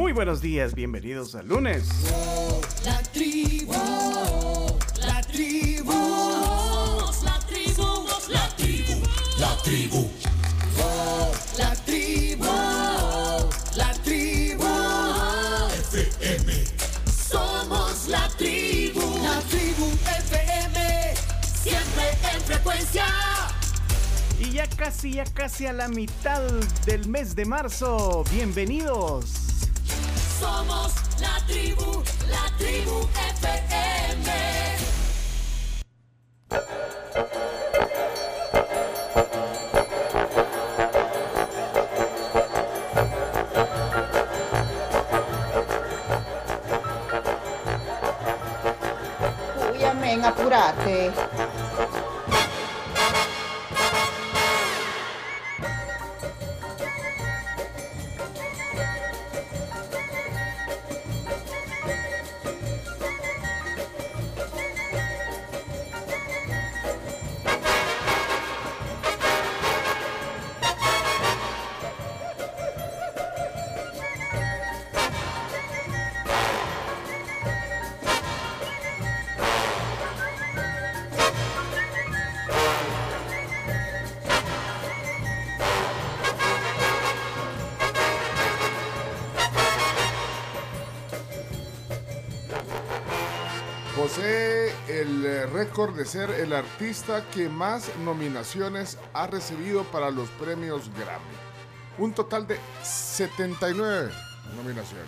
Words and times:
Muy 0.00 0.12
buenos 0.12 0.40
días, 0.40 0.74
bienvenidos 0.74 1.34
al 1.34 1.46
lunes. 1.46 1.86
La 2.86 3.02
tribu, 3.12 3.74
la 4.98 5.20
tribu, 5.20 5.92
la 7.22 7.38
tribu, 7.46 8.06
la 8.30 8.48
tribu, 8.56 9.02
la 9.38 9.56
tribu. 9.62 10.10
La 11.58 11.74
tribu, 11.84 12.46
la 13.76 13.92
tribu, 14.02 14.64
FM. 15.90 16.64
Somos 17.30 18.08
la 18.08 18.26
tribu, 18.38 19.02
la 19.22 19.38
tribu 19.50 19.84
FM, 20.24 21.14
siempre 21.62 22.04
en 22.34 22.40
frecuencia. 22.40 23.04
Y 24.38 24.50
ya 24.52 24.66
casi, 24.66 25.12
ya 25.12 25.24
casi 25.24 25.66
a 25.66 25.74
la 25.74 25.88
mitad 25.88 26.40
del 26.86 27.06
mes 27.06 27.36
de 27.36 27.44
marzo. 27.44 28.24
Bienvenidos. 28.32 29.39
Somos 30.40 30.94
la 31.20 31.38
tribu, 31.46 32.02
la 32.30 32.50
tribu 32.56 33.06
FM. 33.14 33.29
De 95.88 96.04
ser 96.04 96.30
el 96.30 96.52
artista 96.52 97.24
que 97.30 97.48
más 97.48 97.90
nominaciones 98.04 98.98
ha 99.14 99.26
recibido 99.26 99.84
para 99.84 100.10
los 100.10 100.28
premios 100.30 100.90
Grammy. 100.94 101.36
Un 101.98 102.12
total 102.12 102.46
de 102.46 102.58
79 102.82 104.10
nominaciones. 104.56 105.06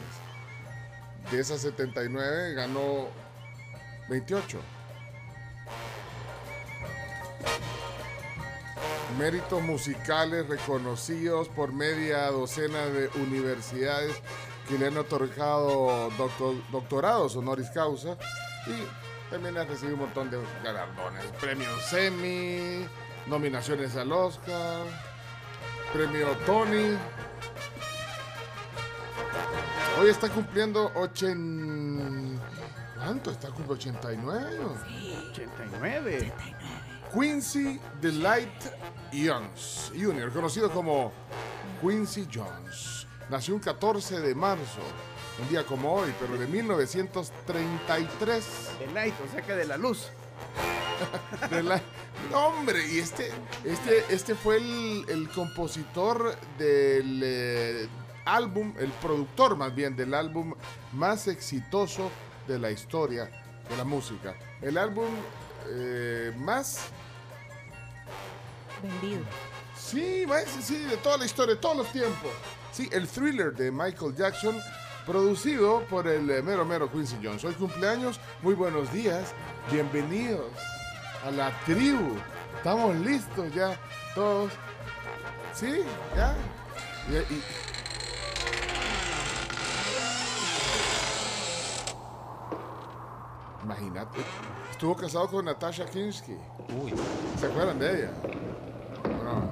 De 1.30 1.40
esas 1.40 1.60
79 1.60 2.54
ganó 2.54 3.08
28. 4.08 4.58
Méritos 9.18 9.62
musicales 9.62 10.48
reconocidos 10.48 11.48
por 11.48 11.72
media 11.72 12.30
docena 12.30 12.86
de 12.86 13.08
universidades 13.20 14.16
que 14.68 14.78
le 14.78 14.86
han 14.86 14.96
otorgado 14.96 16.08
doctor- 16.16 16.62
doctorados 16.70 17.36
honoris 17.36 17.68
causa 17.70 18.16
y 18.66 19.01
también 19.32 19.56
ha 19.56 19.64
recibido 19.64 19.94
un 19.94 20.02
montón 20.02 20.30
de 20.30 20.38
galardones, 20.62 21.24
premios 21.40 21.92
Emmy, 21.94 22.86
nominaciones 23.26 23.96
al 23.96 24.12
Oscar, 24.12 24.84
premio 25.90 26.28
Tony. 26.44 26.98
Hoy 29.98 30.10
está 30.10 30.28
cumpliendo 30.28 30.92
80... 30.94 32.42
¿Cuánto? 32.96 33.30
Está 33.30 33.48
cumpliendo 33.48 33.74
89 33.74 34.38
años. 34.38 34.72
89. 35.30 36.32
Quincy 37.14 37.80
Delight 38.02 38.64
Jones 39.12 39.92
Jr., 39.98 40.30
conocido 40.30 40.70
como 40.70 41.10
Quincy 41.80 42.28
Jones. 42.32 43.06
Nació 43.30 43.54
un 43.54 43.60
14 43.60 44.20
de 44.20 44.34
marzo, 44.34 44.80
un 45.42 45.48
día 45.48 45.64
como 45.66 45.92
hoy, 45.94 46.12
pero 46.20 46.38
de 46.38 46.46
1933. 46.46 48.44
De 48.78 48.86
light, 48.92 49.14
o 49.26 49.28
sea 49.32 49.42
que 49.42 49.52
de 49.54 49.64
la 49.66 49.76
luz. 49.76 50.08
De 51.50 51.62
la- 51.62 51.80
No, 52.30 52.46
hombre, 52.46 52.86
y 52.86 52.98
este, 53.00 53.30
este, 53.64 54.04
este 54.10 54.34
fue 54.36 54.58
el, 54.58 55.04
el 55.08 55.28
compositor 55.30 56.36
del 56.58 57.20
eh, 57.24 57.88
álbum, 58.24 58.72
el 58.78 58.90
productor 58.92 59.56
más 59.56 59.74
bien 59.74 59.96
del 59.96 60.14
álbum 60.14 60.54
más 60.92 61.26
exitoso 61.28 62.10
de 62.46 62.58
la 62.60 62.70
historia 62.70 63.24
de 63.68 63.76
la 63.76 63.82
música. 63.84 64.34
El 64.60 64.78
álbum 64.78 65.08
eh, 65.70 66.32
más 66.36 66.82
Vendido. 68.82 69.22
Sí, 69.76 70.24
sí, 70.60 70.76
de 70.84 70.96
toda 70.98 71.16
la 71.18 71.24
historia, 71.24 71.54
de 71.56 71.60
todos 71.60 71.76
los 71.78 71.90
tiempos. 71.92 72.30
Sí, 72.72 72.88
el 72.92 73.06
thriller 73.08 73.52
de 73.54 73.70
Michael 73.70 74.14
Jackson, 74.16 74.58
producido 75.06 75.80
por 75.88 76.06
el 76.06 76.30
eh, 76.30 76.42
mero 76.42 76.64
mero 76.64 76.90
Quincy 76.90 77.16
Jones. 77.22 77.44
Hoy 77.44 77.54
cumpleaños, 77.54 78.20
muy 78.42 78.54
buenos 78.54 78.92
días, 78.92 79.32
bienvenidos 79.70 80.50
a 81.26 81.30
la 81.30 81.50
tribu. 81.64 82.16
Estamos 82.56 82.94
listos 82.96 83.52
ya, 83.54 83.76
todos. 84.14 84.52
Sí, 85.54 85.82
ya. 86.16 86.34
Y- 87.10 87.34
y- 87.34 87.42
Imagínate, 93.64 94.18
estuvo 94.70 94.96
casado 94.96 95.28
con 95.28 95.44
Natasha 95.44 95.86
Kinski. 95.86 96.32
Uy. 96.82 96.92
¿Se 97.38 97.46
acuerdan 97.46 97.78
de 97.78 97.96
ella? 98.00 98.10
Bueno, 99.04 99.50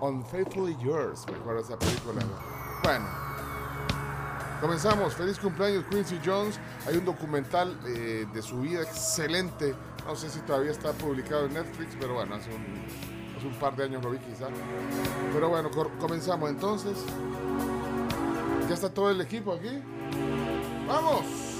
Unfaithfully 0.00 0.76
Yours, 0.82 1.26
me 1.30 1.36
acuerdo 1.36 1.60
esa 1.60 1.78
película. 1.78 2.22
Bueno, 2.82 3.04
comenzamos. 4.60 5.14
Feliz 5.14 5.38
cumpleaños, 5.38 5.84
Quincy 5.90 6.20
Jones. 6.24 6.58
Hay 6.86 6.96
un 6.96 7.04
documental 7.04 7.78
eh, 7.86 8.26
de 8.32 8.42
su 8.42 8.60
vida 8.60 8.82
excelente. 8.82 9.74
No 10.06 10.16
sé 10.16 10.28
si 10.28 10.40
todavía 10.40 10.70
está 10.70 10.92
publicado 10.92 11.46
en 11.46 11.54
Netflix, 11.54 11.96
pero 11.98 12.14
bueno, 12.14 12.34
hace 12.34 12.50
un, 12.50 12.84
hace 13.36 13.46
un 13.46 13.54
par 13.54 13.74
de 13.76 13.84
años 13.84 14.02
lo 14.02 14.10
vi 14.10 14.18
quizá. 14.18 14.48
Pero 15.32 15.48
bueno, 15.48 15.70
comenzamos 15.98 16.50
entonces. 16.50 16.98
Ya 18.68 18.74
está 18.74 18.88
todo 18.88 19.10
el 19.10 19.20
equipo 19.20 19.54
aquí. 19.54 19.82
¡Vamos! 20.86 21.53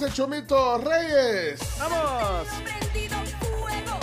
¿Qué 0.00 0.06
pasa, 0.06 0.12
Chomito 0.14 0.78
Reyes? 0.78 1.60
¡Vamos! 1.78 2.48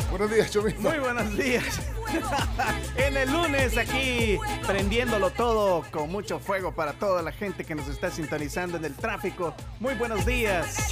Buenos 0.09 0.31
días, 0.31 0.51
Chomito. 0.51 0.81
Muy 0.81 0.99
buenos 0.99 1.37
días. 1.37 1.79
en 2.97 3.17
el 3.17 3.31
lunes 3.31 3.77
aquí 3.77 4.39
prendiéndolo 4.65 5.29
todo 5.31 5.83
con 5.91 6.11
mucho 6.11 6.39
fuego 6.39 6.73
para 6.73 6.93
toda 6.93 7.21
la 7.21 7.31
gente 7.31 7.63
que 7.63 7.75
nos 7.75 7.87
está 7.87 8.09
sintonizando 8.09 8.77
en 8.77 8.85
el 8.85 8.95
tráfico. 8.95 9.53
Muy 9.79 9.93
buenos 9.95 10.25
días. 10.25 10.87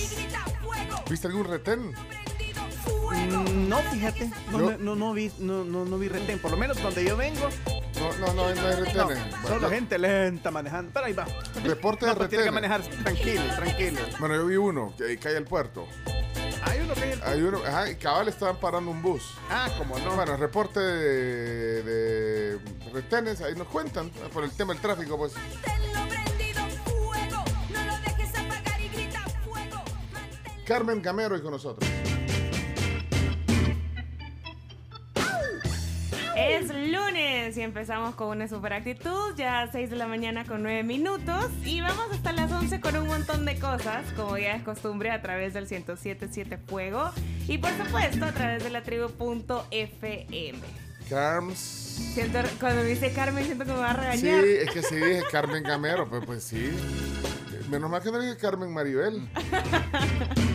¿Viste 1.10 1.28
algún 1.28 1.46
retén? 1.46 1.92
Mm, 1.92 3.68
No, 3.70 3.78
fíjate, 3.92 4.30
no, 4.52 4.58
me- 4.60 4.78
no, 4.78 4.96
no 4.96 5.14
vi, 5.14 5.32
no, 5.40 5.64
no, 5.64 5.86
no 5.86 5.98
vi 5.98 6.08
retén. 6.08 6.40
Por 6.40 6.52
lo 6.52 6.58
menos 6.58 6.82
donde 6.82 7.04
yo 7.04 7.18
vengo, 7.18 7.50
No, 8.00 8.14
no, 8.20 8.28
no, 8.28 8.34
no 8.34 8.48
hay 8.48 8.56
no, 8.56 8.86
retenes. 8.86 9.20
solo 9.48 9.70
gente 9.70 9.98
lenta 9.98 10.52
manejando. 10.52 10.92
Pero 10.94 11.06
ahí 11.06 11.14
va. 11.14 11.26
Reporte 11.64 12.06
No, 12.06 12.12
de 12.14 12.18
pues 12.18 12.30
tiene 12.30 12.44
que 12.46 12.52
retenes. 12.52 12.70
manejar 12.80 13.04
tranquilo, 13.04 13.44
tranquilo. 13.56 14.00
Bueno, 14.20 14.36
yo 14.36 14.46
vi 14.46 14.56
uno 14.58 14.94
que 14.98 15.18
cae 15.18 15.38
al 15.38 15.46
puerto. 15.46 15.88
Hay 16.64 16.80
uno 16.80 16.94
que... 16.94 17.20
Hay 17.24 17.42
uno, 17.42 17.60
ajá, 17.66 17.90
y 17.90 17.96
cabal 17.96 18.28
estaban 18.28 18.58
parando 18.58 18.92
un 18.92 19.02
bus. 19.02 19.24
Ah, 19.50 19.70
como 19.78 19.98
no. 20.00 20.16
Bueno, 20.16 20.36
reporte 20.38 20.80
de, 20.80 21.84
de 21.84 22.60
retenes, 22.94 23.42
ahí 23.42 23.56
nos 23.56 23.68
cuentan 23.68 24.10
por 24.34 24.44
el 24.44 24.52
tema 24.52 24.74
del 24.74 24.82
tráfico, 24.82 25.18
pues. 25.18 25.34
Carmen 30.66 31.02
Gamero 31.02 31.38
y 31.38 31.42
con 31.42 31.52
nosotros. 31.52 31.90
Y 37.56 37.62
empezamos 37.62 38.16
con 38.16 38.30
una 38.30 38.48
super 38.48 38.74
actitud, 38.74 39.34
ya 39.38 39.70
6 39.72 39.90
de 39.90 39.96
la 39.96 40.08
mañana 40.08 40.44
con 40.44 40.64
9 40.64 40.84
minutos 40.84 41.46
y 41.64 41.80
vamos 41.82 42.06
hasta 42.12 42.34
las 42.34 42.52
11 42.52 42.82
con 42.82 42.98
un 42.98 43.08
montón 43.08 43.46
de 43.46 43.58
cosas, 43.60 44.04
como 44.16 44.38
ya 44.38 44.54
es 44.56 44.64
costumbre 44.64 45.12
a 45.12 45.22
través 45.22 45.54
del 45.54 45.64
1077 45.70 46.58
Fuego 46.58 47.12
y 47.48 47.58
por 47.60 47.72
supuesto 47.78 48.26
a 48.26 48.32
través 48.34 48.64
de 48.64 48.70
la 48.72 48.82
tribu.fm. 48.84 50.60
Carms. 51.10 51.58
Siento, 52.14 52.40
cuando 52.60 52.84
me 52.84 52.90
dice 52.90 53.14
Carmen 53.14 53.46
siento 53.46 53.64
que 53.66 53.72
me 53.72 53.78
va 53.80 53.92
a 53.92 54.14
Sí, 54.18 54.26
regañar. 54.26 54.44
es 54.44 54.70
que 54.72 54.82
sí 54.82 54.96
dije 54.96 55.24
Carmen 55.32 55.64
Gamero, 55.64 56.10
pues, 56.10 56.26
pues 56.26 56.44
sí. 56.44 56.72
Menos 57.70 57.90
mal 57.90 58.02
que 58.02 58.12
no 58.12 58.20
dije 58.20 58.36
Carmen 58.38 58.74
Maribel. 58.74 59.28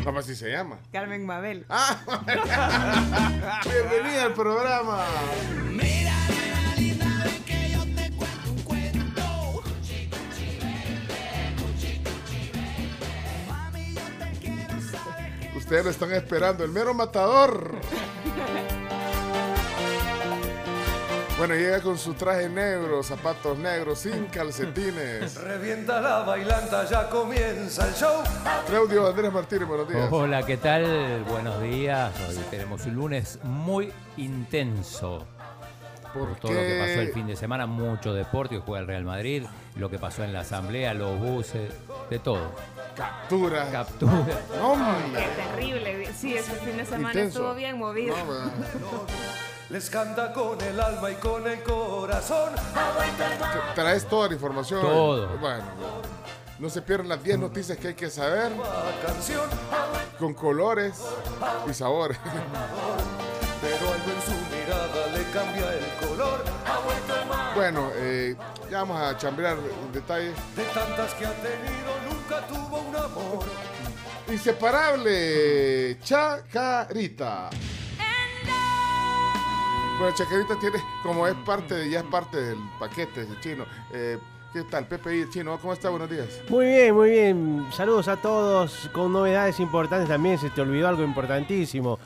Pues 0.02 0.16
así 0.16 0.34
se 0.34 0.50
llama. 0.50 0.80
Carmen 0.92 1.24
Mabel. 1.24 1.64
Ah, 1.68 1.96
bienvenida 3.64 4.24
al 4.24 4.34
programa. 4.34 5.04
Ustedes 15.72 15.86
lo 15.86 15.90
están 15.90 16.12
esperando, 16.12 16.64
el 16.64 16.70
mero 16.70 16.92
matador. 16.92 17.76
Bueno, 21.38 21.54
llega 21.54 21.80
con 21.80 21.96
su 21.96 22.12
traje 22.12 22.46
negro, 22.50 23.02
zapatos 23.02 23.56
negros, 23.56 24.00
sin 24.00 24.26
calcetines. 24.26 25.34
Revienta 25.36 25.98
la 26.02 26.24
bailanta, 26.24 26.84
ya 26.84 27.08
comienza 27.08 27.88
el 27.88 27.94
show. 27.94 28.22
Claudio 28.66 29.06
Andrés 29.06 29.32
Martínez, 29.32 29.66
buenos 29.66 29.88
días. 29.88 30.08
Hola, 30.10 30.42
¿qué 30.42 30.58
tal? 30.58 31.24
Buenos 31.26 31.62
días. 31.62 32.12
Hoy 32.28 32.36
tenemos 32.50 32.84
un 32.84 32.94
lunes 32.94 33.38
muy 33.42 33.90
intenso. 34.18 35.26
¿Por 36.12 36.28
Por 36.28 36.36
todo 36.36 36.52
lo 36.52 36.60
que 36.60 36.78
pasó 36.80 37.00
el 37.00 37.14
fin 37.14 37.26
de 37.26 37.36
semana, 37.36 37.64
mucho 37.64 38.12
deporte, 38.12 38.58
juega 38.58 38.82
el 38.82 38.86
Real 38.86 39.04
Madrid, 39.04 39.44
lo 39.76 39.88
que 39.88 39.98
pasó 39.98 40.22
en 40.22 40.34
la 40.34 40.40
asamblea, 40.40 40.92
los 40.92 41.18
buses, 41.18 41.72
de 42.10 42.18
todo. 42.18 42.52
Captura. 42.96 43.70
Captura. 43.70 44.38
Hombre. 44.62 45.20
Qué 45.24 45.42
terrible. 45.42 46.12
Sí, 46.14 46.34
ese 46.34 46.52
fin 46.56 46.76
de 46.76 46.84
semana 46.84 47.08
Intenso. 47.08 47.38
estuvo 47.38 47.54
bien 47.54 47.78
movido. 47.78 48.14
No. 48.16 49.06
Les 49.70 49.88
canta 49.88 50.32
con 50.34 50.60
el 50.60 50.78
alma 50.78 51.10
y 51.10 51.14
con 51.14 51.46
el 51.46 51.62
corazón. 51.62 52.52
Traes 53.74 54.06
toda 54.06 54.28
la 54.28 54.34
información. 54.34 54.82
Todo. 54.82 55.38
Bueno, 55.38 55.64
no 56.58 56.68
se 56.68 56.82
pierdan 56.82 57.08
las 57.08 57.22
10 57.22 57.38
noticias 57.38 57.78
que 57.78 57.88
hay 57.88 57.94
que 57.94 58.10
saber 58.10 58.52
con 60.18 60.34
colores 60.34 61.00
y 61.68 61.72
sabores. 61.72 62.18
pero 63.62 63.76
algo 63.76 64.10
en 64.12 64.22
su 64.22 64.32
mirada 64.54 65.06
le 65.16 65.22
cambia 65.32 65.72
el 65.72 65.86
color. 66.00 66.11
Bueno, 67.54 67.90
eh, 67.96 68.34
ya 68.70 68.78
vamos 68.78 69.00
a 69.00 69.16
chambrear 69.18 69.56
en 69.58 69.92
detalle. 69.92 70.28
De 70.56 70.64
tantas 70.74 71.12
que 71.14 71.26
ha 71.26 71.32
tenido, 71.34 71.92
nunca 72.08 72.46
tuvo 72.46 72.80
un 72.80 72.96
amor. 72.96 73.44
Inseparable, 74.30 75.98
Chacarita. 76.00 77.50
Bueno, 79.98 80.14
Chacarita 80.16 80.58
tiene, 80.58 80.78
como 81.02 81.26
es 81.26 81.34
parte, 81.44 81.74
de- 81.74 81.90
ya 81.90 81.98
es 82.00 82.06
parte 82.06 82.38
del 82.40 82.58
paquete 82.78 83.26
de 83.26 83.40
chino. 83.40 83.66
Eh, 83.92 84.18
¿Qué 84.52 84.62
tal, 84.64 84.86
PPI 84.86 85.30
chino? 85.30 85.58
¿Cómo 85.58 85.72
está? 85.72 85.88
Buenos 85.90 86.10
días. 86.10 86.28
Muy 86.48 86.66
bien, 86.66 86.94
muy 86.94 87.10
bien. 87.10 87.66
Saludos 87.72 88.08
a 88.08 88.16
todos 88.18 88.90
con 88.92 89.10
novedades 89.12 89.58
importantes 89.60 90.08
también. 90.08 90.38
Se 90.38 90.50
te 90.50 90.60
olvidó 90.60 90.88
algo 90.88 91.02
importantísimo. 91.04 91.98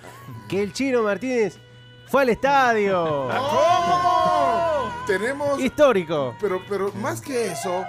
Que 0.49 0.63
el 0.63 0.73
chino 0.73 1.03
Martínez 1.03 1.59
fue 2.07 2.23
al 2.23 2.29
estadio. 2.31 3.29
¿Cómo? 3.29 4.91
Tenemos 5.07 5.61
Histórico. 5.61 6.35
Pero, 6.41 6.61
pero 6.69 6.93
más 6.95 7.21
que 7.21 7.47
eso, 7.53 7.85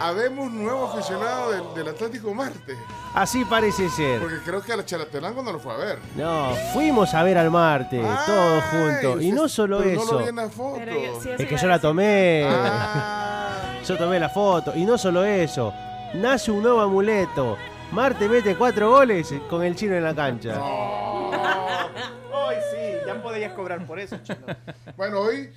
habemos 0.00 0.50
nuevo 0.50 0.86
aficionado 0.90 1.52
del, 1.52 1.74
del 1.74 1.88
Atlético 1.94 2.34
Marte. 2.34 2.76
Así 3.14 3.44
parece 3.44 3.88
ser. 3.88 4.20
Porque 4.20 4.38
creo 4.44 4.60
que 4.62 4.72
a 4.72 4.76
la 4.76 4.84
Chalatenango 4.84 5.42
no 5.42 5.52
lo 5.52 5.60
fue 5.60 5.72
a 5.74 5.76
ver. 5.76 5.98
No, 6.16 6.50
fuimos 6.72 7.14
a 7.14 7.22
ver 7.22 7.38
al 7.38 7.50
Marte, 7.52 8.02
todos 8.26 8.64
juntos. 8.64 9.22
Y 9.22 9.30
no 9.32 9.48
solo 9.48 9.78
pero 9.78 9.94
No 9.94 10.02
eso. 10.02 10.12
lo 10.14 10.18
vi 10.18 10.28
en 10.28 10.36
la 10.36 10.48
foto. 10.48 10.76
Pero 10.78 10.92
yo- 10.92 11.20
sí, 11.22 11.28
eso 11.30 11.42
Es 11.42 11.48
que 11.48 11.56
yo 11.56 11.68
la 11.68 11.78
tomé. 11.78 12.46
Ah. 12.50 13.52
Yo 13.86 13.96
tomé 13.96 14.18
la 14.18 14.28
foto. 14.28 14.72
Y 14.74 14.84
no 14.84 14.98
solo 14.98 15.24
eso. 15.24 15.72
Nace 16.14 16.50
un 16.50 16.62
nuevo 16.62 16.80
amuleto. 16.80 17.56
Marte 17.92 18.28
mete 18.28 18.56
cuatro 18.56 18.90
goles 18.90 19.32
con 19.48 19.62
el 19.62 19.76
chino 19.76 19.94
en 19.94 20.02
la 20.02 20.12
cancha. 20.14 20.54
Sí, 20.54 20.60
ya 23.06 23.22
podías 23.22 23.52
cobrar 23.52 23.86
por 23.86 23.98
eso, 23.98 24.18
chino. 24.22 24.46
Bueno, 24.96 25.20
hoy, 25.20 25.52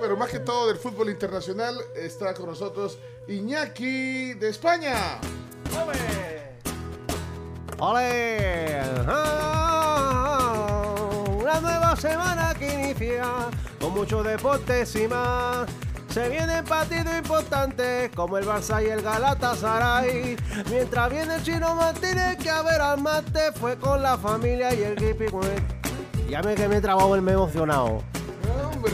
pero 0.00 0.16
más 0.16 0.30
que 0.30 0.40
todo 0.40 0.68
del 0.68 0.76
fútbol 0.76 1.10
internacional, 1.10 1.76
está 1.94 2.34
con 2.34 2.46
nosotros 2.46 2.98
Iñaki 3.28 4.34
de 4.34 4.48
España. 4.48 5.18
¡Ole! 7.78 8.80
Una 11.40 11.60
nueva 11.60 11.96
semana 11.96 12.54
que 12.58 12.72
inicia 12.72 13.24
con 13.80 13.94
muchos 13.94 14.24
deportes 14.24 14.94
y 14.96 15.08
más. 15.08 15.68
Se 16.12 16.28
vienen 16.28 16.64
partidos 16.64 17.16
importantes 17.16 18.10
como 18.16 18.36
el 18.36 18.44
Barça 18.44 18.84
y 18.84 18.90
el 18.90 19.00
Galatasaray. 19.00 20.36
Mientras 20.68 21.10
viene 21.10 21.36
el 21.36 21.42
chino 21.42 21.74
Martínez 21.76 22.36
que 22.38 22.50
a 22.50 22.62
ver 22.62 22.80
al 22.80 23.00
mate 23.00 23.52
fue 23.52 23.76
con 23.76 24.02
la 24.02 24.18
familia 24.18 24.74
y 24.74 24.82
el 24.82 24.96
Grippy. 24.96 25.26
Ya 26.30 26.42
me 26.42 26.54
que 26.54 26.68
me 26.68 26.76
he 26.76 26.80
trabado 26.80 27.14
el 27.14 27.22
me 27.22 27.32
he 27.32 27.34
emocionado. 27.34 28.02
Hombre. 28.72 28.92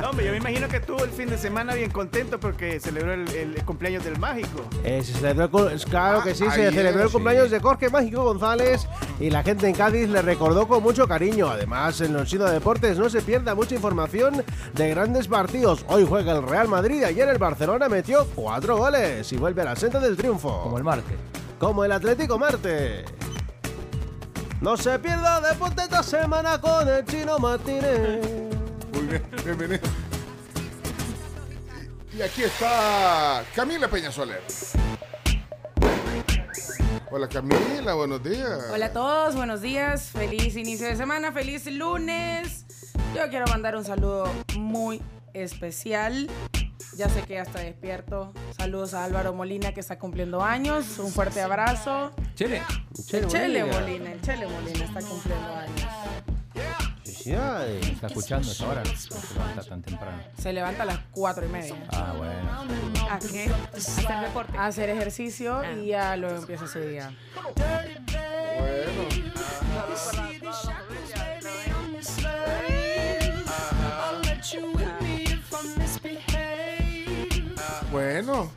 No, 0.00 0.10
hombre, 0.10 0.26
yo 0.26 0.32
me 0.32 0.36
imagino 0.38 0.68
que 0.68 0.76
estuvo 0.76 1.02
el 1.02 1.10
fin 1.10 1.30
de 1.30 1.38
semana 1.38 1.74
bien 1.74 1.90
contento 1.90 2.38
porque 2.38 2.78
celebró 2.78 3.14
el, 3.14 3.26
el 3.30 3.64
cumpleaños 3.64 4.04
del 4.04 4.18
mágico. 4.18 4.60
Eh, 4.84 5.02
se 5.02 5.14
celebró 5.14 5.44
el 5.44 5.50
cu- 5.50 5.90
claro 5.90 6.22
que 6.22 6.34
sí, 6.34 6.44
Ah, 6.46 6.52
se 6.54 6.60
ayer, 6.66 6.74
celebró 6.74 7.02
el 7.04 7.08
sí. 7.08 7.12
cumpleaños 7.14 7.50
de 7.50 7.58
Jorge 7.60 7.88
Mágico 7.88 8.22
González 8.22 8.86
y 9.18 9.30
la 9.30 9.42
gente 9.42 9.66
en 9.66 9.74
Cádiz 9.74 10.08
le 10.10 10.20
recordó 10.20 10.68
con 10.68 10.82
mucho 10.82 11.08
cariño. 11.08 11.48
Además, 11.48 12.00
en 12.02 12.12
los 12.12 12.28
Chino 12.28 12.44
Deportes 12.44 12.98
no 12.98 13.08
se 13.08 13.22
pierda 13.22 13.54
mucha 13.54 13.74
información 13.74 14.44
de 14.74 14.88
grandes 14.90 15.26
partidos. 15.26 15.84
Hoy 15.88 16.04
juega 16.06 16.32
el 16.32 16.42
Real 16.46 16.68
Madrid, 16.68 17.02
ayer 17.04 17.26
el 17.28 17.38
Barcelona 17.38 17.88
metió 17.88 18.26
cuatro 18.34 18.76
goles 18.76 19.32
y 19.32 19.36
vuelve 19.38 19.62
a 19.62 19.66
la 19.66 19.76
senda 19.76 20.00
del 20.00 20.16
triunfo. 20.18 20.60
Como 20.64 20.76
el 20.76 20.84
Marte. 20.84 21.14
Como 21.58 21.82
el 21.84 21.92
Atlético 21.92 22.38
Marte. 22.38 23.04
No 24.60 24.76
se 24.76 24.98
pierda 24.98 25.40
deporte 25.40 25.82
esta 25.82 26.02
semana 26.02 26.60
con 26.60 26.88
el 26.88 27.04
Chino 27.04 27.38
Martínez. 27.38 28.20
Muy 28.92 29.02
bien, 29.06 29.22
bienvenido. 29.44 29.80
Y, 32.16 32.22
aquí 32.22 32.44
está 32.44 33.44
Camila 33.54 33.88
Peña 33.88 34.10
Soler. 34.12 34.40
Hola 37.10 37.28
Camila, 37.28 37.94
buenos 37.94 38.22
días. 38.22 38.64
Hola 38.72 38.86
a 38.86 38.92
todos, 38.92 39.36
buenos 39.36 39.60
días, 39.60 40.10
feliz 40.10 40.56
inicio 40.56 40.86
de 40.86 40.96
semana, 40.96 41.32
feliz 41.32 41.66
lunes. 41.66 42.64
Yo 43.14 43.28
quiero 43.30 43.46
mandar 43.46 43.76
un 43.76 43.84
saludo 43.84 44.28
muy 44.56 45.02
especial. 45.32 46.28
Ya 46.96 47.08
sé 47.08 47.22
que 47.22 47.34
ya 47.34 47.42
está 47.42 47.60
despierto. 47.60 48.32
Saludos 48.56 48.94
a 48.94 49.04
Álvaro 49.04 49.32
Molina 49.34 49.72
que 49.72 49.80
está 49.80 49.98
cumpliendo 49.98 50.42
años. 50.42 50.98
Un 50.98 51.10
fuerte 51.10 51.40
abrazo. 51.42 52.12
Chile. 52.34 52.62
El 53.12 53.26
Chele 53.26 53.64
Molina, 53.64 54.12
el 54.12 54.20
Chele 54.20 54.46
Molina 54.46 54.84
está 54.84 55.00
cumpliendo 55.00 55.54
años. 55.54 55.86
Felicidades. 57.02 57.88
¿Está 57.88 58.06
escuchando 58.06 58.50
esa 58.50 58.68
hora? 58.68 58.84
Se 58.84 59.34
levanta 59.34 59.62
tan 59.62 59.82
temprano. 59.82 60.22
Se 60.38 60.52
levanta 60.52 60.82
a 60.84 60.86
las 60.86 60.98
cuatro 61.10 61.46
y 61.46 61.48
media. 61.48 61.74
Ah, 61.90 62.14
bueno. 62.16 63.10
¿A 63.10 63.18
qué? 63.18 63.50
Hacer 63.74 64.20
deporte. 64.20 64.56
A 64.56 64.66
hacer 64.66 64.90
ejercicio 64.90 65.62
y 65.76 65.86
ya 65.88 66.16
luego 66.16 66.36
empieza 66.36 66.68
su 66.68 66.78
día. 66.78 67.12
Bueno, 67.34 67.74
bueno. 78.22 78.50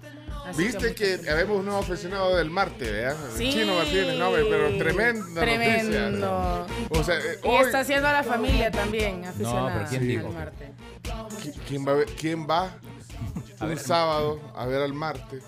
Así 0.45 0.63
Viste 0.63 0.95
que 0.95 1.19
que 1.19 1.29
habemos 1.29 1.57
un 1.57 1.65
nuevo 1.65 1.81
aficionado 1.81 2.37
del 2.37 2.49
Marte, 2.49 2.89
¿verdad? 2.89 3.17
Sí. 3.35 3.51
Chino 3.51 3.75
Martínez, 3.75 4.17
no, 4.17 4.31
pero 4.31 4.77
tremenda 4.77 5.41
Tremendo. 5.41 6.29
noticia. 6.61 6.99
O 7.01 7.03
sea, 7.03 7.15
eh, 7.17 7.39
Y 7.43 7.47
hoy, 7.49 7.65
está 7.65 7.79
haciendo 7.81 8.07
a 8.07 8.13
la 8.13 8.23
familia 8.23 8.71
también 8.71 9.25
aficionada 9.25 9.73
pero 9.73 9.89
¿quién 9.89 10.01
al 10.03 10.07
dijo? 10.07 10.29
Marte. 10.31 10.71
¿qui- 11.43 11.53
¿quién 11.67 11.85
va, 11.85 11.91
a 11.91 11.95
ver- 11.95 12.07
quién 12.17 12.47
va 12.49 12.63
A 13.59 13.63
un 13.65 13.69
ver. 13.69 13.79
sábado 13.79 14.39
a 14.55 14.65
ver 14.67 14.81
al 14.81 14.93
Marte? 14.93 15.39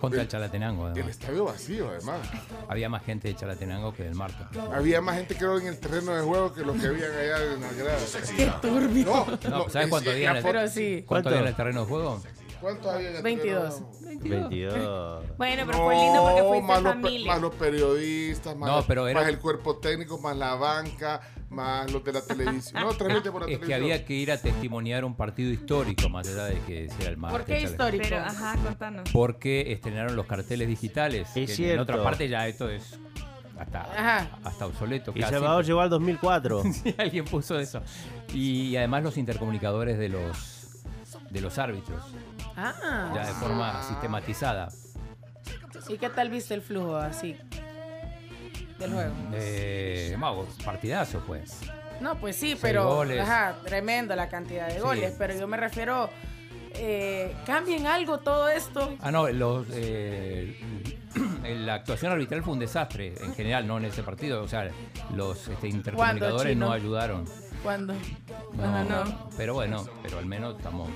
Contra 0.00 0.22
el 0.22 0.28
Chalatenango, 0.28 0.86
El 0.86 0.92
además. 0.92 1.10
estadio 1.10 1.44
vacío, 1.44 1.88
además. 1.90 2.20
Había 2.68 2.88
más 2.88 3.04
gente 3.04 3.26
de 3.28 3.34
Chalatenango 3.34 3.92
que 3.92 4.04
del 4.04 4.14
Marte. 4.14 4.44
Había 4.72 5.00
más 5.02 5.16
gente, 5.16 5.34
creo, 5.34 5.58
en 5.58 5.66
el 5.66 5.78
terreno 5.78 6.14
de 6.14 6.22
juego 6.22 6.54
que 6.54 6.60
los 6.62 6.80
que 6.80 6.86
habían 6.86 7.10
allá 7.10 7.42
en 7.52 7.60
la 7.60 7.72
grada. 7.72 7.98
Qué 8.36 8.46
turbio. 8.62 9.04
No, 9.04 9.50
No, 9.50 9.68
¿sabes 9.68 9.88
cuánto 9.88 10.10
había 10.10 10.30
en 10.30 10.36
el- 10.36 10.70
sí. 10.70 11.02
¿Cuánto 11.04 11.06
¿Cuánto? 11.06 11.28
había 11.30 11.40
en 11.40 11.46
el 11.48 11.56
terreno 11.56 11.80
de 11.80 11.86
juego? 11.86 12.22
¿Cuántos 12.60 12.92
había 12.92 13.10
en 13.10 13.16
el 13.16 13.22
22. 13.22 13.82
Trinidad? 14.20 14.48
22. 14.48 15.24
Bueno, 15.38 15.62
pero 15.66 15.78
fue 15.84 15.94
lindo 15.96 16.22
porque 16.22 16.42
fuiste 16.42 16.66
más 16.66 16.82
los, 16.82 16.92
familia. 16.94 17.32
más 17.32 17.40
los 17.42 17.54
periodistas, 17.54 18.56
más, 18.56 18.68
No, 18.70 18.76
los- 18.76 18.84
pero 18.86 19.08
era- 19.08 19.20
más 19.20 19.28
el 19.28 19.38
cuerpo 19.38 19.76
técnico, 19.76 20.18
más 20.18 20.36
la 20.36 20.54
banca, 20.56 21.20
más 21.50 21.90
los 21.92 22.02
de 22.04 22.12
la 22.12 22.20
televisión. 22.22 22.82
No, 22.82 22.92
transmite 22.94 23.30
por 23.30 23.42
la 23.42 23.46
Es 23.52 23.58
que 23.58 23.66
televisión. 23.66 23.82
había 23.92 24.04
que 24.04 24.14
ir 24.14 24.32
a 24.32 24.38
testimoniar 24.38 25.04
un 25.04 25.14
partido 25.14 25.50
histórico, 25.52 26.08
más 26.08 26.26
allá 26.28 26.44
de 26.46 26.58
que 26.60 26.88
sea 26.90 27.10
el 27.10 27.16
más. 27.16 27.30
¿Por 27.32 27.44
qué 27.44 27.62
histórico? 27.62 28.04
Pero, 28.08 28.18
ajá, 28.18 28.56
contanos. 28.62 29.08
Porque 29.12 29.72
estrenaron 29.72 30.16
los 30.16 30.26
carteles 30.26 30.66
digitales. 30.68 31.28
que 31.34 31.44
Es 31.44 31.50
En 31.50 31.56
cierto. 31.56 31.82
otra 31.82 32.02
parte 32.02 32.28
ya 32.28 32.46
esto 32.48 32.68
es 32.68 32.98
hasta, 33.58 33.80
Ajá. 33.82 34.38
hasta 34.44 34.66
obsoleto. 34.66 35.12
Y 35.14 35.20
casi. 35.20 35.32
Salvador 35.34 35.64
llegó 35.64 35.80
al 35.80 35.90
2004. 35.90 36.62
Sí, 36.72 36.94
alguien 36.98 37.24
puso 37.24 37.58
eso. 37.58 37.82
Y 38.34 38.76
además 38.76 39.02
los 39.04 39.16
intercomunicadores 39.16 39.96
de 39.98 40.08
los 40.08 40.54
de 41.30 41.40
los 41.42 41.58
árbitros, 41.58 42.02
Ah. 42.60 43.12
ya 43.14 43.26
de 43.26 43.32
forma 43.34 43.82
sistematizada. 43.82 44.68
¿Y 45.88 45.96
qué 45.98 46.10
tal 46.10 46.28
viste 46.30 46.54
el 46.54 46.62
flujo 46.62 46.96
así 46.96 47.36
del 48.78 48.92
juego? 48.92 49.14
Eh, 49.32 50.16
partidazo 50.64 51.22
pues. 51.26 51.60
No, 52.00 52.16
pues 52.16 52.36
sí, 52.36 52.50
Seis 52.50 52.58
pero 52.60 52.86
goles. 52.86 53.20
ajá, 53.20 53.56
tremendo 53.64 54.14
la 54.14 54.28
cantidad 54.28 54.66
de 54.68 54.74
Sí. 54.74 54.80
goles, 54.80 55.14
pero 55.18 55.34
yo 55.34 55.46
me 55.48 55.56
refiero 55.56 56.10
eh, 56.74 57.34
cambien 57.46 57.86
algo 57.86 58.18
todo 58.18 58.48
esto. 58.48 58.96
Ah, 59.00 59.10
no, 59.10 59.28
los, 59.30 59.66
eh, 59.72 60.56
la 61.44 61.74
actuación 61.74 62.12
arbitral 62.12 62.42
fue 62.44 62.52
un 62.52 62.58
desastre 62.60 63.14
en 63.20 63.34
general, 63.34 63.66
no 63.66 63.78
en 63.78 63.86
ese 63.86 64.02
partido. 64.02 64.42
O 64.42 64.48
sea, 64.48 64.70
los 65.14 65.48
este, 65.48 65.68
intercomunicadores 65.68 66.56
no 66.56 66.70
ayudaron. 66.70 67.24
Cuando 67.62 67.92
No, 67.94 68.00
Cuando 68.56 69.04
no. 69.04 69.30
Pero 69.36 69.54
bueno, 69.54 69.84
pero 70.02 70.18
al 70.18 70.26
menos 70.26 70.56
estamos. 70.56 70.88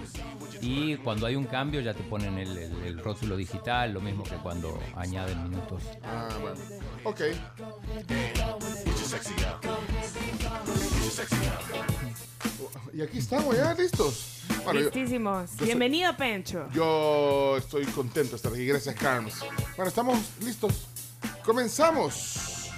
Y 0.61 0.97
cuando 0.97 1.27
hay 1.27 1.35
un 1.37 1.45
cambio 1.45 1.81
ya 1.81 1.93
te 1.95 2.03
ponen 2.05 2.39
el, 2.39 2.57
el- 2.57 2.83
el 2.85 2.99
rótulo 2.99 3.37
digital, 3.37 3.93
lo 3.93 4.01
mismo 4.01 4.23
que 4.25 4.37
cuando 4.37 4.79
añaden 4.97 5.43
minutos. 5.43 5.83
Ah, 6.05 6.29
bueno. 6.41 6.57
Ok. 7.05 7.21
Y 12.93 13.01
aquí 13.03 13.19
estamos 13.19 13.57
ya 13.57 13.75
listos. 13.75 14.43
Bueno, 14.65 14.81
yo, 14.81 14.87
Listísimos. 14.87 15.51
soy- 15.57 15.67
Bienvenido, 15.67 16.17
Pencho. 16.17 16.69
yo 16.73 17.57
estoy 17.57 17.85
contento 17.87 18.31
de 18.31 18.37
estar 18.37 18.53
aquí. 18.53 18.67
Gracias, 18.67 18.95
Carms. 18.97 19.35
Bueno, 19.77 19.89
estamos 19.89 20.19
listos. 20.41 20.87
Comenzamos. 21.45 22.69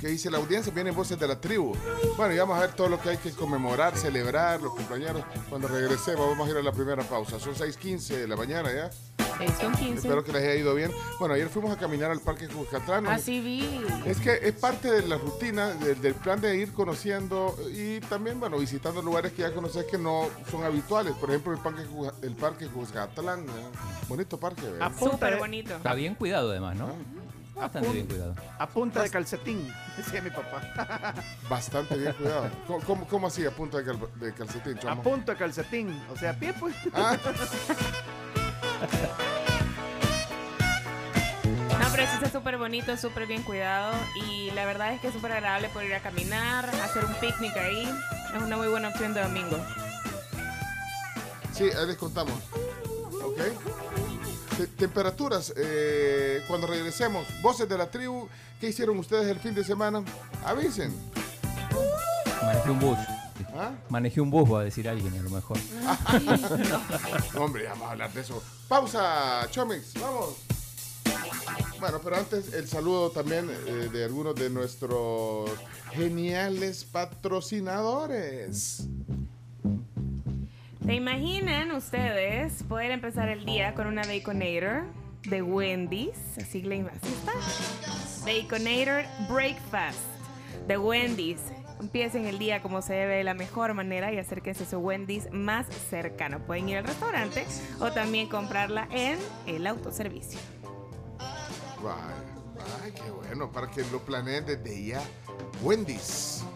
¿Qué 0.00 0.06
dice 0.06 0.30
la 0.30 0.38
audiencia? 0.38 0.72
Vienen 0.72 0.94
voces 0.94 1.18
de 1.18 1.26
la 1.26 1.40
tribu. 1.40 1.74
Bueno, 2.16 2.32
y 2.32 2.38
vamos 2.38 2.56
a 2.56 2.60
ver 2.60 2.72
todo 2.72 2.88
lo 2.88 3.00
que 3.00 3.10
hay 3.10 3.16
que 3.16 3.32
conmemorar, 3.32 3.96
celebrar, 3.96 4.60
los 4.62 4.72
compañeros. 4.74 5.24
Cuando 5.48 5.66
regresemos, 5.66 6.28
vamos 6.28 6.46
a 6.46 6.50
ir 6.52 6.56
a 6.56 6.62
la 6.62 6.72
primera 6.72 7.02
pausa. 7.02 7.40
Son 7.40 7.54
6:15 7.54 8.16
de 8.16 8.28
la 8.28 8.36
mañana 8.36 8.72
ya. 8.72 8.90
Seis 9.38 9.52
con 9.60 9.72
15. 9.72 9.94
Espero 9.94 10.24
que 10.24 10.32
les 10.32 10.42
haya 10.42 10.54
ido 10.54 10.74
bien. 10.74 10.92
Bueno, 11.18 11.34
ayer 11.34 11.48
fuimos 11.48 11.72
a 11.72 11.78
caminar 11.78 12.10
al 12.10 12.20
Parque 12.20 12.48
Cuscatlán. 12.48 13.06
Así 13.06 13.40
vi. 13.40 13.84
es 14.04 14.18
que 14.18 14.38
es 14.42 14.52
parte 14.52 14.90
de 14.90 15.06
la 15.06 15.16
rutina, 15.16 15.70
del, 15.74 16.00
del 16.00 16.14
plan 16.14 16.40
de 16.40 16.56
ir 16.56 16.72
conociendo 16.72 17.56
y 17.72 18.00
también, 18.00 18.40
bueno, 18.40 18.58
visitando 18.58 19.02
lugares 19.02 19.32
que 19.32 19.42
ya 19.42 19.52
conoces 19.52 19.84
que 19.84 19.98
no 19.98 20.28
son 20.50 20.64
habituales. 20.64 21.14
Por 21.14 21.30
ejemplo, 21.30 21.52
el 21.52 21.58
Parque, 21.58 21.82
el 22.22 22.34
parque 22.34 22.66
Cuscatlán. 22.66 23.40
¿eh? 23.40 23.52
Bonito 24.08 24.38
parque, 24.38 24.62
¿verdad? 24.62 24.92
Súper 24.98 25.38
bonito. 25.38 25.76
Está 25.76 25.94
bien 25.94 26.14
cuidado 26.14 26.50
además, 26.50 26.76
¿no? 26.76 26.92
Bastante 27.58 27.88
bien 27.92 28.06
cuidado. 28.06 28.34
A 28.58 28.66
punta 28.68 29.02
de 29.02 29.10
calcetín, 29.10 29.72
decía 29.96 30.22
mi 30.22 30.30
papá. 30.30 31.14
Bastante 31.48 31.96
bien 31.96 32.12
cuidado. 32.14 32.50
¿Cómo, 32.66 32.80
cómo, 32.84 33.06
cómo 33.08 33.26
así 33.26 33.44
a 33.46 33.50
punta 33.50 33.78
de, 33.78 33.84
cal- 33.84 34.08
de 34.20 34.32
calcetín, 34.32 34.76
A 34.78 34.80
chamo? 34.80 35.02
punta 35.02 35.32
de 35.32 35.38
calcetín. 35.38 36.02
O 36.12 36.16
sea, 36.16 36.30
a 36.30 36.34
pie, 36.34 36.52
pues. 36.54 36.74
Ah, 36.94 37.16
No, 41.80 41.86
pero 41.92 42.06
sí 42.06 42.14
está 42.14 42.30
súper 42.30 42.58
bonito, 42.58 42.96
súper 42.96 43.26
bien 43.26 43.42
cuidado. 43.42 43.92
Y 44.26 44.50
la 44.52 44.64
verdad 44.64 44.92
es 44.92 45.00
que 45.00 45.08
es 45.08 45.14
súper 45.14 45.32
agradable 45.32 45.68
poder 45.70 45.88
ir 45.88 45.94
a 45.94 46.00
caminar, 46.00 46.66
hacer 46.82 47.04
un 47.04 47.14
picnic 47.14 47.56
ahí. 47.56 47.88
Es 48.34 48.42
una 48.42 48.56
muy 48.56 48.68
buena 48.68 48.88
opción 48.88 49.14
de 49.14 49.22
domingo. 49.22 49.56
sí, 51.52 51.64
ahí 51.64 51.86
les 51.86 51.96
contamos. 51.96 52.34
¿Ok? 53.24 53.38
Te- 54.58 54.66
temperaturas, 54.66 55.52
eh, 55.56 56.42
cuando 56.48 56.66
regresemos, 56.66 57.24
voces 57.42 57.68
de 57.68 57.78
la 57.78 57.88
tribu, 57.90 58.28
¿qué 58.60 58.68
hicieron 58.70 58.98
ustedes 58.98 59.28
el 59.28 59.38
fin 59.38 59.54
de 59.54 59.62
semana? 59.62 60.02
Avisen. 60.44 60.92
Manejé 62.42 62.70
un 62.70 62.80
bus. 62.80 62.98
¿Ah? 63.56 63.70
Manejé 63.88 64.20
un 64.20 64.30
bus, 64.30 64.52
va 64.52 64.60
a 64.62 64.64
decir 64.64 64.88
alguien 64.88 65.16
a 65.16 65.22
lo 65.22 65.30
mejor. 65.30 65.58
Hombre, 67.38 67.62
ya 67.64 67.70
vamos 67.70 67.88
a 67.88 67.92
hablar 67.92 68.12
de 68.12 68.20
eso. 68.20 68.42
Pausa, 68.66 69.46
Chomix, 69.50 69.94
vamos. 70.00 70.34
Bueno, 71.78 72.00
pero 72.02 72.16
antes 72.16 72.52
el 72.52 72.66
saludo 72.68 73.10
también 73.10 73.48
eh, 73.50 73.88
de 73.92 74.04
algunos 74.04 74.34
de 74.34 74.50
nuestros 74.50 75.48
geniales 75.92 76.84
patrocinadores. 76.84 78.82
¿Se 80.88 80.94
imaginan 80.94 81.70
ustedes 81.72 82.62
poder 82.62 82.92
empezar 82.92 83.28
el 83.28 83.44
día 83.44 83.74
con 83.74 83.86
una 83.88 84.00
Baconator 84.06 84.84
de 85.28 85.42
Wendy's? 85.42 86.16
Así, 86.40 86.62
le- 86.62 86.80
así 86.80 87.12
está. 87.12 87.32
Baconator 88.24 89.04
Breakfast 89.30 89.98
de 90.66 90.78
Wendy's. 90.78 91.40
Empiecen 91.78 92.24
el 92.24 92.38
día 92.38 92.62
como 92.62 92.80
se 92.80 92.94
debe 92.94 93.16
de 93.16 93.24
la 93.24 93.34
mejor 93.34 93.74
manera 93.74 94.10
y 94.14 94.18
acérquense 94.18 94.64
a 94.64 94.66
su 94.66 94.78
Wendy's 94.78 95.30
más 95.30 95.66
cercano. 95.90 96.38
Pueden 96.46 96.70
ir 96.70 96.78
al 96.78 96.84
restaurante 96.84 97.44
o 97.80 97.92
también 97.92 98.26
comprarla 98.30 98.88
en 98.90 99.18
el 99.46 99.66
autoservicio. 99.66 100.40
Vaya, 101.82 102.14
ay, 102.82 102.92
qué 102.92 103.10
bueno, 103.10 103.52
para 103.52 103.70
que 103.70 103.82
lo 103.92 104.00
planeen 104.06 104.46
desde 104.46 104.86
ya. 104.86 105.02
Wendy's. 105.62 106.46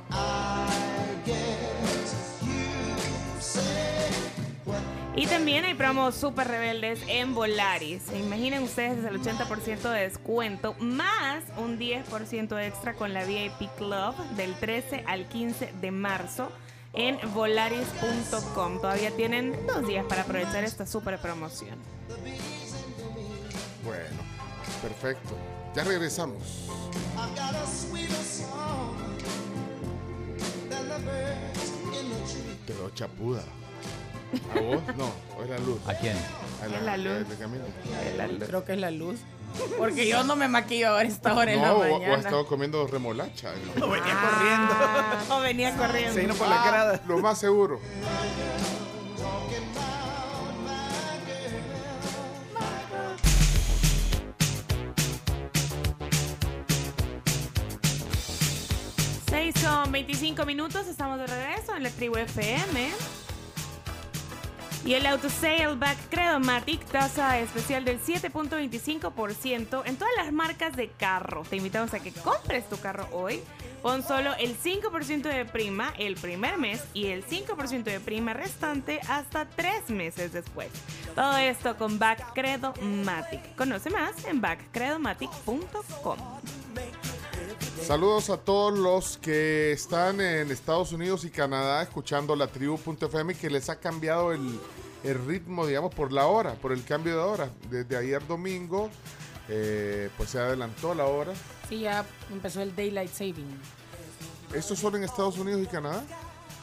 Y 5.14 5.26
también 5.26 5.64
hay 5.66 5.74
promos 5.74 6.14
súper 6.14 6.48
rebeldes 6.48 7.00
en 7.06 7.34
Volaris. 7.34 8.02
Imaginen 8.14 8.62
ustedes 8.62 9.04
el 9.04 9.20
80% 9.20 9.82
de 9.90 10.00
descuento 10.00 10.74
más 10.80 11.44
un 11.58 11.78
10% 11.78 12.66
extra 12.66 12.94
con 12.94 13.12
la 13.12 13.24
VIP 13.24 13.68
Club 13.76 14.16
del 14.36 14.54
13 14.54 15.04
al 15.06 15.28
15 15.28 15.74
de 15.80 15.90
marzo 15.90 16.50
en 16.94 17.18
volaris.com. 17.34 18.80
Todavía 18.80 19.10
tienen 19.10 19.66
dos 19.66 19.86
días 19.86 20.04
para 20.06 20.22
aprovechar 20.22 20.64
esta 20.64 20.86
súper 20.86 21.18
promoción. 21.18 21.78
Bueno, 23.84 24.22
perfecto. 24.80 25.36
Ya 25.74 25.84
regresamos. 25.84 26.68
Veo 32.72 32.90
chapuda. 32.90 33.42
¿A 34.56 34.60
vos? 34.60 34.82
No, 34.96 35.10
o 35.38 35.42
es 35.42 35.50
la 35.50 35.58
luz. 35.58 35.78
¿A 35.86 35.94
quién? 35.94 36.16
A 36.62 36.66
Es 36.66 36.82
la 36.82 36.96
luz. 36.96 38.46
Creo 38.46 38.64
que 38.64 38.72
es 38.72 38.78
la 38.78 38.90
luz. 38.90 39.18
Porque 39.78 40.08
yo 40.08 40.24
no 40.24 40.34
me 40.36 40.48
maquillo 40.48 40.88
ahora 40.88 41.06
esta 41.06 41.34
hora 41.34 41.52
en 41.52 41.60
la 41.60 41.68
No, 41.68 41.74
o, 41.74 41.80
o 41.80 41.84
ha 41.84 41.98
mañana. 41.98 42.16
estado 42.16 42.46
comiendo 42.46 42.86
remolacha. 42.86 43.52
No 43.76 43.88
venía 43.90 44.14
corriendo. 44.20 45.34
O 45.36 45.40
venía 45.40 45.76
corriendo. 45.76 46.14
Se 46.14 46.20
vino 46.20 46.34
por 46.34 46.48
la 46.48 46.62
Ah, 46.62 46.66
grada. 46.66 47.00
Lo 47.06 47.18
más 47.18 47.38
seguro. 47.38 47.78
Seis 59.62 59.74
son 59.74 59.92
25 59.92 60.44
minutos, 60.44 60.88
estamos 60.88 61.18
de 61.18 61.26
regreso 61.28 61.76
en 61.76 61.84
la 61.84 61.90
tribu 61.90 62.16
FM. 62.16 62.90
Y 64.84 64.94
el 64.94 65.06
auto 65.06 65.28
Back 65.76 65.98
Credomatic, 66.10 66.84
tasa 66.86 67.38
especial 67.38 67.84
del 67.84 68.00
7.25% 68.00 69.82
en 69.84 69.96
todas 69.96 70.12
las 70.16 70.32
marcas 70.32 70.76
de 70.76 70.88
carro. 70.88 71.44
Te 71.48 71.56
invitamos 71.56 71.94
a 71.94 72.00
que 72.00 72.10
compres 72.10 72.68
tu 72.68 72.76
carro 72.78 73.06
hoy. 73.12 73.40
Pon 73.82 74.02
solo 74.02 74.34
el 74.34 74.58
5% 74.58 75.22
de 75.22 75.44
prima 75.44 75.94
el 75.96 76.16
primer 76.16 76.58
mes 76.58 76.82
y 76.92 77.06
el 77.06 77.24
5% 77.24 77.84
de 77.84 78.00
prima 78.00 78.32
restante 78.32 79.00
hasta 79.08 79.44
tres 79.48 79.90
meses 79.90 80.32
después. 80.32 80.70
Todo 81.14 81.36
esto 81.36 81.76
con 81.76 82.00
Back 82.00 82.32
Credomatic. 82.32 83.54
Conoce 83.54 83.90
más 83.90 84.24
en 84.24 84.40
backcredomatic.com. 84.40 86.18
Saludos 87.86 88.30
a 88.30 88.36
todos 88.38 88.78
los 88.78 89.18
que 89.18 89.72
están 89.72 90.20
en 90.20 90.50
Estados 90.50 90.92
Unidos 90.92 91.24
y 91.24 91.30
Canadá 91.30 91.82
escuchando 91.82 92.36
la 92.36 92.46
tribu.fm 92.46 93.34
que 93.34 93.50
les 93.50 93.68
ha 93.68 93.76
cambiado 93.80 94.32
el, 94.32 94.58
el 95.04 95.26
ritmo, 95.26 95.66
digamos, 95.66 95.94
por 95.94 96.12
la 96.12 96.26
hora, 96.26 96.54
por 96.54 96.72
el 96.72 96.84
cambio 96.84 97.14
de 97.16 97.22
hora. 97.22 97.50
Desde 97.70 97.96
ayer 97.96 98.24
domingo, 98.26 98.88
eh, 99.48 100.10
pues 100.16 100.30
se 100.30 100.38
adelantó 100.38 100.94
la 100.94 101.06
hora. 101.06 101.32
Sí, 101.68 101.80
ya 101.80 102.04
empezó 102.30 102.62
el 102.62 102.74
Daylight 102.74 103.10
Saving. 103.12 103.58
¿Estos 104.54 104.78
son 104.78 104.96
en 104.96 105.04
Estados 105.04 105.36
Unidos 105.38 105.62
y 105.62 105.66
Canadá? 105.66 106.04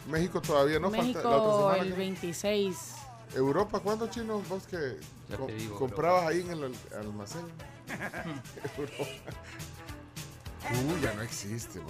México 0.10 0.42
todavía 0.42 0.80
no 0.80 0.90
México 0.90 1.20
falta 1.22 1.30
la 1.30 1.38
otra 1.38 1.58
semana. 1.76 1.84
el 1.84 1.90
¿qué? 1.94 1.98
26. 2.00 2.76
Europa, 3.36 3.80
¿cuándo 3.80 4.08
chino? 4.08 4.42
Vos 4.50 4.64
que 4.66 4.98
co- 5.38 5.48
digo, 5.48 5.78
comprabas 5.78 6.28
ahí 6.28 6.40
en 6.42 6.52
el 6.52 6.64
al- 6.64 7.00
almacén. 7.00 7.42
Europa. 8.78 9.04
Uy, 10.72 11.02
ya 11.02 11.14
no 11.14 11.22
existe, 11.24 11.80
man. 11.80 11.88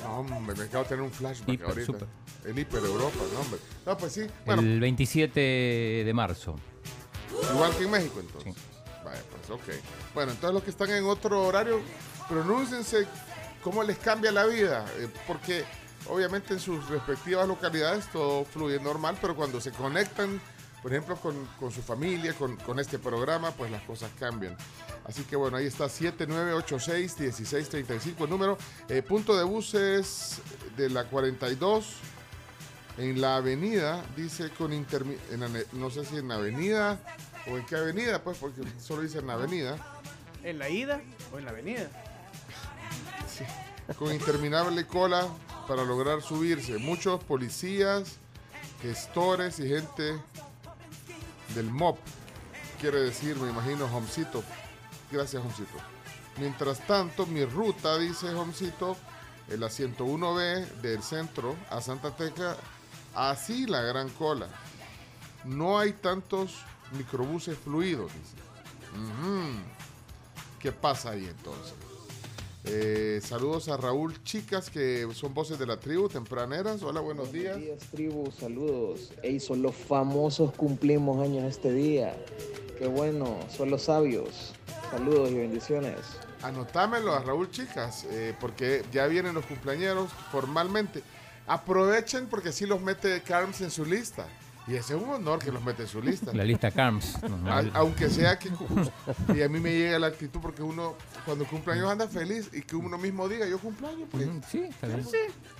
no. 0.00 0.18
hombre, 0.20 0.54
me 0.56 0.64
acabo 0.64 0.84
de 0.84 0.88
tener 0.90 1.04
un 1.04 1.10
flashback 1.10 1.48
Hiper, 1.48 1.66
ahorita. 1.68 1.86
super. 1.86 2.08
En 2.44 2.58
Hiper 2.58 2.84
Europa, 2.84 3.18
no, 3.34 3.40
hombre. 3.40 3.60
No, 3.84 3.96
pues 3.98 4.12
sí. 4.12 4.26
Bueno, 4.46 4.62
El 4.62 4.80
27 4.80 5.40
de 6.04 6.12
marzo. 6.14 6.56
igual 7.52 7.76
que 7.76 7.84
en 7.84 7.90
México, 7.90 8.20
entonces. 8.20 8.54
Sí. 8.54 8.60
Pues, 9.02 9.50
ok. 9.50 9.84
Bueno, 10.14 10.32
entonces 10.32 10.54
los 10.54 10.62
que 10.62 10.70
están 10.70 10.90
en 10.90 11.04
otro 11.04 11.42
horario, 11.42 11.80
pronúnciense 12.28 13.06
cómo 13.62 13.82
les 13.82 13.98
cambia 13.98 14.30
la 14.30 14.46
vida. 14.46 14.84
eh, 14.98 15.08
porque 15.26 15.64
obviamente 16.08 16.54
en 16.54 16.60
sus 16.60 16.88
respectivas 16.88 17.46
localidades 17.48 18.10
todo 18.12 18.44
fluye 18.44 18.78
normal, 18.80 19.16
pero 19.20 19.34
cuando 19.34 19.60
se 19.60 19.72
conectan, 19.72 20.40
por 20.82 20.92
ejemplo, 20.92 21.14
con, 21.16 21.46
con 21.60 21.70
su 21.70 21.80
familia, 21.82 22.34
con, 22.34 22.56
con 22.56 22.80
este 22.80 22.98
programa, 22.98 23.52
pues 23.52 23.70
las 23.70 23.82
cosas 23.84 24.10
cambian. 24.18 24.56
Así 25.04 25.22
que 25.22 25.36
bueno, 25.36 25.56
ahí 25.56 25.66
está 25.66 25.84
7986-1635 25.86 28.24
el 28.24 28.30
número. 28.30 28.58
Eh, 28.88 29.02
punto 29.02 29.36
de 29.36 29.44
buses 29.44 30.40
de 30.76 30.90
la 30.90 31.04
42 31.04 31.86
en 32.98 33.20
la 33.20 33.36
avenida, 33.36 34.04
dice 34.16 34.50
con 34.50 34.72
intermi 34.72 35.16
en 35.30 35.40
la 35.40 35.48
ne- 35.48 35.64
no 35.72 35.88
sé 35.90 36.04
si 36.04 36.16
en 36.16 36.26
la 36.28 36.34
avenida 36.34 36.98
o 37.50 37.56
en 37.56 37.64
qué 37.66 37.76
avenida, 37.76 38.22
pues 38.22 38.38
porque 38.38 38.60
solo 38.80 39.02
dice 39.02 39.18
en 39.18 39.26
la 39.28 39.34
avenida, 39.34 39.76
¿En 40.44 40.58
la 40.58 40.68
ida 40.68 41.00
o 41.32 41.38
en 41.38 41.44
la 41.44 41.52
avenida? 41.52 41.88
con 43.98 44.12
interminable 44.12 44.86
cola 44.86 45.26
para 45.68 45.84
lograr 45.84 46.20
subirse. 46.22 46.78
Muchos 46.78 47.22
policías, 47.24 48.16
gestores 48.82 49.58
y 49.60 49.68
gente 49.68 50.14
del 51.54 51.70
MOP, 51.70 51.98
quiere 52.80 53.00
decir, 53.00 53.36
me 53.36 53.50
imagino, 53.50 53.86
Homcito. 53.86 54.42
Gracias, 55.10 55.42
Homcito. 55.42 55.78
Mientras 56.38 56.86
tanto, 56.86 57.26
mi 57.26 57.44
ruta, 57.44 57.98
dice 57.98 58.32
Homcito, 58.34 58.96
en 59.48 59.60
la 59.60 59.68
101B 59.68 60.80
del 60.80 61.02
centro 61.02 61.56
a 61.70 61.80
Santa 61.80 62.10
Teca, 62.16 62.56
así 63.14 63.66
la 63.66 63.82
gran 63.82 64.08
cola. 64.10 64.48
No 65.44 65.78
hay 65.78 65.92
tantos 65.92 66.54
microbuses 66.92 67.58
fluidos, 67.58 68.12
dice. 68.12 68.36
¿Qué 70.58 70.72
pasa 70.72 71.10
ahí 71.10 71.26
entonces? 71.26 71.74
Eh, 72.64 73.20
saludos 73.24 73.68
a 73.68 73.76
Raúl 73.76 74.22
Chicas, 74.22 74.70
que 74.70 75.08
son 75.14 75.34
voces 75.34 75.58
de 75.58 75.66
la 75.66 75.80
tribu, 75.80 76.08
tempraneras. 76.08 76.82
Hola, 76.82 77.00
buenos 77.00 77.32
días. 77.32 77.56
Buenos 77.56 77.80
días, 77.80 77.90
tribu, 77.90 78.30
saludos. 78.30 79.12
Ey, 79.22 79.40
son 79.40 79.62
los 79.62 79.74
famosos 79.74 80.52
cumplimos 80.52 81.20
años 81.20 81.44
este 81.44 81.72
día. 81.72 82.16
Qué 82.78 82.86
bueno, 82.86 83.36
son 83.54 83.70
los 83.70 83.82
sabios. 83.82 84.54
Saludos 84.90 85.30
y 85.32 85.34
bendiciones. 85.34 85.96
Anotámelo 86.42 87.12
a 87.14 87.20
Raúl 87.20 87.50
Chicas, 87.50 88.04
eh, 88.10 88.34
porque 88.40 88.84
ya 88.92 89.06
vienen 89.06 89.34
los 89.34 89.46
cumpleañeros 89.46 90.12
formalmente. 90.30 91.02
Aprovechen 91.48 92.28
porque 92.28 92.50
así 92.50 92.66
los 92.66 92.80
mete 92.80 93.22
Carms 93.22 93.60
en 93.60 93.72
su 93.72 93.84
lista. 93.84 94.28
Y 94.68 94.76
ese 94.76 94.94
es 94.96 95.02
un 95.02 95.08
honor 95.10 95.40
que 95.40 95.50
los 95.50 95.62
mete 95.64 95.82
en 95.82 95.88
su 95.88 96.00
lista. 96.00 96.32
La 96.32 96.44
lista 96.44 96.70
CARMS. 96.70 97.18
Aunque 97.74 98.08
sea 98.08 98.38
que... 98.38 98.48
Y 99.34 99.42
a 99.42 99.48
mí 99.48 99.58
me 99.58 99.72
llega 99.72 99.98
la 99.98 100.06
actitud 100.06 100.38
porque 100.40 100.62
uno 100.62 100.94
cuando 101.24 101.44
cumpleaños 101.46 101.90
anda 101.90 102.06
feliz 102.06 102.48
y 102.52 102.62
que 102.62 102.76
uno 102.76 102.96
mismo 102.96 103.28
diga, 103.28 103.46
yo 103.46 103.58
cumpleaños. 103.58 104.08
Pues, 104.10 104.26
Ujú, 104.26 104.40
Sí, 104.48 104.62
está 104.62 104.86
bien. 104.86 105.04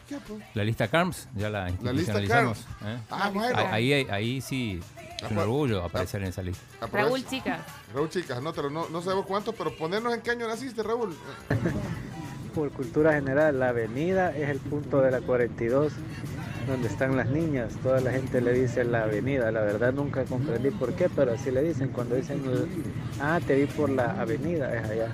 ¿qué, 0.09 0.19
pues? 0.27 0.43
La 0.55 0.63
lista 0.65 0.87
CARMS, 0.89 1.29
ya 1.35 1.51
la 1.51 1.65
La 1.83 1.93
lista 1.93 2.13
institucionalizamos. 2.13 2.59
¿eh? 2.85 2.99
Ah, 3.11 3.31
bueno. 3.35 3.59
Ahí, 3.59 3.93
ahí, 3.93 4.07
ahí 4.09 4.41
sí 4.41 4.81
es 5.21 5.31
un 5.31 5.39
orgullo 5.39 5.83
aparecer 5.83 6.23
en 6.23 6.29
esa 6.29 6.43
lista. 6.43 6.63
Raúl, 6.93 7.25
chicas. 7.27 7.61
Raúl 7.93 8.09
Chicas, 8.09 8.39
anótalo. 8.39 8.71
No, 8.71 8.89
no 8.89 9.03
sabemos 9.03 9.27
cuánto, 9.27 9.53
pero 9.53 9.77
ponernos 9.77 10.15
en 10.15 10.21
qué 10.21 10.31
año 10.31 10.47
naciste, 10.47 10.83
Raúl. 10.83 11.17
Por 12.55 12.71
cultura 12.71 13.15
general, 13.15 13.59
la 13.59 13.71
avenida 13.71 14.37
es 14.37 14.49
el 14.49 14.59
punto 14.59 15.01
de 15.01 15.11
la 15.11 15.21
42 15.23 15.93
donde 16.67 16.89
están 16.89 17.17
las 17.17 17.29
niñas. 17.29 17.73
Toda 17.83 18.01
la 18.01 18.13
gente 18.13 18.41
le 18.41 18.53
dice 18.53 18.85
la 18.85 19.05
avenida. 19.05 19.51
La 19.53 19.61
verdad 19.63 19.93
nunca 19.93 20.25
comprendí 20.25 20.71
por 20.71 20.93
qué, 20.95 21.09
pero 21.09 21.33
así 21.33 21.51
le 21.51 21.63
dicen. 21.63 21.89
Cuando 21.89 22.15
dicen, 22.17 22.43
ah, 23.21 23.41
te 23.47 23.55
vi 23.57 23.67
por 23.67 23.91
la 23.91 24.21
avenida, 24.21 24.75
es 24.77 24.91
allá. 24.91 25.13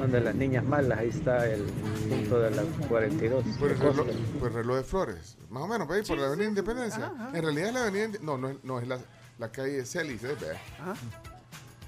Donde 0.00 0.20
las 0.20 0.34
niñas 0.34 0.64
malas, 0.64 0.98
ahí 0.98 1.08
está 1.10 1.46
el 1.48 1.62
punto 2.08 2.40
de 2.40 2.50
la 2.50 2.62
42. 2.88 3.44
Por 3.58 3.70
el 3.70 3.78
reloj, 3.78 4.06
por 4.40 4.48
el 4.48 4.54
reloj 4.54 4.76
de 4.76 4.82
Flores. 4.84 5.36
Más 5.50 5.62
o 5.62 5.68
menos, 5.68 5.86
por 5.86 5.96
ahí, 5.96 6.02
por 6.02 6.18
la 6.18 6.26
Avenida 6.26 6.48
Independencia. 6.48 7.12
En 7.32 7.42
realidad 7.42 7.68
es 7.68 7.74
la 7.74 7.82
Avenida... 7.86 8.18
No, 8.22 8.36
no, 8.38 8.48
es- 8.48 8.56
no 8.64 8.80
es 8.80 8.88
la, 8.88 8.98
la 9.38 9.52
calle 9.52 9.84
Celis, 9.84 10.24
¿eh? 10.24 10.34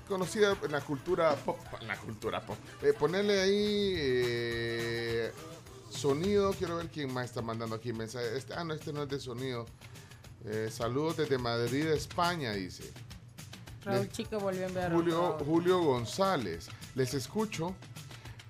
Conocida 0.09 0.57
en 0.65 0.73
la 0.73 0.81
cultura 0.81 1.35
pop. 1.37 1.59
En 1.81 1.87
la 1.89 1.97
cultura 1.97 2.41
pop. 2.41 2.57
Eh, 2.83 2.93
ponerle 2.99 3.41
ahí 3.41 3.95
eh, 3.97 5.33
sonido. 5.91 6.53
Quiero 6.53 6.77
ver 6.77 6.89
quién 6.89 7.13
más 7.13 7.27
está 7.27 7.43
mandando 7.43 7.77
aquí 7.77 7.93
mensaje. 7.93 8.37
Este, 8.37 8.55
ah, 8.55 8.65
no, 8.65 8.75
este 8.75 8.93
no 8.93 9.03
es 9.05 9.09
de 9.09 9.21
sonido. 9.21 9.67
Eh, 10.45 10.69
saludos 10.73 11.19
desde 11.19 11.37
Madrid, 11.39 11.87
España, 11.87 12.53
dice. 12.53 12.91
Raúl 13.85 14.01
Les- 14.01 14.11
Chico 14.13 14.39
volvió 14.39 14.65
a 14.65 14.69
enviar 14.69 14.93
Julio, 15.45 15.83
González. 15.83 16.69
Les 16.95 17.13
escucho 17.15 17.75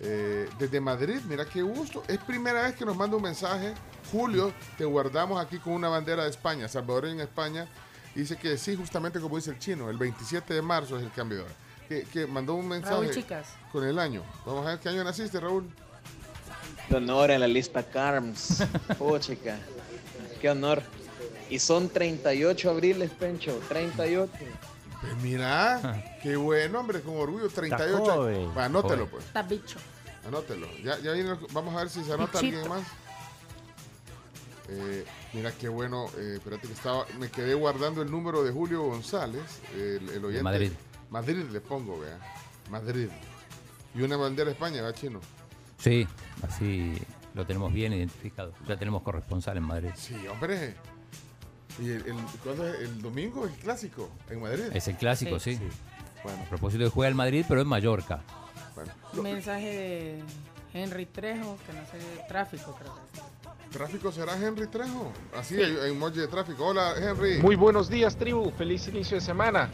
eh, 0.00 0.48
desde 0.58 0.80
Madrid. 0.80 1.20
Mira 1.28 1.44
qué 1.44 1.62
gusto. 1.62 2.02
Es 2.08 2.18
primera 2.18 2.62
vez 2.62 2.74
que 2.74 2.84
nos 2.84 2.96
manda 2.96 3.16
un 3.16 3.22
mensaje. 3.22 3.74
Julio, 4.10 4.52
te 4.78 4.84
guardamos 4.84 5.40
aquí 5.44 5.58
con 5.58 5.72
una 5.74 5.88
bandera 5.88 6.24
de 6.24 6.30
España, 6.30 6.68
salvadoreña 6.68 7.14
en 7.14 7.20
España. 7.20 7.68
Dice 8.14 8.36
que 8.36 8.58
sí, 8.58 8.74
justamente 8.74 9.20
como 9.20 9.36
dice 9.36 9.50
el 9.50 9.58
chino, 9.60 9.88
el 9.88 9.96
27 9.98 10.52
de 10.54 10.62
marzo 10.62 10.96
es 10.96 11.04
el 11.04 11.12
cambio 11.12 11.38
de 11.38 11.44
hora. 11.44 11.54
Que, 11.88 12.02
que 12.04 12.26
mandó 12.26 12.54
un 12.54 12.66
mensaje 12.68 12.94
Raúl 12.94 13.10
Chicas. 13.10 13.48
con 13.72 13.84
el 13.84 13.98
año. 13.98 14.22
Vamos 14.46 14.66
a 14.66 14.70
ver 14.70 14.80
qué 14.80 14.88
año 14.88 15.04
naciste, 15.04 15.38
Raúl. 15.38 15.68
Qué 16.90 16.96
honor 16.96 17.30
en 17.30 17.40
la 17.40 17.46
lista 17.48 17.82
Carms. 17.84 18.64
Oh, 18.98 19.16
chica. 19.18 19.56
Qué 20.40 20.50
honor. 20.50 20.82
Y 21.48 21.58
son 21.60 21.88
38 21.88 22.68
abriles, 22.70 23.10
Pencho. 23.12 23.58
38. 23.68 24.30
Pues 25.00 25.16
mira, 25.22 26.18
qué 26.22 26.34
bueno, 26.36 26.80
hombre, 26.80 27.00
con 27.00 27.16
orgullo, 27.16 27.48
38. 27.48 27.98
joven. 28.04 28.48
Va, 28.56 28.64
anótelo, 28.64 28.94
Joven. 28.96 29.08
pues. 29.10 29.24
Está 29.24 29.42
bicho. 29.42 29.78
Anótelo. 30.26 30.66
Ya, 30.84 30.98
ya 30.98 31.12
viene, 31.12 31.34
vamos 31.52 31.74
a 31.74 31.78
ver 31.78 31.90
si 31.90 32.02
se 32.04 32.12
anota 32.12 32.40
Bichito. 32.40 32.58
alguien 32.62 32.68
más. 32.68 32.86
Eh, 34.68 35.04
mira 35.32 35.52
qué 35.52 35.68
bueno. 35.68 36.06
eh, 36.18 36.34
espérate 36.36 36.66
que 36.66 36.74
estaba. 36.74 37.06
Me 37.18 37.30
quedé 37.30 37.54
guardando 37.54 38.02
el 38.02 38.10
número 38.10 38.42
de 38.42 38.50
Julio 38.52 38.82
González, 38.82 39.42
el, 39.74 40.08
el 40.10 40.24
oyente. 40.24 40.42
Madrid. 40.42 40.72
Madrid 41.08 41.44
le 41.50 41.60
pongo, 41.60 41.98
vea. 42.00 42.18
Madrid. 42.68 43.08
Y 43.94 44.02
una 44.02 44.16
bandera 44.16 44.46
de 44.46 44.52
España, 44.52 44.82
¿va, 44.82 44.92
chino? 44.92 45.20
Sí, 45.80 46.06
así 46.46 46.94
lo 47.34 47.46
tenemos 47.46 47.72
bien 47.72 47.92
identificado. 47.92 48.52
Ya 48.68 48.76
tenemos 48.76 49.02
corresponsal 49.02 49.56
en 49.56 49.62
Madrid. 49.64 49.90
Sí, 49.94 50.14
hombre. 50.28 50.74
¿Y 51.80 51.88
el, 51.90 52.06
el- 52.06 52.16
cuándo 52.44 52.68
es? 52.68 52.80
¿El 52.80 53.00
domingo? 53.00 53.46
¿El 53.46 53.52
clásico? 53.54 54.10
¿En 54.28 54.40
Madrid? 54.40 54.64
Es 54.74 54.88
el 54.88 54.96
clásico, 54.96 55.38
Sí. 55.38 55.56
sí. 55.56 55.62
Bueno, 56.22 56.42
A 56.44 56.48
propósito 56.50 56.84
de 56.84 56.90
juega 56.90 57.08
el 57.08 57.14
Madrid, 57.14 57.44
pero 57.48 57.62
en 57.62 57.68
Mallorca. 57.68 58.20
bueno. 58.74 58.92
Lo- 59.14 59.22
mensaje 59.22 59.66
de 59.66 60.22
Henry 60.74 61.06
Trejo, 61.06 61.56
que 61.66 61.72
no 61.72 61.86
sé, 61.86 61.96
de 61.98 62.22
tráfico, 62.28 62.76
creo 62.78 62.94
es. 62.96 63.70
¿Tráfico 63.70 64.10
será 64.12 64.36
Henry 64.36 64.66
Trejo? 64.66 65.12
Así, 65.38 65.54
hay, 65.54 65.76
hay 65.82 65.90
un 65.90 65.96
emoji 65.96 66.18
de 66.18 66.26
tráfico. 66.28 66.66
Hola, 66.66 66.92
Henry. 66.98 67.38
Muy 67.40 67.54
buenos 67.56 67.88
días, 67.88 68.16
tribu. 68.16 68.50
Feliz 68.50 68.86
inicio 68.88 69.14
de 69.16 69.20
semana. 69.20 69.70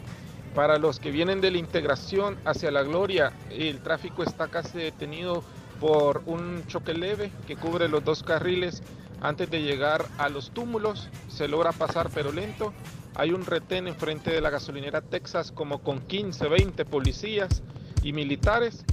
Para 0.55 0.79
los 0.79 1.01
que 1.01 1.11
vienen 1.11 1.41
de 1.41 1.51
la 1.51 1.59
integración 1.59 2.39
hacia 2.45 2.71
la 2.71 2.83
gloria, 2.83 3.33
el 3.51 3.81
tráfico 3.81 4.23
está 4.23 4.49
casi 4.49 4.79
detenido 4.79 5.43
por 5.81 6.23
un 6.27 6.67
choque 6.67 6.95
leve 6.95 7.31
que 7.47 7.57
cubre 7.57 7.89
los 7.89 8.05
dos 8.05 8.23
carriles 8.23 8.83
antes 9.21 9.51
de 9.51 9.63
llegar 9.63 10.05
a 10.19 10.29
los 10.29 10.51
túmulos. 10.51 11.09
Se 11.29 11.49
logra 11.49 11.73
pasar 11.73 12.11
pero 12.15 12.33
lento. 12.33 12.73
Hay 13.15 13.33
un 13.33 13.47
retén 13.47 13.89
enfrente 13.89 14.31
de 14.31 14.41
la 14.41 14.51
gasolinera 14.51 15.01
Texas 15.01 15.53
como 15.53 15.83
con 15.83 16.01
15, 16.01 16.49
20 16.49 16.85
policías 16.85 17.63
y 18.03 18.13
militares. 18.13 18.85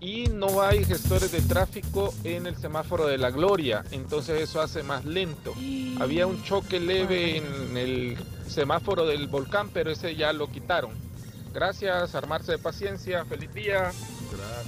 Y 0.00 0.26
no 0.26 0.62
hay 0.62 0.84
gestores 0.84 1.30
de 1.30 1.40
tráfico 1.42 2.12
en 2.24 2.48
el 2.48 2.56
semáforo 2.56 3.06
de 3.06 3.18
la 3.18 3.30
gloria, 3.30 3.84
entonces 3.92 4.40
eso 4.40 4.60
hace 4.60 4.82
más 4.82 5.04
lento. 5.04 5.54
Había 6.00 6.26
un 6.26 6.42
choque 6.42 6.80
leve 6.80 7.36
en 7.36 7.76
el 7.76 8.18
semáforo 8.48 9.06
del 9.06 9.28
volcán, 9.28 9.70
pero 9.72 9.92
ese 9.92 10.16
ya 10.16 10.32
lo 10.32 10.50
quitaron. 10.50 10.90
Gracias, 11.54 12.16
armarse 12.16 12.50
de 12.50 12.58
paciencia, 12.58 13.24
feliz 13.26 13.54
día. 13.54 13.92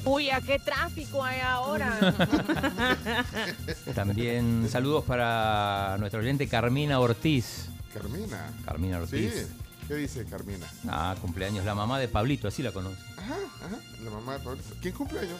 Uy, 0.05 0.31
¿a 0.31 0.40
qué 0.40 0.59
tráfico 0.59 1.22
hay 1.24 1.40
ahora? 1.40 2.14
También 3.94 4.68
saludos 4.70 5.05
para 5.05 5.96
nuestra 5.98 6.20
oyente 6.20 6.48
Carmina 6.48 7.00
Ortiz. 7.00 7.66
Carmina. 7.92 8.50
Carmina 8.64 8.96
Sí. 8.98 9.03
Ortiz. 9.27 9.48
¿Qué 9.88 9.94
dice 9.96 10.24
Carmina? 10.24 10.66
Ah, 10.88 11.14
cumpleaños, 11.20 11.64
la 11.64 11.74
mamá 11.74 11.98
de 11.98 12.09
Pablito, 12.09 12.48
así 12.48 12.62
la 12.62 12.72
conoce. 12.72 12.96
Ajá, 13.18 13.37
ajá. 13.66 13.77
La 14.03 14.11
mamá 14.11 14.35
de 14.35 14.38
Pablito. 14.40 14.74
¿Quién 14.81 14.94
cumpleaños? 14.94 15.38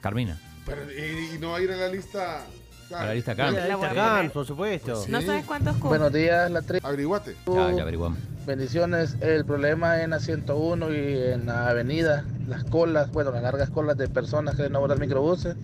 Carmina. 0.00 0.40
Pero, 0.66 0.82
y, 0.92 1.34
y 1.36 1.38
no 1.38 1.50
va 1.50 1.58
a 1.58 1.60
ir 1.60 1.70
a 1.70 1.76
la 1.76 1.88
lista. 1.88 2.44
A 2.94 3.06
la 3.06 3.14
lista. 3.14 3.34
La 3.34 3.92
Carms, 3.94 4.32
por 4.32 4.46
supuesto. 4.46 5.04
No 5.08 5.22
sabes 5.22 5.44
cuántos 5.44 5.76
cubos. 5.76 5.90
Buenos 5.90 6.12
días, 6.12 6.50
la 6.50 6.62
tri. 6.62 6.78
Averiguate. 6.82 7.36
Ya, 7.46 7.72
ya 7.72 7.82
averiguamos. 7.82 8.18
Bendiciones. 8.46 9.16
El 9.20 9.44
problema 9.44 10.02
en 10.02 10.10
la 10.10 10.20
101 10.20 10.92
y 10.92 11.22
en 11.32 11.46
la 11.46 11.68
avenida, 11.68 12.24
las 12.46 12.64
colas, 12.64 13.10
bueno, 13.10 13.30
las 13.30 13.42
largas 13.42 13.70
colas 13.70 13.96
de 13.96 14.08
personas 14.08 14.52
que 14.52 14.58
quieren 14.58 14.76
abordar 14.76 14.98
microbuses, 14.98 15.56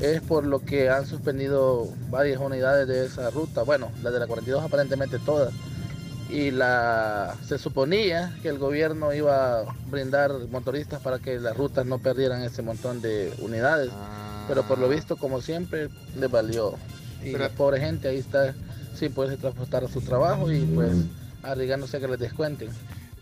es 0.00 0.20
por 0.20 0.44
lo 0.44 0.60
que 0.60 0.90
han 0.90 1.06
suspendido 1.06 1.88
varias 2.10 2.38
unidades 2.38 2.86
de 2.86 3.06
esa 3.06 3.30
ruta. 3.30 3.62
Bueno, 3.62 3.90
las 4.02 4.12
de 4.12 4.20
la 4.20 4.26
42 4.26 4.62
aparentemente 4.62 5.18
todas. 5.18 5.52
Y 6.28 6.50
la 6.50 7.34
se 7.46 7.58
suponía 7.58 8.34
que 8.42 8.48
el 8.48 8.58
gobierno 8.58 9.12
iba 9.12 9.60
a 9.60 9.64
brindar 9.90 10.32
motoristas 10.50 11.00
para 11.00 11.18
que 11.18 11.38
las 11.38 11.56
rutas 11.56 11.84
no 11.86 11.98
perdieran 11.98 12.42
ese 12.42 12.62
montón 12.62 13.02
de 13.02 13.32
unidades. 13.40 13.90
Pero 14.48 14.62
por 14.64 14.78
lo 14.78 14.88
visto, 14.88 15.16
como 15.16 15.40
siempre, 15.40 15.88
les 16.18 16.30
valió. 16.30 16.74
Y 17.24 17.30
la 17.32 17.48
pobre 17.50 17.80
gente 17.80 18.08
ahí 18.08 18.18
está 18.18 18.54
sin 18.94 19.12
poderse 19.12 19.36
transportar 19.36 19.84
a 19.84 19.88
su 19.88 20.00
trabajo 20.00 20.50
y 20.52 20.60
pues 20.64 20.92
arriesgándose 21.42 21.96
a 21.96 22.00
que 22.00 22.08
les 22.08 22.18
descuenten. 22.18 22.68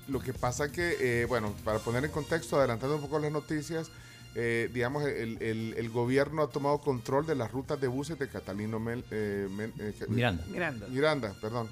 Lo 0.09 0.21
que 0.21 0.33
pasa 0.33 0.73
que, 0.73 0.97
eh, 1.23 1.25
bueno, 1.27 1.55
para 1.65 1.79
poner 1.79 2.05
en 2.05 2.11
contexto, 2.11 2.59
adelantando 2.59 2.97
un 2.97 3.03
poco 3.03 3.19
las 3.19 3.31
noticias, 3.31 3.89
eh, 4.35 4.69
digamos, 4.73 5.05
el, 5.05 5.41
el- 5.43 5.75
el 5.77 5.91
gobierno 5.91 6.43
ha 6.43 6.49
tomado 6.51 6.79
control 6.79 7.27
de 7.27 7.35
las 7.35 7.53
rutas 7.53 7.81
de 7.81 7.87
buses 7.89 8.19
de 8.19 8.29
Catalino 8.29 8.81
Mel- 8.81 9.05
eh, 9.11 9.49
eh, 9.79 9.95
Miranda. 10.09 10.45
Miranda. 10.51 10.87
Miranda, 10.89 11.35
perdón. 11.41 11.69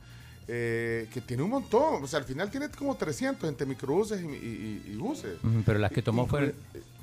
eh, 0.51 1.09
que 1.13 1.21
tiene 1.21 1.43
un 1.43 1.51
montón, 1.51 2.03
o 2.03 2.07
sea, 2.07 2.21
al 2.21 2.25
final 2.25 2.51
tiene 2.51 2.71
como 2.71 2.97
300 2.97 3.47
entre 3.51 3.67
microbuses 3.67 4.23
y, 4.23 4.25
y- 4.25 4.83
y- 4.87 4.93
y 4.93 4.97
buses. 4.97 5.37
Pero 5.67 5.79
las 5.79 5.93
que 5.93 6.01
tomó 6.01 6.27
fueron 6.27 6.55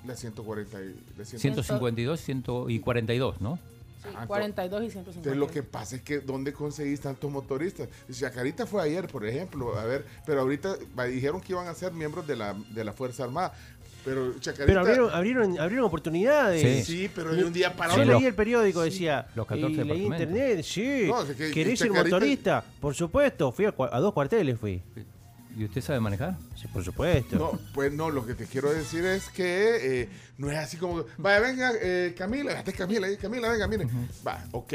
La 0.08 0.15
140 0.15 0.82
y... 0.82 0.96
La 1.18 1.26
100 1.26 1.39
152 1.39 2.20
100 2.20 2.44
y 2.70 2.80
42, 2.80 3.41
¿no? 3.41 3.60
Ah, 4.15 4.28
42 4.28 4.84
y 4.84 4.91
150. 4.91 5.18
Entonces 5.18 5.39
lo 5.39 5.48
que 5.48 5.63
pasa 5.63 5.96
es 5.96 6.04
que 6.04 6.20
¿dónde 6.20 6.54
conseguís 6.54 7.02
tantos 7.02 7.32
motoristas? 7.32 7.89
Chacarita 8.12 8.68
fue 8.68 8.84
ayer, 8.84 9.08
por 9.08 9.26
ejemplo, 9.26 9.76
a 9.80 9.84
ver, 9.86 10.06
pero 10.28 10.41
ahorita 10.41 10.76
dijeron 11.12 11.41
que 11.41 11.54
iban 11.54 11.68
a 11.68 11.74
ser 11.74 11.91
miembros 11.91 12.28
de 12.28 12.36
la, 12.36 12.54
de 12.70 12.84
la 12.84 12.94
Fuerza 12.94 13.24
Armada. 13.24 13.54
Pero 14.04 14.34
Chacarita... 14.39 14.65
Pero 14.68 14.80
abrieron, 14.82 15.10
abrieron, 15.12 15.60
abrieron 15.60 15.86
oportunidades. 15.88 16.86
Sí, 16.86 17.10
pero 17.15 17.34
de 17.34 17.44
un 17.44 17.52
día 17.52 17.76
para 17.76 17.96
Yo 17.96 18.04
otro. 18.04 18.20
leí 18.20 18.28
el 18.28 18.36
periódico, 18.36 18.82
decía. 18.84 19.26
los 19.34 19.48
14 19.48 19.82
y 19.82 19.84
leí 19.84 20.06
internet, 20.06 20.62
sí. 20.63 21.06
No, 21.08 21.24
es 21.24 21.36
que- 21.36 21.50
¿Querés 21.50 21.80
Chacarita- 21.80 22.04
motorista? 22.04 22.63
Por 22.80 22.94
supuesto. 22.94 23.52
Fui 23.52 23.65
a 23.65 23.72
dos 24.00 24.13
cuarteles, 24.13 24.60
fui. 24.60 24.84
¿Y 25.56 25.63
usted 25.65 25.82
sabe 25.82 26.00
manejar? 26.02 26.36
Sí, 26.60 26.68
por 26.68 26.84
supuesto. 26.84 27.38
No, 27.38 27.60
pues 27.74 27.91
no, 27.94 28.10
lo 28.10 28.26
que 28.26 28.34
te 28.36 28.46
quiero 28.46 28.74
decir 28.74 29.06
es 29.06 29.30
que 29.30 30.02
eh, 30.02 30.10
no 30.38 30.52
es 30.52 30.58
así 30.58 30.76
como, 30.78 31.06
vaya, 31.18 31.39
venga, 31.39 31.72
eh, 31.82 32.13
Camila, 32.18 32.52
esta 32.52 32.72
es 32.72 32.78
Camila, 32.78 33.08
eh, 33.08 33.18
Camila, 33.18 33.50
venga, 33.50 33.68
mire. 33.68 33.88
Va, 34.28 34.44
ok. 34.52 34.74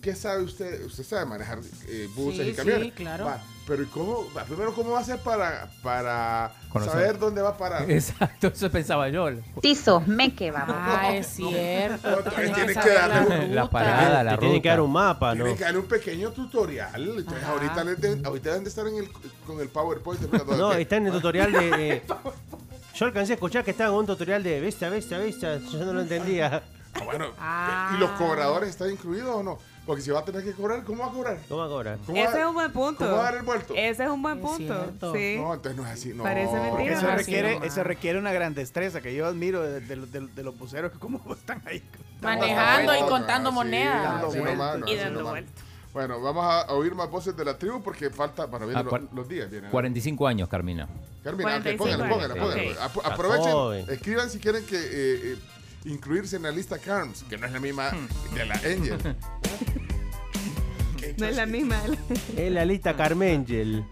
¿Qué 0.00 0.14
sabe 0.14 0.42
usted? 0.44 0.84
Usted 0.84 1.02
sabe 1.02 1.24
manejar 1.26 1.58
eh, 1.88 2.08
buses 2.14 2.44
Sí, 2.46 2.50
y 2.52 2.54
camiones. 2.54 2.84
sí, 2.86 2.90
claro. 2.92 3.24
Va, 3.24 3.42
pero 3.66 3.82
¿y 3.82 3.86
cómo? 3.86 4.26
va, 4.36 4.44
primero, 4.44 4.74
¿cómo 4.74 4.90
va 4.92 4.98
a 4.98 5.00
hacer 5.02 5.18
para, 5.20 5.68
para 5.82 6.52
Conocer. 6.68 6.92
saber 6.92 7.18
dónde 7.18 7.40
va 7.42 7.50
a 7.50 7.56
parar? 7.56 7.90
Exacto, 7.90 8.48
eso 8.48 8.70
pensaba 8.70 9.08
yo. 9.08 9.28
Tizo, 9.60 10.00
me 10.06 10.34
que 10.34 10.50
vamos. 10.50 10.76
Ah, 10.78 11.14
es 11.14 11.26
cierto. 11.28 12.08
Otra 12.18 12.32
vez 12.34 12.52
Tienes 12.52 12.74
tiene 12.74 12.74
que 12.80 12.90
darle 12.90 13.48
la 13.48 13.54
La 13.64 13.70
parada, 13.70 14.22
la 14.24 14.38
tienen 14.38 14.60
que 14.62 14.68
dar 14.68 14.80
un 14.80 14.92
mapa, 14.92 15.30
¿no? 15.34 15.44
Tienen 15.44 15.56
que 15.56 15.64
darle 15.64 15.78
un 15.80 15.86
pequeño 15.88 16.30
tutorial. 16.32 16.94
Entonces, 17.02 17.42
Ajá. 17.42 17.52
ahorita, 17.52 17.80
ahorita 18.28 18.48
deben 18.50 18.64
de 18.64 18.68
estar 18.70 18.86
en 18.86 18.96
el, 18.96 19.10
con 19.46 19.60
el 19.60 19.68
PowerPoint. 19.68 20.20
No, 20.56 20.70
que- 20.70 20.82
está 20.82 20.96
en 20.96 21.06
el 21.06 21.12
tutorial 21.12 21.52
de. 21.52 21.70
de- 21.70 22.02
Yo 22.94 23.06
alcancé 23.06 23.32
a 23.32 23.34
escuchar 23.34 23.64
que 23.64 23.72
estaba 23.72 23.90
en 23.90 23.96
un 23.96 24.06
tutorial 24.06 24.42
de 24.42 24.60
Vista, 24.60 24.88
Vista, 24.88 25.18
Vista. 25.18 25.58
Yo 25.58 25.84
no 25.84 25.92
lo 25.92 26.02
entendía. 26.02 26.62
Ah, 26.94 27.02
bueno, 27.04 27.26
Ah. 27.40 27.92
¿y 27.96 27.98
los 27.98 28.10
cobradores 28.10 28.68
están 28.70 28.88
incluidos 28.90 29.34
o 29.34 29.42
no? 29.42 29.58
Porque 29.86 30.00
si 30.00 30.10
va 30.10 30.20
a 30.20 30.24
tener 30.24 30.42
que 30.42 30.52
cobrar, 30.52 30.82
¿cómo 30.82 31.02
va 31.04 31.10
a 31.10 31.12
cobrar? 31.12 31.38
¿Cómo 31.48 31.60
ahora? 31.62 31.98
¿Cómo 32.06 32.18
va- 32.18 32.24
Ese 32.24 32.40
es 32.40 32.46
un 32.46 32.54
buen 32.54 32.72
punto. 32.72 33.04
¿Cómo 33.04 33.16
va 33.16 33.20
a 33.20 33.24
dar 33.24 33.34
el 33.36 33.42
vuelto? 33.42 33.74
Ese 33.76 34.04
es 34.04 34.08
un 34.10 34.22
buen 34.22 34.40
punto. 34.40 34.86
Sí. 35.14 35.36
No, 35.36 35.52
entonces 35.54 35.76
no 35.76 35.86
es 35.86 35.92
así. 35.92 36.14
No. 36.14 36.22
Parece 36.22 36.54
mentira. 36.58 36.96
Eso 36.98 37.06
requiere, 37.10 37.58
eso 37.62 37.84
requiere 37.84 38.18
una 38.18 38.32
gran 38.32 38.54
destreza 38.54 39.02
que 39.02 39.14
yo 39.14 39.26
admiro 39.26 39.60
de, 39.62 39.80
de 39.80 39.96
los- 39.96 40.10
de- 40.10 40.26
de 40.28 40.42
los 40.42 40.58
buceros 40.58 40.90
que 40.90 40.98
como 40.98 41.20
están 41.34 41.62
ahí. 41.66 41.82
Manejando 42.22 42.96
y 42.96 43.00
contando 43.02 43.52
monedas. 43.52 44.22
dando 44.22 44.78
no, 44.78 44.88
Y 44.88 44.96
dando 44.96 45.24
vueltas. 45.24 45.52
Bueno, 45.92 46.20
vamos 46.20 46.44
a 46.44 46.72
oír 46.72 46.92
más 46.94 47.08
voces 47.08 47.36
de 47.36 47.44
la 47.44 47.56
tribu 47.56 47.80
porque 47.80 48.10
falta, 48.10 48.46
bueno, 48.46 48.66
vienen 48.66 48.84
Ah, 48.90 49.00
los, 49.12 49.28
días. 49.28 49.48
Vienen. 49.48 49.70
45 49.70 50.26
años, 50.26 50.48
Carmina. 50.48 50.88
Carmina, 51.22 51.56
ok, 51.56 51.62
45 51.62 51.84
póngale, 51.84 52.10
póngale, 52.10 52.32
años, 52.34 52.44
póngale. 52.44 52.72
ok. 52.72 52.78
Ap- 52.80 52.96
Está 52.96 53.08
aprovechen, 53.14 53.94
escriban 53.94 54.28
si 54.30 54.38
quieren 54.40 54.66
que 54.66 54.76
eh, 54.76 54.80
eh, 55.34 55.36
incluirse 55.84 56.36
en 56.36 56.42
la 56.42 56.50
lista 56.50 56.78
CARMS, 56.78 57.24
que 57.24 57.38
no 57.38 57.46
es 57.46 57.52
la 57.52 57.60
misma 57.60 57.90
de 58.34 58.46
la 58.46 58.54
Angel. 58.54 58.98
No 61.18 61.26
es 61.26 61.36
la 61.36 61.46
misma. 61.46 61.80
Es 62.36 62.50
la 62.50 62.64
lista 62.64 62.96
Carmengel. 62.96 63.84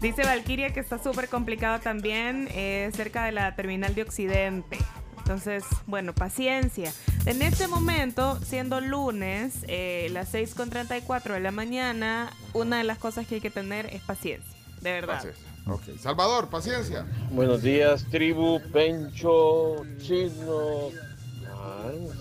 Dice 0.00 0.22
Valkyria 0.24 0.72
que 0.72 0.80
está 0.80 1.02
súper 1.02 1.28
complicado 1.28 1.80
también 1.80 2.48
eh, 2.52 2.90
cerca 2.94 3.24
de 3.24 3.32
la 3.32 3.54
terminal 3.54 3.94
de 3.94 4.02
Occidente. 4.02 4.78
Entonces, 5.18 5.64
bueno, 5.86 6.14
paciencia. 6.14 6.92
En 7.26 7.42
este 7.42 7.68
momento, 7.68 8.40
siendo 8.42 8.80
lunes, 8.80 9.64
eh, 9.68 10.08
las 10.12 10.34
6.34 10.34 11.34
de 11.34 11.40
la 11.40 11.52
mañana, 11.52 12.32
una 12.52 12.78
de 12.78 12.84
las 12.84 12.98
cosas 12.98 13.26
que 13.26 13.36
hay 13.36 13.40
que 13.40 13.50
tener 13.50 13.86
es 13.86 14.02
paciencia. 14.02 14.56
De 14.80 14.92
verdad. 14.92 15.16
Paciencia. 15.16 15.51
Salvador, 15.98 16.48
paciencia. 16.48 17.06
Buenos 17.30 17.62
días, 17.62 18.04
tribu, 18.10 18.60
Pencho, 18.72 19.84
Chino. 19.98 20.90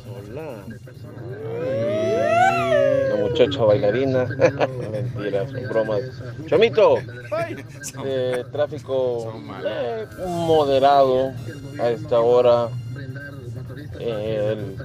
Hola. 0.08 0.64
La 3.10 3.16
muchacha 3.20 3.64
bailarina. 3.64 4.26
Mentiras, 4.92 5.52
son 5.52 5.70
bromas. 5.70 6.02
Chomito, 6.46 6.98
tráfico 8.52 9.34
eh, 9.66 10.06
moderado 10.28 11.34
a 11.80 11.90
esta 11.90 12.20
hora. 12.20 12.70
el, 14.00 14.76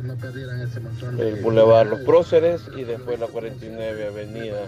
el 1.18 1.42
Boulevard 1.42 1.88
Los 1.88 2.00
Próceres 2.00 2.62
y 2.76 2.84
después 2.84 3.20
la 3.20 3.26
49 3.26 4.06
Avenida 4.08 4.66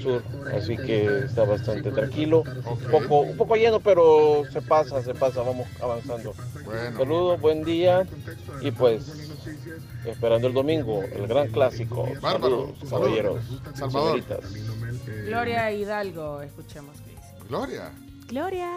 Sur, 0.00 0.22
así 0.56 0.76
que 0.76 1.24
está 1.24 1.44
bastante 1.44 1.90
tranquilo, 1.90 2.44
un 2.66 2.90
poco, 2.90 3.20
un 3.20 3.36
poco 3.36 3.56
lleno, 3.56 3.80
pero 3.80 4.42
se 4.52 4.62
pasa, 4.62 5.02
se 5.02 5.14
pasa, 5.14 5.42
vamos 5.42 5.66
avanzando. 5.80 6.34
Bueno. 6.64 6.98
Saludos, 6.98 7.40
buen 7.40 7.62
día 7.64 8.06
y 8.60 8.70
pues 8.70 9.30
esperando 10.04 10.48
el 10.48 10.54
domingo, 10.54 11.02
el 11.02 11.26
gran 11.26 11.48
clásico. 11.48 12.08
Bárbaro. 12.20 12.72
Saludos, 12.80 12.90
caballeros, 12.90 13.44
Salvador. 13.74 14.22
señoritas. 14.22 14.52
Gloria 15.26 15.72
Hidalgo, 15.72 16.42
escuchemos. 16.42 16.96
Gloria. 17.48 17.92
Gloria. 18.28 18.70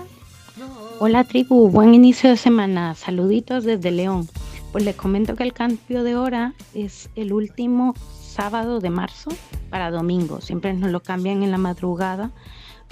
Hola 0.99 1.23
tribu, 1.23 1.69
buen 1.69 1.93
inicio 1.93 2.29
de 2.29 2.37
semana. 2.37 2.95
Saluditos 2.95 3.63
desde 3.63 3.91
León. 3.91 4.27
Pues 4.71 4.83
les 4.83 4.95
comento 4.95 5.35
que 5.35 5.43
el 5.43 5.53
cambio 5.53 6.03
de 6.03 6.15
hora 6.15 6.53
es 6.73 7.09
el 7.15 7.33
último 7.33 7.93
sábado 8.35 8.81
de 8.81 8.89
marzo 8.89 9.29
para 9.69 9.91
domingo. 9.91 10.41
Siempre 10.41 10.73
nos 10.73 10.91
lo 10.91 10.99
cambian 10.99 11.41
en 11.41 11.51
la 11.51 11.57
madrugada. 11.57 12.31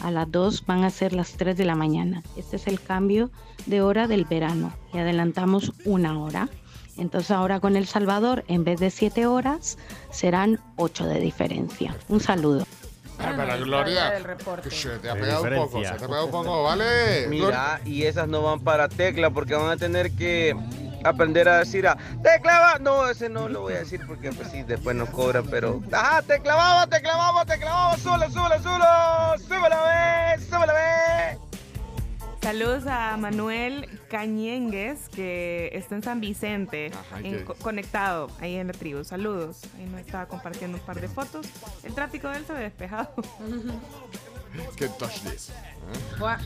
A 0.02 0.10
las 0.10 0.32
2 0.32 0.66
van 0.66 0.84
a 0.86 0.90
ser 0.90 1.14
las 1.14 1.34
3 1.34 1.58
de 1.58 1.66
la 1.66 1.76
mañana. 1.76 2.24
Este 2.38 2.56
es 2.56 2.68
el 2.68 2.82
cambio 2.82 3.30
de 3.66 3.82
hora 3.82 4.08
del 4.08 4.26
verano 4.26 4.72
y 4.94 5.00
adelantamos 5.00 5.74
una 5.86 6.18
hora. 6.18 6.50
Entonces 6.98 7.32
ahora 7.32 7.60
con 7.60 7.76
El 7.76 7.88
Salvador, 7.88 8.44
en 8.48 8.64
vez 8.64 8.80
de 8.80 8.90
7 8.90 9.26
horas, 9.26 9.78
serán 10.12 10.60
8 10.78 11.06
de 11.08 11.20
diferencia. 11.20 11.96
Un 12.08 12.22
saludo. 12.22 12.66
Está 13.20 13.58
Gloria, 13.58 14.14
se 14.70 14.98
te 14.98 15.10
ha 15.10 15.14
pegado 15.14 15.44
un 15.44 15.56
poco, 15.56 15.84
se 15.84 15.92
te 15.92 16.04
ha 16.04 16.08
pegado 16.08 16.26
un 16.26 16.32
poco, 16.32 16.64
¿vale? 16.64 17.28
Mira, 17.30 17.80
y 17.86 18.04
esas 18.04 18.28
no 18.28 18.42
van 18.42 18.60
para 18.62 18.90
tecla 18.90 19.30
porque 19.30 19.54
van 19.54 19.70
a 19.70 19.78
tener 19.78 20.12
que 20.12 20.56
aprender 21.04 21.48
a 21.50 21.60
decir 21.60 21.88
a 21.88 21.98
tecla 22.22 22.60
va-". 22.60 22.80
No, 22.80 23.08
ese 23.10 23.30
no 23.30 23.48
lo 23.50 23.62
voy 23.62 23.74
a 23.74 23.80
decir 23.80 24.02
porque 24.08 24.32
pues 24.32 24.50
sí, 24.52 24.64
después 24.64 24.96
nos 24.96 25.10
cobran, 25.10 25.46
pero 25.48 25.82
ajá, 25.92 26.22
tecla 26.22 26.56
vamos, 26.56 26.90
tecla 26.90 27.16
vamos, 27.16 27.46
tecla 27.46 27.72
vamos, 27.72 28.02
súbele, 28.02 28.30
súbele, 28.32 28.60
súbele, 28.64 29.48
súbele, 29.48 29.76
ve, 29.76 30.46
súbele, 30.46 30.74
ve. 30.74 31.38
Saludos 32.42 32.84
a 32.88 33.16
Manuel 33.16 33.88
Cañengues, 34.10 35.08
que 35.08 35.70
está 35.72 35.96
en 35.96 36.04
San 36.04 36.20
Vicente, 36.20 36.92
co- 37.46 37.54
conectado 37.56 38.30
ahí 38.42 38.56
en 38.58 38.68
la 38.68 38.74
tribu. 38.74 39.06
Saludos. 39.06 39.62
Ahí 39.78 39.86
nos 39.86 40.02
estaba 40.02 40.26
compartiendo 40.26 40.78
un 40.78 40.84
par 40.84 41.00
de 41.00 41.08
fotos. 41.08 41.48
El 41.84 41.94
tráfico 41.96 42.28
de 42.28 42.38
él 42.40 42.46
se 42.46 42.52
ve 42.52 42.60
despejado. 42.64 43.14
Que. 44.76 44.86
¿eh? 44.86 44.90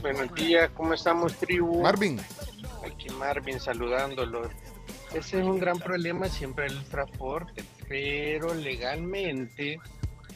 Buenos 0.01 0.33
días, 0.35 0.69
¿cómo 0.73 0.93
estamos, 0.93 1.33
tribu? 1.35 1.81
Marvin. 1.81 2.19
Aquí 2.85 3.09
Marvin 3.09 3.59
saludándolos. 3.59 4.47
Ese 5.13 5.39
es 5.39 5.45
un 5.45 5.59
gran 5.59 5.79
problema 5.79 6.27
siempre 6.27 6.67
el 6.67 6.83
transporte, 6.85 7.63
pero 7.87 8.53
legalmente 8.53 9.79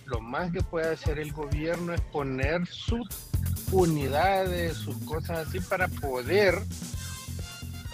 lo 0.05 0.19
más 0.19 0.51
que 0.51 0.61
puede 0.61 0.93
hacer 0.93 1.19
el 1.19 1.31
gobierno 1.31 1.93
es 1.93 2.01
poner 2.01 2.65
sus 2.67 3.07
unidades, 3.71 4.77
sus 4.77 4.97
cosas 5.05 5.47
así 5.47 5.59
para 5.59 5.87
poder 5.87 6.61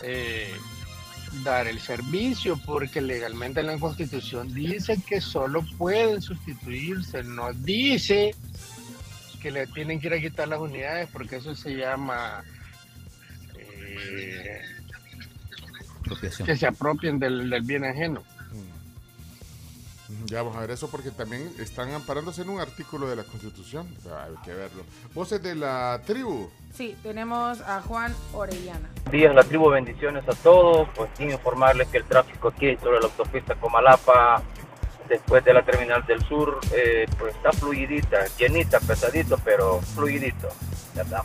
eh, 0.03 0.55
dar 1.43 1.67
el 1.67 1.79
servicio, 1.79 2.59
porque 2.65 3.01
legalmente 3.01 3.61
la 3.63 3.77
Constitución 3.77 4.53
dice 4.53 4.99
que 5.07 5.21
solo 5.21 5.63
pueden 5.77 6.21
sustituirse, 6.21 7.23
no 7.23 7.53
dice 7.53 8.33
que 9.47 9.51
le 9.51 9.67
tienen 9.67 10.01
que 10.01 10.07
ir 10.07 10.13
a 10.13 10.19
quitar 10.19 10.45
las 10.49 10.59
unidades, 10.59 11.07
porque 11.13 11.37
eso 11.37 11.55
se 11.55 11.73
llama 11.73 12.43
eh, 13.57 14.61
que 16.45 16.57
se 16.57 16.67
apropien 16.67 17.17
del, 17.17 17.49
del 17.49 17.61
bien 17.61 17.85
ajeno. 17.85 18.23
Ya 20.25 20.41
vamos 20.41 20.57
a 20.57 20.61
ver 20.61 20.71
eso 20.71 20.89
porque 20.89 21.11
también 21.11 21.49
están 21.59 21.93
amparándose 21.93 22.41
en 22.41 22.49
un 22.49 22.59
artículo 22.59 23.09
de 23.09 23.15
la 23.15 23.23
Constitución. 23.23 23.87
Sea, 24.03 24.23
hay 24.23 24.35
que 24.43 24.53
verlo. 24.53 24.83
Voces 25.13 25.41
de 25.41 25.55
la 25.55 26.01
tribu. 26.05 26.49
Sí, 26.73 26.97
tenemos 27.01 27.61
a 27.61 27.81
Juan 27.81 28.13
Orellana. 28.33 28.89
Buenos 28.95 29.11
días, 29.11 29.35
la 29.35 29.43
tribu, 29.43 29.69
bendiciones 29.69 30.27
a 30.27 30.33
todos. 30.33 30.89
Pues 30.93 31.09
sin 31.17 31.31
informarles 31.31 31.87
que 31.87 31.99
el 31.99 32.03
tráfico 32.03 32.49
aquí 32.49 32.75
sobre 32.77 32.99
la 32.99 33.05
autopista 33.05 33.55
Comalapa, 33.55 34.43
después 35.07 35.43
de 35.43 35.53
la 35.53 35.63
terminal 35.63 36.05
del 36.05 36.25
sur, 36.27 36.59
eh, 36.71 37.05
pues 37.17 37.35
está 37.35 37.51
fluidita, 37.51 38.25
llenita, 38.37 38.79
pesadito, 38.79 39.37
pero 39.43 39.81
fluidito. 39.95 40.49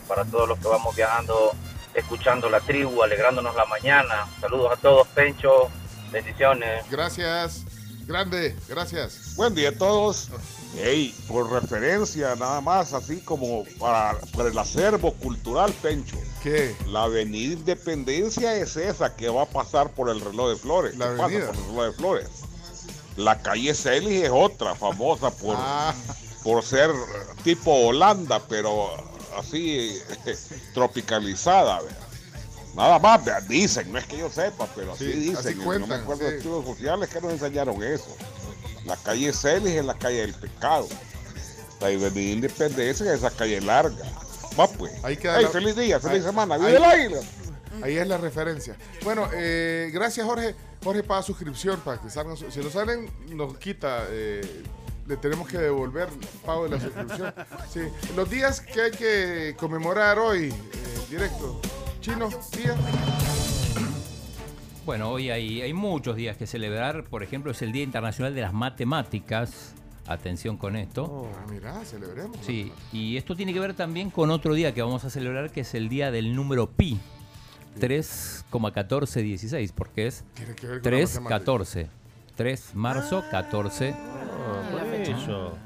Para 0.07 0.23
todos 0.25 0.47
los 0.47 0.59
que 0.59 0.67
vamos 0.67 0.95
viajando, 0.95 1.51
escuchando 1.93 2.49
la 2.49 2.59
tribu, 2.59 3.01
alegrándonos 3.01 3.55
la 3.55 3.65
mañana. 3.65 4.27
Saludos 4.39 4.71
a 4.73 4.75
todos, 4.77 5.07
Pencho, 5.09 5.69
bendiciones. 6.11 6.85
Gracias. 6.89 7.65
Grande, 8.05 8.55
gracias. 8.67 9.33
Buen 9.35 9.55
día 9.55 9.69
a 9.69 9.71
todos. 9.71 10.29
Ey, 10.77 11.15
por 11.27 11.51
referencia, 11.51 12.35
nada 12.35 12.59
más, 12.59 12.93
así 12.93 13.21
como 13.21 13.63
para, 13.79 14.17
para 14.35 14.49
el 14.49 14.57
acervo 14.57 15.13
cultural, 15.13 15.71
Pencho. 15.81 16.17
¿Qué? 16.41 16.75
La 16.87 17.03
avenida 17.03 17.53
Independencia 17.53 18.55
es 18.55 18.75
esa 18.75 19.15
que 19.15 19.29
va 19.29 19.43
a 19.43 19.45
pasar 19.45 19.89
por 19.91 20.09
el 20.09 20.19
reloj 20.19 20.49
de 20.49 20.55
flores. 20.57 20.97
La 20.97 21.05
que 21.05 21.11
pasa 21.11 21.23
avenida. 21.25 21.47
por 21.47 21.55
el 21.55 21.63
reloj 21.63 21.85
de 21.85 21.91
flores. 21.93 22.29
La 23.17 23.41
calle 23.41 23.73
Celis 23.75 24.23
es 24.23 24.31
otra, 24.31 24.75
famosa 24.75 25.29
por, 25.31 25.55
Ah. 25.59 25.93
por 26.43 26.63
ser 26.63 26.89
tipo 27.43 27.71
Holanda, 27.71 28.41
pero 28.49 28.89
así 29.37 29.97
tropicalizada. 30.73 31.79
Nada 32.75 32.97
más, 32.97 33.21
dicen, 33.47 33.91
no 33.91 33.99
es 33.99 34.05
que 34.07 34.17
yo 34.17 34.29
sepa, 34.31 34.67
pero 34.75 34.93
así 34.93 35.05
Sí, 35.11 35.19
dicen. 35.19 35.37
así 35.37 35.49
y 35.51 35.55
no 35.55 35.63
cuentan, 35.65 35.89
me 35.89 35.95
acuerdo 35.95 36.23
de 36.25 36.31
sí. 36.31 36.37
estudios 36.37 36.65
sociales 36.65 37.09
que 37.09 37.21
nos 37.21 37.31
enseñaron 37.33 37.83
eso. 37.83 38.17
La 38.85 38.97
calle 38.97 39.31
Celis 39.31 39.75
es 39.75 39.85
la 39.85 39.93
calle 39.93 40.21
del 40.21 40.33
pecado. 40.33 40.87
La 41.79 41.87
avenida 41.87 42.31
Independencia 42.31 43.11
es 43.13 43.19
esa 43.19 43.29
calle 43.29 43.61
larga. 43.61 44.05
Va 44.59 44.67
pues. 44.67 44.91
Ahí 45.03 45.17
queda 45.17 45.37
Ey, 45.37 45.43
la- 45.45 45.49
feliz 45.51 45.75
día, 45.75 45.99
feliz 45.99 46.19
ahí- 46.21 46.25
semana. 46.25 46.55
ahí- 46.55 46.61
¡Viva 46.61 46.77
el 46.77 46.83
águila! 46.83 47.19
Ahí 47.83 47.97
es 47.97 48.07
la 48.07 48.17
referencia. 48.17 48.75
Bueno, 49.03 49.27
eh, 49.33 49.89
gracias 49.93 50.25
Jorge. 50.25 50.55
Jorge 50.83 51.03
paga 51.03 51.21
suscripción 51.23 51.79
para 51.79 52.01
que 52.01 52.09
salgan. 52.09 52.35
Si 52.37 52.61
lo 52.61 52.69
salen, 52.69 53.09
nos 53.29 53.57
quita. 53.57 54.05
eh, 54.09 54.63
le 55.07 55.17
tenemos 55.17 55.47
que 55.47 55.57
devolver 55.57 56.07
pago 56.45 56.63
de 56.63 56.69
la 56.71 56.79
suscripción. 56.79 57.33
Sí. 57.69 57.81
Los 58.15 58.29
días 58.29 58.61
que 58.61 58.81
hay 58.81 58.91
que 58.91 59.55
conmemorar 59.59 60.17
hoy, 60.17 60.45
eh, 60.49 60.53
directo. 61.09 61.59
Chino, 61.99 62.29
día. 62.57 62.75
Bueno, 64.85 65.09
hoy 65.09 65.29
hay, 65.29 65.61
hay 65.61 65.73
muchos 65.73 66.15
días 66.15 66.37
que 66.37 66.47
celebrar. 66.47 67.05
Por 67.05 67.23
ejemplo, 67.23 67.51
es 67.51 67.61
el 67.61 67.71
Día 67.71 67.83
Internacional 67.83 68.35
de 68.35 68.41
las 68.41 68.53
Matemáticas. 68.53 69.73
Atención 70.05 70.57
con 70.57 70.75
esto. 70.75 71.29
Ah, 71.33 71.45
mirá, 71.49 71.85
celebremos. 71.85 72.37
Sí, 72.41 72.73
y 72.91 73.15
esto 73.15 73.37
tiene 73.37 73.53
que 73.53 73.59
ver 73.61 73.73
también 73.73 74.09
con 74.09 74.31
otro 74.31 74.53
día 74.53 74.73
que 74.73 74.81
vamos 74.81 75.05
a 75.05 75.09
celebrar, 75.09 75.49
que 75.51 75.61
es 75.61 75.73
el 75.75 75.87
día 75.87 76.11
del 76.11 76.35
número 76.35 76.69
pi. 76.69 76.99
3,1416, 77.79 79.71
porque 79.73 80.07
es 80.07 80.23
Tiene 80.35 80.55
que 80.55 80.67
ver 80.67 80.81
con 80.81 80.91
la 80.91 80.97
3, 80.97 81.09
matemática. 81.21 81.39
14. 81.39 81.89
3 82.35 82.75
marzo, 82.75 83.23
14. 83.29 83.95
por 84.71 84.83
eso. 84.95 85.57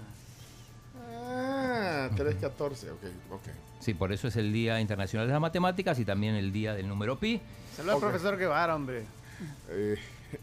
Ah, 1.25 2.09
314, 2.15 2.91
ok, 2.91 3.03
ok. 3.31 3.41
Sí, 3.79 3.93
por 3.93 4.11
eso 4.11 4.27
es 4.27 4.35
el 4.35 4.51
Día 4.51 4.81
Internacional 4.81 5.27
de 5.27 5.33
las 5.33 5.41
Matemáticas 5.41 5.99
y 5.99 6.05
también 6.05 6.35
el 6.35 6.51
Día 6.51 6.73
del 6.73 6.87
número 6.87 7.17
pi. 7.19 7.39
Saludos 7.75 7.95
al 7.95 8.03
Ok. 8.03 8.09
profesor 8.09 8.37
Guevara, 8.37 8.75
hombre. 8.75 9.03
Eh, 9.69 9.97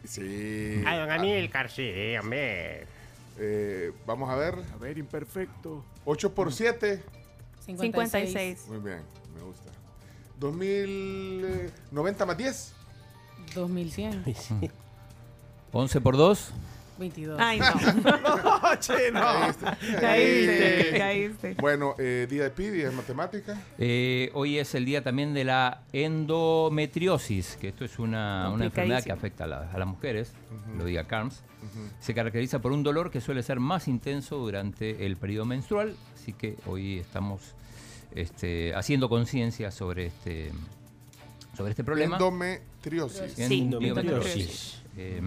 sí. 0.05 0.83
Ay, 0.87 0.99
don 0.99 1.11
Amílcar, 1.11 1.69
sí, 1.71 1.83
dígame. 1.91 2.85
Eh, 3.39 3.93
vamos 4.07 4.31
a 4.31 4.37
ver. 4.37 4.55
A 4.73 4.77
ver, 4.79 4.97
imperfecto. 4.99 5.85
8 6.05 6.33
por 6.35 6.53
7. 6.53 7.03
56. 7.67 8.67
Muy 8.69 8.79
bien. 8.79 9.01
2090 10.41 12.27
más 12.27 12.37
10. 12.37 12.73
2100. 13.55 14.25
11 15.73 16.01
por 16.01 16.17
2. 16.17 16.51
22. 16.97 17.39
Ay, 17.41 17.59
no. 17.59 17.67
no, 17.95 18.77
chino. 18.79 19.21
Caíste, 20.01 20.95
caíste. 20.97 21.55
Bueno, 21.61 21.97
eh, 21.99 22.29
día 22.31 22.45
de 22.45 22.51
pi, 22.51 22.69
día 22.69 22.89
de 22.91 22.95
matemática. 22.97 23.61
Eh, 23.79 24.31
hoy 24.35 24.59
es 24.59 24.75
el 24.77 24.85
día 24.85 25.03
también 25.03 25.35
de 25.35 25.43
la 25.43 25.83
endometriosis, 25.93 27.57
que 27.61 27.69
esto 27.69 27.85
es 27.85 27.99
una, 27.99 28.49
una 28.51 28.67
enfermedad 28.67 29.03
que 29.03 29.11
afecta 29.11 29.43
a, 29.45 29.47
la- 29.49 29.71
a 29.73 29.79
las 29.79 29.89
mujeres, 29.89 30.33
lo 30.79 30.85
diga 30.85 31.05
Carms. 31.05 31.43
Se 31.99 32.15
caracteriza 32.15 32.61
por 32.61 32.71
un 32.73 32.83
dolor 32.83 33.11
que 33.11 33.21
suele 33.21 33.43
ser 33.43 33.59
más 33.59 33.89
intenso 33.89 34.37
durante 34.37 35.07
el 35.07 35.17
periodo 35.17 35.47
menstrual, 35.47 35.97
así 36.15 36.33
que 36.35 36.57
hoy 36.67 36.99
estamos 36.99 37.41
este, 38.15 38.75
haciendo 38.75 39.09
conciencia 39.09 39.71
sobre 39.71 40.07
este, 40.07 40.51
sobre 41.57 41.71
este 41.71 41.85
problema. 41.85 42.17
Endometriosis. 42.17 43.33
Sí, 43.33 43.63
Endometriosis. 43.63 44.81
Eh, 44.97 45.21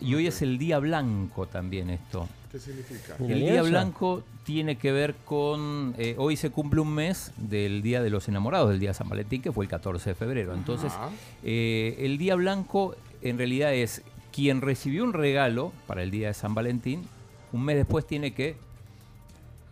y 0.00 0.14
hoy 0.14 0.26
es 0.26 0.42
el 0.42 0.58
día 0.58 0.78
blanco 0.78 1.46
también 1.46 1.90
esto. 1.90 2.28
¿Qué 2.52 2.58
significa? 2.58 3.16
El 3.18 3.38
¿y 3.38 3.50
día 3.50 3.62
blanco 3.62 4.22
tiene 4.44 4.76
que 4.76 4.92
ver 4.92 5.14
con. 5.24 5.94
eh, 5.98 6.14
hoy 6.18 6.36
se 6.36 6.50
cumple 6.50 6.80
un 6.80 6.94
mes 6.94 7.32
del 7.36 7.82
Día 7.82 8.02
de 8.02 8.10
los 8.10 8.28
Enamorados, 8.28 8.70
del 8.70 8.80
Día 8.80 8.90
de 8.90 8.94
San 8.94 9.08
Valentín, 9.08 9.40
que 9.40 9.52
fue 9.52 9.64
el 9.64 9.70
14 9.70 10.10
de 10.10 10.14
febrero. 10.14 10.54
Entonces, 10.54 10.92
eh, 11.42 11.96
el 12.00 12.18
día 12.18 12.34
blanco 12.34 12.96
en 13.22 13.38
realidad 13.38 13.74
es 13.74 14.02
quien 14.32 14.60
recibió 14.60 15.04
un 15.04 15.12
regalo 15.12 15.72
para 15.86 16.02
el 16.02 16.10
Día 16.10 16.28
de 16.28 16.34
San 16.34 16.54
Valentín, 16.54 17.02
un 17.52 17.64
mes 17.64 17.76
después 17.76 18.06
tiene 18.06 18.32
que 18.32 18.56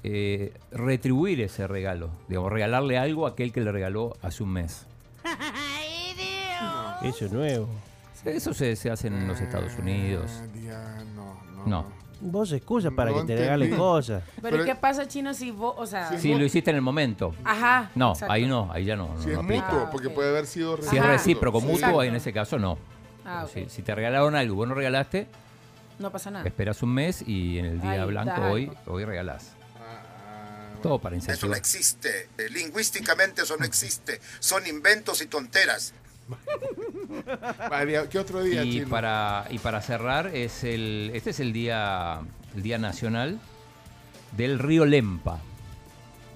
eh, 0.09 0.53
retribuir 0.71 1.41
ese 1.41 1.67
regalo. 1.67 2.11
Digamos, 2.29 2.53
regalarle 2.53 2.97
algo 2.99 3.27
a 3.27 3.31
aquel 3.31 3.53
que 3.53 3.61
le 3.61 3.73
regaló 3.73 4.17
hace 4.23 4.43
un 4.43 4.51
mes. 4.53 4.87
Eso 7.03 7.27
es 7.27 7.33
nuevo. 7.33 7.69
Eso 8.25 8.55
se, 8.55 8.75
se 8.77 8.91
hace 8.91 9.09
en 9.09 9.29
los 9.29 9.41
Estados 9.41 9.73
Unidos. 9.79 10.31
Día- 10.55 11.05
no, 11.15 11.37
no. 11.57 11.67
No. 11.67 11.87
Vos 12.21 12.51
excusas 12.53 12.93
para 12.95 13.11
No 13.11 13.21
que 13.21 13.25
te 13.27 13.37
regalen 13.37 13.77
cosas. 13.77 14.23
Pero, 14.37 14.43
Pero- 14.43 14.63
¿y 14.63 14.67
qué 14.67 14.75
pasa, 14.75 15.07
chino, 15.07 15.35
si 15.35 15.51
vos, 15.51 15.75
o 15.77 15.87
sea... 15.87 16.17
Si 16.19 16.35
lo 16.35 16.45
hiciste 16.45 16.71
en 16.71 16.77
el 16.77 16.83
momento. 16.83 17.35
Ajá. 17.45 17.91
No, 17.95 18.13
exacto. 18.13 18.33
ahí 18.33 18.47
no, 18.47 18.71
ahí 18.73 18.85
ya 18.87 18.97
no. 18.97 19.11
Si 19.21 19.27
no 19.27 19.33
es 19.33 19.39
aplica. 19.39 19.71
mutuo, 19.71 19.89
porque 19.93 20.09
puede 20.09 20.31
haber 20.31 20.47
sido 20.47 20.79
Si 20.81 20.97
es 20.97 21.05
recíproco, 21.07 21.61
Sí. 21.61 21.67
mutuo, 21.67 22.03
en 22.03 22.15
ese 22.17 22.33
caso 22.33 22.59
no. 22.59 22.79
Ah. 23.25 23.45
Si, 23.53 23.69
si 23.69 23.83
te 23.83 23.95
regalaron 23.95 24.35
algo 24.35 24.55
y 24.55 24.57
vos 24.57 24.67
no 24.69 24.75
regalaste, 24.75 25.27
No 25.99 26.11
pasa 26.11 26.31
nada. 26.31 26.47
esperas 26.47 26.83
un 26.83 26.95
mes 26.95 27.23
y 27.29 27.59
en 27.59 27.67
el 27.67 27.81
día 27.83 28.03
Ahí 28.03 28.07
blanco 28.09 28.41
hoy, 28.51 28.73
hoy 28.87 29.05
regalás. 29.05 29.55
Todo 30.83 30.99
para 30.99 31.17
Eso 31.17 31.27
no 31.27 31.33
incentivar. 31.33 31.59
existe. 31.59 32.29
Eh, 32.39 32.49
Lingüísticamente 32.51 33.43
eso 33.43 33.57
no 33.57 33.65
existe. 33.65 34.21
Son 34.39 34.67
inventos 34.67 35.21
y 35.23 35.27
tonteras. 35.27 35.95
¿Qué 38.11 38.19
otro 38.19 38.43
día, 38.43 38.65
Y 38.65 38.73
chino? 38.73 38.89
para, 38.89 39.47
y 39.51 39.59
para 39.59 39.81
cerrar, 39.81 40.29
es 40.35 40.65
el, 40.65 41.11
este 41.15 41.31
es 41.31 41.41
el 41.41 41.53
día, 41.53 42.21
el 42.55 42.63
día 42.63 42.79
nacional 42.79 43.39
del 44.37 44.59
río 44.59 44.85
Lempa. 44.85 45.41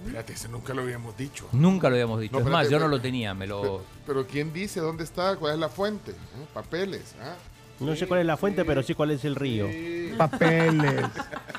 Espérate, 0.05 0.33
ese 0.33 0.49
nunca 0.49 0.73
lo 0.73 0.83
habíamos 0.83 1.17
dicho. 1.17 1.49
Nunca 1.53 1.89
lo 1.91 1.97
habíamos 1.97 2.21
dicho. 2.21 2.33
No, 2.39 2.47
es 2.47 2.51
más, 2.51 2.71
yo 2.71 2.79
no 2.79 2.89
lo 2.89 3.01
tenía, 3.01 3.35
me 3.35 3.47
lo... 3.47 3.61
Pero, 3.61 3.85
pero 4.07 4.27
¿quién 4.27 4.53
dice 4.53 4.81
dónde 4.81 5.05
está? 5.05 5.37
¿Cuál 5.37 5.55
es 5.55 5.59
la 5.59 5.69
fuente? 5.69 6.13
¿Eh? 6.13 6.47
Papeles. 6.55 7.15
¿ah? 7.21 7.35
No 7.81 7.95
sé 7.97 8.07
cuál 8.07 8.21
es 8.21 8.27
la 8.27 8.37
fuente, 8.39 8.65
pero 8.65 8.83
sí 8.83 8.95
cuál 8.95 9.11
es 9.11 9.25
el 9.25 9.35
río. 9.35 9.67
Sí. 9.69 10.13
Papeles, 10.17 11.03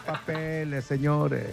papeles, 0.05 0.85
señores, 0.85 1.45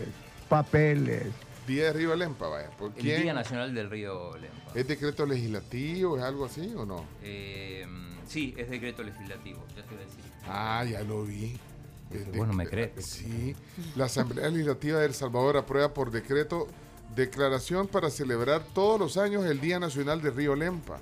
papeles. 0.48 1.26
Día 1.66 1.84
de 1.84 1.92
Río 1.92 2.16
Lempa, 2.16 2.48
vaya. 2.48 2.70
¿Por 2.70 2.92
El 2.96 3.02
quién? 3.02 3.22
Día 3.22 3.34
Nacional 3.34 3.74
del 3.74 3.90
Río 3.90 4.36
Lempa. 4.38 4.72
¿Es 4.74 4.88
decreto 4.88 5.26
legislativo? 5.26 6.16
¿Es 6.16 6.22
algo 6.24 6.46
así 6.46 6.72
o 6.74 6.86
no? 6.86 7.04
Eh, 7.22 7.86
sí, 8.26 8.54
es 8.56 8.70
decreto 8.70 9.02
legislativo, 9.02 9.64
ya 9.76 9.82
te 9.82 9.94
voy 9.94 10.02
a 10.04 10.06
decir. 10.06 10.24
Ah, 10.46 10.84
ya 10.90 11.02
lo 11.02 11.24
vi. 11.24 11.58
Es 12.10 12.26
Vos 12.34 12.46
no 12.46 12.54
me 12.54 12.66
crees. 12.66 13.04
Sí. 13.04 13.54
La 13.96 14.06
Asamblea 14.06 14.48
Legislativa 14.48 14.98
de 14.98 15.06
El 15.06 15.14
Salvador 15.14 15.58
aprueba 15.58 15.92
por 15.92 16.10
decreto 16.10 16.66
declaración 17.14 17.86
para 17.86 18.08
celebrar 18.08 18.62
todos 18.74 18.98
los 18.98 19.16
años 19.18 19.44
el 19.44 19.60
Día 19.60 19.78
Nacional 19.78 20.22
de 20.22 20.30
Río 20.30 20.54
Lempa. 20.56 21.00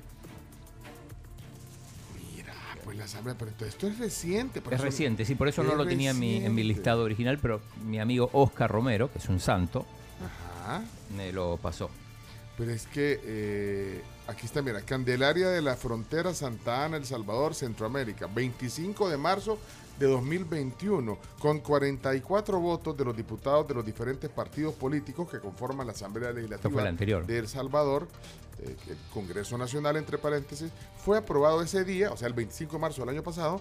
Asamblea, 3.06 3.34
pero 3.38 3.50
esto, 3.50 3.64
esto 3.64 3.86
es 3.88 3.98
reciente. 3.98 4.60
por 4.60 4.72
Es 4.74 4.78
eso- 4.80 4.84
reciente, 4.86 5.24
sí, 5.24 5.34
por 5.34 5.48
eso 5.48 5.62
no 5.62 5.74
lo 5.74 5.86
tenía 5.86 6.10
en 6.10 6.18
mi, 6.18 6.36
en 6.44 6.54
mi 6.54 6.62
listado 6.62 7.02
original, 7.02 7.38
pero 7.40 7.60
mi 7.84 7.98
amigo 7.98 8.28
Oscar 8.32 8.70
Romero, 8.70 9.10
que 9.10 9.18
es 9.18 9.28
un 9.28 9.40
santo, 9.40 9.84
Ajá. 10.64 10.82
me 11.16 11.32
lo 11.32 11.56
pasó. 11.56 11.90
Pero 12.58 12.70
es 12.72 12.86
que 12.86 13.20
eh, 13.24 14.02
Aquí 14.28 14.44
está, 14.46 14.60
mira, 14.60 14.80
Candelaria 14.82 15.48
de 15.50 15.62
la 15.62 15.76
Frontera 15.76 16.34
Santa 16.34 16.84
Ana, 16.84 16.96
El 16.96 17.04
Salvador, 17.06 17.54
Centroamérica, 17.54 18.26
25 18.26 19.08
de 19.08 19.16
marzo 19.16 19.56
de 19.98 20.06
2021, 20.06 21.18
con 21.38 21.60
44 21.60 22.60
votos 22.60 22.96
de 22.96 23.04
los 23.04 23.16
diputados 23.16 23.66
de 23.66 23.74
los 23.74 23.84
diferentes 23.84 24.28
partidos 24.30 24.74
políticos 24.74 25.28
que 25.30 25.38
conforman 25.38 25.86
la 25.86 25.92
Asamblea 25.92 26.32
Legislativa 26.32 26.82
la 26.82 26.88
anterior. 26.88 27.26
de 27.26 27.38
El 27.38 27.48
Salvador, 27.48 28.06
eh, 28.60 28.76
el 28.88 28.96
Congreso 29.12 29.56
Nacional, 29.56 29.96
entre 29.96 30.18
paréntesis, 30.18 30.70
fue 30.98 31.18
aprobado 31.18 31.62
ese 31.62 31.84
día, 31.84 32.10
o 32.10 32.16
sea, 32.16 32.28
el 32.28 32.34
25 32.34 32.72
de 32.74 32.78
marzo 32.78 33.00
del 33.02 33.10
año 33.10 33.22
pasado, 33.22 33.60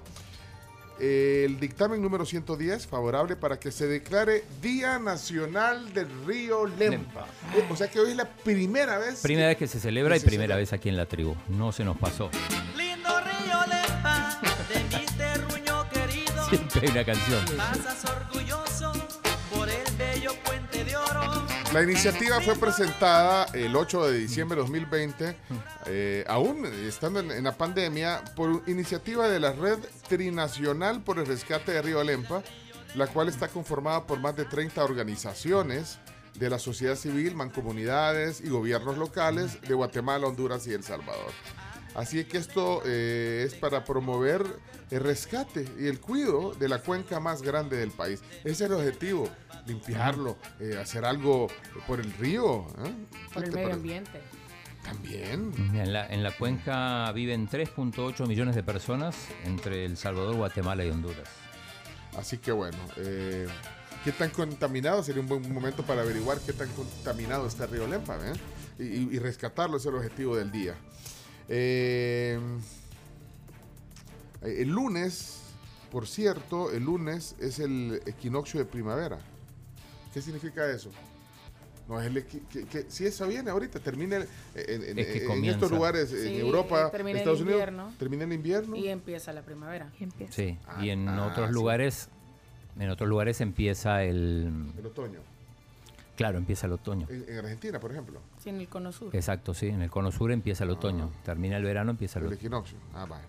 el 0.99 1.59
dictamen 1.59 2.01
número 2.01 2.25
110, 2.25 2.87
favorable 2.87 3.35
para 3.35 3.59
que 3.59 3.71
se 3.71 3.85
declare 3.85 4.45
Día 4.61 4.97
Nacional 4.97 5.93
del 5.93 6.07
Río 6.25 6.65
Lempa. 6.65 7.27
Eh, 7.53 7.65
O 7.69 7.75
sea 7.75 7.89
que 7.89 7.99
hoy 7.99 8.11
es 8.11 8.15
la 8.15 8.29
primera 8.29 8.97
vez. 8.97 9.21
Primera 9.21 9.49
vez 9.49 9.57
que 9.57 9.67
se 9.67 9.79
celebra 9.79 10.15
y 10.15 10.19
se 10.21 10.25
primera 10.25 10.55
vez 10.55 10.71
aquí 10.71 10.87
en 10.87 10.95
la 10.95 11.05
tribu. 11.05 11.35
No 11.49 11.73
se 11.73 11.83
nos 11.83 11.97
pasó. 11.97 12.29
Siempre 16.55 16.81
hay 16.83 16.87
una 16.89 17.03
canción. 17.03 17.45
Pasas 17.57 18.05
orgulloso 18.05 18.93
por 19.53 19.67
el 19.67 19.95
bello 19.97 20.31
puente 20.45 20.85
de 20.85 20.95
oro. 20.95 21.43
La 21.73 21.83
iniciativa 21.83 22.39
fue 22.39 22.55
presentada 22.55 23.47
el 23.53 23.75
8 23.75 24.07
de 24.07 24.19
diciembre 24.19 24.55
de 24.55 24.61
2020, 24.61 25.37
eh, 25.87 26.23
aún 26.29 26.65
estando 26.65 27.19
en, 27.19 27.31
en 27.31 27.43
la 27.43 27.57
pandemia, 27.57 28.23
por 28.37 28.63
iniciativa 28.67 29.27
de 29.27 29.41
la 29.41 29.51
Red 29.51 29.79
Trinacional 30.07 31.01
por 31.01 31.19
el 31.19 31.25
Rescate 31.25 31.73
de 31.73 31.81
Río 31.81 32.01
Lempa, 32.05 32.41
la 32.95 33.07
cual 33.07 33.27
está 33.27 33.49
conformada 33.49 34.07
por 34.07 34.21
más 34.21 34.37
de 34.37 34.45
30 34.45 34.81
organizaciones 34.81 35.99
de 36.35 36.49
la 36.49 36.57
sociedad 36.57 36.95
civil, 36.95 37.35
mancomunidades 37.35 38.39
y 38.39 38.47
gobiernos 38.47 38.97
locales 38.97 39.59
de 39.61 39.73
Guatemala, 39.73 40.27
Honduras 40.27 40.65
y 40.67 40.73
El 40.73 40.83
Salvador. 40.83 41.33
Así 41.95 42.19
es 42.19 42.25
que 42.25 42.37
esto 42.37 42.81
eh, 42.85 43.43
es 43.47 43.53
para 43.55 43.83
promover 43.85 44.43
el 44.91 44.99
rescate 44.99 45.65
y 45.79 45.87
el 45.87 45.99
cuidado 45.99 46.53
de 46.53 46.67
la 46.67 46.79
cuenca 46.79 47.19
más 47.19 47.41
grande 47.41 47.77
del 47.77 47.91
país. 47.91 48.21
Ese 48.39 48.51
es 48.51 48.61
el 48.61 48.73
objetivo, 48.73 49.29
limpiarlo, 49.65 50.37
eh, 50.59 50.77
hacer 50.79 51.05
algo 51.05 51.47
por 51.87 51.99
el 51.99 52.11
río. 52.13 52.67
¿eh? 52.83 52.93
Por 53.33 53.43
¿Qué 53.43 53.49
el 53.49 53.55
medio 53.55 53.73
ambiente. 53.73 54.21
También. 54.83 55.51
En 55.73 55.93
la, 55.93 56.05
en 56.05 56.21
la 56.21 56.31
cuenca 56.31 57.11
viven 57.11 57.49
3.8 57.49 58.27
millones 58.27 58.55
de 58.55 58.61
personas 58.61 59.15
entre 59.43 59.85
El 59.85 59.97
Salvador, 59.97 60.35
Guatemala 60.35 60.85
y 60.85 60.91
Honduras. 60.91 61.27
Así 62.17 62.37
que 62.37 62.51
bueno, 62.51 62.77
eh, 62.97 63.47
¿qué 64.03 64.11
tan 64.11 64.29
contaminado? 64.29 65.03
Sería 65.03 65.21
un 65.21 65.27
buen 65.27 65.53
momento 65.53 65.83
para 65.83 66.01
averiguar 66.01 66.39
qué 66.39 66.53
tan 66.53 66.69
contaminado 66.69 67.47
está 67.47 67.65
el 67.65 67.71
río 67.71 67.87
Lempa 67.87 68.17
¿eh? 68.23 68.83
y, 68.83 69.19
rescatarlo, 69.19 69.77
es 69.77 69.85
el 69.85 69.95
objetivo 69.95 70.35
del 70.35 70.51
día. 70.51 70.75
Eh, 71.49 72.39
el 74.41 74.69
lunes, 74.69 75.41
por 75.91 76.07
cierto, 76.07 76.71
el 76.71 76.83
lunes 76.83 77.35
es 77.39 77.59
el 77.59 78.01
equinoccio 78.05 78.59
de 78.59 78.65
primavera. 78.65 79.19
¿Qué 80.13 80.21
significa 80.21 80.69
eso? 80.69 80.91
No, 81.87 81.99
es 82.01 82.07
el 82.07 82.25
que, 82.25 82.41
que- 82.65 82.85
si 82.89 83.05
eso 83.05 83.27
viene 83.27 83.51
ahorita, 83.51 83.79
termina 83.79 84.17
el- 84.17 84.27
en, 84.55 84.83
en- 84.83 84.99
Es 84.99 85.05
que 85.07 85.17
en 85.21 85.27
comienza. 85.27 85.51
estos 85.57 85.71
lugares, 85.71 86.09
Sí, 86.09 86.27
en 86.35 86.39
Europa, 86.39 86.87
eh, 86.87 86.91
termina 86.91 87.11
el 87.11 87.17
Estados 87.17 87.41
Unidos, 87.41 87.59
invierno. 87.59 87.93
termina 87.99 88.23
el 88.23 88.33
invierno. 88.33 88.75
Y 88.75 88.87
empieza 88.87 89.33
la 89.33 89.43
primavera. 89.43 89.91
Sí. 90.31 90.57
y 90.81 90.89
en 90.89 91.07
ah, 91.07 91.27
otros 91.27 91.47
sí. 91.49 91.53
lugares, 91.53 92.09
en 92.79 92.89
otros 92.89 93.07
lugares 93.07 93.39
empieza 93.41 94.03
el. 94.03 94.71
El 94.79 94.85
otoño. 94.85 95.19
Claro, 96.15 96.37
empieza 96.37 96.67
el 96.67 96.73
otoño. 96.73 97.07
En, 97.09 97.25
en 97.27 97.37
Argentina, 97.39 97.79
por 97.79 97.91
ejemplo. 97.91 98.21
Sí, 98.39 98.49
en 98.49 98.59
el 98.61 98.67
cono 98.69 98.91
sur. 98.91 99.15
Exacto, 99.15 99.53
sí. 99.53 99.67
En 99.67 99.81
el 99.81 99.89
cono 99.89 100.11
sur 100.11 100.31
empieza 100.31 100.63
el 100.63 100.69
otoño. 100.71 101.11
Termina 101.23 101.57
el 101.57 101.63
verano, 101.63 101.91
empieza 101.91 102.19
el 102.19 102.25
El 102.25 102.27
otoño. 102.33 102.39
equinoccio. 102.39 102.77
Ah, 102.93 103.05
vale. 103.05 103.23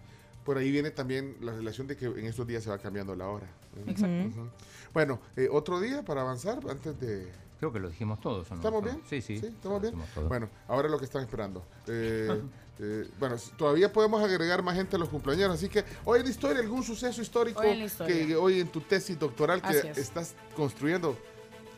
Por 0.45 0.59
ahí 0.59 0.71
viene 0.71 0.93
también 0.93 1.37
la 1.41 1.53
relación 1.53 1.89
de 1.89 1.97
que 1.97 2.07
en 2.07 2.25
estos 2.27 2.47
días 2.47 2.63
se 2.63 2.71
va 2.71 2.79
cambiando 2.79 3.17
la 3.17 3.27
hora. 3.29 3.47
Exacto. 3.87 4.29
Ujú. 4.41 4.49
Bueno, 4.95 5.21
eh, 5.37 5.49
otro 5.51 5.81
día 5.81 6.05
para 6.05 6.21
avanzar 6.23 6.61
antes 6.71 6.99
de... 7.01 7.33
Creo 7.59 7.73
que 7.73 7.81
lo 7.81 7.89
dijimos 7.89 8.21
todos. 8.21 8.49
¿o 8.51 8.55
no? 8.55 8.61
¿Estamos 8.61 8.85
bien? 8.85 9.03
Sí, 9.09 9.21
sí. 9.21 9.35
¿Estamos 9.35 9.83
bien? 9.83 9.95
Bueno, 10.29 10.49
ahora 10.69 10.89
lo 10.89 10.99
que 10.99 11.07
están 11.07 11.23
esperando. 11.23 11.65
Eh, 11.89 12.41
eh, 12.79 13.09
bueno, 13.19 13.37
todavía 13.57 13.93
podemos 13.93 14.23
agregar 14.23 14.63
más 14.63 14.77
gente 14.77 14.95
a 14.95 14.99
los 14.99 15.09
cumpleaños, 15.09 15.51
así 15.51 15.69
que 15.69 15.83
hoy 16.05 16.21
en 16.21 16.27
la 16.27 16.31
historia, 16.31 16.61
algún 16.63 16.85
suceso 16.85 17.21
histórico 17.21 17.61
Hoy 17.61 17.71
en 17.71 17.79
la 17.81 17.85
historia. 17.87 18.15
que 18.27 18.37
hoy 18.37 18.61
en 18.61 18.69
tu 18.69 18.81
tesis 18.83 19.19
doctoral 19.19 19.61
que 19.63 19.77
es. 19.79 19.99
estás 19.99 20.35
construyendo 20.55 21.17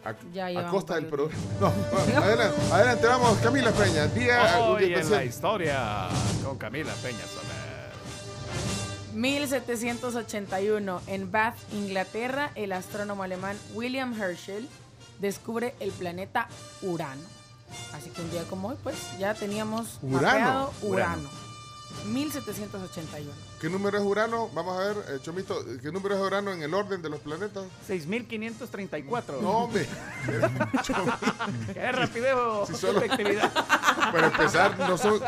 a, 0.09 0.17
Ya 0.33 0.47
a 0.47 0.51
llevamos 0.51 0.71
costa 0.71 0.95
del 0.95 1.07
producto. 1.07 1.37
No, 1.61 1.71
no, 1.71 2.19
adelante, 2.23 2.61
adelante, 2.73 3.07
vamos, 3.07 3.39
Camila 3.39 3.71
Peña. 3.73 4.07
Día, 4.07 4.59
Hoy 4.61 4.95
en 4.95 5.11
la 5.11 5.25
historia 5.25 6.09
con 6.45 6.59
Camila 6.59 6.93
Peña 7.03 7.25
Soler. 7.27 7.69
1781, 9.15 11.01
en 11.09 11.31
Bath, 11.33 11.57
Inglaterra, 11.73 12.53
el 12.55 12.73
astrónomo 12.73 13.23
alemán 13.25 13.57
William 13.75 14.21
Herschel 14.21 14.69
descubre 15.19 15.75
el 15.81 15.91
planeta 15.91 16.49
Urano. 16.83 17.23
Así 17.93 18.11
que 18.11 18.23
un 18.23 18.31
día 18.31 18.45
como 18.45 18.69
hoy, 18.69 18.77
pues 18.83 18.97
ya 19.19 19.35
teníamos 19.35 19.99
Urano. 20.03 20.71
Urano. 20.83 21.48
1781. 22.07 23.31
¿Qué 23.61 23.69
número 23.69 23.99
es 23.99 24.05
Urano? 24.05 24.49
Vamos 24.55 24.79
a 24.79 24.81
ver, 24.89 24.97
eh, 25.09 25.19
Chomito, 25.23 25.65
¿qué 25.83 25.91
número 25.91 26.15
es 26.15 26.21
Urano 26.21 26.53
en 26.53 26.63
el 26.63 26.73
orden 26.75 27.03
de 27.03 27.09
los 27.11 27.21
planetas? 27.21 27.65
6534. 27.87 29.43
No, 29.43 29.51
hombre. 29.65 29.87
Qué 31.75 31.93
rapidez, 31.93 32.35
Si 32.69 32.75
solo-. 32.75 33.01
Para 34.13 34.27
empezar, 34.29 34.79
no 34.79 34.97
son. 34.99 35.21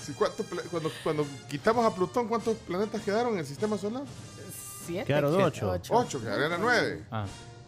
si 0.00 0.12
cuando, 0.12 0.90
cuando 1.02 1.26
quitamos 1.48 1.84
a 1.86 1.94
Plutón, 1.94 2.28
¿cuántos 2.28 2.56
planetas 2.58 3.02
quedaron 3.02 3.34
en 3.34 3.40
el 3.40 3.46
sistema 3.46 3.76
solar? 3.78 4.02
Siete. 4.86 5.06
Quedaron 5.06 5.34
ocho. 5.42 5.70
Ocho. 5.70 5.94
Ocho, 5.94 6.20
quedaron 6.20 6.44
eran 6.44 6.60
nueve. 6.60 7.04
Ah, 7.10 7.26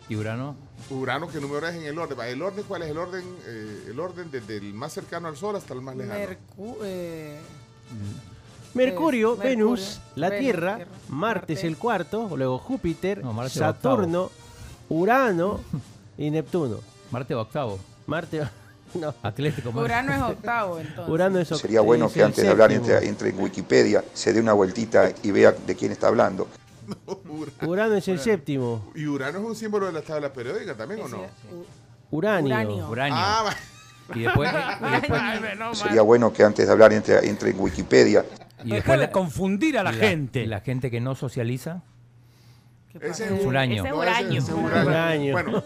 ¿y 0.08 0.16
Urano? 0.16 0.56
Urano, 0.90 1.28
¿qué 1.28 1.40
número 1.40 1.66
es 1.66 1.74
en 1.74 1.84
el 1.84 1.98
orden? 1.98 2.18
¿El 2.20 2.42
orden 2.42 2.64
cuál 2.66 2.82
es 2.82 2.90
el 2.90 2.98
orden? 2.98 3.24
eh, 3.46 3.86
el 3.90 3.98
orden 4.00 4.30
desde 4.30 4.56
el 4.58 4.74
más 4.74 4.92
cercano 4.92 5.28
al 5.28 5.36
Sol 5.36 5.56
hasta 5.56 5.72
el 5.74 5.80
más 5.82 5.96
lejano. 5.96 6.18
Mercu- 6.18 6.76
eh, 6.82 7.40
Mercurio, 8.76 9.36
Venus, 9.36 10.00
la 10.14 10.28
Venus, 10.28 10.42
Tierra, 10.42 10.76
Tierra, 10.76 10.90
Marte 11.08 11.52
es 11.54 11.64
el 11.64 11.76
cuarto, 11.76 12.36
luego 12.36 12.58
Júpiter, 12.58 13.24
No, 13.24 13.32
Marte 13.32 13.58
va 13.60 13.66
Saturno, 13.72 14.30
Urano 14.88 15.60
y 16.18 16.30
Neptuno. 16.30 16.78
Marte 17.10 17.34
va 17.34 17.42
octavo. 17.42 17.78
Marte, 18.06 18.42
no. 18.94 19.14
Atlético. 19.22 19.72
Marte. 19.72 19.84
Urano 19.92 20.14
es 20.14 20.22
octavo, 20.36 20.78
entonces. 20.80 21.08
Urano 21.12 21.38
es 21.38 21.48
Sería 21.48 21.80
oct- 21.80 21.84
bueno 21.84 22.06
es 22.06 22.12
que 22.12 22.22
antes 22.22 22.44
de 22.44 22.50
hablar 22.50 22.72
entre, 22.72 23.06
entre 23.08 23.30
en 23.30 23.40
Wikipedia 23.40 24.04
se 24.12 24.32
dé 24.32 24.40
una 24.40 24.52
vueltita 24.52 25.10
y 25.22 25.30
vea 25.30 25.52
de 25.52 25.74
quién 25.74 25.92
está 25.92 26.08
hablando. 26.08 26.46
Urano 27.62 27.94
es 27.96 28.06
el 28.08 28.20
séptimo. 28.20 28.92
¿Y 28.94 29.06
Urano 29.06 29.38
es 29.40 29.44
un 29.44 29.56
símbolo 29.56 29.86
de 29.86 29.92
la 29.92 30.02
tabla 30.02 30.32
periódica 30.32 30.74
también 30.74 31.00
o 31.02 31.08
no? 31.08 31.18
Uranio. 32.10 32.46
Uranio. 32.54 32.88
Uranio. 32.88 33.16
Ah, 33.18 33.42
va- 33.46 34.14
Y 34.16 34.22
después, 34.22 34.48
y 34.52 34.90
después, 35.00 35.20
Sería 35.78 36.02
bueno 36.02 36.32
que 36.32 36.44
antes 36.44 36.64
de 36.66 36.72
hablar 36.72 36.92
entre, 36.92 37.28
entre 37.28 37.50
en 37.50 37.58
Wikipedia 37.58 38.24
y 38.64 38.70
Deja 38.70 38.92
de 38.92 38.98
la, 38.98 39.10
confundir 39.10 39.78
a 39.78 39.82
la, 39.82 39.92
la- 39.92 39.98
gente. 39.98 40.46
La 40.46 40.60
gente 40.60 40.90
que 40.90 41.00
no 41.00 41.14
socializa. 41.14 41.82
ese 43.00 43.36
Es 43.36 43.44
Uranio. 43.44 43.82
Ese 43.82 43.88
es 43.88 43.94
no, 43.94 44.00
Uranio. 44.00 44.38
ese 44.40 44.50
es 44.52 44.56
Uranio. 44.58 44.88
Uranio. 44.88 45.32
Bueno, 45.32 45.62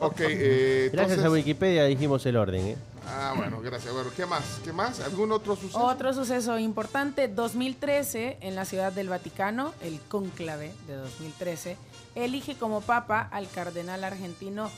ok. 0.00 0.20
eh, 0.20 0.90
Gracias 0.92 1.24
a 1.24 1.30
Wikipedia 1.30 1.84
dijimos 1.84 2.24
el 2.26 2.36
orden. 2.36 2.66
¿eh? 2.66 2.76
Ah, 3.08 3.34
bueno, 3.36 3.60
gracias. 3.62 3.94
Bueno, 3.94 4.10
¿qué 4.16 4.26
más? 4.26 4.60
¿Qué 4.64 4.72
más? 4.72 5.00
¿Algún 5.00 5.32
otro 5.32 5.54
suceso? 5.56 5.78
Otro 5.82 6.12
suceso 6.12 6.58
importante, 6.58 7.28
2013, 7.28 8.38
en 8.40 8.54
la 8.56 8.64
Ciudad 8.64 8.92
del 8.92 9.08
Vaticano, 9.08 9.72
el 9.82 10.00
cónclave 10.08 10.72
de 10.86 10.94
2013, 10.96 11.76
elige 12.16 12.56
como 12.56 12.80
papa 12.80 13.20
al 13.30 13.48
cardenal 13.48 14.02
argentino 14.04 14.70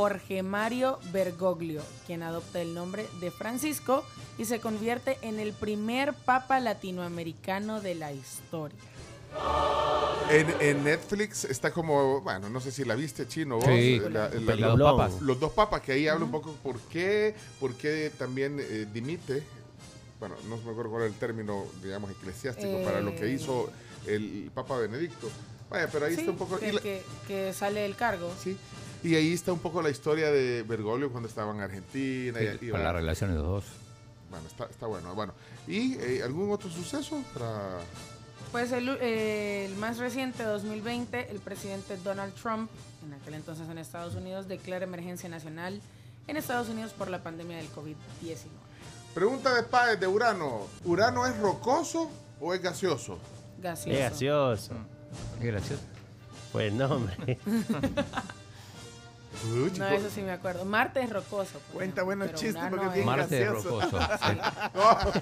Jorge 0.00 0.42
Mario 0.44 0.98
Bergoglio, 1.12 1.82
quien 2.06 2.22
adopta 2.22 2.60
el 2.62 2.74
nombre 2.74 3.06
de 3.20 3.30
Francisco 3.32 4.04
y 4.38 4.44
se 4.44 4.60
convierte 4.60 5.18
en 5.22 5.40
el 5.40 5.52
primer 5.52 6.14
papa 6.14 6.60
latinoamericano 6.60 7.80
de 7.80 7.96
la 7.96 8.12
historia. 8.12 8.78
En, 10.30 10.46
en 10.60 10.84
Netflix 10.84 11.44
está 11.44 11.72
como, 11.72 12.20
bueno, 12.20 12.48
no 12.48 12.60
sé 12.60 12.70
si 12.70 12.84
la 12.84 12.94
viste, 12.94 13.26
chino, 13.26 13.56
vos. 13.56 13.64
Sí, 13.64 14.00
eh, 14.04 14.10
la- 14.10 14.28
la- 14.28 14.54
los 14.56 14.78
dos 14.78 14.92
papas. 14.92 15.20
Los 15.22 15.40
dos 15.40 15.52
papas, 15.52 15.80
que 15.82 15.92
ahí 15.92 16.06
habla 16.08 16.24
un 16.24 16.30
poco 16.30 16.52
por 16.62 16.78
qué, 16.82 17.34
por 17.58 17.74
qué 17.74 18.12
también 18.16 18.58
eh, 18.60 18.86
dimite, 18.92 19.42
bueno, 20.20 20.36
no 20.48 20.56
me 20.58 20.70
acuerdo 20.70 20.90
cuál 20.90 21.02
es 21.04 21.12
el 21.12 21.18
término, 21.18 21.64
digamos, 21.82 22.10
eclesiástico, 22.12 22.80
para 22.84 23.00
lo 23.00 23.14
que 23.16 23.24
Eh. 23.26 23.32
hizo 23.34 23.70
el 24.06 24.50
Papa 24.54 24.76
Benedicto. 24.78 25.28
Vaya, 25.68 25.88
pero 25.90 26.06
ahí 26.06 26.14
Sí, 26.14 26.20
está 26.20 26.32
un 26.32 26.38
poco... 26.38 26.58
que, 26.58 26.68
y 26.68 26.72
la- 26.72 26.80
que- 26.80 27.02
que 27.26 27.52
sale 27.52 27.80
del 27.80 27.96
cargo. 27.96 28.30
sí, 28.40 28.56
y 29.02 29.14
ahí 29.14 29.32
está 29.32 29.52
un 29.52 29.58
poco 29.60 29.80
la 29.82 29.90
historia 29.90 30.30
de 30.30 30.62
Bergoglio 30.62 31.10
cuando 31.10 31.28
estaba 31.28 31.52
en 31.54 31.60
Argentina. 31.60 32.40
y- 32.40 32.44
y 32.44 32.56
Para 32.58 32.70
bueno, 32.70 32.84
la 32.84 32.92
relación 32.92 33.30
de 33.30 33.36
los 33.36 33.46
dos. 33.46 33.64
bueno, 34.30 34.46
está, 34.46 34.64
está 34.66 34.86
bueno. 34.86 35.14
Bueno, 35.14 35.32
¿y 35.66 35.94
eh, 35.94 36.22
algún 36.22 36.50
otro 36.52 36.70
suceso 36.70 37.22
para...? 37.34 37.78
Pues 38.52 38.72
el, 38.72 38.88
eh, 39.00 39.66
el 39.70 39.76
más 39.76 39.98
reciente, 39.98 40.42
2020, 40.42 41.30
el 41.30 41.38
presidente 41.38 41.96
Donald 41.98 42.34
Trump, 42.34 42.68
en 43.06 43.14
aquel 43.14 43.34
entonces 43.34 43.68
en 43.68 43.78
Estados 43.78 44.14
Unidos, 44.16 44.48
declara 44.48 44.84
emergencia 44.84 45.28
nacional 45.28 45.80
en 46.26 46.36
Estados 46.36 46.68
Unidos 46.68 46.92
por 46.92 47.08
la 47.10 47.22
pandemia 47.22 47.58
del 47.58 47.68
COVID-19. 47.70 47.94
Pregunta 49.14 49.54
de 49.54 49.62
Páez 49.62 50.00
de 50.00 50.06
Urano. 50.08 50.66
¿Urano 50.84 51.26
es 51.26 51.36
rocoso 51.38 52.10
o 52.40 52.52
es 52.54 52.60
gaseoso? 52.62 53.18
Gaseoso. 53.60 53.90
Es 53.96 54.10
gaseoso. 54.10 54.74
Qué 55.40 55.46
gracioso. 55.48 55.82
Pues 56.52 56.72
no, 56.72 56.86
hombre. 56.86 57.38
No, 59.78 59.86
eso 59.88 60.10
sí 60.10 60.20
me 60.22 60.32
acuerdo. 60.32 60.64
Marte 60.64 61.02
es 61.02 61.10
rocoso. 61.10 61.52
pues. 61.52 61.72
Cuenta 61.72 62.02
buenos 62.02 62.34
chistes 62.34 62.62
porque 62.68 62.86
es 62.86 62.92
bien 62.94 63.06
Marte 63.06 63.42
es 63.42 63.52
gaseoso. 63.52 63.80
rocoso. 63.80 63.98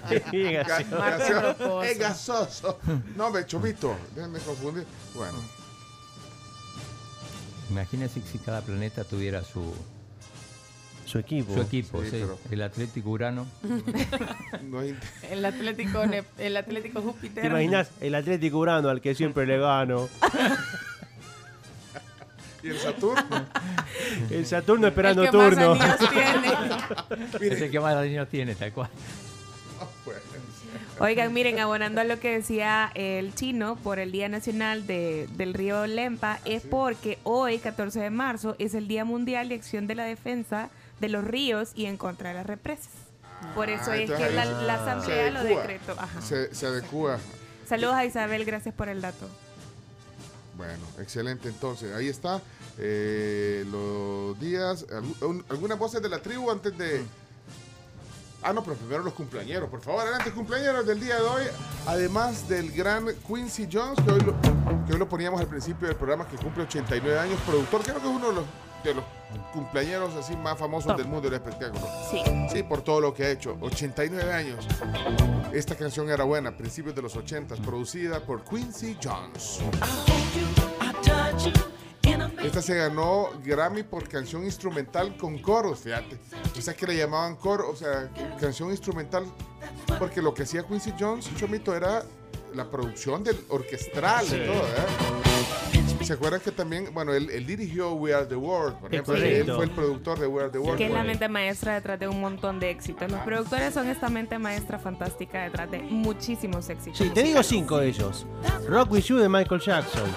Sí, 0.08 0.36
Ga- 0.42 0.66
gaseoso. 0.66 0.98
Marte 0.98 1.22
es 1.22 1.28
gaseoso. 1.30 1.40
rocoso. 1.58 1.82
Es 1.84 1.98
gasoso. 1.98 2.78
No, 3.16 3.30
me 3.30 3.46
chomito. 3.46 3.94
Déjenme 4.14 4.38
confundir. 4.40 4.86
Bueno, 5.14 5.38
Imagínense 7.70 8.22
si 8.22 8.38
cada 8.38 8.62
planeta 8.62 9.04
tuviera 9.04 9.42
su, 9.44 9.74
Su 11.04 11.18
equipo. 11.18 11.52
su 11.54 11.60
equipo. 11.60 12.00
Sí, 12.02 12.06
sí. 12.10 12.16
pero- 12.20 12.38
El 12.50 12.62
Atlético 12.62 13.10
Urano. 13.10 13.46
no 14.62 14.78
hay- 14.80 14.98
El 15.30 15.44
Atlético, 15.44 16.02
el 16.38 16.56
Atlético 16.56 17.02
Júpiter. 17.02 17.42
¿Te 17.42 17.48
imaginas 17.48 17.90
el 18.00 18.14
Atlético 18.14 18.58
Urano 18.58 18.88
al 18.88 19.00
que 19.02 19.14
siempre 19.14 19.46
le 19.46 19.58
gano? 19.58 20.08
¿Y 22.62 22.68
el 22.70 22.78
Saturno? 22.78 23.22
El 24.30 24.46
Saturno 24.46 24.86
esperando 24.88 25.22
El 25.22 25.30
que 25.30 25.36
más 25.36 25.50
turno. 25.50 25.72
anillos 25.72 25.98
tiene. 26.10 27.54
Es 27.54 27.62
el 27.62 27.70
que 27.70 27.80
más 27.80 28.04
niños 28.04 28.28
tiene, 28.28 28.54
tal 28.54 28.72
cual. 28.72 28.88
Pues, 30.04 30.16
Oigan, 31.00 31.32
miren, 31.32 31.60
abonando 31.60 32.00
a 32.00 32.04
lo 32.04 32.18
que 32.18 32.30
decía 32.32 32.90
el 32.94 33.32
chino 33.34 33.76
por 33.76 33.98
el 34.00 34.10
Día 34.10 34.28
Nacional 34.28 34.86
de- 34.86 35.28
del 35.36 35.54
Río 35.54 35.86
Lempa, 35.86 36.40
es 36.44 36.62
porque 36.64 37.18
hoy, 37.22 37.58
14 37.58 38.00
de 38.00 38.10
marzo, 38.10 38.56
es 38.58 38.74
el 38.74 38.88
Día 38.88 39.04
Mundial 39.04 39.48
de 39.48 39.54
Acción 39.54 39.86
de 39.86 39.94
la 39.94 40.04
Defensa 40.04 40.70
de 41.00 41.08
los 41.08 41.22
Ríos 41.24 41.70
y 41.76 41.86
en 41.86 41.96
contra 41.96 42.30
de 42.30 42.34
las 42.34 42.46
represas. 42.46 42.90
Por 43.54 43.70
eso 43.70 43.92
Ah, 43.92 43.96
es 43.96 44.10
que 44.10 44.30
la, 44.30 44.74
Asamblea 44.74 45.30
lo 45.30 45.44
decretó. 45.44 45.92
Ajá. 45.92 46.20
Se, 46.20 46.52
se 46.52 46.66
adecua. 46.66 47.18
Saludos 47.68 47.94
a 47.94 48.04
Isabel, 48.04 48.44
gracias 48.44 48.74
por 48.74 48.88
el 48.88 49.00
dato. 49.00 49.28
Bueno, 50.58 50.84
excelente. 50.98 51.48
Entonces, 51.48 51.94
ahí 51.94 52.08
está. 52.08 52.42
eh, 52.80 53.64
los 53.70 54.38
días. 54.38 54.86
algu- 54.88 55.22
un- 55.26 55.44
algunas 55.48 55.78
voces 55.78 56.02
de 56.02 56.08
la 56.10 56.20
tribu 56.20 56.50
antes 56.50 56.76
de. 56.76 57.04
Ah, 58.42 58.52
no, 58.52 58.62
pero 58.62 58.76
primero 58.76 59.02
los 59.02 59.14
cumpleañeros. 59.14 59.68
Por 59.70 59.80
favor, 59.80 60.02
adelante, 60.02 60.30
cumpleaños 60.32 60.86
del 60.86 61.00
día 61.00 61.16
de 61.16 61.22
hoy. 61.22 61.42
Además 61.86 62.48
del 62.48 62.70
gran 62.70 63.06
Quincy 63.26 63.68
Jones, 63.72 63.98
que 64.04 64.12
hoy 64.12 64.20
lo, 64.20 64.34
que 64.86 64.92
hoy 64.92 64.98
lo 64.98 65.08
poníamos 65.08 65.40
al 65.40 65.48
principio 65.48 65.88
del 65.88 65.96
programa, 65.96 66.28
que 66.28 66.36
cumple 66.36 66.62
89 66.64 67.18
años, 67.18 67.40
productor. 67.46 67.82
Creo 67.82 67.94
que 67.96 68.08
es 68.08 68.14
uno 68.14 68.28
de 68.28 68.34
los, 68.36 68.44
de 68.84 68.94
los 68.94 69.04
cumpleañeros 69.52 70.14
así 70.14 70.36
más 70.36 70.58
famosos 70.58 70.96
del 70.96 71.06
mundo 71.06 71.28
del 71.28 71.34
espectáculo. 71.34 71.86
Sí. 72.10 72.22
Sí, 72.52 72.62
por 72.62 72.82
todo 72.82 73.00
lo 73.00 73.14
que 73.14 73.24
ha 73.24 73.30
hecho. 73.30 73.56
89 73.60 74.32
años. 74.32 74.66
Esta 75.52 75.74
canción 75.74 76.08
era 76.10 76.24
buena, 76.24 76.56
principios 76.56 76.94
de 76.94 77.02
los 77.02 77.16
80, 77.16 77.56
producida 77.56 78.20
por 78.20 78.44
Quincy 78.44 78.96
Jones. 79.02 79.60
Esta 82.42 82.62
se 82.62 82.74
ganó 82.74 83.30
Grammy 83.44 83.82
por 83.82 84.08
canción 84.08 84.44
instrumental 84.44 85.16
con 85.16 85.38
coros, 85.38 85.80
fíjate. 85.80 86.18
O 86.56 86.60
sea 86.60 86.74
que 86.74 86.86
le 86.86 86.96
llamaban 86.96 87.36
coro, 87.36 87.70
o 87.70 87.76
sea, 87.76 88.10
canción 88.40 88.70
instrumental, 88.70 89.24
porque 89.98 90.22
lo 90.22 90.32
que 90.32 90.44
hacía 90.44 90.62
Quincy 90.62 90.94
Jones, 90.98 91.28
Chomito, 91.36 91.74
era 91.74 92.02
la 92.54 92.70
producción 92.70 93.22
del 93.22 93.38
orquestral 93.48 94.24
y 94.26 94.46
todo, 94.46 94.62
¿verdad? 94.62 95.27
¿Se 96.04 96.12
acuerdan 96.12 96.40
que 96.40 96.50
también, 96.52 96.88
bueno, 96.92 97.12
él, 97.12 97.30
él 97.30 97.46
dirigió 97.46 97.92
We 97.92 98.14
Are 98.14 98.26
the 98.26 98.36
World, 98.36 98.78
por 98.78 98.92
ejemplo, 98.92 99.14
él 99.14 99.44
fue 99.44 99.64
el 99.64 99.70
productor 99.70 100.18
de 100.18 100.26
We 100.26 100.42
Are 100.42 100.50
the 100.50 100.58
World. 100.58 100.78
Que 100.78 100.86
es 100.86 100.92
la 100.92 101.02
mente 101.02 101.28
maestra 101.28 101.74
detrás 101.74 101.98
de 101.98 102.08
un 102.08 102.20
montón 102.20 102.60
de 102.60 102.70
éxitos. 102.70 103.10
Los 103.10 103.20
productores 103.20 103.74
son 103.74 103.88
esta 103.88 104.08
mente 104.08 104.38
maestra 104.38 104.78
fantástica 104.78 105.42
detrás 105.42 105.70
de 105.70 105.78
muchísimos 105.80 106.68
éxitos. 106.68 106.98
Sí, 106.98 107.10
te 107.10 107.22
digo 107.22 107.42
cinco 107.42 107.78
de 107.78 107.88
ellos. 107.88 108.26
Rock 108.68 108.92
With 108.92 109.04
You 109.04 109.18
de 109.18 109.28
Michael 109.28 109.60
Jackson. 109.60 110.08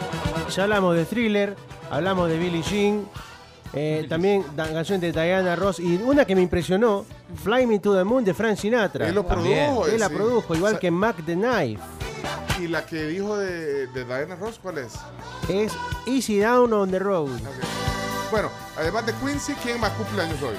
Ya 0.56 0.64
hablamos 0.64 0.96
de 0.96 1.06
Thriller, 1.06 1.56
hablamos 1.90 2.30
de 2.30 2.38
Billie 2.38 2.62
Jean, 2.64 3.06
eh, 3.74 4.06
también 4.10 4.44
canción 4.56 5.00
de 5.00 5.12
Diana 5.12 5.56
Ross 5.56 5.80
y 5.80 5.96
una 5.96 6.26
que 6.26 6.36
me 6.36 6.42
impresionó, 6.42 7.06
Fly 7.44 7.66
Me 7.68 7.80
to 7.80 7.96
the 7.96 8.04
Moon 8.04 8.24
de 8.24 8.34
Frank 8.34 8.58
Sinatra. 8.58 9.08
Él 9.08 9.16
lo 9.16 9.26
produjo. 9.26 9.88
Él 9.88 10.00
la 10.00 10.10
sí. 10.10 10.16
produjo, 10.16 10.56
igual 10.56 10.80
que 10.80 10.92
Mac 10.92 11.16
the 11.26 11.36
Knife. 11.36 12.01
¿Y 12.60 12.68
la 12.68 12.86
que 12.86 13.08
dijo 13.08 13.38
de, 13.38 13.88
de 13.88 14.06
Diana 14.06 14.36
Ross 14.36 14.60
cuál 14.62 14.78
es? 14.80 14.94
Es 15.50 15.74
Easy 16.06 16.40
Down 16.40 16.72
on 16.74 16.92
the 16.92 17.00
Road. 17.00 17.30
Bueno, 18.30 18.50
además 18.78 19.06
de 19.06 19.14
Quincy, 19.14 19.54
¿quién 19.64 19.80
más 19.80 19.92
cumpleaños 19.94 20.42
hoy? 20.42 20.56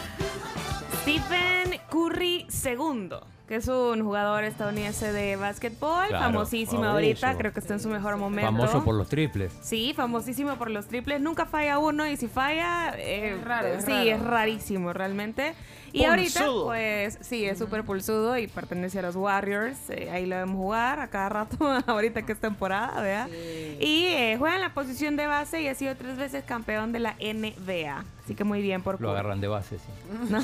Stephen 1.03 1.81
Curry 1.91 2.47
II, 2.65 3.11
que 3.49 3.57
es 3.57 3.69
un 3.69 4.03
jugador 4.05 4.45
estadounidense 4.45 5.13
de 5.13 5.37
básquetbol, 5.37 6.09
Claro, 6.09 6.25
famosísimo 6.27 6.85
ah, 6.85 6.93
ahorita, 6.93 7.37
creo 7.37 7.53
que 7.53 7.61
está 7.61 7.75
en 7.75 7.81
su 7.81 7.89
mejor 7.89 8.17
momento. 8.17 8.51
Famoso 8.51 8.85
por 8.85 8.95
los 8.95 9.09
triples. 9.09 9.53
Sí, 9.63 9.93
famosísimo 9.97 10.55
por 10.57 10.71
los 10.71 10.87
triples. 10.87 11.21
Nunca 11.21 11.47
falla 11.47 11.79
uno 11.79 12.07
y 12.07 12.17
si 12.17 12.29
falla, 12.29 12.95
eh, 12.99 13.35
Es 13.37 13.45
raro, 13.45 13.69
es 13.69 13.85
sí, 13.85 13.91
raro. 13.91 14.11
es 14.11 14.23
rarísimo 14.23 14.93
realmente. 14.93 15.55
Y 15.93 16.05
ahorita, 16.05 16.47
pues 16.65 17.19
sí, 17.21 17.45
es 17.45 17.59
súper 17.59 17.85
pulsudo 17.85 18.39
y 18.39 18.47
pertenece 18.47 18.99
a 18.99 19.03
los 19.03 19.17
Warriors. 19.17 19.79
eh, 19.91 20.11
ahí 20.11 20.27
lo 20.27 20.37
vemos 20.37 20.57
jugar 20.57 21.01
a 21.01 21.09
cada 21.09 21.29
rato, 21.29 21.57
ahorita 21.87 22.23
que 22.23 22.33
es 22.33 22.41
temporada, 22.41 23.01
¿verdad? 23.01 23.29
Y 23.81 24.07
eh, 24.07 24.37
juega 24.39 24.57
en 24.57 24.63
la 24.63 24.75
posición 24.75 25.17
de 25.17 25.27
base 25.27 25.61
y 25.61 25.69
ha 25.69 25.75
sido 25.75 25.95
tres 25.97 26.17
veces 26.17 26.45
campeón 26.45 26.93
de 26.93 27.01
la 27.01 27.15
NBA. 27.21 28.05
Así 28.25 28.37
que 28.37 28.45
muy 28.45 28.63
bien 28.63 28.83
por 28.83 29.01
Lo 29.01 29.11
agarran 29.11 29.41
de 29.41 29.49
base, 29.49 29.79
sí. 29.79 29.85
¿no? 30.31 30.43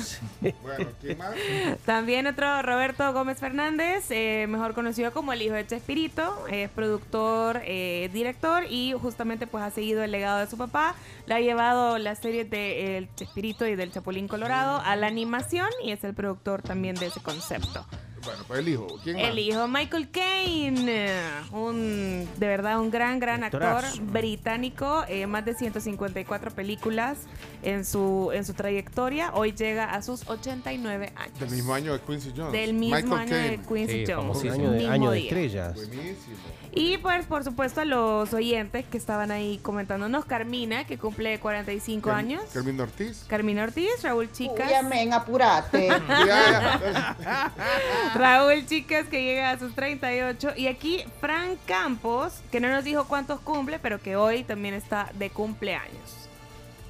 Bueno, 0.61 0.89
¿quién 0.99 1.17
más? 1.17 1.33
También 1.85 2.27
otro 2.27 2.61
Roberto 2.61 3.13
Gómez 3.13 3.39
Fernández, 3.39 4.11
eh, 4.11 4.47
mejor 4.49 4.73
conocido 4.73 5.13
como 5.13 5.31
el 5.31 5.41
hijo 5.41 5.53
de 5.53 5.65
Chespirito, 5.65 6.45
es 6.47 6.69
productor, 6.69 7.61
eh, 7.63 8.09
director 8.11 8.63
y 8.69 8.93
justamente 8.99 9.47
pues 9.47 9.63
ha 9.63 9.69
seguido 9.69 10.03
el 10.03 10.11
legado 10.11 10.39
de 10.39 10.47
su 10.47 10.57
papá. 10.57 10.95
Le 11.25 11.35
ha 11.35 11.39
llevado 11.39 11.97
las 11.97 12.19
series 12.19 12.49
de 12.49 12.97
El 12.97 13.15
Chespirito 13.15 13.65
y 13.65 13.75
del 13.75 13.91
Chapulín 13.91 14.27
Colorado 14.27 14.81
a 14.83 14.95
la 14.97 15.07
animación 15.07 15.69
y 15.83 15.91
es 15.91 16.03
el 16.03 16.13
productor 16.13 16.61
también 16.61 16.95
de 16.95 17.07
ese 17.07 17.21
concepto. 17.21 17.85
Bueno, 18.23 18.43
pues 18.47 18.59
el 18.59 18.67
hijo. 18.69 18.87
¿Quién 19.03 19.15
más? 19.17 19.25
El 19.25 19.39
hijo 19.39 19.67
Michael 19.67 20.09
Caine, 20.11 21.09
un 21.51 22.27
de 22.37 22.47
verdad 22.47 22.79
un 22.79 22.91
gran 22.91 23.19
gran 23.19 23.43
actor 23.43 23.63
Actorazo. 23.63 24.01
británico, 24.03 25.03
eh, 25.07 25.25
más 25.27 25.45
de 25.45 25.53
154 25.55 26.51
películas 26.51 27.17
en 27.63 27.85
su 27.85 28.31
en 28.33 28.45
su 28.45 28.53
trayectoria. 28.53 29.31
Hoy 29.33 29.53
llega 29.53 29.85
a 29.93 30.01
sus 30.01 30.27
89 30.27 31.11
años. 31.15 31.39
Del 31.39 31.49
mismo 31.51 31.73
año 31.73 31.93
de 31.93 31.99
Quincy 32.01 32.33
Jones. 32.35 32.51
Del 32.51 32.73
mismo 32.73 32.95
Michael 32.95 33.13
año 33.21 33.35
de. 33.35 33.57
Quincy 33.67 33.93
Sí, 33.93 34.03
Jones. 34.07 34.15
famosísimo. 34.15 34.53
Año 34.53 34.71
de, 34.71 34.77
Mismo 34.79 34.93
año 34.93 35.11
de 35.11 35.17
día. 35.17 35.25
estrellas. 35.29 35.75
Buenísimo. 35.75 36.37
Y 36.71 36.97
pues 36.99 37.25
por 37.25 37.43
supuesto 37.43 37.81
a 37.81 37.85
los 37.85 38.31
oyentes 38.31 38.85
que 38.85 38.97
estaban 38.97 39.31
ahí 39.31 39.57
comentándonos, 39.63 40.25
Carmina, 40.25 40.85
que 40.85 40.99
cumple 40.99 41.39
45 41.39 42.09
Car- 42.09 42.19
años. 42.19 42.41
Carmina 42.53 42.83
Ortiz. 42.83 43.25
Carmina 43.27 43.63
Ortiz, 43.63 43.89
Raúl 44.03 44.31
Chicas. 44.31 44.83
men, 44.87 45.11
apurate. 45.13 45.87
Ya, 46.09 46.79
ya. 47.19 47.51
Raúl 48.15 48.65
Chicas 48.65 49.07
que 49.07 49.23
llega 49.23 49.51
a 49.51 49.59
sus 49.59 49.73
38. 49.75 50.53
Y 50.57 50.67
aquí 50.67 51.03
Frank 51.19 51.57
Campos, 51.65 52.41
que 52.51 52.59
no 52.59 52.69
nos 52.69 52.83
dijo 52.83 53.05
cuántos 53.07 53.39
cumple, 53.41 53.79
pero 53.79 53.99
que 54.01 54.15
hoy 54.15 54.43
también 54.43 54.73
está 54.73 55.11
de 55.15 55.29
cumpleaños. 55.29 56.15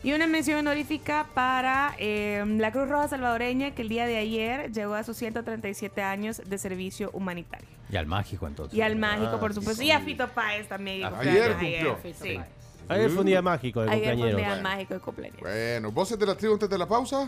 Y 0.01 0.13
una 0.13 0.27
mención 0.27 0.59
honorífica 0.59 1.27
para 1.33 1.93
eh, 1.97 2.43
la 2.57 2.71
Cruz 2.71 2.87
Roja 2.87 3.09
Salvadoreña, 3.09 3.71
que 3.71 3.81
el 3.81 3.89
día 3.89 4.05
de 4.05 4.15
ayer 4.17 4.71
llegó 4.71 4.93
a 4.93 5.03
sus 5.03 5.17
137 5.17 6.01
años 6.01 6.41
de 6.45 6.57
servicio 6.57 7.09
humanitario. 7.11 7.67
Y 7.91 7.97
al 7.97 8.05
mágico, 8.05 8.47
entonces. 8.47 8.77
Y 8.77 8.81
al 8.81 8.95
mágico, 8.95 9.31
Ah, 9.33 9.39
por 9.41 9.53
supuesto. 9.53 9.83
Y 9.83 9.91
a 9.91 9.99
Fito 9.99 10.27
Páez 10.29 10.67
también. 10.69 11.03
Ah, 11.03 11.09
cumpleaños 11.09 11.57
ayer 11.59 11.91
cumplió. 11.97 12.13
Sí. 12.21 12.39
Ayer 12.87 13.09
fue 13.11 13.19
un 13.19 13.25
día 13.27 13.41
mágico 13.41 13.81
de 13.81 13.91
Ayer 13.91 14.03
fue 14.05 14.13
un 14.13 14.19
cumpleaños. 14.21 14.37
día 14.37 14.47
Bueno. 14.49 14.69
mágico 14.69 14.93
de 14.93 14.99
cumpleaños. 15.01 15.39
Bueno, 15.41 15.91
voces 15.91 16.17
de 16.17 16.25
la 16.25 16.35
tribu 16.35 16.53
antes 16.53 16.69
de 16.69 16.77
la 16.77 16.87
pausa. 16.87 17.27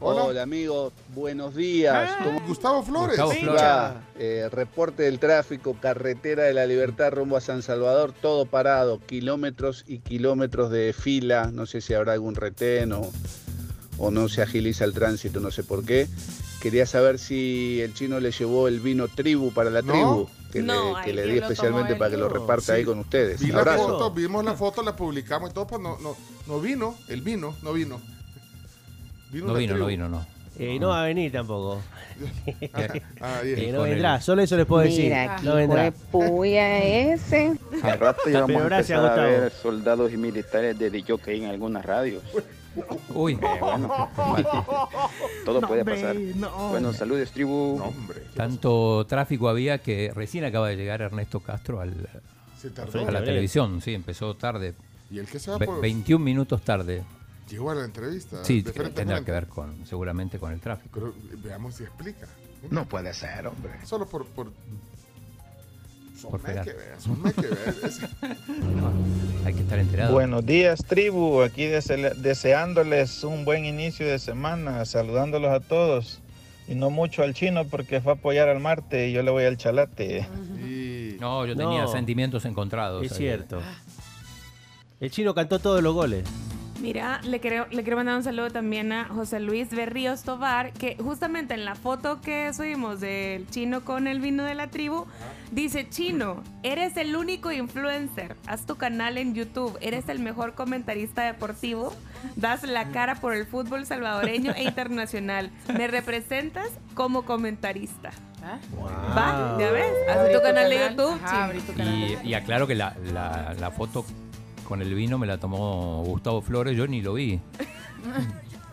Hola. 0.00 0.24
Hola, 0.24 0.42
amigos, 0.42 0.92
buenos 1.14 1.54
días. 1.54 2.10
¿Cómo 2.24 2.40
Gustavo 2.46 2.82
Flores. 2.82 3.10
Gustavo 3.16 3.30
Flores. 3.32 3.62
va? 3.62 4.02
Eh, 4.18 4.48
reporte 4.50 5.04
del 5.04 5.20
tráfico, 5.20 5.76
carretera 5.80 6.42
de 6.44 6.54
la 6.54 6.66
Libertad 6.66 7.12
rumbo 7.12 7.36
a 7.36 7.40
San 7.40 7.62
Salvador, 7.62 8.12
todo 8.20 8.44
parado, 8.44 8.98
kilómetros 9.06 9.84
y 9.86 9.98
kilómetros 10.00 10.70
de 10.70 10.92
fila, 10.92 11.50
no 11.52 11.66
sé 11.66 11.80
si 11.80 11.94
habrá 11.94 12.14
algún 12.14 12.34
retén 12.34 12.92
o, 12.92 13.12
o 13.98 14.10
no 14.10 14.28
se 14.28 14.42
agiliza 14.42 14.84
el 14.84 14.92
tránsito, 14.92 15.38
no 15.38 15.52
sé 15.52 15.62
por 15.62 15.84
qué. 15.84 16.08
Quería 16.60 16.86
saber 16.86 17.20
si 17.20 17.80
el 17.80 17.94
chino 17.94 18.18
le 18.18 18.32
llevó 18.32 18.66
el 18.66 18.80
vino 18.80 19.06
tribu 19.08 19.52
para 19.52 19.70
la 19.70 19.82
No. 19.82 19.92
tribu, 19.92 20.28
que 20.52 20.62
No, 20.62 20.98
le, 20.98 21.04
que 21.04 21.12
le 21.12 21.22
¿quién 21.22 21.34
di 21.34 21.40
especialmente 21.42 21.94
para 21.94 22.10
que 22.10 22.16
lo 22.16 22.28
reparte 22.28 22.72
ahí 22.72 22.84
con 22.84 22.98
ustedes. 22.98 23.40
Vi 23.40 23.52
la 23.52 23.64
foto, 23.64 24.10
vimos 24.10 24.44
la 24.44 24.54
foto, 24.54 24.82
la 24.82 24.96
publicamos 24.96 25.50
y 25.50 25.54
todo, 25.54 25.66
pues 25.68 25.80
no, 25.80 25.96
no, 26.00 26.16
no 26.48 26.60
vino, 26.60 26.96
el 27.08 27.22
vino, 27.22 27.54
no 27.62 27.72
vino. 27.72 28.00
No 29.32 29.54
vino, 29.54 29.72
tribu. 29.72 29.78
no 29.78 29.86
vino, 29.86 30.08
no. 30.08 30.26
Eh, 30.58 30.78
no 30.78 30.88
va 30.88 31.02
a 31.02 31.06
venir 31.06 31.32
tampoco. 31.32 31.80
Ah, 33.20 33.40
Eh, 33.42 33.70
no 33.72 33.82
vendrá, 33.82 34.20
solo 34.20 34.42
eso 34.42 34.56
les 34.56 34.66
puedo 34.66 34.82
decir. 34.82 35.04
Mira, 35.04 35.38
no 35.42 35.54
vendrá. 35.56 35.90
puya 36.10 36.78
ese. 36.78 37.52
Al 37.82 37.98
rato 37.98 38.20
ya 38.30 38.40
vamos 38.42 38.60
a 38.62 38.64
empezar 38.76 39.18
a 39.18 39.24
ver 39.24 39.50
soldados 39.50 40.12
y 40.12 40.16
militares 40.18 40.78
de 40.78 41.02
jockey 41.06 41.42
en 41.44 41.50
algunas 41.50 41.84
radios. 41.84 42.22
Uy. 43.14 43.32
Eh, 43.34 43.38
bueno, 43.60 44.08
todo 45.44 45.60
No, 45.60 45.68
puede 45.68 45.84
pasar. 45.84 46.14
no. 46.16 46.70
Bueno, 46.70 46.92
saludos, 46.92 47.30
tribu. 47.32 47.80
Tanto 48.36 49.06
tráfico 49.08 49.48
había 49.48 49.78
que 49.78 50.12
recién 50.14 50.44
acaba 50.44 50.68
de 50.68 50.76
llegar 50.76 51.00
Ernesto 51.02 51.40
Castro 51.40 51.80
al, 51.80 51.94
Se 52.60 52.70
tardó. 52.70 53.06
a 53.06 53.10
la 53.10 53.24
televisión. 53.24 53.80
Sí, 53.80 53.94
empezó 53.94 54.34
tarde. 54.34 54.74
¿Y 55.10 55.18
el 55.18 55.26
que 55.26 55.38
se 55.38 55.50
va 55.50 55.58
Ve- 55.58 55.66
por- 55.66 55.80
21 55.80 56.24
minutos 56.24 56.62
tarde. 56.62 57.02
Llegó 57.52 57.70
a 57.70 57.74
la 57.74 57.84
entrevista. 57.84 58.42
Sí, 58.46 58.64
a 58.66 58.72
tendrá 58.94 59.22
que 59.22 59.30
ver 59.30 59.46
con, 59.46 59.84
seguramente 59.86 60.38
con 60.38 60.54
el 60.54 60.60
tráfico. 60.60 60.88
Pero 60.98 61.14
veamos 61.42 61.74
si 61.74 61.82
explica. 61.82 62.26
No 62.70 62.86
puede 62.86 63.12
ser, 63.12 63.46
hombre. 63.46 63.72
Solo 63.84 64.06
por. 64.06 64.24
por... 64.24 64.50
Son 66.18 66.30
Por 66.30 66.40
que 66.40 66.52
ver, 66.52 66.94
son 66.98 67.22
que 67.34 67.40
ver. 67.42 67.74
Es- 67.84 68.00
Hay 69.44 69.52
que 69.52 69.60
estar 69.60 69.78
enterado. 69.78 70.14
Buenos 70.14 70.46
días, 70.46 70.82
tribu. 70.82 71.42
Aquí 71.42 71.64
dese- 71.64 72.14
deseándoles 72.14 73.22
un 73.22 73.44
buen 73.44 73.66
inicio 73.66 74.06
de 74.06 74.18
semana, 74.18 74.86
saludándolos 74.86 75.50
a 75.50 75.60
todos. 75.60 76.20
Y 76.68 76.74
no 76.74 76.88
mucho 76.88 77.22
al 77.22 77.34
chino 77.34 77.66
porque 77.66 78.00
fue 78.00 78.12
a 78.12 78.14
apoyar 78.14 78.48
al 78.48 78.60
Marte 78.60 79.08
y 79.10 79.12
yo 79.12 79.22
le 79.22 79.30
voy 79.30 79.44
al 79.44 79.58
chalate. 79.58 80.26
No, 81.20 81.44
yo 81.44 81.54
tenía 81.54 81.82
No. 81.82 81.88
sentimientos 81.92 82.46
encontrados. 82.46 83.04
Es 83.04 83.12
ahí. 83.12 83.18
cierto. 83.18 83.60
El 85.00 85.10
chino 85.10 85.34
cantó 85.34 85.58
todos 85.58 85.82
los 85.82 85.92
goles. 85.92 86.24
Mira, 86.82 87.20
le 87.22 87.38
quiero, 87.38 87.66
le 87.70 87.82
quiero 87.84 87.96
mandar 87.96 88.16
un 88.16 88.24
saludo 88.24 88.50
también 88.50 88.92
a 88.92 89.04
José 89.04 89.38
Luis 89.38 89.70
Berríos 89.70 90.24
Tobar, 90.24 90.72
que 90.72 90.96
justamente 90.96 91.54
en 91.54 91.64
la 91.64 91.76
foto 91.76 92.20
que 92.20 92.52
subimos 92.52 92.98
del 92.98 93.48
chino 93.48 93.84
con 93.84 94.08
el 94.08 94.18
vino 94.20 94.42
de 94.42 94.56
la 94.56 94.66
tribu, 94.66 95.06
dice, 95.52 95.88
chino, 95.88 96.42
eres 96.64 96.96
el 96.96 97.14
único 97.14 97.52
influencer, 97.52 98.36
haz 98.48 98.66
tu 98.66 98.74
canal 98.74 99.16
en 99.16 99.32
YouTube, 99.32 99.78
eres 99.80 100.08
el 100.08 100.18
mejor 100.18 100.54
comentarista 100.54 101.22
deportivo, 101.22 101.94
das 102.34 102.64
la 102.64 102.88
cara 102.88 103.14
por 103.14 103.32
el 103.34 103.46
fútbol 103.46 103.86
salvadoreño 103.86 104.52
e 104.56 104.64
internacional, 104.64 105.52
me 105.72 105.86
representas 105.86 106.66
como 106.94 107.22
comentarista. 107.24 108.10
Va, 109.16 109.56
ya 109.56 109.70
ves, 109.70 109.86
haz 110.10 110.26
tu 110.32 110.38
tu 110.38 110.42
canal 110.42 110.68
de. 110.68 110.88
YouTube, 110.90 111.20
Ajá, 111.22 111.52
tu 111.64 111.72
canal. 111.74 112.18
Y, 112.24 112.28
y 112.28 112.34
aclaro 112.34 112.66
que 112.66 112.74
la, 112.74 112.96
la- 113.12 113.54
la 113.56 113.70
foto 113.70 114.04
con 114.64 114.82
el 114.82 114.94
vino 114.94 115.18
me 115.18 115.26
la 115.26 115.38
tomó 115.38 116.02
Gustavo 116.04 116.40
Flores, 116.42 116.76
yo 116.76 116.86
ni 116.86 117.02
lo 117.02 117.14
vi. 117.14 117.40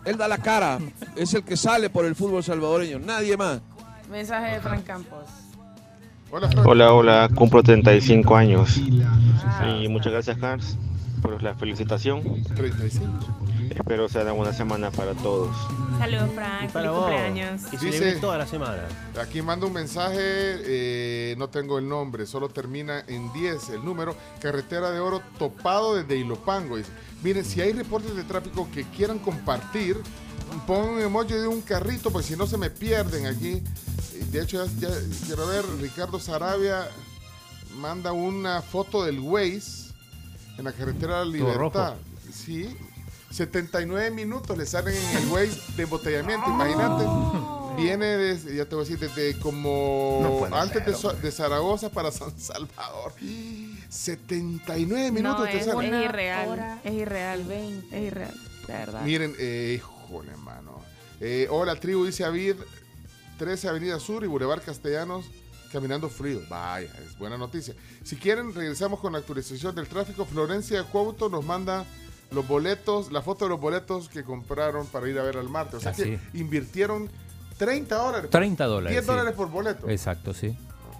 Él 0.06 0.18
da 0.18 0.28
la 0.28 0.38
cara, 0.38 0.80
es 1.16 1.34
el 1.34 1.44
que 1.44 1.58
sale 1.58 1.90
por 1.90 2.06
el 2.06 2.16
fútbol 2.16 2.44
salvadoreño, 2.44 3.00
nadie 3.00 3.36
más. 3.38 3.62
Mensaje 4.10 4.56
de 4.56 4.60
Frank 4.62 4.86
Campos. 4.86 5.26
Hola, 6.64 6.94
hola, 6.94 7.30
cumplo 7.34 7.64
35 7.64 8.36
años. 8.36 8.78
Y 8.78 9.88
muchas 9.88 10.14
gracias, 10.14 10.42
Hans, 10.42 10.78
por 11.22 11.42
la 11.42 11.56
felicitación. 11.56 12.22
35. 12.56 13.12
Espero 13.70 14.09
sea 14.09 14.24
una 14.24 14.32
buena 14.32 14.53
semana 14.53 14.91
para 14.91 15.13
todos. 15.13 15.55
Saludos, 15.97 16.30
Frank, 16.34 16.72
Para 16.72 16.86
feliz 16.86 16.89
vos. 16.91 16.99
cumpleaños. 17.05 17.61
Y 17.74 17.78
celebré 17.78 18.15
toda 18.20 18.38
la 18.38 18.47
semana. 18.47 18.84
Aquí 19.22 19.41
manda 19.41 19.67
un 19.67 19.74
mensaje, 19.74 20.17
eh, 20.20 21.36
no 21.38 21.49
tengo 21.49 21.78
el 21.78 21.88
nombre, 21.88 22.26
solo 22.26 22.49
termina 22.49 23.03
en 23.07 23.32
10 23.34 23.70
el 23.70 23.86
número. 23.86 24.15
Carretera 24.41 24.91
de 24.91 24.99
Oro 24.99 25.22
topado 25.38 25.95
desde 25.95 26.15
Ilopango. 26.17 26.78
Dice, 26.78 26.89
miren, 27.24 27.45
si 27.45 27.61
hay 27.61 27.74
reportes 27.74 28.15
de 28.15 28.24
tráfico 28.24 28.67
que 28.74 28.84
quieran 28.86 29.20
compartir, 29.20 29.97
pongan 30.65 30.89
un 30.95 31.01
emoji 31.01 31.34
de 31.34 31.47
un 31.47 31.61
carrito, 31.61 32.11
pues 32.11 32.26
si 32.26 32.36
no 32.36 32.47
se 32.47 32.57
me 32.57 32.70
pierden 32.70 33.28
aquí. 33.28 33.61
Eh, 34.13 34.26
De 34.32 34.41
hecho, 34.41 34.63
ya, 34.65 34.89
ya 34.89 34.95
quiero 35.26 35.45
ver, 35.47 35.65
Ricardo 35.80 36.20
Sarabia 36.20 36.88
manda 37.76 38.11
una 38.13 38.61
foto 38.61 39.03
del 39.03 39.20
Waze 39.20 39.89
en 40.57 40.65
la 40.65 40.72
carretera 40.72 41.20
de 41.20 41.26
la 41.26 41.32
Todo 41.32 41.32
Libertad. 41.32 41.89
rojo. 41.91 41.95
Sí, 42.34 42.76
79 43.32 44.12
minutos 44.12 44.58
le 44.58 44.66
salen 44.66 44.96
en 44.96 45.18
el 45.18 45.28
Waze 45.28 45.60
de 45.78 45.84
embotellamiento, 45.84 46.50
imagínate. 46.50 47.06
Viene 47.78 48.06
desde, 48.18 48.56
ya 48.56 48.66
te 48.66 48.76
voy 48.76 48.86
a 48.86 48.90
decir, 48.90 49.00
desde 49.00 49.40
como 49.40 50.48
No 50.50 50.56
antes 50.58 50.86
de, 50.86 50.92
ser, 50.92 51.00
So- 51.02 51.14
de 51.14 51.32
Zaragoza 51.32 51.90
para 51.90 52.12
San 52.12 52.38
Salvador. 52.38 53.14
79 53.90 55.12
minutos 55.12 55.40
No, 55.40 55.46
te 55.46 55.58
es, 55.60 55.66
sale. 55.66 55.88
es 55.88 56.06
irreal. 56.06 56.80
Es 56.84 56.94
irreal. 56.94 57.52
Es 57.92 58.04
irreal. 58.04 58.34
De 58.68 58.74
verdad. 58.74 59.02
Miren, 59.04 59.36
eh, 59.40 59.76
híjole, 59.78 60.36
mano. 60.38 60.82
Eh, 61.22 61.48
hola, 61.50 61.76
tribu, 61.76 62.06
dice 62.06 62.24
Avid, 62.26 62.56
13 63.38 63.70
Avenida 63.70 64.00
Sur 64.00 64.24
y 64.24 64.28
Boulevard 64.28 64.62
Castellanos, 64.64 65.26
caminando 65.72 66.10
frío. 66.10 66.42
Vaya, 66.50 66.90
es 67.06 67.18
buena 67.18 67.38
noticia. 67.38 67.76
Si 68.04 68.16
quieren, 68.18 68.54
regresamos 68.54 69.00
con 69.00 69.14
la 69.14 69.20
actualización 69.20 69.74
del 69.76 69.88
tráfico. 69.88 70.26
Florencia 70.26 70.84
Couto 70.84 71.30
nos 71.30 71.46
manda 71.46 71.86
los 72.32 72.48
boletos, 72.48 73.12
la 73.12 73.22
foto 73.22 73.46
de 73.46 73.50
los 73.50 73.60
boletos 73.60 74.10
que 74.10 74.24
compraron 74.24 74.86
para 74.88 75.08
ir 75.10 75.18
a 75.20 75.24
ver 75.24 75.38
al 75.38 75.50
Marte. 75.50 75.78
O 75.78 75.80
sea 75.80 75.92
Ah, 75.92 75.96
que 75.96 76.20
invirtieron 76.34 77.10
30 77.58 77.96
dólares. 77.96 78.30
30 78.30 78.66
dólares. 78.66 78.92
10 78.94 79.04
sí. 79.04 79.08
dólares 79.12 79.34
por 79.34 79.50
boleto. 79.50 79.90
Exacto, 79.90 80.34
sí. 80.34 80.56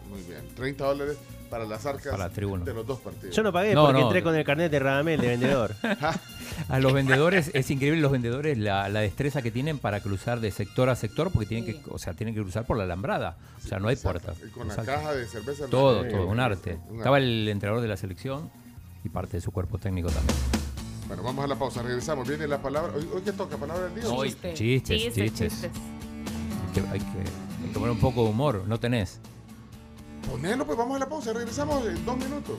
Muy 0.10 0.22
bien, 0.24 0.42
30 0.56 0.84
dólares 0.84 1.18
para 1.52 1.66
las 1.66 1.86
arcas 1.86 2.12
Para 2.12 2.28
la 2.28 2.30
tribuna. 2.34 2.64
de 2.66 2.74
los 2.74 2.86
dos 2.86 3.00
partidos. 3.00 3.36
Yo 3.36 3.42
no 3.44 3.52
pagué 3.54 3.74
No, 3.74 3.86
porque 3.86 4.00
no. 4.02 4.06
entré 4.08 4.24
con 4.24 4.36
el 4.36 4.44
carnet 4.44 4.72
de 4.72 4.80
Radamel 4.80 5.20
de 5.22 5.28
vendedor. 5.30 5.76
A 6.68 6.80
los 6.80 6.94
vendedores, 6.94 7.52
es 7.54 7.72
increíble 7.72 8.02
los 8.02 8.12
vendedores 8.12 8.58
la, 8.58 8.90
la 8.90 9.00
destreza 9.00 9.42
que 9.42 9.50
tienen 9.50 9.80
para 9.80 10.02
cruzar 10.02 10.42
de 10.42 10.52
sector 10.52 10.90
a 10.90 10.96
sector, 10.96 11.32
porque 11.32 11.48
tienen 11.48 11.66
que, 11.66 11.80
o 11.90 11.98
sea, 11.98 12.14
tienen 12.14 12.36
que 12.36 12.42
cruzar 12.42 12.66
por 12.66 12.76
la 12.78 12.84
alambrada. 12.84 13.38
O 13.64 13.68
sea, 13.68 13.80
no 13.80 13.88
hay 13.88 13.96
puertas. 13.96 14.38
Con 14.54 14.68
la 14.68 14.74
Exacto. 14.74 14.92
caja 14.92 15.14
de 15.14 15.26
cerveza. 15.28 15.68
Todo, 15.68 16.04
todo, 16.06 16.28
un 16.28 16.40
arte. 16.40 16.78
Un 16.90 16.98
Estaba 16.98 17.18
el 17.18 17.48
entrenador 17.48 17.82
de 17.82 17.88
la 17.88 17.98
selección 17.98 18.52
y 19.04 19.10
parte 19.10 19.38
de 19.38 19.42
su 19.42 19.52
cuerpo 19.52 19.78
técnico 19.78 20.10
también. 20.10 20.36
Bueno, 21.10 21.24
vamos 21.24 21.44
a 21.44 21.48
la 21.48 21.56
pausa, 21.58 21.82
regresamos. 21.82 22.26
Viene 22.28 22.48
la 22.48 22.62
palabra. 22.62 22.94
¿Hoy, 22.96 23.10
hoy 23.14 23.22
qué 23.24 23.34
toca? 23.34 23.58
¿Palabra 23.58 23.86
del 23.90 23.96
día? 23.96 24.10
o 24.10 24.16
Hoy, 24.16 24.30
chiste? 24.30 24.54
chistes, 24.54 25.02
Chistes, 25.02 25.16
chistes. 25.34 25.52
chistes. 25.54 25.72
Hay 25.74 26.74
que, 26.74 26.80
hay, 26.82 27.00
que, 27.00 27.18
hay 27.20 27.68
que 27.68 27.74
poner 27.74 27.90
un 27.92 28.00
poco 28.00 28.24
de 28.24 28.30
humor, 28.30 28.64
no 28.68 28.80
tenés. 28.80 29.20
Ponelo, 30.30 30.66
pues 30.66 30.78
vamos 30.78 30.96
a 30.96 31.00
la 31.00 31.10
pausa, 31.10 31.34
regresamos 31.34 31.84
en 31.88 32.06
dos 32.06 32.16
minutos. 32.18 32.56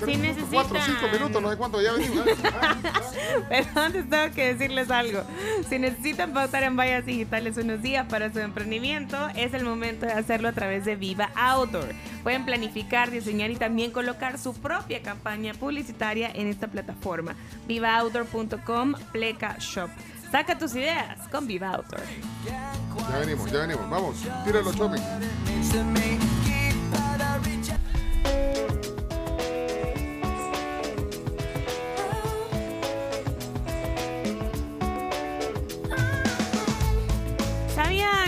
Tres 0.00 0.16
Si 0.16 0.22
minutos, 0.22 0.44
cuatro, 0.52 0.74
necesitan- 0.78 1.00
cinco 1.00 1.12
minutos, 1.12 1.42
no 1.42 1.50
sé 1.50 1.56
cuánto 1.56 1.80
ya 1.82 1.92
venimos. 1.92 2.24
Pero 3.48 3.66
antes 3.76 4.10
tengo 4.10 4.34
que 4.34 4.54
decirles 4.54 4.90
algo. 4.90 5.22
Si 5.68 5.78
necesitan 5.78 6.32
pautar 6.32 6.62
en 6.64 6.76
vallas 6.76 7.06
digitales 7.06 7.56
unos 7.56 7.80
días 7.82 8.06
para 8.08 8.32
su 8.32 8.40
emprendimiento, 8.40 9.28
es 9.36 9.54
el 9.54 9.64
momento 9.64 10.06
de 10.06 10.12
hacerlo 10.12 10.48
a 10.48 10.52
través 10.52 10.84
de 10.84 10.96
Viva 10.96 11.30
Outdoor. 11.36 11.88
Pueden 12.22 12.44
planificar, 12.44 13.10
diseñar 13.10 13.50
y 13.50 13.56
también 13.56 13.90
colocar 13.92 14.38
su 14.38 14.54
propia 14.54 15.02
campaña 15.02 15.54
publicitaria 15.54 16.30
en 16.34 16.48
esta 16.48 16.66
plataforma. 16.68 17.34
VivaOutdoor.com 17.68 18.94
Pleca 19.12 19.56
Shop. 19.58 19.90
Saca 20.30 20.58
tus 20.58 20.74
ideas 20.74 21.28
con 21.30 21.46
Viva 21.46 21.68
Outdoor. 21.68 22.02
Ya 22.46 23.18
venimos, 23.20 23.50
ya 23.52 23.60
venimos. 23.60 23.88
Vamos, 23.88 24.16
tíralo, 24.44 24.72
shopping. 24.72 25.00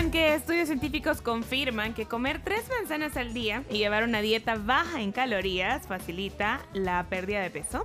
¿Sabían 0.07 0.25
que 0.25 0.35
estudios 0.35 0.67
científicos 0.67 1.21
confirman 1.21 1.93
que 1.93 2.05
comer 2.05 2.41
tres 2.41 2.63
manzanas 2.69 3.17
al 3.17 3.33
día 3.33 3.65
y 3.69 3.79
llevar 3.79 4.05
una 4.05 4.21
dieta 4.21 4.55
baja 4.55 5.01
en 5.01 5.11
calorías 5.11 5.85
facilita 5.85 6.61
la 6.71 7.05
pérdida 7.09 7.41
de 7.41 7.49
peso? 7.49 7.83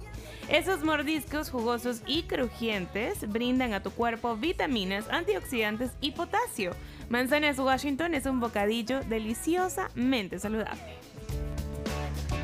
Esos 0.48 0.84
mordiscos 0.84 1.50
jugosos 1.50 2.00
y 2.06 2.22
crujientes 2.22 3.28
brindan 3.28 3.72
a 3.72 3.82
tu 3.82 3.90
cuerpo 3.90 4.36
vitaminas, 4.36 5.08
antioxidantes 5.10 5.90
y 6.00 6.12
potasio. 6.12 6.76
Manzanas 7.08 7.58
Washington 7.58 8.14
es 8.14 8.26
un 8.26 8.38
bocadillo 8.38 9.00
deliciosamente 9.00 10.38
saludable. 10.38 10.98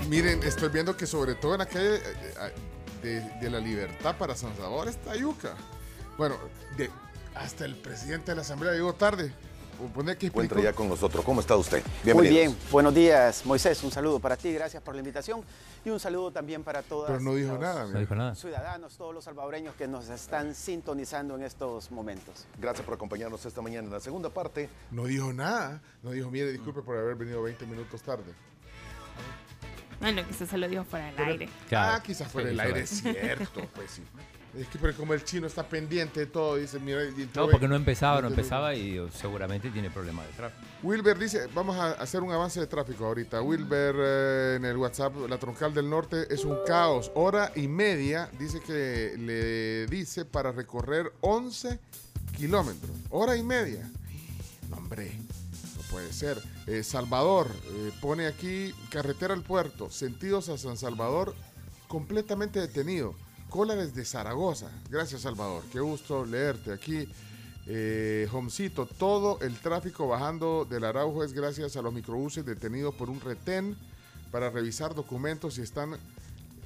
Miren, 0.08 0.42
estoy 0.42 0.70
viendo 0.70 0.96
que 0.96 1.06
sobre 1.06 1.36
todo 1.36 1.52
en 1.52 1.58
la 1.60 1.66
calle 1.66 1.96
eh, 1.96 2.00
eh, 2.02 2.52
de, 3.02 3.20
de 3.20 3.50
la 3.50 3.60
libertad 3.60 4.16
para 4.16 4.34
San 4.34 4.56
Salvador 4.56 4.88
está 4.88 5.14
yuca. 5.14 5.54
Bueno, 6.16 6.34
hasta 7.36 7.64
el 7.64 7.76
presidente 7.76 8.32
de 8.32 8.36
la 8.36 8.42
Asamblea 8.42 8.72
llegó 8.72 8.92
tarde. 8.94 9.32
O 9.80 9.86
pone 9.86 10.16
que. 10.16 10.26
Encuentra 10.26 10.60
ya 10.60 10.72
con 10.72 10.88
nosotros. 10.88 11.24
¿Cómo 11.24 11.40
está 11.40 11.56
usted? 11.56 11.82
Muy 11.84 11.92
Bienvenido. 12.04 12.34
bien, 12.34 12.56
buenos 12.70 12.94
días, 12.94 13.46
Moisés. 13.46 13.82
Un 13.84 13.90
saludo 13.92 14.18
para 14.18 14.36
ti, 14.36 14.52
gracias 14.52 14.82
por 14.82 14.94
la 14.94 15.00
invitación 15.00 15.42
y 15.84 15.90
un 15.90 16.00
saludo 16.00 16.32
también 16.32 16.64
para 16.64 16.82
todos 16.82 17.06
Pero 17.06 17.20
no 17.20 17.34
dijo 17.34 17.52
los 17.52 17.60
nada, 17.60 17.86
No 17.86 17.98
dijo 18.00 18.14
nada. 18.14 18.34
ciudadanos, 18.34 18.96
todos 18.96 19.14
los 19.14 19.24
salvadoreños 19.24 19.74
que 19.76 19.86
nos 19.86 20.08
están 20.08 20.54
sintonizando 20.54 21.36
en 21.36 21.44
estos 21.44 21.90
momentos. 21.92 22.46
Gracias 22.60 22.84
por 22.84 22.94
acompañarnos 22.94 23.44
esta 23.46 23.62
mañana 23.62 23.86
en 23.86 23.92
la 23.92 24.00
segunda 24.00 24.30
parte. 24.30 24.68
No 24.90 25.04
dijo 25.04 25.32
nada. 25.32 25.80
No 26.02 26.10
dijo, 26.10 26.30
mire, 26.30 26.50
disculpe 26.50 26.82
por 26.82 26.96
haber 26.96 27.14
venido 27.14 27.40
20 27.42 27.64
minutos 27.66 28.02
tarde. 28.02 28.32
Bueno, 30.00 30.22
quizás 30.26 30.48
se 30.48 30.58
lo 30.58 30.68
dijo 30.68 30.84
fuera 30.84 31.06
del 31.06 31.14
Pero- 31.16 31.30
aire. 31.30 31.48
Ah, 31.72 32.00
quizás 32.04 32.30
fuera 32.30 32.48
del 32.48 32.60
aire, 32.60 32.80
es 32.80 32.90
cierto, 33.02 33.62
pues 33.74 33.90
sí. 33.92 34.02
Es 34.56 34.66
que 34.68 34.78
pero 34.78 34.96
como 34.96 35.12
el 35.12 35.22
chino 35.24 35.46
está 35.46 35.68
pendiente 35.68 36.20
de 36.20 36.26
todo, 36.26 36.56
dice, 36.56 36.78
mira, 36.78 37.04
y 37.04 37.28
No, 37.34 37.48
porque 37.48 37.68
no 37.68 37.76
empezaba, 37.76 38.22
no 38.22 38.28
empezaba 38.28 38.74
y 38.74 38.98
oh, 38.98 39.10
seguramente 39.10 39.70
tiene 39.70 39.90
problemas 39.90 40.26
de 40.26 40.32
tráfico. 40.32 40.62
Wilber 40.82 41.18
dice, 41.18 41.48
vamos 41.54 41.76
a 41.76 41.92
hacer 41.92 42.22
un 42.22 42.32
avance 42.32 42.58
de 42.58 42.66
tráfico 42.66 43.04
ahorita. 43.04 43.42
Wilber 43.42 43.94
eh, 43.98 44.54
en 44.56 44.64
el 44.64 44.76
WhatsApp, 44.76 45.14
la 45.28 45.38
troncal 45.38 45.74
del 45.74 45.90
norte 45.90 46.32
es 46.32 46.44
un 46.44 46.56
caos. 46.66 47.12
Hora 47.14 47.52
y 47.56 47.68
media, 47.68 48.30
dice 48.38 48.60
que 48.60 49.14
le 49.18 49.86
dice 49.86 50.24
para 50.24 50.50
recorrer 50.50 51.12
11 51.20 51.78
kilómetros. 52.36 52.90
Hora 53.10 53.36
y 53.36 53.42
media. 53.42 53.90
No, 54.70 54.78
hombre, 54.78 55.12
no 55.76 55.82
puede 55.90 56.12
ser. 56.12 56.42
Eh, 56.66 56.82
Salvador 56.82 57.48
eh, 57.66 57.92
pone 58.00 58.26
aquí 58.26 58.72
carretera 58.90 59.34
al 59.34 59.42
puerto, 59.42 59.90
sentidos 59.90 60.48
a 60.48 60.56
San 60.56 60.78
Salvador, 60.78 61.34
completamente 61.86 62.60
detenido. 62.60 63.14
Cola 63.48 63.74
desde 63.74 64.04
Zaragoza. 64.04 64.70
Gracias, 64.90 65.22
Salvador. 65.22 65.62
Qué 65.72 65.80
gusto 65.80 66.24
leerte 66.24 66.72
aquí. 66.72 67.08
Eh, 67.66 68.28
Homcito, 68.32 68.86
todo 68.86 69.38
el 69.40 69.58
tráfico 69.58 70.06
bajando 70.08 70.64
del 70.64 70.84
Araujo 70.84 71.22
es 71.24 71.32
gracias 71.32 71.76
a 71.76 71.82
los 71.82 71.92
microbuses 71.92 72.44
detenidos 72.44 72.94
por 72.94 73.10
un 73.10 73.20
retén 73.20 73.76
para 74.30 74.50
revisar 74.50 74.94
documentos 74.94 75.58
y 75.58 75.62
están 75.62 75.96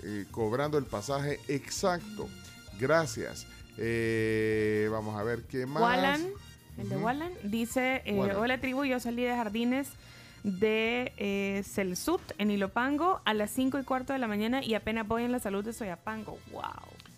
eh, 0.03 0.27
cobrando 0.31 0.79
el 0.79 0.85
pasaje 0.85 1.41
exacto. 1.49 2.29
Gracias. 2.79 3.47
Eh, 3.79 4.89
vamos 4.91 5.19
a 5.19 5.23
ver 5.23 5.43
qué 5.43 5.67
más. 5.67 5.83
Wallan, 5.83 6.29
el 6.79 6.89
de. 6.89 6.97
Wallan, 6.97 7.33
dice, 7.45 8.03
eh, 8.05 8.15
Wallan. 8.15 8.37
hola 8.37 8.61
tribu, 8.61 8.85
yo 8.85 9.01
salí 9.01 9.23
de 9.23 9.35
jardines 9.35 9.89
de 10.45 11.13
eh, 11.17 11.63
Celsut 11.65 12.21
en 12.39 12.51
Ilopango 12.51 13.21
a 13.25 13.35
las 13.35 13.51
5 13.51 13.79
y 13.79 13.85
cuarto 13.85 14.13
de 14.13 14.19
la 14.19 14.27
mañana 14.27 14.63
y 14.63 14.75
apenas 14.75 15.07
voy 15.07 15.25
en 15.25 15.33
la 15.33 15.39
salud 15.39 15.65
de 15.65 15.73
Soyapango. 15.73 16.39
¡Wow! 16.53 16.63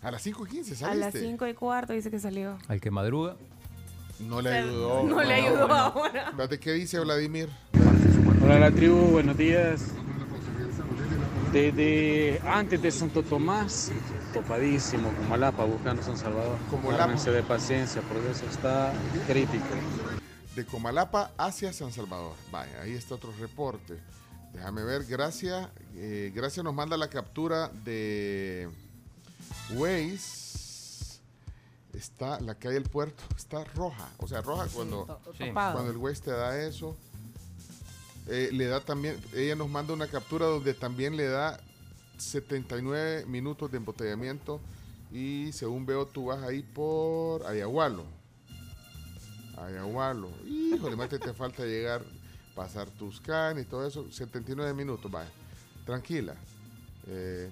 A 0.01 0.11
las 0.11 0.21
5 0.21 0.45
y 0.45 0.49
15 0.49 0.73
A 0.73 0.75
saliste. 0.75 1.19
las 1.19 1.29
5 1.29 1.47
y 1.47 1.53
cuarto 1.53 1.93
dice 1.93 2.11
que 2.11 2.19
salió. 2.19 2.57
Al 2.67 2.79
que 2.79 2.91
madruga. 2.91 3.35
No 4.19 4.41
le 4.41 4.49
ayudó. 4.49 5.03
no 5.03 5.23
le 5.23 5.33
ayudó 5.33 5.71
ahora. 5.73 6.29
Espérate, 6.29 6.59
¿qué 6.59 6.73
dice 6.73 6.99
Vladimir? 6.99 7.49
Hola 8.43 8.59
la 8.59 8.71
tribu, 8.71 8.95
buenos 8.95 9.35
días. 9.35 9.87
Desde 11.51 12.39
antes 12.45 12.81
de 12.81 12.91
Santo 12.91 13.23
Tomás, 13.23 13.91
topadísimo, 14.33 15.09
como 15.13 15.35
Alapa, 15.35 15.63
buscando 15.65 16.03
San 16.03 16.17
Salvador. 16.17 16.57
Como 16.69 16.91
de 16.91 17.43
paciencia, 17.43 18.01
porque 18.01 18.29
eso 18.31 18.45
está 18.45 18.93
crítico. 19.27 19.63
De 20.55 20.65
Comalapa 20.65 21.31
hacia 21.37 21.73
San 21.73 21.91
Salvador. 21.91 22.33
Vaya, 22.51 22.81
ahí 22.81 22.93
está 22.93 23.15
otro 23.15 23.33
reporte. 23.39 23.99
Déjame 24.53 24.83
ver, 24.83 25.03
gracias. 25.05 25.67
eh, 25.95 26.31
gracias 26.33 26.63
nos 26.63 26.73
manda 26.73 26.95
la 26.97 27.09
captura 27.09 27.67
de 27.69 28.69
Waze. 29.73 31.19
Está 31.93 32.39
la 32.41 32.55
calle 32.55 32.75
del 32.75 32.83
puerto, 32.89 33.23
está 33.37 33.63
roja. 33.63 34.09
O 34.17 34.27
sea, 34.27 34.41
roja 34.41 34.67
cuando, 34.73 35.19
Sí. 35.37 35.45
cuando 35.53 35.89
el 35.89 35.97
Waze 35.97 36.21
te 36.21 36.31
da 36.31 36.61
eso. 36.61 36.97
Eh, 38.27 38.49
le 38.51 38.65
da 38.67 38.79
también, 38.81 39.17
ella 39.33 39.55
nos 39.55 39.69
manda 39.69 39.93
una 39.93 40.07
captura 40.07 40.45
donde 40.47 40.73
también 40.73 41.15
le 41.15 41.27
da 41.27 41.59
79 42.17 43.25
minutos 43.27 43.71
de 43.71 43.77
embotellamiento. 43.77 44.59
Y 45.11 45.51
según 45.53 45.85
veo, 45.85 46.05
tú 46.07 46.25
vas 46.25 46.43
ahí 46.43 46.61
por 46.63 47.45
Ayahualo. 47.45 48.03
Ayahualo. 49.57 50.29
Híjole, 50.45 50.95
más 50.95 51.09
te, 51.09 51.33
falta 51.33 51.63
llegar, 51.63 52.03
pasar 52.55 52.89
tus 52.89 53.21
can 53.21 53.59
y 53.59 53.63
todo 53.63 53.87
eso. 53.87 54.11
79 54.11 54.73
minutos, 54.73 55.09
vaya. 55.09 55.29
Tranquila. 55.85 56.35
Eh, 57.07 57.49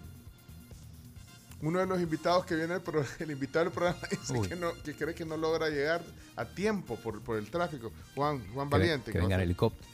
uno 1.62 1.80
de 1.80 1.86
los 1.86 2.02
invitados 2.02 2.46
que 2.46 2.56
viene, 2.56 2.80
pero 2.80 3.06
el 3.20 3.32
invitado 3.32 3.66
del 3.66 3.74
programa 3.74 4.00
dice 4.10 4.50
que, 4.50 4.56
no, 4.56 4.74
que 4.84 4.94
cree 4.94 5.16
que 5.16 5.26
no 5.26 5.38
logra 5.38 5.70
llegar 5.70 6.02
a 6.36 6.46
tiempo 6.46 6.98
por, 6.98 7.22
por 7.22 7.38
el 7.38 7.50
tráfico. 7.50 7.92
Juan, 8.16 8.44
Juan 8.54 8.70
Que, 8.70 8.78
Valiente. 8.78 9.12
que 9.12 9.20
venga 9.20 9.42
helicóptero. 9.42 9.88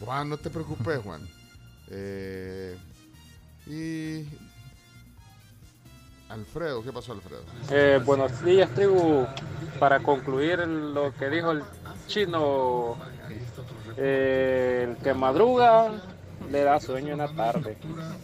Juan, 0.00 0.28
no 0.28 0.38
te 0.38 0.50
preocupes, 0.50 0.98
Juan. 1.00 1.28
Eh, 1.88 2.76
y 3.66 4.26
Alfredo, 6.32 6.82
¿qué 6.82 6.92
pasó, 6.92 7.12
Alfredo? 7.12 7.42
Eh, 7.70 8.00
buenos 8.04 8.42
días, 8.44 8.70
tribu. 8.74 9.26
Para 9.78 10.00
concluir 10.02 10.58
lo 10.60 11.12
que 11.14 11.28
dijo 11.28 11.50
el 11.50 11.62
chino, 12.06 12.96
eh, 13.96 14.88
el 14.88 14.96
que 15.02 15.12
madruga 15.12 15.92
le 16.50 16.62
da 16.64 16.80
sueño 16.80 17.12
en 17.12 17.18
la 17.18 17.34
tarde. 17.34 17.76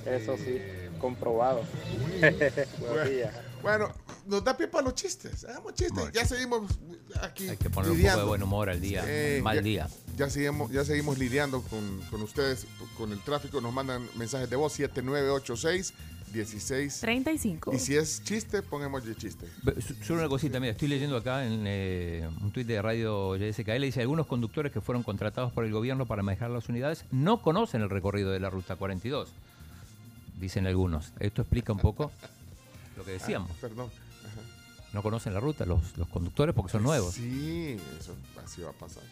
Eso 0.07 0.37
sí, 0.37 0.59
comprobado. 1.01 1.61
Buenos 2.81 3.11
días. 3.11 3.35
Bueno, 3.63 3.89
nos 4.27 4.43
da 4.45 4.57
pie 4.57 4.69
para 4.69 4.85
los 4.85 4.95
chistes. 4.95 5.45
Hagamos 5.45 5.75
chistes. 5.75 6.11
Ya 6.13 6.25
seguimos 6.25 6.63
aquí. 7.21 7.49
Hay 7.49 7.57
que 7.57 7.69
poner 7.71 7.91
un 7.91 7.97
poco 7.97 7.99
lidiando. 7.99 8.23
de 8.23 8.29
buen 8.29 8.43
humor 8.43 8.71
al 8.71 8.81
día. 8.81 9.03
Eh, 9.07 9.41
mal 9.43 9.57
ya- 9.57 9.63
día. 9.63 9.89
Ya 10.17 10.31
seguimos, 10.31 10.71
ya 10.73 10.85
seguimos 10.85 11.19
lidiando 11.19 11.63
con, 11.63 12.01
con 12.11 12.23
ustedes, 12.23 12.67
con 12.97 13.13
el 13.13 13.21
tráfico. 13.23 13.61
Nos 13.61 13.73
mandan 13.73 14.09
mensajes 14.17 14.49
de 14.51 14.57
voz 14.57 14.73
7986 14.73 15.93
16 16.33 17.01
35. 17.01 17.73
Y 17.75 17.79
si 17.79 17.97
es 17.97 18.23
chiste, 18.25 18.63
pongamos 18.63 19.05
el 19.07 19.17
chiste. 19.17 19.47
Solo 20.03 20.21
una 20.21 20.29
cosita, 20.29 20.61
mira, 20.61 20.73
estoy 20.73 20.89
leyendo 20.89 21.17
acá 21.17 21.47
en 21.47 21.65
eh, 21.67 22.29
un 22.41 22.51
tuit 22.51 22.67
de 22.67 22.81
Radio 22.81 23.37
YSKL, 23.37 23.83
dice, 23.83 24.01
algunos 24.01 24.27
conductores 24.27 24.73
que 24.73 24.81
fueron 24.81 25.03
contratados 25.03 25.53
por 25.53 25.65
el 25.65 25.73
gobierno 25.73 26.07
para 26.07 26.23
manejar 26.23 26.51
las 26.51 26.69
unidades 26.69 27.05
no 27.11 27.43
conocen 27.43 27.83
el 27.83 27.91
recorrido 27.91 28.31
de 28.31 28.41
la 28.41 28.51
Ruta 28.51 28.77
42, 28.77 29.29
dicen 30.41 30.67
algunos. 30.67 31.13
Esto 31.21 31.43
explica 31.43 31.73
un 31.73 31.79
poco 31.79 32.11
lo 32.97 33.05
que 33.05 33.13
decíamos. 33.13 33.51
Ah, 33.51 33.59
perdón. 33.61 33.91
Ajá. 34.25 34.41
No 34.93 35.03
conocen 35.03 35.35
la 35.35 35.41
ruta 35.41 35.67
los, 35.67 35.97
los 35.97 36.09
conductores 36.09 36.55
porque 36.55 36.73
son 36.73 36.83
nuevos. 36.83 37.15
Sí, 37.15 37.77
eso 38.01 38.15
así 38.45 38.63
va 38.63 38.71
a 38.71 38.73
pasar. 38.73 39.03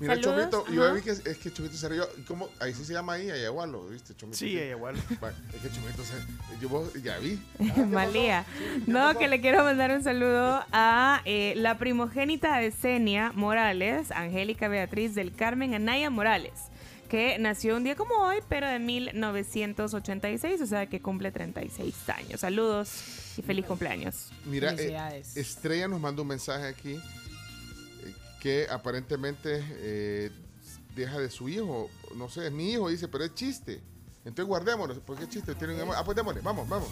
Mira, 0.00 0.14
Saludos, 0.14 0.50
Chomito, 0.50 0.72
yo 0.72 0.94
vi 0.94 1.00
que 1.02 1.10
es, 1.10 1.26
es 1.26 1.38
que 1.38 1.52
Chomito 1.52 1.76
se 1.76 1.88
rió. 1.88 2.08
¿Cómo? 2.26 2.48
Ahí 2.60 2.72
sí 2.72 2.84
se 2.84 2.92
llama 2.92 3.14
ahí, 3.14 3.30
Ayahualo, 3.30 3.88
¿viste? 3.88 4.14
Chomito. 4.14 4.38
Sí, 4.38 4.56
Ayahualo. 4.58 4.98
Es 5.54 5.60
que 5.62 5.70
Chomito 5.70 6.02
se. 6.04 6.14
Yo 6.60 6.68
vos- 6.68 6.92
ya 7.02 7.18
vi. 7.18 7.40
Malía. 7.90 8.44
No, 8.86 9.16
que 9.18 9.26
le 9.28 9.40
quiero 9.40 9.64
mandar 9.64 9.90
un 9.90 10.04
saludo 10.04 10.64
a 10.72 11.22
eh, 11.24 11.54
la 11.56 11.78
primogénita 11.78 12.58
de 12.58 12.70
Senia 12.70 13.32
Morales, 13.34 14.10
Angélica 14.12 14.68
Beatriz 14.68 15.14
del 15.14 15.34
Carmen 15.34 15.74
Anaya 15.74 16.10
Morales, 16.10 16.52
que 17.08 17.36
nació 17.38 17.76
un 17.76 17.84
día 17.84 17.96
como 17.96 18.14
hoy, 18.14 18.38
pero 18.48 18.68
de 18.68 18.78
1986, 18.78 20.60
o 20.60 20.66
sea 20.66 20.86
que 20.86 21.00
cumple 21.00 21.32
36 21.32 22.08
años. 22.10 22.40
Saludos 22.40 23.34
y 23.36 23.42
feliz 23.42 23.64
cumpleaños. 23.66 24.30
Mira, 24.44 24.74
eh. 24.78 25.22
Estrella 25.34 25.88
nos 25.88 26.00
mandó 26.00 26.22
un 26.22 26.28
mensaje 26.28 26.66
aquí 26.66 27.00
que 28.40 28.66
aparentemente 28.70 29.64
eh, 29.70 30.30
deja 30.94 31.18
de 31.18 31.30
su 31.30 31.48
hijo. 31.48 31.90
No 32.16 32.28
sé, 32.28 32.46
es 32.46 32.52
mi 32.52 32.72
hijo, 32.72 32.88
dice, 32.88 33.08
pero 33.08 33.24
es 33.24 33.34
chiste. 33.34 33.80
Entonces 34.24 34.46
guardémoslo, 34.46 35.00
porque 35.02 35.24
es 35.24 35.30
chiste. 35.30 35.54
Tiene 35.54 35.82
un 35.82 35.90
ah, 35.94 36.04
pues 36.04 36.16
démosle, 36.16 36.40
vamos, 36.42 36.68
vamos. 36.68 36.88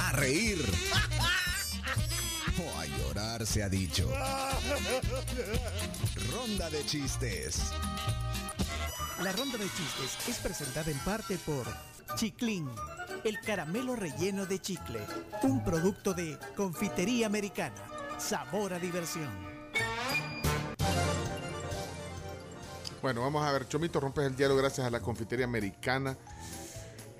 A 0.00 0.12
reír. 0.12 0.64
O 2.56 2.78
a 2.78 2.86
llorar 2.86 3.46
se 3.46 3.62
ha 3.62 3.68
dicho. 3.68 4.08
Ronda 6.30 6.70
de 6.70 6.84
chistes. 6.86 7.72
La 9.22 9.32
ronda 9.32 9.58
de 9.58 9.64
chistes 9.64 10.28
es 10.28 10.38
presentada 10.38 10.90
en 10.90 10.98
parte 10.98 11.38
por 11.38 11.66
Chiclín, 12.16 12.68
el 13.24 13.40
caramelo 13.40 13.96
relleno 13.96 14.46
de 14.46 14.60
chicle, 14.60 15.00
un 15.42 15.64
producto 15.64 16.14
de 16.14 16.38
confitería 16.54 17.26
americana. 17.26 17.93
Sabor 18.28 18.72
a 18.72 18.78
diversión. 18.78 19.28
Bueno, 23.02 23.20
vamos 23.20 23.44
a 23.44 23.52
ver, 23.52 23.68
Chomito, 23.68 24.00
rompes 24.00 24.24
el 24.24 24.36
hielo 24.36 24.56
gracias 24.56 24.86
a 24.86 24.90
la 24.90 25.00
confitería 25.00 25.44
americana. 25.44 26.16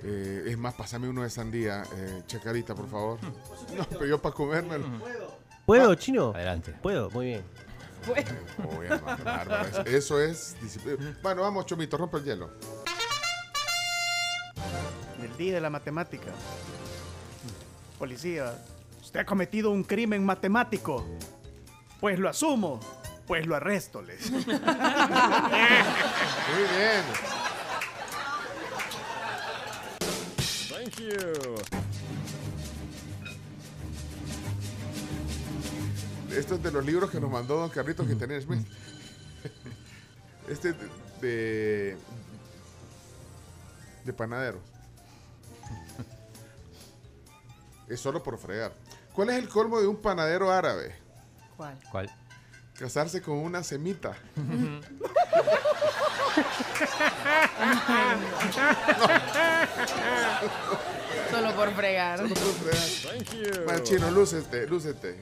Eh, 0.02 0.44
es 0.48 0.56
más, 0.58 0.74
pásame 0.74 1.08
uno 1.08 1.22
de 1.22 1.30
sandía, 1.30 1.82
eh, 1.96 2.22
chacarita, 2.26 2.74
por 2.74 2.88
favor. 2.88 3.18
No, 3.76 3.84
pero 3.90 4.06
yo 4.06 4.22
para 4.22 4.34
comérmelo. 4.34 4.86
¿Puedo, 5.66 5.94
chino? 5.96 6.32
Adelante. 6.34 6.72
Puedo, 6.82 7.10
muy 7.10 7.26
bien. 7.26 7.44
Eso- 9.70 9.80
Eso 9.86 10.20
es 10.20 10.56
disciplina. 10.62 11.18
Bueno, 11.22 11.42
vamos, 11.42 11.66
Chomito, 11.66 11.96
rompe 11.96 12.18
el 12.18 12.24
hielo. 12.24 12.50
El 15.22 15.36
día 15.36 15.54
de 15.54 15.60
la 15.60 15.70
matemática. 15.70 16.30
Policía, 17.98 18.54
usted 19.14 19.20
ha 19.20 19.26
cometido 19.26 19.70
un 19.70 19.84
crimen 19.84 20.26
matemático. 20.26 21.06
Pues 22.00 22.18
lo 22.18 22.28
asumo. 22.28 22.80
Pues 23.28 23.46
lo 23.46 23.54
arresto, 23.54 24.02
les. 24.02 24.28
Muy 24.32 24.44
bien. 24.44 24.60
Thank 30.68 30.98
you. 30.98 31.10
Esto 36.36 36.56
es 36.56 36.62
de 36.64 36.72
los 36.72 36.84
libros 36.84 37.08
que 37.08 37.20
nos 37.20 37.30
mandó 37.30 37.56
don 37.56 37.70
Carlitos 37.70 38.08
que 38.08 38.16
tenés, 38.16 38.42
Smith. 38.42 38.66
Este 40.48 40.70
es 40.70 40.76
de, 41.20 41.22
de 41.28 41.96
de 44.04 44.12
panaderos. 44.12 44.60
Es 47.86 48.00
solo 48.00 48.22
por 48.22 48.38
fregar. 48.38 48.72
¿Cuál 49.14 49.30
es 49.30 49.36
el 49.36 49.48
colmo 49.48 49.80
de 49.80 49.86
un 49.86 49.96
panadero 49.96 50.50
árabe? 50.50 50.94
¿Cuál? 51.56 51.78
¿Cuál? 51.90 52.10
Casarse 52.78 53.22
con 53.22 53.38
una 53.38 53.62
semita. 53.62 54.14
Solo 61.30 61.52
por 61.54 61.72
fregar. 61.74 62.18
Solo 62.18 62.34
por 62.34 62.72
fregar. 62.72 63.64
Bueno, 63.64 63.82
chino, 63.82 64.10
lúcete, 64.10 64.66
lúcete. 64.66 65.16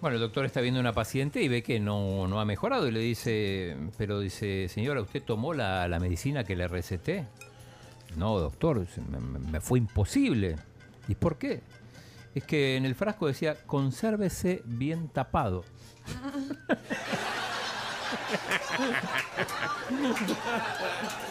Bueno, 0.00 0.16
el 0.16 0.22
doctor 0.22 0.44
está 0.46 0.60
viendo 0.60 0.80
una 0.80 0.92
paciente 0.94 1.42
y 1.42 1.48
ve 1.48 1.62
que 1.62 1.78
no, 1.78 2.26
no 2.26 2.40
ha 2.40 2.44
mejorado 2.44 2.88
y 2.88 2.90
le 2.90 3.00
dice, 3.00 3.76
pero 3.98 4.18
dice, 4.20 4.68
señora, 4.68 5.02
¿usted 5.02 5.22
tomó 5.22 5.52
la, 5.52 5.86
la 5.88 5.98
medicina 6.00 6.44
que 6.44 6.56
le 6.56 6.66
receté? 6.68 7.26
No, 8.16 8.38
doctor, 8.38 8.86
me- 9.10 9.38
me 9.38 9.60
fue 9.60 9.78
imposible. 9.78 10.56
¿Y 11.06 11.14
por 11.16 11.36
qué? 11.36 11.60
Es 12.34 12.44
que 12.44 12.76
en 12.76 12.84
el 12.84 12.94
frasco 12.94 13.26
decía, 13.26 13.56
consérvese 13.66 14.62
bien 14.64 15.08
tapado. 15.08 15.64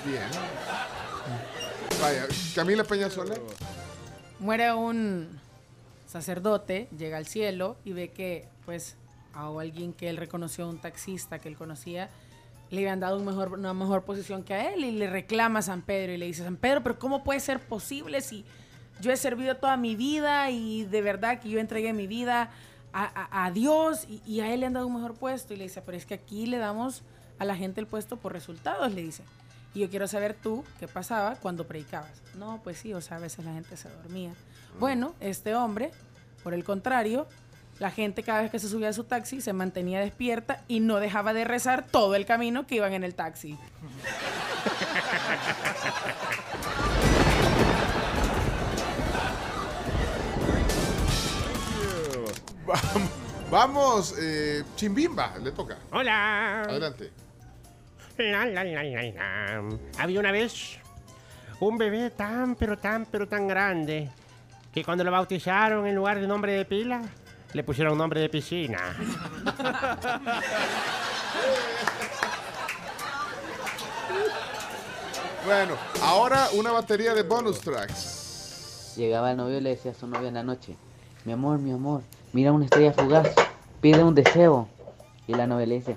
Bien. 0.06 0.24
Vaya, 2.02 2.28
Camila 2.54 2.84
Peñasola. 2.84 3.36
Muere 4.39 4.74
un 4.74 5.39
sacerdote, 6.06 6.89
llega 6.97 7.18
al 7.18 7.26
cielo 7.28 7.78
y 7.86 7.93
ve 7.93 8.10
que, 8.10 8.47
pues, 8.66 8.95
a 9.34 9.47
alguien 9.47 9.93
que 9.93 10.10
él 10.10 10.18
reconoció, 10.18 10.68
un 10.68 10.80
taxista 10.80 11.39
que 11.39 11.47
él 11.47 11.56
conocía, 11.56 12.10
le 12.72 12.80
habían 12.82 13.00
dado 13.00 13.18
un 13.18 13.26
mejor, 13.26 13.54
una 13.54 13.74
mejor 13.74 14.04
posición 14.04 14.43
que 14.43 14.54
a 14.54 14.74
él 14.74 14.84
y 14.84 14.91
le 14.91 15.10
reclama 15.10 15.60
a 15.60 15.62
San 15.62 15.82
Pedro 15.82 16.14
y 16.14 16.18
le 16.18 16.26
dice, 16.26 16.43
San 16.43 16.58
Pedro, 16.58 16.84
pero 16.84 17.00
¿cómo 17.00 17.24
puede 17.24 17.39
ser 17.39 17.60
posible 17.60 18.22
si 18.22 18.45
yo 19.02 19.12
he 19.12 19.18
servido 19.18 19.56
toda 19.58 19.78
mi 19.78 19.95
vida 19.95 20.50
y 20.52 20.84
de 20.86 21.02
verdad 21.02 21.39
que 21.39 21.50
yo 21.50 21.60
entregué 21.60 21.93
mi 21.93 22.08
vida 22.08 22.50
a, 22.93 23.04
a- 23.04 23.45
a 23.45 23.52
Dios 23.52 24.06
y, 24.10 24.22
y 24.26 24.39
a 24.41 24.52
él 24.54 24.62
le 24.62 24.66
han 24.66 24.74
dado 24.74 24.88
un 24.88 24.95
mejor 24.95 25.14
puesto? 25.16 25.54
Y 25.54 25.58
le 25.58 25.64
dice, 25.64 25.82
pero 25.82 25.97
es 25.97 26.06
que 26.06 26.16
aquí 26.16 26.45
le 26.47 26.58
damos 26.58 27.04
a 27.38 27.45
la 27.45 27.56
gente 27.56 27.80
el 27.80 27.88
puesto 27.88 28.18
por 28.18 28.34
resultados, 28.34 28.91
le 28.93 29.02
dice. 29.04 29.24
Y 29.74 29.82
yo 29.82 29.89
quiero 29.89 30.08
saber 30.08 30.34
tú 30.34 30.64
qué 30.80 30.88
pasaba 30.88 31.36
cuando 31.36 31.68
predicabas. 31.68 32.10
No, 32.36 32.60
pues 32.64 32.80
sí, 32.80 32.93
o 32.93 33.02
sea, 33.02 33.18
a 33.18 33.20
veces 33.20 33.45
la 33.45 33.54
gente 33.54 33.78
se 33.78 33.88
dormía. 33.89 34.32
Bueno, 34.80 35.14
este 35.20 35.54
hombre, 35.56 35.91
por 36.43 36.54
el 36.56 36.64
contrario, 36.64 37.28
la 37.78 37.91
gente 37.91 38.24
cada 38.24 38.41
vez 38.41 38.50
que 38.52 38.60
se 38.60 38.68
subía 38.68 38.89
a 38.89 38.93
su 38.93 39.04
taxi 39.06 39.39
se 39.41 39.54
mantenía 39.54 40.00
despierta 40.02 40.64
y 40.68 40.80
no 40.82 40.97
dejaba 41.00 41.34
de 41.34 41.45
rezar 41.45 41.86
todo 41.86 42.16
el 42.16 42.26
camino 42.26 42.66
que 42.68 42.76
iban 42.76 42.93
en 42.93 43.04
el 43.04 43.14
taxi. 43.16 43.58
Vamos, 52.70 53.09
vamos 53.49 54.15
eh, 54.20 54.63
Chimbimba, 54.76 55.39
le 55.39 55.51
toca. 55.51 55.78
Hola. 55.91 56.61
Adelante. 56.61 57.11
La, 58.17 58.45
la, 58.45 58.63
la, 58.63 58.84
la, 58.84 59.03
la. 59.03 59.63
Había 59.97 60.20
una 60.20 60.32
vez 60.32 60.78
un 61.59 61.80
bebé 61.80 62.11
tan, 62.11 62.53
pero 62.53 62.78
tan, 62.78 63.07
pero 63.07 63.28
tan 63.28 63.47
grande 63.47 64.11
que 64.72 64.84
cuando 64.84 65.03
lo 65.03 65.09
bautizaron 65.09 65.88
en 65.88 65.95
lugar 65.95 66.22
de 66.22 66.28
nombre 66.28 66.53
de 66.53 66.63
pila, 66.63 67.01
le 67.53 67.63
pusieron 67.63 67.97
nombre 67.97 68.22
de 68.22 68.30
piscina. 68.30 68.78
Bueno, 75.43 75.74
ahora 76.03 76.49
una 76.53 76.72
batería 76.72 77.15
de 77.15 77.24
bonus 77.24 77.61
tracks. 77.61 78.93
Llegaba 78.95 79.32
el 79.32 79.38
novio 79.38 79.57
y 79.57 79.61
le 79.61 79.72
decía 79.72 79.89
a 79.91 79.95
su 79.95 80.05
novia 80.05 80.28
en 80.28 80.36
la 80.36 80.43
noche, 80.43 80.76
mi 81.26 81.34
amor, 81.34 81.57
mi 81.57 81.72
amor, 81.72 82.03
mira 82.34 82.51
una 82.51 82.65
estrella 82.65 82.93
fugaz, 82.93 83.30
pide 83.82 84.03
un 84.03 84.15
deseo. 84.15 84.67
Y 85.27 85.34
la 85.36 85.45
novia 85.47 85.65
le 85.67 85.75
dice, 85.75 85.95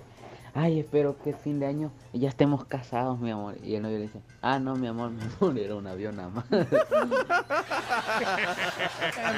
ay, 0.55 0.81
espero 0.81 1.17
que 1.23 1.31
el 1.31 1.37
fin 1.37 1.59
de 1.59 1.67
año 1.67 1.91
ya 2.13 2.29
estemos 2.29 2.65
casados, 2.67 3.19
mi 3.19 3.31
amor. 3.31 3.57
Y 3.63 3.75
el 3.77 3.83
novio 3.83 3.97
le 3.99 4.05
dice, 4.05 4.21
ah, 4.43 4.59
no, 4.59 4.77
mi 4.77 4.87
amor, 4.87 5.11
mi 5.13 5.23
amor, 5.23 5.59
era 5.59 5.75
un 5.75 5.87
avión 5.87 6.17
nada 6.17 6.29
más. 6.29 6.45
Qué 6.51 6.67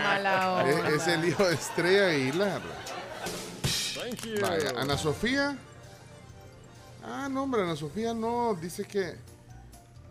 mala 0.03 0.65
Es, 0.67 0.77
onda. 0.77 0.89
es 0.91 1.07
el 1.09 1.25
hijo 1.29 1.45
de 1.45 1.55
Estrella 1.55 2.07
Aguilar. 2.09 2.61
Vaya, 4.43 4.81
Ana 4.81 4.99
Sofía. 4.99 5.57
Ah, 7.05 7.29
no, 7.31 7.43
hombre, 7.45 7.63
Ana 7.63 7.77
Sofía 7.77 8.13
no. 8.15 8.55
Dice 8.55 8.85
que, 8.85 9.15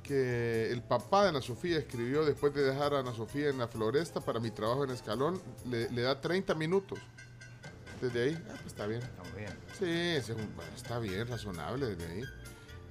que 0.04 0.70
el 0.72 0.84
papá 0.84 1.24
de 1.24 1.30
Ana 1.30 1.42
Sofía 1.42 1.78
escribió 1.80 2.24
después 2.26 2.54
de 2.54 2.62
dejar 2.64 2.94
a 2.94 3.00
Ana 3.00 3.14
Sofía 3.16 3.50
en 3.50 3.58
la 3.58 3.68
floresta 3.68 4.20
para 4.22 4.40
mi 4.40 4.52
trabajo 4.52 4.84
en 4.84 4.92
Escalón. 4.92 5.42
Le, 5.66 5.90
le 5.90 6.02
da 6.04 6.20
30 6.22 6.54
minutos. 6.54 7.00
Desde 8.02 8.24
ahí, 8.24 8.38
ah, 8.50 8.54
pues 8.56 8.66
está 8.68 8.86
bien. 8.86 9.02
Sí, 9.80 9.86
ese 9.86 10.34
es 10.34 10.38
un- 10.38 10.54
está 10.76 11.00
bien, 11.00 11.26
razonable 11.28 11.96
desde 11.96 12.12
ahí. 12.12 12.24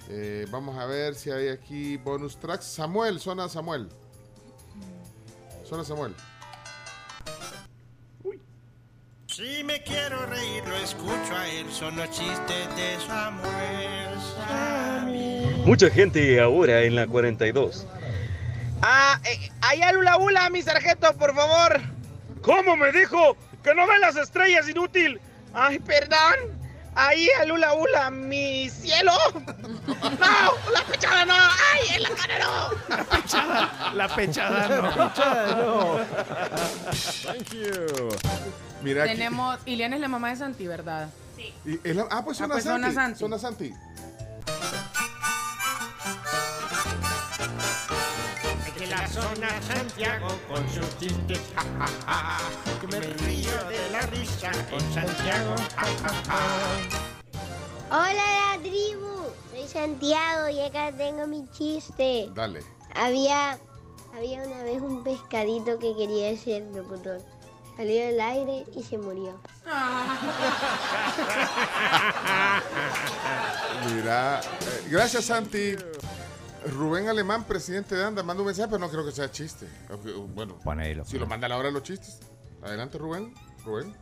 Eh, 0.09 0.47
vamos 0.51 0.77
a 0.79 0.87
ver 0.87 1.15
si 1.15 1.31
hay 1.31 1.49
aquí 1.49 1.97
bonus 1.99 2.39
tracks. 2.39 2.65
Samuel, 2.65 3.21
zona 3.21 3.49
Samuel. 3.49 3.89
Zona 5.65 5.85
Samuel. 5.85 6.15
Si 9.27 9.65
me 9.65 9.83
quiero 9.83 10.27
reír, 10.27 10.63
lo 10.67 10.77
escucho 10.77 11.35
a 11.35 11.49
él. 11.49 11.71
Son 11.73 11.97
los 11.97 12.11
chistes 12.11 12.77
de 12.77 12.99
Samuel. 13.07 14.19
Sammy. 14.37 15.42
Mucha 15.65 15.91
gente 15.91 16.41
ahora 16.41 16.83
en 16.83 16.97
la 16.97 17.07
42. 17.07 17.87
Ah, 18.83 19.21
eh, 19.25 19.51
allá 19.61 19.93
Lula 19.93 20.17
Bula, 20.17 20.51
mi 20.51 20.61
sargento, 20.63 21.13
por 21.17 21.35
favor. 21.35 21.81
¿Cómo 22.43 22.77
me 22.77 22.91
dijo? 22.93 23.37
¡Que 23.63 23.75
no 23.75 23.87
ve 23.87 23.99
las 24.01 24.17
estrellas, 24.17 24.69
inútil! 24.69 25.21
Ay, 25.55 25.79
perdón. 25.79 26.61
Ahí 26.95 27.29
a 27.41 27.45
Lula 27.45 27.73
Bula, 27.75 28.11
mi 28.11 28.69
cielo. 28.69 29.13
No, 29.87 30.73
la 30.73 30.85
pechada 30.91 31.25
no. 31.25 31.35
Ay, 31.35 31.97
en 31.97 32.03
la 32.03 32.11
cara 32.11 32.39
no. 32.41 32.97
La 32.97 33.05
pechada, 33.05 33.93
la 33.95 34.09
pechada 34.15 34.69
no. 34.69 34.83
La 34.83 35.09
pechada 35.09 35.55
no. 35.57 36.01
Thank 37.25 37.51
you. 37.53 38.09
Mira. 38.83 39.05
Tenemos, 39.05 39.59
Iliana 39.65 39.95
es 39.95 40.03
la 40.03 40.09
mamá 40.09 40.31
de 40.31 40.37
Santi, 40.37 40.67
¿verdad? 40.67 41.09
Sí. 41.37 41.55
Y 41.65 41.81
es 41.89 41.97
la- 41.97 42.09
ah, 42.11 42.23
pues 42.25 42.39
Ah, 42.41 42.45
Zona 42.45 42.55
pues 42.55 42.65
Zona 42.65 42.79
Santi. 42.93 42.95
Santi. 42.95 43.19
Zona 43.21 43.39
Santi. 43.39 43.73
Zona 49.13 49.61
Santiago 49.61 50.29
con 50.49 50.67
sus 50.71 50.89
chistes. 50.99 51.39
Ja, 51.55 51.63
ja, 51.79 51.87
ja. 52.07 52.39
Que 52.81 52.87
me 52.87 52.99
río 53.01 53.65
de 53.69 53.91
la 53.91 54.01
risa 54.07 54.51
con 54.71 54.81
Santiago. 54.95 55.55
Ja, 55.77 55.85
ja, 55.85 56.09
ja. 56.29 56.39
Hola 57.91 58.15
la 58.15 58.57
tribu, 58.63 59.27
soy 59.51 59.69
Santiago 59.69 60.49
y 60.49 60.61
acá 60.61 60.91
tengo 60.97 61.27
mi 61.27 61.47
chiste. 61.51 62.31
Dale. 62.35 62.61
Había, 62.95 63.59
había 64.17 64.43
una 64.45 64.63
vez 64.63 64.81
un 64.81 65.05
pescadito 65.05 65.79
que 65.79 65.95
quería 65.95 66.35
ser 66.39 66.63
locutor. 66.75 67.21
Salió 67.77 68.07
del 68.07 68.19
aire 68.21 68.65
y 68.75 68.83
se 68.83 68.97
murió. 68.97 69.39
Mira, 73.95 74.41
eh, 74.41 74.85
gracias 74.89 75.27
Santi. 75.27 75.77
Rubén 76.71 77.09
Alemán, 77.09 77.45
presidente 77.45 77.95
de 77.95 78.05
ANDA, 78.05 78.23
manda 78.23 78.41
un 78.43 78.47
mensaje, 78.47 78.69
pero 78.69 78.79
no 78.79 78.89
creo 78.91 79.05
que 79.05 79.13
sea 79.13 79.31
chiste. 79.31 79.67
Bueno, 80.35 80.57
Ponelo. 80.63 81.05
si 81.05 81.19
lo 81.19 81.27
manda 81.27 81.47
a 81.47 81.49
la 81.49 81.57
hora 81.59 81.69
de 81.69 81.73
los 81.73 81.83
chistes. 81.83 82.21
Adelante, 82.63 82.99
Rubén. 82.99 83.35
Rubén. 83.65 83.95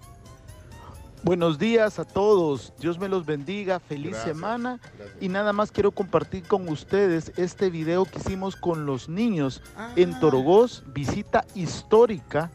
Buenos 1.23 1.59
días 1.59 1.99
a 1.99 2.05
todos, 2.07 2.73
Dios 2.79 2.99
me 2.99 3.07
los 3.07 3.27
bendiga, 3.27 3.79
feliz 3.79 4.13
Gracias, 4.13 4.25
semana 4.35 4.81
gracias. 4.97 5.19
y 5.23 5.29
nada 5.29 5.53
más 5.53 5.71
quiero 5.71 5.91
compartir 5.91 6.45
con 6.45 6.67
ustedes 6.71 7.33
este 7.37 7.69
video 7.69 8.07
que 8.07 8.19
hicimos 8.21 8.57
con 8.57 8.87
los 8.87 9.11
niños 9.11 9.61
Ah. 9.77 9.93
en 9.97 10.19
Torogós, 10.19 10.83
visita 10.87 11.45
histórica 11.55 12.51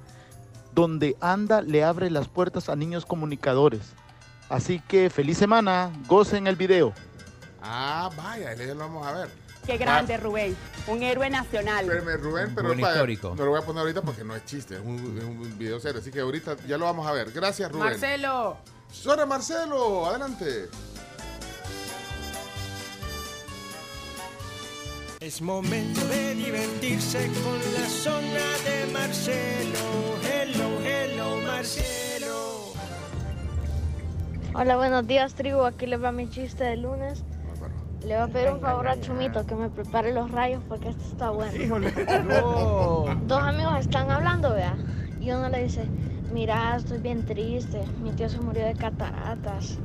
donde 0.74 1.16
Anda 1.22 1.62
le 1.62 1.84
abre 1.84 2.10
las 2.10 2.28
puertas 2.28 2.68
a 2.68 2.76
niños 2.76 3.06
comunicadores. 3.06 3.82
Así 4.50 4.80
que 4.80 5.12
feliz 5.12 5.38
semana, 5.38 5.92
gocen 6.08 6.48
el 6.48 6.56
video. 6.56 6.92
Ah, 7.62 8.10
vaya, 8.18 8.56
ya 8.56 8.66
lo 8.74 8.80
vamos 8.80 9.06
a 9.06 9.12
ver. 9.12 9.45
Qué 9.66 9.78
grande, 9.78 10.18
Rubén. 10.18 10.56
Un 10.88 11.02
héroe 11.02 11.30
nacional. 11.30 11.86
Espérame, 11.90 12.22
Rubén, 12.22 12.54
pero 12.56 12.68
Buen 12.68 12.82
vaya, 12.82 12.94
histórico. 12.96 13.34
no 13.36 13.46
lo 13.46 13.52
voy 13.52 13.62
a 13.62 13.66
poner 13.66 13.82
ahorita 13.82 14.02
porque 14.02 14.24
no 14.24 14.36
es 14.36 14.46
chiste, 14.46 14.76
es 14.76 14.82
un, 14.82 15.18
es 15.18 15.24
un 15.24 15.58
video 15.58 15.80
serio. 15.80 16.00
Así 16.02 16.12
que 16.12 16.20
ahorita 16.20 16.56
ya 16.68 16.78
lo 16.78 16.86
vamos 16.86 17.08
a 17.08 17.12
ver. 17.12 17.32
Gracias, 17.32 17.72
Rubén. 17.72 17.90
Marcelo. 17.90 18.58
Zona 18.92 19.26
Marcelo, 19.26 20.06
adelante. 20.06 20.70
Es 25.20 25.42
momento 25.42 26.06
de 26.08 26.36
divertirse 26.36 27.28
con 27.44 27.58
la 27.74 27.90
zona 27.90 28.58
de 28.64 28.94
Marcelo. 28.94 29.80
Hello, 30.32 30.80
hello, 30.86 31.38
Marcelo. 31.42 32.74
Hola, 34.54 34.76
buenos 34.76 35.08
días, 35.08 35.34
tribu. 35.34 35.64
Aquí 35.64 35.88
les 35.88 36.02
va 36.04 36.12
mi 36.12 36.30
chiste 36.30 36.64
de 36.64 36.78
lunes. 36.78 37.24
Le 38.06 38.14
voy 38.14 38.24
a 38.24 38.28
pedir 38.28 38.52
un 38.52 38.60
favor 38.60 38.88
a 38.88 39.02
Chumito 39.02 39.44
que 39.48 39.56
me 39.56 39.68
prepare 39.68 40.14
los 40.14 40.30
rayos 40.30 40.62
porque 40.68 40.90
esto 40.90 41.04
está 41.12 41.32
bueno. 41.32 41.56
Híjole. 41.56 41.92
Dos 43.28 43.42
amigos 43.42 43.80
están 43.80 44.12
hablando, 44.12 44.54
vea. 44.54 44.76
Y 45.20 45.32
uno 45.32 45.50
le 45.50 45.64
dice, 45.64 45.88
mira, 46.32 46.76
estoy 46.76 47.00
bien 47.00 47.26
triste. 47.26 47.84
Mi 48.04 48.12
tío 48.12 48.30
se 48.30 48.40
murió 48.40 48.64
de 48.64 48.76
cataratas. 48.76 49.80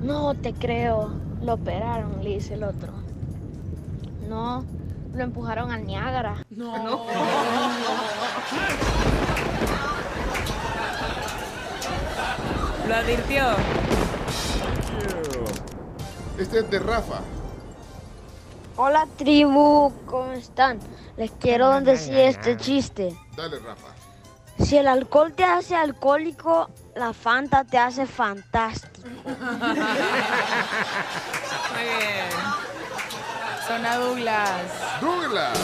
No 0.00 0.34
te 0.34 0.54
creo. 0.54 1.10
Lo 1.42 1.52
operaron, 1.52 2.24
le 2.24 2.30
dice 2.30 2.54
el 2.54 2.64
otro. 2.64 2.94
No, 4.26 4.64
lo 5.14 5.22
empujaron 5.22 5.70
al 5.70 5.84
Niágara. 5.84 6.46
No. 6.48 7.04
Lo 12.88 12.94
advirtió. 12.94 13.42
Este 16.38 16.60
es 16.60 16.70
de 16.70 16.78
Rafa. 16.78 17.20
Hola 18.78 19.08
tribu, 19.16 19.90
¿cómo 20.04 20.32
están? 20.32 20.78
Les 21.16 21.30
quiero 21.30 21.80
decir 21.80 22.14
este 22.14 22.58
chiste. 22.58 23.16
Dale, 23.34 23.58
Rafa. 23.60 23.88
Si 24.62 24.76
el 24.76 24.86
alcohol 24.86 25.32
te 25.32 25.44
hace 25.44 25.74
alcohólico, 25.74 26.68
la 26.94 27.14
Fanta 27.14 27.64
te 27.64 27.78
hace 27.78 28.06
fantástico. 28.06 29.08
Muy 29.24 29.34
bien. 31.84 32.28
Zona 33.66 33.96
Douglas. 33.96 34.60
Douglas. 35.00 35.58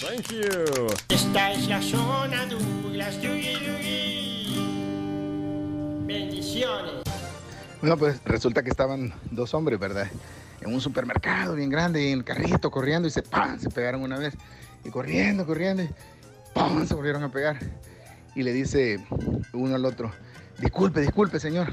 Thank 0.00 0.28
you. 0.32 0.86
Esta 1.10 1.52
es 1.52 1.68
la 1.68 1.82
zona 1.82 2.46
Douglas. 2.46 3.20
Yugi. 3.20 3.56
Bendiciones. 6.06 7.02
No, 7.82 7.98
pues 7.98 8.18
resulta 8.24 8.62
que 8.62 8.70
estaban 8.70 9.12
dos 9.30 9.52
hombres, 9.52 9.78
¿verdad? 9.78 10.08
En 10.66 10.74
un 10.74 10.80
supermercado 10.80 11.54
bien 11.54 11.70
grande, 11.70 12.02
y 12.02 12.08
en 12.10 12.18
el 12.18 12.24
carrito 12.24 12.72
corriendo 12.72 13.06
y 13.06 13.12
se 13.12 13.22
¡pam! 13.22 13.56
se 13.60 13.70
pegaron 13.70 14.02
una 14.02 14.18
vez. 14.18 14.34
Y 14.84 14.90
corriendo, 14.90 15.46
corriendo, 15.46 15.84
y 15.84 15.88
¡pam! 16.54 16.84
se 16.84 16.94
volvieron 16.94 17.22
a 17.22 17.30
pegar. 17.30 17.56
Y 18.34 18.42
le 18.42 18.52
dice 18.52 18.98
uno 19.52 19.76
al 19.76 19.84
otro, 19.84 20.10
disculpe, 20.58 21.00
disculpe, 21.00 21.38
señor, 21.38 21.68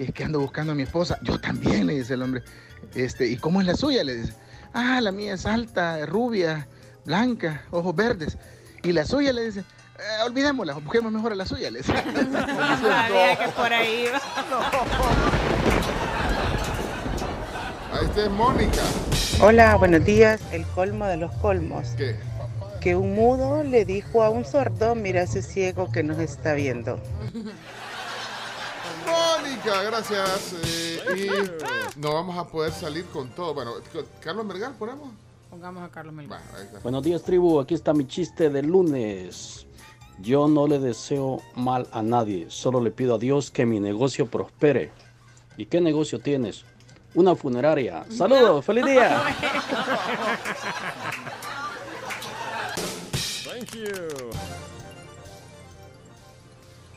es 0.00 0.12
que 0.12 0.24
ando 0.24 0.40
buscando 0.40 0.72
a 0.72 0.74
mi 0.74 0.82
esposa. 0.82 1.18
Yo 1.22 1.40
también, 1.40 1.86
le 1.86 1.94
dice 1.94 2.14
el 2.14 2.22
hombre. 2.22 2.42
Este, 2.96 3.28
¿y 3.28 3.36
cómo 3.36 3.60
es 3.60 3.66
la 3.68 3.76
suya? 3.76 4.02
Le 4.02 4.16
dice, 4.16 4.34
ah, 4.74 5.00
la 5.00 5.12
mía 5.12 5.34
es 5.34 5.46
alta, 5.46 6.04
rubia, 6.04 6.66
blanca, 7.04 7.62
ojos 7.70 7.94
verdes. 7.94 8.36
Y 8.82 8.90
la 8.90 9.04
suya 9.04 9.32
le 9.32 9.44
dice, 9.44 9.60
"Eh, 9.60 10.24
olvidémosla, 10.26 10.74
busquemos 10.74 11.12
mejor 11.12 11.30
a 11.30 11.36
la 11.36 11.46
suya, 11.46 11.70
le 11.70 11.78
dice. 11.78 11.92
Sabía 12.02 13.38
que 13.38 13.48
por 13.54 13.72
ahí 13.72 14.06
iba. 14.08 14.20
Ahí 18.02 18.08
está 18.08 18.28
Mónica. 18.30 18.82
Hola, 19.40 19.76
buenos 19.76 20.04
días. 20.04 20.40
El 20.50 20.66
colmo 20.66 21.06
de 21.06 21.16
los 21.18 21.30
colmos. 21.34 21.90
¿Qué? 21.96 22.16
Que 22.80 22.96
un 22.96 23.14
mudo 23.14 23.62
le 23.62 23.84
dijo 23.84 24.24
a 24.24 24.30
un 24.30 24.44
sordo, 24.44 24.96
mira 24.96 25.22
ese 25.22 25.40
ciego 25.40 25.88
que 25.92 26.02
nos 26.02 26.18
está 26.18 26.54
viendo. 26.54 26.98
Mónica, 29.06 29.82
gracias. 29.84 30.52
eh, 30.64 30.98
y 31.16 32.00
no 32.00 32.14
vamos 32.14 32.36
a 32.36 32.48
poder 32.48 32.72
salir 32.72 33.04
con 33.04 33.30
todo. 33.36 33.54
Bueno, 33.54 33.74
Carlos 34.18 34.46
Mergal, 34.46 34.74
ponemos. 34.76 35.08
Pongamos 35.48 35.84
a 35.84 35.88
Carlos 35.88 36.12
está. 36.24 36.80
Buenos 36.82 37.04
días, 37.04 37.22
tribu. 37.22 37.60
Aquí 37.60 37.74
está 37.74 37.94
mi 37.94 38.08
chiste 38.08 38.50
del 38.50 38.66
lunes. 38.66 39.64
Yo 40.18 40.48
no 40.48 40.66
le 40.66 40.80
deseo 40.80 41.40
mal 41.54 41.86
a 41.92 42.02
nadie, 42.02 42.46
solo 42.48 42.80
le 42.80 42.90
pido 42.90 43.14
a 43.14 43.18
Dios 43.18 43.52
que 43.52 43.64
mi 43.64 43.78
negocio 43.78 44.26
prospere. 44.26 44.90
¿Y 45.56 45.66
qué 45.66 45.80
negocio 45.80 46.18
tienes? 46.18 46.64
Una 47.14 47.34
funeraria. 47.34 48.04
Saludos, 48.10 48.64
feliz 48.64 48.84
día. 48.86 49.22
Thank 53.44 53.74
you. 53.74 54.32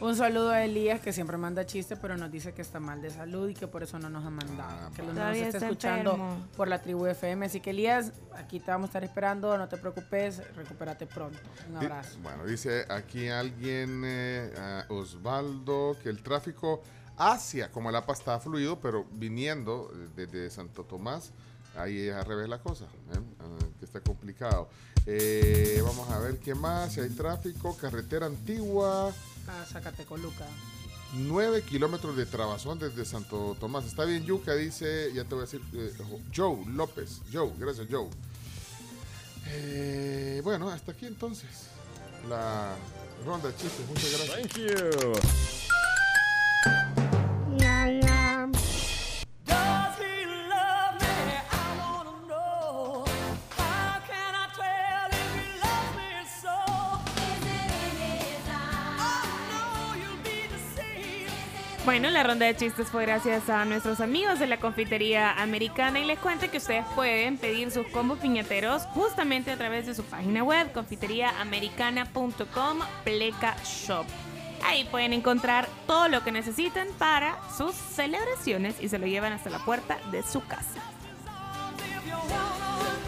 Un 0.01 0.15
saludo 0.15 0.49
a 0.51 0.63
Elías 0.63 0.99
que 0.99 1.13
siempre 1.13 1.37
manda 1.37 1.65
chistes, 1.65 1.97
pero 2.01 2.17
nos 2.17 2.29
dice 2.29 2.53
que 2.53 2.61
está 2.61 2.79
mal 2.79 3.01
de 3.01 3.09
salud 3.09 3.47
y 3.49 3.53
que 3.53 3.65
por 3.65 3.81
eso 3.81 3.97
no 3.97 4.09
nos 4.09 4.25
ha 4.25 4.29
mandado. 4.29 4.91
que 4.93 5.01
nos 5.01 5.17
está 5.17 5.31
está 5.33 5.57
escuchando 5.57 6.11
enfermo. 6.11 6.47
por 6.57 6.67
la 6.67 6.81
tribu 6.81 7.05
FM. 7.07 7.45
Así 7.45 7.61
que 7.61 7.69
Elías, 7.69 8.11
aquí 8.35 8.59
te 8.59 8.71
vamos 8.71 8.85
a 8.85 8.89
estar 8.89 9.03
esperando. 9.05 9.57
No 9.57 9.67
te 9.69 9.77
preocupes, 9.77 10.41
recupérate 10.55 11.07
pronto. 11.07 11.39
Un 11.69 11.77
abrazo. 11.77 12.19
Bueno, 12.21 12.45
dice 12.45 12.85
aquí 12.89 13.29
alguien, 13.29 14.03
eh, 14.05 14.83
Osvaldo, 14.89 15.95
que 16.03 16.09
el 16.09 16.21
tráfico 16.21 16.83
hacia 17.17 17.71
Comalapa 17.71 18.13
está 18.13 18.39
fluido, 18.39 18.79
pero 18.79 19.05
viniendo 19.11 19.91
eh, 19.93 20.07
desde 20.15 20.49
Santo 20.49 20.83
Tomás, 20.83 21.31
ahí 21.77 22.07
es 22.07 22.15
al 22.15 22.25
revés 22.25 22.49
la 22.49 22.59
cosa, 22.59 22.85
¿eh? 22.85 23.19
Ah, 23.39 23.65
que 23.79 23.85
está 23.85 23.99
complicado. 24.01 24.69
Eh, 25.05 25.81
vamos 25.85 26.09
a 26.09 26.19
ver 26.19 26.39
qué 26.39 26.55
más, 26.55 26.93
si 26.93 26.99
hay 26.99 27.09
tráfico, 27.09 27.75
carretera 27.77 28.25
antigua, 28.25 29.09
A 29.47 29.65
Zacatecoluca. 29.65 30.45
9 31.13 31.61
kilómetros 31.61 32.17
de 32.17 32.25
trabazón 32.25 32.79
desde 32.79 33.05
Santo 33.05 33.55
Tomás. 33.59 33.85
Está 33.85 34.03
bien, 34.05 34.25
Yuca, 34.25 34.53
dice, 34.55 35.11
ya 35.13 35.23
te 35.23 35.35
voy 35.35 35.43
a 35.43 35.45
decir, 35.45 35.61
eh, 35.73 35.93
Joe 36.35 36.65
López. 36.67 37.21
Joe, 37.31 37.51
gracias, 37.57 37.87
Joe. 37.89 38.09
Eh, 39.47 40.41
bueno, 40.43 40.69
hasta 40.69 40.91
aquí 40.91 41.05
entonces 41.05 41.49
la 42.27 42.75
ronda 43.25 43.49
de 43.49 43.55
chistes. 43.55 43.87
Muchas 43.87 44.11
gracias. 44.11 44.41
Thank 44.41 44.57
you. 44.57 45.64
Bueno, 61.85 62.09
la 62.09 62.23
ronda 62.23 62.47
de 62.47 62.55
chistes 62.55 62.89
fue 62.89 63.05
gracias 63.05 63.47
a 63.47 63.63
nuestros 63.63 64.01
amigos 64.01 64.39
de 64.39 64.47
la 64.47 64.59
confitería 64.59 65.33
americana 65.33 65.99
y 65.99 66.05
les 66.05 66.17
cuento 66.17 66.49
que 66.49 66.57
ustedes 66.57 66.83
pueden 66.95 67.37
pedir 67.37 67.69
sus 67.69 67.85
combos 67.87 68.17
piñateros 68.17 68.81
justamente 68.87 69.51
a 69.51 69.55
través 69.55 69.85
de 69.85 69.93
su 69.93 70.03
página 70.03 70.43
web 70.43 70.73
confiteriaamericana.com 70.73 72.79
pleca 73.03 73.55
shop. 73.63 74.07
Ahí 74.65 74.83
pueden 74.85 75.13
encontrar 75.13 75.67
todo 75.87 76.07
lo 76.07 76.23
que 76.23 76.31
necesiten 76.31 76.87
para 76.97 77.37
sus 77.55 77.73
celebraciones 77.75 78.75
y 78.81 78.89
se 78.89 78.97
lo 78.99 79.05
llevan 79.05 79.31
hasta 79.33 79.49
la 79.49 79.59
puerta 79.59 79.97
de 80.11 80.23
su 80.23 80.41
casa. 80.45 80.81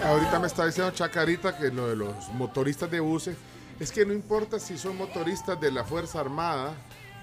Ahorita 0.03 0.39
me 0.39 0.47
está 0.47 0.65
diciendo 0.65 0.91
Chacarita 0.93 1.57
que 1.57 1.69
lo 1.69 1.87
de 1.87 1.95
los 1.95 2.13
motoristas 2.33 2.89
de 2.91 2.99
buses 2.99 3.35
es 3.79 3.91
que 3.91 4.05
no 4.05 4.13
importa 4.13 4.59
si 4.59 4.77
son 4.77 4.97
motoristas 4.97 5.59
de 5.59 5.71
la 5.71 5.83
Fuerza 5.83 6.19
Armada 6.19 6.73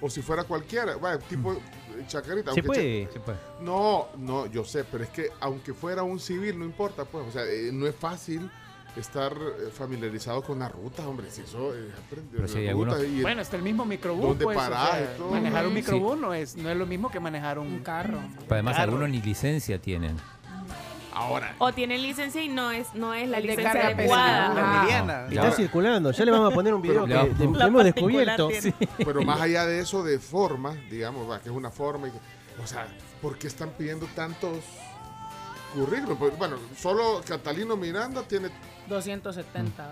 o 0.01 0.11
si 0.11 0.21
fuera 0.23 0.45
cualquiera. 0.45 0.97
Bueno, 0.97 1.19
tipo 1.21 1.53
eh, 1.53 1.59
Chacarita. 2.07 2.53
Se 2.53 2.63
puede. 2.63 3.09
Cha- 3.13 3.21
No, 3.61 4.09
no, 4.19 4.47
yo 4.47 4.65
sé, 4.65 4.85
pero 4.85 5.05
es 5.05 5.11
que 5.11 5.31
aunque 5.41 5.73
fuera 5.73 6.03
un 6.03 6.19
civil, 6.19 6.59
no 6.59 6.65
importa, 6.65 7.05
pues. 7.05 7.27
O 7.29 7.31
sea, 7.33 7.45
eh, 7.45 7.71
no 7.73 7.87
es 7.87 7.95
fácil 7.95 8.51
estar 8.97 9.33
eh, 9.33 9.71
familiarizado 9.73 10.43
con 10.43 10.59
la 10.61 10.69
ruta, 10.69 11.07
hombre. 11.07 11.31
Si 11.31 11.43
eso 11.43 11.75
eh, 11.75 11.91
aprende 12.07 12.49
si 12.49 12.67
algunos- 12.69 12.97
Bueno, 13.23 13.43
está 13.43 13.57
el 13.57 13.63
mismo 13.63 13.85
microbús. 13.85 14.29
¿Dónde 14.29 14.45
pues, 14.45 14.57
o 14.59 14.61
sea, 14.67 15.15
todo? 15.17 15.31
Manejar 15.31 15.65
un 15.67 15.71
Sí. 15.73 15.77
microbús 15.77 16.19
no, 16.19 16.33
es, 16.35 16.57
no 16.57 16.71
es 16.71 16.77
lo 16.77 16.87
mismo 16.87 17.11
que 17.11 17.19
manejar 17.21 17.59
un, 17.59 17.81
carro. 17.81 18.19
Pero 18.41 18.55
además 18.55 18.79
algunos 18.79 19.09
ni 19.09 19.21
licencia 19.21 19.81
tienen. 19.81 20.17
Ahora. 21.17 21.55
O 21.59 21.73
tienen 21.73 22.03
licencia 22.03 22.43
y 22.43 22.49
no 22.49 22.73
es, 22.73 22.93
no 22.95 23.15
es 23.15 23.29
la 23.29 23.39
El 23.39 23.47
licencia 23.47 23.71
adecuada. 23.89 24.81
Emiliana. 24.81 25.27
Está 25.29 25.53
circulando. 25.53 26.11
Ya 26.11 26.25
le 26.25 26.31
vamos 26.33 26.51
a 26.53 26.55
poner 26.55 26.75
un 26.75 26.83
video 26.83 27.05
Pero- 27.07 27.23
que 27.29 27.35
de- 27.47 27.51
La 27.59 27.67
hemos 27.67 27.85
descubierto. 27.85 28.49
Pero 28.99 29.23
más 29.23 29.41
allá 29.41 29.65
de 29.67 29.79
eso, 29.81 30.03
de 30.03 30.19
forma, 30.19 30.75
digamos, 30.91 31.31
va, 31.31 31.39
que 31.41 31.51
es 31.51 31.55
una 31.55 31.71
forma. 31.71 32.09
y 32.09 32.11
que- 32.11 32.63
o 32.63 32.67
sea, 32.67 32.87
¿por 33.23 33.39
qué 33.39 33.47
están 33.47 33.71
pidiendo 33.79 34.07
tantos 34.15 34.59
currículos? 35.75 36.19
Pues, 36.19 36.37
bueno, 36.39 36.57
solo 36.77 37.21
Catalino 37.27 37.77
Miranda 37.77 38.23
tiene. 38.23 38.49
270. 38.89 39.89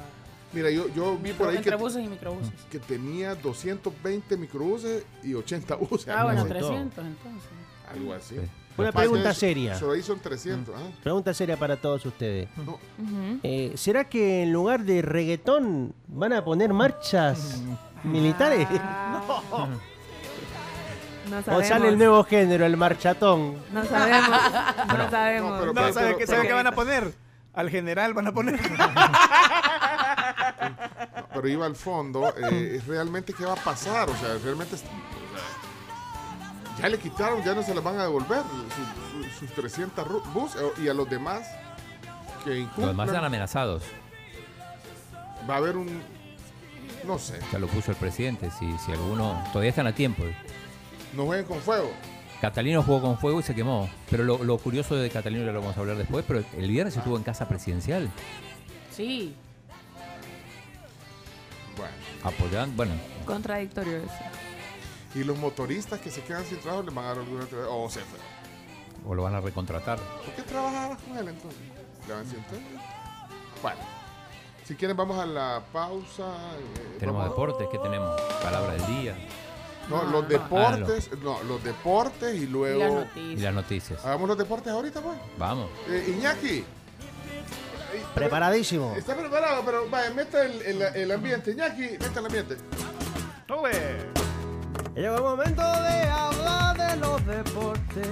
Mira, 0.52 0.70
yo, 0.70 0.86
yo 0.94 1.16
vi 1.16 1.32
por 1.32 1.48
ahí 1.48 1.58
que, 1.58 1.74
buses 1.76 2.04
y 2.04 2.08
microbuses. 2.08 2.52
que 2.70 2.78
tenía 2.78 3.34
220 3.34 4.36
microbuses 4.36 5.04
y 5.22 5.32
80 5.34 5.74
buses. 5.76 6.08
Ah, 6.08 6.24
bueno, 6.24 6.42
algo 6.42 6.54
así. 6.54 6.64
300 6.66 7.04
entonces. 7.06 7.50
Algo 7.90 8.12
así. 8.12 8.36
Una 8.76 8.88
Capaz 8.88 9.00
pregunta 9.00 9.28
que 9.30 9.34
seria. 9.34 9.74
Solo 9.78 9.92
ahí 9.92 10.02
son 10.02 10.18
300. 10.20 10.74
ah. 10.76 10.80
Pregunta 11.02 11.32
seria 11.34 11.56
para 11.58 11.76
todos 11.76 12.04
ustedes. 12.06 12.48
No. 12.56 12.72
Ujú. 12.72 13.38
Eh, 13.42 13.72
¿Será 13.76 14.04
que 14.08 14.42
en 14.44 14.52
lugar 14.52 14.84
de 14.84 15.02
reggaetón 15.02 15.94
van 16.08 16.32
a 16.34 16.44
poner 16.44 16.72
marchas 16.72 17.62
militares? 18.04 18.66
No 21.30 21.38
¿O 21.56 21.62
sale 21.62 21.88
el 21.88 21.96
nuevo 21.96 22.24
género, 22.24 22.66
el 22.66 22.76
marchatón? 22.76 23.54
No 23.72 23.84
sabemos. 23.84 24.28
No 24.98 25.10
sabemos. 25.10 25.50
No, 25.52 25.58
pero- 25.60 25.72
No, 25.72 25.80
pero- 25.80 25.92
¿sabe 25.94 26.08
qué, 26.10 26.24
pero- 26.26 26.26
sabe 26.36 26.48
qué 26.48 26.52
van 26.52 26.66
a 26.66 26.72
poner? 26.72 27.12
Al 27.54 27.68
general 27.70 28.14
van 28.14 28.26
a 28.28 28.32
poner. 28.32 28.60
Pero 31.34 31.48
iba 31.48 31.66
al 31.66 31.76
fondo, 31.76 32.32
eh, 32.36 32.76
es 32.76 32.86
realmente 32.86 33.32
qué 33.32 33.44
va 33.44 33.52
a 33.54 33.56
pasar, 33.56 34.08
o 34.08 34.16
sea, 34.16 34.36
realmente 34.42 34.76
ya 36.78 36.88
le 36.88 36.98
quitaron, 36.98 37.42
ya 37.42 37.54
no 37.54 37.62
se 37.62 37.74
las 37.74 37.82
van 37.84 37.98
a 37.98 38.02
devolver 38.04 38.42
sus, 38.42 39.26
sus- 39.26 39.38
sus 39.38 39.50
300 39.52 40.06
ru- 40.06 40.22
bus 40.32 40.54
eh, 40.56 40.82
y 40.82 40.88
a 40.88 40.94
los 40.94 41.08
demás 41.08 41.42
que 42.44 42.50
Los 42.50 42.58
demás 42.58 42.78
incumplan, 42.78 43.08
están 43.08 43.24
amenazados. 43.24 43.82
va 45.48 45.54
a 45.54 45.56
haber 45.58 45.76
un... 45.76 46.02
No 47.04 47.18
sé, 47.18 47.38
Ya 47.52 47.58
lo 47.58 47.66
puso 47.66 47.90
el 47.90 47.96
presidente. 47.96 48.48
Si, 48.52 48.78
si 48.78 48.92
alguno. 48.92 49.42
Todavía 49.52 49.70
están 49.70 49.88
a 49.88 49.92
tiempo. 49.94 50.22
no 51.14 51.24
jueguen 51.26 51.46
con 51.46 51.58
fuego. 51.60 51.90
Catalino 52.42 52.82
jugó 52.82 53.00
con 53.00 53.16
fuego 53.18 53.40
y 53.40 53.42
se 53.44 53.54
quemó. 53.54 53.88
Pero 54.10 54.24
lo, 54.24 54.42
lo 54.44 54.58
curioso 54.58 54.94
de 54.96 55.08
Catalino 55.08 55.46
ya 55.46 55.52
lo 55.52 55.60
vamos 55.60 55.76
a 55.76 55.80
hablar 55.80 55.96
después. 55.96 56.24
Pero 56.28 56.42
el 56.58 56.68
viernes 56.68 56.96
estuvo 56.96 57.16
en 57.16 57.22
casa 57.22 57.48
presidencial. 57.48 58.10
Sí. 58.90 59.34
Bueno. 61.76 61.92
Apoyando. 62.24 62.76
Bueno, 62.76 62.92
Contradictorio 63.24 63.98
eso. 63.98 64.08
Y 65.14 65.24
los 65.24 65.38
motoristas 65.38 66.00
que 66.00 66.10
se 66.10 66.22
quedan 66.22 66.44
sin 66.44 66.58
trabajo 66.58 66.82
les 66.82 66.94
van 66.94 67.04
a 67.04 67.08
dar 67.08 67.18
alguna... 67.18 67.44
O 67.70 67.88
se 67.88 68.00
fue. 68.00 68.18
o 69.06 69.14
lo 69.14 69.22
van 69.22 69.34
a 69.36 69.40
recontratar. 69.40 69.98
¿Por 69.98 70.34
qué 70.34 70.42
trabajabas 70.42 70.98
con 71.02 71.16
él 71.18 71.28
entonces? 71.28 71.60
¿Le 72.08 72.12
van 72.14 72.22
a 72.22 72.24
decir, 72.24 72.38
Bueno, 73.62 73.78
si 74.64 74.74
quieren 74.74 74.96
vamos 74.96 75.18
a 75.18 75.26
la 75.26 75.62
pausa. 75.72 76.24
eh, 76.58 76.96
Tenemos 76.98 77.22
deportes, 77.24 77.68
¿qué 77.70 77.78
tenemos? 77.78 78.20
Palabra 78.42 78.72
del 78.72 78.86
día. 79.00 79.16
No, 79.92 80.04
los 80.04 80.28
deportes, 80.28 81.10
no, 81.22 81.42
los 81.44 81.62
deportes 81.62 82.34
y 82.34 82.46
luego... 82.46 83.04
Y 83.14 83.36
las 83.36 83.54
noticias. 83.54 84.04
Hagamos 84.04 84.28
los 84.28 84.38
deportes 84.38 84.72
ahorita, 84.72 85.00
pues. 85.00 85.16
Vamos. 85.38 85.68
Eh, 85.88 86.14
Iñaki. 86.16 86.64
Preparadísimo. 88.14 88.94
Está 88.96 89.14
preparado, 89.14 89.62
pero 89.64 89.88
vaya, 89.90 90.10
meta 90.10 90.44
el, 90.44 90.62
el, 90.62 90.82
el 90.82 91.12
ambiente. 91.12 91.52
Iñaki, 91.52 91.82
meta 92.00 92.20
el 92.20 92.26
ambiente. 92.26 92.56
Llegó 94.94 95.16
el 95.16 95.22
momento 95.22 95.62
de 95.62 96.02
hablar 96.08 96.76
de 96.76 96.96
los 96.96 97.26
deportes. 97.26 98.08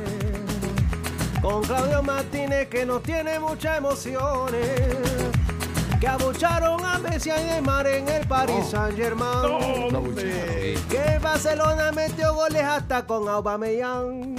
Con 1.40 1.62
Claudio 1.62 2.02
Martínez 2.02 2.68
que 2.68 2.84
nos 2.84 3.02
tiene 3.02 3.38
muchas 3.38 3.78
emociones. 3.78 4.66
Que 6.00 6.08
abucharon 6.08 6.82
a 6.82 6.98
Messi 6.98 7.28
y 7.28 7.44
Neymar 7.44 7.86
en 7.86 8.08
el 8.08 8.26
Paris 8.26 8.68
Saint 8.70 8.96
Germain. 8.96 9.92
Que 10.88 11.18
Barcelona 11.22 11.92
metió 11.92 12.32
goles 12.34 12.62
hasta 12.62 13.04
con 13.04 13.28
Aubameyang. 13.28 14.34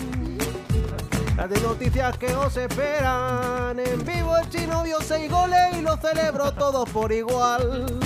Las 1.37 1.49
de 1.49 1.61
noticias 1.61 2.17
que 2.17 2.35
os 2.35 2.57
esperan. 2.57 3.79
En 3.79 4.03
vivo 4.03 4.35
el 4.37 4.49
chino 4.49 4.81
vio 4.83 4.99
seis 5.01 5.29
goles 5.29 5.77
y 5.77 5.81
los 5.81 5.99
celebró 5.99 6.51
todos 6.51 6.89
por 6.89 7.11
igual. 7.11 7.99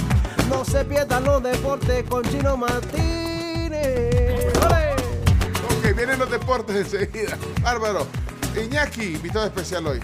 No 0.50 0.66
se 0.66 0.84
pierdan 0.84 1.24
los 1.24 1.42
deportes 1.42 2.04
con 2.10 2.24
Chino 2.24 2.58
Martínez. 2.58 4.54
¡Ole! 4.66 4.92
Ok, 5.78 5.96
vienen 5.96 6.20
los 6.20 6.30
deportes 6.30 6.76
enseguida. 6.76 7.38
Bárbaro. 7.62 8.06
Iñaki, 8.62 9.16
invitado 9.16 9.46
especial 9.46 9.88
hoy. 9.88 10.02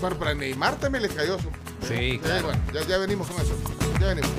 Bueno, 0.00 0.16
para 0.16 0.32
Neymar 0.32 0.76
también 0.76 1.02
le 1.02 1.08
cayó 1.08 1.38
su. 1.40 1.50
Sí, 1.82 1.94
Eh, 1.94 2.20
claro. 2.22 2.46
bueno, 2.48 2.60
ya, 2.72 2.82
ya 2.86 2.98
venimos 2.98 3.26
con 3.28 3.40
eso. 3.40 3.54
Ya 4.00 4.08
venimos. 4.08 4.30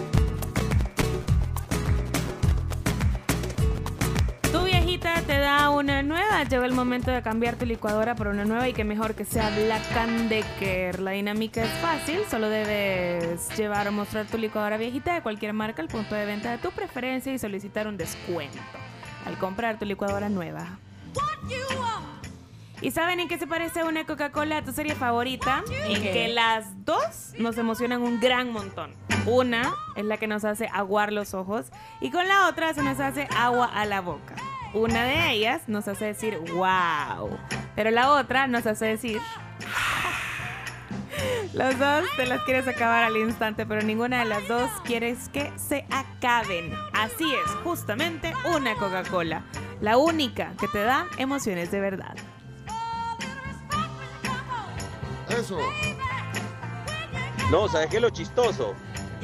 Tu 4.52 4.64
viejita 4.64 5.22
te 5.22 5.38
da 5.38 5.70
una 5.70 6.02
nueva, 6.04 6.44
llegó 6.44 6.64
el 6.66 6.74
momento 6.74 7.12
de 7.12 7.22
cambiar 7.22 7.56
tu 7.56 7.66
licuadora 7.66 8.16
por 8.16 8.28
una 8.28 8.46
nueva 8.46 8.68
y 8.68 8.74
que 8.74 8.84
mejor 8.84 9.14
que 9.16 9.26
sea 9.26 9.50
Black 9.52 9.84
Decker. 10.30 11.00
La 11.00 11.12
dinámica 11.12 11.64
es 11.64 11.70
fácil, 11.82 12.22
solo 12.30 12.50
debes 12.50 13.50
llevar 13.58 13.88
o 13.88 13.92
mostrar 13.92 14.26
tu 14.26 14.38
licuadora 14.38 14.78
viejita 14.78 15.14
de 15.14 15.22
cualquier 15.22 15.54
marca 15.54 15.82
al 15.82 15.88
punto 15.88 16.16
de 16.16 16.26
venta 16.26 16.52
de 16.52 16.58
tu 16.58 16.72
preferencia 16.72 17.32
y 17.34 17.40
solicitar 17.40 17.88
un 17.88 17.98
descuento 17.98 18.58
al 19.26 19.38
comprar 19.38 19.78
tu 19.78 19.86
licuadora 19.86 20.30
nueva. 20.30 20.80
¿Y 22.82 22.92
saben 22.92 23.20
en 23.20 23.28
qué 23.28 23.38
se 23.38 23.46
parece 23.46 23.84
una 23.84 24.06
Coca-Cola 24.06 24.58
a 24.58 24.64
tu 24.64 24.72
serie 24.72 24.96
favorita? 24.96 25.64
En 25.86 26.02
que 26.02 26.30
las 26.30 26.86
dos 26.86 27.34
nos 27.38 27.58
emocionan 27.58 28.02
un 28.02 28.20
gran 28.20 28.54
montón. 28.54 28.92
Una 29.26 29.74
es 29.96 30.06
la 30.06 30.18
que 30.18 30.28
nos 30.28 30.46
hace 30.46 30.70
aguar 30.72 31.12
los 31.12 31.34
ojos 31.34 31.68
y 32.00 32.10
con 32.10 32.28
la 32.28 32.48
otra 32.48 32.74
se 32.74 32.82
nos 32.82 33.00
hace 33.00 33.28
agua 33.36 33.66
a 33.66 33.86
la 33.86 34.00
boca. 34.00 34.36
Una 34.74 35.04
de 35.04 35.32
ellas 35.32 35.64
nos 35.68 35.88
hace 35.88 36.06
decir 36.06 36.38
wow, 36.54 37.30
pero 37.76 37.92
la 37.92 38.12
otra 38.12 38.48
nos 38.48 38.66
hace 38.66 38.86
decir 38.86 39.20
Los 41.54 41.78
dos 41.80 42.06
te 42.16 42.26
las 42.28 42.44
quieres 42.44 42.68
acabar 42.68 43.04
al 43.04 43.18
instante, 43.18 43.66
pero 43.66 43.82
ninguna 43.82 44.20
de 44.20 44.26
las 44.26 44.48
dos 44.48 44.70
quieres 44.86 45.28
que 45.30 45.52
se 45.58 45.86
acaben. 45.90 46.72
Así 46.94 47.26
es, 47.34 47.52
justamente 47.64 48.34
una 48.56 48.76
Coca-Cola. 48.76 49.44
La 49.82 49.98
única 49.98 50.54
que 50.60 50.68
te 50.68 50.80
da 50.80 51.08
emociones 51.18 51.72
de 51.72 51.82
verdad. 51.82 52.16
Eso. 55.30 55.58
No, 57.52 57.68
¿sabes 57.68 57.88
qué 57.90 57.98
es 57.98 58.02
lo 58.02 58.10
chistoso? 58.10 58.74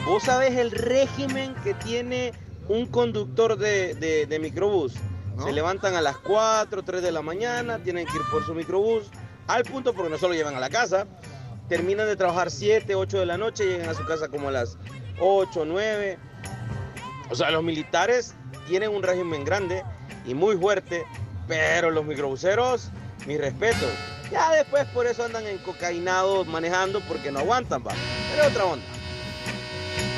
Vos 0.05 0.23
sabés 0.23 0.55
el 0.57 0.71
régimen 0.71 1.53
que 1.63 1.73
tiene 1.73 2.33
un 2.67 2.85
conductor 2.87 3.57
de, 3.57 3.93
de- 3.95 4.25
de 4.25 4.39
microbús. 4.39 4.93
Se 5.43 5.51
levantan 5.51 5.95
a 5.95 6.01
las 6.01 6.17
4, 6.17 6.81
3 6.83 7.01
de 7.01 7.11
la 7.11 7.21
mañana, 7.21 7.79
tienen 7.79 8.05
que 8.07 8.15
ir 8.15 8.21
por 8.31 8.45
su 8.45 8.53
microbús, 8.55 9.03
al 9.47 9.63
punto 9.65 9.93
porque 9.93 10.09
no 10.09 10.17
solo 10.17 10.33
llevan 10.33 10.55
a 10.55 10.61
la 10.61 10.69
casa, 10.69 11.05
terminan 11.67 12.07
de 12.07 12.15
trabajar 12.15 12.49
7, 12.49 12.95
8 12.95 13.19
de 13.19 13.25
la 13.25 13.37
noche, 13.37 13.65
llegan 13.65 13.89
a 13.89 13.93
su 13.93 14.05
casa 14.05 14.29
como 14.29 14.47
a 14.47 14.51
las 14.51 14.77
8, 15.19 15.65
9. 15.65 16.17
O 17.29 17.35
sea, 17.35 17.51
los 17.51 17.63
militares 17.63 18.33
tienen 18.67 18.91
un 18.91 19.03
régimen 19.03 19.43
grande 19.43 19.83
y 20.25 20.33
muy 20.33 20.55
fuerte, 20.55 21.05
pero 21.49 21.91
los 21.91 22.05
microbuseros, 22.05 22.89
mis 23.27 23.37
respetos. 23.39 23.89
Ya 24.31 24.51
después 24.51 24.85
por 24.85 25.05
eso 25.07 25.23
andan 25.23 25.45
en 25.47 25.57
cocainados 25.59 26.47
manejando 26.47 27.01
porque 27.01 27.31
no 27.31 27.39
aguantan, 27.39 27.83
va. 27.85 27.93
Pero 28.31 28.43
es 28.43 28.51
otra 28.51 28.65
onda. 28.65 28.85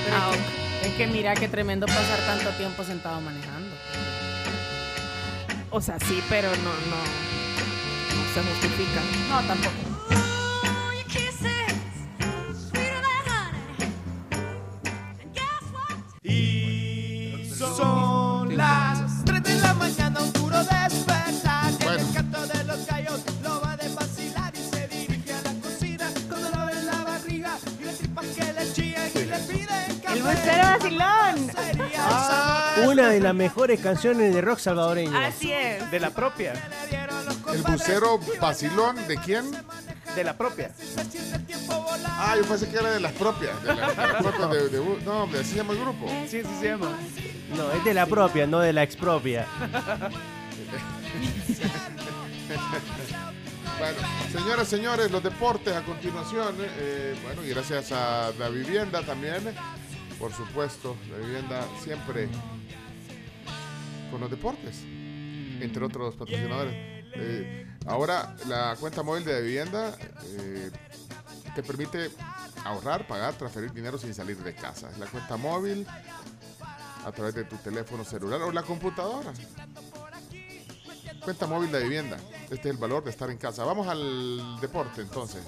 Pero 0.06 0.18
es, 0.18 0.38
que, 0.82 0.88
es 0.88 0.94
que 0.96 1.08
mira 1.08 1.34
qué 1.36 1.48
tremendo 1.48 1.86
pasar 1.86 2.20
tanto 2.26 2.50
tiempo 2.52 2.84
sentado 2.84 3.20
manejando. 3.22 3.76
O 5.70 5.82
sea, 5.82 6.00
sí, 6.00 6.24
pero 6.30 6.50
no, 6.50 6.56
no, 6.56 6.98
no 8.16 8.34
se 8.34 8.42
justifica. 8.42 9.02
No, 9.30 9.42
tampoco. 9.46 9.98
Son 17.58 18.07
¡El 30.18 30.24
bucero 30.24 30.64
vacilón! 30.64 31.52
Una 32.88 33.10
de 33.10 33.20
las 33.20 33.36
mejores 33.36 33.80
canciones 33.80 34.34
de 34.34 34.42
rock 34.42 34.60
salvadoreño. 34.60 35.18
Así 35.18 35.52
es. 35.52 35.90
De 35.92 36.00
la 36.00 36.10
propia. 36.10 36.54
El 37.54 37.62
bucero 37.62 38.20
vacilón, 38.42 38.96
¿de 39.08 39.18
quién? 39.18 39.46
De 40.16 40.24
la 40.24 40.36
propia. 40.36 40.72
Ah, 42.08 42.36
yo 42.36 42.44
pensé 42.46 42.68
que 42.70 42.78
era 42.78 42.90
de 42.92 43.00
las 43.00 43.12
propias. 43.14 43.62
De, 43.64 43.76
la- 43.76 43.88
de 43.92 43.96
las 44.14 44.24
propias 44.24 44.50
de, 44.52 44.70
de 44.70 44.82
bu- 44.82 45.00
no, 45.04 45.24
hombre, 45.24 45.42
así 45.42 45.52
se 45.52 45.58
llama 45.58 45.74
el 45.74 45.80
grupo. 45.80 46.08
Sí, 46.28 46.42
sí 46.42 46.48
se 46.60 46.70
llama. 46.70 46.98
No, 47.56 47.72
es 47.72 47.84
de 47.86 47.94
la 47.94 48.06
propia, 48.08 48.48
no 48.48 48.60
de 48.60 48.74
la 48.74 48.82
expropia. 48.84 49.46
Bueno, 53.80 53.98
señoras, 54.32 54.68
señores, 54.68 55.12
los 55.12 55.22
deportes 55.22 55.76
a 55.76 55.82
continuación. 55.84 56.56
eh, 56.60 57.16
bueno, 57.24 57.44
y 57.46 57.50
gracias 57.50 57.92
a 57.92 58.32
la 58.40 58.50
vivienda 58.50 59.04
también. 59.04 59.54
Por 60.20 60.34
supuesto, 60.34 60.96
la 61.12 61.18
vivienda 61.18 61.68
siempre 61.84 62.28
con 64.10 64.22
los 64.22 64.30
deportes, 64.30 64.84
entre 64.84 65.86
otros 65.86 66.16
patrocinadores. 66.16 66.74
Eh, 67.14 67.68
ahora, 67.86 68.36
la 68.48 68.76
cuenta 68.80 69.04
móvil 69.04 69.26
de 69.26 69.42
vivienda 69.42 69.96
eh, 70.24 70.72
te 71.56 71.64
permite 71.64 72.10
ahorrar, 72.64 73.08
pagar, 73.08 73.34
transferir 73.36 73.72
dinero 73.72 73.98
sin 73.98 74.14
salir 74.14 74.38
de 74.38 74.54
casa. 74.56 74.90
La 75.00 75.06
cuenta 75.06 75.38
móvil 75.38 75.86
a 77.06 77.12
través 77.12 77.36
de 77.36 77.46
tu 77.46 77.56
teléfono 77.58 78.04
celular 78.04 78.42
o 78.42 78.52
la 78.52 78.64
computadora. 78.64 79.32
Cuenta 81.28 81.46
móvil 81.46 81.70
de 81.74 81.84
vivienda. 81.84 82.16
Este 82.44 82.70
es 82.70 82.76
el 82.76 82.78
valor 82.78 83.04
de 83.04 83.10
estar 83.10 83.30
en 83.30 83.36
casa. 83.36 83.66
Vamos 83.66 83.86
al 83.86 84.62
deporte 84.62 85.02
entonces. 85.02 85.44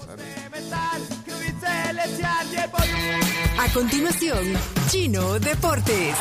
A 3.58 3.74
continuación, 3.74 4.58
Chino 4.90 5.40
Deportes. 5.40 6.18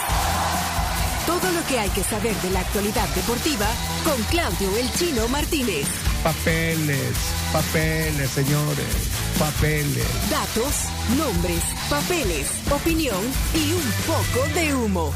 Todo 1.26 1.50
lo 1.50 1.66
que 1.66 1.80
hay 1.80 1.90
que 1.90 2.04
saber 2.04 2.36
de 2.36 2.50
la 2.50 2.60
actualidad 2.60 3.08
deportiva 3.16 3.66
con 4.04 4.22
Claudio 4.30 4.76
El 4.76 4.92
Chino 4.92 5.26
Martínez. 5.26 6.07
Papeles, 6.28 7.16
papeles, 7.54 8.30
señores, 8.32 8.86
papeles. 9.38 10.04
Datos, 10.28 10.74
nombres, 11.16 11.62
papeles, 11.88 12.48
opinión 12.70 13.16
y 13.54 13.72
un 13.72 13.92
poco 14.06 14.46
de 14.52 14.74
humo. 14.74 15.14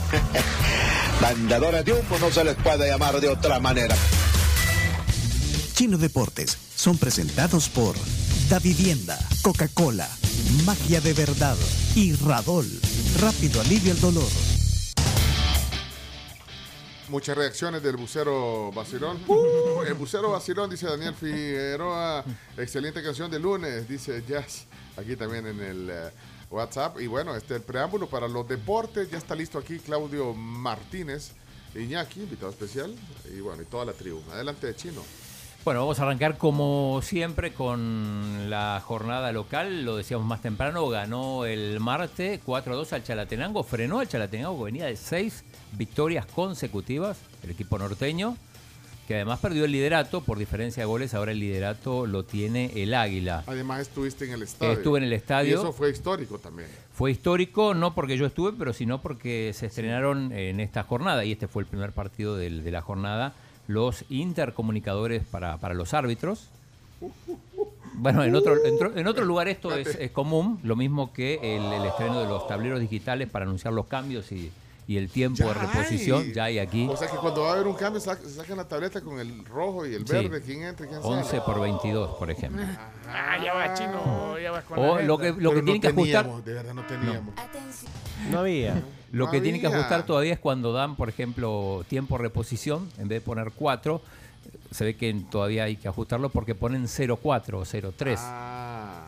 Mandadores 1.20 1.84
de 1.84 1.92
humo 1.92 2.18
no 2.18 2.30
se 2.30 2.42
les 2.44 2.54
puede 2.54 2.88
llamar 2.88 3.20
de 3.20 3.28
otra 3.28 3.60
manera. 3.60 3.94
Chino 5.74 5.98
Deportes 5.98 6.56
son 6.74 6.96
presentados 6.96 7.68
por 7.68 7.94
Da 8.48 8.58
Vivienda, 8.58 9.18
Coca-Cola, 9.42 10.08
magia 10.64 11.02
de 11.02 11.12
verdad. 11.12 11.58
Y 11.94 12.14
Radol, 12.14 12.66
rápido 13.20 13.60
alivia 13.60 13.92
el 13.92 14.00
dolor. 14.00 14.30
Muchas 17.12 17.36
reacciones 17.36 17.82
del 17.82 17.98
bucero 17.98 18.72
vacilón. 18.72 19.22
Uh, 19.28 19.82
el 19.86 19.92
bucero 19.92 20.30
vacilón, 20.30 20.70
dice 20.70 20.86
Daniel 20.86 21.12
Figueroa. 21.12 22.24
Excelente 22.56 23.02
canción 23.02 23.30
de 23.30 23.38
lunes, 23.38 23.86
dice 23.86 24.24
Jazz. 24.26 24.64
Aquí 24.96 25.14
también 25.14 25.46
en 25.46 25.60
el 25.60 25.90
eh, 25.90 26.10
WhatsApp. 26.50 26.98
Y 27.02 27.08
bueno, 27.08 27.36
este 27.36 27.56
el 27.56 27.60
preámbulo 27.60 28.06
para 28.08 28.28
los 28.28 28.48
deportes. 28.48 29.10
Ya 29.10 29.18
está 29.18 29.34
listo 29.34 29.58
aquí 29.58 29.78
Claudio 29.78 30.32
Martínez, 30.32 31.32
Iñaki, 31.74 32.20
invitado 32.20 32.50
especial. 32.50 32.94
Y 33.30 33.40
bueno, 33.40 33.60
y 33.60 33.66
toda 33.66 33.84
la 33.84 33.92
tribu. 33.92 34.22
Adelante, 34.32 34.74
Chino. 34.74 35.02
Bueno, 35.64 35.80
vamos 35.80 36.00
a 36.00 36.02
arrancar 36.02 36.38
como 36.38 36.98
siempre 37.04 37.52
con 37.52 38.50
la 38.50 38.82
jornada 38.84 39.30
local. 39.30 39.84
Lo 39.84 39.96
decíamos 39.96 40.26
más 40.26 40.42
temprano, 40.42 40.88
ganó 40.88 41.44
el 41.44 41.78
martes 41.78 42.40
4-2 42.44 42.92
al 42.92 43.04
Chalatenango. 43.04 43.62
Frenó 43.62 44.00
al 44.00 44.08
Chalatenango 44.08 44.58
que 44.58 44.64
venía 44.64 44.86
de 44.86 44.96
seis 44.96 45.44
victorias 45.72 46.26
consecutivas, 46.26 47.16
el 47.44 47.50
equipo 47.52 47.78
norteño, 47.78 48.36
que 49.06 49.14
además 49.14 49.38
perdió 49.38 49.64
el 49.64 49.70
liderato 49.70 50.20
por 50.22 50.36
diferencia 50.36 50.80
de 50.82 50.86
goles. 50.86 51.14
Ahora 51.14 51.30
el 51.30 51.38
liderato 51.38 52.06
lo 52.08 52.24
tiene 52.24 52.72
el 52.82 52.92
Águila. 52.92 53.44
Además 53.46 53.82
estuviste 53.82 54.24
en 54.24 54.32
el 54.32 54.42
estadio. 54.42 54.72
Estuve 54.72 54.98
en 54.98 55.04
el 55.04 55.12
estadio. 55.12 55.50
Y 55.50 55.60
eso 55.60 55.72
fue 55.72 55.90
histórico 55.90 56.38
también. 56.40 56.68
Fue 56.92 57.12
histórico, 57.12 57.72
no 57.72 57.94
porque 57.94 58.16
yo 58.18 58.26
estuve, 58.26 58.52
pero 58.52 58.72
sino 58.72 59.00
porque 59.00 59.52
se 59.54 59.66
estrenaron 59.66 60.32
en 60.32 60.58
esta 60.58 60.82
jornada, 60.82 61.24
y 61.24 61.30
este 61.30 61.46
fue 61.46 61.62
el 61.62 61.68
primer 61.68 61.92
partido 61.92 62.36
del- 62.36 62.64
de 62.64 62.70
la 62.72 62.82
jornada, 62.82 63.34
los 63.68 64.04
intercomunicadores 64.10 65.22
para, 65.24 65.56
para 65.58 65.74
los 65.74 65.94
árbitros. 65.94 66.48
Bueno, 67.94 68.24
en 68.24 68.34
otro, 68.34 68.56
en 68.64 69.06
otro- 69.06 69.24
lugar 69.24 69.48
esto 69.48 69.74
es, 69.76 69.96
es 69.96 70.10
común, 70.10 70.58
lo 70.62 70.76
mismo 70.76 71.12
que 71.12 71.34
el 71.42 71.84
estreno 71.84 72.20
de 72.20 72.26
los 72.28 72.46
tableros 72.48 72.80
digitales 72.80 73.28
para 73.28 73.44
anunciar 73.44 73.74
los 73.74 73.86
cambios 73.86 74.32
y, 74.32 74.50
y 74.86 74.96
el 74.96 75.08
tiempo 75.08 75.44
de 75.44 75.54
Ya 75.54 75.60
reposición, 75.60 76.22
hay. 76.22 76.32
ya 76.34 76.44
hay 76.44 76.58
aquí. 76.58 76.88
O 76.90 76.96
sea 76.96 77.08
que 77.08 77.16
cuando 77.16 77.42
va 77.42 77.50
a 77.50 77.52
haber 77.54 77.66
un 77.66 77.74
cambio, 77.76 78.00
sac- 78.00 78.22
sacan 78.26 78.56
la 78.56 78.66
tableta 78.66 79.00
con 79.00 79.18
el 79.20 79.44
rojo 79.44 79.86
y 79.86 79.94
el 79.94 80.06
Sí. 80.06 80.12
verde. 80.12 80.42
¿Quién 80.42 80.62
entra 80.64 80.86
y 80.86 80.88
quién 80.88 81.00
sale? 81.02 81.14
11 81.14 81.40
por 81.42 81.60
22, 81.60 82.16
por 82.18 82.30
ejemplo. 82.30 82.62
Ah, 83.08 83.38
ya 83.42 83.54
va, 83.54 83.74
chino, 83.74 84.38
ya 84.38 84.50
vas 84.50 84.64
con 84.64 84.78
O 84.78 84.96
la 84.96 85.02
lo 85.02 85.18
que, 85.18 85.28
lo 85.30 85.50
que 85.50 85.62
Pero 85.62 85.64
tienen 85.64 85.74
no 85.76 85.80
que 85.80 85.88
ajustar. 85.88 86.22
teníamos, 86.24 86.44
de 86.44 86.52
verdad 86.54 86.74
no 86.74 86.82
teníamos. 86.86 87.34
No 88.30 88.38
había. 88.40 88.82
Lo 89.12 89.26
No 89.26 89.30
que 89.30 89.40
tienen 89.40 89.60
que 89.60 89.66
había. 89.66 89.78
ajustar 89.80 90.04
todavía 90.06 90.32
es 90.32 90.38
cuando 90.38 90.72
dan, 90.72 90.96
por 90.96 91.08
ejemplo, 91.08 91.84
tiempo 91.88 92.16
de 92.16 92.22
reposición, 92.22 92.90
en 92.98 93.08
vez 93.08 93.20
de 93.20 93.20
poner 93.20 93.52
4, 93.54 94.00
se 94.70 94.84
ve 94.84 94.96
que 94.96 95.14
todavía 95.30 95.64
hay 95.64 95.76
que 95.76 95.86
ajustarlo 95.88 96.28
porque 96.30 96.54
ponen 96.54 96.88
0.4 96.88 97.58
o 97.60 97.64
0.3. 97.64 98.16
Ah, 98.20 99.04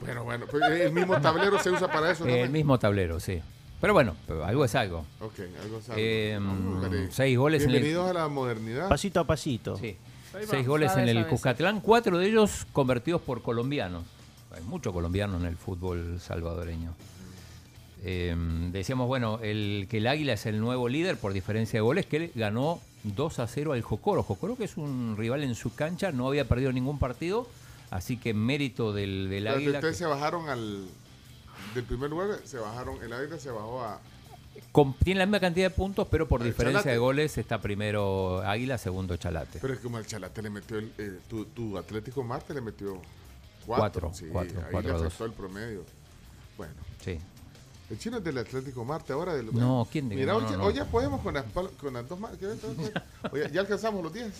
bueno, 0.00 0.24
bueno. 0.24 0.46
pues 0.50 0.62
el 0.80 0.92
mismo 0.92 1.18
tablero 1.20 1.58
se 1.58 1.70
usa 1.70 1.88
para 1.90 2.10
eso. 2.12 2.24
¿no? 2.24 2.30
el 2.34 2.50
mismo 2.50 2.78
tablero, 2.78 3.18
sí. 3.18 3.40
Pero 3.80 3.92
bueno, 3.92 4.14
pero 4.26 4.44
algo 4.44 4.64
es 4.64 4.74
algo. 4.74 5.04
Ok, 5.20 5.34
algo 5.62 5.78
es 5.78 5.88
algo. 5.90 5.94
Eh, 6.00 7.08
seis 7.10 7.36
goles 7.36 7.62
en 7.62 7.68
el- 7.70 7.72
Bienvenidos 7.74 8.10
a 8.10 8.14
la 8.14 8.28
modernidad. 8.28 8.88
Pasito 8.88 9.20
a 9.20 9.24
pasito. 9.24 9.76
Sí. 9.76 9.96
Seis 10.48 10.66
goles 10.66 10.92
en 10.96 11.08
el 11.08 11.26
Cuscatlán, 11.26 11.80
cuatro 11.80 12.18
de 12.18 12.26
ellos 12.26 12.66
convertidos 12.72 13.20
por 13.22 13.42
colombianos. 13.42 14.04
Hay 14.54 14.62
mucho 14.62 14.92
colombiano 14.92 15.36
en 15.38 15.44
el 15.46 15.56
fútbol 15.56 16.18
salvadoreño. 16.20 16.94
Eh, 18.02 18.34
decíamos, 18.70 19.08
bueno, 19.08 19.40
el, 19.42 19.86
que 19.90 19.98
el 19.98 20.06
Águila 20.06 20.34
es 20.34 20.46
el 20.46 20.60
nuevo 20.60 20.88
líder 20.88 21.16
por 21.16 21.32
diferencia 21.32 21.78
de 21.78 21.82
goles, 21.82 22.06
que 22.06 22.16
él 22.16 22.32
ganó 22.34 22.80
2 23.04 23.38
a 23.38 23.46
0 23.46 23.72
al 23.72 23.82
Jocoro. 23.82 24.22
Jocoro 24.22 24.56
que 24.56 24.64
es 24.64 24.76
un 24.76 25.16
rival 25.18 25.42
en 25.42 25.54
su 25.54 25.74
cancha, 25.74 26.12
no 26.12 26.28
había 26.28 26.46
perdido 26.46 26.72
ningún 26.72 26.98
partido, 26.98 27.48
así 27.90 28.16
que 28.16 28.32
mérito 28.34 28.92
del, 28.92 29.28
del 29.30 29.44
Pero 29.44 29.56
Águila. 29.56 29.78
Ustedes 29.78 29.96
se 29.98 30.06
bajaron 30.06 30.48
al. 30.48 30.84
Del 31.74 31.84
primer 31.84 32.10
lugar, 32.10 32.40
se 32.44 32.58
bajaron. 32.58 33.02
El 33.02 33.12
águila 33.12 33.38
se 33.38 33.50
bajó 33.50 33.82
a. 33.82 34.00
con- 34.72 34.94
tiene 34.94 35.20
la 35.20 35.26
misma 35.26 35.40
cantidad 35.40 35.68
de 35.70 35.74
puntos, 35.74 36.06
pero 36.10 36.26
por 36.28 36.40
Al 36.40 36.46
diferencia 36.48 36.80
Chalate. 36.80 36.90
de 36.92 36.98
goles 36.98 37.38
está 37.38 37.60
primero 37.60 38.40
Águila, 38.42 38.78
segundo 38.78 39.16
Chalate. 39.16 39.58
Pero 39.60 39.74
es 39.74 39.80
como 39.80 39.98
el 39.98 40.06
Chalate 40.06 40.42
le 40.42 40.50
metió. 40.50 40.78
El, 40.78 40.92
eh, 40.98 41.18
tu, 41.28 41.44
tu 41.46 41.76
Atlético 41.78 42.22
Marte 42.22 42.54
le 42.54 42.60
metió. 42.60 42.94
Cuatro, 43.66 44.10
Cuatro. 44.10 44.14
Sí, 44.14 44.26
cuatro, 44.30 44.60
ahí 44.60 44.66
cuatro 44.70 44.98
dos. 45.02 45.20
el 45.20 45.32
promedio. 45.32 45.84
Bueno. 46.56 46.72
Sí. 47.04 47.18
El 47.90 47.98
chino 47.98 48.16
es 48.18 48.24
del 48.24 48.38
Atlético 48.38 48.84
Marte 48.84 49.12
ahora. 49.12 49.34
Del, 49.34 49.52
No, 49.54 49.86
¿quién 49.90 50.08
dijo? 50.08 50.18
Mira, 50.20 50.32
No, 50.32 50.38
hoy, 50.38 50.44
no, 50.44 50.56
no. 50.58 50.64
hoy 50.64 50.74
ya 50.74 50.84
podemos 50.84 51.20
con 51.20 51.34
las, 51.34 51.44
con 51.80 51.92
las 51.94 52.08
dos 52.08 52.18
más. 52.18 52.32
ya 53.52 53.60
alcanzamos 53.60 54.02
los 54.02 54.12
10. 54.12 54.32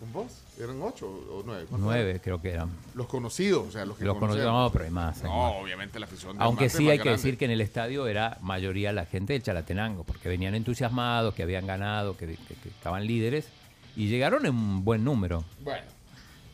¿Con 0.00 0.12
vos? 0.12 0.26
¿Eran 0.60 0.80
8 0.80 1.06
o 1.06 1.42
9? 1.44 1.66
Nueve 1.72 2.20
creo 2.22 2.40
que 2.40 2.50
eran. 2.52 2.70
Los 2.94 3.06
conocidos, 3.08 3.66
o 3.68 3.70
sea, 3.72 3.84
los 3.84 3.96
que 3.98 4.04
Los 4.04 4.16
conocidos, 4.18 4.46
no, 4.52 4.70
pero 4.72 4.84
hay 4.84 4.90
más. 4.92 5.18
hay 5.24 5.30
No, 5.30 5.36
más. 5.50 5.52
obviamente 5.62 5.98
la 5.98 6.06
afición 6.06 6.34
del 6.34 6.42
Aunque 6.42 6.68
sí 6.68 6.88
hay 6.88 6.98
que 6.98 7.04
grande. 7.04 7.10
decir 7.22 7.36
que 7.36 7.46
en 7.46 7.50
el 7.50 7.60
estadio 7.60 8.06
era 8.06 8.38
mayoría 8.40 8.92
la 8.92 9.06
gente 9.06 9.32
del 9.32 9.42
Chalatenango, 9.42 10.04
porque 10.04 10.28
venían 10.28 10.54
entusiasmados, 10.54 11.34
que 11.34 11.42
habían 11.42 11.66
ganado, 11.66 12.16
que, 12.16 12.26
que- 12.28 12.54
que 12.54 12.68
estaban 12.68 13.06
líderes 13.06 13.48
y 13.96 14.06
llegaron 14.08 14.46
en 14.46 14.54
un 14.54 14.84
buen 14.84 15.02
número. 15.02 15.42
Bueno. 15.62 15.86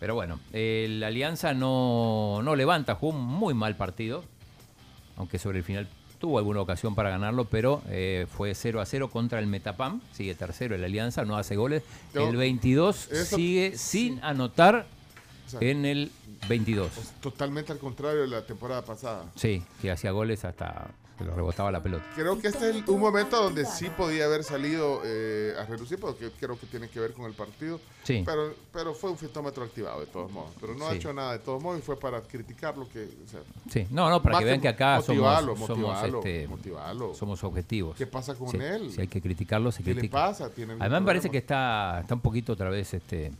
Pero 0.01 0.15
bueno, 0.15 0.41
el 0.53 1.03
Alianza 1.05 1.53
no, 1.55 2.41
no 2.43 2.57
levanta, 2.57 2.95
jugó 2.95 3.17
un 3.17 3.25
muy 3.25 3.53
mal 3.55 3.77
partido, 3.77 4.25
aunque 5.17 5.39
sobre 5.39 5.59
el 5.59 5.65
final 5.65 5.87
tuvo 6.25 6.39
alguna 6.39 6.63
ocasión 6.63 6.95
para 6.95 7.11
ganarlo, 7.11 7.45
pero 7.45 7.83
eh, 7.89 8.27
fue 8.35 8.55
0 8.55 8.81
a 8.81 8.87
0 8.87 9.11
contra 9.11 9.39
el 9.41 9.47
Metapam, 9.47 10.01
sigue 10.15 10.35
tercero 10.35 10.75
el 10.75 10.83
Alianza, 10.83 11.27
no 11.27 11.37
hace 11.37 11.55
goles. 11.55 11.83
Yo- 12.15 12.27
el 12.31 12.35
22 12.37 13.13
eso- 13.13 13.37
sigue 13.37 13.77
sin 13.77 14.25
anotar 14.25 14.87
O 15.47 15.51
sea, 15.51 15.61
en 15.61 15.85
el 15.85 16.11
22. 16.49 16.89
Totalmente 17.21 17.73
al 17.73 17.79
contrario 17.79 18.23
de 18.23 18.29
la 18.29 18.41
temporada 18.47 18.81
pasada. 18.81 19.27
Sí, 19.37 19.63
que 19.83 19.91
hacía 19.91 20.13
goles 20.13 20.47
hasta 20.47 20.87
que 21.17 21.25
le 21.25 21.31
rebotaba 21.31 21.71
la 21.71 21.83
pelota. 21.83 22.05
Creo 22.15 22.41
que 22.41 22.49
este 22.49 22.71
es 22.71 22.89
un 22.89 23.01
momento 23.01 23.43
donde 23.43 23.65
sí 23.65 23.89
podía 23.97 24.25
haber 24.25 24.43
salido 24.43 25.01
eh, 25.05 25.55
a 25.59 25.65
reducir, 25.65 25.99
porque 25.99 26.31
creo 26.41 26.59
que 26.59 26.67
tiene 26.67 26.89
que 26.89 26.99
ver 26.99 27.13
con 27.13 27.27
el 27.27 27.33
partido. 27.35 27.81
Sí. 28.03 28.23
Pero, 28.27 28.55
pero 28.73 28.95
fue 28.95 29.11
un 29.11 29.19
fitómetro 29.19 29.65
activado 29.65 30.01
de 30.01 30.07
todos 30.07 30.31
modos. 30.31 30.51
Pero 30.61 30.75
no 30.75 30.89
ha 30.89 30.95
hecho 30.95 31.13
nada 31.13 31.33
de 31.33 31.39
todos 31.39 31.63
modos 31.63 31.79
y 31.79 31.83
fue 31.83 31.99
para 31.99 32.21
criticar 32.21 32.77
lo 32.77 32.89
que. 32.89 33.05
o 33.05 33.31
sea, 33.31 33.41
Sí, 33.71 33.87
no, 33.91 34.11
no, 34.11 34.23
para 34.23 34.39
que 34.39 34.45
vean 34.45 34.61
que 34.61 34.69
acá 34.69 34.97
motivarlo, 34.97 35.53
somos, 35.55 35.67
somos, 35.69 35.87
motivarlo, 35.89 36.19
este, 36.19 36.49
motivarlo. 36.49 37.15
somos 37.15 37.45
objetivos. 37.45 37.97
¿Qué 37.97 38.07
pasa 38.07 38.35
con 38.35 38.49
Sí, 38.51 38.59
él? 38.61 38.91
Si 38.93 39.01
hay 39.01 39.09
que 39.09 39.21
criticarlo, 39.21 39.71
se 39.71 39.83
¿Qué 39.83 39.91
le 39.95 40.01
critica. 40.01 40.27
pasa? 40.27 40.51
¿Tiene 40.51 40.73
algún 40.73 40.83
Además 40.83 41.01
me 41.03 41.07
parece 41.07 41.31
que 41.31 41.39
está, 41.39 42.01
está 42.01 42.15
un 42.15 42.21
poquito 42.21 42.53
otra 42.55 42.69
vez 42.71 42.93
este, 42.93 43.31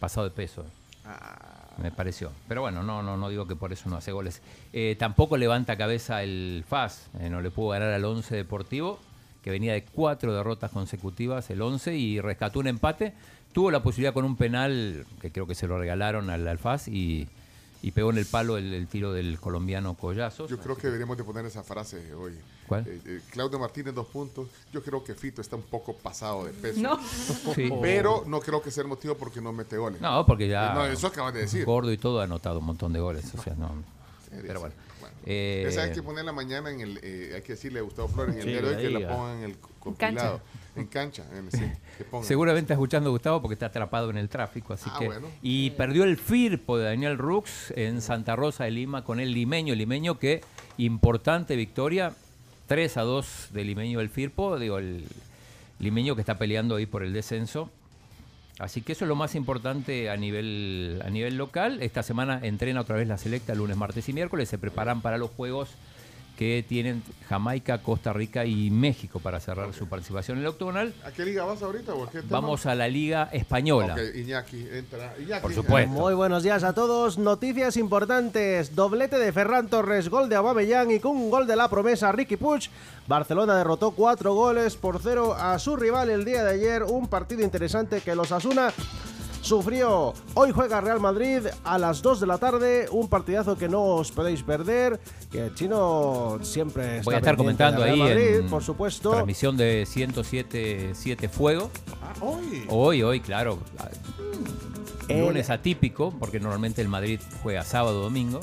pasado 0.00 0.28
de 0.28 0.34
peso. 0.34 0.64
Ah. 1.04 1.47
Me 1.82 1.90
pareció. 1.92 2.32
Pero 2.48 2.62
bueno, 2.62 2.82
no, 2.82 3.02
no, 3.02 3.16
no 3.16 3.28
digo 3.28 3.46
que 3.46 3.54
por 3.54 3.72
eso 3.72 3.88
no 3.88 3.96
hace 3.96 4.10
goles. 4.12 4.42
Eh, 4.72 4.96
tampoco 4.98 5.36
levanta 5.36 5.76
cabeza 5.76 6.22
el 6.22 6.64
FAS. 6.66 7.06
eh, 7.20 7.30
no 7.30 7.40
le 7.40 7.50
pudo 7.50 7.68
ganar 7.70 7.90
al 7.92 8.04
11 8.04 8.34
Deportivo, 8.34 8.98
que 9.42 9.50
venía 9.50 9.72
de 9.74 9.84
cuatro 9.84 10.34
derrotas 10.34 10.70
consecutivas, 10.72 11.50
el 11.50 11.62
11, 11.62 11.96
y 11.96 12.20
rescató 12.20 12.58
un 12.58 12.66
empate. 12.66 13.14
Tuvo 13.52 13.70
la 13.70 13.82
posibilidad 13.82 14.12
con 14.12 14.24
un 14.24 14.36
penal, 14.36 15.06
que 15.20 15.30
creo 15.30 15.46
que 15.46 15.54
se 15.54 15.66
lo 15.68 15.78
regalaron 15.78 16.30
al, 16.30 16.46
al 16.48 16.58
FAS, 16.58 16.88
y, 16.88 17.28
y 17.80 17.92
pegó 17.92 18.10
en 18.10 18.18
el 18.18 18.26
palo 18.26 18.58
el, 18.58 18.74
el 18.74 18.88
tiro 18.88 19.12
del 19.12 19.38
colombiano 19.38 19.94
Collazos. 19.94 20.50
Yo 20.50 20.58
creo 20.58 20.76
que 20.76 20.88
deberíamos 20.88 21.16
de 21.16 21.24
poner 21.24 21.46
esa 21.46 21.62
frase 21.62 22.12
hoy. 22.14 22.34
¿Cuál? 22.68 22.86
Eh, 22.86 23.00
eh, 23.06 23.20
Claudio 23.30 23.58
Martínez, 23.58 23.94
dos 23.94 24.06
puntos. 24.06 24.46
Yo 24.72 24.82
creo 24.82 25.02
que 25.02 25.14
Fito 25.14 25.40
está 25.40 25.56
un 25.56 25.62
poco 25.62 25.96
pasado 25.96 26.44
de 26.44 26.52
peso. 26.52 26.80
No. 26.80 26.98
Sí. 27.54 27.70
Pero 27.82 28.24
no 28.26 28.40
creo 28.40 28.62
que 28.62 28.70
sea 28.70 28.82
el 28.82 28.88
motivo 28.88 29.14
porque 29.16 29.40
no 29.40 29.52
mete 29.52 29.76
goles. 29.76 30.00
No, 30.00 30.24
porque 30.26 30.46
ya. 30.48 30.70
Eh, 30.70 30.74
No, 30.74 30.86
eso 30.86 31.06
acabas 31.08 31.34
de 31.34 31.40
decir. 31.40 31.64
Gordo 31.64 31.90
y 31.90 31.98
todo 31.98 32.20
ha 32.20 32.24
anotado 32.24 32.58
un 32.60 32.66
montón 32.66 32.92
de 32.92 33.00
goles. 33.00 33.24
O 33.36 33.42
sea, 33.42 33.54
no. 33.54 33.70
Pero 34.30 34.60
bueno. 34.60 34.74
Bueno. 35.00 35.14
Eh, 35.26 35.64
Esa 35.68 35.82
hay 35.84 35.92
que 35.92 36.02
ponerla 36.02 36.32
mañana 36.32 36.70
en 36.70 36.80
el. 36.80 37.00
eh, 37.02 37.32
hay 37.36 37.42
que 37.42 37.52
decirle 37.54 37.80
a 37.80 37.82
Gustavo 37.82 38.08
Flores 38.08 38.34
en 38.34 38.40
el 38.42 38.44
Sí, 38.46 38.50
día 38.50 38.62
de 38.62 38.76
hoy 38.76 38.82
que 38.82 38.90
la 38.90 39.08
pongan 39.08 39.38
en 39.38 39.44
el 39.44 39.58
co- 39.58 39.70
compilado. 39.80 40.40
En 40.76 40.86
cancha. 40.86 41.24
En 41.32 41.46
el, 41.46 41.50
sí, 41.50 41.64
que 41.96 42.04
pongan. 42.04 42.26
Seguramente 42.28 42.64
está 42.66 42.74
escuchando 42.74 43.08
a 43.08 43.12
Gustavo 43.12 43.40
porque 43.42 43.54
está 43.54 43.66
atrapado 43.66 44.10
en 44.10 44.18
el 44.18 44.28
tráfico, 44.28 44.74
así 44.74 44.88
Ah, 44.92 44.96
que 44.98 45.06
bueno. 45.06 45.26
y 45.42 45.70
perdió 45.70 46.04
el 46.04 46.16
Firpo 46.18 46.78
de 46.78 46.84
Daniel 46.84 47.18
Rux 47.18 47.72
en 47.76 48.00
Santa 48.02 48.36
Rosa 48.36 48.64
de 48.64 48.70
Lima 48.70 49.02
con 49.04 49.18
el 49.18 49.32
limeño, 49.32 49.74
limeño 49.74 50.18
que 50.18 50.42
importante 50.76 51.56
victoria, 51.56 52.14
3 52.68 52.96
a 52.98 53.02
2 53.02 53.48
del 53.52 53.66
limeño 53.66 53.98
del 53.98 54.10
Firpo, 54.10 54.58
digo 54.58 54.78
el 54.78 55.04
limeño 55.80 56.14
que 56.14 56.20
está 56.20 56.36
peleando 56.36 56.76
ahí 56.76 56.86
por 56.86 57.02
el 57.02 57.14
descenso. 57.14 57.70
Así 58.58 58.82
que 58.82 58.92
eso 58.92 59.04
es 59.04 59.08
lo 59.08 59.16
más 59.16 59.34
importante 59.34 60.10
a 60.10 60.16
nivel 60.16 61.00
a 61.04 61.08
nivel 61.08 61.36
local. 61.36 61.80
Esta 61.80 62.02
semana 62.02 62.40
entrena 62.42 62.82
otra 62.82 62.96
vez 62.96 63.08
la 63.08 63.16
selecta 63.16 63.54
lunes, 63.54 63.76
martes 63.76 64.08
y 64.08 64.12
miércoles, 64.12 64.50
se 64.50 64.58
preparan 64.58 65.00
para 65.00 65.16
los 65.16 65.30
juegos 65.30 65.70
que 66.38 66.64
tienen 66.66 67.02
Jamaica, 67.28 67.82
Costa 67.82 68.12
Rica 68.12 68.44
y 68.44 68.70
México 68.70 69.18
para 69.18 69.40
cerrar 69.40 69.74
su 69.74 69.88
participación 69.88 70.38
en 70.38 70.44
el 70.44 70.50
octogonal. 70.50 70.94
¿A 71.04 71.10
qué 71.10 71.24
liga 71.24 71.44
vas 71.44 71.60
ahorita 71.62 71.92
o 71.94 72.04
a 72.04 72.10
qué 72.12 72.20
tema? 72.20 72.40
Vamos 72.40 72.64
a 72.64 72.76
la 72.76 72.86
Liga 72.86 73.28
Española. 73.32 73.96
Iñaki, 74.14 74.68
entra. 74.70 75.16
Iñaki, 75.18 75.42
Por 75.42 75.52
supuesto. 75.52 75.90
Muy 75.90 76.14
buenos 76.14 76.44
días 76.44 76.62
a 76.62 76.74
todos. 76.74 77.18
Noticias 77.18 77.76
importantes. 77.76 78.76
Doblete 78.76 79.18
de 79.18 79.32
Ferran 79.32 79.66
Torres, 79.66 80.08
gol 80.08 80.28
de 80.28 80.36
Aubameyang 80.36 80.92
y 80.92 81.00
con 81.00 81.16
un 81.16 81.28
gol 81.28 81.48
de 81.48 81.56
la 81.56 81.68
promesa 81.68 82.12
Ricky 82.12 82.36
Puig. 82.36 82.70
Barcelona 83.08 83.56
derrotó 83.56 83.90
cuatro 83.90 84.32
goles 84.34 84.76
por 84.76 85.02
cero 85.02 85.34
a 85.34 85.58
su 85.58 85.74
rival 85.74 86.08
el 86.08 86.24
día 86.24 86.44
de 86.44 86.52
ayer. 86.52 86.84
Un 86.84 87.08
partido 87.08 87.42
interesante 87.42 88.00
que 88.00 88.14
los 88.14 88.30
Asuna 88.30 88.72
sufrió. 89.42 90.12
Hoy 90.34 90.50
juega 90.52 90.80
Real 90.80 91.00
Madrid 91.00 91.42
a 91.64 91.78
las 91.78 92.02
2 92.02 92.20
de 92.20 92.26
la 92.26 92.38
tarde, 92.38 92.86
un 92.90 93.08
partidazo 93.08 93.56
que 93.56 93.68
no 93.68 93.82
os 93.82 94.10
podéis 94.12 94.42
perder, 94.42 95.00
que 95.30 95.46
el 95.46 95.54
chino 95.54 96.38
siempre 96.42 96.98
está 96.98 97.04
Voy 97.04 97.14
a 97.14 97.18
estar 97.18 97.36
comentando 97.36 97.82
ahí 97.82 97.98
Madrid, 97.98 98.36
en 98.40 98.48
por 98.48 98.62
supuesto. 98.62 99.10
transmisión 99.10 99.56
de 99.56 99.84
107 99.86 100.90
7 100.94 101.28
Fuego. 101.28 101.70
hoy. 102.20 102.64
Hoy, 102.68 103.02
hoy, 103.02 103.20
claro. 103.20 103.58
El- 105.08 105.20
Lunes 105.20 105.48
atípico, 105.48 106.12
porque 106.18 106.38
normalmente 106.38 106.82
el 106.82 106.88
Madrid 106.88 107.18
juega 107.42 107.62
sábado, 107.64 108.02
domingo, 108.02 108.40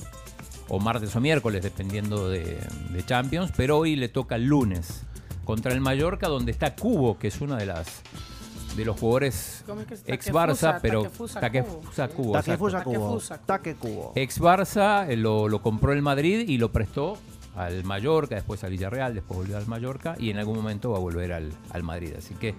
o 0.68 0.80
martes 0.80 1.16
o 1.16 1.22
miércoles, 1.22 1.62
dependiendo 1.62 2.28
de, 2.28 2.60
de 2.90 3.06
Champions, 3.06 3.52
pero 3.56 3.78
hoy 3.78 3.96
le 3.96 4.10
toca 4.10 4.36
el 4.36 4.46
lunes 4.46 5.04
contra 5.44 5.74
el 5.74 5.80
Mallorca, 5.82 6.28
donde 6.28 6.52
está 6.52 6.76
Cubo, 6.76 7.20
que 7.20 7.28
es 7.28 7.40
una 7.40 7.58
de 7.58 7.68
las 7.68 8.02
de 8.76 8.86
los 8.86 9.00
jugadores 9.00 9.64
ex 10.06 10.32
Barça, 10.32 10.80
pero 10.82 11.04
Takefusa 11.04 12.08
Cubo, 12.10 12.34
Takefusa. 12.34 12.84
Cubo. 12.84 13.20
Cubo. 13.80 14.12
Ex 14.16 14.40
Barça 14.42 15.08
eh, 15.10 15.16
lo, 15.16 15.48
lo 15.48 15.62
compró 15.62 15.94
el 15.94 16.02
Madrid 16.02 16.48
y 16.48 16.58
lo 16.58 16.72
prestó 16.72 17.18
al 17.56 17.86
Mallorca, 17.86 18.36
después 18.36 18.64
al 18.66 18.72
Villarreal, 18.72 19.14
después 19.14 19.38
volvió 19.38 19.56
al 19.58 19.66
Mallorca 19.66 20.16
y 20.20 20.30
en 20.30 20.38
algún 20.38 20.58
momento 20.58 20.92
va 20.92 20.98
a 20.98 21.00
volver 21.00 21.32
al, 21.32 21.54
al 21.72 21.84
Madrid. 21.84 22.12
Así 22.18 22.34
que 22.36 22.50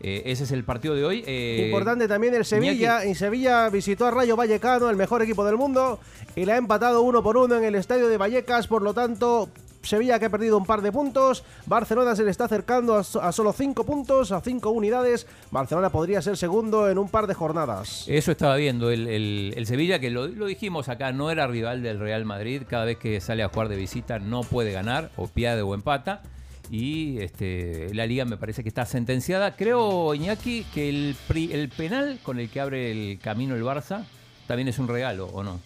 eh, 0.00 0.22
ese 0.24 0.44
es 0.44 0.50
el 0.50 0.64
partido 0.64 0.94
de 0.94 1.04
hoy. 1.04 1.22
Eh, 1.26 1.64
Importante 1.66 2.08
también 2.08 2.34
el 2.34 2.46
Sevilla. 2.46 3.04
En 3.04 3.14
Sevilla 3.14 3.68
visitó 3.68 4.06
a 4.06 4.10
Rayo 4.10 4.34
Vallecano, 4.34 4.88
el 4.88 4.96
mejor 4.96 5.20
equipo 5.20 5.44
del 5.44 5.56
mundo, 5.56 6.00
y 6.34 6.46
le 6.46 6.52
ha 6.52 6.56
empatado 6.56 7.02
uno 7.02 7.22
por 7.22 7.36
uno 7.36 7.56
en 7.56 7.64
el 7.64 7.74
estadio 7.74 8.08
de 8.08 8.16
Vallecas. 8.16 8.66
Por 8.66 8.80
lo 8.80 8.94
tanto, 8.94 9.50
Sevilla 9.86 10.18
que 10.18 10.26
ha 10.26 10.30
perdido 10.30 10.58
un 10.58 10.66
par 10.66 10.82
de 10.82 10.92
puntos. 10.92 11.44
Barcelona 11.66 12.14
se 12.16 12.24
le 12.24 12.30
está 12.30 12.44
acercando 12.44 12.94
a, 12.96 13.04
so- 13.04 13.22
a 13.22 13.32
solo 13.32 13.52
cinco 13.52 13.84
puntos, 13.84 14.32
a 14.32 14.40
cinco 14.40 14.70
unidades. 14.70 15.26
Barcelona 15.50 15.90
podría 15.90 16.20
ser 16.22 16.36
segundo 16.36 16.90
en 16.90 16.98
un 16.98 17.08
par 17.08 17.26
de 17.26 17.34
jornadas. 17.34 18.04
Eso 18.08 18.32
estaba 18.32 18.56
viendo 18.56 18.90
el, 18.90 19.06
el- 19.08 19.54
el 19.56 19.66
Sevilla, 19.66 19.98
que 19.98 20.10
lo, 20.10 20.26
lo 20.28 20.46
dijimos 20.46 20.88
acá, 20.88 21.12
no 21.12 21.30
era 21.30 21.46
rival 21.46 21.82
del 21.82 21.98
Real 21.98 22.24
Madrid. 22.24 22.62
Cada 22.68 22.84
vez 22.84 22.98
que 22.98 23.20
sale 23.20 23.42
a 23.42 23.48
jugar 23.48 23.68
de 23.68 23.76
visita 23.76 24.18
no 24.18 24.42
puede 24.42 24.72
ganar, 24.72 25.10
o 25.16 25.28
pierde 25.28 25.62
o 25.62 25.74
empata. 25.74 26.22
Y 26.68 27.18
este, 27.20 27.94
la 27.94 28.06
liga 28.06 28.24
me 28.24 28.36
parece 28.36 28.62
que 28.64 28.68
está 28.68 28.84
sentenciada. 28.86 29.54
Creo, 29.54 30.12
Iñaki, 30.14 30.64
que 30.74 30.88
el, 30.88 31.16
pri- 31.28 31.52
el 31.52 31.68
penal 31.68 32.18
con 32.24 32.40
el 32.40 32.50
que 32.50 32.60
abre 32.60 32.90
el 32.90 33.18
camino 33.20 33.54
el 33.54 33.62
Barça 33.62 34.04
también 34.48 34.66
es 34.68 34.78
un 34.80 34.88
regalo, 34.88 35.26
¿o 35.26 35.44
no? 35.44 35.60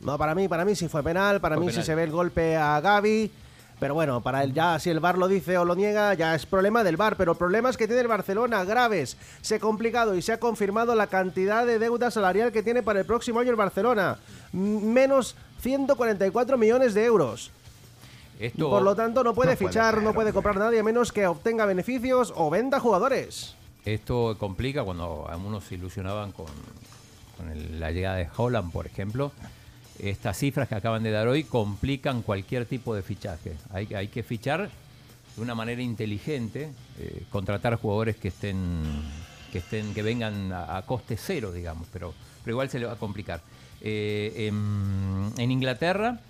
No, 0.00 0.16
para 0.16 0.34
mí, 0.34 0.48
para 0.48 0.64
mí 0.64 0.74
sí 0.74 0.88
fue 0.88 1.02
penal. 1.02 1.40
Para 1.40 1.56
Fue 1.56 1.64
mí 1.64 1.70
penal. 1.70 1.82
sí 1.82 1.86
se 1.86 1.94
ve 1.94 2.04
el 2.04 2.12
golpe 2.12 2.56
a 2.56 2.80
Gaby. 2.80 3.30
Pero 3.80 3.94
bueno, 3.94 4.20
para 4.20 4.42
él 4.42 4.52
ya 4.52 4.78
si 4.80 4.90
el 4.90 4.98
VAR 5.00 5.16
lo 5.18 5.28
dice 5.28 5.56
o 5.56 5.64
lo 5.64 5.74
niega, 5.76 6.12
ya 6.14 6.34
es 6.34 6.46
problema 6.46 6.82
del 6.82 6.96
VAR. 6.96 7.16
Pero 7.16 7.36
problemas 7.36 7.76
que 7.76 7.86
tiene 7.86 8.02
el 8.02 8.08
Barcelona 8.08 8.64
graves. 8.64 9.16
Se 9.40 9.56
ha 9.56 9.60
complicado 9.60 10.16
y 10.16 10.22
se 10.22 10.32
ha 10.32 10.40
confirmado 10.40 10.94
la 10.94 11.06
cantidad 11.06 11.64
de 11.64 11.78
deuda 11.78 12.10
salarial 12.10 12.50
que 12.50 12.62
tiene 12.62 12.82
para 12.82 13.00
el 13.00 13.06
próximo 13.06 13.38
año 13.40 13.50
el 13.50 13.56
Barcelona. 13.56 14.18
Menos 14.52 15.36
144 15.60 16.58
millones 16.58 16.94
de 16.94 17.04
euros. 17.04 17.50
Esto, 18.40 18.70
Por 18.70 18.82
lo 18.82 18.94
tanto, 18.94 19.24
no 19.24 19.34
puede 19.34 19.52
No 19.52 19.58
puede 19.58 19.68
fichar, 19.68 19.94
ser, 19.94 20.02
no 20.02 20.12
puede 20.14 20.32
comprar 20.32 20.56
nadie 20.56 20.78
a 20.80 20.82
menos 20.84 21.12
que 21.12 21.26
obtenga 21.26 21.64
beneficios 21.66 22.32
o 22.36 22.50
venda 22.50 22.78
jugadores. 22.78 23.54
Esto 23.84 24.36
complica 24.38 24.84
cuando 24.84 25.26
algunos 25.28 25.64
se 25.64 25.74
ilusionaban 25.74 26.30
con, 26.32 26.46
con 27.36 27.48
el- 27.50 27.80
la 27.80 27.90
llegada 27.90 28.16
de 28.16 28.28
Holland, 28.36 28.70
por 28.72 28.86
ejemplo. 28.86 29.32
Estas 29.98 30.38
cifras 30.38 30.68
que 30.68 30.74
acaban 30.74 31.02
de 31.02 31.10
dar 31.10 31.26
hoy 31.28 31.44
complican 31.44 32.22
cualquier 32.22 32.66
tipo 32.66 32.94
de 32.94 33.02
fichaje. 33.02 33.54
Hay, 33.70 33.92
hay 33.94 34.08
que 34.08 34.22
fichar 34.22 34.70
de 35.36 35.42
una 35.42 35.54
manera 35.54 35.82
inteligente, 35.82 36.70
eh, 36.98 37.22
contratar 37.30 37.76
jugadores 37.76 38.16
que 38.16 38.28
estén, 38.28 38.82
que 39.52 39.58
estén, 39.58 39.94
que 39.94 40.02
vengan 40.02 40.52
a, 40.52 40.76
a 40.76 40.82
coste 40.82 41.16
cero, 41.16 41.52
digamos, 41.52 41.88
pero, 41.92 42.14
pero 42.44 42.54
igual 42.54 42.70
se 42.70 42.78
le 42.78 42.86
va 42.86 42.92
a 42.92 42.96
complicar. 42.96 43.40
Eh, 43.80 44.48
en, 44.48 45.32
en 45.36 45.50
Inglaterra 45.50 46.20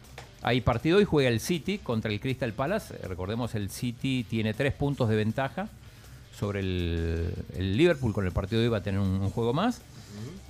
hay 0.43 0.61
partido 0.61 1.01
y 1.01 1.05
juega 1.05 1.29
el 1.29 1.41
City 1.41 1.79
contra 1.79 2.11
el 2.13 2.21
Crystal 2.21 2.53
Palace. 2.53 2.97
Recordemos, 2.99 3.55
el 3.55 3.71
City 3.71 4.25
tiene 4.29 4.55
tres 4.55 4.73
puntos 4.73 5.09
de 5.09 5.17
ventaja 5.17 5.69
sobre 6.39 6.61
el, 6.61 7.35
Liverpool. 7.59 8.13
Con 8.13 8.27
el 8.27 8.33
partido 8.33 8.61
de 8.61 8.69
hoy 8.69 8.73
va 8.73 8.79
a 8.79 8.83
tener 8.83 9.01
un 9.01 9.31
juego 9.31 9.53
más. 9.53 9.81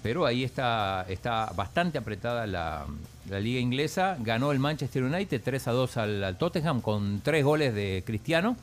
Pero 0.03 0.27
ahí 0.27 0.45
está, 0.45 1.05
está 1.09 1.53
bastante 1.57 1.99
apretada 1.99 2.47
la, 2.47 2.87
la 3.29 3.41
liga 3.41 3.61
inglesa. 3.61 4.17
Ganó 4.21 4.53
el 4.53 4.59
Manchester 4.59 5.03
United 5.03 5.41
3 5.45 5.69
a 5.69 5.73
2 5.73 5.97
al, 5.97 6.25
al 6.25 6.39
Tottenham 6.39 6.81
con 6.81 7.21
tres 7.21 7.45
goles 7.45 7.75
de 7.75 8.03
Cristiano, 8.07 8.57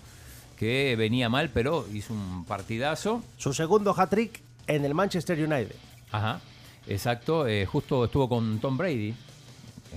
que 0.57 0.95
venía 0.97 1.29
mal, 1.29 1.49
pero 1.53 1.85
hizo 1.93 2.13
un 2.13 2.45
partidazo. 2.45 3.21
Su 3.37 3.53
segundo 3.53 3.93
hat-trick 3.95 4.41
en 4.67 4.85
el 4.85 4.93
Manchester 4.93 5.37
United. 5.37 5.75
Ajá, 6.11 6.39
exacto. 6.87 7.47
eh, 7.47 7.65
justo 7.65 8.05
estuvo 8.05 8.29
con 8.29 8.59
Tom 8.59 8.77
Brady 8.77 9.13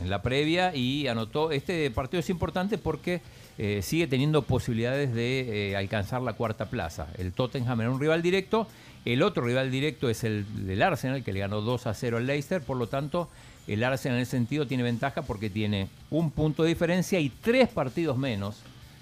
en 0.02 0.10
la 0.10 0.22
previa 0.22 0.74
y 0.74 1.06
anotó. 1.08 1.50
Este 1.52 1.90
partido 1.90 2.20
es 2.20 2.30
importante 2.30 2.78
porque 2.78 3.20
eh, 3.58 3.80
sigue 3.82 4.06
teniendo 4.06 4.42
posibilidades 4.42 5.14
de 5.14 5.70
eh, 5.70 5.76
alcanzar 5.76 6.22
la 6.22 6.34
cuarta 6.34 6.66
plaza. 6.66 7.08
El 7.18 7.32
Tottenham 7.32 7.80
era 7.80 7.90
un 7.90 8.00
rival 8.00 8.22
directo. 8.22 8.66
El 9.12 9.22
otro 9.22 9.42
rival 9.42 9.70
directo 9.70 10.10
es 10.10 10.22
el 10.22 10.44
del 10.66 10.82
Arsenal, 10.82 11.24
que 11.24 11.32
le 11.32 11.40
ganó 11.40 11.62
2 11.62 11.86
a 11.86 11.94
0 11.94 12.18
al 12.18 12.26
Leicester. 12.26 12.60
Por 12.60 12.76
lo 12.76 12.88
tanto, 12.88 13.30
el 13.66 13.82
Arsenal 13.82 14.18
en 14.18 14.22
ese 14.22 14.32
sentido 14.32 14.66
tiene 14.66 14.82
ventaja 14.82 15.22
porque 15.22 15.48
tiene 15.48 15.88
un 16.10 16.30
punto 16.30 16.62
de 16.62 16.68
diferencia 16.68 17.18
y 17.18 17.30
tres 17.30 17.70
partidos 17.70 18.18
menos. 18.18 18.60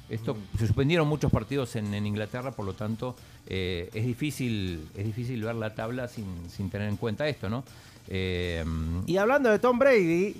Esto 0.09 0.37
se 0.57 0.69
suspendieron 0.69 1.09
muchos 1.09 1.33
partidos 1.33 1.75
en, 1.75 1.93
en 1.93 2.07
Inglaterra, 2.07 2.53
por 2.53 2.65
lo 2.65 2.75
tanto 2.75 3.17
eh, 3.49 3.91
es 3.93 4.07
difícil 4.07 4.87
es 4.95 5.05
difícil 5.05 5.43
ver 5.43 5.57
la 5.57 5.75
tabla 5.75 6.07
sin, 6.07 6.25
sin 6.49 6.71
tener 6.71 6.89
en 6.89 6.97
cuenta 6.97 7.27
esto, 7.27 7.49
¿no? 7.49 7.65
Eh, 8.07 8.65
Y 9.07 9.17
hablando 9.17 9.51
de 9.51 9.59
Tom 9.59 9.77
Brady, 9.81 10.37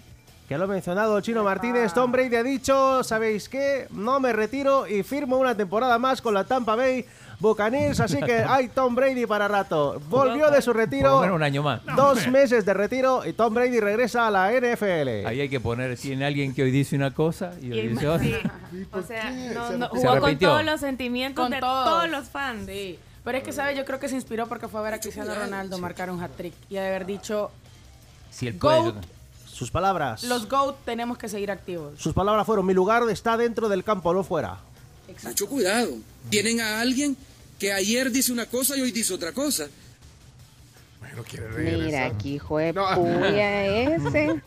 que 0.49 0.57
lo 0.57 0.65
ha 0.65 0.69
mencionado 0.69 1.21
Chino 1.21 1.43
Martínez, 1.43 1.93
Tom 1.93 2.13
Brady 2.13 2.37
ha 2.37 2.45
dicho, 2.45 3.03
¿sabéis 3.03 3.49
qué? 3.49 3.89
No 3.91 4.21
me 4.21 4.33
retiro 4.33 4.87
y 4.87 5.03
firmo 5.03 5.37
una 5.37 5.57
temporada 5.57 5.99
más 5.99 6.23
con 6.23 6.35
la 6.35 6.45
Tampa 6.45 6.77
Bay 6.77 7.05
Buccaneers, 7.39 8.01
así 8.01 8.21
que 8.21 8.39
hay 8.49 8.69
Tom 8.69 8.95
Brady 8.95 9.27
para 9.27 9.47
rato. 9.49 10.01
Volvió 10.09 10.51
de 10.51 10.63
su 10.63 10.71
por 10.73 10.77
lo 10.77 10.81
retiro, 10.83 11.21
menos 11.21 11.37
un 11.37 11.43
año 11.43 11.63
más. 11.63 11.81
dos 11.97 12.27
meses 12.29 12.65
de 12.65 12.75
retiro 12.75 13.25
y 13.27 13.33
Tom 13.33 13.55
Brady 13.55 13.81
regresa 13.81 14.27
a 14.27 14.31
la 14.31 14.51
NFL. 14.53 15.27
Ahí 15.27 15.41
hay 15.41 15.49
que 15.49 15.61
poner, 15.61 15.97
tiene 15.99 16.25
alguien 16.25 16.55
que 16.55 16.63
hoy 16.63 16.71
dice 16.71 16.97
una 16.97 17.13
cosa 17.13 17.53
y 17.61 17.73
hoy 17.73 17.89
dice 17.89 18.09
otra. 18.09 18.25
sí. 18.27 18.87
O 18.93 19.03
sea, 19.03 19.31
no, 19.31 19.71
no, 19.73 19.89
jugó 19.89 20.15
Se 20.15 20.21
con 20.21 20.39
todos 20.39 20.65
los 20.65 20.81
sentimientos 20.81 21.43
Con 21.43 21.51
de 21.53 21.61
todos. 21.61 21.85
todos 21.85 22.09
los 22.11 22.25
fans. 22.29 22.67
Sí. 22.67 22.99
Pero 23.25 23.39
es 23.39 23.45
que, 23.45 23.53
¿sabes? 23.53 23.77
Yo 23.77 23.85
creo 23.85 23.99
que 23.99 24.09
se 24.09 24.15
inspiró 24.15 24.47
porque 24.47 24.69
fue 24.69 24.81
a 24.81 24.83
ver 24.85 24.95
a 24.95 25.01
Cristiano 25.01 25.35
Ronaldo 25.35 25.79
marcar 25.79 26.11
un 26.11 26.23
hat-trick 26.23 26.55
y 26.71 26.77
haber 26.77 27.05
dicho, 27.07 27.51
Si 28.31 28.47
él 28.47 28.59
Goat. 28.59 28.95
Sus 29.47 29.71
palabras. 29.71 30.23
los 30.25 30.49
GOAT 30.49 30.77
tenemos 30.85 31.17
que 31.17 31.29
seguir 31.31 31.51
activos. 31.51 31.95
Sus 31.99 32.13
palabras 32.13 32.45
fueron, 32.47 32.67
mi 32.67 32.75
lugar 32.75 33.03
está 33.11 33.37
dentro 33.39 33.69
del 33.71 33.83
campo, 33.85 34.13
no 34.13 34.23
fuera. 34.23 34.59
Mucho 35.25 35.47
cuidado. 35.49 35.97
Tienen 36.31 36.61
a 36.61 36.81
alguien 36.81 37.17
que 37.59 37.73
ayer 37.73 38.11
dice 38.11 38.33
una 38.33 38.47
cosa 38.47 38.77
y 38.77 38.81
hoy 38.83 38.93
dice 38.93 39.15
otra 39.15 39.33
cosa. 39.33 39.69
No 41.17 41.23
quiere 41.25 41.47
Mira, 41.87 42.07
aquí 42.07 42.35
hijo 42.35 42.59
de 42.59 42.73
No. 42.75 42.87
puya 42.95 43.65
ese. 43.97 44.27
No, 44.27 44.43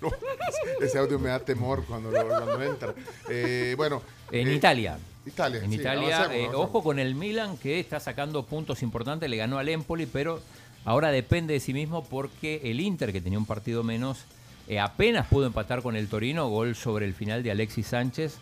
ese 0.81 0.97
audio 0.99 1.17
me 1.17 1.29
da 1.29 1.39
temor 1.39 1.83
cuando, 1.87 2.11
lo- 2.11 2.27
cuando 2.27 2.61
entra. 2.61 2.93
Eh, 3.29 3.73
bueno. 3.75 4.03
En 4.31 4.47
eh, 4.47 4.53
Italia. 4.53 4.99
Italia. 5.25 5.61
En 5.63 5.69
sí, 5.71 5.77
Italia, 5.77 6.17
avancemos, 6.17 6.31
eh, 6.35 6.39
avancemos. 6.45 6.65
ojo 6.67 6.83
con 6.83 6.99
el 6.99 7.15
Milan 7.15 7.57
que 7.57 7.79
está 7.79 7.99
sacando 7.99 8.45
puntos 8.45 8.83
importantes, 8.83 9.27
le 9.29 9.37
ganó 9.37 9.57
al 9.57 9.67
Empoli, 9.69 10.05
pero 10.05 10.41
ahora 10.85 11.09
depende 11.11 11.53
de 11.55 11.59
sí 11.59 11.73
mismo 11.73 12.03
porque 12.03 12.61
el 12.63 12.79
Inter, 12.79 13.11
que 13.11 13.21
tenía 13.21 13.39
un 13.39 13.45
partido 13.47 13.83
menos, 13.83 14.19
eh, 14.67 14.79
apenas 14.79 15.25
pudo 15.27 15.47
empatar 15.47 15.81
con 15.81 15.95
el 15.95 16.07
Torino, 16.07 16.49
gol 16.49 16.75
sobre 16.75 17.05
el 17.07 17.15
final 17.15 17.41
de 17.41 17.49
Alexis 17.51 17.87
Sánchez. 17.87 18.35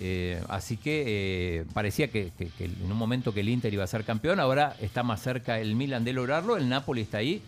Eh, 0.00 0.40
así 0.48 0.76
que 0.76 1.04
eh, 1.06 1.64
parecía 1.72 2.08
que, 2.08 2.30
que- 2.36 2.48
que 2.50 2.64
en 2.66 2.90
un 2.90 2.96
momento 2.98 3.32
que 3.32 3.40
el 3.40 3.48
Inter 3.48 3.72
iba 3.72 3.84
a 3.84 3.86
ser 3.86 4.04
campeón, 4.04 4.40
ahora 4.40 4.76
está 4.80 5.02
más 5.02 5.22
cerca 5.22 5.58
el 5.58 5.74
Milan 5.74 6.04
de 6.04 6.12
lograrlo, 6.12 6.56
el 6.56 6.68
Napoli 6.68 7.00
está 7.02 7.18
ahí, 7.18 7.40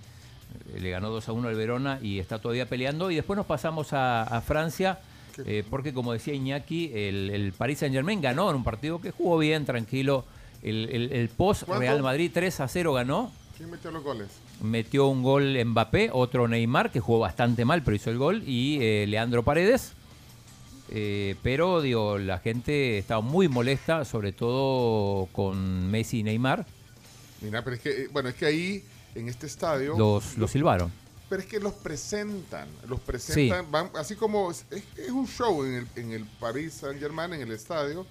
eh, 0.74 0.80
le 0.80 0.90
ganó 0.90 1.10
2 1.10 1.28
a 1.28 1.32
1 1.32 1.48
al 1.48 1.54
Verona 1.54 1.98
y 2.02 2.18
está 2.18 2.38
todavía 2.38 2.66
peleando. 2.66 3.10
Y 3.10 3.16
después 3.16 3.36
nos 3.36 3.46
pasamos 3.46 3.92
a, 3.92 4.22
a 4.22 4.40
Francia, 4.40 4.98
eh, 5.44 5.62
porque 5.68 5.92
como 5.92 6.12
decía 6.12 6.32
Iñaki, 6.34 6.90
el, 6.94 7.30
el 7.30 7.52
Paris 7.52 7.78
Saint 7.80 7.94
Germain 7.94 8.20
ganó 8.20 8.48
en 8.50 8.56
un 8.56 8.64
partido 8.64 9.00
que 9.00 9.10
jugó 9.10 9.38
bien, 9.38 9.64
tranquilo. 9.66 10.24
El, 10.62 10.88
el- 10.90 11.12
el 11.12 11.28
post. 11.28 11.64
Real 11.80 12.02
Madrid 12.02 12.30
3 12.32 12.60
a 12.60 12.66
0 12.68 12.92
ganó. 12.94 13.30
¿Quién 13.56 13.70
metió 13.70 13.90
los 13.90 14.02
goles? 14.02 14.28
Metió 14.62 15.06
un 15.08 15.22
gol 15.22 15.56
Mbappé, 15.64 16.10
otro 16.12 16.48
Neymar, 16.48 16.90
que 16.90 17.00
jugó 17.00 17.18
bastante 17.20 17.64
mal, 17.64 17.82
pero 17.82 17.94
hizo 17.96 18.10
el 18.10 18.16
gol, 18.18 18.42
y 18.46 18.78
Leandro 19.06 19.42
Paredes. 19.44 19.92
Eh, 20.90 21.36
pero 21.42 21.80
digo, 21.82 22.18
la 22.18 22.38
gente 22.38 22.98
estaba 22.98 23.20
muy 23.20 23.48
molesta, 23.48 24.04
sobre 24.04 24.32
todo 24.32 25.26
con 25.32 25.90
Messi 25.90 26.20
y 26.20 26.22
Neymar. 26.22 26.64
Mira, 27.40 27.62
pero 27.62 27.76
es 27.76 27.82
que, 27.82 27.90
eh, 28.04 28.08
bueno, 28.10 28.28
es 28.30 28.34
que 28.34 28.46
ahí, 28.46 28.84
en 29.14 29.28
este 29.28 29.46
estadio. 29.46 29.96
Los, 29.98 30.36
los 30.38 30.50
silbaron. 30.50 30.90
Pero 31.28 31.42
es 31.42 31.46
que 31.48 31.60
los 31.60 31.74
presentan, 31.74 32.66
los 32.88 33.00
presentan, 33.00 33.70
van, 33.70 33.90
así 33.96 34.14
como 34.16 34.50
es, 34.50 34.64
es 34.70 35.10
un 35.10 35.28
show 35.28 35.62
en 35.62 35.74
el, 35.74 35.86
en 35.96 36.12
el 36.12 36.24
Paris 36.24 36.72
Saint 36.72 36.98
Germain, 36.98 37.34
en 37.34 37.42
el 37.42 37.52
estadio. 37.52 38.06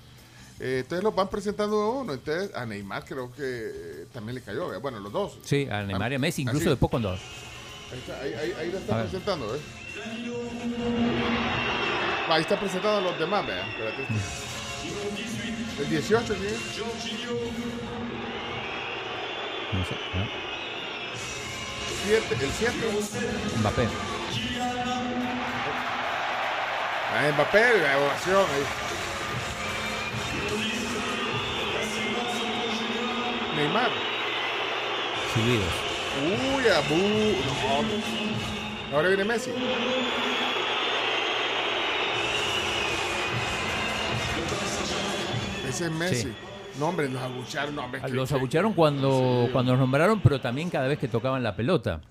eh, 0.59 0.81
entonces 0.83 1.03
los 1.03 1.15
van 1.15 1.27
presentando 1.27 1.75
a 1.81 1.89
uno. 2.01 2.13
Entonces 2.13 2.55
a 2.55 2.63
Neymar 2.67 3.05
creo 3.05 3.31
que 3.33 4.05
también 4.13 4.35
le 4.35 4.41
cayó. 4.41 4.79
Bueno, 4.81 4.99
los 4.99 5.11
dos. 5.11 5.39
Sí, 5.43 5.67
a 5.69 5.81
Neymar 5.81 6.11
y 6.11 6.15
a 6.15 6.19
Messi, 6.19 6.43
incluso 6.43 6.61
Así. 6.65 6.69
después 6.69 6.91
cuando 6.91 7.09
Ahí, 7.11 7.19
está, 7.99 8.21
ahí, 8.21 8.33
ahí, 8.33 8.53
ahí 8.59 8.71
lo 8.71 8.77
A 8.77 8.81
está 8.81 8.97
ver. 8.97 9.05
presentando, 9.07 9.55
¿eh? 9.55 9.59
Ahí 12.29 12.41
está 12.41 12.59
presentando 12.59 12.97
a 12.97 13.01
los 13.01 13.17
demás, 13.19 13.45
vea. 13.47 13.65
Espérate. 13.67 14.03
El 15.79 15.89
18, 15.89 16.33
¿quién 16.35 16.45
es? 16.47 16.59
No 19.73 19.85
sé, 19.85 19.95
¿no? 20.15 20.27
Siete- 22.03 22.37
el 22.45 22.51
7. 22.51 22.73
Mbappé. 23.59 23.87
Ah, 27.13 27.31
Mbappé, 27.33 27.63
la 27.79 27.97
ovación 27.99 28.45
ahí. 28.53 28.65
Neymar. 33.55 33.91
Silbidos. 35.33 35.73
Uy, 36.23 36.67
abu. 36.69 36.97
No. 38.91 38.95
Ahora 38.95 39.07
viene 39.09 39.25
Messi. 39.25 39.51
Ese 45.77 45.85
es 45.85 45.91
Messi. 45.91 46.15
Sí. 46.23 46.33
No, 46.79 46.89
hombre, 46.89 47.09
nos 47.09 47.21
abucharon. 47.23 47.75
No, 47.75 47.85
hombre, 47.85 48.01
que- 48.01 48.09
Los 48.09 48.29
que- 48.29 48.35
abucharon 48.35 48.73
cuando, 48.73 49.49
cuando 49.51 49.71
los 49.71 49.79
nombraron, 49.79 50.19
pero 50.21 50.39
también 50.39 50.69
cada 50.69 50.87
vez 50.87 50.99
que 50.99 51.07
tocaban 51.07 51.41
la 51.43 51.55
pelota. 51.55 52.01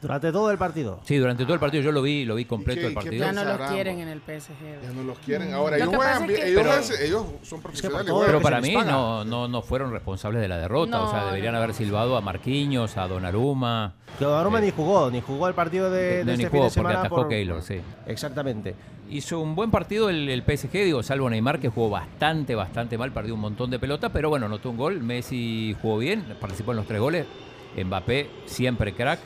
Durante 0.00 0.32
todo 0.32 0.50
el 0.50 0.56
partido. 0.56 0.98
Sí, 1.04 1.18
durante 1.18 1.44
todo 1.44 1.52
el 1.52 1.60
partido 1.60 1.82
yo 1.82 1.92
lo 1.92 2.00
vi, 2.00 2.24
lo 2.24 2.34
vi 2.34 2.46
completo 2.46 2.80
qué- 2.80 2.86
el 2.86 2.94
partido. 2.94 3.22
Ya 3.22 3.32
no 3.32 3.44
los 3.44 3.70
quieren 3.70 3.98
en 4.00 4.08
el 4.08 4.20
PSG. 4.22 4.82
Ya 4.82 4.90
no 4.92 5.02
los 5.02 5.18
quieren. 5.18 5.52
Ahora, 5.52 5.76
Lo 5.76 5.82
ellos 5.84 5.90
que 5.90 5.96
juegan 5.96 6.22
es 6.22 6.36
que- 6.38 6.48
Ellos, 6.48 6.62
Pero- 6.62 6.72
hacen- 6.72 6.96
ellos 7.06 7.26
son 7.42 7.60
profesionales. 7.60 8.06
todo 8.06 8.16
juegan. 8.16 8.30
Pero 8.30 8.38
que 8.38 8.42
para 8.42 8.60
mí 8.62 8.72
no, 8.90 9.26
no, 9.26 9.46
no 9.46 9.60
fueron 9.60 9.92
responsables 9.92 10.40
de 10.40 10.48
la 10.48 10.56
derrota. 10.56 11.02
o 11.02 11.10
sea, 11.10 11.26
deberían 11.26 11.52
no, 11.52 11.58
haber 11.58 11.74
silbado 11.74 12.16
a 12.16 12.22
Marquinhos, 12.22 12.96
a 12.96 13.06
Donnarumma. 13.08 13.92
Que 14.18 14.24
Donnarumma 14.24 14.62
ni 14.62 14.70
jugó, 14.70 15.10
ni 15.10 15.20
jugó 15.20 15.48
el 15.48 15.54
partido 15.54 15.90
de, 15.90 16.00
de 16.00 16.24
No, 16.24 16.32
este 16.32 16.44
ni 16.44 16.48
fin 16.50 16.60
jugó 16.60 16.72
porque 16.74 16.92
atajó 16.96 17.16
por- 17.16 17.28
Keylor, 17.28 17.60
sí. 17.62 17.82
Exactamente. 18.06 18.74
Hizo 19.10 19.40
un 19.40 19.54
buen 19.56 19.70
partido 19.70 20.08
el, 20.08 20.28
el 20.28 20.42
PSG, 20.42 20.70
digo, 20.84 21.02
salvo 21.02 21.28
Neymar, 21.28 21.58
que 21.58 21.68
jugó 21.68 21.90
bastante, 21.90 22.54
bastante 22.54 22.96
mal, 22.96 23.12
perdió 23.12 23.34
un 23.34 23.40
montón 23.40 23.70
de 23.70 23.78
pelota, 23.78 24.10
pero 24.10 24.28
bueno, 24.30 24.48
notó 24.48 24.70
un 24.70 24.76
gol. 24.76 25.02
Messi 25.02 25.76
jugó 25.82 25.98
bien, 25.98 26.24
participó 26.40 26.70
en 26.72 26.76
los 26.78 26.86
tres 26.86 27.00
goles. 27.00 27.26
Mbappé, 27.76 28.30
siempre 28.46 28.92
crack. 28.94 29.18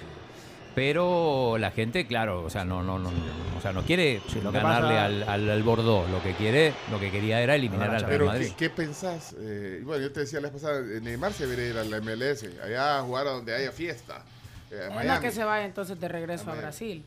Pero 0.74 1.56
la 1.58 1.70
gente, 1.70 2.04
claro, 2.06 2.42
o 2.42 2.50
sea, 2.50 2.64
no, 2.64 2.82
no, 2.82 2.98
no, 2.98 3.10
no, 3.12 3.16
o 3.56 3.60
sea, 3.62 3.72
no 3.72 3.82
quiere 3.82 4.20
ganarle 4.52 4.94
pasa- 4.94 5.04
al, 5.04 5.22
al, 5.28 5.50
al 5.50 5.62
Bordeaux. 5.62 6.10
Lo 6.10 6.20
que 6.20 6.32
quiere, 6.32 6.72
lo 6.90 6.98
que 6.98 7.12
quería 7.12 7.40
era 7.40 7.54
eliminar 7.54 7.90
al 7.90 8.00
Real 8.00 8.10
Pero, 8.10 8.26
Madrid. 8.26 8.48
¿qué, 8.48 8.54
qué 8.56 8.70
pensás? 8.70 9.36
Eh, 9.38 9.82
bueno, 9.84 10.02
yo 10.02 10.10
te 10.12 10.20
decía 10.20 10.40
la 10.40 10.48
vez 10.50 10.60
pasada, 10.60 10.80
eh, 10.80 11.00
Neymar 11.00 11.32
se 11.32 11.46
debería 11.46 11.70
ir 11.70 11.78
a 11.78 11.84
la 11.84 11.98
MLS, 12.00 12.44
allá 12.64 12.98
a 12.98 13.02
jugar 13.02 13.28
a 13.28 13.30
donde 13.30 13.54
haya 13.54 13.70
fiesta. 13.70 14.24
eh, 14.72 14.88
a 14.92 15.14
Es 15.14 15.20
que 15.20 15.30
se 15.30 15.44
vaya 15.44 15.64
entonces 15.64 16.00
de 16.00 16.08
regreso 16.08 16.50
a. 16.50 16.54
Brasil. 16.56 17.04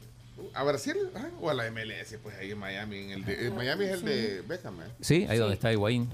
¿A 0.54 0.64
Brasil? 0.64 0.96
Ajá, 1.16 1.30
¿O 1.42 1.50
a 1.50 1.54
la 1.54 1.70
MLS? 1.72 2.18
Pues 2.22 2.36
ahí 2.38 2.52
en 2.52 2.58
Miami. 2.60 2.98
En 2.98 3.12
el 3.12 3.26
de, 3.26 3.48
en 3.48 3.56
Miami 3.56 3.86
es 3.86 3.92
el 3.92 4.06
de 4.06 4.42
Beckham, 4.42 4.82
¿eh? 4.82 4.86
Sí, 5.02 5.26
ahí 5.30 5.38
donde 5.38 5.56
está 5.56 5.72
Higuaín. 5.72 6.10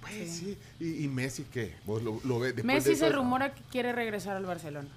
Pues 0.00 0.30
sí. 0.30 0.58
¿Y, 0.80 1.04
y 1.04 1.08
Messi 1.08 1.44
qué? 1.44 1.74
¿Vos 1.86 2.02
lo, 2.02 2.20
lo 2.24 2.38
ves 2.38 2.54
después 2.54 2.64
Messi 2.64 2.90
de 2.90 2.96
se 2.96 3.08
rumora 3.08 3.54
que 3.54 3.62
quiere 3.70 3.92
regresar 3.92 4.36
al 4.36 4.44
Barcelona. 4.44 4.88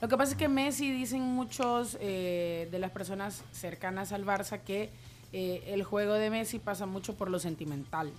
Lo 0.00 0.08
que 0.08 0.16
pasa 0.16 0.32
es 0.32 0.38
que 0.38 0.48
Messi, 0.48 0.90
dicen 0.90 1.22
muchos 1.22 1.96
eh, 2.00 2.68
de 2.70 2.78
las 2.78 2.90
personas 2.90 3.42
cercanas 3.52 4.12
al 4.12 4.24
Barça, 4.24 4.60
que 4.60 4.90
eh, 5.32 5.62
el 5.68 5.82
juego 5.82 6.14
de 6.14 6.30
Messi 6.30 6.58
pasa 6.58 6.86
mucho 6.86 7.14
por 7.14 7.30
lo 7.30 7.38
sentimental. 7.38 8.12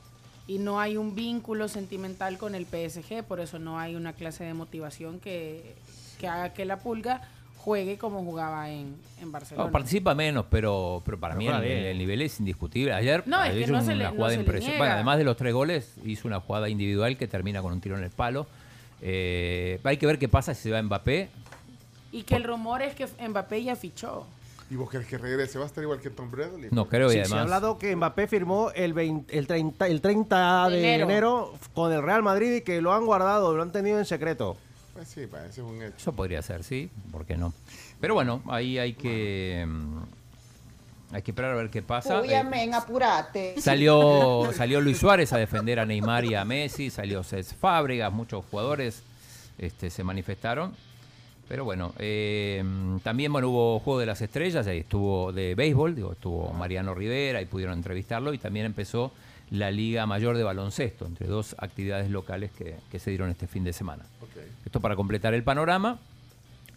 Y 0.47 0.59
no 0.59 0.79
hay 0.79 0.97
un 0.97 1.15
vínculo 1.15 1.67
sentimental 1.67 2.37
con 2.37 2.55
el 2.55 2.65
PSG, 2.65 3.23
por 3.23 3.39
eso 3.39 3.59
no 3.59 3.79
hay 3.79 3.95
una 3.95 4.13
clase 4.13 4.43
de 4.43 4.53
motivación 4.53 5.19
que, 5.19 5.75
que 6.19 6.27
haga 6.27 6.53
que 6.53 6.65
la 6.65 6.79
pulga 6.79 7.21
juegue 7.65 7.97
como 7.97 8.23
jugaba 8.23 8.69
en, 8.69 8.95
en 9.19 9.31
Barcelona. 9.31 9.65
No, 9.65 9.71
participa 9.71 10.13
menos, 10.13 10.45
pero, 10.51 11.01
pero 11.03 11.19
para 11.19 11.35
Pero 11.35 11.57
mí 11.59 11.65
el, 11.67 11.97
nivel 11.97 12.21
es 12.21 12.39
indiscutible. 12.39 12.93
Ayer 12.93 13.23
No, 13.25 13.43
es 13.43 13.55
hizo 13.57 13.71
no 13.71 13.81
se 13.81 13.93
una 13.93 13.95
le- 14.11 14.15
jugada 14.15 14.35
impresionante. 14.35 14.77
niega. 14.79 14.93
además 14.93 15.17
de 15.17 15.23
los 15.23 15.35
tres 15.35 15.51
goles, 15.53 15.95
hizo 16.05 16.27
una 16.27 16.39
jugada 16.39 16.69
individual 16.69 17.17
que 17.17 17.27
termina 17.27 17.63
con 17.63 17.73
un 17.73 17.81
tiro 17.81 17.97
en 17.97 18.03
el 18.03 18.11
palo. 18.11 18.45
Eh, 19.01 19.79
hay 19.83 19.97
que 19.97 20.05
ver 20.05 20.19
qué 20.19 20.29
pasa 20.29 20.53
si 20.53 20.61
se 20.63 20.71
va 20.71 20.81
Mbappé. 20.81 21.29
Y 22.11 22.21
que 22.23 22.35
el 22.35 22.43
rumor 22.43 22.81
es 22.83 22.93
que 22.95 23.07
Mbappé 23.27 23.63
ya 23.63 23.75
fichó. 23.75 24.25
¿Y 24.69 24.75
vos 24.75 24.89
querés 24.89 25.07
que 25.07 25.17
regrese? 25.17 25.57
¿Va 25.59 25.65
a 25.65 25.67
estar 25.67 25.83
igual 25.83 25.99
que 25.99 26.09
Tom 26.09 26.31
Bradley? 26.31 26.69
No 26.71 26.87
creo, 26.87 27.07
y 27.07 27.09
Sí, 27.09 27.15
se 27.15 27.21
ha 27.21 27.23
además. 27.25 27.41
hablado 27.43 27.77
que 27.77 27.95
Mbappé 27.95 28.27
firmó 28.27 28.71
el, 28.73 28.93
20 28.93 29.37
el, 29.37 29.47
30, 29.47 29.87
el 29.87 30.01
30 30.01 30.69
de 30.69 30.79
Enero. 30.79 31.03
enero. 31.05 31.53
con 31.73 31.91
el 31.91 32.01
Real 32.01 32.23
Madrid 32.23 32.53
y 32.55 32.61
que 32.61 32.81
lo 32.81 32.93
han 32.93 33.05
guardado, 33.05 33.55
lo 33.55 33.61
han 33.61 33.71
tenido 33.71 33.99
en 33.99 34.05
secreto. 34.05 34.55
Pues 34.95 35.09
sí, 35.09 35.27
un 35.61 35.81
hecho. 35.83 35.95
Eso 35.97 36.13
podría 36.13 36.41
ser, 36.41 36.63
sí, 36.63 36.89
¿por 37.11 37.25
qué 37.25 37.35
no? 37.35 37.53
Pero 37.99 38.13
bueno, 38.13 38.41
ahí 38.47 38.77
hay 38.77 38.93
que. 38.93 39.67
Hay 41.11 41.21
que 41.21 41.31
esperar 41.31 41.51
a 41.51 41.55
ver 41.55 41.69
qué 41.69 41.81
pasa. 41.81 42.21
Uy, 42.21 42.29
Eh, 42.29 42.37
amén, 42.37 42.73
apurate. 42.73 43.55
Salió, 43.59 44.49
salió 44.55 44.79
Luis 44.79 44.97
Suárez 44.97 45.33
a 45.33 45.37
defender 45.37 45.81
a 45.81 45.85
Neymar 45.85 46.23
y 46.23 46.33
a 46.35 46.45
Messi, 46.45 46.89
salió 46.89 47.23
Cés 47.23 47.53
Fábregas, 47.53 48.11
muchos 48.11 48.45
jugadores 48.49 49.03
este, 49.57 49.89
se 49.89 50.03
manifestaron. 50.05 50.73
Pero 51.49 51.65
bueno, 51.65 51.93
eh, 51.99 52.63
también 53.03 53.33
bueno, 53.33 53.49
hubo 53.49 53.79
Juego 53.79 53.99
de 53.99 54.05
las 54.05 54.21
Estrellas, 54.21 54.65
ahí 54.65 54.79
estuvo 54.79 55.33
de 55.33 55.55
béisbol, 55.55 55.93
digo, 55.93 56.13
estuvo 56.13 56.53
Mariano 56.53 56.95
Rivera 56.95 57.41
y 57.41 57.45
pudieron 57.45 57.77
entrevistarlo 57.77 58.33
y 58.33 58.37
también 58.37 58.65
empezó 58.65 59.11
la 59.51 59.71
Liga 59.71 60.05
Mayor 60.05 60.37
de 60.37 60.43
Baloncesto, 60.43 61.05
entre 61.05 61.27
dos 61.27 61.55
actividades 61.59 62.09
locales 62.09 62.51
que, 62.51 62.77
que 62.91 62.99
se 62.99 63.09
dieron 63.11 63.29
este 63.29 63.47
fin 63.47 63.63
de 63.63 63.73
semana. 63.73 64.03
Esto 64.65 64.79
para 64.79 64.95
completar 64.95 65.33
el 65.33 65.43
panorama. 65.43 65.99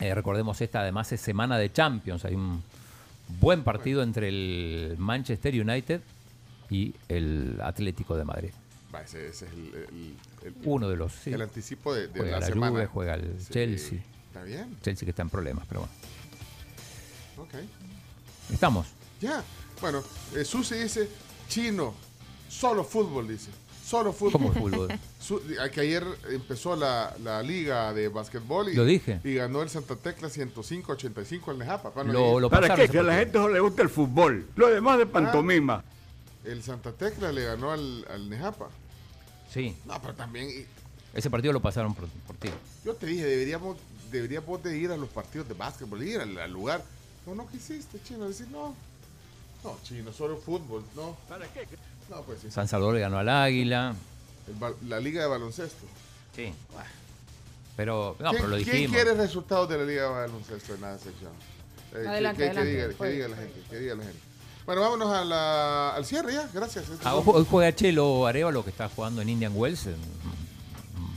Eh, 0.01 0.15
recordemos 0.15 0.61
esta 0.61 0.81
además 0.81 1.11
es 1.12 1.20
semana 1.20 1.59
de 1.59 1.73
Champions, 1.73 2.24
hay 2.24 2.35
un 2.35 2.62
buen 3.40 3.65
partido 3.65 4.03
entre 4.03 4.28
el 4.28 4.95
Manchester 4.99 5.53
United 5.61 6.01
y 6.70 6.95
el 7.09 7.59
Atlético 7.62 8.16
de 8.16 8.24
Madrid. 8.24 8.51
Va, 8.95 9.03
ese, 9.03 9.28
ese 9.28 9.47
es 9.47 9.53
el, 9.53 9.59
el- 9.74 10.15
el- 10.47 10.55
Uno 10.65 10.89
de 10.89 10.97
los, 10.97 11.12
sí. 11.12 11.32
el 11.32 11.43
anticipo 11.43 11.93
de, 11.95 12.07
de 12.09 12.20
Juega 12.20 12.32
la, 12.32 12.40
la 12.40 12.47
semana. 12.47 12.70
Juve, 12.70 12.86
juega 12.86 13.15
el 13.15 13.40
Sí, 13.40 13.53
Chelsea. 13.53 13.99
Está 14.28 14.43
bien. 14.45 14.77
Chelsea 14.82 15.05
que 15.05 15.11
está 15.11 15.23
en 15.23 15.31
problemas, 15.31 15.66
pero 15.69 15.81
bueno. 15.81 15.93
Ok. 17.39 17.55
Estamos. 18.53 18.86
Ya. 19.20 19.43
Bueno, 19.81 20.03
eh, 20.36 20.45
Susi 20.45 20.77
dice, 20.77 21.09
chino, 21.49 21.95
solo 22.49 22.85
fútbol, 22.85 23.29
dice. 23.29 23.51
Solo 23.85 24.12
fútbol. 24.12 24.33
¿Cómo 24.33 24.53
fútbol? 24.53 24.89
Su- 25.20 25.41
que 25.73 25.81
ayer 25.81 26.05
empezó 26.31 26.77
la, 26.77 27.15
la 27.25 27.43
liga 27.43 27.93
de 27.95 28.09
básquetbol 28.09 28.69
y, 28.69 28.75
Lo 28.75 28.85
dije. 28.85 29.20
y 29.25 29.35
ganó 29.35 29.62
el 29.62 29.70
Santa 29.70 29.97
Tecla 29.97 30.29
105-85 30.29 31.49
al 31.49 31.59
Nejapa. 31.59 31.91
Bueno, 31.91 32.12
Lo- 32.12 32.41
lo 32.41 32.51
¿Para 32.51 32.75
qué? 32.75 32.89
Que 32.89 32.99
a 32.99 33.03
la 33.03 33.15
ese 33.15 33.25
gente 33.25 33.39
no 33.39 33.49
le 33.49 33.61
gusta 33.61 33.83
el 33.83 33.89
fútbol. 33.89 34.47
Lo 34.57 34.69
demás 34.69 34.99
de 34.99 35.07
pantomima. 35.07 35.83
El 36.45 36.62
Santa 36.62 36.93
Tecla 36.93 37.33
le 37.33 37.45
ganó 37.45 37.73
al, 37.73 38.07
al 38.11 38.29
Nejapa. 38.29 38.69
Sí, 39.53 39.75
No, 39.87 40.01
pero 40.03 40.15
también, 40.15 40.49
y- 40.51 40.66
ese 41.15 41.31
partido 41.31 41.55
lo 41.55 41.61
pasaron 41.61 41.95
por, 41.95 42.07
por 42.27 42.37
ti. 42.37 42.51
yo 42.85 42.95
te 42.95 43.07
dije, 43.07 43.25
deberíamos, 43.25 43.79
deberíamos 44.12 44.62
de 44.62 44.77
ir 44.77 44.91
a 44.91 44.97
los 44.99 45.09
partidos 45.09 45.49
de 45.49 45.55
básquetbol, 45.55 46.03
ir 46.03 46.20
al, 46.20 46.37
al 46.39 46.53
lugar. 46.53 46.85
No, 47.27 47.35
no 47.35 47.49
quisiste, 47.49 47.99
chino, 48.07 48.29
decir 48.29 48.47
no. 48.51 48.75
No, 49.65 49.77
chino, 49.83 50.12
solo 50.12 50.37
fútbol, 50.37 50.85
no. 50.95 51.16
¿Para 51.27 51.47
qué? 51.49 51.66
No, 52.10 52.22
pues 52.22 52.40
sí. 52.40 52.51
San 52.51 52.66
Salvador 52.68 52.94
le 52.94 53.01
ganó 53.01 53.18
al 53.18 53.28
Águila. 53.28 53.94
La 54.89 54.98
liga 55.01 55.22
de 55.22 55.28
baloncesto. 55.28 55.86
Sí. 56.35 56.52
Pero, 57.76 58.16
no, 58.18 58.30
¿Quién, 58.30 58.43
pero 58.43 58.48
lo 58.56 58.56
quién 58.64 58.76
dijimos. 58.76 58.94
quiere 58.97 59.14
resultados 59.14 59.68
de 59.68 59.78
la 59.78 59.85
liga 59.85 60.02
de 60.05 60.09
baloncesto 60.09 60.74
en 60.74 60.80
la 60.80 60.98
sección? 60.98 61.30
Eh, 61.93 62.01
que- 62.02 62.09
Adelante, 62.09 62.39
que, 62.39 62.44
que 62.44 62.51
adelante, 62.51 62.70
diga, 62.72 62.89
que 62.89 62.94
pues. 62.94 63.12
diga 63.12 63.28
la 63.28 63.36
gente, 63.36 63.60
que 63.70 63.76
diga 63.78 63.94
la 63.94 64.02
gente. 64.05 64.18
Bueno, 64.66 64.80
vámonos 64.82 65.12
a 65.14 65.24
la- 65.24 65.90
al 65.94 66.05
cierre 66.05 66.32
ya, 66.35 66.48
gracias. 66.52 66.86
Ah, 67.05 67.14
hoy 67.14 67.22
jue- 67.24 67.35
hoy 67.36 67.47
juega 67.48 67.74
Chelo 67.74 68.26
Arevalo, 68.26 68.64
que 68.64 68.70
está 68.70 68.89
jugando 68.89 69.22
en 69.22 69.28
Indian 69.28 69.52
Wells, 69.55 69.86
en- 69.86 69.97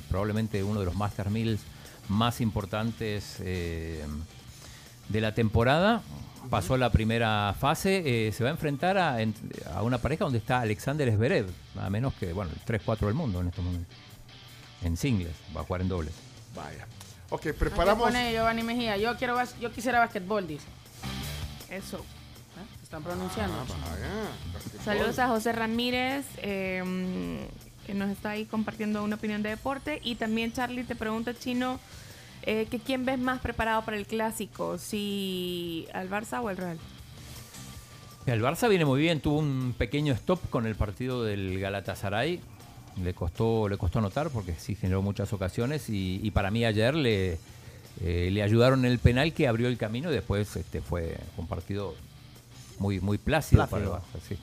probablemente 0.09 0.63
uno 0.63 0.79
de 0.79 0.85
los 0.85 0.95
Master 0.95 1.29
Mills 1.29 1.61
más 2.09 2.41
importantes 2.41 3.37
eh, 3.39 4.05
de 5.09 5.21
la 5.21 5.33
temporada. 5.33 6.01
Pasó 6.49 6.75
la 6.77 6.89
primera 6.91 7.55
fase, 7.59 8.27
eh, 8.27 8.31
se 8.31 8.43
va 8.43 8.49
a 8.49 8.53
enfrentar 8.53 8.97
a, 8.97 9.17
a 9.73 9.83
una 9.83 9.97
pareja 9.99 10.23
donde 10.25 10.39
está 10.39 10.59
Alexander 10.61 11.09
Zverev, 11.15 11.47
nada 11.75 11.89
menos 11.89 12.13
que, 12.15 12.33
bueno, 12.33 12.51
el 12.51 12.79
3-4 12.81 13.05
del 13.05 13.13
mundo 13.13 13.41
en 13.41 13.47
estos 13.47 13.63
momentos. 13.63 13.95
En 14.83 14.97
singles, 14.97 15.33
va 15.55 15.61
a 15.61 15.63
jugar 15.63 15.81
en 15.81 15.89
dobles. 15.89 16.13
Vaya. 16.55 16.87
Ok, 17.29 17.47
preparamos. 17.57 18.03
pone 18.03 18.31
Giovanni 18.33 18.63
Mejía. 18.63 18.97
Yo 18.97 19.15
quiero 19.17 19.35
bas- 19.37 19.57
yo 19.61 19.71
quisiera 19.71 19.99
basquetbol, 19.99 20.47
dice. 20.47 20.65
Eso. 21.69 21.97
¿Eh? 21.99 22.65
Están 22.83 23.03
pronunciando. 23.03 23.55
Ah, 23.59 23.65
vaya. 23.91 24.83
Saludos 24.83 25.19
a 25.19 25.27
José 25.29 25.53
Ramírez, 25.53 26.25
eh, 26.37 27.47
que 27.85 27.93
nos 27.93 28.09
está 28.09 28.31
ahí 28.31 28.45
compartiendo 28.45 29.03
una 29.03 29.15
opinión 29.15 29.41
de 29.43 29.49
deporte. 29.49 30.01
Y 30.03 30.15
también 30.15 30.51
Charlie 30.51 30.83
te 30.83 30.95
pregunta, 30.95 31.33
Chino, 31.33 31.79
eh, 32.43 32.67
que 32.69 32.79
quién 32.79 33.05
ves 33.05 33.19
más 33.19 33.39
preparado 33.41 33.83
para 33.83 33.97
el 33.97 34.05
clásico, 34.05 34.77
si 34.77 35.87
al 35.93 36.09
Barça 36.09 36.41
o 36.41 36.47
al 36.47 36.57
Real. 36.57 36.77
El 38.25 38.41
Barça 38.41 38.69
viene 38.69 38.85
muy 38.85 39.01
bien, 39.01 39.19
tuvo 39.19 39.39
un 39.39 39.73
pequeño 39.77 40.13
stop 40.13 40.49
con 40.49 40.65
el 40.65 40.75
partido 40.75 41.23
del 41.23 41.59
Galatasaray. 41.59 42.39
Le 43.01 43.13
costó, 43.13 43.69
le 43.69 43.77
costó 43.77 43.99
anotar 43.99 44.29
porque 44.29 44.53
sí 44.57 44.75
generó 44.75 45.01
muchas 45.01 45.31
ocasiones 45.33 45.89
y, 45.89 46.19
y 46.21 46.31
para 46.31 46.51
mí 46.51 46.65
ayer 46.65 46.93
le, 46.93 47.39
eh, 48.01 48.29
le 48.31 48.43
ayudaron 48.43 48.85
en 48.85 48.91
el 48.91 48.99
penal 48.99 49.33
que 49.33 49.47
abrió 49.47 49.67
el 49.67 49.77
camino 49.77 50.11
y 50.11 50.13
después 50.13 50.55
este, 50.55 50.81
fue 50.81 51.17
un 51.37 51.47
partido 51.47 51.95
muy, 52.79 52.99
muy 52.99 53.17
plácido, 53.17 53.65
para 53.67 53.83
el 53.83 53.89
Plácido. 53.89 54.19
Barça, 54.19 54.27
sí. 54.27 54.37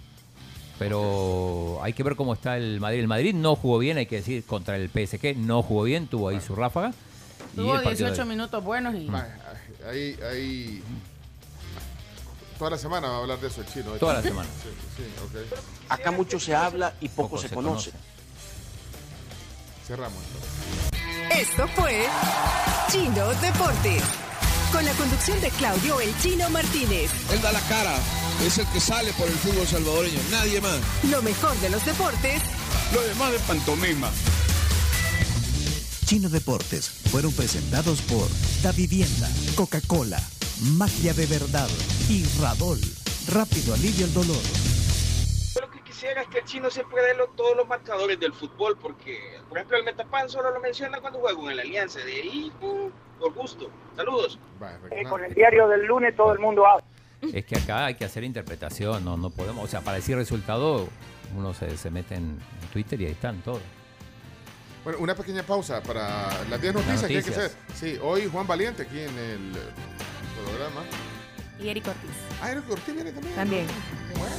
Pero 0.79 1.81
hay 1.83 1.93
que 1.93 2.03
ver 2.03 2.15
cómo 2.15 2.35
está 2.35 2.57
el 2.57 2.81
Madrid. 2.81 3.01
El 3.01 3.09
Madrid 3.09 3.35
no 3.35 3.57
jugó 3.57 3.79
bien, 3.79 3.97
hay 3.99 4.07
que 4.07 4.17
decir, 4.17 4.45
contra 4.45 4.77
el 4.77 4.89
PSG 4.89 5.37
no 5.37 5.63
jugó 5.63 5.83
bien, 5.83 6.07
tuvo 6.07 6.29
ahí 6.29 6.41
su 6.41 6.55
ráfaga. 6.55 6.93
Tuvo 7.57 7.75
el 7.77 7.83
partido 7.83 8.07
18 8.09 8.23
de- 8.23 8.25
minutos 8.29 8.65
buenos 8.65 8.95
y. 8.95 9.09
Ahí, 9.89 10.19
ahí. 10.31 10.83
Toda 12.59 12.71
la 12.73 12.79
semana 12.79 13.09
va 13.09 13.17
a 13.17 13.19
hablar 13.21 13.39
de 13.41 13.47
eso 13.49 13.61
el 13.61 13.67
chino. 13.73 13.95
¿eh? 13.95 13.99
Toda 13.99 14.15
la 14.15 14.23
semana. 14.23 14.49
Sí, 14.63 14.69
sí, 14.97 15.05
ok. 15.25 15.61
Acá 15.91 16.11
mucho 16.11 16.41
se 16.41 16.55
habla 16.55 16.93
y 17.01 17.09
poco, 17.09 17.31
Poco 17.31 17.43
se, 17.43 17.49
se 17.49 17.55
conoce. 17.55 17.93
Cerramos. 19.87 20.19
Esto 21.31 21.69
fue 21.69 22.05
Chino 22.91 23.29
Deportes. 23.41 24.03
Con 24.73 24.85
la 24.85 24.93
conducción 24.93 25.41
de 25.41 25.49
Claudio 25.53 25.99
El 26.01 26.15
Chino 26.21 26.51
Martínez. 26.51 27.11
Él 27.33 27.41
da 27.41 27.53
la 27.53 27.61
cara, 27.61 27.95
es 28.45 28.59
el 28.59 28.67
que 28.67 28.81
sale 28.81 29.13
por 29.15 29.27
el 29.27 29.33
fútbol 29.35 29.67
salvadoreño, 29.67 30.21
nadie 30.31 30.61
más. 30.61 30.79
Lo 31.11 31.23
mejor 31.23 31.57
de 31.61 31.71
los 31.71 31.83
deportes 31.87 32.43
Lo 32.93 33.01
demás 33.01 33.33
de 33.33 33.39
pantomima. 33.41 34.11
Chino 36.09 36.29
Deportes 36.31 36.89
fueron 37.11 37.33
presentados 37.33 38.01
por 38.03 38.27
Da 38.63 38.73
Vivienda, 38.73 39.29
Coca-Cola, 39.57 40.19
Magia 40.79 41.13
de 41.13 41.27
Verdad 41.27 41.69
y 42.09 42.25
Radol. 42.41 42.79
Rápido 43.29 43.75
alivio 43.75 44.07
el 44.07 44.15
dolor. 44.15 44.41
Yo 45.55 45.61
lo 45.61 45.71
que 45.71 45.83
quisiera 45.83 46.23
es 46.23 46.29
que 46.29 46.39
el 46.39 46.45
chino 46.47 46.71
siempre 46.71 47.03
dé 47.03 47.15
lo- 47.15 47.29
todos 47.37 47.55
los 47.55 47.69
marcadores 47.69 48.19
del 48.19 48.33
fútbol, 48.33 48.79
porque, 48.81 49.19
por 49.51 49.59
ejemplo, 49.59 49.77
el 49.77 49.85
Metapan 49.85 50.31
solo 50.31 50.51
lo 50.51 50.61
menciona 50.61 50.99
cuando 51.01 51.19
juega 51.19 51.51
en 51.51 51.57
la 51.59 51.63
Alianza. 51.63 51.99
De 52.01 52.13
ahí, 52.23 52.51
por 52.59 53.35
gusto. 53.35 53.69
Saludos. 53.95 54.39
con 55.11 55.23
el 55.25 55.35
diario 55.35 55.69
del 55.69 55.85
lunes 55.85 56.17
todo 56.17 56.33
el 56.33 56.39
mundo 56.39 56.67
habla. 56.67 56.85
Es 57.21 57.45
que 57.45 57.57
acá 57.59 57.87
hay 57.87 57.95
que 57.97 58.05
hacer 58.07 58.25
interpretación, 58.25 59.05
no, 59.05 59.17
no 59.19 59.29
podemos, 59.31 59.65
o 59.65 59.69
sea, 59.69 59.81
para 59.83 59.97
decir 59.97 60.17
resultado, 60.17 60.89
uno 61.37 61.53
se, 61.53 61.77
se 61.77 61.91
mete 61.91 62.15
en 62.15 62.39
Twitter 62.73 62.99
y 63.03 63.07
ahí 63.07 63.13
están 63.13 63.43
todos. 63.43 63.61
Bueno, 64.89 65.03
una 65.03 65.15
pequeña 65.15 65.43
pausa 65.43 65.83
para 65.83 66.45
las 66.49 66.63
10 66.63 66.73
noticias, 66.73 67.03
que 67.03 67.19
hay 67.19 67.23
que 67.23 67.29
hacer. 67.29 67.53
Sí, 67.75 67.99
hoy 68.01 68.27
Juan 68.27 68.47
Valiente 68.47 68.85
aquí 68.85 68.99
en 68.99 69.19
el 69.19 69.55
eh, 69.55 69.61
programa. 70.43 70.81
Y 71.63 71.69
Eric 71.69 71.89
Ortiz. 71.89 72.11
Ah, 72.41 72.53
Eric 72.53 72.71
Ortiz 72.71 72.95
viene 72.95 73.13
también. 73.13 73.35
También. 73.35 73.67
Bueno, 74.17 74.35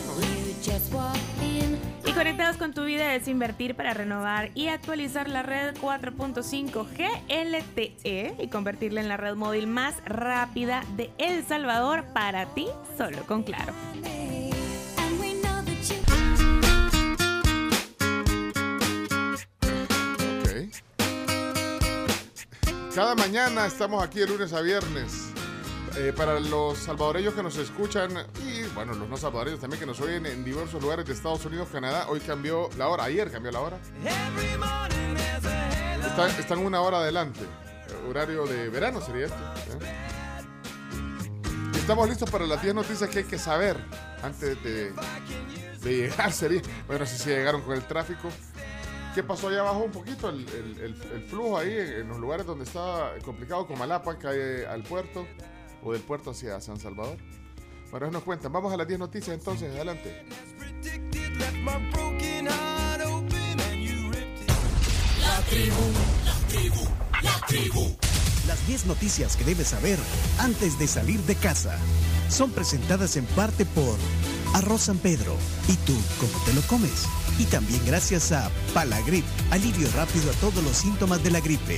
Y 2.04 2.12
conectados 2.14 2.58
con 2.58 2.74
tu 2.74 2.84
vida 2.84 3.14
es 3.14 3.28
invertir 3.28 3.76
para 3.76 3.94
renovar 3.94 4.50
y 4.56 4.70
actualizar 4.70 5.30
la 5.30 5.44
red 5.44 5.78
4.5G 5.78 7.08
LTE 7.30 8.36
y 8.40 8.48
convertirla 8.48 9.02
en 9.02 9.08
la 9.08 9.18
red 9.18 9.36
móvil 9.36 9.68
más 9.68 10.04
rápida 10.04 10.84
de 10.96 11.12
El 11.20 11.46
Salvador 11.46 12.06
para 12.12 12.48
ti, 12.56 12.66
solo 12.98 13.24
con 13.28 13.44
Claro. 13.44 13.72
Cada 22.94 23.14
mañana 23.14 23.68
estamos 23.68 24.04
aquí 24.04 24.20
de 24.20 24.28
lunes 24.28 24.52
a 24.52 24.62
viernes. 24.62 25.30
Eh, 25.96 26.12
para 26.16 26.40
los 26.40 26.78
salvadoreños 26.78 27.34
que 27.34 27.44
nos 27.44 27.58
escuchan 27.58 28.12
y 28.46 28.64
bueno, 28.74 28.94
los 28.94 29.08
no 29.10 29.18
salvadoreños 29.18 29.60
también 29.60 29.80
que 29.80 29.86
nos 29.86 30.00
oyen 30.02 30.26
en 30.26 30.44
diversos 30.44 30.82
lugares 30.82 31.06
de 31.06 31.14
Estados 31.14 31.44
Unidos, 31.46 31.68
Canadá, 31.72 32.08
hoy 32.10 32.20
cambió 32.20 32.70
la 32.78 32.88
hora, 32.88 33.06
ayer 33.06 33.32
cambió 33.32 33.52
la 33.52 33.60
hora. 33.60 33.78
Están, 36.06 36.30
están 36.32 36.60
una 36.60 36.82
hora 36.82 37.00
adelante. 37.00 37.42
Horario 38.08 38.46
de 38.46 38.70
verano 38.70 39.02
sería 39.02 39.26
este. 39.26 39.38
¿eh? 39.38 39.94
Estamos 41.76 42.08
listos 42.10 42.30
para 42.30 42.46
las 42.46 42.62
10 42.62 42.76
noticias 42.76 43.10
que 43.10 43.20
hay 43.20 43.26
que 43.26 43.40
saber 43.40 43.78
antes 44.24 44.62
de, 44.64 44.92
de 45.82 45.96
llegar. 45.96 46.32
Sería, 46.32 46.62
bueno, 46.88 47.00
no 47.00 47.06
sé 47.06 47.18
si 47.18 47.30
llegaron 47.30 47.62
con 47.62 47.74
el 47.74 47.84
tráfico. 47.84 48.30
¿Qué 49.16 49.24
pasó 49.24 49.48
allá 49.50 49.62
abajo 49.62 49.80
un 49.80 49.92
poquito? 49.92 50.30
El, 50.30 50.48
el- 50.50 50.80
el- 50.80 51.12
el 51.14 51.24
flujo 51.24 51.58
ahí 51.58 51.72
en, 51.72 52.02
en 52.02 52.08
los 52.10 52.18
lugares 52.20 52.46
donde 52.46 52.64
está 52.64 53.14
complicado, 53.24 53.66
como 53.68 53.80
Malapa, 53.80 54.18
cae 54.18 54.66
al 54.68 54.84
puerto, 54.84 55.26
o 55.84 55.94
del 55.94 56.02
puerto 56.02 56.32
hacia 56.32 56.60
San 56.62 56.80
Salvador. 56.80 57.18
Bueno, 57.92 58.06
eso 58.06 58.14
nos 58.14 58.24
cuentan. 58.24 58.52
Vamos 58.52 58.72
a 58.72 58.78
las 58.78 58.88
10 58.88 59.00
noticias 59.00 59.36
entonces, 59.38 59.74
adelante. 59.74 60.26
La 65.22 65.42
tribu, 65.50 65.76
la 66.26 66.34
tribu, 66.48 66.88
la 67.24 67.46
tribu. 67.48 67.96
Las 68.48 68.68
10 68.68 68.86
noticias 68.86 69.36
que 69.36 69.44
debes 69.44 69.68
saber 69.70 69.98
antes 70.40 70.78
de 70.80 70.88
salir 70.88 71.20
de 71.22 71.36
casa 71.36 71.78
son 72.30 72.52
presentadas 72.52 73.16
en 73.18 73.26
parte 73.26 73.66
por 73.66 73.96
Arroz 74.54 74.82
San 74.84 74.98
Pedro. 74.98 75.36
¿Y 75.68 75.76
tú 75.78 75.94
cómo 76.20 76.44
te 76.46 76.54
lo 76.54 76.62
comes? 76.64 77.06
Y 77.40 77.46
también 77.46 77.80
gracias 77.86 78.34
a 78.34 78.52
Palagrip, 78.74 79.24
alivio 79.50 79.88
rápido 79.96 80.30
a 80.30 80.34
todos 80.42 80.62
los 80.62 80.76
síntomas 80.76 81.24
de 81.24 81.32
la 81.32 81.40
gripe. 81.40 81.78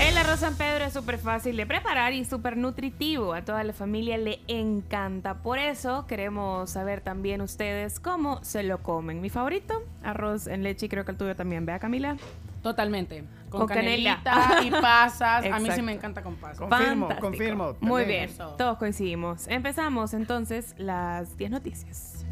El 0.00 0.16
arroz 0.16 0.40
San 0.40 0.56
Pedro 0.56 0.84
es 0.86 0.94
súper 0.94 1.18
fácil 1.18 1.54
de 1.58 1.66
preparar 1.66 2.14
y 2.14 2.24
súper 2.24 2.56
nutritivo. 2.56 3.34
A 3.34 3.44
toda 3.44 3.62
la 3.64 3.74
familia 3.74 4.16
le 4.16 4.40
encanta. 4.48 5.42
Por 5.42 5.58
eso 5.58 6.06
queremos 6.06 6.70
saber 6.70 7.02
también 7.02 7.42
ustedes 7.42 8.00
cómo 8.00 8.42
se 8.42 8.62
lo 8.62 8.82
comen. 8.82 9.20
Mi 9.20 9.28
favorito, 9.28 9.82
arroz 10.02 10.46
en 10.46 10.62
leche 10.62 10.86
y 10.86 10.88
creo 10.88 11.04
que 11.04 11.10
el 11.10 11.18
tuyo 11.18 11.36
también. 11.36 11.66
¿Vea, 11.66 11.78
Camila? 11.78 12.16
Totalmente. 12.62 13.24
Con, 13.50 13.60
Con 13.60 13.68
canela. 13.68 14.20
canelita 14.22 14.62
y 14.64 14.70
pasas. 14.82 15.44
A 15.44 15.58
mí 15.58 15.70
sí 15.72 15.82
me 15.82 15.92
encanta 15.92 16.22
con 16.22 16.36
pasas. 16.36 16.58
Confirmo, 16.58 17.08
Fantástico. 17.08 17.26
confirmo. 17.26 17.76
Muy 17.80 18.04
bien, 18.04 18.30
todos 18.56 18.78
coincidimos. 18.78 19.46
Empezamos 19.48 20.14
entonces 20.14 20.74
las 20.78 21.36
10 21.36 21.50
noticias. 21.50 22.24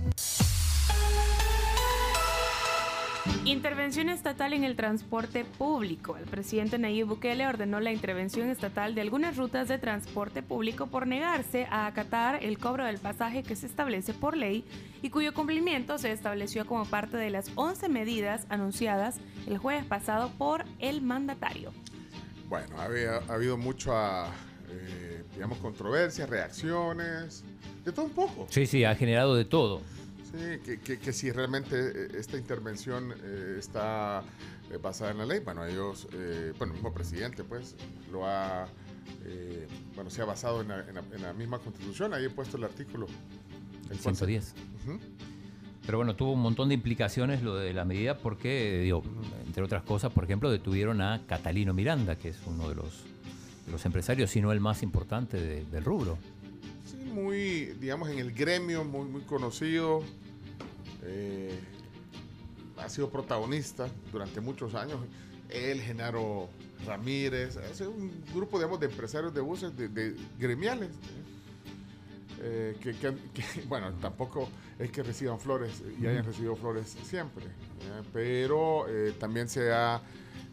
Intervención 3.45 4.09
estatal 4.09 4.53
en 4.53 4.65
el 4.65 4.77
transporte 4.77 5.45
público. 5.45 6.17
El 6.17 6.25
presidente 6.25 6.79
Nayib 6.79 7.07
Bukele 7.07 7.47
ordenó 7.47 7.81
la 7.81 7.91
intervención 7.91 8.49
estatal 8.49 8.95
de 8.95 9.01
algunas 9.01 9.37
rutas 9.37 9.67
de 9.67 9.79
transporte 9.79 10.43
público 10.43 10.87
por 10.87 11.07
negarse 11.07 11.67
a 11.71 11.87
acatar 11.87 12.45
el 12.45 12.59
cobro 12.59 12.85
del 12.85 12.99
pasaje 12.99 13.43
que 13.43 13.57
se 13.57 13.67
establece 13.67 14.13
por 14.13 14.37
ley 14.37 14.65
y 15.03 15.11
cuyo 15.11 15.35
cumplimiento 15.35 15.99
se 15.99 16.13
estableció 16.13 16.67
como 16.67 16.85
parte 16.85 17.17
de 17.17 17.31
las 17.31 17.51
11 17.55 17.89
medidas 17.89 18.47
anunciadas 18.51 19.17
el 19.47 19.59
jueves 19.59 19.85
pasado 19.85 20.31
por 20.37 20.65
el 20.79 21.03
mandatario. 21.03 21.73
Bueno, 22.49 22.79
había, 22.79 23.17
ha 23.17 23.35
habido 23.35 23.57
mucha, 23.57 24.27
eh, 24.69 25.25
digamos, 25.35 25.59
controversia, 25.59 26.27
reacciones, 26.27 27.43
de 27.85 27.93
todo 27.93 28.07
un 28.07 28.13
poco. 28.13 28.47
Sí, 28.51 28.67
sí, 28.67 28.85
ha 28.85 28.95
generado 28.95 29.35
de 29.35 29.45
todo. 29.45 29.83
Sí, 30.33 30.59
que, 30.65 30.81
que- 30.81 30.99
que 30.99 31.13
si 31.13 31.33
realmente 31.33 31.77
eh, 31.77 32.09
esta 32.19 32.37
intervención 32.37 33.13
eh, 33.25 33.57
está 33.59 34.23
eh, 34.71 34.77
basada 34.81 35.11
en 35.11 35.19
la 35.19 35.27
ley, 35.27 35.41
bueno, 35.41 35.65
ellos, 35.67 36.07
eh, 36.13 36.53
bueno, 36.59 36.73
el 36.73 36.79
mismo 36.79 36.95
presidente, 36.95 37.43
pues, 37.43 37.75
lo 38.13 38.27
ha, 38.27 38.67
eh, 39.25 39.67
bueno, 39.95 40.09
se 40.11 40.23
ha 40.23 40.25
basado 40.25 40.61
en 40.61 40.69
la, 40.69 40.81
en 40.89 40.95
la- 40.95 41.05
en 41.17 41.23
la 41.23 41.33
misma 41.33 41.59
constitución, 41.59 42.15
ahí 42.15 42.27
he 42.27 42.31
puesto 42.31 42.57
el 42.57 42.65
artículo. 42.65 43.07
El 43.91 43.99
110. 43.99 44.55
Ujú. 44.87 44.99
Pero 45.85 45.99
bueno, 45.99 46.15
tuvo 46.15 46.35
un 46.35 46.41
montón 46.43 46.69
de 46.69 46.75
implicaciones 46.75 47.43
lo 47.43 47.57
de 47.57 47.73
la 47.75 47.85
medida 47.85 48.17
porque, 48.19 48.81
digo, 48.85 49.03
entre 49.47 49.65
otras 49.65 49.83
cosas, 49.83 50.13
por 50.13 50.23
ejemplo, 50.25 50.49
detuvieron 50.51 51.01
a 51.01 51.23
Catalino 51.27 51.75
Miranda, 51.75 52.15
que 52.17 52.29
es 52.29 52.39
uno 52.47 52.69
de 52.69 52.77
los, 52.77 53.03
de 53.67 53.73
los 53.73 53.85
empresarios, 53.85 54.31
si 54.31 54.41
no 54.41 54.53
el 54.53 54.61
más 54.61 54.85
importante 54.85 55.41
de- 55.41 55.65
del 55.65 55.83
rubro. 55.85 56.19
Sí, 56.89 56.99
muy, 56.99 57.73
digamos, 57.81 58.09
en 58.11 58.21
el 58.21 58.31
gremio, 58.33 58.85
muy, 58.85 59.07
muy 59.09 59.23
conocido. 59.23 60.05
Eh, 61.05 61.59
ha 62.79 62.89
sido 62.89 63.11
protagonista 63.11 63.89
durante 64.13 64.41
muchos 64.41 64.75
años. 64.75 64.99
Él, 65.49 65.81
Genaro 65.81 66.49
Ramírez, 66.87 67.57
es 67.57 67.81
un 67.83 68.11
grupo, 68.35 68.59
digamos, 68.59 68.81
de 68.81 68.87
empresarios 68.87 69.35
de 69.35 69.41
buses, 69.41 69.77
de, 69.77 69.89
de 69.89 70.17
gremiales. 70.39 70.91
eh, 72.43 72.77
que, 72.81 72.95
que 72.97 73.07
han- 73.09 73.19
que, 73.35 73.43
bueno, 73.69 73.93
tampoco 74.01 74.49
es 74.79 74.91
que 74.91 75.03
reciban 75.03 75.39
flores 75.39 75.83
y 76.01 76.07
hayan 76.07 76.25
recibido 76.25 76.57
flores 76.57 76.97
siempre, 77.03 77.45
¿eh? 77.45 78.03
pero 78.15 78.87
eh, 78.89 79.13
también 79.19 79.47
se 79.49 79.71
ha 79.73 80.01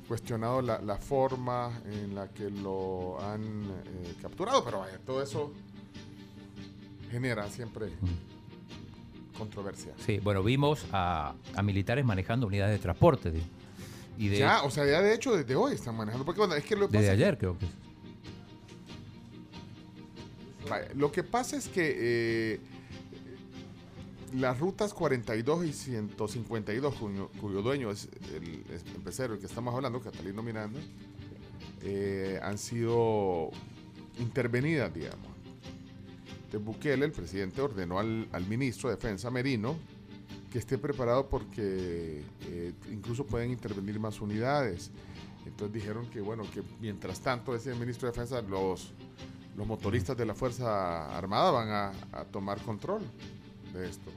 cuestionado 0.07 0.61
la, 0.61 0.81
la 0.81 0.97
forma 0.97 1.81
en 1.85 2.13
la 2.15 2.27
que 2.29 2.49
lo 2.49 3.21
han 3.21 3.71
capturado, 4.21 4.65
pero 4.65 4.79
vaya, 4.79 4.99
todo 5.05 5.21
eso 5.23 5.53
genera 7.09 7.49
siempre 7.49 7.87
controversia. 9.37 9.93
Sí, 10.05 10.19
bueno, 10.19 10.43
vimos 10.43 10.85
a, 10.91 11.33
a 11.55 11.63
militares 11.63 12.03
manejando 12.05 12.47
unidades 12.47 12.77
de 12.77 12.81
transporte. 12.81 13.31
y 14.17 14.27
de, 14.29 14.39
ya, 14.39 14.63
o 14.63 14.69
sea, 14.71 14.85
ya 14.85 15.01
de 15.01 15.13
hecho 15.13 15.35
desde 15.35 15.55
hoy 15.55 15.73
están 15.75 15.95
manejando, 15.95 16.25
porque 16.25 16.39
bueno, 16.39 16.55
es 16.55 16.63
que 16.65 16.75
lo 16.75 16.89
que 16.89 16.97
desde 16.97 17.07
pasa 17.07 17.13
es 17.13 17.17
que- 17.19 17.23
ayer 17.25 17.37
creo 17.37 17.57
que 17.57 17.65
es. 17.65 17.71
Vaya, 20.69 20.87
lo 20.95 21.11
que 21.11 21.23
pasa 21.23 21.55
es 21.55 21.67
que 21.69 21.95
eh, 21.97 22.59
las 24.35 24.59
rutas 24.59 24.93
42 24.93 25.65
y 25.65 25.71
152, 25.73 26.95
cuyo, 26.95 27.29
cuyo 27.39 27.61
dueño 27.61 27.89
es 27.91 28.09
el 28.35 28.63
es- 28.73 28.83
empresario 28.95 29.31
del 29.33 29.39
que 29.39 29.45
estamos 29.45 29.73
hablando, 29.73 30.01
Catalino 30.01 30.43
Miranda, 30.43 30.79
eh, 31.83 32.39
han 32.43 32.57
sido 32.57 33.51
intervenidas, 34.19 34.93
digamos. 34.93 35.27
De 36.51 36.57
Bukele, 36.57 37.05
el 37.05 37.11
presidente, 37.11 37.61
ordenó 37.61 37.99
al, 37.99 38.27
al 38.31 38.45
ministro 38.47 38.89
de 38.89 38.95
Defensa, 38.95 39.29
Merino, 39.29 39.75
que 40.51 40.59
esté 40.59 40.77
preparado 40.77 41.27
porque 41.27 42.23
eh, 42.45 42.73
incluso 42.91 43.25
pueden 43.25 43.51
intervenir 43.51 43.99
más 43.99 44.21
unidades. 44.21 44.91
Entonces 45.45 45.73
dijeron 45.73 46.09
que, 46.09 46.21
bueno, 46.21 46.43
que 46.53 46.61
mientras 46.79 47.19
tanto 47.19 47.53
ese 47.55 47.73
ministro 47.75 48.07
de 48.07 48.13
Defensa, 48.13 48.41
los, 48.41 48.91
los 49.57 49.67
motoristas 49.67 50.15
de 50.15 50.25
la 50.25 50.33
Fuerza 50.35 51.17
Armada 51.17 51.51
van 51.51 51.69
a, 51.69 51.91
a 52.19 52.25
tomar 52.25 52.61
control 52.61 53.01
de 53.73 53.89
esto. 53.89 54.09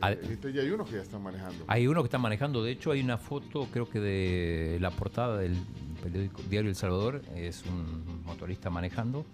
Al- 0.00 0.14
Eh, 0.14 0.38
ya 0.52 0.60
hay 0.60 0.70
unos 0.70 0.88
que 0.88 0.96
ya 0.96 1.02
están 1.02 1.22
manejando. 1.22 1.64
Hay 1.68 1.86
uno 1.86 2.02
que 2.02 2.06
está 2.08 2.18
manejando, 2.18 2.62
de 2.64 2.72
hecho 2.72 2.90
hay 2.90 3.00
una 3.00 3.16
foto, 3.16 3.68
creo 3.72 3.88
que 3.88 4.00
de 4.00 4.78
la 4.80 4.90
portada 4.90 5.38
del 5.38 5.56
periódico 6.02 6.42
Diario 6.50 6.68
El 6.70 6.76
Salvador, 6.76 7.22
es 7.36 7.64
un 7.64 8.22
motorista 8.24 8.70
manejando. 8.70 9.24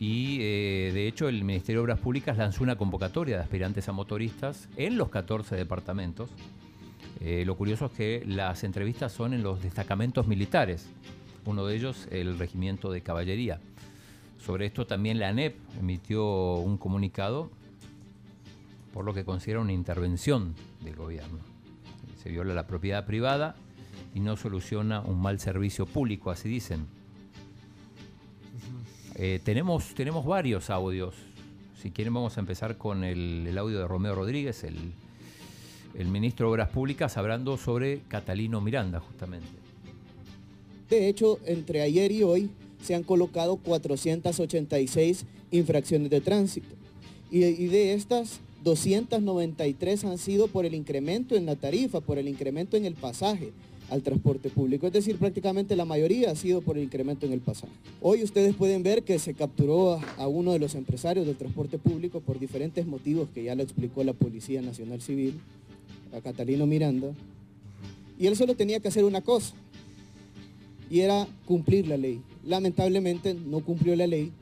Y 0.00 0.38
eh, 0.40 0.92
de 0.94 1.06
hecho 1.06 1.28
el 1.28 1.44
Ministerio 1.44 1.80
de 1.80 1.84
Obras 1.84 1.98
Públicas 1.98 2.38
lanzó 2.38 2.64
una 2.64 2.76
convocatoria 2.76 3.36
de 3.36 3.42
aspirantes 3.42 3.86
a 3.86 3.92
motoristas 3.92 4.66
en 4.78 4.96
los 4.96 5.10
14 5.10 5.56
departamentos. 5.56 6.30
Eh, 7.20 7.44
lo 7.44 7.54
curioso 7.54 7.86
es 7.86 7.92
que 7.92 8.24
las 8.26 8.64
entrevistas 8.64 9.12
son 9.12 9.34
en 9.34 9.42
los 9.42 9.62
destacamentos 9.62 10.26
militares, 10.26 10.88
uno 11.44 11.66
de 11.66 11.76
ellos 11.76 12.08
el 12.10 12.38
Regimiento 12.38 12.90
de 12.90 13.02
Caballería. 13.02 13.60
Sobre 14.38 14.64
esto 14.64 14.86
también 14.86 15.18
la 15.18 15.28
ANEP 15.28 15.58
emitió 15.78 16.54
un 16.54 16.78
comunicado 16.78 17.50
por 18.94 19.04
lo 19.04 19.12
que 19.12 19.26
considera 19.26 19.60
una 19.60 19.74
intervención 19.74 20.54
del 20.82 20.96
gobierno. 20.96 21.40
Se 22.22 22.30
viola 22.30 22.54
la 22.54 22.66
propiedad 22.66 23.04
privada 23.04 23.54
y 24.14 24.20
no 24.20 24.38
soluciona 24.38 25.02
un 25.02 25.20
mal 25.20 25.38
servicio 25.40 25.84
público, 25.84 26.30
así 26.30 26.48
dicen. 26.48 26.86
Eh, 29.22 29.38
tenemos, 29.44 29.94
tenemos 29.94 30.24
varios 30.24 30.70
audios. 30.70 31.14
Si 31.82 31.90
quieren 31.90 32.14
vamos 32.14 32.38
a 32.38 32.40
empezar 32.40 32.78
con 32.78 33.04
el, 33.04 33.54
audio 33.58 33.80
de 33.80 33.86
Romeo 33.86 34.14
Rodríguez, 34.14 34.64
el, 34.64 34.78
el 35.94 36.08
ministro 36.08 36.46
de 36.46 36.52
Obras 36.52 36.70
Públicas, 36.70 37.18
hablando 37.18 37.58
sobre 37.58 38.00
Catalino 38.08 38.62
Miranda, 38.62 38.98
justamente. 38.98 39.46
De 40.88 41.06
hecho, 41.06 41.38
entre 41.44 41.82
ayer 41.82 42.10
y 42.12 42.22
hoy 42.22 42.48
se 42.82 42.94
han 42.94 43.02
colocado 43.02 43.56
486 43.56 45.26
infracciones 45.50 46.08
de 46.08 46.22
tránsito. 46.22 46.74
Y 47.30 47.66
de 47.66 47.92
estas, 47.92 48.40
293 48.64 50.04
han 50.04 50.16
sido 50.16 50.48
por 50.48 50.64
el 50.64 50.74
incremento 50.74 51.36
en 51.36 51.44
la 51.44 51.56
tarifa, 51.56 52.00
por 52.00 52.16
el 52.16 52.26
incremento 52.26 52.78
en 52.78 52.86
el 52.86 52.94
pasaje 52.94 53.52
al 53.90 54.02
transporte 54.02 54.48
público. 54.48 54.86
Es 54.86 54.92
decir, 54.92 55.18
prácticamente 55.18 55.76
la 55.76 55.84
mayoría 55.84 56.30
ha 56.30 56.36
sido 56.36 56.62
por 56.62 56.78
el 56.78 56.84
incremento 56.84 57.26
en 57.26 57.32
el 57.32 57.40
pasaje. 57.40 57.72
Hoy 58.00 58.22
ustedes 58.22 58.54
pueden 58.54 58.82
ver 58.82 59.02
que 59.02 59.18
se 59.18 59.34
capturó 59.34 60.00
a, 60.16 60.28
uno 60.28 60.52
de 60.52 60.58
los 60.58 60.74
empresarios 60.74 61.26
del 61.26 61.36
transporte 61.36 61.78
público 61.78 62.20
por 62.20 62.38
diferentes 62.38 62.86
motivos 62.86 63.28
que 63.34 63.44
ya 63.44 63.54
lo 63.54 63.62
explicó 63.62 64.04
la 64.04 64.12
Policía 64.12 64.62
Nacional 64.62 65.02
Civil, 65.02 65.34
a 66.16 66.20
Catalino 66.20 66.66
Miranda. 66.66 67.08
Y 68.18 68.26
él 68.26 68.36
solo 68.36 68.54
tenía 68.54 68.80
que 68.80 68.88
hacer 68.88 69.04
una 69.04 69.22
cosa, 69.22 69.54
y 70.90 71.00
era 71.00 71.26
cumplir 71.46 71.86
la 71.86 71.96
ley. 71.96 72.20
Lamentablemente 72.44 73.34
no 73.34 73.60
cumplió 73.60 73.94
la 73.96 74.06
ley 74.06 74.32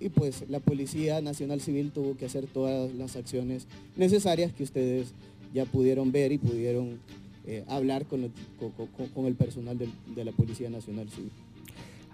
y 0.00 0.08
pues 0.10 0.44
la 0.48 0.60
Policía 0.60 1.20
Nacional 1.20 1.60
Civil 1.60 1.90
tuvo 1.90 2.16
que 2.16 2.26
hacer 2.26 2.46
todas 2.46 2.94
las 2.94 3.16
acciones 3.16 3.66
necesarias 3.96 4.52
que 4.52 4.62
ustedes 4.62 5.08
ya 5.52 5.64
pudieron 5.64 6.12
ver 6.12 6.30
y 6.32 6.38
pudieron 6.38 7.00
eh, 7.48 7.64
hablar 7.66 8.04
con 8.04 8.24
el, 8.24 8.30
con- 8.58 8.72
con- 8.88 9.08
con 9.08 9.24
el 9.26 9.34
personal 9.34 9.78
de 9.78 10.24
la 10.24 10.32
Policía 10.32 10.68
Nacional 10.68 11.08
Civil. 11.08 11.32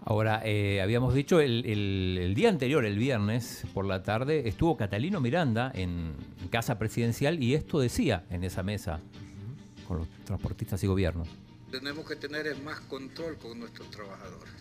Ahora, 0.07 0.43
eh, 0.45 0.81
habíamos 0.81 1.13
dicho 1.15 1.41
el, 1.41 1.65
el- 1.67 2.19
el 2.21 2.35
día 2.35 2.51
anterior, 2.51 2.85
el 2.85 2.99
viernes 2.99 3.65
por 3.75 3.85
la 3.85 4.03
tarde, 4.03 4.49
estuvo 4.49 4.77
Catalino 4.77 5.21
Miranda 5.21 5.73
en 5.75 6.13
Casa 6.51 6.79
Presidencial 6.79 7.43
y 7.43 7.55
esto 7.55 7.81
decía 7.81 8.25
en 8.31 8.45
esa 8.45 8.63
mesa 8.63 9.01
con 9.89 9.99
los 9.99 10.09
transportistas 10.25 10.83
y 10.85 10.87
gobiernos. 10.87 11.29
Tenemos 11.71 12.07
que 12.09 12.15
tener 12.17 12.57
más 12.63 12.79
control 12.81 13.37
con 13.39 13.59
nuestros 13.59 13.91
trabajadores 13.91 14.53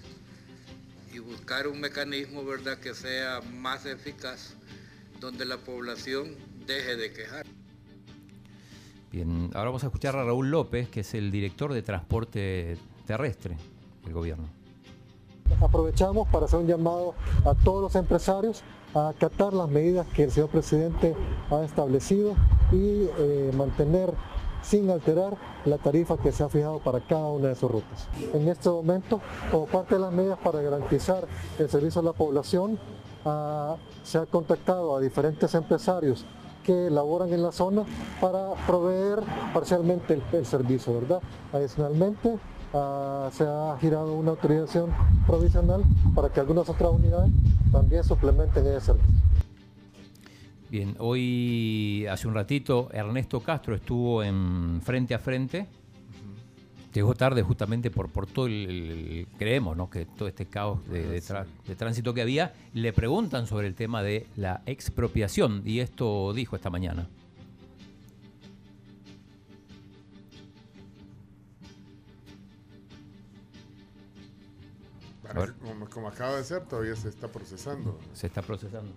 y 1.14 1.20
buscar 1.20 1.68
un 1.68 1.80
mecanismo, 1.80 2.44
¿verdad?, 2.44 2.80
que 2.80 2.95
sea 2.95 3.40
más 3.41 3.86
eficaz, 3.86 4.56
donde 5.20 5.45
la 5.45 5.58
población 5.58 6.36
deje 6.66 6.95
de 6.95 7.14
quejar. 7.14 7.45
Ahora 9.53 9.65
vamos 9.65 9.84
a 9.84 9.88
escuchar 9.88 10.15
a 10.15 10.23
Raúl 10.23 10.49
López, 10.49 10.90
que 10.90 11.02
es 11.02 11.14
el 11.14 11.30
director 11.30 11.72
de 11.72 11.84
transporte 11.84 12.77
terrestre 13.06 13.56
del 14.03 14.14
gobierno. 14.14 14.45
Aprovechamos 15.61 16.27
para 16.30 16.45
hacer 16.45 16.60
un 16.60 16.68
llamado 16.68 17.14
a 17.45 17.53
todos 17.53 17.81
los 17.84 17.95
empresarios 17.95 18.64
a 18.95 19.10
acatar 19.10 19.53
las 19.53 19.69
medidas 19.69 20.07
que 20.07 20.23
el 20.23 20.31
señor 20.31 20.49
presidente 20.49 21.15
ha 21.52 21.64
establecido 21.64 22.34
y 22.72 23.07
eh, 23.19 23.52
mantener 23.56 24.14
sin 24.64 24.90
alterar 24.90 25.38
la 25.65 25.77
tarifa 25.77 26.18
que 26.18 26.31
se 26.31 26.44
ha 26.44 26.49
fijado 26.49 26.80
para 26.80 26.99
cada 27.02 27.27
una 27.27 27.49
de 27.49 27.56
sus 27.56 27.69
rutas. 27.69 28.07
En 28.34 28.48
este 28.48 28.69
momento, 28.69 29.22
como 29.52 29.68
parte 29.68 29.95
de 29.95 30.02
las 30.02 30.11
medidas 30.11 30.40
para 30.40 30.61
garantizar 30.61 31.27
el 31.60 31.69
servicio 31.69 32.02
a 32.02 32.06
la 32.06 32.14
población, 32.14 32.80
ah, 33.26 33.76
se 34.03 34.18
ha 34.18 34.26
contactado 34.26 34.95
a 34.95 35.02
diferentes 35.02 35.53
empresarios 35.53 36.26
que 36.64 36.90
laboran 36.90 37.31
en 37.34 37.44
la 37.44 37.52
zona 37.52 37.84
para 38.19 38.53
proveer 38.65 39.19
parcialmente 39.53 40.19
el, 40.31 40.45
servicio, 40.45 40.99
¿verdad? 40.99 41.22
Adicionalmente, 41.52 42.38
ah, 42.73 43.30
se 43.31 43.44
ha 43.44 43.77
girado 43.80 44.14
una 44.14 44.31
autorización 44.31 44.91
provisional 45.27 45.84
para 46.15 46.30
que 46.30 46.40
algunas 46.40 46.68
otras 46.69 46.91
unidades 46.91 47.31
también 47.72 48.03
suplementen 48.03 48.65
ese 48.68 48.81
servicio. 48.81 49.14
Bien, 50.69 50.95
hoy, 50.98 52.07
hace 52.10 52.27
un 52.27 52.34
ratito, 52.34 52.90
Ernesto 52.91 53.41
Castro 53.41 53.76
estuvo 53.76 54.23
en 54.23 54.81
frente 54.81 55.14
a 55.14 55.19
frente. 55.19 55.68
Llegó 56.94 57.15
tarde 57.15 57.41
justamente 57.41 57.90
por, 57.90 58.10
por 58.10 58.28
todo 58.28 58.45
el, 58.45 58.53
el- 58.53 59.28
creemos, 59.40 59.76
¿no? 59.76 59.90
Que 59.90 60.06
todo 60.06 60.28
este 60.28 60.45
caos 60.45 60.88
de, 60.90 61.07
de 61.07 61.22
tra- 61.24 61.48
de 61.68 61.76
tránsito 61.76 62.14
que 62.14 62.22
había. 62.22 62.53
Le 62.74 62.94
preguntan 62.94 63.48
sobre 63.48 63.68
el 63.68 63.74
tema 63.74 64.03
de 64.03 64.28
la 64.36 64.61
expropiación 64.68 65.64
y 65.65 65.80
esto 65.80 66.34
dijo 66.34 66.56
esta 66.56 66.70
mañana. 66.70 67.10
Bueno, 75.34 75.88
como 75.90 76.07
acaba 76.10 76.36
de 76.36 76.44
ser, 76.44 76.65
todavía 76.65 76.95
se 76.95 77.10
está 77.10 77.28
procesando. 77.32 77.98
Se 78.14 78.28
está 78.28 78.41
procesando. 78.41 78.91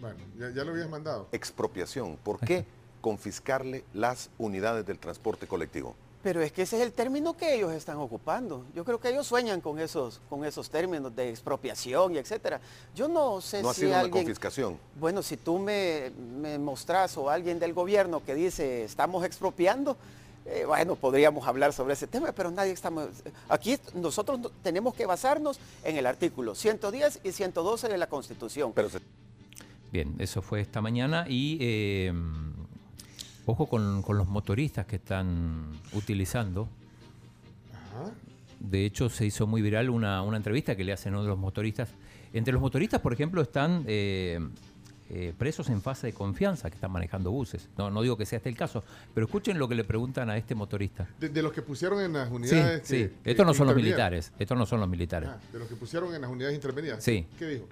Bueno, 0.00 0.18
ya, 0.38 0.50
ya 0.50 0.64
lo 0.64 0.72
habías 0.72 0.90
mandado. 0.90 1.28
Expropiación. 1.32 2.16
¿Por 2.16 2.40
qué 2.40 2.66
confiscarle 3.02 3.84
las 3.92 4.30
unidades 4.38 4.86
del 4.86 4.98
transporte 4.98 5.46
colectivo? 5.46 5.94
Pero 6.22 6.40
es 6.40 6.52
que 6.52 6.62
ese 6.62 6.76
es 6.76 6.82
el 6.82 6.92
término 6.92 7.36
que 7.36 7.52
ellos 7.56 7.72
están 7.72 7.96
ocupando. 7.98 8.64
Yo 8.76 8.84
creo 8.84 9.00
que 9.00 9.08
ellos 9.08 9.26
sueñan 9.26 9.60
con 9.60 9.80
esos, 9.80 10.20
con 10.30 10.44
esos 10.44 10.70
términos 10.70 11.14
de 11.16 11.28
expropiación 11.30 12.14
y 12.14 12.18
etcétera. 12.18 12.60
Yo 12.94 13.08
no 13.08 13.40
sé 13.40 13.60
No 13.60 13.70
ha 13.70 13.74
si 13.74 13.80
sido 13.80 13.90
una 13.98 14.08
confiscación. 14.08 14.78
bueno, 15.00 15.20
si 15.20 15.36
tú 15.36 15.58
me, 15.58 16.12
me 16.40 16.58
mostrás 16.60 17.16
o 17.18 17.28
alguien 17.28 17.58
del 17.58 17.72
gobierno 17.74 18.22
que 18.24 18.36
dice 18.36 18.84
estamos 18.84 19.24
expropiando, 19.24 19.96
eh, 20.46 20.64
bueno, 20.64 20.94
podríamos 20.94 21.44
hablar 21.48 21.72
sobre 21.72 21.94
ese 21.94 22.06
tema, 22.06 22.30
pero 22.30 22.52
nadie 22.52 22.70
estamos... 22.70 23.08
Aquí 23.48 23.76
nosotros 23.94 24.38
no- 24.38 24.50
tenemos 24.62 24.94
que 24.94 25.06
basarnos 25.06 25.58
en 25.82 25.96
el 25.96 26.06
artículo 26.06 26.54
110 26.54 27.18
y 27.24 27.32
112 27.32 27.88
de 27.88 27.98
la 27.98 28.06
Constitución. 28.06 28.72
Bien, 29.90 30.14
eso 30.20 30.40
fue 30.40 30.60
esta 30.60 30.80
mañana 30.80 31.26
y 31.28 31.58
eh, 31.60 32.12
ojo 33.46 33.66
con, 33.66 34.02
con 34.02 34.16
los 34.18 34.28
motoristas 34.28 34.86
que 34.86 34.96
están 34.96 35.66
utilizando. 35.92 36.68
De 38.60 38.84
hecho, 38.86 39.08
se 39.10 39.26
hizo 39.26 39.46
muy 39.46 39.60
viral 39.60 39.90
una, 39.90 40.22
una 40.22 40.36
entrevista 40.36 40.76
que 40.76 40.84
le 40.84 40.92
hacen 40.92 41.14
uno 41.14 41.22
de 41.22 41.28
los 41.28 41.38
motoristas. 41.38 41.88
Entre 42.32 42.52
los 42.52 42.62
motoristas, 42.62 43.00
por 43.00 43.12
ejemplo, 43.12 43.42
están 43.42 43.84
eh, 43.88 44.38
eh, 45.10 45.34
presos 45.36 45.68
en 45.68 45.82
fase 45.82 46.06
de 46.06 46.12
confianza 46.12 46.70
que 46.70 46.76
están 46.76 46.92
manejando 46.92 47.32
buses. 47.32 47.68
No, 47.76 47.90
no 47.90 48.02
digo 48.02 48.16
que 48.16 48.24
sea 48.24 48.36
este 48.38 48.48
el 48.48 48.56
caso, 48.56 48.84
pero 49.14 49.26
escuchen 49.26 49.58
lo 49.58 49.68
que 49.68 49.74
le 49.74 49.82
preguntan 49.84 50.30
a 50.30 50.36
este 50.36 50.54
motorista. 50.54 51.08
De, 51.18 51.28
de 51.28 51.42
los 51.42 51.52
que 51.52 51.60
pusieron 51.60 52.00
en 52.00 52.12
las 52.12 52.28
Sí, 52.28 52.34
unidades. 52.34 52.82
sí. 52.84 52.96
que- 52.98 53.10
que 53.24 53.30
Estos 53.32 53.44
no 53.44 53.52
son 53.52 53.66
los 53.66 53.76
militares. 53.76 54.32
Estos 54.38 54.56
no 54.56 54.64
son 54.64 54.78
los 54.80 54.88
militares. 54.88 55.28
Ah, 55.32 55.38
de 55.52 55.58
los 55.58 55.68
que 55.68 55.74
pusieron 55.74 56.14
en 56.14 56.20
las 56.20 56.30
unidades 56.30 56.54
intervenidas. 56.54 57.02
Sí. 57.02 57.26
¿Qué 57.38 57.46
dijo? 57.48 57.66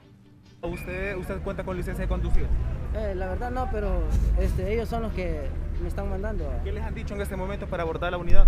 ¿Usted, 0.63 1.17
¿Usted 1.17 1.41
cuenta 1.43 1.65
con 1.65 1.77
licencia 1.77 2.03
de 2.03 2.09
conducir? 2.09 2.47
Eh, 2.95 3.15
la 3.15 3.29
verdad 3.29 3.51
no, 3.51 3.69
pero 3.71 4.03
este, 4.39 4.73
ellos 4.73 4.89
son 4.89 5.03
los 5.03 5.13
que 5.13 5.49
me 5.81 5.89
están 5.89 6.11
mandando. 6.11 6.53
¿Qué 6.63 6.73
les 6.73 6.85
han 6.85 6.95
dicho 6.95 7.15
en 7.15 7.23
este 7.23 7.35
momento 7.37 7.67
para 7.67 7.83
abordar 7.83 8.13
la 8.13 8.19
unidad? 8.19 8.47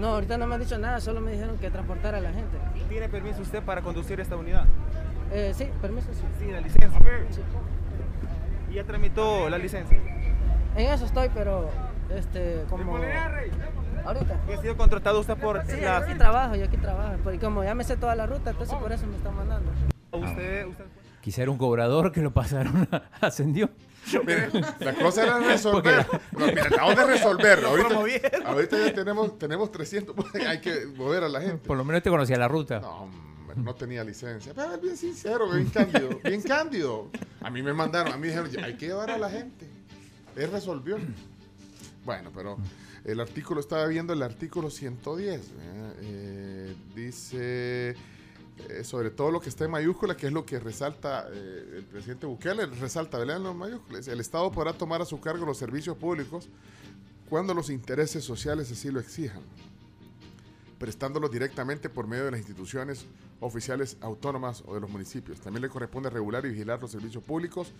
No, 0.00 0.14
ahorita 0.14 0.38
no 0.38 0.46
me 0.46 0.54
han 0.54 0.60
dicho 0.62 0.78
nada, 0.78 1.00
solo 1.00 1.20
me 1.20 1.32
dijeron 1.32 1.58
que 1.58 1.70
transportara 1.70 2.18
a 2.18 2.20
la 2.22 2.32
gente. 2.32 2.56
¿Tiene 2.88 3.08
permiso 3.08 3.42
usted 3.42 3.62
para 3.62 3.82
conducir 3.82 4.18
esta 4.20 4.36
unidad? 4.36 4.64
Eh, 5.30 5.52
sí, 5.54 5.68
permiso, 5.82 6.08
sí. 6.14 6.22
Sí, 6.38 6.50
la 6.50 6.60
licencia. 6.60 6.98
Sí. 7.30 7.40
¿Y 8.70 8.74
ya 8.74 8.84
tramitó 8.84 9.50
la 9.50 9.58
licencia? 9.58 9.98
En 10.74 10.86
eso 10.86 11.04
estoy, 11.04 11.28
pero 11.34 11.68
este, 12.08 12.64
como... 12.70 12.96
Ahorita. 14.04 14.40
¿Y 14.48 14.52
ha 14.52 14.56
sido 14.58 14.76
contratado 14.76 15.20
usted 15.20 15.36
por 15.36 15.64
Sí, 15.66 15.80
la... 15.80 15.98
yo 16.00 16.04
aquí 16.06 16.14
trabajo, 16.14 16.56
yo 16.56 16.64
aquí 16.64 16.76
trabajo. 16.78 17.14
Porque 17.22 17.38
como 17.38 17.62
ya 17.62 17.74
me 17.74 17.84
sé 17.84 17.96
toda 17.98 18.16
la 18.16 18.26
ruta, 18.26 18.50
entonces 18.50 18.74
por 18.76 18.90
eso 18.90 19.06
me 19.06 19.16
están 19.16 19.36
mandando. 19.36 19.70
¿Usted, 20.12 20.66
usted 20.66 20.84
Quizá 21.22 21.42
era 21.42 21.52
un 21.52 21.56
cobrador 21.56 22.10
que 22.10 22.20
lo 22.20 22.34
pasaron, 22.34 22.88
ascendió. 23.20 23.70
Mire, 24.26 24.50
la 24.80 24.92
cosa 24.94 25.22
era 25.22 25.38
resolver. 25.38 26.04
No, 26.32 26.46
mira, 26.46 26.64
acabamos 26.64 26.96
de 26.96 27.04
resolver. 27.06 27.62
Lo 27.62 28.48
Ahorita, 28.48 28.76
ya 28.76 28.92
tenemos, 28.92 29.38
tenemos 29.38 29.70
300. 29.70 30.16
Hay 30.44 30.60
que 30.60 30.86
mover 30.86 31.22
a 31.22 31.28
la 31.28 31.40
gente. 31.40 31.58
Por 31.58 31.76
lo 31.76 31.84
menos 31.84 32.02
te 32.02 32.10
conocía 32.10 32.36
la 32.36 32.48
ruta. 32.48 32.80
No, 32.80 33.02
hombre, 33.02 33.56
no 33.56 33.72
tenía 33.76 34.02
licencia. 34.02 34.52
Pero 34.52 34.76
bien 34.78 34.96
sincero, 34.96 35.48
bien 35.48 35.66
cándido. 35.66 36.20
Bien 36.24 36.42
cándido. 36.42 37.10
A 37.40 37.50
mí 37.50 37.62
me 37.62 37.72
mandaron, 37.72 38.12
a 38.12 38.16
mí 38.16 38.26
dijeron, 38.26 38.50
hay 38.64 38.74
que 38.74 38.86
llevar 38.86 39.12
a 39.12 39.18
la 39.18 39.30
gente. 39.30 39.70
Él 40.34 40.50
resolvió. 40.50 40.98
Bueno, 42.04 42.32
pero 42.34 42.58
el 43.04 43.20
artículo, 43.20 43.60
estaba 43.60 43.86
viendo 43.86 44.12
el 44.12 44.22
artículo 44.22 44.70
110. 44.70 45.40
¿eh? 45.40 45.44
Eh, 46.00 46.74
dice 46.96 47.94
eh, 48.68 48.84
sobre 48.84 49.10
todo 49.10 49.30
lo 49.30 49.40
que 49.40 49.48
está 49.48 49.64
en 49.64 49.70
mayúscula, 49.70 50.16
que 50.16 50.26
es 50.26 50.32
lo 50.32 50.44
que 50.44 50.58
resalta 50.58 51.28
eh, 51.32 51.74
el 51.78 51.84
presidente 51.84 52.26
Bukele, 52.26 52.66
resalta. 52.66 53.22
En 53.22 53.56
mayúsculas. 53.56 54.08
El 54.08 54.20
Estado 54.20 54.50
podrá 54.50 54.72
tomar 54.72 55.02
a 55.02 55.04
su 55.04 55.20
cargo 55.20 55.46
los 55.46 55.58
servicios 55.58 55.96
públicos 55.96 56.48
cuando 57.28 57.54
los 57.54 57.70
intereses 57.70 58.24
sociales 58.24 58.70
así 58.70 58.90
lo 58.90 59.00
exijan, 59.00 59.42
prestándolos 60.78 61.30
directamente 61.30 61.88
por 61.88 62.06
medio 62.06 62.26
de 62.26 62.32
las 62.32 62.40
instituciones 62.40 63.06
oficiales 63.42 63.96
autónomas 64.00 64.62
o 64.66 64.74
de 64.74 64.80
los 64.80 64.88
municipios. 64.90 65.40
También 65.40 65.62
le 65.62 65.68
corresponde 65.68 66.08
regular 66.08 66.44
y 66.46 66.50
vigilar 66.50 66.80
los 66.80 66.90
servicios 66.90 67.22
públicos 67.22 67.72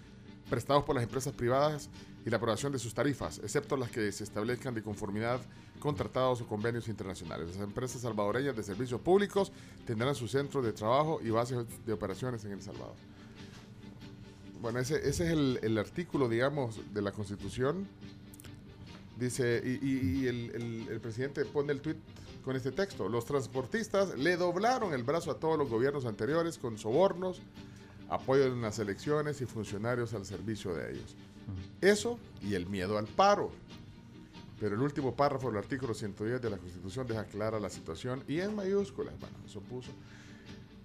prestados 0.51 0.85
por 0.85 0.95
las 0.95 1.05
empresas 1.05 1.33
privadas 1.33 1.89
y 2.27 2.31
la 2.31 2.37
aprobación 2.37 2.73
de 2.73 2.79
sus 2.79 2.93
tarifas, 2.93 3.39
excepto 3.39 3.77
las 3.77 3.91
que 3.91 4.13
se 4.13 4.25
establezcan 4.25 4.75
de 4.75 4.83
conformidad 4.83 5.41
con 5.79 5.95
tratados 5.95 6.41
o 6.43 6.47
convenios 6.47 6.89
internacionales. 6.89 7.49
Las 7.57 7.65
empresas 7.65 8.03
salvadoreñas 8.03 8.55
de 8.57 8.63
servicios 8.63 9.01
públicos 9.01 9.51
tendrán 9.87 10.15
su 10.15 10.29
centro 10.29 10.61
de 10.61 10.73
trabajo 10.73 11.21
y 11.25 11.31
bases 11.31 11.65
de 11.87 11.93
operaciones 11.93 12.45
en 12.45 12.53
El 12.53 12.61
Salvador. 12.63 12.95
Bueno, 14.61 14.79
ese, 14.79 15.09
es 15.09 15.21
el, 15.21 15.77
artículo, 15.79 16.29
digamos, 16.29 16.81
de 16.93 17.03
la 17.03 17.13
Constitución. 17.13 17.87
Dice, 19.19 19.63
y, 19.65 20.27
el- 20.27 20.87
el 20.91 21.01
presidente 21.01 21.45
pone 21.45 21.73
el 21.73 21.81
tuit 21.81 21.97
con 22.43 22.57
este 22.57 22.73
texto. 22.73 23.09
Los 23.09 23.25
transportistas 23.25 24.17
le 24.19 24.37
doblaron 24.37 24.93
el 24.95 25.03
brazo 25.05 25.31
a 25.31 25.39
todos 25.39 25.59
los 25.59 25.69
gobiernos 25.69 26.05
anteriores 26.05 26.59
con 26.59 26.79
sobornos, 26.79 27.41
apoyo 28.09 28.45
en 28.45 28.61
las 28.61 28.79
elecciones 28.79 29.41
y 29.41 29.47
funcionarios 29.47 30.13
al 30.15 30.27
servicio 30.27 30.75
de 30.75 30.93
ellos. 30.93 31.17
Eso 31.81 32.19
y 32.43 32.55
el 32.55 32.67
miedo 32.67 32.99
al 32.99 33.07
paro. 33.07 33.51
Pero 34.61 34.77
el 34.77 34.83
último 34.83 35.15
párrafo 35.15 35.49
del 35.49 35.57
artículo 35.59 35.93
110 35.93 36.41
de 36.41 36.51
la 36.51 36.57
Constitución 36.57 37.07
deja 37.07 37.25
clara 37.25 37.59
la 37.59 37.69
situación 37.69 38.23
y 38.29 38.39
en 38.41 38.55
mayúsculas. 38.55 39.19
Bueno, 39.19 39.37
eso 39.45 39.61
puso. 39.61 39.91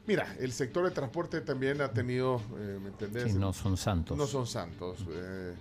Mira, 0.08 0.36
el 0.40 0.52
sector 0.52 0.86
de 0.86 0.92
transporte 0.92 1.42
también 1.42 1.82
ha 1.82 1.92
tenido, 1.92 2.42
eh, 2.58 2.80
¿me 2.82 2.90
entendés? 2.90 3.32
Sí, 3.32 3.38
no 3.38 3.54
son 3.54 3.78
santos. 3.78 4.18
No 4.18 4.26
son 4.26 4.48
santos. 4.48 5.00
eh, 5.12 5.54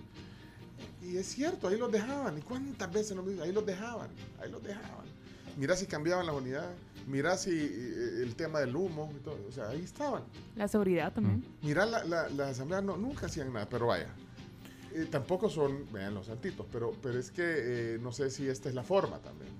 y 1.03 1.17
es 1.17 1.27
cierto, 1.27 1.67
ahí 1.67 1.77
los 1.77 1.91
dejaban. 1.91 2.37
¿Y 2.37 2.41
cuántas 2.41 2.91
veces 2.91 3.15
nos? 3.15 3.25
Ahí 3.39 3.51
los 3.51 3.65
dejaban, 3.65 4.09
ahí 4.41 4.49
los 4.51 4.63
dejaban. 4.63 5.05
Mira 5.57 5.75
si 5.75 5.87
cambiaban 5.87 6.25
las 6.25 6.35
unidades, 6.35 6.77
mira 7.07 7.35
si 7.35 7.51
eh, 7.51 8.21
el 8.21 8.35
tema 8.35 8.59
del 8.59 8.75
humo 8.75 9.11
y 9.15 9.19
todo. 9.23 9.39
O 9.47 9.51
sea, 9.51 9.69
ahí 9.69 9.81
estaban. 9.81 10.23
La 10.55 10.67
seguridad 10.67 11.11
también. 11.11 11.43
Mira, 11.63 11.85
la, 11.85 12.03
la, 12.03 12.29
la 12.29 12.49
asamblea 12.49 12.81
no, 12.81 12.95
nunca 12.95 13.25
hacían 13.25 13.51
nada, 13.51 13.67
pero 13.67 13.87
vaya. 13.87 14.07
Eh, 14.93 15.07
tampoco 15.09 15.49
son, 15.49 15.91
vean 15.91 16.13
los 16.13 16.27
santitos, 16.27 16.65
pero, 16.71 16.93
pero 17.01 17.19
es 17.19 17.31
que 17.31 17.43
eh, 17.43 17.99
no 18.01 18.11
sé 18.11 18.29
si 18.29 18.47
esta 18.47 18.69
es 18.69 18.75
la 18.75 18.83
forma 18.83 19.17
también. 19.19 19.51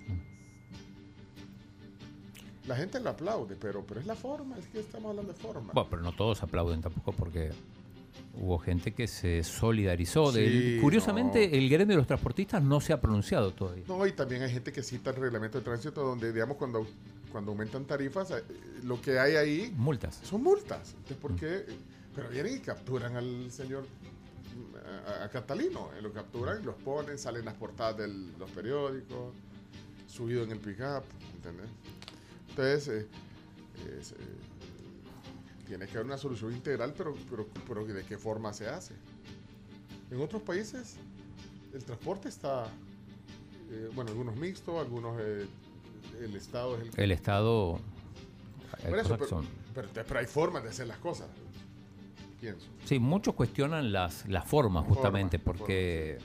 La 2.66 2.76
gente 2.76 3.00
lo 3.00 3.10
aplaude, 3.10 3.56
pero, 3.56 3.84
pero 3.86 3.98
es 4.00 4.06
la 4.06 4.14
forma, 4.14 4.58
es 4.58 4.66
que 4.68 4.80
estamos 4.80 5.10
hablando 5.10 5.32
de 5.32 5.38
forma. 5.38 5.72
Bueno, 5.72 5.88
pero 5.90 6.02
no 6.02 6.12
todos 6.12 6.42
aplauden 6.42 6.80
tampoco 6.82 7.12
porque 7.12 7.50
hubo 8.34 8.58
gente 8.58 8.92
que 8.92 9.06
se 9.06 9.42
solidarizó. 9.42 10.32
Sí, 10.32 10.78
Curiosamente, 10.80 11.48
no. 11.48 11.54
el 11.56 11.68
gremio 11.68 11.94
de 11.94 11.98
los 11.98 12.06
transportistas 12.06 12.62
no 12.62 12.80
se 12.80 12.92
ha 12.92 13.00
pronunciado 13.00 13.52
todavía. 13.52 13.84
No, 13.88 14.06
y 14.06 14.12
también 14.12 14.42
hay 14.42 14.50
gente 14.50 14.72
que 14.72 14.82
cita 14.82 15.10
el 15.10 15.16
reglamento 15.16 15.58
de 15.58 15.64
tránsito 15.64 16.02
donde, 16.02 16.32
digamos, 16.32 16.56
cuando, 16.56 16.86
cuando 17.32 17.52
aumentan 17.52 17.84
tarifas, 17.84 18.30
eh, 18.30 18.42
lo 18.84 19.00
que 19.00 19.18
hay 19.18 19.36
ahí 19.36 19.72
Multas. 19.76 20.20
son 20.22 20.42
multas. 20.42 20.90
Entonces, 20.92 21.16
¿por 21.18 21.34
qué? 21.36 21.64
Pero 22.14 22.28
vienen 22.30 22.56
y 22.56 22.60
capturan 22.60 23.16
al 23.16 23.50
señor, 23.50 23.84
a, 25.20 25.24
a 25.24 25.28
Catalino, 25.28 25.90
eh, 25.96 26.02
lo 26.02 26.12
capturan 26.12 26.64
los 26.64 26.74
ponen, 26.76 27.18
salen 27.18 27.44
las 27.44 27.54
portadas 27.54 27.98
de 27.98 28.08
los 28.08 28.50
periódicos, 28.50 29.34
subido 30.06 30.42
en 30.42 30.50
el 30.52 30.58
pick-up, 30.58 31.04
¿entendés? 31.36 31.68
Entonces, 32.50 32.88
eh, 32.88 33.06
es, 34.00 34.12
eh, 34.12 34.16
tiene 35.68 35.86
que 35.86 35.92
haber 35.92 36.06
una 36.06 36.16
solución 36.18 36.52
integral, 36.52 36.94
pero, 36.96 37.14
pero, 37.30 37.46
pero 37.68 37.84
¿de 37.84 38.02
qué 38.04 38.16
forma 38.18 38.52
se 38.54 38.66
hace? 38.68 38.94
En 40.10 40.20
otros 40.20 40.40
países, 40.42 40.96
el 41.74 41.84
transporte 41.84 42.28
está, 42.30 42.66
eh, 43.70 43.90
bueno, 43.94 44.10
algunos 44.10 44.34
mixtos, 44.36 44.78
algunos, 44.80 45.20
eh, 45.20 45.46
el 46.22 46.34
Estado 46.34 46.76
es 46.76 46.82
el 46.84 46.90
que... 46.90 47.04
El 47.04 47.12
Estado. 47.12 47.78
hay 48.82 48.94
eso, 48.94 49.08
pero, 49.18 49.28
son- 49.28 49.46
pero- 49.74 49.88
pero 49.92 50.18
hay 50.20 50.26
formas 50.26 50.62
de 50.62 50.70
hacer 50.70 50.86
las 50.86 50.96
cosas, 50.98 51.28
pienso. 52.40 52.66
Sí, 52.86 52.98
muchos 52.98 53.34
cuestionan 53.34 53.92
las, 53.92 54.26
las 54.26 54.46
formas 54.48 54.86
justamente 54.86 55.38
Formas, 55.38 55.58
porque 55.58 56.18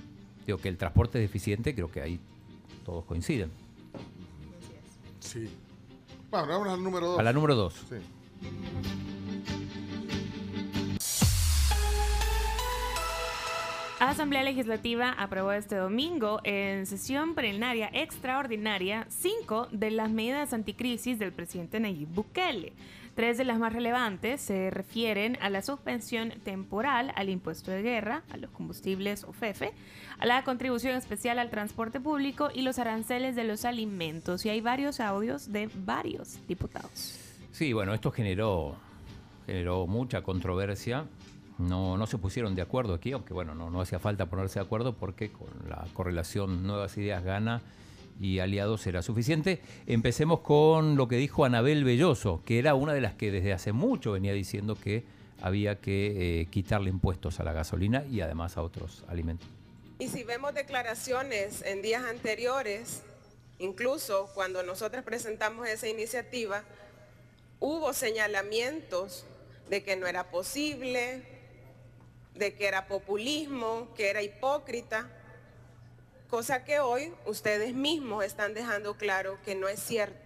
digo 0.48 0.58
que 0.58 0.70
el 0.70 0.78
transporte 0.78 1.18
es 1.22 1.30
deficiente, 1.30 1.76
creo 1.76 1.92
que 1.92 2.02
ahí 2.02 2.20
todos 2.86 3.04
coinciden. 3.04 3.52
Sí. 5.20 5.50
Bueno, 6.32 6.48
vamos 6.48 6.68
al 6.70 6.82
número 6.84 7.08
dos. 7.08 7.20
A 7.20 7.24
la 7.24 7.34
número 7.34 7.56
dos. 7.56 7.74
Sí. 7.90 7.96
Asamblea 14.10 14.44
Legislativa 14.44 15.12
aprobó 15.12 15.54
este 15.54 15.76
domingo 15.76 16.42
en 16.44 16.86
sesión 16.86 17.36
plenaria 17.36 17.90
extraordinaria 17.94 19.06
cinco 19.10 19.68
de 19.72 19.92
las 19.92 20.10
medidas 20.10 20.52
anticrisis 20.52 21.20
del 21.20 21.32
presidente 21.32 21.80
Nayib 21.80 22.10
Bukele. 22.10 22.74
Tres 23.16 23.38
de 23.38 23.46
las 23.46 23.60
más 23.60 23.72
relevantes 23.72 24.42
se 24.42 24.72
refieren 24.72 25.38
a 25.42 25.50
la 25.50 25.62
suspensión 25.62 26.32
temporal 26.44 27.14
al 27.16 27.30
impuesto 27.30 27.72
de 27.72 27.82
guerra, 27.82 28.24
a 28.32 28.38
los 28.38 28.50
combustibles 28.50 29.24
o 29.24 29.32
FEFE, 29.32 29.72
a 30.18 30.26
la 30.26 30.44
contribución 30.44 30.96
especial 30.96 31.40
al 31.40 31.50
transporte 31.50 32.00
público 32.00 32.50
y 32.54 32.64
los 32.64 32.80
aranceles 32.80 33.36
de 33.36 33.44
los 33.44 33.64
alimentos. 33.64 34.46
Y 34.46 34.50
hay 34.50 34.62
varios 34.62 35.00
audios 35.00 35.52
de 35.52 35.70
varios 35.76 36.40
diputados. 36.48 37.20
Sí, 37.52 37.72
bueno, 37.72 37.94
esto 37.94 38.12
generó, 38.12 38.76
generó 39.46 39.86
mucha 39.88 40.24
controversia. 40.24 41.06
No, 41.58 41.98
no 41.98 42.08
se 42.08 42.18
pusieron 42.18 42.56
de 42.56 42.62
acuerdo 42.62 42.94
aquí, 42.94 43.12
aunque 43.12 43.34
bueno, 43.34 43.54
no, 43.56 43.70
no 43.70 43.82
hacía 43.82 44.00
falta 44.00 44.26
ponerse 44.26 44.60
de 44.60 44.66
acuerdo 44.66 44.94
porque 44.94 45.32
con 45.32 45.48
la 45.70 45.86
correlación 45.94 46.64
Nuevas 46.64 46.98
Ideas 46.98 47.24
gana 47.24 47.62
y 48.20 48.40
aliados 48.40 48.86
era 48.88 49.02
suficiente. 49.02 49.62
Empecemos 49.88 50.40
con 50.42 50.96
lo 50.96 51.08
que 51.08 51.18
dijo 51.18 51.46
Anabel 51.46 51.84
Belloso, 51.84 52.42
que 52.46 52.60
era 52.60 52.76
una 52.76 52.94
de 52.94 53.02
las 53.02 53.14
que 53.14 53.32
desde 53.32 53.54
hace 53.54 53.72
mucho 53.72 54.14
venía 54.14 54.34
diciendo 54.34 54.76
que 54.76 55.04
había 55.42 55.80
que 55.80 56.42
eh, 56.42 56.46
quitarle 56.48 56.90
impuestos 56.90 57.40
a 57.40 57.44
la 57.44 57.54
gasolina 57.54 58.06
y 58.10 58.22
además 58.22 58.58
a 58.58 58.64
otros 58.64 59.04
alimentos. 59.08 59.48
Y 60.00 60.08
si 60.08 60.24
vemos 60.24 60.54
declaraciones 60.54 61.62
en 61.64 61.82
días 61.82 62.04
anteriores, 62.04 63.04
incluso 63.60 64.30
cuando 64.34 64.64
nosotros 64.64 65.04
presentamos 65.04 65.68
esa 65.68 65.88
iniciativa, 65.88 66.64
hubo 67.60 67.94
señalamientos 67.94 69.26
de 69.70 69.84
que 69.84 69.96
no 69.96 70.08
era 70.08 70.30
posible, 70.30 71.24
de 72.36 72.56
que 72.56 72.68
era 72.68 72.88
populismo, 72.88 73.90
que 73.96 74.10
era 74.10 74.22
hipócrita, 74.22 75.10
cosa 76.30 76.64
que 76.64 76.80
hoy 76.80 77.14
ustedes 77.26 77.74
mismos 77.74 78.24
están 78.24 78.54
dejando 78.54 78.96
claro 78.96 79.38
que 79.46 79.56
no 79.56 79.68
es 79.68 79.80
cierto, 79.80 80.18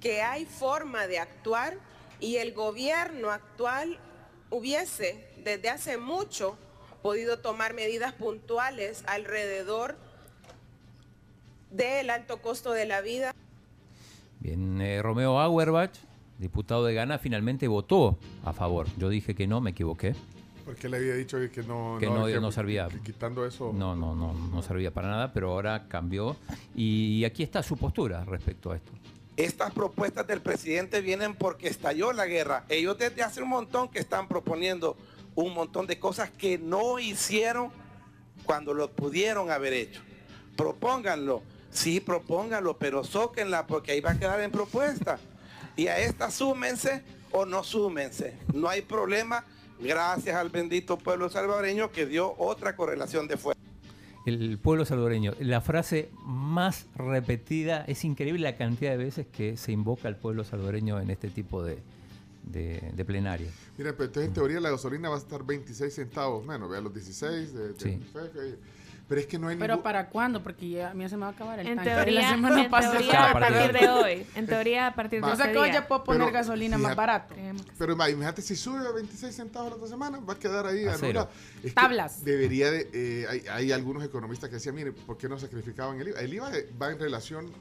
que 0.00 0.22
hay 0.22 0.44
forma 0.44 1.06
de 1.06 1.18
actuar 1.18 1.78
y 2.20 2.36
el 2.36 2.52
gobierno 2.52 3.30
actual 3.30 3.98
hubiese 4.50 5.28
desde 5.44 5.70
hace 5.70 5.98
mucho 5.98 6.56
podido 7.02 7.38
tomar 7.38 7.74
medidas 7.74 8.12
puntuales 8.12 9.04
alrededor 9.06 9.96
del 11.70 12.10
alto 12.10 12.40
costo 12.40 12.72
de 12.72 12.86
la 12.86 13.00
vida. 13.00 13.34
Bien, 14.40 14.80
eh, 14.80 15.02
Romeo 15.02 15.38
Auerbach, 15.38 15.90
diputado 16.38 16.84
de 16.84 16.94
Gana, 16.94 17.18
finalmente 17.18 17.68
votó 17.68 18.18
a 18.44 18.52
favor. 18.52 18.86
Yo 18.96 19.08
dije 19.08 19.34
que 19.34 19.46
no, 19.46 19.60
me 19.60 19.70
equivoqué. 19.70 20.14
Porque 20.64 20.88
le 20.88 20.96
había 20.96 21.14
dicho 21.14 21.38
que 21.52 21.62
no... 21.62 21.96
que 22.00 22.06
no, 22.06 22.26
que- 22.26 22.40
no 22.40 22.50
servía. 22.50 22.88
que 22.88 23.00
quitando 23.00 23.44
eso... 23.46 23.72
No, 23.74 23.94
no, 23.94 24.14
no, 24.14 24.32
no 24.32 24.62
servía 24.62 24.92
para 24.92 25.08
nada, 25.08 25.32
pero 25.32 25.50
ahora 25.50 25.86
cambió. 25.88 26.36
Y 26.74 27.24
aquí 27.24 27.42
está 27.42 27.62
su 27.62 27.76
postura 27.76 28.24
respecto 28.24 28.70
a 28.72 28.76
esto. 28.76 28.92
Estas 29.36 29.72
propuestas 29.72 30.26
del 30.26 30.40
presidente 30.40 31.00
vienen 31.00 31.34
porque 31.34 31.68
estalló 31.68 32.12
la 32.12 32.26
guerra. 32.26 32.64
Ellos 32.68 32.96
desde 32.96 33.22
hace 33.22 33.42
un 33.42 33.48
montón 33.48 33.88
que 33.88 33.98
están 33.98 34.28
proponiendo 34.28 34.96
un 35.34 35.52
montón 35.52 35.86
de 35.86 35.98
cosas 35.98 36.30
que 36.30 36.56
no 36.58 36.98
hicieron 36.98 37.70
cuando 38.44 38.72
lo 38.72 38.90
pudieron 38.90 39.50
haber 39.50 39.72
hecho. 39.72 40.00
Propónganlo, 40.56 41.42
sí, 41.70 41.98
propónganlo, 42.00 42.78
pero 42.78 43.02
zóquenla 43.02 43.66
porque 43.66 43.92
ahí 43.92 44.00
va 44.00 44.12
a 44.12 44.18
quedar 44.18 44.40
en 44.40 44.52
propuesta. 44.52 45.18
Y 45.76 45.88
a 45.88 45.98
esta 45.98 46.30
súmense 46.30 47.02
o 47.32 47.44
no 47.44 47.64
súmense. 47.64 48.38
No 48.52 48.68
hay 48.68 48.82
problema, 48.82 49.44
gracias 49.80 50.36
al 50.36 50.50
bendito 50.50 50.98
pueblo 50.98 51.28
salvadoreño 51.28 51.90
que 51.90 52.06
dio 52.06 52.34
otra 52.38 52.76
correlación 52.76 53.28
de 53.28 53.36
fuerza. 53.36 53.60
El 54.26 54.58
pueblo 54.58 54.84
salvadoreño, 54.86 55.34
la 55.40 55.60
frase 55.60 56.10
más 56.24 56.86
repetida, 56.96 57.84
es 57.86 58.04
increíble 58.04 58.40
la 58.42 58.56
cantidad 58.56 58.92
de 58.92 58.96
veces 58.96 59.26
que 59.26 59.56
se 59.58 59.72
invoca 59.72 60.08
al 60.08 60.16
pueblo 60.16 60.44
salvadoreño 60.44 60.98
en 60.98 61.10
este 61.10 61.28
tipo 61.28 61.62
de, 61.62 61.78
de, 62.44 62.90
de 62.94 63.04
plenaria. 63.04 63.50
Mira, 63.76 63.92
pero 63.92 64.04
entonces 64.04 64.28
en 64.28 64.34
teoría 64.34 64.60
la 64.60 64.70
gasolina 64.70 65.10
va 65.10 65.16
a 65.16 65.18
estar 65.18 65.44
26 65.44 65.92
centavos 65.94 66.46
menos, 66.46 66.70
vea 66.70 66.80
los 66.80 66.94
16 66.94 67.52
de, 67.52 67.68
de- 67.74 67.78
Sí. 67.78 68.00
Pero 69.06 69.20
es 69.20 69.26
que 69.26 69.38
no 69.38 69.48
hay 69.48 69.56
¿Pero 69.56 69.74
ningún... 69.74 69.82
para 69.82 70.08
cuándo? 70.08 70.42
Porque 70.42 70.66
ya 70.70 70.90
a 70.90 70.94
mí 70.94 71.02
ya 71.04 71.10
se 71.10 71.16
me 71.16 71.22
va 71.22 71.28
a 71.28 71.30
acabar 71.32 71.58
el 71.60 71.66
En 71.66 71.76
tanque. 71.76 71.90
teoría, 71.90 72.22
la 72.22 72.28
semana 72.30 72.64
en 72.64 72.70
pasada. 72.70 72.92
teoría, 72.98 73.30
a 73.30 73.32
partir 73.34 73.72
de 73.78 73.88
hoy. 73.88 74.26
En 74.34 74.46
teoría, 74.46 74.86
a 74.86 74.94
partir 74.94 75.22
de 75.22 75.30
O 75.30 75.36
sea 75.36 75.52
que 75.52 75.58
hoy 75.58 75.70
ya 75.72 75.86
puedo 75.86 76.04
poner 76.04 76.22
Pero, 76.22 76.32
gasolina 76.32 76.78
más 76.78 76.92
fíjate- 76.92 76.96
barato. 76.96 77.34
Pero 77.78 77.96
ma- 77.96 78.08
imagínate 78.08 78.40
si 78.40 78.56
sube 78.56 78.78
a 78.88 78.92
26 78.92 79.34
centavos 79.36 79.68
la 79.70 79.76
otra 79.76 79.88
semana, 79.88 80.18
va 80.20 80.32
a 80.32 80.38
quedar 80.38 80.66
ahí 80.66 80.86
A 80.86 80.96
cero. 80.96 81.28
Es 81.62 81.74
Tablas. 81.74 82.24
Debería 82.24 82.70
de, 82.70 82.88
eh, 82.94 83.26
hay, 83.28 83.42
hay 83.50 83.72
algunos 83.72 84.02
economistas 84.02 84.48
que 84.48 84.54
decían, 84.56 84.74
mire, 84.74 84.92
¿por 84.92 85.18
qué 85.18 85.28
no 85.28 85.38
sacrificaban 85.38 86.00
el 86.00 86.08
IVA? 86.08 86.20
El 86.20 86.32
IVA 86.34 86.50
va 86.80 86.90
en 86.90 86.98
relación, 86.98 87.52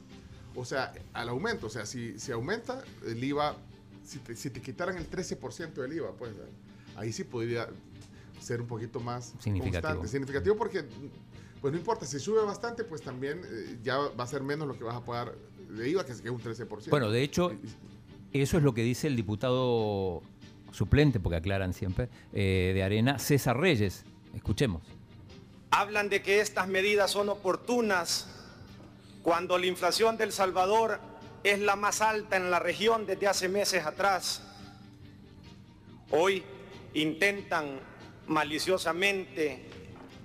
o 0.56 0.64
sea, 0.64 0.94
al 1.11 1.28
aumento. 1.28 1.68
O 1.68 1.70
sea, 1.70 1.86
si, 1.86 2.18
si 2.20 2.32
aumenta 2.32 2.82
el 3.06 3.22
IVA, 3.22 3.57
si 4.06 4.20
te, 4.20 4.36
si 4.38 4.49
te 4.49 4.61
quitaran 4.61 4.98
el 4.98 5.10
13% 5.10 5.74
del 5.74 5.91
IVA, 5.91 6.11
pues 6.14 6.32
ahí 6.95 7.11
sí 7.11 7.26
podría 7.26 7.68
ser 8.40 8.61
un 8.61 8.68
poquito 8.68 8.99
más 8.99 9.34
Significativo. 9.40 9.82
constante. 9.82 10.07
Significativo 10.10 10.56
porque, 10.57 10.84
pues 11.64 11.72
no 11.72 11.80
importa, 11.80 12.06
si 12.06 12.19
sube 12.19 12.44
bastante, 12.44 12.84
pues 12.84 13.02
también 13.02 13.41
eh, 13.45 13.77
ya 13.81 13.95
va 13.95 14.26
a 14.26 14.27
ser 14.27 14.44
menos 14.44 14.68
lo 14.68 14.77
que 14.77 14.84
vas 14.84 14.98
a 14.98 15.06
pagar 15.06 15.34
de 15.69 15.88
IVA, 15.88 16.06
que 16.06 16.11
es, 16.11 16.19
que 16.19 16.27
es 16.27 16.34
un 16.34 16.41
13%. 16.41 16.90
Bueno, 16.90 17.10
de 17.10 17.23
hecho, 17.23 17.53
eso 18.34 18.57
es 18.57 18.64
lo 18.64 18.73
que 18.73 18.84
dice 18.84 19.07
el 19.07 19.15
diputado 19.15 20.22
suplente, 20.73 21.22
porque 21.22 21.38
aclaran 21.38 21.72
siempre, 21.72 22.10
eh, 22.34 22.73
de 22.76 22.84
Arena, 22.84 23.18
César 23.18 23.57
Reyes. 23.57 24.03
Escuchemos. 24.35 24.84
Hablan 25.72 26.10
de 26.10 26.22
que 26.22 26.41
estas 26.41 26.68
medidas 26.68 27.11
son 27.11 27.30
oportunas 27.30 28.27
cuando 29.22 29.57
la 29.57 29.65
inflación 29.65 30.18
del 30.18 30.34
Salvador 30.34 30.99
es 31.45 31.61
la 31.61 31.77
más 31.77 32.02
alta 32.02 32.35
en 32.35 32.52
la 32.52 32.60
región 32.60 33.06
desde 33.06 33.27
hace 33.27 33.48
meses 33.48 33.85
atrás. 33.85 34.44
Hoy 36.11 36.44
intentan 36.94 37.80
maliciosamente 38.27 39.73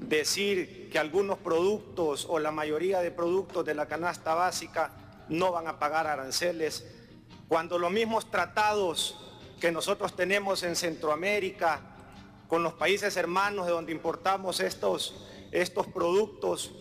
decir 0.01 0.89
que 0.91 0.99
algunos 0.99 1.39
productos 1.39 2.27
o 2.29 2.39
la 2.39 2.51
mayoría 2.51 3.01
de 3.01 3.11
productos 3.11 3.65
de 3.65 3.75
la 3.75 3.87
canasta 3.87 4.35
básica 4.35 4.93
no 5.29 5.53
van 5.53 5.67
a 5.67 5.79
pagar 5.79 6.07
aranceles, 6.07 6.87
cuando 7.49 7.79
los 7.79 7.91
mismos 7.91 8.31
tratados 8.31 9.17
que 9.61 9.73
nosotros 9.73 10.15
tenemos 10.15 10.63
en 10.63 10.77
Centroamérica 10.77 11.81
con 12.47 12.63
los 12.63 12.75
países 12.75 13.17
hermanos 13.17 13.67
de 13.67 13.73
donde 13.73 13.93
importamos 13.93 14.61
estos, 14.61 15.27
estos 15.51 15.87
productos, 15.87 16.73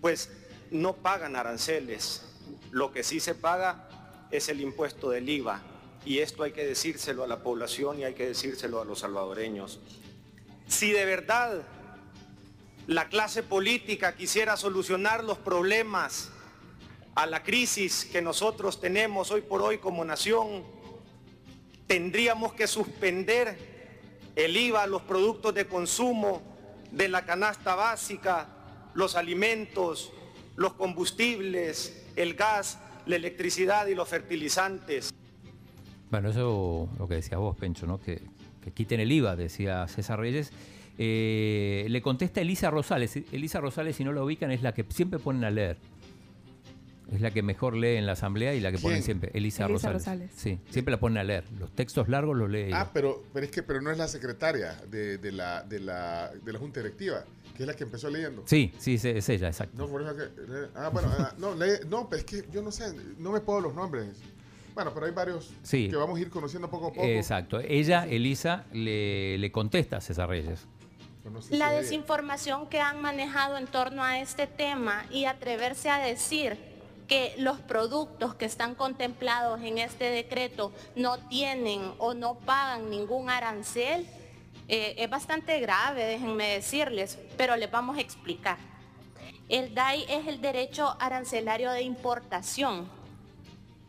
pues 0.00 0.30
no 0.70 0.94
pagan 0.94 1.36
aranceles. 1.36 2.24
Lo 2.70 2.92
que 2.92 3.02
sí 3.02 3.20
se 3.20 3.34
paga 3.34 3.88
es 4.30 4.48
el 4.48 4.60
impuesto 4.60 5.10
del 5.10 5.28
IVA. 5.28 5.62
Y 6.04 6.18
esto 6.18 6.42
hay 6.42 6.52
que 6.52 6.64
decírselo 6.64 7.24
a 7.24 7.26
la 7.26 7.42
población 7.42 7.98
y 7.98 8.04
hay 8.04 8.14
que 8.14 8.26
decírselo 8.26 8.80
a 8.80 8.84
los 8.84 9.00
salvadoreños. 9.00 9.80
Si 10.66 10.92
de 10.92 11.04
verdad 11.04 11.62
la 12.88 13.10
clase 13.10 13.42
política 13.42 14.16
quisiera 14.16 14.56
solucionar 14.56 15.22
los 15.22 15.36
problemas 15.36 16.30
a 17.14 17.26
la 17.26 17.42
crisis 17.42 18.08
que 18.10 18.22
nosotros 18.22 18.80
tenemos 18.80 19.30
hoy 19.30 19.42
por 19.42 19.60
hoy 19.60 19.76
como 19.76 20.06
nación, 20.06 20.64
tendríamos 21.86 22.54
que 22.54 22.66
suspender 22.66 23.58
el 24.36 24.56
IVA 24.56 24.84
a 24.84 24.86
los 24.86 25.02
productos 25.02 25.54
de 25.54 25.66
consumo 25.66 26.40
de 26.90 27.08
la 27.08 27.26
canasta 27.26 27.74
básica, 27.74 28.48
los 28.94 29.16
alimentos, 29.16 30.10
los 30.56 30.72
combustibles, 30.72 32.06
el 32.16 32.32
gas, 32.34 32.78
la 33.04 33.16
electricidad 33.16 33.86
y 33.88 33.94
los 33.94 34.08
fertilizantes. 34.08 35.10
Bueno, 36.10 36.30
eso 36.30 36.88
lo 36.98 37.06
que 37.06 37.16
decías 37.16 37.38
vos, 37.38 37.54
Pencho, 37.54 37.86
¿no? 37.86 38.00
Que 38.00 38.22
quiten 38.72 39.00
el 39.00 39.12
IVA, 39.12 39.36
decía 39.36 39.86
César 39.88 40.20
Reyes. 40.20 40.52
Eh, 40.98 41.86
le 41.88 42.02
contesta 42.02 42.40
Elisa 42.40 42.70
Rosales. 42.70 43.16
Elisa 43.32 43.60
Rosales, 43.60 43.96
si 43.96 44.04
no 44.04 44.12
la 44.12 44.22
ubican, 44.22 44.50
es 44.50 44.62
la 44.62 44.74
que 44.74 44.84
siempre 44.88 45.18
ponen 45.18 45.44
a 45.44 45.50
leer. 45.50 45.76
Es 47.12 47.22
la 47.22 47.30
que 47.30 47.42
mejor 47.42 47.74
lee 47.74 47.96
en 47.96 48.04
la 48.04 48.12
asamblea 48.12 48.54
y 48.54 48.60
la 48.60 48.70
que 48.70 48.76
¿Quién? 48.76 48.82
ponen 48.82 49.02
siempre. 49.02 49.30
Elisa, 49.32 49.64
Elisa 49.64 49.68
Rosales. 49.68 50.02
Rosales. 50.02 50.30
Sí, 50.36 50.58
siempre 50.68 50.92
la 50.92 51.00
ponen 51.00 51.16
a 51.18 51.24
leer. 51.24 51.44
Los 51.58 51.70
textos 51.74 52.06
largos 52.08 52.36
los 52.36 52.50
lee 52.50 52.64
ella. 52.66 52.82
Ah, 52.82 52.90
pero, 52.92 53.22
pero 53.32 53.46
es 53.46 53.50
que 53.50 53.62
pero 53.62 53.80
no 53.80 53.90
es 53.90 53.96
la 53.96 54.08
secretaria 54.08 54.74
de, 54.90 55.16
de 55.16 55.32
la, 55.32 55.62
de, 55.62 55.80
la, 55.80 56.30
de 56.44 56.52
la 56.52 56.58
Junta 56.58 56.80
Directiva, 56.82 57.24
que 57.56 57.62
es 57.62 57.66
la 57.66 57.74
que 57.74 57.84
empezó 57.84 58.10
leyendo. 58.10 58.42
Sí, 58.44 58.72
sí, 58.78 58.94
es, 58.94 59.04
es 59.06 59.26
ella, 59.30 59.46
exacto. 59.48 59.78
No, 59.78 59.88
por 59.88 60.02
eso 60.02 60.14
que. 60.14 60.24
Ah, 60.74 60.90
bueno, 60.92 61.08
ah, 61.18 61.32
no, 61.38 61.54
lee- 61.54 61.80
no, 61.88 62.10
pero 62.10 62.18
es 62.20 62.26
que 62.26 62.44
yo 62.52 62.60
no 62.60 62.70
sé, 62.70 62.92
no 63.18 63.32
me 63.32 63.40
puedo 63.40 63.62
los 63.62 63.74
nombres. 63.74 64.08
Bueno, 64.74 64.92
pero 64.92 65.06
hay 65.06 65.12
varios 65.12 65.50
Sí. 65.62 65.88
que 65.88 65.96
vamos 65.96 66.18
a 66.18 66.20
ir 66.20 66.28
conociendo 66.28 66.68
poco 66.68 66.88
a 66.88 66.92
poco. 66.92 67.04
Exacto. 67.06 67.58
Ella, 67.58 68.06
Elisa, 68.06 68.66
le, 68.74 69.38
le 69.38 69.50
contesta 69.50 69.96
a 69.96 70.00
César 70.02 70.28
Reyes. 70.28 70.66
No 71.30 71.40
La 71.50 71.70
desinformación 71.70 72.68
que 72.68 72.80
han 72.80 73.00
manejado 73.00 73.56
en 73.56 73.66
torno 73.66 74.02
a 74.02 74.18
este 74.18 74.46
tema 74.46 75.04
y 75.10 75.24
atreverse 75.24 75.90
a 75.90 75.98
decir 75.98 76.58
que 77.06 77.34
los 77.38 77.58
productos 77.58 78.34
que 78.34 78.44
están 78.44 78.74
contemplados 78.74 79.60
en 79.62 79.78
este 79.78 80.04
decreto 80.04 80.72
no 80.94 81.18
tienen 81.18 81.92
o 81.98 82.14
no 82.14 82.34
pagan 82.34 82.90
ningún 82.90 83.30
arancel, 83.30 84.06
eh, 84.68 84.94
es 84.98 85.08
bastante 85.08 85.58
grave, 85.60 86.04
déjenme 86.04 86.48
decirles, 86.48 87.18
pero 87.38 87.56
les 87.56 87.70
vamos 87.70 87.96
a 87.96 88.00
explicar. 88.02 88.58
El 89.48 89.74
DAI 89.74 90.04
es 90.10 90.26
el 90.26 90.42
derecho 90.42 90.94
arancelario 91.00 91.70
de 91.72 91.80
importación 91.80 92.86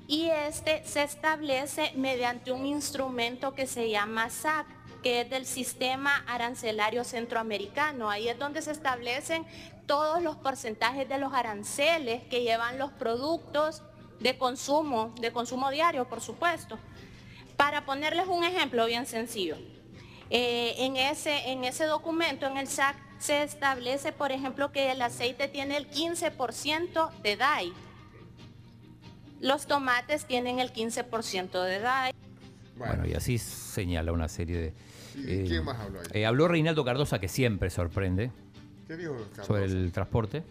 y 0.07 0.30
este 0.30 0.84
se 0.86 1.03
establece 1.03 1.91
mediante 1.95 2.53
un 2.53 2.66
instrumento 2.66 3.53
que 3.53 3.68
se 3.68 3.90
llama 3.90 4.30
SAC, 4.30 4.66
que 5.02 5.22
es 5.22 5.30
del 5.30 5.46
Sistema 5.46 6.24
Arancelario 6.28 7.04
Centroamericano. 7.04 8.10
Ahí 8.10 8.28
es 8.28 8.38
donde 8.38 8.62
se 8.62 8.72
establecen 8.72 9.46
todos 9.86 10.22
los 10.22 10.36
porcentajes 10.36 11.08
de 11.10 11.18
los 11.18 11.34
aranceles 11.34 12.24
que 12.24 12.44
llevan 12.44 12.78
los 12.78 12.92
productos 12.92 13.82
de 14.20 14.38
consumo, 14.38 15.14
de 15.20 15.32
consumo 15.32 15.72
diario, 15.72 16.08
por 16.08 16.22
supuesto. 16.22 16.78
Para 17.58 17.86
ponerles 17.86 18.28
un 18.28 18.44
ejemplo 18.44 18.86
bien 18.86 19.06
sencillo, 19.06 19.58
eh, 20.30 20.76
en, 20.78 20.96
ese, 20.96 21.50
en 21.50 21.64
ese 21.64 21.86
documento, 21.86 22.46
en 22.46 22.58
el 22.58 22.68
SAC, 22.68 22.96
se 23.20 23.44
establece, 23.44 24.12
por 24.12 24.32
ejemplo, 24.32 24.72
que 24.72 24.92
el 24.92 25.02
aceite 25.02 25.48
tiene 25.48 25.76
el 25.76 25.90
15% 25.90 27.12
de 27.22 27.36
DAI. 27.36 27.74
Los 29.42 29.68
tomates 29.68 30.26
tienen 30.26 30.60
el 30.60 30.72
15% 30.72 31.64
de 31.64 31.80
DAI. 31.80 32.14
Bueno, 32.76 33.06
y 33.06 33.14
así 33.14 33.38
señala 33.38 34.12
una 34.12 34.30
serie 34.30 34.58
de... 34.58 34.74
¿Y 35.15 35.48
quién 35.48 35.64
más 35.64 35.77
habló 35.80 35.99
ahí? 35.99 36.06
eh, 36.14 36.26
habló 36.26 36.48
Reinaldo 36.48 36.84
Cardosa, 36.86 37.19
que 37.19 37.27
siempre 37.27 37.69
sorprende, 37.69 38.31
¿Qué 38.88 38.98
dijo 38.98 39.15
sobre 39.45 39.65
el 39.65 39.91
transporte. 39.91 40.44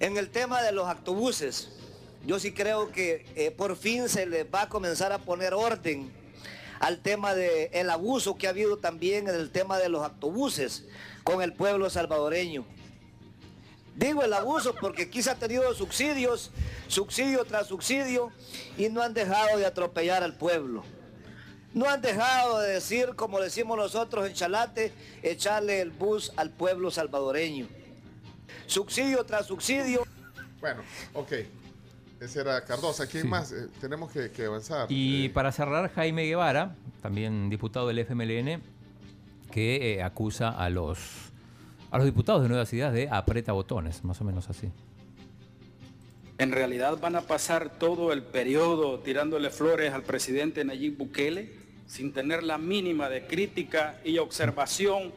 En 0.00 0.16
el 0.16 0.30
tema 0.30 0.62
de 0.62 0.72
los 0.72 0.86
autobuses, 0.88 1.70
yo 2.26 2.38
sí 2.38 2.52
creo 2.52 2.90
que 2.90 3.24
eh, 3.36 3.50
por 3.50 3.76
fin 3.76 4.08
se 4.08 4.26
les 4.26 4.46
va 4.52 4.62
a 4.62 4.68
comenzar 4.68 5.12
a 5.12 5.18
poner 5.18 5.54
orden 5.54 6.10
al 6.80 7.00
tema 7.00 7.34
del 7.34 7.70
el 7.72 7.88
abuso 7.88 8.36
que 8.36 8.46
ha 8.46 8.50
habido 8.50 8.78
también 8.78 9.28
en 9.28 9.34
el 9.34 9.50
tema 9.50 9.78
de 9.78 9.88
los 9.88 10.02
autobuses 10.04 10.84
con 11.24 11.40
el 11.40 11.52
pueblo 11.54 11.88
salvadoreño. 11.88 12.66
Digo 13.94 14.22
el 14.22 14.32
abuso 14.34 14.74
porque 14.78 15.04
aquí 15.04 15.22
se 15.22 15.30
ha 15.30 15.36
tenido 15.36 15.72
subsidios, 15.72 16.50
subsidio 16.88 17.44
tras 17.46 17.68
subsidio, 17.68 18.30
y 18.76 18.90
no 18.90 19.00
han 19.00 19.14
dejado 19.14 19.56
de 19.56 19.64
atropellar 19.64 20.22
al 20.22 20.36
pueblo. 20.36 20.84
No 21.74 21.88
han 21.88 22.00
dejado 22.00 22.60
de 22.60 22.72
decir, 22.74 23.14
como 23.16 23.38
decimos 23.40 23.76
nosotros 23.76 24.26
en 24.26 24.32
Chalate, 24.34 24.92
echarle 25.22 25.80
el 25.80 25.90
bus 25.90 26.32
al 26.36 26.50
pueblo 26.50 26.90
salvadoreño. 26.90 27.66
Subsidio 28.66 29.24
tras 29.24 29.46
subsidio. 29.46 30.02
Bueno, 30.60 30.82
ok. 31.14 31.32
Ese 32.20 32.40
era 32.40 32.64
Cardosa. 32.64 33.06
¿Quién 33.06 33.24
Sí. 33.24 33.28
más? 33.28 33.52
Eh, 33.52 33.68
tenemos 33.80 34.10
que, 34.10 34.30
que 34.30 34.46
avanzar. 34.46 34.86
Y 34.88 35.28
para 35.30 35.52
cerrar, 35.52 35.92
Jaime 35.92 36.24
Guevara, 36.24 36.74
también 37.02 37.50
diputado 37.50 37.88
del 37.88 37.98
FMLN, 37.98 38.62
que 39.50 39.94
eh, 39.94 40.02
acusa 40.02 40.48
a 40.48 40.70
los, 40.70 40.98
a 41.90 41.98
los 41.98 42.06
diputados 42.06 42.42
de 42.42 42.48
Nuevas 42.48 42.72
Ideas 42.72 42.92
de 42.94 43.08
aprieta 43.10 43.52
botones, 43.52 44.02
más 44.02 44.18
o 44.20 44.24
menos 44.24 44.48
así. 44.48 44.70
En 46.38 46.52
realidad 46.52 46.98
van 46.98 47.16
a 47.16 47.22
pasar 47.22 47.70
todo 47.78 48.12
el 48.12 48.22
periodo 48.22 49.00
tirándole 49.00 49.50
flores 49.50 49.92
al 49.92 50.02
presidente 50.02 50.64
Nayib 50.64 50.96
Bukele. 50.98 51.66
sin 51.86 52.12
tener 52.12 52.42
la 52.42 52.58
mínima 52.58 53.08
de 53.08 53.26
crítica 53.26 54.00
y 54.04 54.18
observación 54.18 55.12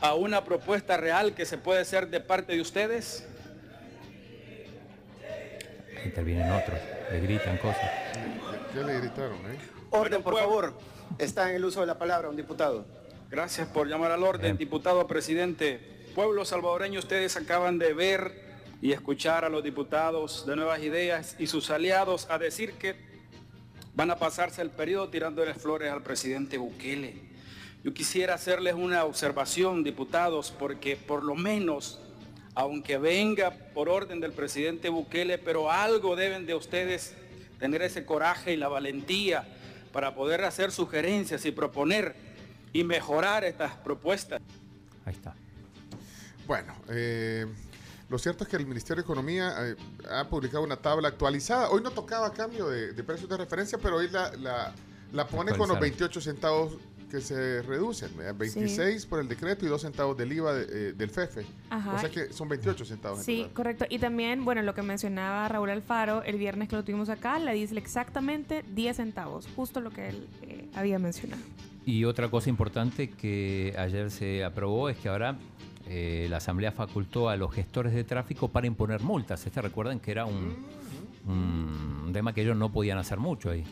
a 0.00 0.14
una 0.14 0.44
propuesta 0.44 0.96
real 0.96 1.34
que 1.34 1.44
se 1.44 1.58
puede 1.58 1.80
hacer 1.80 2.08
de 2.08 2.20
parte 2.20 2.52
de 2.52 2.60
ustedes? 2.60 3.26
Intervienen 6.04 6.50
otros, 6.50 6.78
le 7.10 7.20
gritan 7.20 7.58
cosas. 7.58 7.90
¿Qué 8.72 8.82
le 8.82 9.00
gritaron, 9.00 9.38
eh? 9.38 9.58
Orden, 9.90 10.22
por 10.22 10.38
favor. 10.38 10.78
Está 11.18 11.50
en 11.50 11.56
el 11.56 11.64
uso 11.64 11.80
de 11.80 11.86
la 11.86 11.98
palabra 11.98 12.28
un 12.28 12.36
diputado. 12.36 12.86
Gracias 13.30 13.68
por 13.68 13.88
llamar 13.88 14.12
al 14.12 14.22
orden, 14.22 14.56
diputado 14.56 15.06
presidente. 15.06 15.80
Pueblo 16.14 16.44
salvadoreño, 16.44 16.98
ustedes 16.98 17.36
acaban 17.36 17.78
de 17.78 17.92
ver 17.92 18.41
y 18.82 18.90
escuchar 18.90 19.44
a 19.44 19.48
los 19.48 19.62
diputados 19.62 20.44
de 20.44 20.56
Nuevas 20.56 20.82
Ideas 20.82 21.36
y 21.38 21.46
sus 21.46 21.70
aliados 21.70 22.26
a 22.28 22.36
decir 22.36 22.72
que 22.72 22.96
van 23.94 24.10
a 24.10 24.16
pasarse 24.16 24.60
el 24.60 24.70
periodo 24.70 25.08
tirándole 25.08 25.54
flores 25.54 25.92
al 25.92 26.02
presidente 26.02 26.58
Bukele. 26.58 27.14
Yo 27.84 27.94
quisiera 27.94 28.34
hacerles 28.34 28.74
una 28.74 29.04
observación, 29.04 29.84
diputados, 29.84 30.50
porque 30.50 30.96
por 30.96 31.22
lo 31.22 31.36
menos, 31.36 32.00
aunque 32.56 32.98
venga 32.98 33.52
por 33.72 33.88
orden 33.88 34.18
del 34.18 34.32
presidente 34.32 34.88
Bukele, 34.88 35.38
pero 35.38 35.70
algo 35.70 36.16
deben 36.16 36.44
de 36.44 36.56
ustedes 36.56 37.14
tener 37.60 37.82
ese 37.82 38.04
coraje 38.04 38.52
y 38.52 38.56
la 38.56 38.66
valentía 38.66 39.46
para 39.92 40.16
poder 40.16 40.42
hacer 40.42 40.72
sugerencias 40.72 41.44
y 41.44 41.52
proponer 41.52 42.16
y 42.72 42.82
mejorar 42.82 43.44
estas 43.44 43.74
propuestas. 43.76 44.42
Ahí 45.04 45.14
está. 45.14 45.36
Bueno, 46.46 46.74
eh, 46.88 47.46
lo 48.12 48.18
cierto 48.18 48.44
es 48.44 48.50
que 48.50 48.56
el 48.56 48.66
Ministerio 48.66 49.02
de 49.02 49.06
Economía 49.06 49.54
eh, 49.60 49.76
ha 50.10 50.28
publicado 50.28 50.62
una 50.62 50.76
tabla 50.76 51.08
actualizada. 51.08 51.70
Hoy 51.70 51.82
no 51.82 51.90
tocaba 51.90 52.30
cambio 52.32 52.68
de, 52.68 52.92
de 52.92 53.02
precios 53.02 53.26
de 53.28 53.38
referencia, 53.38 53.78
pero 53.78 53.96
hoy 53.96 54.08
la, 54.10 54.30
la, 54.36 54.74
la 55.12 55.26
pone 55.26 55.52
con 55.52 55.60
los 55.68 55.76
Actualizaron. 55.76 55.80
28 55.80 56.20
centavos 56.20 56.76
que 57.10 57.22
se 57.22 57.62
reducen. 57.62 58.14
¿verdad? 58.14 58.34
26 58.36 59.06
por 59.06 59.20
el 59.20 59.28
decreto 59.28 59.64
y 59.64 59.68
2 59.70 59.80
centavos 59.80 60.14
del 60.16 60.30
IVA 60.30 60.52
de- 60.54 60.88
eh, 60.90 60.92
del 60.92 61.08
FEFE. 61.08 61.46
Ajá. 61.70 61.94
O 61.94 61.98
sea 61.98 62.10
que 62.10 62.30
son 62.34 62.48
28 62.50 62.84
centavos. 62.84 63.18
en 63.20 63.24
Sí, 63.24 63.38
total. 63.38 63.54
correcto. 63.54 63.84
Y 63.88 63.98
también, 63.98 64.44
bueno, 64.44 64.60
lo 64.60 64.74
que 64.74 64.82
mencionaba 64.82 65.48
Raúl 65.48 65.70
Alfaro 65.70 66.22
el 66.22 66.36
viernes 66.36 66.68
que 66.68 66.76
lo 66.76 66.84
tuvimos 66.84 67.08
acá, 67.08 67.38
la 67.38 67.52
dice 67.52 67.78
exactamente 67.78 68.62
10 68.74 68.94
centavos, 68.96 69.48
justo 69.56 69.80
lo 69.80 69.90
que 69.90 70.10
él 70.10 70.28
eh, 70.42 70.68
había 70.74 70.98
mencionado. 70.98 71.40
Y 71.86 72.04
otra 72.04 72.30
cosa 72.30 72.50
importante 72.50 73.08
que 73.10 73.74
ayer 73.78 74.10
se 74.10 74.44
aprobó 74.44 74.88
es 74.90 74.98
que 74.98 75.08
ahora 75.08 75.36
eh, 75.94 76.26
la 76.30 76.38
Asamblea 76.38 76.72
facultó 76.72 77.28
a 77.28 77.36
los 77.36 77.52
gestores 77.52 77.92
de 77.92 78.02
tráfico 78.02 78.48
para 78.48 78.66
imponer 78.66 79.02
multas. 79.02 79.44
Este 79.44 79.60
recuerden 79.60 80.00
que 80.00 80.10
era 80.10 80.24
un, 80.24 80.56
un 81.26 82.10
tema 82.14 82.32
que 82.32 82.40
ellos 82.40 82.56
no 82.56 82.70
podían 82.72 82.96
hacer 82.96 83.18
mucho 83.18 83.50
ahí. 83.50 83.62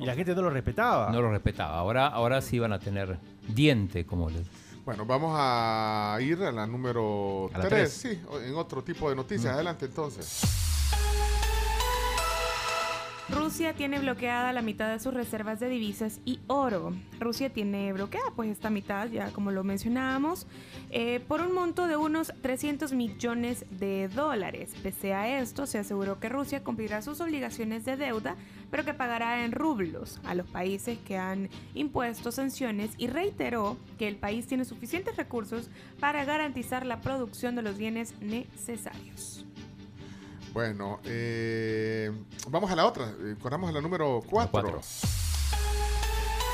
Y 0.00 0.04
la 0.04 0.14
gente 0.14 0.34
no 0.34 0.42
lo 0.42 0.50
respetaba. 0.50 1.10
No 1.12 1.22
lo 1.22 1.30
respetaba. 1.30 1.78
Ahora, 1.78 2.08
ahora 2.08 2.40
sí 2.40 2.58
van 2.58 2.72
a 2.72 2.78
tener 2.80 3.18
diente, 3.46 4.04
como 4.04 4.30
les... 4.30 4.46
Bueno, 4.84 5.04
vamos 5.06 5.36
a 5.38 6.18
ir 6.20 6.42
a 6.42 6.50
la 6.50 6.66
número 6.66 7.50
A 7.52 7.58
la 7.58 7.68
3, 7.68 7.68
tres. 7.68 7.92
sí, 7.92 8.20
en 8.44 8.56
otro 8.56 8.82
tipo 8.82 9.08
de 9.10 9.14
noticias. 9.14 9.52
Mm. 9.52 9.54
Adelante 9.54 9.84
entonces. 9.86 10.69
Rusia 13.30 13.74
tiene 13.74 14.00
bloqueada 14.00 14.52
la 14.52 14.60
mitad 14.60 14.90
de 14.90 14.98
sus 14.98 15.14
reservas 15.14 15.60
de 15.60 15.68
divisas 15.68 16.20
y 16.24 16.40
oro. 16.48 16.92
Rusia 17.20 17.50
tiene 17.50 17.92
bloqueada 17.92 18.32
pues 18.34 18.50
esta 18.50 18.70
mitad, 18.70 19.08
ya 19.08 19.30
como 19.30 19.52
lo 19.52 19.62
mencionábamos, 19.62 20.48
eh, 20.90 21.20
por 21.28 21.40
un 21.40 21.54
monto 21.54 21.86
de 21.86 21.96
unos 21.96 22.32
300 22.42 22.92
millones 22.92 23.66
de 23.70 24.08
dólares. 24.08 24.74
Pese 24.82 25.14
a 25.14 25.40
esto, 25.40 25.66
se 25.66 25.78
aseguró 25.78 26.18
que 26.18 26.28
Rusia 26.28 26.64
cumplirá 26.64 27.02
sus 27.02 27.20
obligaciones 27.20 27.84
de 27.84 27.96
deuda, 27.96 28.36
pero 28.70 28.84
que 28.84 28.94
pagará 28.94 29.44
en 29.44 29.52
rublos 29.52 30.20
a 30.24 30.34
los 30.34 30.48
países 30.48 30.98
que 30.98 31.16
han 31.16 31.48
impuesto 31.74 32.32
sanciones 32.32 32.90
y 32.98 33.06
reiteró 33.06 33.76
que 33.98 34.08
el 34.08 34.16
país 34.16 34.46
tiene 34.48 34.64
suficientes 34.64 35.16
recursos 35.16 35.70
para 36.00 36.24
garantizar 36.24 36.84
la 36.84 37.00
producción 37.00 37.54
de 37.54 37.62
los 37.62 37.78
bienes 37.78 38.14
necesarios. 38.20 39.46
Bueno, 40.52 41.00
eh, 41.04 42.10
vamos 42.48 42.70
a 42.70 42.76
la 42.76 42.86
otra. 42.86 43.12
Corramos 43.40 43.70
a 43.70 43.72
la 43.72 43.80
número 43.80 44.22
4. 44.28 44.50
cuatro. 44.50 44.80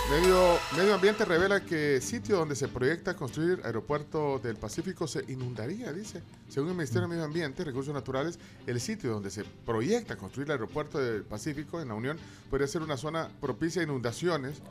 Medio, 0.09 0.57
Medio 0.77 0.95
Ambiente 0.95 1.25
revela 1.25 1.65
que 1.65 2.01
sitio 2.01 2.37
donde 2.37 2.55
se 2.55 2.69
proyecta 2.69 3.17
construir 3.17 3.61
aeropuerto 3.65 4.39
del 4.39 4.55
Pacífico 4.55 5.09
se 5.09 5.25
inundaría, 5.33 5.93
dice. 5.93 6.23
Según 6.49 6.69
el 6.71 6.77
Ministerio 6.77 7.03
de 7.03 7.09
Medio 7.09 7.25
Ambiente 7.25 7.63
y 7.63 7.65
Recursos 7.65 7.93
Naturales, 7.93 8.39
el 8.69 8.81
sitio 8.81 9.11
donde 9.11 9.31
se 9.31 9.43
proyecta 9.43 10.17
construir 10.17 10.47
el 10.47 10.53
aeropuerto 10.53 11.01
del 11.01 11.25
Pacífico 11.25 11.81
en 11.81 11.89
la 11.89 11.95
Unión 11.95 12.19
podría 12.49 12.69
ser 12.69 12.83
una 12.83 12.97
zona 12.97 13.29
propicia 13.41 13.81
a 13.81 13.85
inundaciones. 13.85 14.63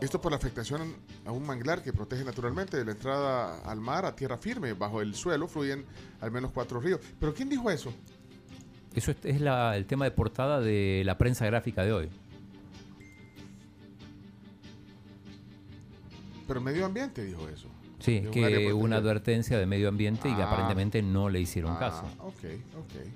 Esto 0.00 0.20
por 0.20 0.32
la 0.32 0.36
afectación 0.36 0.96
a 1.26 1.30
un 1.30 1.46
manglar 1.46 1.82
que 1.82 1.92
protege 1.92 2.24
naturalmente 2.24 2.78
de 2.78 2.86
la 2.86 2.92
entrada 2.92 3.60
al 3.60 3.80
mar 3.80 4.06
a 4.06 4.16
tierra 4.16 4.38
firme. 4.38 4.72
Bajo 4.72 5.02
el 5.02 5.14
suelo 5.14 5.46
fluyen 5.46 5.84
al 6.22 6.30
menos 6.30 6.52
cuatro 6.52 6.80
ríos. 6.80 7.00
¿Pero 7.20 7.34
quién 7.34 7.50
dijo 7.50 7.70
eso? 7.70 7.92
Eso 8.94 9.10
es, 9.12 9.16
es 9.24 9.40
la- 9.40 9.76
el 9.76 9.86
tema 9.86 10.04
de 10.04 10.10
portada 10.10 10.60
de 10.60 11.02
la 11.04 11.16
prensa 11.18 11.46
gráfica 11.46 11.82
de 11.84 11.92
hoy. 11.92 12.08
Pero 16.46 16.60
Medio 16.60 16.84
Ambiente 16.86 17.24
dijo 17.24 17.48
eso. 17.48 17.68
Sí, 18.00 18.22
un 18.26 18.32
que 18.32 18.72
una 18.72 18.96
advertencia 18.96 19.56
de 19.58 19.64
medio 19.64 19.88
ambiente 19.88 20.28
y 20.28 20.34
que 20.34 20.42
Ah. 20.42 20.46
aparentemente 20.46 21.00
no 21.02 21.28
le 21.28 21.40
hicieron 21.40 21.74
Ah, 21.76 21.78
caso. 21.78 22.02
Ok, 22.18 22.44
ok. 22.76 23.06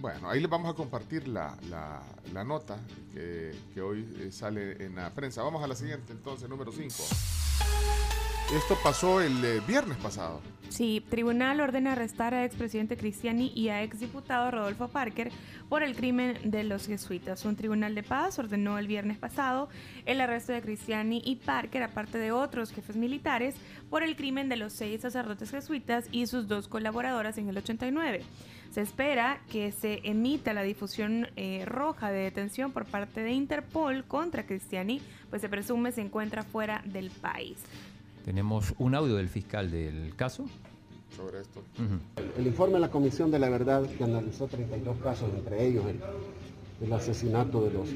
Bueno, 0.00 0.30
ahí 0.30 0.40
les 0.40 0.48
vamos 0.50 0.70
a 0.72 0.74
compartir 0.74 1.28
la, 1.28 1.54
la- 1.68 2.02
la 2.32 2.44
nota 2.44 2.78
que, 3.12 3.54
que 3.74 3.80
hoy 3.82 4.06
sale 4.30 4.82
en 4.84 4.94
la 4.96 5.10
prensa. 5.10 5.42
Vamos 5.42 5.62
a 5.62 5.66
la 5.66 5.74
siguiente, 5.74 6.12
entonces, 6.12 6.48
número 6.48 6.72
5. 6.72 6.94
Esto 8.54 8.78
pasó 8.80 9.20
el 9.20 9.44
eh, 9.44 9.60
viernes 9.66 9.98
pasado. 9.98 10.40
Sí, 10.68 11.04
tribunal 11.08 11.60
ordena 11.60 11.92
arrestar 11.92 12.32
a 12.32 12.44
expresidente 12.44 12.96
Cristiani 12.96 13.52
y 13.54 13.70
a 13.70 13.82
exdiputado 13.82 14.50
Rodolfo 14.50 14.88
Parker 14.88 15.32
por 15.68 15.82
el 15.82 15.96
crimen 15.96 16.38
de 16.44 16.62
los 16.62 16.86
jesuitas. 16.86 17.44
Un 17.44 17.56
tribunal 17.56 17.94
de 17.94 18.04
paz 18.04 18.38
ordenó 18.38 18.78
el 18.78 18.86
viernes 18.86 19.18
pasado 19.18 19.68
el 20.04 20.20
arresto 20.20 20.52
de 20.52 20.62
Cristiani 20.62 21.22
y 21.24 21.36
Parker, 21.36 21.82
aparte 21.82 22.18
de 22.18 22.30
otros 22.30 22.70
jefes 22.70 22.94
militares, 22.96 23.56
por 23.90 24.04
el 24.04 24.14
crimen 24.14 24.48
de 24.48 24.56
los 24.56 24.72
seis 24.72 25.00
sacerdotes 25.00 25.50
jesuitas 25.50 26.06
y 26.12 26.26
sus 26.26 26.46
dos 26.46 26.68
colaboradoras 26.68 27.38
en 27.38 27.48
el 27.48 27.58
89. 27.58 28.22
Se 28.70 28.82
espera 28.82 29.40
que 29.50 29.72
se 29.72 30.00
emita 30.04 30.52
la 30.52 30.62
difusión 30.62 31.28
eh, 31.36 31.64
roja 31.64 32.10
de 32.10 32.18
detención 32.18 32.72
por 32.72 32.84
parte 32.84 33.22
de 33.22 33.32
Interpol 33.32 34.04
contra 34.04 34.46
Cristiani, 34.46 35.00
pues 35.30 35.42
se 35.42 35.48
presume 35.48 35.92
se 35.92 36.02
encuentra 36.02 36.42
fuera 36.42 36.82
del 36.84 37.10
país. 37.10 37.58
Tenemos 38.26 38.74
un 38.78 38.96
audio 38.96 39.14
del 39.14 39.28
fiscal 39.28 39.70
del 39.70 40.16
caso. 40.16 40.46
Sobre 41.16 41.42
esto. 41.42 41.62
El 42.36 42.44
informe 42.44 42.74
de 42.74 42.80
la 42.80 42.90
Comisión 42.90 43.30
de 43.30 43.38
la 43.38 43.48
Verdad, 43.48 43.86
que 43.86 44.02
analizó 44.02 44.48
32 44.48 44.96
casos, 44.98 45.30
entre 45.32 45.64
ellos 45.64 45.84
el, 45.86 46.00
el 46.84 46.92
asesinato 46.92 47.62
de 47.62 47.70
los, 47.70 47.88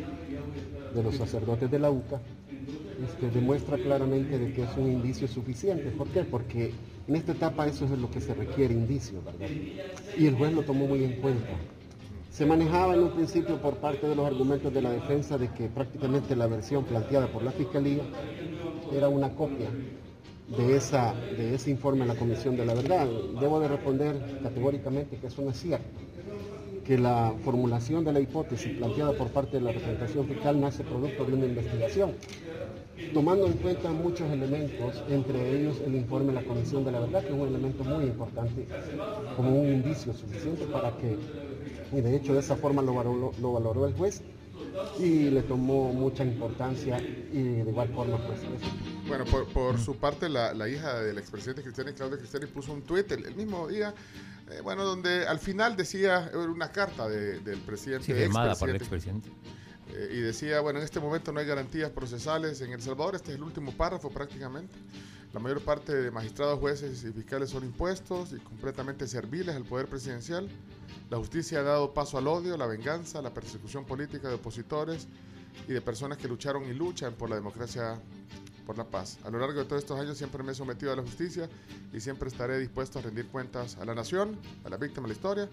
de 0.94 1.02
los 1.02 1.16
sacerdotes 1.16 1.68
de 1.68 1.80
la 1.80 1.90
UCA, 1.90 2.20
este, 3.04 3.28
demuestra 3.28 3.76
claramente 3.76 4.38
de 4.38 4.52
que 4.52 4.62
es 4.62 4.70
un 4.76 4.92
indicio 4.92 5.26
suficiente. 5.26 5.90
¿Por 5.90 6.06
qué? 6.06 6.22
Porque 6.22 6.74
en 7.08 7.16
esta 7.16 7.32
etapa 7.32 7.66
eso 7.66 7.86
es 7.86 7.90
lo 7.90 8.08
que 8.08 8.20
se 8.20 8.32
requiere, 8.32 8.72
indicio, 8.72 9.20
¿verdad? 9.24 9.48
Y 10.16 10.28
el 10.28 10.36
juez 10.36 10.52
lo 10.52 10.62
tomó 10.62 10.86
muy 10.86 11.02
en 11.02 11.20
cuenta. 11.20 11.56
Se 12.30 12.46
manejaba 12.46 12.94
en 12.94 13.02
un 13.02 13.10
principio 13.10 13.60
por 13.60 13.78
parte 13.78 14.06
de 14.06 14.14
los 14.14 14.24
argumentos 14.24 14.72
de 14.72 14.80
la 14.80 14.92
defensa 14.92 15.36
de 15.36 15.48
que 15.48 15.66
prácticamente 15.66 16.36
la 16.36 16.46
versión 16.46 16.84
planteada 16.84 17.26
por 17.26 17.42
la 17.42 17.50
Fiscalía 17.50 18.04
era 18.92 19.08
una 19.08 19.34
copia 19.34 19.68
de, 20.56 20.76
esa, 20.76 21.14
de 21.36 21.54
ese 21.54 21.70
informe 21.70 22.00
de 22.00 22.08
la 22.08 22.16
Comisión 22.16 22.56
de 22.56 22.64
la 22.64 22.74
Verdad. 22.74 23.06
Debo 23.38 23.60
de 23.60 23.68
responder 23.68 24.16
categóricamente 24.42 25.16
que 25.16 25.26
eso 25.28 25.42
no 25.42 25.50
es 25.50 25.60
cierto, 25.60 25.86
que 26.84 26.98
la 26.98 27.32
formulación 27.44 28.04
de 28.04 28.12
la 28.12 28.20
hipótesis 28.20 28.76
planteada 28.76 29.12
por 29.12 29.28
parte 29.28 29.58
de 29.58 29.62
la 29.62 29.72
representación 29.72 30.26
fiscal 30.26 30.60
nace 30.60 30.84
producto 30.84 31.24
de 31.24 31.34
una 31.34 31.46
investigación, 31.46 32.12
tomando 33.14 33.46
en 33.46 33.54
cuenta 33.54 33.90
muchos 33.90 34.30
elementos, 34.30 35.02
entre 35.08 35.56
ellos 35.56 35.80
el 35.86 35.94
informe 35.94 36.32
de 36.32 36.40
la 36.40 36.44
Comisión 36.44 36.84
de 36.84 36.92
la 36.92 37.00
Verdad, 37.00 37.22
que 37.22 37.28
es 37.28 37.34
un 37.34 37.48
elemento 37.48 37.84
muy 37.84 38.04
importante 38.04 38.66
como 39.36 39.54
un 39.54 39.70
indicio 39.70 40.12
suficiente 40.12 40.66
para 40.66 40.96
que, 40.96 41.16
y 41.92 42.00
de 42.00 42.16
hecho 42.16 42.34
de 42.34 42.40
esa 42.40 42.56
forma 42.56 42.82
lo 42.82 42.94
valoró, 42.94 43.32
lo 43.40 43.52
valoró 43.52 43.86
el 43.86 43.94
juez, 43.94 44.22
y 44.98 45.30
le 45.30 45.42
tomó 45.42 45.92
mucha 45.92 46.24
importancia 46.24 46.98
y 47.32 47.42
de 47.42 47.70
igual 47.70 47.88
forma 47.88 48.18
pues. 48.18 48.40
Bueno, 49.10 49.24
por, 49.30 49.46
por 49.52 49.78
su 49.80 49.96
parte, 49.96 50.28
la, 50.28 50.54
la 50.54 50.68
hija 50.68 51.00
del 51.00 51.18
expresidente 51.18 51.62
Cristiani, 51.62 51.92
Claudia 51.92 52.16
Cristiani, 52.18 52.46
puso 52.46 52.72
un 52.72 52.82
tuit 52.82 53.10
el, 53.12 53.24
el 53.26 53.34
mismo 53.34 53.66
día, 53.68 53.92
eh, 54.50 54.60
bueno, 54.62 54.84
donde 54.84 55.26
al 55.26 55.38
final 55.38 55.76
decía, 55.76 56.28
era 56.28 56.38
una 56.38 56.70
carta 56.70 57.08
de- 57.08 57.40
del 57.40 57.58
presidente. 57.60 58.06
Sí, 58.06 58.12
firmada 58.14 58.54
por 58.54 58.70
el 58.70 58.76
expresidente, 58.76 59.28
expresidente. 59.28 60.12
eh, 60.14 60.16
y 60.18 60.20
decía, 60.20 60.60
bueno, 60.60 60.78
en 60.78 60.84
este 60.84 61.00
momento 61.00 61.32
no 61.32 61.40
hay 61.40 61.46
garantías 61.46 61.90
procesales 61.90 62.60
en 62.60 62.72
El 62.72 62.80
Salvador, 62.80 63.16
este 63.16 63.30
es 63.32 63.36
el 63.36 63.42
último 63.42 63.72
párrafo 63.72 64.10
prácticamente. 64.10 64.78
La 65.32 65.38
mayor 65.40 65.60
parte 65.60 65.94
de 65.94 66.10
magistrados, 66.10 66.58
jueces 66.58 67.04
y 67.04 67.12
fiscales 67.12 67.50
son 67.50 67.64
impuestos 67.64 68.32
y 68.32 68.36
completamente 68.38 69.06
serviles 69.06 69.54
al 69.54 69.64
poder 69.64 69.86
presidencial. 69.86 70.48
La 71.08 71.18
justicia 71.18 71.60
ha 71.60 71.62
dado 71.62 71.94
paso 71.94 72.18
al 72.18 72.26
odio, 72.26 72.56
la 72.56 72.66
venganza, 72.66 73.20
la 73.22 73.32
persecución 73.34 73.84
política 73.84 74.28
de 74.28 74.34
opositores, 74.34 75.06
y 75.68 75.72
de 75.72 75.80
personas 75.80 76.16
que 76.18 76.26
lucharon 76.28 76.64
y 76.64 76.72
luchan 76.72 77.14
por 77.14 77.28
la 77.28 77.36
democracia, 77.36 78.00
por 78.66 78.76
la 78.78 78.84
paz. 78.84 79.18
A 79.24 79.30
lo 79.30 79.38
largo 79.38 79.58
de 79.58 79.64
todos 79.64 79.82
estos 79.82 79.98
años 79.98 80.16
siempre 80.18 80.42
me 80.42 80.52
he 80.52 80.54
sometido 80.54 80.92
a 80.92 80.96
la 80.96 81.02
justicia 81.02 81.48
y 81.92 82.00
siempre 82.00 82.28
estaré 82.28 82.58
dispuesto 82.58 82.98
a 82.98 83.02
rendir 83.02 83.26
cuentas 83.26 83.76
a 83.78 83.84
la 83.84 83.94
nación, 83.94 84.36
a 84.64 84.68
la 84.68 84.76
víctima 84.76 85.02
de 85.02 85.08
la 85.08 85.14
historia, 85.14 85.48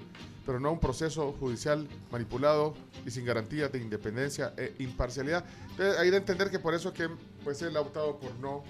pero 0.46 0.60
no 0.60 0.70
a 0.70 0.72
un 0.72 0.80
proceso 0.80 1.34
judicial 1.40 1.88
manipulado 2.12 2.74
y 3.06 3.12
sin 3.12 3.26
garantías 3.26 3.72
de 3.72 3.80
independencia 3.80 4.54
e 4.58 4.76
imparcialidad. 4.80 5.46
Entonces, 5.72 5.98
hay 6.00 6.10
de 6.12 6.18
entender 6.18 6.50
que 6.52 6.60
por 6.60 6.74
eso 6.74 6.90
es 6.90 6.94
que 6.96 7.10
pues, 7.44 7.62
él 7.62 7.76
ha 7.78 7.82
optado 7.82 8.20
por 8.20 8.34
no, 8.40 8.64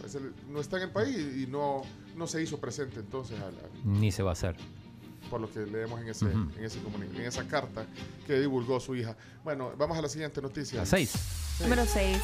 pues, 0.00 0.14
él 0.14 0.32
no 0.48 0.60
está 0.60 0.78
en 0.78 0.84
el 0.84 0.90
país 0.90 1.16
y 1.36 1.46
no, 1.46 1.82
no 2.16 2.26
se 2.26 2.42
hizo 2.42 2.58
presente 2.58 3.00
entonces 3.00 3.38
a 3.40 3.46
la, 3.50 3.60
Ni 3.84 4.10
se 4.10 4.22
va 4.22 4.30
a 4.30 4.32
hacer. 4.32 4.56
por 5.30 5.40
lo 5.40 5.50
que 5.52 5.60
leemos 5.60 6.00
en, 6.00 6.08
ese, 6.08 6.24
Ujú. 6.26 6.50
en, 6.58 6.64
ese 6.64 6.78
en 6.78 7.20
esa 7.22 7.46
carta 7.46 7.86
que 8.26 8.40
divulgó 8.40 8.80
su 8.80 8.94
hija. 8.96 9.16
Bueno, 9.44 9.72
vamos 9.78 9.96
a 9.96 10.02
la 10.02 10.08
siguiente 10.08 10.42
noticia. 10.42 10.80
La 10.80 10.86
seis. 10.86 11.12
Número 11.60 11.84
6. 11.86 12.18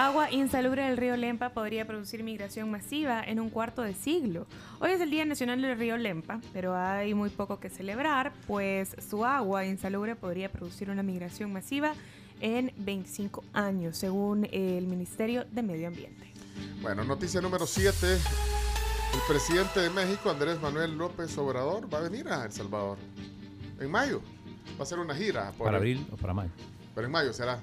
Agua 0.00 0.30
insalubre 0.30 0.84
del 0.84 0.96
río 0.96 1.16
Lempa 1.16 1.48
podría 1.48 1.84
producir 1.84 2.22
migración 2.22 2.70
masiva 2.70 3.20
en 3.24 3.40
un 3.40 3.50
cuarto 3.50 3.82
de 3.82 3.94
siglo. 3.94 4.46
Hoy 4.78 4.92
es 4.92 5.00
el 5.00 5.10
Día 5.10 5.24
Nacional 5.24 5.60
del 5.60 5.76
Río 5.76 5.96
Lempa, 5.96 6.40
pero 6.52 6.76
hay 6.76 7.14
muy 7.14 7.30
poco 7.30 7.58
que 7.58 7.68
celebrar, 7.68 8.32
pues 8.46 8.94
su 9.10 9.24
agua 9.24 9.64
insalubre 9.66 10.14
podría 10.14 10.52
producir 10.52 10.88
una 10.90 11.02
migración 11.02 11.52
masiva 11.52 11.94
en 12.40 12.72
25 12.76 13.42
años, 13.52 13.96
según 13.96 14.46
el 14.52 14.86
Ministerio 14.86 15.44
de 15.50 15.62
Medio 15.64 15.88
Ambiente. 15.88 16.32
Bueno, 16.80 17.02
noticia 17.02 17.40
número 17.40 17.66
7. 17.66 17.96
El 18.12 19.20
presidente 19.26 19.80
de 19.80 19.90
México, 19.90 20.30
Andrés 20.30 20.60
Manuel 20.60 20.96
López 20.96 21.36
Obrador, 21.38 21.92
va 21.92 21.98
a 21.98 22.02
venir 22.02 22.28
a 22.28 22.44
El 22.44 22.52
Salvador 22.52 22.98
en 23.80 23.90
mayo. 23.90 24.20
Va 24.76 24.80
a 24.80 24.82
hacer 24.84 25.00
una 25.00 25.16
gira. 25.16 25.50
por 25.58 25.64
Para 25.64 25.70
el- 25.78 25.82
abril 25.82 26.06
o 26.12 26.16
para 26.16 26.32
mayo. 26.34 26.50
Pero 26.94 27.04
en 27.06 27.12
mayo 27.12 27.32
será. 27.32 27.58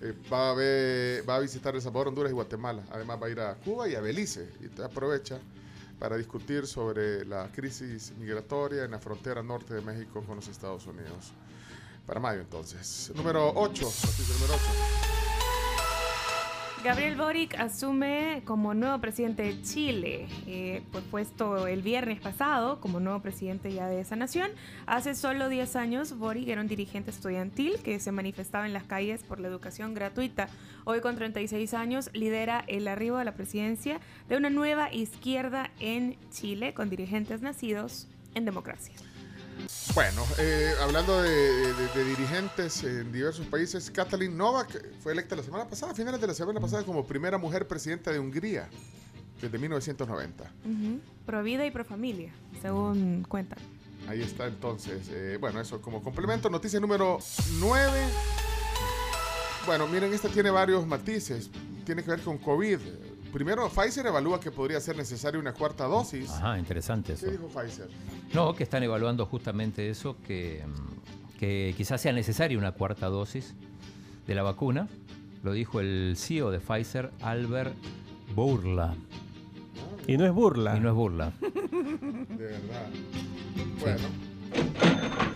Eh, 0.00 1.22
va, 1.26 1.36
a 1.36 1.40
visitar 1.40 1.74
El 1.74 1.80
Salvador, 1.80 2.08
Honduras 2.08 2.30
y 2.30 2.34
Guatemala. 2.34 2.82
Además 2.92 3.18
va 3.22 3.26
a 3.26 3.30
ir 3.30 3.40
a 3.40 3.54
Cuba 3.54 3.88
y 3.88 3.94
a 3.94 4.00
Belice. 4.00 4.48
Y 4.60 4.82
aprovecha 4.82 5.38
para 5.98 6.16
discutir 6.16 6.66
sobre 6.66 7.24
la 7.24 7.50
crisis 7.52 8.12
migratoria 8.18 8.84
en 8.84 8.90
la 8.90 8.98
frontera 8.98 9.42
norte 9.42 9.74
de 9.74 9.80
México 9.80 10.22
con 10.26 10.36
los 10.36 10.48
Estados 10.48 10.86
Unidos. 10.86 11.32
Para 12.06 12.20
mayo 12.20 12.40
entonces. 12.40 13.12
Número 13.14 13.52
8. 13.54 13.84
Noticia 13.84 14.34
número 14.34 14.54
8. 14.54 15.33
Gabriel 16.84 17.16
Boric 17.16 17.58
asume 17.58 18.42
como 18.44 18.74
nuevo 18.74 19.00
presidente 19.00 19.42
de 19.42 19.62
Chile, 19.62 20.28
eh, 20.46 20.82
pues 20.92 21.02
puesto 21.10 21.66
el 21.66 21.80
viernes 21.80 22.20
pasado 22.20 22.78
como 22.78 23.00
nuevo 23.00 23.20
presidente 23.20 23.72
ya 23.72 23.88
de 23.88 24.00
esa 24.00 24.16
nación. 24.16 24.50
Hace 24.84 25.14
solo 25.14 25.48
10 25.48 25.76
años, 25.76 26.18
Boric 26.18 26.46
era 26.46 26.60
un 26.60 26.68
dirigente 26.68 27.10
estudiantil 27.10 27.78
que 27.82 27.98
se 28.00 28.12
manifestaba 28.12 28.66
en 28.66 28.74
las 28.74 28.84
calles 28.84 29.22
por 29.22 29.40
la 29.40 29.48
educación 29.48 29.94
gratuita. 29.94 30.50
Hoy, 30.84 31.00
con 31.00 31.16
36 31.16 31.72
años, 31.72 32.10
lidera 32.12 32.62
el 32.68 32.86
arribo 32.86 33.16
a 33.16 33.24
la 33.24 33.32
presidencia 33.32 33.98
de 34.28 34.36
una 34.36 34.50
nueva 34.50 34.92
izquierda 34.92 35.70
en 35.80 36.18
Chile 36.32 36.74
con 36.74 36.90
dirigentes 36.90 37.40
nacidos 37.40 38.08
en 38.34 38.44
democracia. 38.44 38.94
Bueno, 39.94 40.24
eh, 40.38 40.72
hablando 40.82 41.22
de, 41.22 41.30
de- 41.72 41.88
de 41.94 42.04
dirigentes 42.04 42.82
en 42.84 43.12
diversos 43.12 43.46
países, 43.46 43.90
Katalin 43.90 44.36
Novak 44.36 44.82
fue 45.00 45.12
electa 45.12 45.36
la 45.36 45.42
semana 45.42 45.68
pasada, 45.68 45.92
a 45.92 45.94
finales 45.94 46.20
de 46.20 46.26
la 46.26 46.34
semana 46.34 46.60
pasada, 46.60 46.82
como 46.84 47.06
primera 47.06 47.38
mujer 47.38 47.66
presidenta 47.68 48.10
de 48.10 48.18
Hungría 48.18 48.68
desde 49.40 49.58
1990. 49.58 50.44
Ujú. 50.64 51.00
Pro 51.26 51.42
vida 51.42 51.64
y 51.66 51.70
pro 51.70 51.84
familia, 51.84 52.32
según 52.60 53.24
cuentan. 53.28 53.58
Ahí 54.08 54.20
está 54.22 54.46
entonces. 54.46 55.08
eh, 55.10 55.38
bueno, 55.40 55.60
eso 55.60 55.80
como 55.80 56.02
complemento. 56.02 56.50
Noticia 56.50 56.80
número 56.80 57.18
9. 57.60 57.90
Bueno, 59.66 59.86
miren, 59.86 60.12
esta 60.12 60.28
tiene 60.28 60.50
varios 60.50 60.86
matices. 60.86 61.50
Tiene 61.86 62.02
que 62.02 62.10
ver 62.10 62.20
con 62.20 62.36
COVID. 62.38 62.78
Primero, 63.34 63.68
Pfizer 63.68 64.06
evalúa 64.06 64.38
que 64.38 64.52
podría 64.52 64.80
ser 64.80 64.96
necesaria 64.96 65.40
una 65.40 65.52
cuarta 65.52 65.86
dosis. 65.86 66.30
Ajá, 66.30 66.56
interesante 66.56 67.14
eso. 67.14 67.26
¿Qué 67.26 67.32
dijo 67.32 67.48
Pfizer? 67.48 67.88
No, 68.32 68.54
que 68.54 68.62
están 68.62 68.84
evaluando 68.84 69.26
justamente 69.26 69.90
eso, 69.90 70.16
que, 70.24 70.62
mm, 70.64 71.38
que 71.40 71.74
quizás 71.76 72.00
sea 72.00 72.12
necesaria 72.12 72.56
una 72.56 72.70
cuarta 72.70 73.08
dosis 73.08 73.52
de 74.28 74.34
la 74.36 74.44
vacuna. 74.44 74.86
Lo 75.42 75.52
dijo 75.52 75.80
el 75.80 76.14
CEO 76.16 76.52
de 76.52 76.60
Pfizer, 76.60 77.10
Albert 77.22 77.74
Bourla. 78.36 78.94
Y 80.06 80.16
no 80.16 80.24
es 80.26 80.32
burla. 80.32 80.76
Y 80.76 80.80
no 80.80 80.90
es 80.90 80.94
burla. 80.94 81.32
De 81.40 82.44
verdad. 82.44 82.88
Bueno. 83.80 84.04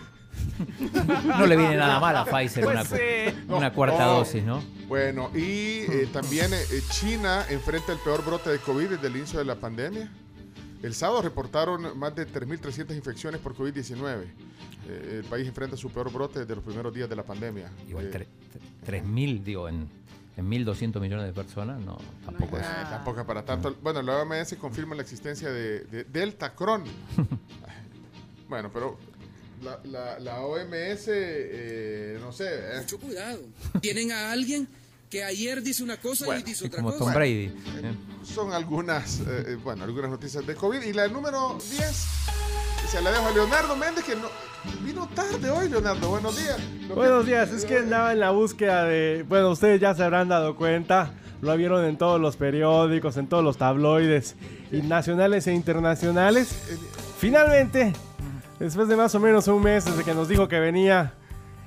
No 1.39 1.45
le 1.47 1.55
viene 1.55 1.77
nada 1.77 1.99
mal 2.01 2.15
a 2.17 2.25
Pfizer 2.25 2.65
una, 2.65 2.83
Pues 2.83 3.01
sí. 3.01 3.35
una 3.47 3.71
cuarta 3.71 4.05
No. 4.05 4.13
dosis, 4.19 4.43
¿no? 4.43 4.61
Bueno, 4.89 5.29
y 5.35 5.83
eh, 5.89 6.09
también 6.13 6.51
eh, 6.53 6.65
China 6.89 7.45
enfrenta 7.49 7.93
el 7.93 7.99
peor 7.99 8.25
brote 8.25 8.49
de 8.49 8.57
COVID 8.59 8.89
desde 8.89 9.07
el 9.07 9.15
inicio 9.15 9.39
de 9.39 9.45
la 9.45 9.55
pandemia. 9.55 10.11
El 10.81 10.93
sábado 10.95 11.21
reportaron 11.21 11.97
más 11.97 12.15
de 12.15 12.27
3.300 12.27 12.95
infecciones 12.95 13.39
por 13.39 13.55
COVID-19. 13.55 14.23
Eh, 14.87 15.21
el 15.23 15.25
país 15.29 15.47
enfrenta 15.47 15.77
su 15.77 15.89
peor 15.91 16.11
brote 16.11 16.39
desde 16.39 16.55
los 16.55 16.63
primeros 16.63 16.93
días 16.93 17.07
de 17.09 17.15
la 17.15 17.23
pandemia. 17.23 17.69
Igual 17.87 18.07
Eh, 18.07 18.11
tre- 18.11 19.03
3.000, 19.03 19.43
digo, 19.43 19.69
en, 19.69 19.87
en 20.37 20.49
1.200 20.49 20.99
millones 21.01 21.25
de 21.27 21.33
personas, 21.33 21.79
no, 21.81 21.97
tampoco 22.25 22.57
es. 22.57 22.65
Ah, 22.65 22.87
tampoco 22.89 23.19
es 23.19 23.25
para 23.27 23.43
tanto. 23.45 23.75
Bueno, 23.83 24.01
la 24.01 24.21
OMS 24.23 24.55
confirma 24.55 24.95
la 24.95 25.01
existencia 25.03 25.51
de, 25.51 25.81
de 25.81 26.05
Delta 26.05 26.55
Cron. 26.55 26.83
bueno, 28.49 28.71
pero 28.73 28.97
la, 29.61 29.79
la- 29.83 30.19
la 30.19 30.41
OMS, 30.41 31.07
eh, 31.07 32.17
no 32.21 32.31
sé. 32.31 32.45
eh. 32.47 32.79
Mucho 32.79 32.99
cuidado. 32.99 33.39
Tienen 33.81 34.11
a 34.11 34.31
alguien 34.31 34.67
que 35.09 35.23
ayer 35.23 35.61
dice 35.63 35.81
una 35.83 35.97
cosa 35.97 36.25
Bueno, 36.25 36.41
y 36.41 36.43
dice 36.43 36.67
otra 36.67 36.77
como 36.81 36.91
cosa. 36.91 37.05
Tom 37.05 37.13
Brady. 37.13 37.45
¿eh? 37.45 37.53
Son 38.23 38.53
algunas, 38.53 39.21
eh, 39.21 39.23
eh, 39.47 39.57
bueno, 39.63 39.83
algunas 39.83 40.11
noticias 40.11 40.45
de 40.45 40.55
COVID. 40.55 40.81
Y 40.83 40.93
la 40.93 41.07
número 41.07 41.57
10, 41.71 42.05
se 42.91 43.01
la 43.01 43.11
dejo 43.11 43.25
a 43.27 43.31
Leonardo 43.31 43.75
Méndez, 43.75 44.03
que 44.05 44.15
no, 44.15 44.27
vino 44.85 45.07
tarde 45.15 45.49
hoy, 45.49 45.67
Leonardo. 45.69 46.09
Buenos 46.09 46.37
días. 46.37 46.59
Lo 46.81 46.87
que- 46.89 46.93
Buenos 46.93 47.25
días, 47.25 47.49
es 47.51 47.65
que 47.65 47.79
andaba 47.79 48.13
en 48.13 48.19
la 48.19 48.29
búsqueda 48.31 48.83
de. 48.85 49.25
Bueno, 49.27 49.49
ustedes 49.51 49.81
ya 49.81 49.95
se 49.95 50.03
habrán 50.03 50.29
dado 50.29 50.55
cuenta, 50.55 51.13
lo 51.41 51.57
vieron 51.57 51.85
en 51.85 51.97
todos 51.97 52.21
los 52.21 52.35
periódicos, 52.35 53.17
en 53.17 53.27
todos 53.27 53.43
los 53.43 53.57
tabloides, 53.57 54.35
y 54.71 54.81
nacionales 54.83 55.47
e 55.47 55.53
internacionales. 55.53 56.49
Finalmente, 57.19 57.93
después 58.59 58.87
de 58.87 58.95
más 58.95 59.13
o 59.15 59.19
menos 59.19 59.47
un 59.47 59.61
mes 59.63 59.85
desde 59.85 60.03
que 60.03 60.13
nos 60.13 60.27
dijo 60.27 60.47
que 60.47 60.59
venía 60.59 61.13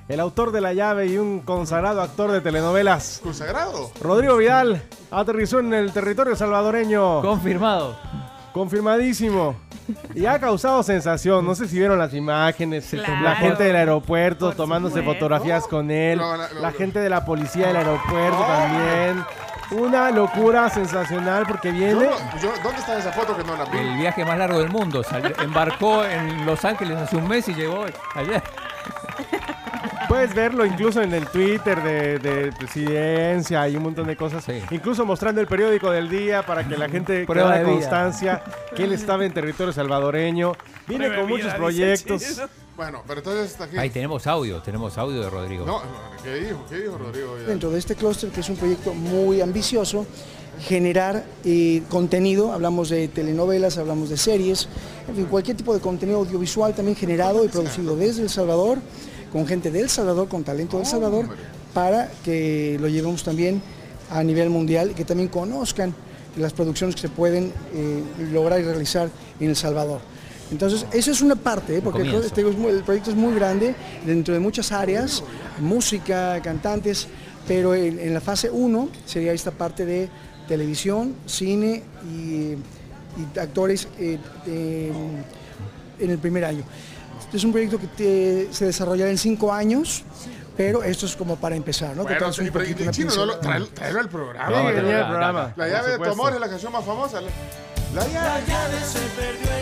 el 0.07 0.19
autor 0.19 0.51
de 0.51 0.61
la 0.61 0.73
llave 0.73 1.07
y 1.07 1.17
un 1.17 1.39
consagrado 1.39 2.01
actor 2.01 2.31
de 2.31 2.41
telenovelas, 2.41 3.21
¿Consagrado? 3.23 3.89
Rodrigo 4.01 4.35
Vidal, 4.37 4.83
aterrizó 5.11 5.59
en 5.59 5.73
el 5.73 5.91
territorio 5.93 6.35
salvadoreño. 6.35 7.21
Confirmado. 7.21 7.97
Confirmadísimo. 8.53 9.55
Y 10.15 10.25
ha 10.25 10.39
causado 10.39 10.81
sensación. 10.83 11.45
No 11.45 11.55
sé 11.55 11.67
si 11.67 11.77
vieron 11.77 11.97
las 11.99 12.13
imágenes. 12.13 12.87
Claro. 12.89 13.21
La 13.21 13.35
gente 13.35 13.63
del 13.63 13.75
aeropuerto 13.75 14.47
Por 14.47 14.55
tomándose 14.55 14.99
supuesto. 14.99 15.13
fotografías 15.25 15.67
con 15.67 15.89
él. 15.91 16.19
No, 16.19 16.37
no, 16.37 16.43
no, 16.53 16.59
la 16.61 16.71
no. 16.71 16.77
gente 16.77 16.99
de 16.99 17.09
la 17.09 17.25
policía 17.25 17.67
del 17.67 17.77
aeropuerto 17.77 18.39
también. 18.45 19.25
Una 19.73 20.11
locura 20.11 20.69
sensacional 20.69 21.45
porque 21.47 21.71
viene. 21.71 22.05
yo- 22.41 22.53
¿Dónde 22.63 22.79
está 22.79 22.97
esa 22.97 23.11
foto 23.11 23.35
que 23.35 23.43
no 23.43 23.55
la 23.57 23.65
vi? 23.65 23.77
El 23.77 23.97
viaje 23.97 24.23
más 24.25 24.37
largo 24.37 24.59
del 24.59 24.69
mundo. 24.69 25.03
Embarcó 25.41 26.05
en 26.05 26.45
Los 26.45 26.63
Ángeles 26.65 26.97
hace 26.97 27.15
un 27.15 27.27
mes 27.27 27.47
y 27.49 27.53
llegó 27.53 27.85
ayer. 28.15 28.41
Puedes 30.07 30.35
verlo 30.35 30.65
incluso 30.65 31.01
en 31.01 31.13
el 31.13 31.25
Twitter 31.27 31.81
de, 31.81 32.19
de 32.19 32.51
presidencia 32.51 33.67
y 33.67 33.75
un 33.77 33.83
montón 33.83 34.05
de 34.05 34.15
cosas. 34.15 34.43
Sí. 34.43 34.61
Incluso 34.69 35.05
mostrando 35.05 35.41
el 35.41 35.47
periódico 35.47 35.89
del 35.89 36.07
día 36.09 36.43
para 36.43 36.63
que 36.67 36.77
la 36.77 36.87
gente 36.87 37.25
Prueba 37.25 37.57
de 37.57 37.63
constancia 37.63 38.43
que 38.75 38.83
él 38.83 38.91
estaba 38.93 39.25
en 39.25 39.33
territorio 39.33 39.73
salvadoreño. 39.73 40.51
Viene 40.87 41.07
con 41.07 41.17
de 41.17 41.23
muchos 41.23 41.53
proyectos. 41.53 42.23
Bueno, 42.75 43.03
pero 43.07 43.19
entonces 43.19 43.51
está 43.51 43.65
aquí. 43.65 43.77
Ahí 43.77 43.89
tenemos 43.89 44.25
audio, 44.25 44.61
tenemos 44.61 44.97
audio 44.97 45.21
de 45.21 45.29
Rodrigo. 45.29 45.65
No, 45.65 45.81
¿qué 46.23 46.35
dijo? 46.35 46.65
¿Qué 46.67 46.81
dijo 46.81 46.97
Rodrigo? 46.97 47.37
Ya. 47.39 47.47
dentro 47.47 47.69
de 47.69 47.79
este 47.79 47.95
clúster, 47.95 48.29
que 48.31 48.39
es 48.41 48.49
un 48.49 48.55
proyecto 48.55 48.93
muy 48.93 49.41
ambicioso, 49.41 50.07
generar 50.59 51.23
eh, 51.45 51.83
contenido, 51.89 52.51
hablamos 52.51 52.89
de 52.89 53.07
telenovelas, 53.07 53.77
hablamos 53.77 54.09
de 54.09 54.17
series, 54.17 54.67
en 55.07 55.15
fin, 55.15 55.25
cualquier 55.25 55.57
tipo 55.57 55.73
de 55.73 55.81
contenido 55.81 56.19
audiovisual 56.19 56.73
también 56.73 56.95
generado 56.95 57.45
y 57.45 57.47
producido 57.47 57.95
desde 57.95 58.23
El 58.23 58.29
Salvador, 58.29 58.79
con 59.31 59.45
gente 59.45 59.69
del 59.71 59.89
Salvador, 59.89 60.27
con 60.27 60.43
talento 60.43 60.77
del 60.77 60.85
Salvador, 60.85 61.27
para 61.73 62.11
que 62.23 62.77
lo 62.79 62.87
llevemos 62.87 63.23
también 63.23 63.61
a 64.09 64.23
nivel 64.23 64.49
mundial 64.49 64.91
y 64.91 64.93
que 64.93 65.05
también 65.05 65.29
conozcan 65.29 65.93
las 66.37 66.53
producciones 66.53 66.95
que 66.95 67.01
se 67.01 67.09
pueden 67.09 67.53
eh, 67.73 68.03
lograr 68.31 68.59
y 68.59 68.63
realizar 68.63 69.09
en 69.39 69.49
El 69.49 69.55
Salvador. 69.55 70.01
Entonces, 70.53 70.85
eso 70.93 71.09
es 71.11 71.21
una 71.21 71.35
parte, 71.35 71.81
porque 71.81 72.03
este 72.23 72.41
el 72.41 72.83
proyecto 72.83 73.09
es 73.09 73.15
muy 73.17 73.33
grande 73.33 73.73
dentro 74.05 74.35
de 74.35 74.39
muchas 74.39 74.71
áreas, 74.71 75.23
música, 75.59 76.39
cantantes, 76.43 77.07
pero 77.47 77.73
en, 77.73 77.99
en 77.99 78.13
la 78.13 78.21
fase 78.21 78.51
1 78.51 78.89
sería 79.05 79.33
esta 79.33 79.49
parte 79.49 79.83
de 79.85 80.09
televisión, 80.47 81.15
cine 81.25 81.81
y, 82.07 82.53
y 82.53 83.39
actores 83.39 83.87
eh, 83.99 84.19
eh, 84.45 84.91
en 85.99 86.09
el 86.11 86.19
primer 86.19 86.45
año. 86.45 86.63
Este 87.19 87.37
es 87.37 87.43
un 87.43 87.51
proyecto 87.51 87.79
que 87.79 87.87
te- 87.87 88.47
se 88.53 88.65
desarrollará 88.65 89.09
en 89.09 89.17
cinco 89.17 89.51
años 89.51 90.03
pero 90.57 90.83
esto 90.83 91.05
es 91.05 91.15
como 91.15 91.35
para 91.37 91.55
empezar, 91.55 91.95
¿no? 91.95 92.05
Que 92.05 92.13
Bueno, 92.15 92.33
sí, 92.33 92.49
pero 92.51 92.65
poquito, 92.65 92.79
y 92.81 92.83
una 92.83 92.91
Chino, 92.91 93.15
no 93.15 93.25
lo- 93.25 93.33
pincelada. 93.39 93.59
trae- 93.65 93.73
tráelo 93.73 93.99
al 93.99 94.09
programa. 94.09 94.47
Sí, 94.47 94.65
venía 94.75 94.95
al 94.95 95.01
la- 95.01 95.09
programa, 95.09 95.53
La 95.55 95.67
llave 95.67 95.91
de 95.91 95.97
tu 95.97 96.09
amor 96.11 96.33
es 96.33 96.39
la 96.39 96.49
canción 96.49 96.71
más 96.71 96.85
famosa. 96.85 97.21
La, 97.21 97.29
la 98.01 98.07
llave. 98.07 98.41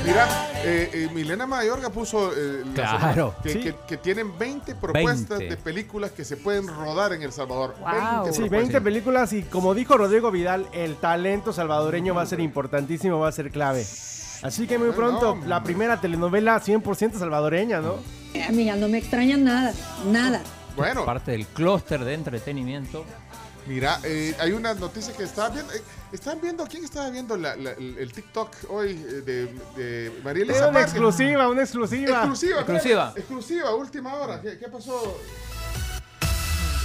Mira, 0.05 0.27
eh, 0.63 0.89
eh, 0.93 1.09
Milena 1.13 1.45
Mayorga 1.45 1.89
puso 1.89 2.31
eh, 2.35 2.63
la 2.65 2.73
Claro. 2.73 2.99
semana 2.99 3.35
que, 3.43 3.49
Sí. 3.53 3.59
que- 3.59 3.75
que 3.87 3.97
tienen 3.97 4.37
20 4.37 4.73
propuestas 4.75 5.39
20. 5.39 5.55
de 5.55 5.61
películas 5.61 6.11
que 6.11 6.23
se 6.25 6.37
pueden 6.37 6.67
rodar 6.67 7.13
en 7.13 7.21
El 7.23 7.31
Salvador. 7.31 7.75
Sí, 7.77 7.83
20 7.83 8.31
20 8.31 8.49
propuestas. 8.49 8.81
películas 8.83 9.33
y 9.33 9.43
como 9.43 9.73
dijo 9.73 9.97
Rodrigo 9.97 10.31
Vidal, 10.31 10.67
el 10.73 10.95
talento 10.95 11.53
salvadoreño 11.53 12.13
va 12.15 12.23
a 12.23 12.25
ser 12.25 12.39
importantísimo, 12.39 13.19
va 13.19 13.27
a 13.29 13.31
ser 13.31 13.51
clave. 13.51 13.85
Así 14.43 14.65
que 14.65 14.77
muy 14.79 14.91
pronto, 14.91 15.37
la 15.45 15.61
primera 15.63 16.01
telenovela 16.01 16.59
100% 16.59 17.19
salvadoreña, 17.19 17.79
¿no? 17.81 17.95
Amiga, 18.47 18.75
no 18.75 18.87
me 18.87 18.97
extraña 18.97 19.37
nada, 19.37 19.73
nada. 20.09 20.41
Bueno. 20.81 21.05
Parte 21.05 21.31
del 21.31 21.45
clúster 21.47 22.03
de 22.03 22.13
entretenimiento. 22.13 23.05
Mira, 23.67 23.99
eh, 24.03 24.35
hay 24.39 24.53
una 24.53 24.73
noticia 24.73 25.15
que 25.15 25.23
estaba 25.23 25.49
viendo. 25.49 25.71
eh, 25.73 25.81
¿Están 26.11 26.41
viendo? 26.41 26.65
¿Quién 26.65 26.83
estaba 26.83 27.09
viendo 27.11 27.37
la- 27.37 27.55
la- 27.55 27.71
el, 27.73 27.95
el 27.99 28.11
TikTok 28.11 28.49
hoy 28.69 28.89
eh, 28.91 29.21
de, 29.21 29.45
de 29.77 30.19
María 30.23 30.43
Elisa 30.43 30.57
Era 30.59 30.67
una 30.69 30.81
exclusiva, 30.81 31.47
una 31.47 31.61
exclusiva. 31.61 32.09
Exclusiva, 32.17 32.59
Exclusiva. 32.61 33.13
exclusiva, 33.15 33.75
última 33.75 34.13
hora. 34.15 34.41
¿Qué, 34.41 34.57
qué 34.57 34.67
pasó? 34.67 35.15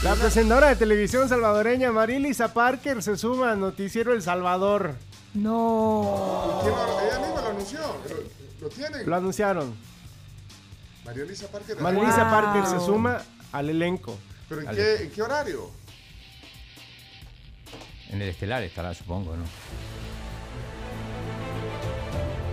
La 0.02 0.14
presentadora 0.14 0.68
de 0.68 0.76
televisión 0.76 1.28
salvadoreña 1.28 1.90
Marilisa 1.90 2.52
Parker 2.52 3.02
se 3.02 3.16
suma 3.16 3.52
al 3.52 3.60
noticiero 3.60 4.12
El 4.12 4.20
Salvador. 4.22 4.94
No. 5.34 6.60
¿Quién 6.62 6.74
lo- 6.74 7.00
ella 7.00 7.18
misma 7.26 7.40
lo 7.40 7.48
anunció. 7.48 7.78
Lo, 7.80 8.66
lo 8.66 8.68
tienen. 8.68 9.08
Lo 9.08 9.16
anunciaron. 9.16 9.74
María 11.04 11.24
Elisa 11.24 11.46
Parker. 11.48 11.80
Marilisa 11.80 12.22
Wow. 12.24 12.30
Parker 12.30 12.66
se 12.66 12.84
suma 12.84 13.18
al 13.58 13.70
elenco. 13.70 14.16
¿Pero 14.48 14.60
en 14.62 14.68
Al- 14.68 14.76
qué, 14.76 14.96
en 15.04 15.10
qué 15.10 15.22
horario? 15.22 15.70
En 18.10 18.22
el 18.22 18.28
estelar 18.28 18.62
estará, 18.62 18.94
supongo, 18.94 19.36
¿no? 19.36 19.44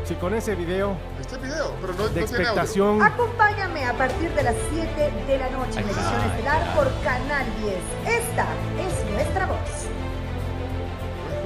Sí, 0.06 0.16
con 0.16 0.34
ese 0.34 0.54
video 0.56 0.98
Este 1.22 1.38
video, 1.38 1.74
pero 1.80 1.94
no, 1.94 2.10
de 2.10 2.10
no 2.10 2.14
tiene 2.14 2.24
audio. 2.26 2.40
expectación. 2.42 3.02
Acompáñame 3.02 3.86
a 3.86 3.94
partir 3.98 4.30
de 4.34 4.44
las 4.44 4.56
7 4.70 5.12
de 5.28 5.38
la 5.38 5.50
noche 5.50 5.80
en 5.80 5.86
edición 5.86 6.22
estelar 6.32 6.76
por 6.76 6.92
Canal 7.04 7.46
10. 7.62 8.20
Esta 8.22 8.48
es 8.86 9.12
nuestra 9.14 9.46
voz. 9.46 9.58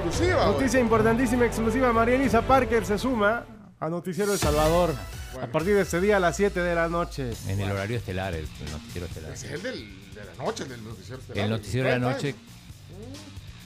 Exclusiva. 0.05 0.45
Noticia 0.45 0.79
importantísima, 0.79 1.45
exclusiva. 1.45 1.93
María 1.93 2.15
Elisa 2.15 2.41
Parker 2.41 2.83
se 2.85 2.97
suma 2.97 3.45
a 3.79 3.89
Noticiero 3.89 4.33
El 4.33 4.39
Salvador. 4.39 4.95
A 5.41 5.47
partir 5.47 5.75
de 5.75 5.81
este 5.81 6.01
día 6.01 6.17
a 6.17 6.19
las 6.19 6.35
7 6.35 6.59
de 6.61 6.75
la 6.75 6.87
noche. 6.87 7.33
En 7.47 7.59
el 7.59 7.71
horario 7.71 7.97
estelar, 7.97 8.33
el, 8.33 8.47
el 8.65 8.71
noticiero 8.71 9.07
estelar. 9.07 9.31
Ese 9.31 9.47
es 9.47 9.53
el 9.53 9.63
del- 9.63 10.13
de 10.15 10.25
la 10.25 10.43
noche, 10.43 10.63
el 10.63 10.69
del 10.69 10.83
noticiero. 10.83 11.21
estelar. 11.21 11.43
El 11.43 11.49
noticiero 11.51 11.89
de 11.89 11.99
la 11.99 12.11
noche. 12.11 12.35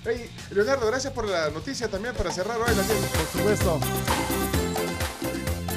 Hey, 0.04 0.30
Leonardo, 0.52 0.88
gracias 0.88 1.14
por 1.14 1.28
la 1.28 1.50
noticia 1.52 1.88
también 1.88 2.14
para 2.16 2.32
cerrar 2.32 2.58
hoy 2.58 2.76
la 2.76 2.84
Por 2.84 3.28
supuesto. 3.32 3.80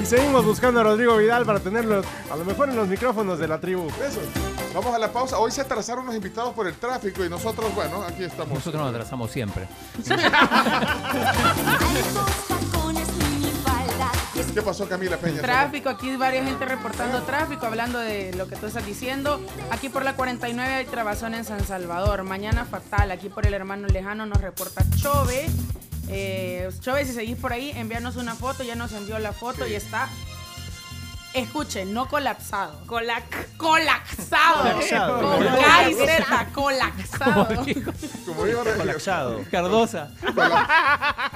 Y 0.02 0.06
seguimos 0.06 0.44
buscando 0.44 0.80
a 0.80 0.82
Rodrigo 0.82 1.16
Vidal 1.16 1.44
para 1.46 1.60
tenerlo 1.60 2.02
a 2.30 2.36
lo 2.36 2.44
mejor 2.44 2.68
en 2.70 2.76
los 2.76 2.88
micrófonos 2.88 3.38
de 3.38 3.46
la 3.48 3.60
tribu. 3.60 3.86
Eso. 3.88 4.20
Vamos 4.74 4.92
a 4.94 4.98
la 4.98 5.12
pausa. 5.12 5.38
Hoy 5.38 5.52
se 5.52 5.60
atrasaron 5.60 6.04
los 6.06 6.14
invitados 6.16 6.52
por 6.54 6.66
el 6.66 6.74
tráfico 6.74 7.24
y 7.24 7.28
nosotros, 7.28 7.72
bueno, 7.74 8.02
aquí 8.02 8.24
estamos. 8.24 8.52
Nosotros 8.54 8.82
nos 8.82 8.90
atrasamos 8.92 9.30
siempre. 9.30 9.68
¿Qué 14.34 14.62
pasó, 14.62 14.88
Camila 14.88 15.16
Peña? 15.16 15.40
Tráfico, 15.40 15.88
aquí 15.88 16.16
varias 16.16 16.44
gente 16.44 16.64
reportando 16.64 17.22
tráfico, 17.22 17.66
hablando 17.66 18.00
de 18.00 18.32
lo 18.34 18.48
que 18.48 18.56
tú 18.56 18.66
estás 18.66 18.84
diciendo. 18.84 19.40
Aquí 19.70 19.88
por 19.88 20.04
la 20.04 20.16
49 20.16 20.74
hay 20.74 20.86
trabazón 20.86 21.34
en 21.34 21.44
San 21.44 21.64
Salvador. 21.64 22.24
Mañana 22.24 22.64
fatal. 22.64 23.12
Aquí 23.12 23.28
por 23.28 23.46
el 23.46 23.54
hermano 23.54 23.86
lejano 23.86 24.26
nos 24.26 24.40
reporta 24.40 24.84
Chove. 24.96 25.46
Eh, 26.08 26.68
Chove, 26.80 27.04
si 27.04 27.12
seguís 27.12 27.36
por 27.36 27.52
ahí, 27.52 27.70
envíanos 27.76 28.16
una 28.16 28.34
foto. 28.34 28.64
Ya 28.64 28.74
nos 28.74 28.92
envió 28.92 29.20
la 29.20 29.32
foto 29.32 29.68
y 29.68 29.74
está. 29.74 30.08
Escuchen, 31.34 31.92
no 31.92 32.06
colapsado. 32.08 32.80
Colac. 32.86 33.56
Colapsado. 33.56 34.62
Colapsado. 34.70 35.20
Con 35.36 35.44
K 35.44 35.90
y 35.90 35.94
Z, 35.94 36.46
colapsado. 36.54 37.48
Como 38.24 38.44
dijo 38.44 38.62
Colapsado. 38.76 39.40
Cardosa. 39.50 40.10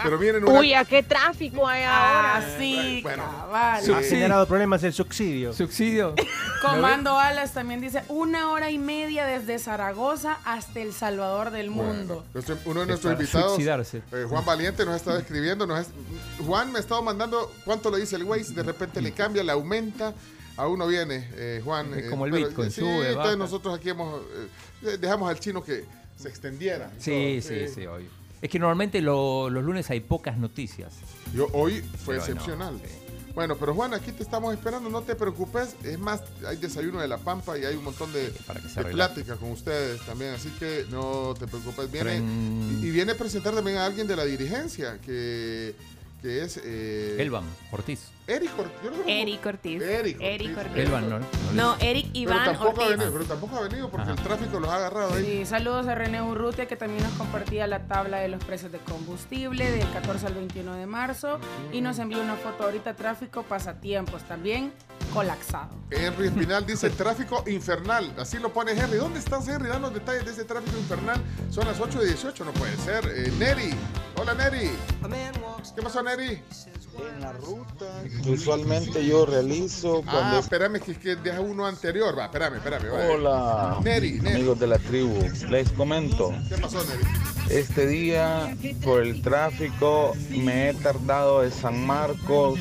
Pero 0.02 0.18
vienen 0.18 0.44
una... 0.44 0.60
Uy, 0.60 0.72
¿a 0.74 0.84
qué 0.84 1.02
tráfico 1.02 1.66
hay 1.66 1.82
ahora? 1.82 2.36
Ah, 2.36 2.42
sí, 2.58 3.00
Bueno. 3.02 3.24
cabal. 3.24 3.94
Ha 3.94 4.02
generado 4.02 4.46
problemas 4.46 4.84
el 4.84 4.92
subsidio. 4.92 5.52
Subsidio. 5.52 6.14
Comando 6.62 7.18
Alas 7.18 7.52
también 7.52 7.80
dice 7.80 8.02
una 8.08 8.52
hora 8.52 8.70
y 8.70 8.78
media 8.78 9.26
desde 9.26 9.58
Zaragoza 9.58 10.38
hasta 10.44 10.78
El 10.78 10.92
Salvador 10.92 11.50
del 11.50 11.70
mundo. 11.70 12.24
Uno 12.66 12.80
de 12.80 12.86
nuestros 12.86 13.12
invitados, 13.14 13.54
suicidarse. 13.54 14.02
eh, 14.12 14.26
Juan 14.28 14.44
Valiente, 14.44 14.84
nos 14.84 14.94
ha 14.94 14.96
estado 14.96 15.18
escribiendo. 15.18 15.66
Nos 15.66 15.86
ha- 15.86 15.90
Juan 16.46 16.70
me 16.70 16.78
ha 16.78 16.80
estado 16.80 17.02
mandando 17.02 17.52
cuánto 17.64 17.90
le 17.90 17.98
dice 17.98 18.14
el 18.14 18.22
Waze. 18.24 18.52
De 18.54 18.62
repente 18.62 19.00
le 19.02 19.10
cambia, 19.12 19.42
le 19.42 19.50
aumenta. 19.52 19.87
Aún 20.56 20.78
no 20.78 20.86
viene, 20.88 21.28
eh, 21.36 21.60
Juan. 21.64 21.94
Es 21.94 22.06
eh, 22.06 22.10
como 22.10 22.26
el 22.26 22.32
pero, 22.32 22.48
Bitcoin, 22.48 22.70
sí, 22.70 22.80
sube, 22.80 22.90
entonces 23.10 23.16
baja. 23.16 23.36
nosotros 23.36 23.78
aquí 23.78 23.90
hemos, 23.90 24.20
eh, 24.82 24.96
dejamos 25.00 25.30
al 25.30 25.38
chino 25.38 25.62
que 25.62 25.84
se 26.16 26.28
extendiera. 26.28 26.90
Sí, 26.98 27.40
todo, 27.40 27.54
sí, 27.54 27.68
sí, 27.74 27.86
obvio. 27.86 28.08
Es 28.42 28.50
que 28.50 28.58
normalmente 28.58 29.00
lo- 29.00 29.50
los 29.50 29.62
lunes 29.64 29.88
hay 29.90 30.00
pocas 30.00 30.36
noticias. 30.36 30.94
Yo, 31.34 31.46
hoy 31.52 31.80
fue 32.04 32.16
Pero 32.16 32.18
no, 32.18 32.24
excepcional. 32.24 32.80
Bueno, 33.34 33.56
pero 33.56 33.72
Juan, 33.72 33.94
aquí 33.94 34.10
te 34.10 34.24
estamos 34.24 34.52
esperando, 34.52 34.90
no 34.90 35.02
te 35.02 35.14
preocupes. 35.14 35.76
Es 35.84 35.96
más, 35.98 36.22
hay 36.44 36.56
desayuno 36.56 37.00
de 37.00 37.06
la 37.06 37.18
Pampa 37.18 37.56
y 37.56 37.64
hay 37.64 37.76
un 37.76 37.84
montón 37.84 38.12
de, 38.12 38.30
de 38.30 38.84
plática 38.90 39.36
con 39.36 39.52
ustedes 39.52 40.00
también, 40.06 40.34
así 40.34 40.48
que 40.58 40.86
no 40.90 41.34
te 41.38 41.46
preocupes. 41.46 41.90
Viene, 41.92 42.16
en- 42.16 42.80
y, 42.82 42.86
y 42.86 42.90
viene 42.90 43.12
a 43.12 43.16
presentar 43.16 43.54
también 43.54 43.76
a 43.76 43.86
alguien 43.86 44.08
de 44.08 44.16
la 44.16 44.24
dirigencia, 44.24 44.98
que, 45.04 45.74
que 46.20 46.42
es... 46.42 46.60
Eh, 46.64 47.16
Elban, 47.20 47.44
Ortiz. 47.70 48.00
Eric 48.28 48.50
Ortiz. 48.58 48.90
Eric 49.06 49.46
Ortiz. 49.46 49.82
Eric 49.82 50.16
Ortiz. 50.20 50.26
Eric 50.28 50.58
Ortiz. 50.58 50.88
No. 50.90 51.18
No, 51.54 51.76
Eric 51.80 52.06
Pero 52.12 52.18
Iván 52.18 52.44
tampoco, 52.44 52.68
ha 52.82 52.84
Ortiz. 52.84 52.88
venido, 52.98 53.12
pero 53.12 53.24
tampoco 53.24 53.56
ha 53.56 53.60
venido 53.62 53.90
porque 53.90 54.10
Ajá. 54.10 54.20
el 54.20 54.22
tráfico 54.22 54.60
los 54.60 54.68
ha 54.70 54.76
agarrado 54.76 55.14
ahí. 55.14 55.24
Sí, 55.24 55.46
saludos 55.46 55.86
a 55.88 55.94
René 55.94 56.20
Urrutia 56.20 56.68
que 56.68 56.76
también 56.76 57.02
nos 57.02 57.12
compartía 57.14 57.66
la 57.66 57.86
tabla 57.86 58.18
de 58.18 58.28
los 58.28 58.44
precios 58.44 58.70
de 58.70 58.78
combustible 58.80 59.70
del 59.70 59.90
14 59.92 60.26
al 60.26 60.34
21 60.34 60.74
de 60.74 60.86
marzo 60.86 61.38
y 61.72 61.80
nos 61.80 61.98
envió 61.98 62.20
una 62.20 62.36
foto 62.36 62.64
ahorita 62.64 62.94
tráfico 62.96 63.44
pasatiempos 63.44 64.22
también 64.24 64.74
colapsado. 65.14 65.70
Henry 65.90 66.26
Espinal 66.28 66.66
dice 66.66 66.90
tráfico 66.90 67.44
infernal. 67.46 68.12
Así 68.18 68.38
lo 68.38 68.52
pone 68.52 68.72
Henry. 68.72 68.98
¿Dónde 68.98 69.20
estás, 69.20 69.48
Henry? 69.48 69.70
Dan 69.70 69.80
los 69.80 69.94
detalles 69.94 70.26
de 70.26 70.32
ese 70.32 70.44
tráfico 70.44 70.76
infernal. 70.76 71.18
Son 71.50 71.66
las 71.66 71.80
8 71.80 72.02
y 72.04 72.08
18, 72.08 72.44
no 72.44 72.52
puede 72.52 72.76
ser. 72.76 73.06
Eh, 73.06 73.32
Neri. 73.38 73.70
Hola, 74.16 74.34
Neri. 74.34 74.70
¿Qué 75.74 75.80
pasó, 75.82 76.02
Neri? 76.02 76.42
En 76.98 77.20
la 77.20 77.32
ruta 77.32 78.02
que 78.24 78.30
usualmente 78.30 79.06
yo 79.06 79.24
realizo 79.26 80.02
Ah, 80.06 80.10
cuando... 80.12 80.38
espérame, 80.40 80.80
que 80.80 80.92
es 80.92 80.98
que 80.98 81.16
deja 81.16 81.40
uno 81.40 81.66
anterior. 81.66 82.16
Va, 82.18 82.24
espérame, 82.24 82.56
espérame. 82.56 82.88
va. 82.92 83.08
Hola, 83.10 83.78
Neri, 83.84 84.20
Neri. 84.20 84.36
amigos 84.36 84.58
de 84.58 84.66
la 84.66 84.78
tribu. 84.78 85.14
Les 85.48 85.68
comento. 85.70 86.32
¿Qué 86.48 86.56
pasó, 86.56 86.78
Neri? 86.84 87.02
Este 87.50 87.86
día, 87.86 88.54
por 88.82 89.02
el 89.02 89.22
tráfico, 89.22 90.12
me 90.30 90.70
he 90.70 90.74
tardado 90.74 91.42
de 91.42 91.50
San 91.50 91.86
Marcos 91.86 92.58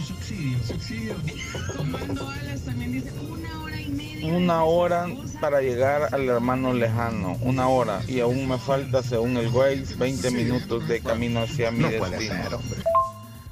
una 4.23 4.63
hora 4.63 5.07
para 5.41 5.61
llegar 5.61 6.13
al 6.13 6.27
hermano 6.29 6.73
lejano. 6.73 7.37
Una 7.41 7.67
hora. 7.69 8.01
Y 8.07 8.19
aún 8.19 8.47
me 8.47 8.57
falta, 8.57 9.01
según 9.03 9.37
el 9.37 9.47
Waze, 9.47 9.95
20 9.97 10.31
minutos 10.31 10.87
de 10.87 11.01
camino 11.01 11.41
hacia 11.41 11.71
mi 11.71 11.83
destino. 11.89 12.59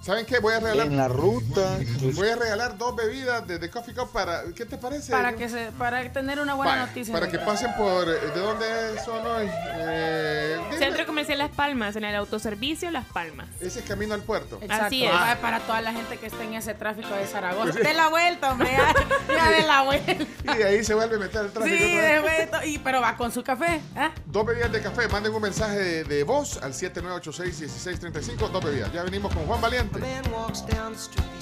¿Saben 0.05 0.23
qué? 0.27 0.37
Voy 0.37 0.53
a 0.53 0.59
regalar. 0.59 0.85
En 0.85 0.97
la 0.97 1.07
ruta. 1.07 1.79
Voy 2.13 2.29
a 2.29 2.35
regalar 2.35 2.77
dos 2.77 2.95
bebidas 2.95 3.47
de, 3.47 3.57
de 3.57 3.69
Coffee 3.71 3.95
Cup 3.95 4.11
para. 4.11 4.43
¿Qué 4.55 4.63
te 4.63 4.77
parece? 4.77 5.11
Para 5.11 5.33
que 5.35 5.49
se, 5.49 5.71
para 5.79 6.11
tener 6.13 6.39
una 6.39 6.53
buena 6.53 6.85
noticia. 6.85 7.11
Para 7.11 7.27
que 7.27 7.39
pasen 7.39 7.73
por. 7.75 8.07
eh, 8.07 8.19
¿De 8.35 8.39
dónde 8.39 8.65
son 9.03 9.25
hoy? 9.25 9.49
Eh. 9.49 10.59
Centro 10.77 11.07
Comercial 11.07 11.39
Las 11.39 11.49
Palmas, 11.49 11.95
en 11.95 12.03
el 12.03 12.15
autoservicio 12.15 12.91
Las 12.91 13.05
Palmas. 13.05 13.47
Ese 13.59 13.79
es 13.79 13.85
camino 13.85 14.13
al 14.13 14.21
puerto. 14.21 14.59
Exacto. 14.61 14.85
Así 14.85 15.05
es. 15.05 15.11
Ah, 15.11 15.37
Para 15.41 15.59
toda 15.61 15.81
la 15.81 15.91
gente 15.91 16.17
que 16.17 16.27
esté 16.27 16.43
en 16.43 16.53
ese 16.53 16.75
tráfico 16.75 17.09
de 17.15 17.25
Zaragoza. 17.25 17.71
Pues. 17.73 17.83
De 17.83 17.93
la 17.95 18.09
vuelta, 18.09 18.51
hombre. 18.51 18.69
Ya, 18.73 18.93
ya 19.35 19.49
de 19.49 19.63
la 19.65 19.81
vuelta. 19.81 20.13
Y 20.55 20.61
ahí 20.61 20.83
se 20.83 20.93
vuelve 20.93 21.15
a 21.15 21.19
meter 21.19 21.45
el 21.45 21.51
tráfico. 21.51 21.75
Sí, 21.75 21.95
de. 21.95 22.47
Y, 22.65 22.77
pero 22.77 23.01
va 23.01 23.17
con 23.17 23.31
su 23.31 23.43
café. 23.43 23.81
¿ah? 23.95 24.11
Dos 24.27 24.45
bebidas 24.45 24.71
de 24.71 24.81
café. 24.81 25.07
Manden 25.07 25.33
un 25.33 25.41
mensaje 25.41 25.77
de, 25.79 26.03
de 26.03 26.23
voz 26.23 26.61
al 26.61 26.73
7986-1635. 26.73 28.51
Dos 28.51 28.63
bebidas. 28.63 28.93
Ya 28.93 29.01
venimos 29.01 29.33
con 29.33 29.45
Juan 29.47 29.59
Valiente. 29.61 29.94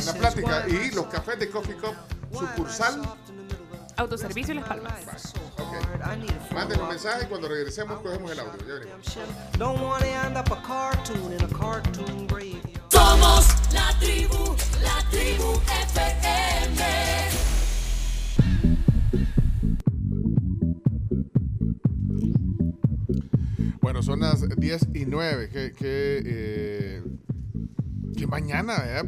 Una 0.04 0.14
plática. 0.14 0.68
Y 0.68 0.92
los 0.92 1.08
cafés 1.08 1.40
de 1.40 1.50
Coffee 1.50 1.76
Cup 1.76 1.96
sucursal. 2.32 3.02
Autoservicio 3.98 4.54
Las 4.56 4.68
Palmas. 4.68 5.34
Ok. 5.58 6.54
Manden 6.54 6.82
un 6.82 6.90
mensaje 6.90 7.26
y 7.26 7.28
cuando 7.28 7.48
regresemos 7.48 8.00
cogemos 8.02 8.32
el 8.32 8.40
audio. 8.40 8.68
Ya 8.68 8.74
venimos. 8.76 9.18
Somos 12.90 13.48
la 13.72 13.98
tribu, 14.00 14.56
la 14.82 15.10
tribu 15.10 15.62
FM. 15.90 17.04
10 24.58 24.88
y 24.94 25.06
9. 25.06 25.50
Que, 25.50 25.74
que, 25.74 26.22
eh, 26.26 27.04
que 28.14 28.28
mañana, 28.28 28.84
¿eh? 28.86 29.04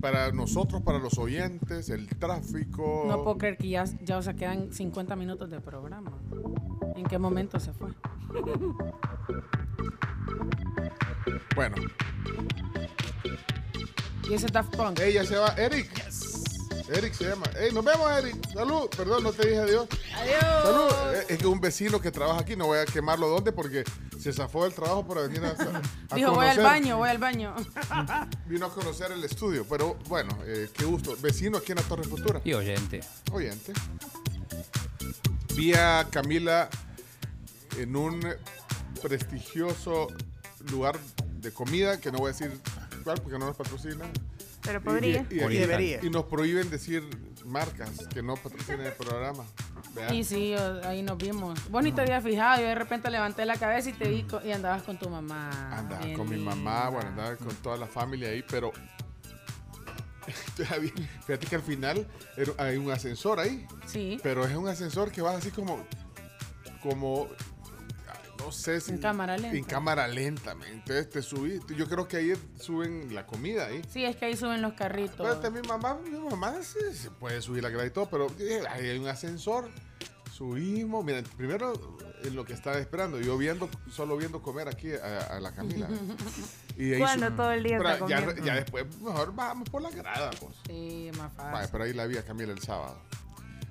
Para 0.00 0.32
nosotros, 0.32 0.82
para 0.82 0.98
los 0.98 1.18
oyentes, 1.18 1.90
el 1.90 2.08
tráfico. 2.08 3.04
No 3.06 3.22
puedo 3.22 3.38
creer 3.38 3.56
que 3.58 3.68
ya, 3.68 3.84
ya 4.02 4.18
o 4.18 4.22
sea, 4.22 4.34
quedan 4.34 4.72
50 4.72 5.14
minutos 5.16 5.50
de 5.50 5.60
programa. 5.60 6.12
¿En 6.96 7.04
qué 7.04 7.18
momento 7.18 7.60
se 7.60 7.72
fue? 7.72 7.90
Bueno. 11.54 11.76
Y 14.28 14.34
ese 14.34 14.46
Daft 14.46 14.76
Punk. 14.76 15.00
Ella 15.00 15.24
se 15.24 15.36
va, 15.36 15.48
Eric. 15.56 15.90
Eric 16.92 17.14
se 17.14 17.24
llama. 17.28 17.46
Ey, 17.58 17.72
nos 17.72 17.84
vemos, 17.84 18.10
Eric. 18.18 18.36
Salud. 18.52 18.88
Perdón, 18.96 19.22
no 19.22 19.32
te 19.32 19.46
dije 19.48 19.60
adiós. 19.60 19.86
Adiós. 20.16 20.40
Salud. 20.64 21.14
Eh, 21.14 21.26
Es 21.28 21.38
que 21.38 21.46
un 21.46 21.60
vecino 21.60 22.00
que 22.00 22.10
trabaja 22.10 22.40
aquí, 22.40 22.56
no 22.56 22.66
voy 22.66 22.78
a 22.78 22.84
quemarlo 22.86 23.28
dónde 23.28 23.52
porque 23.52 23.84
se 24.18 24.32
zafó 24.32 24.64
del 24.64 24.74
trabajo 24.74 25.06
para 25.06 25.22
venir 25.22 25.44
a, 25.44 25.50
a 25.50 25.54
Dijo, 26.16 26.32
voy 26.32 26.46
al 26.46 26.56
conocer. 26.56 26.62
baño, 26.64 26.96
voy 26.98 27.08
al 27.08 27.18
baño. 27.18 27.54
Vino 28.46 28.66
a 28.66 28.74
conocer 28.74 29.12
el 29.12 29.22
estudio. 29.24 29.64
Pero 29.68 29.96
bueno, 30.08 30.36
eh, 30.44 30.68
qué 30.76 30.84
gusto. 30.84 31.16
Vecino 31.20 31.58
aquí 31.58 31.72
en 31.72 31.76
la 31.78 31.84
Torre 31.84 32.04
Futura. 32.04 32.40
Y 32.44 32.54
oyente. 32.54 33.00
Oyente. 33.32 33.72
Vi 35.54 35.74
a 35.74 36.06
Camila 36.10 36.68
en 37.78 37.94
un 37.96 38.20
prestigioso 39.00 40.08
lugar 40.70 40.98
de 41.40 41.52
comida, 41.52 41.98
que 42.00 42.10
no 42.12 42.18
voy 42.18 42.30
a 42.30 42.32
decir 42.32 42.60
cuál 43.04 43.20
porque 43.22 43.38
no 43.38 43.46
nos 43.46 43.56
patrocina. 43.56 44.04
Pero 44.62 44.82
podría. 44.82 45.26
Y, 45.30 45.34
y- 45.36 45.42
Y 45.42 45.58
debería. 45.58 46.00
y 46.02 46.10
nos 46.10 46.24
prohíben 46.24 46.68
decir 46.70 47.02
marcas 47.46 47.90
que 48.12 48.22
no 48.22 48.34
patrocinan 48.36 48.82
el 48.82 48.92
programa. 48.92 49.44
Y 50.12 50.22
sí, 50.24 50.54
ahí 50.84 51.02
nos 51.02 51.16
vimos. 51.18 51.58
Vos 51.70 51.82
ni 51.82 51.92
te 51.92 52.02
habías 52.02 52.22
fijado. 52.22 52.60
Yo 52.60 52.66
de 52.68 52.74
repente 52.74 53.10
levanté 53.10 53.44
la 53.46 53.56
cabeza 53.56 53.88
y 53.90 53.92
te 53.94 54.08
vi 54.08 54.26
y 54.44 54.52
andabas 54.52 54.82
con 54.82 54.98
tu 54.98 55.08
mamá. 55.08 55.50
Andaba 55.76 56.04
Bien 56.04 56.16
con 56.16 56.28
mi 56.28 56.36
mamá, 56.36 56.90
bueno, 56.90 57.08
andaba 57.08 57.36
con 57.36 57.54
toda 57.56 57.76
la 57.76 57.86
familia 57.86 58.28
ahí, 58.28 58.44
pero 58.48 58.70
fíjate 61.26 61.46
que 61.46 61.56
al 61.56 61.62
final 61.62 62.06
hay 62.58 62.76
un 62.76 62.90
ascensor 62.90 63.40
ahí. 63.40 63.66
Sí. 63.86 64.18
Pero 64.22 64.44
es 64.44 64.54
un 64.54 64.68
ascensor 64.68 65.10
que 65.10 65.22
va 65.22 65.36
así 65.36 65.50
como, 65.50 65.84
como, 66.82 67.28
no 68.44 68.52
sé 68.52 68.80
si... 68.80 68.92
En 68.92 68.98
cámara 68.98 69.36
lenta. 69.36 69.56
En 69.56 69.64
cámara 69.64 70.08
lenta, 70.08 70.56
entonces 70.72 71.08
te 71.10 71.22
subí. 71.22 71.60
Yo 71.76 71.86
creo 71.88 72.08
que 72.08 72.16
ahí 72.16 72.32
suben 72.58 73.14
la 73.14 73.26
comida 73.26 73.66
ahí. 73.66 73.82
Sí, 73.92 74.04
es 74.04 74.16
que 74.16 74.24
ahí 74.26 74.36
suben 74.36 74.62
los 74.62 74.72
carritos. 74.74 75.36
Pero 75.40 75.50
mi 75.52 75.66
mamá, 75.66 75.98
mi 76.02 76.10
mamá 76.18 76.54
sí, 76.62 76.78
se 76.94 77.10
puede 77.10 77.40
subir 77.42 77.62
la 77.62 77.68
grada 77.68 77.86
y 77.86 77.90
todo, 77.90 78.08
pero 78.10 78.26
eh, 78.38 78.62
ahí 78.70 78.88
hay 78.88 78.98
un 78.98 79.08
ascensor. 79.08 79.68
Subimos, 80.32 81.04
miren, 81.04 81.24
primero 81.36 81.72
en 82.22 82.34
lo 82.34 82.44
que 82.46 82.54
estaba 82.54 82.78
esperando, 82.78 83.20
yo 83.20 83.36
viendo, 83.36 83.68
solo 83.90 84.16
viendo 84.16 84.40
comer 84.40 84.68
aquí 84.68 84.90
a, 84.92 85.36
a 85.36 85.40
la 85.40 85.52
Camila. 85.52 85.88
Y 86.78 86.94
ahí 86.94 86.98
Cuando 86.98 87.28
su- 87.28 87.36
todo 87.36 87.52
el 87.52 87.62
día 87.62 87.76
pero 87.78 87.90
está 87.90 88.06
ya, 88.08 88.20
comiendo. 88.20 88.44
ya 88.46 88.54
después, 88.54 88.86
mejor 89.00 89.34
bajamos 89.34 89.68
por 89.68 89.82
la 89.82 89.90
grada, 89.90 90.30
pues. 90.40 90.56
Sí, 90.66 91.10
más 91.18 91.32
fácil. 91.34 91.68
Pero 91.72 91.84
ahí 91.84 91.92
la 91.92 92.06
vi 92.06 92.16
a 92.16 92.24
Camila 92.24 92.52
el 92.52 92.60
sábado. 92.60 93.02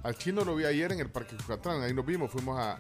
Al 0.04 0.16
chino 0.18 0.46
lo 0.46 0.56
vi 0.56 0.66
ayer 0.66 0.92
en 0.92 1.00
el 1.00 1.10
Parque 1.10 1.36
Cucatlán, 1.38 1.82
ahí 1.82 1.94
nos 1.94 2.06
vimos, 2.06 2.32
fuimos 2.32 2.60
a... 2.60 2.80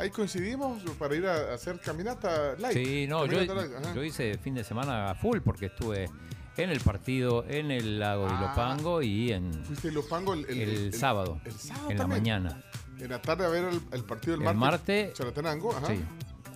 Ahí 0.00 0.10
coincidimos 0.10 0.82
para 0.98 1.14
ir 1.14 1.26
a 1.26 1.52
hacer 1.54 1.78
caminata 1.80 2.54
light. 2.58 2.76
Sí, 2.76 3.06
no, 3.06 3.26
yo, 3.26 3.40
light, 3.42 3.96
hice 4.04 4.38
fin 4.38 4.54
de 4.54 4.64
semana 4.64 5.10
a 5.10 5.14
full 5.14 5.38
porque 5.44 5.66
estuve 5.66 6.08
en 6.56 6.70
el 6.70 6.80
partido, 6.80 7.44
en 7.46 7.70
el 7.70 7.98
lago 8.00 8.24
de 8.26 8.32
Ah. 8.32 8.38
Ilopango 8.38 9.02
y 9.02 9.32
en 9.32 9.52
Fuiste 9.64 9.88
a 9.88 9.90
Ilopango 9.90 10.34
el, 10.34 10.44
el- 10.46 10.60
el 10.60 10.68
el- 10.86 10.94
sábado, 10.94 11.40
el 11.44 11.52
sábado 11.52 11.90
en 11.90 11.98
la 11.98 12.06
mañana. 12.06 12.64
En 12.98 13.10
la 13.10 13.20
tarde 13.22 13.44
a 13.44 13.48
ver 13.48 13.64
el, 13.64 13.80
el 13.92 14.04
partido 14.04 14.36
del 14.38 14.46
El 14.46 14.54
martes. 14.56 15.06
martes, 15.06 15.12
Chalatenango, 15.14 15.72
ajá. 15.76 15.86
sí, 15.88 16.00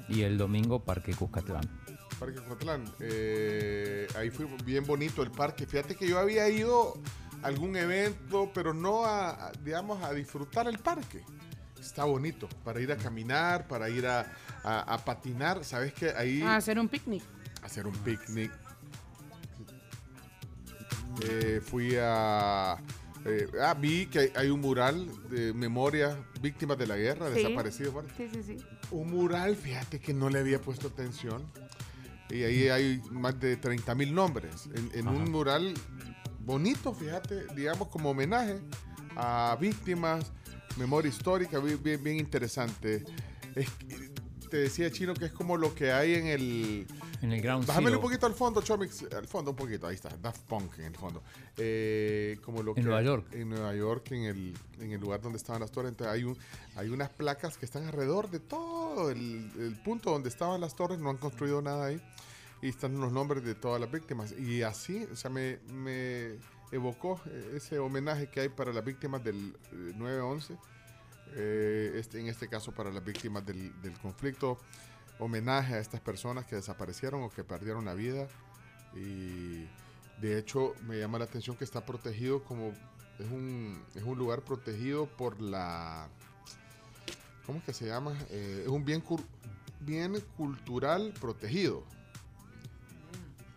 y 0.09 0.23
el 0.23 0.37
domingo 0.39 0.83
Parque 0.83 1.15
Cuscatlán. 1.15 1.69
Parque 2.19 2.41
Cucatlán. 2.41 2.85
Eh, 3.01 4.07
ahí 4.17 4.31
fue 4.31 4.47
bien 4.65 4.85
bonito 4.87 5.23
el 5.23 5.31
parque. 5.31 5.67
Fíjate 5.67 5.97
que 5.97 6.07
yo 6.09 6.19
había 6.19 6.49
ido 6.49 6.95
a 7.43 7.47
algún 7.49 7.77
evento, 7.77 8.51
pero 8.55 8.73
no 8.73 9.05
a, 9.05 9.49
a, 9.49 9.53
digamos, 9.63 10.03
a 10.03 10.13
disfrutar 10.13 10.67
el 10.69 10.79
parque. 10.79 11.25
Está 11.85 12.05
bonito 12.05 12.49
para 12.65 12.81
ir 12.81 12.91
a 12.93 12.97
caminar, 12.97 13.69
para 13.69 13.89
ir 13.91 14.07
a, 14.07 14.21
a- 14.63 14.95
a 14.95 15.05
patinar. 15.05 15.65
Sabes 15.65 15.93
que 15.93 16.11
ahí 16.11 16.41
Ah, 16.43 16.57
hacer 16.57 16.79
un 16.79 16.89
picnic. 16.89 17.23
hacer 17.63 17.87
un 17.87 17.93
picnic. 17.99 18.51
Eh, 21.29 21.61
fui 21.65 21.95
a. 22.01 22.77
eh, 23.25 23.49
ah, 23.63 23.75
vi 23.75 24.07
que 24.07 24.33
hay, 24.35 24.49
un 24.51 24.61
mural 24.61 25.09
de 25.31 25.53
memoria 25.53 26.19
víctimas 26.41 26.77
de 26.79 26.87
la 26.87 26.97
guerra, 26.97 27.29
Sí. 27.33 27.43
desaparecidos. 27.43 28.05
Sí, 28.17 28.29
sí, 28.33 28.43
sí. 28.43 28.57
Un 28.91 29.11
mural, 29.11 29.55
fíjate 29.57 30.01
que 30.01 30.13
no 30.13 30.29
le 30.31 30.41
había 30.41 30.61
puesto 30.61 30.89
atención. 30.89 31.43
Y 32.31 32.43
ahí 32.43 32.69
hay 32.69 33.03
más 33.11 33.39
de 33.39 33.57
30 33.57 33.95
mil 33.95 34.15
nombres. 34.15 34.69
En, 34.75 34.91
en 34.95 35.09
un 35.09 35.31
mural 35.31 35.75
bonito, 36.41 36.93
fíjate, 36.95 37.47
digamos 37.55 37.89
como 37.89 38.11
homenaje 38.11 38.59
a 39.17 39.57
víctimas, 39.61 40.33
memoria 40.77 41.09
histórica, 41.09 41.59
bien, 41.59 41.83
bien, 41.83 42.03
bien 42.03 42.17
interesante. 42.19 43.05
Es 43.55 43.69
te 44.55 44.61
decía 44.61 44.89
Chino 44.89 45.15
que 45.15 45.25
es 45.25 45.33
como 45.33 45.57
lo 45.57 45.75
que 45.75 45.91
hay 45.91 46.15
en 46.15 46.29
el... 46.29 46.87
En 47.23 47.33
el 47.33 47.43
Ground 47.43 47.67
Bájamelo 47.67 47.97
un 47.97 48.03
poquito 48.03 48.27
al 48.27 48.35
fondo, 48.35 48.63
Chomix. 48.63 49.03
Al 49.13 49.27
fondo 49.27 49.51
un 49.51 49.57
poquito, 49.57 49.89
ahí 49.89 49.97
está. 49.97 50.11
Daft 50.11 50.43
Punk 50.43 50.79
en 50.79 50.85
el 50.85 50.95
fondo. 50.95 51.25
Eh, 51.57 52.39
como 52.45 52.63
lo 52.63 52.71
En 52.71 52.77
que 52.77 52.83
Nueva 52.83 53.03
York. 53.03 53.27
En 53.33 53.49
Nueva 53.49 53.75
York, 53.75 54.13
en 54.13 54.23
el, 54.23 54.55
en 54.79 54.93
el 54.93 55.01
lugar 55.01 55.21
donde 55.21 55.39
estaban 55.39 55.61
las 55.61 55.73
torres. 55.73 55.91
Entonces 55.91 56.15
hay, 56.15 56.23
un, 56.23 56.39
hay 56.77 56.89
unas 56.89 57.11
placas 57.11 57.59
que 57.59 57.65
están 57.65 57.83
alrededor 57.83 58.31
de 58.31 58.39
todo 58.39 59.11
el, 59.11 59.51
el 59.59 59.77
punto 59.83 60.13
donde 60.13 60.29
estaban 60.29 60.61
las 60.61 60.77
torres. 60.77 61.01
No 61.01 61.11
han 61.11 61.17
construido 61.17 61.61
nada 61.61 61.87
ahí. 61.87 62.01
Y 62.63 62.69
están 62.69 62.97
los 63.01 63.11
nombres 63.11 63.43
de 63.43 63.57
todas 63.57 63.81
las 63.81 63.91
víctimas. 63.91 64.31
Y 64.39 64.63
así, 64.63 65.05
o 65.11 65.17
sea, 65.17 65.31
me, 65.31 65.59
me 65.73 66.37
evocó 66.73 67.21
eh, 67.27 67.53
ese 67.57 67.79
homenaje 67.79 68.29
que 68.29 68.41
hay 68.41 68.49
para 68.49 68.73
las 68.73 68.85
víctimas 68.85 69.23
del 69.23 69.57
eh, 69.73 69.93
9-11. 69.97 70.59
Eh, 71.37 71.93
este, 71.97 72.21
en 72.21 72.29
este 72.29 72.49
caso 72.49 72.73
para 72.73 72.91
las 72.91 73.05
víctimas 73.05 73.45
del, 73.45 73.81
del 73.83 73.99
conflicto, 73.99 74.59
homenaje 75.19 75.75
a 75.75 75.79
estas 75.79 76.01
personas 76.01 76.47
que 76.47 76.57
desaparecieron 76.57 77.23
o 77.23 77.31
que 77.31 77.45
perdieron 77.45 77.85
la 77.85 77.95
vida. 77.95 78.29
Y 78.95 79.67
de 80.21 80.39
hecho 80.39 80.75
me 80.87 80.99
llama 80.99 81.19
la 81.19 81.25
atención 81.25 81.57
que 81.57 81.65
está 81.65 81.85
protegido 81.85 82.45
como 82.45 82.73
es 83.19 83.31
un, 83.31 83.83
es 83.95 84.03
un 84.03 84.19
lugar 84.19 84.43
protegido 84.43 85.07
por 85.07 85.41
la... 85.41 86.09
¿Cómo 87.47 87.59
es 87.59 87.65
que 87.65 87.75
se 87.75 87.87
llama? 87.87 88.17
Eh, 88.31 88.63
es 88.63 88.69
un 88.69 88.85
bien, 88.85 89.03
bien 89.81 90.19
cultural 90.37 91.13
protegido 91.21 91.85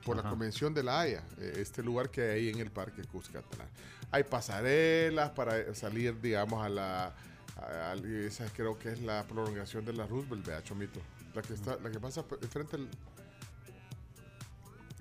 por 0.07 0.23
la. 0.23 0.29
Convención 0.29 0.73
de 0.73 0.83
la 0.83 0.99
Haya, 1.01 1.23
eh, 1.39 1.53
este 1.57 1.83
lugar 1.83 2.09
que 2.09 2.21
hay 2.21 2.29
ahí 2.47 2.49
en 2.49 2.59
el 2.59 2.71
Parque 2.71 3.03
Cuscatlán. 3.03 3.67
Hay 4.11 4.23
pasarelas 4.23 5.31
para 5.31 5.73
salir, 5.75 6.19
digamos, 6.21 6.65
a 6.65 6.69
la... 6.69 7.05
a- 7.57 7.91
a- 7.91 7.95
esa 7.95 8.45
creo 8.55 8.77
que 8.79 8.91
es 8.93 9.01
la 9.01 9.23
prolongación 9.27 9.83
de 9.85 9.93
la 9.93 10.05
Roosevelt, 10.07 10.45
vea, 10.45 10.63
Chomito. 10.63 10.99
La 11.35 11.41
que, 11.41 11.53
está, 11.53 11.75
la 11.77 11.91
que 11.91 11.99
pasa 11.99 12.23
enfrente 12.41 12.77
del... 12.77 12.87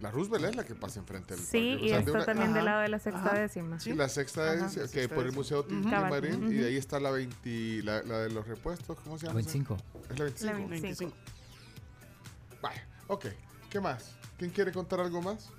La 0.01 0.11
Roosevelt 0.11 0.45
es 0.45 0.57
la 0.57 0.65
que 0.65 0.75
pasa 0.75 1.01
enfrente 1.01 1.35
del 1.35 1.43
Sí, 1.43 1.71
parque. 1.71 1.83
O 1.83 1.87
y 1.87 1.89
sea, 1.89 1.97
de 1.99 2.03
está 2.05 2.13
una- 2.13 2.25
también 2.27 2.53
del 2.53 2.65
lado 2.67 2.83
de 2.83 2.89
la 2.91 2.99
sexta 2.99 3.21
Ajá. 3.27 3.39
décima. 3.39 3.81
Sí, 3.81 3.95
la 3.95 4.09
sexta 4.11 4.43
Ajá. 4.43 4.65
décima, 4.65 4.83
que 4.83 4.89
sexta 4.89 5.15
por 5.15 5.25
el. 5.27 5.33
Museo. 5.33 5.65
Tintín 5.65 5.91
Cabal. 5.91 6.11
Marín, 6.11 6.53
y 6.53 6.65
ahí 6.65 6.77
está 6.77 7.01
la 7.01 7.11
20, 7.11 7.83
la, 7.83 8.03
la 8.03 8.19
de 8.19 8.31
los 8.31 8.47
repuestos, 8.47 8.99
¿cómo 9.03 9.17
se 9.19 9.27
llama? 9.27 9.37
25. 9.37 9.77
Es 10.11 10.19
la 10.19 10.25
25. 10.25 10.53
La 10.53 10.69
25. 10.69 11.15
Vaya, 12.61 12.87
ok. 13.07 13.27
¿Qué 13.77 13.81
más? 13.83 14.11
¿Quién 14.39 14.51
quiere 14.53 14.73
contar 14.73 15.01
algo 15.01 15.21
más? 15.21 15.51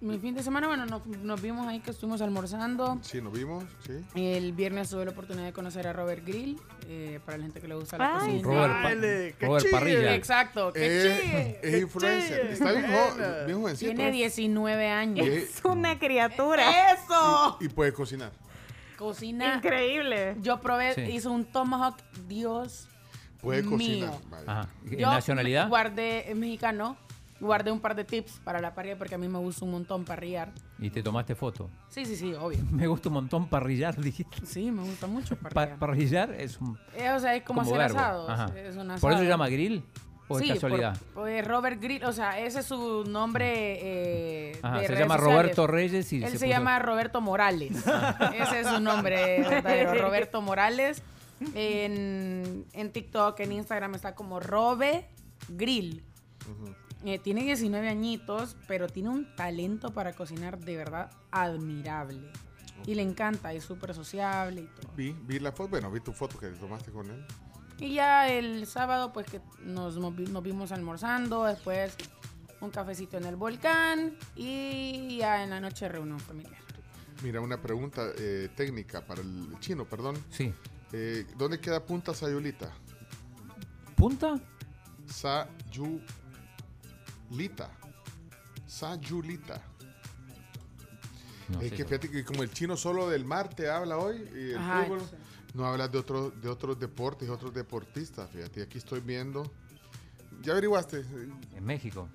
Mi 0.00 0.16
fin 0.20 0.32
de 0.32 0.44
semana, 0.44 0.68
bueno, 0.68 0.86
nos, 0.86 1.04
nos 1.04 1.42
vimos 1.42 1.66
ahí 1.66 1.80
que 1.80 1.90
estuvimos 1.90 2.22
almorzando. 2.22 3.00
Sí, 3.02 3.20
nos 3.20 3.32
vimos, 3.32 3.64
sí. 3.84 3.94
El 4.14 4.52
viernes 4.52 4.90
tuve 4.90 5.04
la 5.04 5.10
oportunidad 5.10 5.44
de 5.46 5.52
conocer 5.52 5.88
a 5.88 5.92
Robert 5.92 6.24
Grill, 6.24 6.56
eh, 6.86 7.18
para 7.26 7.36
la 7.38 7.42
gente 7.46 7.60
que 7.60 7.66
le 7.66 7.74
gusta 7.74 7.98
la 7.98 8.18
Ay, 8.20 8.40
cocina. 8.40 8.42
Robert, 8.44 8.72
Pa- 8.74 8.88
Dale, 8.94 9.34
que 9.36 9.46
Robert. 9.46 9.70
Parrilla. 9.72 10.14
Exacto, 10.14 10.72
que 10.72 10.80
Eh, 10.86 11.58
es 11.64 11.82
influencer. 11.82 12.40
chille. 12.42 12.52
Está 12.52 12.70
bien, 12.70 12.86
jo- 12.86 13.44
bien 13.46 13.60
jovencito. 13.60 13.92
Tiene 13.92 14.12
19 14.12 14.88
años. 14.88 15.26
Y- 15.26 15.30
Es 15.30 15.64
una 15.64 15.98
criatura. 15.98 16.92
¡Eso! 16.92 17.56
Y 17.60 17.68
puede 17.70 17.92
cocinar. 17.92 18.30
Cocina. 18.96 19.56
Increíble. 19.56 20.36
Yo 20.42 20.60
probé, 20.60 20.94
Sí. 20.94 21.00
hizo 21.10 21.32
un 21.32 21.44
tomahawk, 21.44 21.96
Dios 22.28 22.86
Puede 23.44 23.62
mío. 23.62 23.70
cocinar. 23.70 24.44
Ajá. 24.46 24.68
¿En 24.90 24.98
Yo 24.98 25.10
nacionalidad? 25.10 25.68
guardé, 25.68 26.30
es 26.30 26.36
mexicano, 26.36 26.96
guardé 27.40 27.70
un 27.70 27.80
par 27.80 27.94
de 27.94 28.04
tips 28.04 28.40
para 28.44 28.60
la 28.60 28.74
parrilla 28.74 28.96
porque 28.98 29.14
a 29.14 29.18
mí 29.18 29.28
me 29.28 29.38
gusta 29.38 29.64
un 29.64 29.70
montón 29.72 30.04
parrillar. 30.04 30.50
Y 30.78 30.90
te 30.90 31.02
tomaste 31.02 31.34
foto. 31.34 31.70
Sí, 31.88 32.04
sí, 32.04 32.16
sí, 32.16 32.34
obvio. 32.34 32.58
Me 32.72 32.86
gusta 32.86 33.08
un 33.08 33.14
montón 33.14 33.46
parrillar, 33.48 33.96
dijiste. 33.96 34.44
Sí, 34.44 34.70
me 34.70 34.82
gusta 34.82 35.06
mucho 35.06 35.36
Pa- 35.36 35.48
parrillar. 35.50 35.78
parrillar 35.78 36.30
es 36.34 36.60
un 36.60 36.76
Eh, 36.96 37.10
o 37.10 37.20
sea, 37.20 37.34
es 37.36 37.42
como, 37.44 37.60
hacer 37.60 37.78
verbo. 37.78 37.98
asados. 37.98 38.30
Ajá. 38.30 38.46
Es 38.58 38.76
un 38.76 38.88
¿Por 39.00 39.12
eso 39.12 39.20
se 39.20 39.28
llama 39.28 39.48
grill? 39.48 39.84
¿O 40.26 40.38
sí, 40.38 40.46
es 40.48 40.54
casualidad? 40.54 40.96
por- 41.12 41.24
pues, 41.24 41.46
Robert 41.46 41.78
Grill, 41.82 42.02
o 42.06 42.12
sea, 42.14 42.38
ese 42.40 42.60
es 42.60 42.66
su 42.66 43.04
nombre 43.06 43.78
eh, 44.52 44.58
Ajá, 44.62 44.76
de 44.78 44.86
se 44.86 44.88
redes 44.88 45.00
llama 45.00 45.14
sociales. 45.18 45.42
Roberto 45.42 45.66
Reyes 45.66 46.12
y 46.14 46.16
Él 46.16 46.30
se 46.30 46.38
se, 46.38 46.46
puso- 46.46 46.48
llama 46.48 46.78
Roberto 46.78 47.20
Morales. 47.20 47.72
ese 48.34 48.60
es 48.60 48.66
su 48.66 48.80
nombre 48.80 49.42
verdadero, 49.42 49.94
Roberto 50.00 50.40
Morales. 50.40 51.02
En, 51.54 52.66
en 52.72 52.92
TikTok, 52.92 53.38
en 53.40 53.52
Instagram 53.52 53.94
está 53.94 54.14
como 54.14 54.40
Robe 54.40 55.08
Grill. 55.48 56.02
Eh, 57.04 57.18
tiene 57.18 57.42
19 57.42 57.88
añitos, 57.88 58.56
pero 58.66 58.88
tiene 58.88 59.10
un 59.10 59.36
talento 59.36 59.92
para 59.92 60.14
cocinar 60.14 60.58
de 60.58 60.76
verdad 60.76 61.10
admirable. 61.30 62.30
Y 62.86 62.94
le 62.94 63.02
encanta, 63.02 63.52
es 63.52 63.64
súper 63.64 63.94
sociable 63.94 64.62
y 64.62 64.66
todo. 64.66 64.92
Vi, 64.96 65.14
vi 65.22 65.38
la 65.38 65.52
foto, 65.52 65.70
bueno, 65.70 65.90
vi 65.90 66.00
tu 66.00 66.12
foto 66.12 66.38
que 66.38 66.48
tomaste 66.48 66.90
con 66.90 67.10
él. 67.10 67.24
Y 67.78 67.94
ya 67.94 68.28
el 68.28 68.66
sábado, 68.66 69.12
pues 69.12 69.26
que 69.26 69.40
nos, 69.60 69.96
nos 69.96 70.42
vimos 70.42 70.72
almorzando, 70.72 71.44
después 71.44 71.96
un 72.60 72.70
cafecito 72.70 73.18
en 73.18 73.24
el 73.24 73.36
volcán 73.36 74.16
y 74.36 75.18
ya 75.18 75.44
en 75.44 75.50
la 75.50 75.60
noche 75.60 75.88
reunión 75.88 76.18
familiar. 76.18 76.62
Mira, 77.22 77.40
una 77.40 77.60
pregunta 77.60 78.10
eh, 78.18 78.48
técnica 78.56 79.06
para 79.06 79.20
el 79.20 79.58
chino, 79.60 79.84
perdón. 79.84 80.16
Sí. 80.30 80.52
Eh, 80.96 81.26
¿Dónde 81.36 81.58
queda 81.58 81.84
Punta 81.84 82.14
Sayulita? 82.14 82.70
¿Punta? 83.96 84.40
Sayulita. 85.06 85.98
Sayulita. 88.64 89.60
No 91.48 91.60
es 91.60 91.72
que 91.72 91.84
fíjate 91.84 92.08
que 92.08 92.24
como 92.24 92.44
el 92.44 92.50
chino 92.52 92.76
solo 92.76 93.08
del 93.10 93.24
mar 93.24 93.48
te 93.52 93.68
habla 93.68 93.98
hoy 93.98 94.24
y 94.34 94.50
el 94.52 94.58
Ajá, 94.58 94.84
fútbol, 94.84 95.00
sí. 95.00 95.16
no 95.54 95.66
hablas 95.66 95.90
de 95.90 95.98
otros 95.98 96.40
de 96.40 96.48
otros 96.48 96.78
deportes, 96.78 97.28
otros 97.28 97.52
deportistas. 97.52 98.30
Fíjate, 98.30 98.62
aquí 98.62 98.78
estoy 98.78 99.00
viendo. 99.00 99.42
¿Ya 100.42 100.52
averiguaste? 100.52 101.04
En 101.56 101.64
México. 101.64 102.08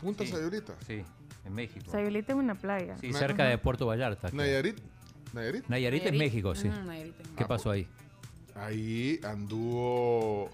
Punta 0.00 0.24
Sí. 0.24 0.30
Sayulita. 0.32 0.74
Sí, 0.86 1.04
en 1.44 1.52
México. 1.54 1.90
Sayulita 1.90 2.32
es 2.32 2.38
una 2.38 2.54
playa. 2.54 2.96
Sí, 2.98 3.12
cerca 3.12 3.44
de 3.44 3.58
Puerto 3.58 3.84
Vallarta. 3.86 4.30
creo. 4.30 4.74
Nayarit. 5.36 5.68
Nayarit. 5.68 6.02
Nayarit 6.02 6.06
es. 6.06 6.12
México, 6.18 6.54
sí. 6.54 6.68
Nayarit 6.68 7.20
es 7.20 7.28
¿Qué 7.36 7.44
pasó 7.44 7.70
ahí? 7.70 7.86
Ahí 8.54 9.20
anduvo 9.22 10.50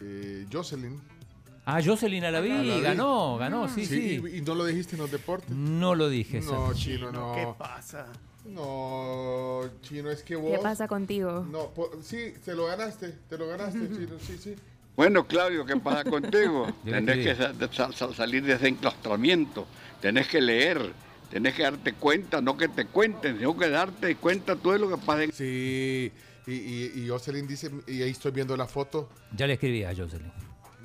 eh, 0.00 0.46
Jocelyn. 0.52 1.00
Ah, 1.64 1.80
Jocelyn 1.84 2.24
Alaví, 2.24 2.50
Alaví. 2.50 2.80
ganó, 2.80 3.36
ganó, 3.36 3.68
sí, 3.68 3.86
sí. 3.86 4.20
Y, 4.24 4.38
y 4.38 4.40
no 4.42 4.54
lo 4.54 4.64
dijiste 4.64 4.96
en 4.96 5.02
los 5.02 5.10
deportes. 5.10 5.50
No 5.50 5.94
lo 5.94 6.08
dije. 6.08 6.40
No, 6.40 6.72
chino, 6.74 7.12
no. 7.12 7.32
¿Qué 7.34 7.46
pasa? 7.56 8.06
No, 8.44 9.60
chino, 9.82 10.10
es 10.10 10.22
que 10.22 10.34
vos. 10.34 10.50
¿Qué 10.50 10.58
pasa 10.58 10.88
contigo? 10.88 11.46
No, 11.50 11.68
po- 11.68 11.90
sí, 12.02 12.32
te 12.44 12.54
lo 12.54 12.66
ganaste, 12.66 13.14
te 13.28 13.38
lo 13.38 13.46
ganaste, 13.46 13.78
chino, 13.88 14.16
sí, 14.18 14.38
sí. 14.38 14.54
Bueno, 14.96 15.26
Claudio, 15.26 15.64
¿qué 15.64 15.76
pasa 15.76 16.02
contigo? 16.08 16.66
Escribí. 16.84 17.22
que 17.22 17.36
sal- 17.36 17.94
sal- 17.94 18.14
salir 18.14 18.42
de 18.44 18.54
ese 18.54 18.68
enclaustramiento, 18.68 19.66
tenés 20.00 20.26
que 20.26 20.40
leer, 20.40 20.92
tenés 21.30 21.54
que 21.54 21.62
darte 21.62 21.94
cuenta, 21.94 22.40
no 22.40 22.56
que 22.56 22.68
te 22.68 22.86
cuenten, 22.86 23.38
sino 23.38 23.56
que 23.56 23.68
darte 23.70 24.16
cuenta 24.16 24.56
todo 24.56 24.76
lo 24.78 24.88
que 24.90 24.96
pasa 24.98 25.22
en... 25.24 25.32
Sí, 25.32 26.12
y, 26.46 26.52
y, 26.52 26.92
y 26.96 27.08
Jocelyn 27.08 27.46
dice, 27.46 27.70
y 27.86 28.02
ahí 28.02 28.10
estoy 28.10 28.32
viendo 28.32 28.56
la 28.56 28.66
foto. 28.66 29.08
Ya 29.36 29.46
le 29.46 29.54
escribí 29.54 29.84
a 29.84 29.94
Jocelyn. 29.94 30.32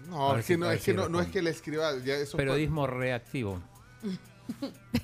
No, 0.10 0.38
es 0.38 0.46
si- 0.46 0.54
que, 0.54 0.58
no, 0.60 0.72
es, 0.72 0.84
que 0.84 0.94
no, 0.94 1.10
no 1.10 1.20
es 1.20 1.28
que 1.30 1.42
le 1.42 1.50
escriba, 1.50 1.92
ya 2.04 2.16
eso 2.16 2.34
fue- 2.34 2.40
Periodismo 2.46 2.86
reactivo. 2.88 3.62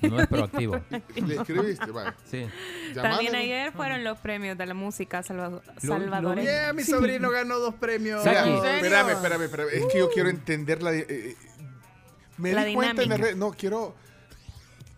No 0.02 0.20
es 0.20 0.28
proactivo. 0.28 0.80
Le 1.16 1.34
escribiste, 1.34 1.90
vale. 1.90 2.12
Sí. 2.30 2.46
También 2.94 3.34
ayer 3.34 3.72
fueron 3.72 4.04
los 4.04 4.16
premios 4.18 4.56
de 4.56 4.66
la 4.66 4.74
música 4.74 5.20
salvadoreña. 5.24 6.42
Yeah, 6.48 6.72
mi 6.72 6.84
sobrino 6.84 7.28
ganó 7.30 7.58
dos 7.58 7.74
premios. 7.74 8.24
Espérame, 8.24 9.10
espérame, 9.10 9.42
espérame. 9.42 9.68
Es 9.72 9.86
que 9.92 9.98
yo 9.98 10.10
quiero 10.10 10.28
entender 10.28 10.80
la. 10.80 10.94
eh, 10.94 11.06
eh, 11.08 11.36
me 12.38 12.52
La 12.52 12.64
di 12.64 12.74
cuenta 12.74 13.02
en 13.02 13.08
la 13.08 13.16
dinámica. 13.16 13.26
red. 13.32 13.36
No, 13.36 13.50
quiero. 13.50 13.96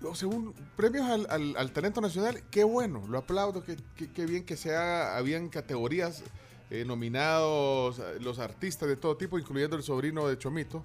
O 0.07 0.15
Según 0.15 0.55
premios 0.77 1.09
al, 1.09 1.27
al- 1.31 1.57
al 1.57 1.73
talento 1.73 2.01
nacional, 2.01 2.43
qué 2.51 2.65
bueno, 2.65 3.05
lo 3.09 3.19
aplaudo, 3.19 3.63
qué, 3.65 3.77
qué- 3.97 4.11
qué 4.11 4.27
bien 4.27 4.45
que 4.45 4.57
se 4.57 4.75
haga. 4.75 5.17
Habían 5.17 5.49
categorías 5.49 6.23
eh, 6.71 6.85
nominados, 6.85 7.99
eh, 7.99 8.19
los 8.21 8.39
artistas 8.39 8.89
de 8.89 8.97
todo 8.97 9.17
tipo, 9.17 9.39
incluyendo 9.39 9.77
el 9.77 9.83
sobrino 9.83 10.27
de 10.29 10.39
Chomito. 10.39 10.85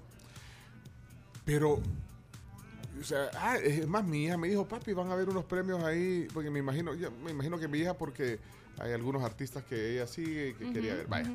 Pero, 1.44 1.80
o 3.00 3.04
sea, 3.04 3.30
ah, 3.34 3.56
es 3.56 3.86
más, 3.88 4.04
mi 4.04 4.24
hija 4.24 4.36
me 4.36 4.48
dijo, 4.48 4.66
papi, 4.68 4.92
van 4.92 5.08
a 5.08 5.12
haber 5.12 5.28
unos 5.28 5.44
premios 5.44 5.82
ahí, 5.82 6.28
porque 6.32 6.50
me 6.50 6.58
imagino, 6.58 6.94
ya, 6.94 7.10
me 7.10 7.30
imagino 7.30 7.58
que 7.58 7.66
mi 7.66 7.78
hija, 7.78 7.94
porque 7.94 8.38
hay 8.78 8.92
algunos 8.92 9.22
artistas 9.22 9.64
que 9.64 9.94
ella 9.94 10.06
sigue, 10.06 10.54
que 10.56 10.72
quería 10.72 10.94
ver, 10.94 11.06
vaya. 11.08 11.30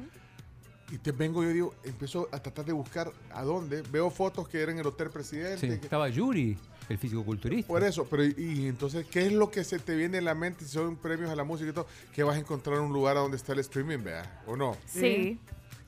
Y 0.91 0.99
te 0.99 1.11
vengo, 1.11 1.43
yo 1.43 1.49
digo, 1.49 1.73
empiezo 1.83 2.29
a 2.31 2.39
tratar 2.39 2.63
de 2.65 2.71
buscar 2.71 3.11
a 3.33 3.41
dónde. 3.43 3.81
Veo 3.91 4.11
fotos 4.11 4.47
que 4.47 4.61
eran 4.61 4.75
en 4.75 4.81
el 4.81 4.87
Hotel 4.87 5.09
Presidente. 5.09 5.57
Sí, 5.59 5.67
que- 5.67 5.73
Estaba 5.85 6.07
Yuri, 6.09 6.55
el 6.89 6.97
fisicoculturista. 6.97 7.67
por 7.67 7.83
eso, 7.83 8.05
pero 8.09 8.23
y, 8.23 8.33
y 8.37 8.67
entonces, 8.67 9.05
¿qué 9.07 9.25
es 9.25 9.33
lo 9.33 9.49
que 9.51 9.63
se 9.63 9.79
te 9.79 9.95
viene 9.95 10.17
en 10.19 10.25
la 10.25 10.35
mente 10.35 10.65
si 10.65 10.71
son 10.71 10.95
premios 10.97 11.29
a 11.31 11.35
la 11.35 11.43
música 11.43 11.69
y 11.69 11.73
todo? 11.73 11.87
Que 12.13 12.23
vas 12.23 12.35
a 12.35 12.39
encontrar 12.39 12.79
un 12.79 12.93
lugar 12.93 13.17
a 13.17 13.21
donde 13.21 13.37
está 13.37 13.53
el 13.53 13.59
streaming, 13.59 14.03
vea, 14.03 14.43
¿o 14.47 14.55
no? 14.55 14.77
Sí. 14.85 15.39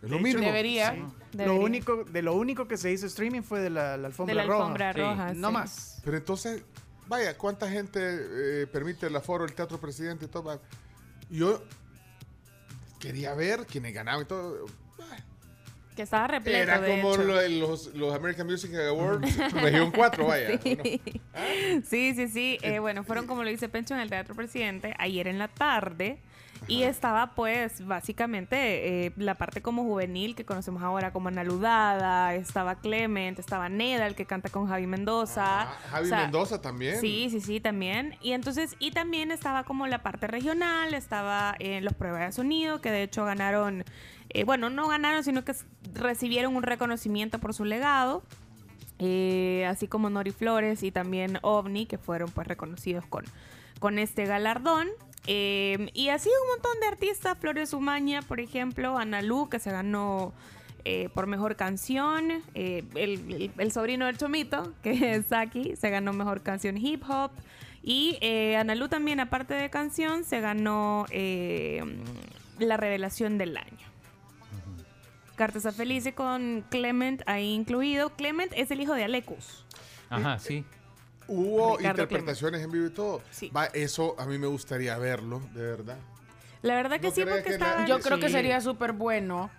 Es 0.01 0.09
lo 0.09 0.17
De 0.17 0.23
mismo. 0.23 0.39
hecho, 0.41 0.47
Debería. 0.47 0.91
sí. 0.93 1.03
Debería. 1.33 1.53
Lo 1.57 1.63
único, 1.63 2.03
de 2.03 2.21
lo 2.21 2.35
único 2.35 2.67
que 2.67 2.77
se 2.77 2.91
hizo 2.91 3.05
streaming 3.07 3.41
fue 3.41 3.59
de 3.61 3.69
la, 3.69 3.97
la 3.97 4.07
alfombra 4.07 4.33
De 4.35 4.41
la 4.41 4.45
roja. 4.47 4.63
alfombra 4.63 4.93
Sí. 4.93 4.99
roja. 4.99 5.33
No 5.33 5.47
sí. 5.49 5.53
más. 5.53 6.01
Pero 6.03 6.17
entonces, 6.17 6.61
vaya, 7.07 7.37
¿cuánta 7.37 7.69
gente 7.69 7.99
eh, 8.01 8.67
permite 8.67 9.07
el 9.07 9.15
aforo, 9.15 9.45
el 9.45 9.53
Teatro 9.53 9.79
Presidente 9.79 10.25
y 10.25 10.27
todo? 10.27 10.61
Yo 11.29 11.61
quería 12.99 13.33
ver 13.35 13.65
quiénes 13.65 13.93
ganaban 13.93 14.23
y 14.23 14.25
todo. 14.25 14.65
Que 15.97 16.03
estaba 16.03 16.27
repleto, 16.27 16.57
Era 16.59 16.79
de 16.79 16.91
como 17.01 17.13
hecho. 17.13 17.23
lo 17.23 17.35
de 17.35 17.49
los, 17.49 17.87
los 17.95 18.13
American 18.15 18.45
Music 18.47 18.71
Awards, 18.75 19.35
región 19.53 19.91
4, 19.91 20.25
vaya. 20.25 20.47
Sí. 20.63 21.01
¿o 21.03 21.37
no? 21.77 21.81
Sí, 21.83 22.13
sí, 22.15 22.27
sí. 22.27 22.57
Eh, 22.61 22.79
bueno, 22.79 23.03
fueron 23.03 23.27
como 23.27 23.43
lo 23.43 23.49
dice 23.49 23.67
Pencho 23.67 23.95
en 23.95 24.01
el 24.01 24.09
Teatro 24.09 24.35
Presidente 24.35 24.93
ayer 24.99 25.27
en 25.27 25.39
la 25.39 25.47
tarde. 25.47 26.19
Y 26.67 26.83
estaba 26.83 27.33
pues 27.35 27.85
básicamente 27.85 29.05
eh, 29.05 29.11
la 29.15 29.35
parte 29.35 29.61
como 29.61 29.83
juvenil 29.83 30.35
que 30.35 30.43
conocemos 30.43 30.81
ahora 30.83 31.13
como 31.13 31.29
Analudada, 31.29 32.33
estaba 32.35 32.75
Clement, 32.75 33.39
estaba 33.39 33.69
Neda, 33.69 34.07
el 34.07 34.15
que 34.15 34.25
canta 34.25 34.49
con 34.49 34.67
Javi 34.67 34.87
Mendoza. 34.87 35.61
Ah, 35.61 35.77
Javi 35.91 36.05
O 36.05 36.09
sea, 36.09 36.21
Mendoza 36.23 36.59
también. 36.61 36.99
Sí, 36.99 37.27
sí, 37.29 37.41
sí, 37.41 37.59
también. 37.59 38.17
Y 38.21 38.33
entonces, 38.33 38.75
y 38.79 38.91
también 38.91 39.31
estaba 39.31 39.63
como 39.63 39.87
la 39.87 40.01
parte 40.03 40.27
regional, 40.27 40.93
estaba 40.93 41.55
en 41.59 41.85
los 41.85 41.93
pruebas 41.93 42.21
de 42.21 42.31
sonido, 42.33 42.81
que 42.81 42.91
de 42.91 43.03
hecho 43.03 43.23
ganaron, 43.23 43.85
eh, 44.29 44.43
bueno, 44.43 44.69
no 44.69 44.87
ganaron, 44.87 45.23
sino 45.23 45.43
que 45.45 45.53
recibieron 45.93 46.55
un 46.55 46.63
reconocimiento 46.63 47.39
por 47.39 47.53
su 47.53 47.65
legado. 47.65 48.23
eh, 48.99 49.65
así 49.69 49.87
como 49.87 50.09
Nori 50.09 50.31
Flores 50.31 50.81
y 50.83 50.91
también 50.91 51.37
OVNI, 51.43 51.85
que 51.85 51.97
fueron 51.97 52.31
pues 52.31 52.47
reconocidos 52.47 53.05
con, 53.05 53.25
con 53.79 53.99
este 53.99 54.25
galardón. 54.25 54.87
Eh, 55.27 55.89
y 55.93 56.09
así 56.09 56.29
un 56.29 56.49
montón 56.55 56.79
de 56.81 56.87
artistas, 56.87 57.37
Flores 57.37 57.73
Umaña, 57.73 58.21
por 58.21 58.39
ejemplo, 58.39 58.97
Ana 58.97 59.21
Lu, 59.21 59.49
que 59.49 59.59
se 59.59 59.71
ganó 59.71 60.33
eh, 60.85 61.09
por 61.13 61.27
mejor 61.27 61.55
canción, 61.57 62.31
el, 62.55 63.51
el- 63.57 63.71
sobrino 63.71 64.05
del 64.07 64.17
Chomito, 64.17 64.73
que 64.83 65.11
es 65.15 65.27
Saki, 65.27 65.75
se 65.75 65.89
ganó 65.89 66.11
mejor 66.13 66.41
canción 66.41 66.77
hip 66.77 67.03
hop. 67.09 67.31
Y 67.83 68.17
Ana 68.55 68.73
Lu 68.75 68.87
también, 68.89 69.19
aparte 69.19 69.53
de 69.53 69.69
canción, 69.69 70.23
se 70.23 70.39
ganó 70.41 71.05
la 72.59 72.75
revelación 72.77 73.37
del 73.37 73.55
año. 73.57 73.86
Cartas 75.37 75.65
a 75.67 75.71
Felice 75.71 76.13
con 76.13 76.65
Clement 76.69 77.21
ahí 77.27 77.53
incluido. 77.53 78.09
Clement 78.09 78.51
es 78.55 78.71
el 78.71 78.81
hijo 78.81 78.93
de 78.95 79.03
Alecus. 79.05 79.63
Ajá, 80.09 80.39
sí. 80.39 80.65
Hubo 81.27 81.77
Ricardo 81.77 82.01
interpretaciones 82.03 82.61
en 82.63 82.71
vivo 82.71 82.87
y 82.87 82.89
todo. 82.89 83.21
Sí. 83.31 83.49
Va, 83.55 83.65
eso 83.67 84.15
a 84.17 84.25
mí 84.25 84.37
me 84.39 84.47
gustaría 84.47 84.97
verlo, 84.97 85.39
de 85.53 85.61
verdad. 85.61 85.97
La 86.63 86.73
verdad 86.75 86.99
que 86.99 87.09
¿No 87.09 87.13
sí, 87.13 87.21
porque 87.23 87.43
que. 87.43 87.59
Yo 87.87 87.99
creo 87.99 88.19
que 88.19 88.29
sería 88.29 88.59
súper 88.61 88.93
bueno, 88.93 89.51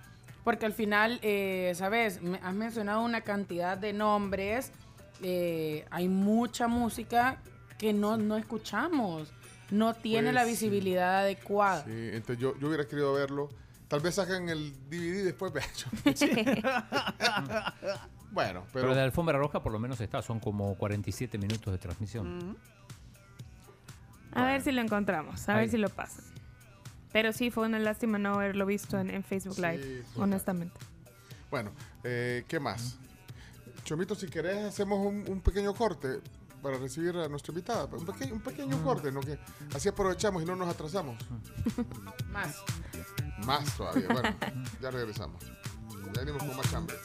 porque 0.45 0.67
al 0.67 0.73
final, 0.73 1.21
eh, 1.23 1.73
¿sabes? 1.77 2.21
Me- 2.23 2.41
has 2.43 2.55
mencionado 2.55 3.03
una 3.03 3.21
cantidad 3.21 3.79
de 3.79 3.93
nombres, 3.93 4.73
eh, 5.23 5.85
hay 5.91 6.09
mucha 6.09 6.67
música 6.67 7.41
que 7.79 7.93
no, 7.93 8.17
no 8.17 8.37
escuchamos, 8.37 9.33
no 9.71 9.95
tiene 9.95 10.29
Pues 10.33 10.35
la 10.35 10.45
sí. 10.45 10.51
visibilidad 10.51 11.21
adecuada. 11.21 11.85
Sí, 11.85 11.93
entonces 12.13 12.39
yo, 12.39 12.59
yo 12.59 12.67
hubiera 12.67 12.85
querido 12.87 13.13
verlo. 13.13 13.49
Tal 13.89 14.01
vez 14.01 14.15
sacan 14.17 14.49
el 14.51 14.73
DVD 14.91 15.25
después, 15.25 15.51
Bueno, 18.31 18.65
pero, 18.73 18.85
Pero 18.89 18.95
de 18.95 19.01
alfombra 19.03 19.39
roja 19.39 19.63
por 19.63 19.73
lo 19.73 19.79
menos 19.79 20.01
está, 20.01 20.21
son 20.23 20.39
como 20.41 20.75
47 20.77 21.39
minutos 21.39 21.73
de 21.73 21.79
transmisión. 21.79 22.59
A 24.33 24.45
ver 24.45 24.61
si 24.61 24.71
lo 24.73 24.83
encontramos, 24.83 25.49
a 25.49 25.57
ver 25.57 25.71
si 25.71 25.79
lo 25.79 25.89
pasan. 25.89 26.25
Pero 27.13 27.33
sí, 27.33 27.51
fue 27.51 27.67
una 27.67 27.79
lástima 27.79 28.19
no 28.19 28.35
haberlo 28.35 28.67
visto 28.67 28.99
en, 29.01 29.09
en 29.11 29.25
Facebook 29.25 29.55
Sí, 29.55 29.63
Live, 29.63 30.05
honestamente. 30.17 30.79
bueno 31.51 31.71
eh, 32.05 32.45
¿qué 32.47 32.61
más? 32.61 32.99
Chomito, 33.85 34.15
si 34.15 34.27
querés, 34.27 34.67
hacemos 34.67 34.99
un, 34.99 35.25
un 35.27 35.41
pequeño 35.41 35.73
corte 35.73 36.21
para 36.63 36.77
recibir 36.77 37.17
a 37.17 37.27
nuestra 37.29 37.53
invitada. 37.53 37.87
Un, 37.87 38.05
peque- 38.05 38.31
un 38.31 38.41
pequeño 38.43 38.83
corte, 38.85 39.11
¿no? 39.11 39.21
Que 39.21 39.39
así 39.75 39.89
aprovechamos 39.89 40.43
y 40.43 40.45
no 40.45 40.55
nos 40.57 40.69
atrasamos. 40.69 41.17
Más. 42.31 42.57
Más 43.47 43.77
todavía. 43.77 44.09
Bueno, 44.09 44.35
ya 44.81 44.91
regresamos. 44.91 45.43
Ya 46.15 46.21
venimos 46.21 46.43
con 46.43 46.57
más 46.57 46.75
hambre. 46.75 46.97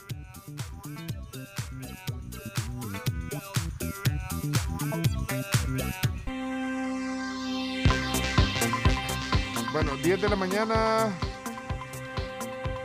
Bueno, 9.72 9.96
10 9.96 10.22
de 10.22 10.28
la 10.28 10.36
mañana, 10.36 11.12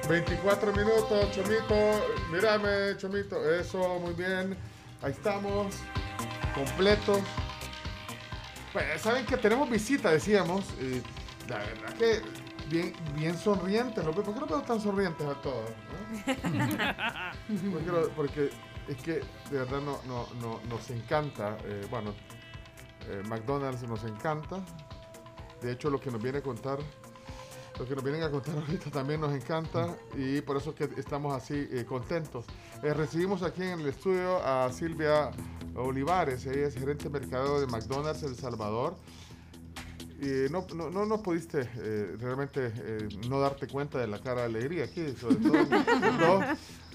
24 0.10 0.72
minutos, 0.74 1.32
Chomito. 1.32 2.06
Mírame, 2.32 2.98
Chomito. 2.98 3.54
Eso, 3.54 4.00
muy 4.00 4.14
bien. 4.14 4.58
Ahí 5.02 5.12
estamos. 5.12 5.76
Completos. 6.56 7.20
Pues, 8.74 9.02
saben 9.02 9.26
que 9.26 9.38
tenemos 9.38 9.70
visita, 9.70 10.12
decíamos. 10.12 10.66
y 10.82 11.02
la 11.48 11.60
verdad 11.60 11.94
que 11.94 12.22
bien, 12.70 12.94
bien 13.16 13.38
sonrientes. 13.38 14.04
¿Por 14.04 14.24
qué 14.24 14.40
no 14.40 14.46
veo 14.48 14.62
tan 14.62 14.80
sonrientes 14.80 15.26
a 15.28 15.34
todos? 15.42 15.70
no? 15.70 17.70
Porque, 17.72 17.92
porque 18.16 18.50
es 18.88 18.98
que 18.98 19.14
de 19.52 19.58
verdad 19.60 19.82
no, 19.82 20.00
no, 20.08 20.28
no- 20.42 20.60
nos 20.70 20.90
encanta. 20.90 21.58
eh, 21.66 21.86
bueno, 21.90 22.14
eh, 23.08 23.22
McDonald's 23.28 23.84
nos 23.84 24.04
encanta. 24.04 24.64
De 25.62 25.72
hecho, 25.72 25.90
lo 25.90 26.00
que 26.00 26.12
nos 26.12 26.22
viene 26.22 26.40
a 26.40 26.44
contar 26.44 26.80
lo 27.78 27.88
que 27.88 27.96
nos 27.96 28.04
vienen 28.04 28.24
a 28.24 28.30
contar 28.30 28.56
ahorita 28.58 28.92
también 28.92 29.22
nos 29.22 29.32
encanta 29.34 29.96
y 30.18 30.42
por 30.42 30.58
eso 30.58 30.76
que 30.76 30.90
estamos 30.98 31.34
así 31.34 31.66
eh, 31.72 31.86
contentos. 31.88 32.44
Eh, 32.84 32.94
recibimos 32.94 33.42
aquí 33.42 33.64
en 33.64 33.80
el 33.80 33.88
estudio 33.88 34.46
a 34.46 34.70
Silvia 34.74 35.32
Olivares, 35.76 36.46
ella 36.46 36.68
es 36.68 36.74
gerente 36.76 37.06
de 37.08 37.20
mercado 37.22 37.62
de 37.62 37.68
McDonald's 37.68 38.22
El 38.24 38.36
Salvador. 38.36 38.98
Y 40.22 40.52
no, 40.52 40.66
no, 40.76 40.90
no, 40.90 41.06
no 41.06 41.24
pudiste 41.24 41.70
eh, 41.78 42.16
realmente 42.20 42.74
eh, 42.76 43.08
no 43.30 43.40
darte 43.40 43.68
cuenta 43.68 44.00
de 44.00 44.08
la 44.08 44.20
cara 44.20 44.42
de 44.42 44.48
alegría 44.48 44.84
aquí, 44.84 45.14
sobre 45.16 45.36
todo 45.38 45.54
no, 46.20 46.42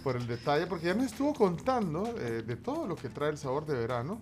por 0.03 0.17
el 0.17 0.27
detalle, 0.27 0.67
porque 0.67 0.87
ya 0.87 0.95
nos 0.95 1.07
estuvo 1.07 1.33
contando 1.33 2.15
eh, 2.19 2.43
de 2.43 2.57
todo 2.57 2.87
lo 2.87 2.97
que 2.97 3.09
trae 3.09 3.31
el 3.31 3.39
sabor 3.39 3.65
de 3.65 3.75
verano. 3.75 4.21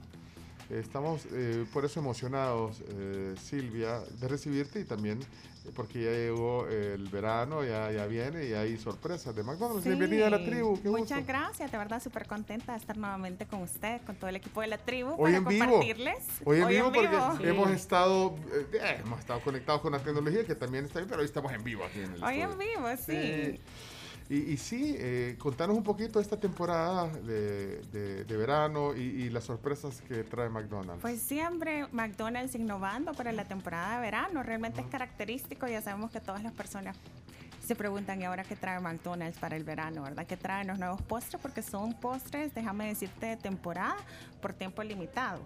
Estamos 0.71 1.27
eh, 1.33 1.65
por 1.73 1.85
eso 1.85 2.01
emocionados, 2.01 2.81
eh, 2.89 3.35
Silvia, 3.43 4.01
de 4.21 4.29
recibirte 4.29 4.81
y 4.81 4.85
también 4.85 5.21
eh, 5.21 5.71
porque 5.77 6.03
ya 6.03 6.11
llegó 6.11 6.67
el 6.67 7.09
verano, 7.09 7.63
ya, 7.63 7.91
ya 7.93 8.07
viene 8.07 8.47
y 8.47 8.53
hay 8.55 8.79
sorpresas 8.79 9.35
de 9.35 9.43
McDonald's. 9.43 9.83
Sí. 9.83 9.91
Bienvenida 9.91 10.29
a 10.29 10.31
la 10.31 10.45
tribu, 10.45 10.81
qué 10.83 10.89
Muchas 10.89 11.19
gusto. 11.19 11.25
gracias, 11.33 11.71
de 11.71 11.79
verdad 11.79 12.03
súper 12.03 12.27
contenta 12.27 12.73
de 12.73 12.79
estar 12.79 12.97
nuevamente 12.97 13.45
con 13.47 13.61
usted, 13.63 14.01
con 14.07 14.17
todo 14.17 14.31
el 14.31 14.37
equipo 14.37 14.61
de 14.63 14.69
la 14.69 14.79
tribu, 14.79 15.11
Hoy 15.11 15.33
para 15.33 15.37
en 15.37 15.45
vivo. 15.45 15.65
compartirles. 15.67 16.25
Hoy 16.45 16.61
en 16.61 16.69
vivo 16.69 16.93
porque 16.93 17.09
vivo. 17.09 17.39
hemos 17.45 17.71
estado 17.71 18.35
eh, 18.73 19.01
hemos 19.05 19.21
estado 19.21 19.41
conectados 19.41 19.83
con 19.83 19.93
la 19.93 19.99
tecnología 19.99 20.45
que 20.45 20.55
también 20.55 20.87
está 20.87 21.01
bien, 21.01 21.09
pero 21.09 21.21
hoy 21.21 21.27
estamos 21.27 21.53
en 21.53 21.63
vivo 21.63 21.85
aquí 21.85 22.01
en 22.01 22.15
el 22.15 22.25
Hoy 22.25 22.41
en 22.41 22.59
vivo, 22.59 22.89
sí. 23.05 23.61
Y, 24.33 24.53
y 24.53 24.57
sí, 24.57 24.97
eh, 24.99 25.37
contanos 25.39 25.77
un 25.77 25.83
poquito 25.83 26.19
esta 26.19 26.39
temporada 26.41 27.07
de, 27.09 27.83
de- 27.93 28.25
de 28.25 28.37
verano 28.39 28.95
y, 28.97 29.01
y 29.01 29.29
las 29.31 29.45
sorpresas 29.45 30.01
que 30.01 30.25
trae 30.25 30.49
McDonald's. 30.49 31.03
Pues 31.03 31.21
siempre 31.21 31.87
McDonald's 31.93 32.55
innovando 32.55 33.13
para 33.13 33.31
la 33.33 33.45
temporada 33.45 33.97
de 33.97 34.01
verano, 34.01 34.43
realmente 34.43 34.81
es 34.81 34.87
característico, 34.87 35.67
ya 35.69 35.83
sabemos 35.83 36.11
que 36.11 36.21
todas 36.21 36.43
las 36.43 36.53
personas 36.55 36.97
se 37.63 37.77
preguntan, 37.77 38.23
¿y 38.23 38.25
ahora 38.25 38.43
qué 38.43 38.57
trae 38.57 38.81
McDonald's 38.81 39.39
para 39.39 39.55
el 39.55 39.65
verano, 39.65 40.03
verdad? 40.03 40.27
¿Qué 40.27 40.39
traen 40.39 40.67
los 40.69 40.79
nuevos 40.79 41.03
postres? 41.03 41.41
Porque 41.43 41.61
son 41.63 41.93
postres, 41.93 42.55
déjame 42.55 42.87
decirte, 42.89 43.27
de 43.27 43.37
temporada 43.37 43.97
por 44.41 44.55
tiempo 44.55 44.83
limitado. 44.83 45.41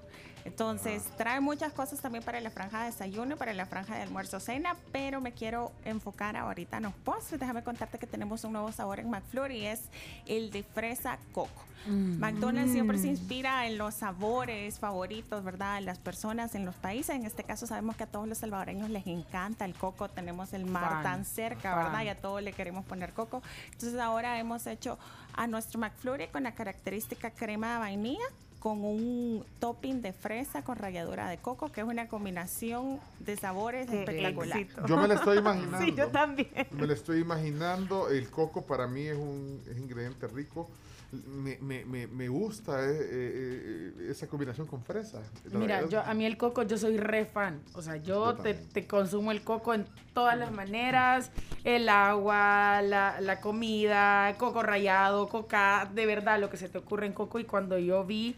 Entonces, 0.47 1.03
trae 1.17 1.41
muchas 1.41 1.73
cosas 1.73 2.01
también 2.01 2.23
para 2.23 2.41
la 2.41 2.51
franja 2.51 2.81
de 2.81 2.87
desayuno, 2.87 3.37
para 3.37 3.53
la 3.53 3.67
franja 3.67 3.97
de 3.97 4.03
almuerzo 4.03 4.39
cena, 4.39 4.77
pero 4.93 5.21
me 5.21 5.33
quiero 5.33 5.73
enfocar 5.85 6.37
ahorita 6.37 6.77
en 6.77 6.85
los 6.85 6.93
postres. 6.95 7.41
Déjame 7.41 7.65
contarte 7.65 7.99
que 7.99 8.07
tenemos 8.07 8.45
un 8.45 8.53
nuevo 8.53 8.71
sabor 8.71 9.01
en 9.01 9.11
McFlurry 9.11 9.59
y 9.59 9.67
es 9.67 9.83
el 10.27 10.53
de 10.53 10.63
fresa 10.63 11.19
coco. 11.33 11.65
McDonald's 11.89 12.73
siempre 12.73 12.99
se 12.99 13.07
inspira 13.07 13.67
en 13.67 13.79
los 13.79 13.95
sabores 13.95 14.79
favoritos, 14.81 15.45
¿verdad? 15.45 15.77
De 15.77 15.83
las 15.83 15.99
personas 15.99 16.55
en 16.57 16.65
los 16.65 16.75
países. 16.75 17.15
En 17.15 17.25
este 17.25 17.45
caso 17.45 17.67
sabemos 17.67 17.97
que 17.97 18.05
a 18.05 18.07
todos 18.07 18.27
los 18.27 18.39
salvadoreños 18.39 18.91
les 18.91 19.07
encanta 19.07 19.65
el 19.65 19.75
coco. 19.75 20.09
Tenemos 20.09 20.53
el 20.53 20.65
mar 20.65 20.91
Fan, 20.91 21.03
tan 21.03 21.25
cerca, 21.25 21.75
fan. 21.75 21.85
¿verdad? 21.85 22.03
Y 22.05 22.09
a 22.09 22.21
todos 22.21 22.43
le 22.43 22.53
queremos 22.53 22.85
poner 22.85 23.13
coco. 23.13 23.41
Entonces 23.67 24.01
ahora 24.01 24.39
hemos 24.39 24.67
hecho 24.67 24.99
a 25.33 25.47
nuestro 25.47 25.79
McFlurry 25.79 26.29
con 26.29 26.43
la 26.43 26.55
característica 26.55 27.31
crema 27.31 27.75
de 27.75 27.79
vainilla 27.79 28.25
con 28.59 28.85
un 28.85 29.45
topping 29.61 30.03
de 30.03 30.13
fresa 30.13 30.63
con 30.63 30.77
ralladura 30.77 31.29
de 31.29 31.39
coco, 31.39 31.71
que 31.71 31.83
es 31.83 31.87
una 31.87 32.09
combinación 32.09 32.99
de 33.21 33.37
sabores 33.37 33.89
Qué 33.89 34.01
espectacular. 34.01 34.59
éxito. 34.59 34.87
Yo 34.87 34.97
me 34.97 35.09
la 35.09 35.15
estoy 35.15 35.39
imaginando. 35.39 35.79
Sí, 35.79 35.95
yo 35.97 36.09
también. 36.09 36.49
Me 36.73 36.87
la 36.87 36.95
estoy 36.95 37.21
imaginando. 37.21 38.09
El 38.09 38.29
coco 38.31 38.63
para 38.67 38.87
mí 38.87 39.03
es 39.07 39.17
un 39.17 39.63
es 39.71 39.77
ingrediente 39.79 40.27
rico. 40.27 40.69
Me, 41.13 41.57
me, 41.59 41.85
me, 41.85 42.09
me 42.09 42.29
gusta 42.29 42.83
eh, 42.85 42.91
eh, 42.91 43.93
eh, 44.01 44.09
esa 44.11 44.27
combinación 44.27 44.67
con 44.67 44.83
fresa. 44.83 45.23
La 45.53 45.59
Mira, 45.59 45.89
yo, 45.89 46.01
a 46.01 46.13
mí 46.15 46.27
el 46.27 46.37
coco, 46.37 46.65
yo 46.65 46.77
soy 46.77 46.97
re 46.99 47.25
fan. 47.25 47.61
O 47.75 47.81
sea, 47.83 47.97
yo, 47.97 48.37
Yo 48.37 48.43
te, 48.43 48.55
te 48.55 48.87
consumo 48.89 49.31
el 49.31 49.43
coco 49.43 49.73
en 49.73 49.87
todas 50.13 50.37
las 50.37 50.51
maneras. 50.51 51.31
El 51.63 51.89
agua, 51.89 52.83
la, 52.83 53.21
la 53.21 53.41
comida, 53.41 54.35
coco 54.37 54.65
rallado, 54.65 55.29
coca, 55.29 55.89
de 55.95 56.07
verdad, 56.07 56.41
lo 56.41 56.51
que 56.51 56.57
se 56.57 56.69
te 56.69 56.79
ocurre 56.79 57.07
en 57.07 57.13
coco. 57.13 57.39
Y 57.39 57.45
cuando 57.45 57.79
yo 57.79 58.05
vi 58.05 58.37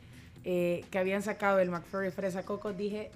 eh, 0.50 0.82
que 0.90 0.98
habían 0.98 1.22
sacado 1.22 1.58
el 1.58 1.68
McFlurry 1.70 2.10
fresa 2.10 2.42
coco, 2.42 2.72
dije, 2.72 3.10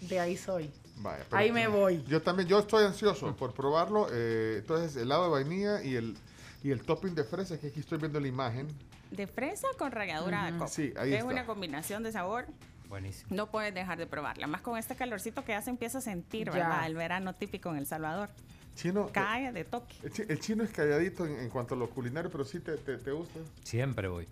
de 0.00 0.18
ahí 0.18 0.36
soy. 0.36 0.68
Vaya, 0.96 1.22
pero- 1.30 1.36
Ahí 1.40 1.52
me 1.52 1.68
voy. 1.68 2.02
Yo 2.08 2.20
también, 2.20 2.48
yo 2.48 2.58
estoy 2.58 2.84
ansioso 2.84 3.36
por 3.36 3.54
probarlo. 3.54 4.08
eh, 4.10 4.56
entonces, 4.58 4.96
helado 4.96 5.22
de 5.26 5.30
vainilla 5.30 5.84
y 5.84 5.94
el, 5.94 6.16
y 6.64 6.72
el 6.72 6.82
topping 6.82 7.14
de 7.14 7.22
fresa, 7.22 7.58
que 7.60 7.68
aquí 7.68 7.78
estoy 7.78 7.98
viendo 7.98 8.18
la 8.18 8.26
imagen. 8.26 8.66
De 9.12 9.28
fresa 9.28 9.68
con 9.78 9.92
ralladura 9.92 10.46
de 10.46 10.50
Ujú. 10.50 10.58
coco. 10.58 10.70
Sí, 10.72 10.92
ahí 10.98 11.12
es 11.12 11.20
está. 11.20 11.30
una 11.32 11.46
combinación 11.46 12.02
de 12.02 12.10
sabor 12.10 12.46
Buenísimo. 12.88 13.28
No 13.36 13.50
puedes 13.50 13.72
dejar 13.74 13.96
de 13.98 14.06
probarla. 14.06 14.46
Más 14.48 14.62
con 14.62 14.78
este 14.78 14.96
calorcito 14.96 15.44
que 15.44 15.52
ya 15.52 15.60
se 15.62 15.68
empieza 15.70 15.98
a 15.98 16.00
sentir, 16.00 16.46
Ya. 16.46 16.52
¿verdad? 16.54 16.86
El 16.86 16.94
verano 16.96 17.34
típico 17.34 17.70
en 17.70 17.76
El 17.76 17.86
Salvador. 17.86 18.30
Chino, 18.76 19.06
eh, 19.08 19.10
Cae 19.12 19.52
de 19.52 19.64
toque. 19.64 19.94
el 20.02 20.40
chino 20.40 20.64
es 20.64 20.70
calladito 20.70 21.24
en, 21.26 21.38
en 21.38 21.50
cuanto 21.50 21.74
a 21.74 21.78
lo 21.78 21.88
culinario, 21.90 22.30
pero 22.30 22.44
sí 22.46 22.58
te, 22.60 22.76
te, 22.78 22.96
te 22.96 23.12
gusta. 23.12 23.38
Siempre 23.62 24.08
voy. 24.08 24.26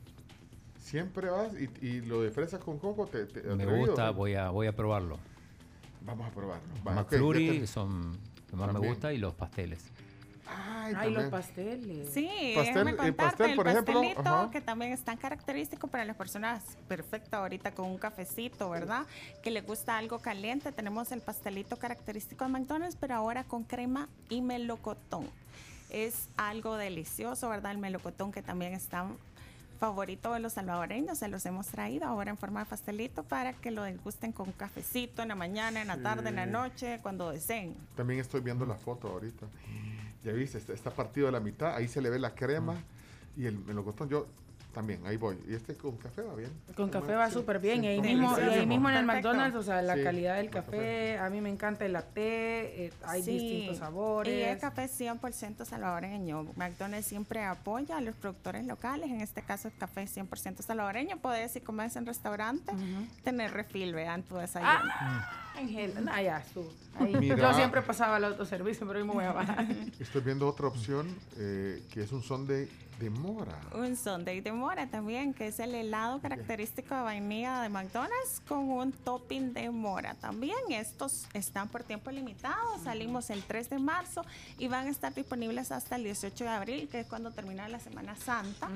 Siempre 0.90 1.28
vas 1.30 1.52
y, 1.54 1.68
y 1.84 2.00
lo 2.02 2.22
de 2.22 2.30
fresa 2.30 2.60
con 2.60 2.78
coco 2.78 3.06
te, 3.06 3.26
te 3.26 3.42
Me 3.42 3.64
atrevido, 3.64 3.86
gusta, 3.88 4.08
¿sí? 4.08 4.14
voy 4.14 4.34
a, 4.34 4.50
voy 4.50 4.68
a 4.68 4.72
probarlo. 4.76 5.18
Vamos 6.02 6.28
a 6.28 6.30
probarlo. 6.30 6.62
Los 6.84 6.94
McFlurry 6.94 7.58
te- 7.60 7.66
son 7.66 8.12
lo 8.12 8.46
que 8.50 8.56
más 8.56 8.72
me 8.72 8.78
gusta 8.86 9.12
y 9.12 9.18
los 9.18 9.34
pasteles. 9.34 9.80
Ay, 10.48 10.94
Ay, 10.96 11.10
los 11.10 11.24
pasteles. 11.24 12.08
Sí, 12.14 12.28
Pastel- 12.54 12.66
déjame 12.66 12.90
el 12.92 12.96
contarte, 12.98 13.12
pastel, 13.16 13.50
el 13.50 13.56
por 13.56 13.66
ejemplo, 13.66 13.94
pastelito 13.94 14.20
ajá. 14.20 14.50
que 14.52 14.60
también 14.60 14.92
es 14.92 15.02
tan 15.02 15.16
característico 15.16 15.88
para 15.88 16.04
las 16.04 16.14
personas, 16.14 16.62
perfecto 16.86 17.36
ahorita 17.36 17.72
con 17.74 17.86
un 17.86 17.98
cafecito, 17.98 18.70
¿verdad? 18.70 19.06
Que 19.42 19.50
le 19.50 19.62
gusta 19.62 19.98
algo 19.98 20.20
caliente. 20.20 20.70
Tenemos 20.70 21.10
el 21.10 21.20
pastelito 21.20 21.76
característico 21.78 22.44
de 22.44 22.50
McDonald's, 22.52 22.94
pero 22.94 23.16
ahora 23.16 23.42
con 23.42 23.64
crema 23.64 24.08
y 24.28 24.40
melocotón. 24.40 25.26
Es 25.90 26.28
algo 26.36 26.76
delicioso, 26.76 27.48
¿verdad? 27.48 27.72
El 27.72 27.78
melocotón 27.78 28.30
que 28.30 28.42
también 28.42 28.72
está 28.72 29.04
favorito 29.76 30.32
de 30.32 30.40
los 30.40 30.54
salvadoreños, 30.54 31.18
se 31.18 31.28
los 31.28 31.44
hemos 31.46 31.66
traído 31.68 32.06
ahora 32.06 32.30
en 32.30 32.36
forma 32.36 32.60
de 32.60 32.66
pastelito 32.66 33.22
para 33.22 33.52
que 33.52 33.70
lo 33.70 33.82
degusten 33.82 34.32
con 34.32 34.48
un 34.48 34.52
cafecito 34.52 35.22
en 35.22 35.28
la 35.28 35.34
mañana, 35.34 35.82
en 35.82 35.88
la 35.88 35.98
tarde, 35.98 36.28
en 36.28 36.36
la 36.36 36.46
noche, 36.46 36.98
cuando 37.02 37.30
deseen. 37.30 37.74
También 37.94 38.20
estoy 38.20 38.40
viendo 38.40 38.66
la 38.66 38.76
foto 38.76 39.08
ahorita. 39.08 39.46
Ya 40.24 40.32
viste, 40.32 40.58
está, 40.58 40.72
está 40.72 40.90
partido 40.90 41.28
a 41.28 41.30
la 41.30 41.40
mitad. 41.40 41.74
Ahí 41.74 41.88
se 41.88 42.00
le 42.00 42.10
ve 42.10 42.18
la 42.18 42.34
crema 42.34 42.74
y 43.36 43.46
el 43.46 43.58
melocotón. 43.58 44.08
Yo 44.08 44.26
también, 44.76 45.00
ahí 45.06 45.16
voy. 45.16 45.38
Y 45.48 45.54
este 45.54 45.74
con 45.74 45.96
café 45.96 46.20
va 46.20 46.34
bien. 46.34 46.52
Con 46.76 46.90
café 46.90 47.14
va 47.14 47.28
Sí, 47.28 47.32
súper 47.32 47.60
bien. 47.60 47.80
sí, 47.80 47.86
y, 47.86 47.88
ahí 47.88 48.00
mismo, 48.02 48.38
y 48.38 48.42
ahí 48.42 48.66
mismo 48.66 48.90
en 48.90 48.96
el. 48.96 49.06
McDonald's, 49.06 49.56
o 49.56 49.62
sea, 49.62 49.80
la 49.80 49.94
Sí, 49.94 50.02
calidad 50.02 50.36
del 50.36 50.44
el 50.44 50.50
café, 50.50 51.16
a 51.16 51.30
mí 51.30 51.40
me 51.40 51.48
encanta 51.48 51.86
el 51.86 51.94
latte, 51.94 52.84
eh, 52.84 52.92
hay 53.06 53.22
Sí, 53.22 53.38
distintos 53.38 53.78
sabores. 53.78 54.34
Y 54.34 54.42
el 54.42 54.58
café 54.58 54.86
100% 54.86 55.64
salvadoreño. 55.64 56.52
McDonald's 56.56 57.06
siempre 57.06 57.42
apoya 57.42 57.96
a 57.96 58.02
los 58.02 58.14
productores 58.16 58.66
locales. 58.66 59.08
En 59.08 59.22
este 59.22 59.40
caso, 59.40 59.68
el 59.68 59.74
café 59.78 60.04
100% 60.04 60.60
salvadoreño. 60.60 61.16
Puedes, 61.22 61.52
si 61.52 61.62
comes 61.62 61.96
en 61.96 62.04
restaurante, 62.04 62.70
tener 63.24 63.52
refil, 63.52 63.94
vean 63.94 64.24
tu 64.24 64.36
desayuno. 64.36 64.70
Ah, 64.74 65.54
Ángel, 65.56 66.04
nah, 66.04 66.20
ya. 66.20 66.44
Mira. 67.00 67.34
Yo 67.36 67.54
siempre 67.54 67.80
pasaba 67.80 68.16
al 68.16 68.24
autoservicio, 68.24 68.86
pero 68.86 68.98
hoy 68.98 69.06
me 69.06 69.14
voy 69.14 69.24
a 69.24 69.32
bajar. 69.32 69.66
Estoy 69.98 70.20
viendo 70.20 70.46
otra 70.46 70.66
opción 70.66 71.08
eh, 71.38 71.82
que 71.90 72.02
es 72.02 72.12
un 72.12 72.22
son 72.22 72.46
de, 72.46 72.68
de 72.98 73.10
mora. 73.10 73.52
Un 73.74 73.94
sundae 73.94 74.40
de 74.40 74.52
mora 74.52 74.86
también, 74.86 75.34
que 75.34 75.48
es 75.48 75.60
el 75.60 75.74
helado 75.74 76.18
característico 76.20 76.94
de 76.94 77.02
vainilla 77.02 77.60
de 77.60 77.68
McDonald's 77.68 78.40
con 78.48 78.70
un 78.70 78.90
topping 78.92 79.52
de 79.52 79.70
mora 79.70 80.14
también. 80.14 80.56
Estos 80.70 81.26
están 81.34 81.68
por 81.68 81.82
tiempo 81.84 82.10
limitado, 82.10 82.78
salimos 82.82 83.28
el 83.28 83.42
3 83.42 83.68
de 83.68 83.78
marzo 83.78 84.24
y 84.58 84.68
van 84.68 84.86
a 84.86 84.90
estar 84.90 85.12
disponibles 85.14 85.72
hasta 85.72 85.96
el 85.96 86.04
18 86.04 86.44
de 86.44 86.50
abril, 86.50 86.88
que 86.88 87.00
es 87.00 87.06
cuando 87.06 87.30
termina 87.32 87.68
la 87.68 87.80
Semana 87.80 88.16
Santa, 88.16 88.68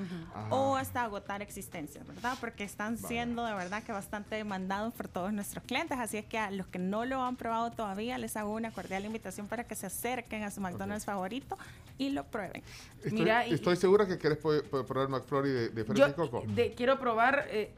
o 0.51 0.75
hasta 0.75 1.03
agotar 1.03 1.41
existencias, 1.41 2.05
¿verdad? 2.05 2.37
Porque 2.39 2.63
están 2.63 2.97
siendo 2.99 3.43
de 3.45 3.55
verdad 3.55 3.81
que 3.81 3.91
bastante 3.91 4.35
demandados 4.35 4.93
por 4.93 5.07
todos 5.07 5.33
nuestros 5.33 5.63
clientes, 5.63 5.97
así 5.97 6.17
es 6.17 6.25
que 6.25 6.37
a 6.37 6.51
los 6.51 6.67
que 6.67 6.77
no 6.77 7.05
lo 7.05 7.23
han 7.23 7.37
probado 7.37 7.71
todavía, 7.71 8.19
les 8.19 8.37
hago 8.37 8.53
una 8.53 8.71
cordial 8.71 9.03
invitación 9.05 9.47
para 9.47 9.63
que 9.63 9.73
se 9.73 9.87
acerquen 9.87 10.43
a 10.43 10.51
su 10.51 10.61
McDonald's 10.61 11.05
favorito 11.05 11.57
y 11.97 12.09
lo 12.09 12.23
prueben. 12.23 12.63
Estoy, 12.97 13.11
Mira, 13.11 13.47
y- 13.47 13.53
estoy 13.53 13.75
segura 13.75 14.07
que 14.07 14.10
querés 14.17 14.37
po- 14.37 14.61
po- 14.69 14.85
probar 14.85 15.09
McFlurry 15.09 15.49
de, 15.49 15.69
de 15.69 15.83
fresa 15.85 16.07
Yo 16.07 16.07
y 16.09 16.13
coco. 16.13 16.43
de- 16.47 16.73
quiero 16.73 16.99
probar, 16.99 17.45
eh, 17.49 17.71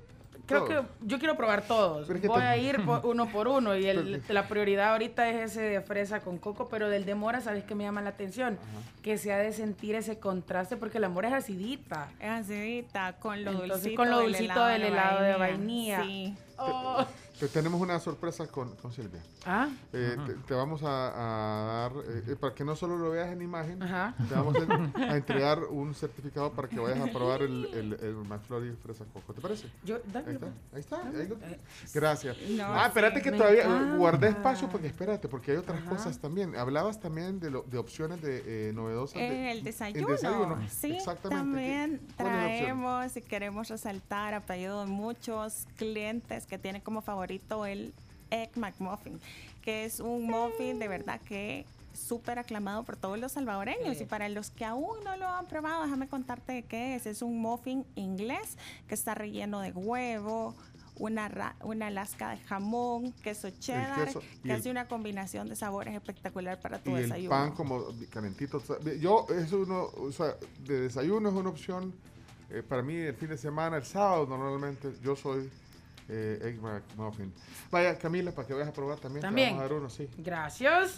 Creo 0.45 0.65
Todos. 0.65 0.85
que 0.85 1.07
yo 1.07 1.19
quiero 1.19 1.37
probar 1.37 1.65
todos. 1.65 2.05
Que 2.05 2.27
Voy 2.27 2.41
te- 2.41 2.45
a 2.45 2.57
ir 2.57 2.83
por- 2.83 3.05
uno 3.05 3.29
por 3.31 3.47
uno 3.47 3.77
y 3.77 3.85
el- 3.85 4.21
la 4.27 4.45
prioridad 4.49 4.91
ahorita 4.91 5.29
es 5.29 5.51
ese 5.51 5.61
de 5.61 5.79
fresa 5.79 6.19
con 6.19 6.37
coco, 6.37 6.67
pero 6.67 6.89
del 6.89 7.05
de 7.05 7.15
mora, 7.15 7.39
¿sabes 7.39 7.63
qué 7.63 7.75
me 7.75 7.85
llama 7.85 8.01
la 8.01 8.09
atención? 8.09 8.57
Que 9.01 9.17
se 9.17 9.31
ha 9.31 9.37
de 9.37 9.53
sentir 9.53 9.95
ese 9.95 10.19
contraste 10.19 10.75
porque 10.75 10.99
la 10.99 11.07
mora 11.07 11.29
es 11.29 11.33
acidita. 11.35 12.09
Es 12.19 12.29
acidita, 12.29 13.13
con 13.21 13.41
lo 13.45 13.51
Entonces, 13.51 13.83
dulcito, 13.83 13.95
con 13.95 14.09
lo 14.09 14.17
del 14.17 14.27
dulcito 14.33 14.51
helado 14.51 14.67
del 14.67 14.81
de 14.81 14.87
helado 14.89 15.23
de 15.23 15.33
vainilla. 15.37 15.99
vainilla. 15.99 16.03
Sí. 16.03 16.35
Oh. 16.57 17.05
Te- 17.39 17.47
tenemos 17.47 17.81
una 17.81 17.99
sorpresa 17.99 18.47
con, 18.47 18.75
con 18.75 18.93
Silvia. 18.93 19.21
Ah. 19.45 19.67
Eh, 19.91 20.15
te, 20.25 20.33
te 20.35 20.53
vamos 20.53 20.83
a, 20.83 20.87
a 20.87 21.65
dar, 21.89 21.91
eh, 22.07 22.23
eh, 22.29 22.35
para 22.39 22.53
que 22.53 22.63
no 22.63 22.75
solo 22.75 22.95
lo 22.97 23.09
veas 23.09 23.29
en 23.31 23.41
imagen, 23.41 23.81
Ajá. 23.81 24.13
te 24.29 24.35
vamos 24.35 24.55
a, 24.55 25.01
a 25.11 25.17
entregar 25.17 25.59
un 25.69 25.93
certificado 25.95 26.51
para 26.53 26.67
que 26.69 26.79
vayas 26.79 27.01
a 27.01 27.11
probar 27.11 27.41
el, 27.41 27.65
el, 27.73 27.93
el 28.01 28.15
McFlurry 28.15 28.75
Fresa 28.75 29.03
Coco. 29.11 29.33
¿Te 29.33 29.41
parece? 29.41 29.67
Yo, 29.83 29.95
Ahí 29.95 30.01
dámelo, 30.13 30.33
está, 30.39 30.47
ahí 30.73 30.79
está. 30.79 31.07
ahí 31.07 31.27
lo- 31.27 31.37
Gracias. 31.93 32.37
No, 32.51 32.65
ah, 32.65 32.85
espérate 32.87 33.17
sí, 33.17 33.23
que 33.23 33.31
todavía 33.31 33.63
eh, 33.63 33.65
encanta. 33.65 33.95
guardé 33.97 34.27
espacio 34.29 34.69
porque 34.69 34.87
espérate, 34.87 35.27
porque 35.27 35.51
hay 35.51 35.57
otras 35.57 35.81
cosas 35.83 36.19
también. 36.19 36.55
Hablabas 36.55 36.99
también 36.99 37.39
de, 37.39 37.49
lo, 37.49 37.63
de 37.63 37.77
opciones 37.79 38.21
de 38.21 38.69
eh, 38.69 38.73
novedosas. 38.73 39.15
de- 39.15 39.51
El 39.51 39.63
desayuno. 39.63 40.07
El 40.07 40.13
desayuno, 40.15 40.57
Sí, 40.69 40.91
exactamente. 40.95 41.29
también 41.35 42.07
traemos 42.15 43.17
y 43.17 43.21
queremos 43.21 43.67
resaltar 43.69 44.33
a 44.35 44.41
pedido 44.45 44.81
de 44.81 44.85
muchos 44.87 45.65
clientes 45.77 46.42
que 46.45 46.57
tienen 46.57 46.81
como 46.81 47.01
favorito 47.01 47.65
el 47.65 47.93
Egg 48.29 48.57
McMuffin, 48.57 49.19
que 49.61 49.85
es 49.85 49.99
un 49.99 50.25
muffin 50.27 50.79
de 50.79 50.87
verdad 50.87 51.21
que 51.21 51.65
súper 51.93 52.39
aclamado 52.39 52.83
por 52.83 52.97
todos 52.97 53.19
los 53.19 53.31
salvadoreños 53.33 54.01
y 54.01 54.05
para 54.05 54.27
los 54.27 54.49
que 54.49 54.65
aún 54.65 55.03
no 55.03 55.15
lo 55.17 55.27
han 55.27 55.45
probado, 55.45 55.83
déjame 55.83 56.07
contarte 56.07 56.51
de 56.53 56.63
qué 56.63 56.95
es. 56.95 57.05
Es 57.05 57.21
un 57.21 57.39
muffin 57.39 57.85
inglés 57.95 58.57
que 58.87 58.95
está 58.95 59.13
relleno 59.13 59.59
de 59.61 59.71
huevo, 59.71 60.55
una, 60.97 61.27
ra- 61.27 61.55
una 61.63 61.91
lasca 61.91 62.31
de 62.31 62.37
jamón, 62.37 63.11
queso 63.23 63.49
cheddar, 63.51 64.05
queso 64.05 64.21
y 64.39 64.47
que 64.47 64.53
el- 64.53 64.59
hace 64.59 64.71
una 64.71 64.87
combinación 64.87 65.47
de 65.47 65.55
sabores 65.55 65.93
espectacular 65.93 66.59
para 66.59 66.79
tu 66.79 66.89
y 66.91 66.93
el 66.95 67.01
desayuno. 67.03 67.29
pan 67.29 67.51
como 67.51 67.83
calentito. 68.09 68.61
Yo, 68.99 69.27
es 69.29 69.51
uno, 69.51 69.83
o 69.95 70.11
sea, 70.11 70.35
de 70.65 70.81
desayuno 70.81 71.29
es 71.29 71.35
una 71.35 71.49
opción 71.49 71.93
eh, 72.49 72.63
para 72.67 72.81
mí 72.81 72.95
el 72.95 73.15
fin 73.15 73.29
de 73.29 73.37
semana, 73.37 73.77
el 73.77 73.85
sábado 73.85 74.25
normalmente, 74.27 74.91
yo 75.03 75.15
soy 75.15 75.49
eh, 76.09 76.39
Egg 76.43 76.59
McMuffin. 76.61 77.31
Vaya, 77.71 77.97
Camila, 77.97 78.31
para 78.31 78.47
que 78.47 78.53
vayas 78.53 78.69
a 78.69 78.73
probar 78.73 78.99
también. 78.99 79.21
te 79.21 79.27
También. 79.27 79.49
vamos 79.51 79.61
a 79.61 79.63
dar 79.67 79.73
uno, 79.73 79.89
sí. 79.89 80.09
Gracias. 80.17 80.95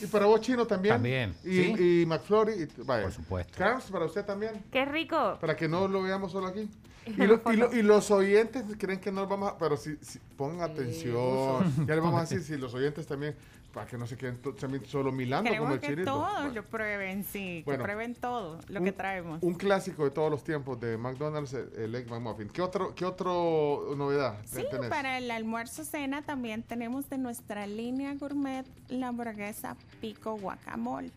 Y 0.00 0.06
para 0.06 0.26
vos, 0.26 0.40
Chino, 0.40 0.66
también. 0.66 0.94
También, 0.94 1.34
Y, 1.44 1.50
sí. 1.76 2.02
y 2.02 2.06
McFlurry, 2.06 2.52
y, 2.62 2.82
vaya. 2.82 3.04
Por 3.04 3.12
supuesto. 3.12 3.52
Carms, 3.56 3.84
para 3.84 4.04
usted 4.06 4.24
también. 4.24 4.62
¡Qué 4.70 4.84
rico! 4.84 5.38
Para 5.40 5.56
que 5.56 5.68
no 5.68 5.88
lo 5.88 6.02
veamos 6.02 6.32
solo 6.32 6.46
aquí. 6.48 6.68
Y, 7.06 7.12
lo- 7.26 7.40
y 7.52 7.56
lo- 7.56 7.72
y 7.74 7.82
los 7.82 8.10
oyentes 8.10 8.64
creen 8.78 8.98
que 8.98 9.12
no 9.12 9.26
vamos 9.26 9.52
a... 9.52 9.58
Pero 9.58 9.76
si, 9.76 9.96
si- 10.00 10.18
pongan 10.36 10.70
atención. 10.70 11.86
Ya 11.86 11.94
le 11.94 12.00
vamos 12.00 12.18
a 12.18 12.22
decir 12.34 12.42
si 12.42 12.56
los 12.60 12.72
oyentes 12.74 13.06
también... 13.06 13.34
Para 13.74 13.86
que 13.86 13.98
no 13.98 14.06
se 14.06 14.16
queden 14.16 14.38
también 14.58 14.86
solo 14.86 15.10
milando 15.10 15.50
como 15.50 15.52
Queremos 15.66 15.74
el 15.74 15.80
que 15.80 15.86
chinito. 15.88 16.12
todos 16.12 16.32
Bueno. 16.32 16.52
lo 16.54 16.62
prueben, 16.64 17.24
sí, 17.24 17.62
Bueno. 17.66 17.78
que 17.78 17.84
prueben 17.84 18.14
todo 18.14 18.60
lo 18.68 18.78
Un- 18.78 18.84
que 18.86 18.92
traemos. 18.92 19.42
Un 19.42 19.54
clásico 19.54 20.04
de 20.04 20.12
todos 20.12 20.30
los 20.30 20.44
tiempos 20.44 20.78
de 20.80 20.96
McDonald's, 20.96 21.52
el 21.54 21.92
Egg 21.94 22.08
McMuffin. 22.08 22.48
¿Qué 22.50 22.62
otro, 22.62 22.94
qué 22.94 23.04
otro 23.04 23.94
novedad 23.96 24.38
Sí, 24.44 24.64
tenés? 24.70 24.88
para 24.90 25.18
el 25.18 25.28
almuerzo 25.30 25.84
cena 25.84 26.22
también 26.22 26.62
tenemos 26.62 27.10
de 27.10 27.18
nuestra 27.18 27.66
línea 27.66 28.14
gourmet 28.14 28.64
la 28.88 29.08
hamburguesa 29.08 29.76
pico 30.00 30.36
guacamole. 30.38 31.10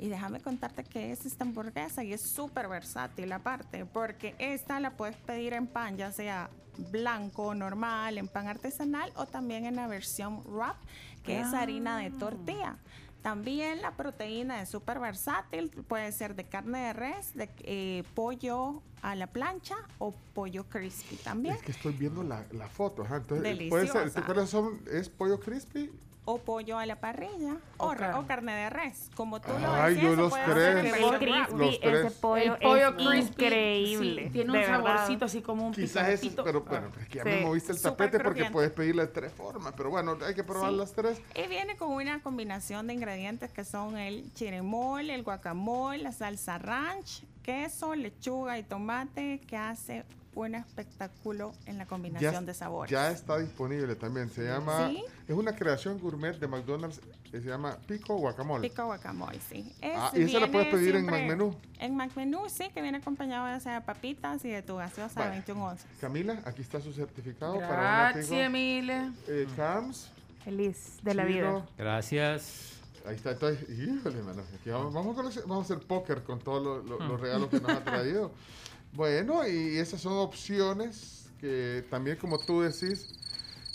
Y 0.00 0.08
déjame 0.08 0.40
contarte 0.40 0.82
que 0.82 1.12
es 1.12 1.24
esta 1.24 1.44
hamburguesa 1.44 2.02
y 2.02 2.12
es 2.12 2.20
súper 2.20 2.66
versátil 2.66 3.30
aparte, 3.30 3.86
porque 3.86 4.34
esta 4.40 4.80
la 4.80 4.90
puedes 4.96 5.14
pedir 5.14 5.52
en 5.52 5.68
pan, 5.68 5.96
ya 5.96 6.10
sea 6.10 6.50
blanco, 6.90 7.54
normal, 7.54 8.18
en 8.18 8.26
pan 8.26 8.48
artesanal 8.48 9.12
o 9.14 9.26
también 9.26 9.66
en 9.66 9.76
la 9.76 9.86
versión 9.86 10.42
wrap, 10.46 10.74
que 11.22 11.40
es 11.40 11.52
harina 11.54 11.98
de 11.98 12.10
tortilla. 12.10 12.76
También 13.22 13.80
la 13.82 13.92
proteína 13.96 14.60
es 14.62 14.68
súper 14.68 14.98
versátil, 14.98 15.70
puede 15.70 16.10
ser 16.10 16.34
de 16.34 16.44
carne 16.44 16.80
de 16.86 16.92
res, 16.92 17.34
de 17.34 17.48
eh, 17.60 18.02
pollo 18.14 18.82
a 19.00 19.14
la 19.14 19.28
plancha 19.28 19.76
o 19.98 20.12
pollo 20.34 20.64
crispy 20.68 21.14
también. 21.16 21.54
Es 21.54 21.62
que 21.62 21.70
estoy 21.70 21.92
viendo 21.92 22.24
la, 22.24 22.44
la 22.52 22.68
foto. 22.68 23.02
ajá, 23.02 23.18
Entonces, 23.18 23.68
puede 23.68 23.86
ser, 23.86 23.94
Deliciosa. 24.00 24.26
¿cuáles 24.26 24.50
son? 24.50 24.80
¿Es 24.90 25.08
pollo 25.08 25.38
crispy? 25.38 25.92
O 26.24 26.38
pollo 26.38 26.78
a 26.78 26.86
la 26.86 26.96
parrilla 27.00 27.56
o, 27.78 27.86
O 27.86 27.94
ra- 27.94 28.10
o 28.10 28.26
carne. 28.26 28.52
carne 28.52 28.52
de 28.54 28.70
res. 28.70 29.10
Como 29.16 29.40
tú 29.40 29.48
lo 29.60 29.72
Ay, 29.72 29.94
decías, 29.94 30.10
yo 30.16 30.22
los 30.22 30.32
tres. 30.32 30.84
El 30.94 31.18
crispy. 31.18 31.56
Los 31.56 31.74
ese 32.06 32.10
pollo, 32.20 32.54
el 32.54 32.60
pollo 32.60 32.88
es 32.88 32.94
crispy 32.94 33.44
increíble. 33.44 34.24
sí, 34.26 34.30
tiene 34.30 34.50
un 34.52 34.58
verdad. 34.58 34.76
saborcito 34.84 35.24
así 35.24 35.42
como 35.42 35.66
un 35.66 35.72
Quizás 35.72 36.08
es, 36.10 36.20
picantito. 36.20 36.44
pero 36.44 36.60
bueno, 36.62 36.92
es 37.00 37.08
que 37.08 37.18
ya 37.18 37.24
Sí. 37.24 37.28
me 37.30 37.40
moviste 37.40 37.72
el 37.72 37.82
tapete 37.82 38.20
porque 38.20 38.44
puedes 38.50 38.70
pedirle 38.70 39.06
tres 39.08 39.32
formas. 39.32 39.72
Pero 39.76 39.90
bueno, 39.90 40.16
hay 40.24 40.34
que 40.34 40.44
probar 40.44 40.70
Sí. 40.70 40.76
las 40.76 40.92
tres. 40.92 41.20
Y 41.34 41.48
viene 41.48 41.76
con 41.76 41.90
una 41.90 42.22
combinación 42.22 42.86
de 42.86 42.94
ingredientes 42.94 43.50
que 43.50 43.64
son 43.64 43.98
el 43.98 44.32
chirimol, 44.34 45.10
el 45.10 45.24
guacamole, 45.24 45.98
la 45.98 46.12
salsa 46.12 46.58
ranch, 46.58 47.24
queso, 47.42 47.96
lechuga 47.96 48.58
y 48.58 48.62
tomate, 48.62 49.40
que 49.48 49.56
hace 49.56 50.04
un 50.34 50.54
espectáculo 50.54 51.52
en 51.66 51.76
la 51.78 51.86
combinación 51.86 52.46
de 52.46 52.54
sabores. 52.54 52.90
ya 52.90 53.10
está 53.10 53.38
disponible 53.38 53.94
también. 53.96 54.30
Se 54.30 54.44
llama, 54.44 54.88
Sí. 54.88 55.04
es 55.28 55.34
una 55.36 55.54
creación 55.54 55.98
gourmet 55.98 56.38
de 56.38 56.46
McDonald's 56.48 57.00
que 57.30 57.40
se 57.40 57.48
llama 57.48 57.76
Pico 57.86 58.16
Guacamole. 58.16 58.68
Pico 58.68 58.84
guacamole, 58.86 59.38
sí. 59.40 59.74
Ah, 59.82 60.10
Es- 60.14 60.20
¿y 60.20 60.22
esa 60.24 60.40
la 60.40 60.50
puedes 60.50 60.68
pedir 60.68 60.96
en 60.96 61.06
McMenú? 61.06 61.54
En 61.78 61.96
McMenú, 61.96 62.48
sí, 62.48 62.68
que 62.74 62.80
viene 62.82 62.98
acompañado 62.98 63.46
ya 63.48 63.60
sea 63.60 63.74
de 63.74 63.80
papitas 63.82 64.44
y 64.44 64.50
de 64.50 64.62
tu 64.62 64.76
gaseosa 64.76 65.20
Vale. 65.20 65.32
21 65.32 65.64
onzas. 65.64 65.86
Camila, 66.00 66.40
aquí 66.44 66.62
está 66.62 66.80
su 66.80 66.92
certificado 66.92 67.54
para 67.54 67.66
una 67.80 68.12
Gracias. 68.12 68.30
Emile. 68.30 69.12
Eh, 69.28 69.46
Carms. 69.56 70.10
Feliz 70.44 70.98
de 71.02 71.14
la 71.14 71.26
Chino. 71.26 71.34
vida. 71.60 71.66
Gracias. 71.78 72.68
Ahí 73.06 73.16
está, 73.16 73.32
entonces, 73.32 73.68
híjole, 73.68 74.22
mano, 74.22 74.42
aquí 74.58 74.70
vamos, 74.70 74.92
vamos, 74.94 75.18
a 75.18 75.22
coleccion- 75.22 75.42
vamos 75.46 75.70
a 75.70 75.74
hacer 75.74 75.86
póker 75.86 76.22
con 76.22 76.38
todos 76.38 76.62
lo- 76.62 76.82
lo- 76.98 77.06
los 77.08 77.20
regalos 77.20 77.48
que 77.48 77.60
nos 77.60 77.70
ha 77.70 77.82
traído. 77.84 78.30
Bueno, 78.92 79.46
y 79.48 79.76
esas 79.78 80.00
son 80.00 80.14
opciones 80.14 81.26
que 81.40 81.84
también, 81.90 82.16
como 82.18 82.38
tú 82.38 82.60
decís, 82.60 83.08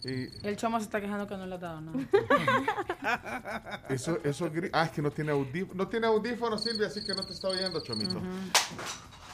y 0.04 0.28
El 0.48 0.56
chomo 0.56 0.78
se 0.80 0.86
está 0.86 1.02
quejando 1.02 1.28
que 1.28 1.36
no 1.36 1.46
le 1.48 1.56
ha 1.56 1.58
dado 1.58 1.82
nada. 1.82 1.98
eso, 3.90 4.20
eso, 4.24 4.50
gri- 4.52 4.70
ah, 4.72 4.84
es 4.86 4.92
que 4.92 5.02
no 5.02 5.12
tiene 5.12 5.32
audífono, 5.32 5.84
no 5.84 5.88
tiene 5.90 6.06
audífono, 6.08 6.58
Silvia, 6.58 6.88
así 6.88 7.04
que 7.04 7.14
no 7.16 7.24
te 7.26 7.34
está 7.34 7.48
oyendo, 7.50 7.82
Chomito. 7.82 8.22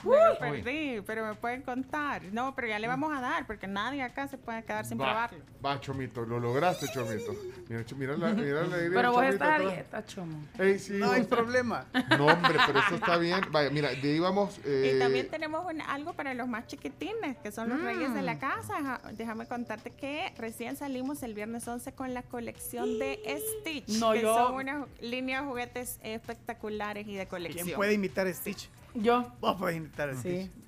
Me 0.03 0.17
lo 0.25 0.37
perdí, 0.39 1.01
pero 1.05 1.25
me 1.25 1.35
pueden 1.35 1.61
contar. 1.61 2.23
No, 2.31 2.53
pero 2.55 2.67
ya 2.67 2.79
le 2.79 2.87
vamos 2.87 3.15
a 3.15 3.21
dar, 3.21 3.45
porque 3.47 3.67
nadie 3.67 4.01
acá 4.01 4.27
se 4.27 4.37
puede 4.37 4.63
quedar 4.63 4.85
sin 4.85 4.99
Va, 4.99 5.05
probarlo. 5.05 5.39
va, 5.65 5.79
Chomito, 5.79 6.25
lo 6.25 6.39
lograste, 6.39 6.87
Chomito. 6.93 7.33
Mira, 7.69 7.81
Ch- 7.85 7.95
mira 7.95 8.17
la, 8.17 8.33
mira 8.33 8.53
la 8.53 8.61
alegría 8.61 8.77
del 8.81 8.93
Pero 8.93 9.11
vos 9.11 9.17
Chomito 9.21 9.33
estás 9.33 9.49
a 9.49 9.55
atrás. 9.55 9.73
dieta, 9.73 10.05
chomo. 10.05 10.43
Ey, 10.59 10.79
sí, 10.79 10.93
No 10.93 11.11
hay 11.11 11.23
problema. 11.23 11.85
No, 12.17 12.25
hombre, 12.27 12.59
pero 12.67 12.79
eso 12.79 12.95
está 12.95 13.17
bien. 13.17 13.39
Vaya, 13.51 13.69
mira, 13.69 13.89
de 13.89 13.95
ahí 14.13 14.19
vamos. 14.19 14.59
eh, 14.65 14.93
Y 14.95 14.99
también 14.99 15.29
tenemos 15.29 15.65
un- 15.65 15.81
algo 15.81 16.13
para 16.13 16.33
los 16.33 16.47
más 16.47 16.67
chiquitines, 16.67 17.37
que 17.37 17.51
son 17.51 17.69
los 17.69 17.81
reyes 17.81 18.13
de 18.13 18.21
Mm. 18.21 18.25
la 18.25 18.39
casa. 18.39 19.01
Déjame 19.13 19.45
contarte 19.47 19.91
que 19.91 20.33
recién 20.37 20.75
salimos 20.75 21.23
el 21.23 21.33
viernes 21.33 21.67
11 21.67 21.93
con 21.93 22.13
la 22.13 22.23
colección 22.23 22.99
de 22.99 23.19
Stitch, 23.61 23.99
No, 23.99 24.11
que 24.13 24.21
yo- 24.21 24.35
son 24.35 24.55
una 24.55 24.85
línea 25.01 25.41
de 25.41 25.47
juguetes 25.47 25.99
espectaculares 26.03 27.07
y 27.07 27.15
de 27.15 27.27
colección. 27.27 27.65
¿Quién 27.65 27.75
puede 27.77 27.93
imitar 27.93 28.27
a 28.27 28.33
Stitch? 28.33 28.69
Yo. 28.95 29.31
Vos 29.39 29.55
podés 29.57 29.77
imitar 29.77 30.09
a 30.09 30.15
Stitch. 30.15 30.51
Sí. 30.51 30.63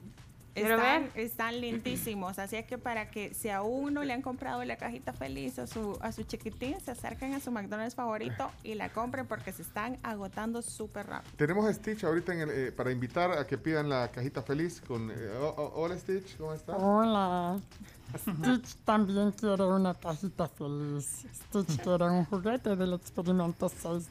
Están, 0.56 1.10
están 1.15 1.60
lindísimos, 1.60 2.39
así 2.39 2.56
es 2.56 2.65
que 2.65 2.77
para 2.77 3.11
que 3.11 3.34
si 3.34 3.49
a 3.49 3.61
uno 3.61 4.06
le 4.06 4.14
han 4.14 4.22
comprado 4.22 4.64
la 4.64 4.77
cajita 4.77 5.11
feliz 5.11 5.60
a 5.60 5.68
su, 5.68 5.97
a 5.99 6.14
su 6.14 6.23
chiquitín, 6.23 6.80
se 6.80 6.91
acerquen 6.91 7.34
a 7.34 7.41
su 7.41 7.52
McDonald's 7.52 7.93
favorito 7.93 8.49
y 8.64 8.76
la 8.76 8.88
compren 8.88 9.27
porque 9.27 9.52
se 9.52 9.64
están 9.64 9.97
agotando 10.02 10.61
súper 10.61 11.07
rápido. 11.07 11.34
Tenemos 11.35 11.65
a 11.65 11.73
Stitch 11.73 12.06
ahorita 12.06 12.34
en 12.34 12.39
el, 12.39 12.49
eh, 12.52 12.72
para 12.72 12.89
invitar 12.89 13.34
a 13.34 13.45
que 13.45 13.57
pidan 13.57 13.89
la 13.89 14.10
cajita 14.10 14.41
feliz 14.43 14.81
con... 14.88 15.11
eh, 15.11 15.15
oh, 15.41 15.53
oh, 15.57 15.72
hola 15.76 15.97
Stitch, 15.97 16.38
¿cómo 16.38 16.53
estás? 16.53 16.77
Hola. 16.80 17.60
Stitch 18.18 18.76
también 18.85 19.31
quiere 19.34 19.64
una 19.65 19.93
cajita 19.93 20.47
feliz. 20.47 21.26
Stitch 21.34 21.81
quiere 21.81 22.06
un 22.06 22.23
juguete 22.23 22.77
del 22.77 22.93
experimento 22.93 23.68
6 23.68 24.10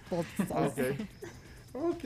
Ok. 0.51 0.79
Ok. 1.73 2.05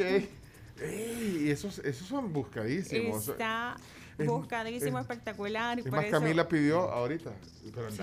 Ey, 0.80 1.50
esos, 1.50 1.78
esos 1.80 2.06
son 2.06 2.32
buscadísimos. 2.32 3.28
Está 3.28 3.76
Es- 4.18 4.26
buscadísimo, 4.26 4.98
es- 4.98 5.02
espectacular. 5.02 5.78
Y 5.78 5.80
Es 5.82 5.86
por 5.86 5.96
más, 5.96 6.04
eso, 6.06 6.18
Camila 6.18 6.48
pidió 6.48 6.80
ahorita. 6.90 7.30
Pero 7.74 7.90
Sí, 7.90 7.98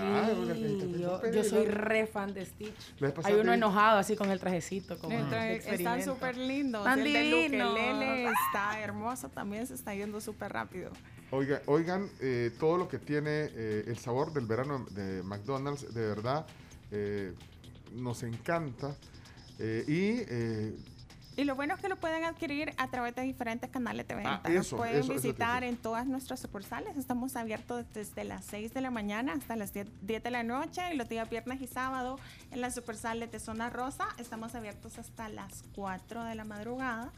yo, 1.34 1.44
soy 1.44 1.66
re 1.66 2.06
fan 2.06 2.32
de 2.32 2.44
Stitch. 2.46 2.94
Hay 3.24 3.34
uno 3.34 3.52
enojado 3.52 3.98
así 3.98 4.16
con 4.16 4.30
el 4.30 4.40
trajecito. 4.40 4.98
Como 4.98 5.18
están 5.18 6.02
súper 6.02 6.36
lindos. 6.36 6.84
Tan 6.84 7.00
el 7.00 7.12
de 7.12 7.22
divino. 7.22 7.76
Está 7.76 8.80
hermoso, 8.80 9.28
también 9.28 9.66
se 9.66 9.74
está 9.74 9.94
yendo 9.94 10.20
súper 10.20 10.52
rápido. 10.52 10.90
Oiga, 11.32 11.60
oigan, 11.66 12.08
eh, 12.20 12.52
todo 12.58 12.78
lo 12.78 12.88
que 12.88 12.98
tiene 12.98 13.50
eh, 13.52 13.84
el 13.88 13.98
sabor 13.98 14.32
del 14.32 14.46
verano 14.46 14.86
de 14.92 15.22
McDonald's, 15.24 15.92
de 15.92 16.06
verdad, 16.06 16.46
eh, 16.92 17.34
nos 17.92 18.22
encanta. 18.22 18.94
Eh, 19.58 19.84
y 19.88 20.24
eh, 20.32 20.76
Y 21.36 21.44
lo 21.44 21.54
bueno 21.54 21.74
es 21.74 21.80
que 21.80 21.88
lo 21.90 21.96
pueden 21.96 22.24
adquirir 22.24 22.72
a 22.78 22.88
través 22.88 23.14
de 23.14 23.20
diferentes 23.22 23.68
canales 23.68 24.08
de 24.08 24.14
venta. 24.14 24.40
Ah, 24.42 24.48
Nos 24.48 24.66
eso, 24.68 24.76
pueden 24.78 24.96
eso, 24.96 25.12
eso 25.12 25.22
visitar 25.22 25.64
en 25.64 25.76
todas 25.76 26.06
nuestras 26.06 26.40
sucursales. 26.40 26.96
Estamos 26.96 27.36
abiertos 27.36 27.84
desde 27.92 28.24
las 28.24 28.44
6 28.46 28.72
de 28.72 28.80
la 28.80 28.90
mañana 28.90 29.34
hasta 29.34 29.54
las 29.54 29.74
10, 29.74 29.86
10 30.00 30.22
de 30.22 30.30
la 30.30 30.42
noche. 30.42 30.80
Y 30.94 30.96
los 30.96 31.08
días 31.10 31.28
viernes 31.28 31.60
y 31.60 31.66
sábado 31.66 32.18
en 32.52 32.62
las 32.62 32.74
sucursales 32.74 33.30
de 33.30 33.38
Zona 33.38 33.68
Rosa 33.68 34.08
estamos 34.18 34.54
abiertos 34.54 34.98
hasta 34.98 35.28
las 35.28 35.62
4 35.74 36.24
de 36.24 36.34
la 36.36 36.44
madrugada. 36.44 37.12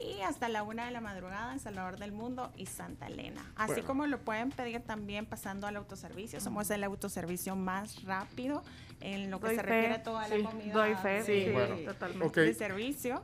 Y 0.00 0.22
hasta 0.22 0.48
la 0.48 0.64
1 0.64 0.84
de 0.86 0.90
la 0.90 1.00
madrugada 1.00 1.52
en 1.52 1.60
Salvador 1.60 1.96
del 2.00 2.10
Mundo 2.10 2.50
y 2.56 2.66
Santa 2.66 3.06
Elena. 3.06 3.52
Así 3.54 3.74
Bueno. 3.74 3.86
como 3.86 4.06
lo 4.08 4.18
pueden 4.18 4.50
pedir 4.50 4.80
también 4.80 5.24
pasando 5.26 5.68
al 5.68 5.76
autoservicio. 5.76 6.40
Somos 6.40 6.68
el 6.70 6.82
autoservicio 6.82 7.54
más 7.54 8.02
rápido 8.02 8.64
en 9.00 9.30
lo 9.30 9.38
que 9.38 9.46
Doy 9.46 9.56
se 9.56 9.62
fe, 9.62 9.66
refiere 9.68 9.94
a 9.94 10.02
toda 10.02 10.26
sí, 10.26 10.38
la 10.42 10.50
comida. 10.50 10.72
doy 10.74 10.94
fe, 10.96 11.22
de- 11.22 11.22
sí, 11.46 11.52
Bueno, 11.52 11.76
totalmente. 11.92 12.26
ok. 12.26 12.34
de 12.34 12.54
servicio. 12.54 13.22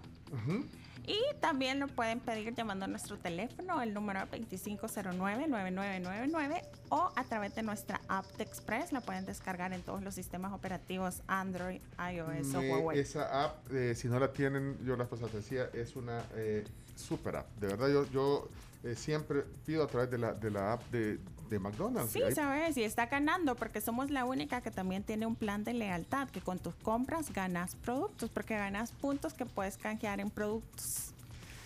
Y 1.07 1.19
también 1.41 1.81
lo 1.81 1.89
pueden 1.89 2.21
pedir 2.21 2.55
llamando 2.55 2.85
a 2.85 2.89
nuestro 2.89 3.17
teléfono, 3.19 3.81
el 3.83 3.93
número 3.95 4.21
2509-9999 4.21 6.63
o 6.91 7.11
a 7.17 7.25
través 7.25 7.55
de 7.55 7.63
nuestra 7.63 8.03
app 8.07 8.27
de 8.37 8.45
Express. 8.45 8.93
La 8.93 9.01
pueden 9.01 9.25
descargar 9.25 9.73
en 9.73 9.81
todos 9.83 10.03
los 10.03 10.15
sistemas 10.15 10.53
operativos 10.53 11.23
Android, 11.27 11.81
iOS 12.13 12.55
o 12.55 12.61
Huawei. 12.61 13.01
esa 13.01 13.45
app, 13.45 13.73
eh, 13.73 13.95
si 13.95 14.09
no 14.09 14.21
la 14.21 14.31
tienen, 14.33 14.77
yo 14.85 14.95
las 14.97 15.09
pasadas 15.09 15.33
decía, 15.33 15.71
es 15.73 15.97
una 15.97 16.23
eh, 16.37 16.65
super 16.97 17.37
app. 17.37 17.49
De 17.59 17.69
verdad, 17.69 17.89
yo, 17.89 18.05
yo 18.11 18.51
eh, 18.85 18.95
siempre 18.95 19.45
pido 19.65 19.85
a 19.85 19.87
través 19.87 20.11
de 20.11 20.19
la, 20.19 20.35
de 20.35 20.51
la 20.51 20.75
app 20.75 20.83
de, 20.91 21.19
de 21.51 21.59
McDonald's. 21.59 22.13
Sí, 22.13 22.23
Ahí- 22.23 22.33
sabes, 22.35 22.77
y 22.77 22.85
está 22.85 23.07
ganando 23.07 23.57
porque 23.57 23.81
somos 23.81 24.11
la 24.11 24.25
única 24.25 24.61
que 24.61 24.71
también 24.71 25.03
tiene 25.03 25.27
un 25.27 25.35
plan 25.35 25.65
de 25.65 25.75
lealtad, 25.75 26.29
que 26.29 26.41
con 26.41 26.59
tus 26.59 26.75
compras 26.77 27.33
ganas 27.33 27.75
productos, 27.75 28.31
porque 28.31 28.55
ganas 28.57 28.93
puntos 28.93 29.35
que 29.35 29.45
puedes 29.47 29.77
canjear 29.77 30.21
en 30.21 30.31
productos. 30.31 31.09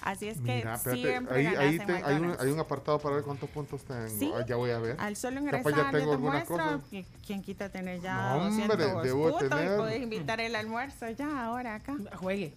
Así 0.01 0.28
es 0.28 0.36
que 0.39 0.56
Mira, 0.56 0.74
espérate, 0.74 1.02
siempre 1.02 1.35
ahí, 1.36 1.44
ganas 1.44 1.59
ahí 1.61 1.77
en 1.77 1.86
te- 1.86 1.93
hay, 1.93 1.98
un, 1.98 2.02
McDonald's. 2.02 2.43
hay 2.43 2.51
un 2.51 2.61
apartado 2.61 2.98
para 2.98 3.15
ver 3.16 3.24
cuántos 3.24 3.48
puntos 3.48 3.82
tengo. 3.85 4.09
Sí. 4.09 4.31
Ah, 4.35 4.44
ya 4.47 4.56
voy 4.56 4.70
a 4.70 4.78
ver. 4.78 4.97
Al 5.01 5.16
solo 5.16 5.40
ingresar, 5.40 5.73
ya 5.74 5.90
tengo 5.90 6.11
te 6.11 6.12
alguna 6.16 6.44
muestro 6.47 6.82
quién 7.27 7.43
quita 7.43 7.69
tener 7.70 8.01
ya 8.02 8.15
No, 8.36 8.47
hombre, 8.48 8.77
200 8.77 9.02
debo 9.02 9.31
puntos 9.31 9.48
tener. 9.48 9.74
y 9.74 9.77
puedes 9.78 10.02
invitar 10.02 10.40
el 10.43 10.56
almuerzo 10.56 11.09
ya 11.11 11.44
ahora 11.47 11.77
acá. 11.77 11.94
Juegue. 12.16 12.52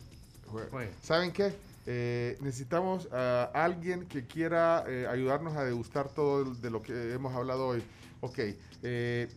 Jue- 0.52 0.90
¿Saben 1.02 1.32
qué? 1.32 1.54
Eh, 1.90 2.38
necesitamos 2.42 3.08
a 3.14 3.50
alguien 3.54 4.06
que 4.08 4.28
quiera 4.28 4.84
eh, 4.88 5.08
ayudarnos 5.10 5.56
a 5.56 5.64
degustar 5.64 6.10
todo 6.10 6.44
de 6.54 6.70
lo 6.70 6.82
que 6.82 7.14
hemos 7.14 7.34
hablado 7.34 7.66
hoy. 7.68 7.82
Ok, 8.20 8.40
eh, 8.84 9.30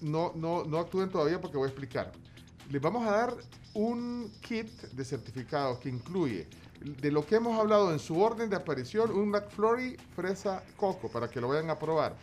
no, 0.00 0.32
no, 0.36 0.62
no 0.64 0.78
actúen 0.78 1.10
todavía 1.10 1.40
porque 1.40 1.56
voy 1.56 1.66
a 1.66 1.70
explicar. 1.70 2.12
Les 2.70 2.80
vamos 2.80 3.04
a 3.08 3.10
dar 3.10 3.34
un 3.74 4.32
kit 4.40 4.68
de 4.92 5.04
certificados 5.04 5.78
que 5.78 5.88
incluye 5.88 6.46
de 6.80 7.10
lo 7.10 7.26
que 7.26 7.34
hemos 7.36 7.58
hablado 7.58 7.92
en 7.92 7.98
su 7.98 8.20
orden 8.20 8.50
de 8.50 8.56
aparición, 8.56 9.10
un 9.10 9.30
McFlurry 9.30 9.96
fresa 10.14 10.62
coco 10.76 11.08
para 11.10 11.28
que 11.28 11.40
lo 11.40 11.48
vayan 11.48 11.70
a 11.70 11.78
probar. 11.78 12.14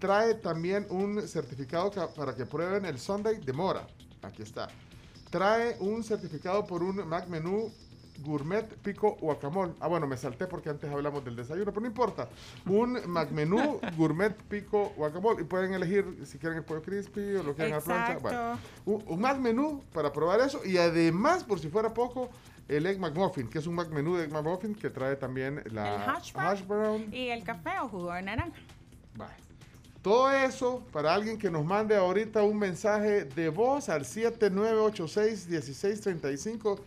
Trae 0.00 0.34
también 0.34 0.84
un 0.90 1.22
certificado 1.28 1.90
ca- 1.92 2.08
para 2.08 2.34
que 2.34 2.44
prueben 2.44 2.84
el 2.86 2.98
Sunday 2.98 3.38
de 3.38 3.52
mora. 3.52 3.86
Aquí 4.22 4.42
está. 4.42 4.68
Trae 5.30 5.76
un 5.78 6.02
certificado 6.02 6.64
por 6.66 6.82
un 6.82 7.06
Mac 7.06 7.28
Menú 7.28 7.72
Gourmet 8.18 8.66
Pico 8.82 9.16
Guacamole. 9.20 9.72
Ah, 9.80 9.88
bueno, 9.88 10.06
me 10.06 10.16
salté 10.16 10.46
porque 10.46 10.70
antes 10.70 10.90
hablamos 10.90 11.24
del 11.24 11.36
desayuno, 11.36 11.72
pero 11.72 11.80
no 11.80 11.86
importa. 11.86 12.28
Un 12.66 13.00
Mac 13.06 13.30
Menú 13.30 13.80
Gourmet 13.96 14.34
Pico 14.48 14.92
Guacamole. 14.96 15.42
Y 15.42 15.44
pueden 15.44 15.74
elegir 15.74 16.04
si 16.24 16.38
quieren 16.38 16.58
el 16.58 16.64
pollo 16.64 16.82
crispy 16.82 17.36
o 17.36 17.42
lo 17.42 17.54
quieren 17.54 17.74
a 17.74 17.78
la 17.78 17.82
plancha. 17.82 18.12
Exacto. 18.12 18.60
Bueno, 18.84 19.04
un, 19.06 19.14
un 19.14 19.20
Mac 19.20 19.38
Menú 19.38 19.82
para 19.92 20.12
probar 20.12 20.40
eso. 20.40 20.64
Y 20.64 20.78
además, 20.78 21.44
por 21.44 21.60
si 21.60 21.68
fuera 21.68 21.94
poco, 21.94 22.30
el 22.68 22.86
Egg 22.86 22.98
McMuffin, 22.98 23.48
que 23.48 23.58
es 23.58 23.66
un 23.66 23.74
Mac 23.74 23.88
Menú 23.88 24.16
de 24.16 24.24
Egg 24.24 24.32
McMuffin 24.32 24.74
que 24.74 24.90
trae 24.90 25.16
también 25.16 25.62
la 25.72 25.94
el 25.94 26.02
hash 26.02 26.32
brown, 26.32 26.46
hash 26.46 26.66
brown. 26.66 27.08
y 27.12 27.28
el 27.28 27.42
café 27.42 27.80
o 27.82 27.88
jugo 27.88 28.12
de 28.12 28.22
naranja. 28.22 28.58
Vale. 29.14 29.34
Todo 30.02 30.30
eso 30.30 30.84
para 30.92 31.12
alguien 31.12 31.38
que 31.38 31.50
nos 31.50 31.64
mande 31.64 31.96
ahorita 31.96 32.42
un 32.42 32.58
mensaje 32.58 33.24
de 33.24 33.48
voz 33.48 33.88
al 33.88 34.04
7986-1635. 34.04 36.78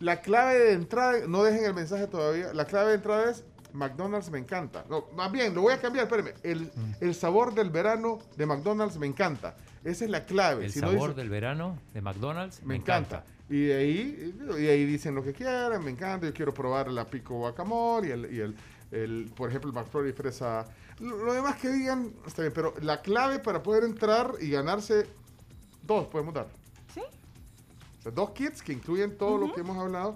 La 0.00 0.20
clave 0.20 0.58
de 0.58 0.72
entrada, 0.74 1.26
no 1.26 1.42
dejen 1.42 1.64
el 1.64 1.74
mensaje 1.74 2.06
todavía, 2.06 2.52
la 2.52 2.64
clave 2.66 2.90
de 2.90 2.94
entrada 2.96 3.30
es 3.30 3.44
McDonald's 3.72 4.30
me 4.30 4.38
encanta. 4.38 4.84
No, 4.88 5.06
más 5.14 5.30
bien, 5.30 5.54
lo 5.54 5.60
voy 5.62 5.74
a 5.74 5.80
cambiar, 5.80 6.04
espérenme. 6.06 6.34
El, 6.42 6.70
el 7.00 7.14
sabor 7.14 7.54
del 7.54 7.68
verano 7.70 8.18
de 8.36 8.46
McDonald's 8.46 8.96
me 8.96 9.06
encanta. 9.06 9.56
Esa 9.84 10.04
es 10.04 10.10
la 10.10 10.24
clave. 10.24 10.64
El 10.66 10.72
Si 10.72 10.80
no 10.80 10.88
sabor 10.90 11.10
dice- 11.10 11.20
del 11.20 11.28
verano 11.30 11.78
de 11.92 12.00
McDonald's 12.00 12.62
me 12.64 12.76
encanta. 12.76 13.24
Y 13.50 13.64
de 13.66 13.74
ahí, 13.76 14.34
y 14.58 14.66
ahí 14.66 14.84
dicen 14.84 15.14
lo 15.14 15.22
que 15.22 15.32
quieran, 15.32 15.82
me 15.84 15.90
encanta, 15.90 16.26
yo 16.26 16.34
quiero 16.34 16.52
probar 16.54 16.88
la 16.90 17.06
pico 17.06 17.34
guacamole 17.38 18.08
y 18.08 18.10
el, 18.10 18.34
y 18.34 18.40
el, 18.40 18.56
el, 18.90 19.32
por 19.34 19.48
ejemplo, 19.50 19.70
el 19.70 19.74
McFlurry 19.74 20.12
fresa. 20.12 20.66
Lo, 21.00 21.24
lo 21.24 21.32
demás 21.34 21.56
que 21.56 21.68
digan, 21.70 22.12
está 22.26 22.42
bien, 22.42 22.52
pero 22.54 22.74
la 22.82 23.00
clave 23.00 23.38
para 23.38 23.62
poder 23.62 23.84
entrar 23.84 24.32
y 24.40 24.50
ganarse, 24.50 25.06
dos 25.82 26.06
podemos 26.08 26.34
dar. 26.34 26.48
Dos 28.14 28.30
kits 28.30 28.62
que 28.62 28.72
incluyen 28.72 29.16
todo 29.18 29.36
lo 29.38 29.52
que 29.52 29.60
hemos 29.60 29.76
hablado. 29.76 30.14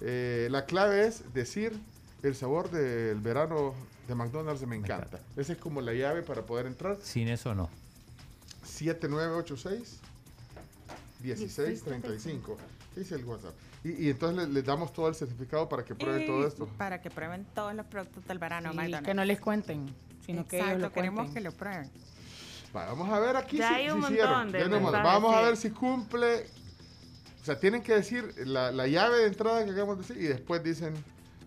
Eh, 0.00 0.48
la 0.50 0.64
clave 0.66 1.06
es 1.06 1.32
decir 1.34 1.78
el 2.22 2.34
sabor 2.34 2.70
del 2.70 3.20
verano 3.20 3.74
de 4.08 4.14
McDonald's 4.14 4.66
me 4.66 4.76
encanta. 4.76 5.20
Esa 5.36 5.52
es 5.52 5.58
como 5.58 5.80
la 5.80 5.92
llave 5.92 6.22
para 6.22 6.42
poder 6.42 6.66
entrar. 6.66 6.96
Sin 7.02 7.28
eso 7.28 7.54
no. 7.54 7.68
7986 8.64 10.00
1635. 11.22 12.56
¿Qué 12.94 13.00
dice 13.00 13.14
el 13.16 13.24
WhatsApp? 13.24 13.54
Y, 13.84 14.06
y 14.06 14.10
entonces 14.10 14.46
le- 14.48 14.52
les 14.54 14.64
damos 14.64 14.92
todo 14.92 15.08
el 15.08 15.14
certificado 15.14 15.68
para 15.68 15.84
que 15.84 15.94
prueben 15.94 16.22
Y 16.22 16.26
todo 16.26 16.46
esto. 16.46 16.66
Para 16.78 17.00
que 17.00 17.10
prueben 17.10 17.44
todos 17.54 17.74
los 17.74 17.86
productos 17.86 18.24
del 18.26 18.38
verano. 18.38 18.70
Sí, 18.70 18.76
McDonald's. 18.76 19.06
que 19.06 19.14
no 19.14 19.24
les 19.24 19.40
cuenten, 19.40 19.94
sino 20.24 20.46
que 20.46 20.58
ellos 20.60 20.80
lo 20.80 20.92
queremos 20.92 21.24
cuenten. 21.26 21.34
que 21.34 21.48
lo 21.48 21.52
prueben. 21.56 21.90
Va, 22.76 22.86
vamos 22.86 23.08
a 23.10 23.18
ver 23.20 23.36
aquí 23.36 23.56
Ya 23.58 23.68
si, 23.68 23.74
hay 23.74 23.90
un 23.90 23.94
si 23.96 24.00
montón 24.00 24.12
hicieron. 24.14 24.52
de 24.52 24.58
Ya 24.58 24.64
hay 24.64 24.72
un 24.72 24.82
montón. 24.82 24.92
mensajes, 24.92 25.22
Vamos 25.22 25.34
a 25.34 25.40
ver 25.42 25.56
si 25.56 25.70
cumple. 25.70 26.46
O 27.48 27.50
sea, 27.50 27.58
tienen 27.60 27.82
que 27.82 27.94
decir 27.94 28.34
la, 28.46 28.70
la 28.70 28.86
llave 28.86 29.20
de 29.20 29.26
entrada 29.28 29.64
que 29.64 29.70
acabamos 29.70 29.96
de 29.96 30.02
decir 30.02 30.22
y 30.22 30.28
después 30.28 30.62
dicen 30.62 30.92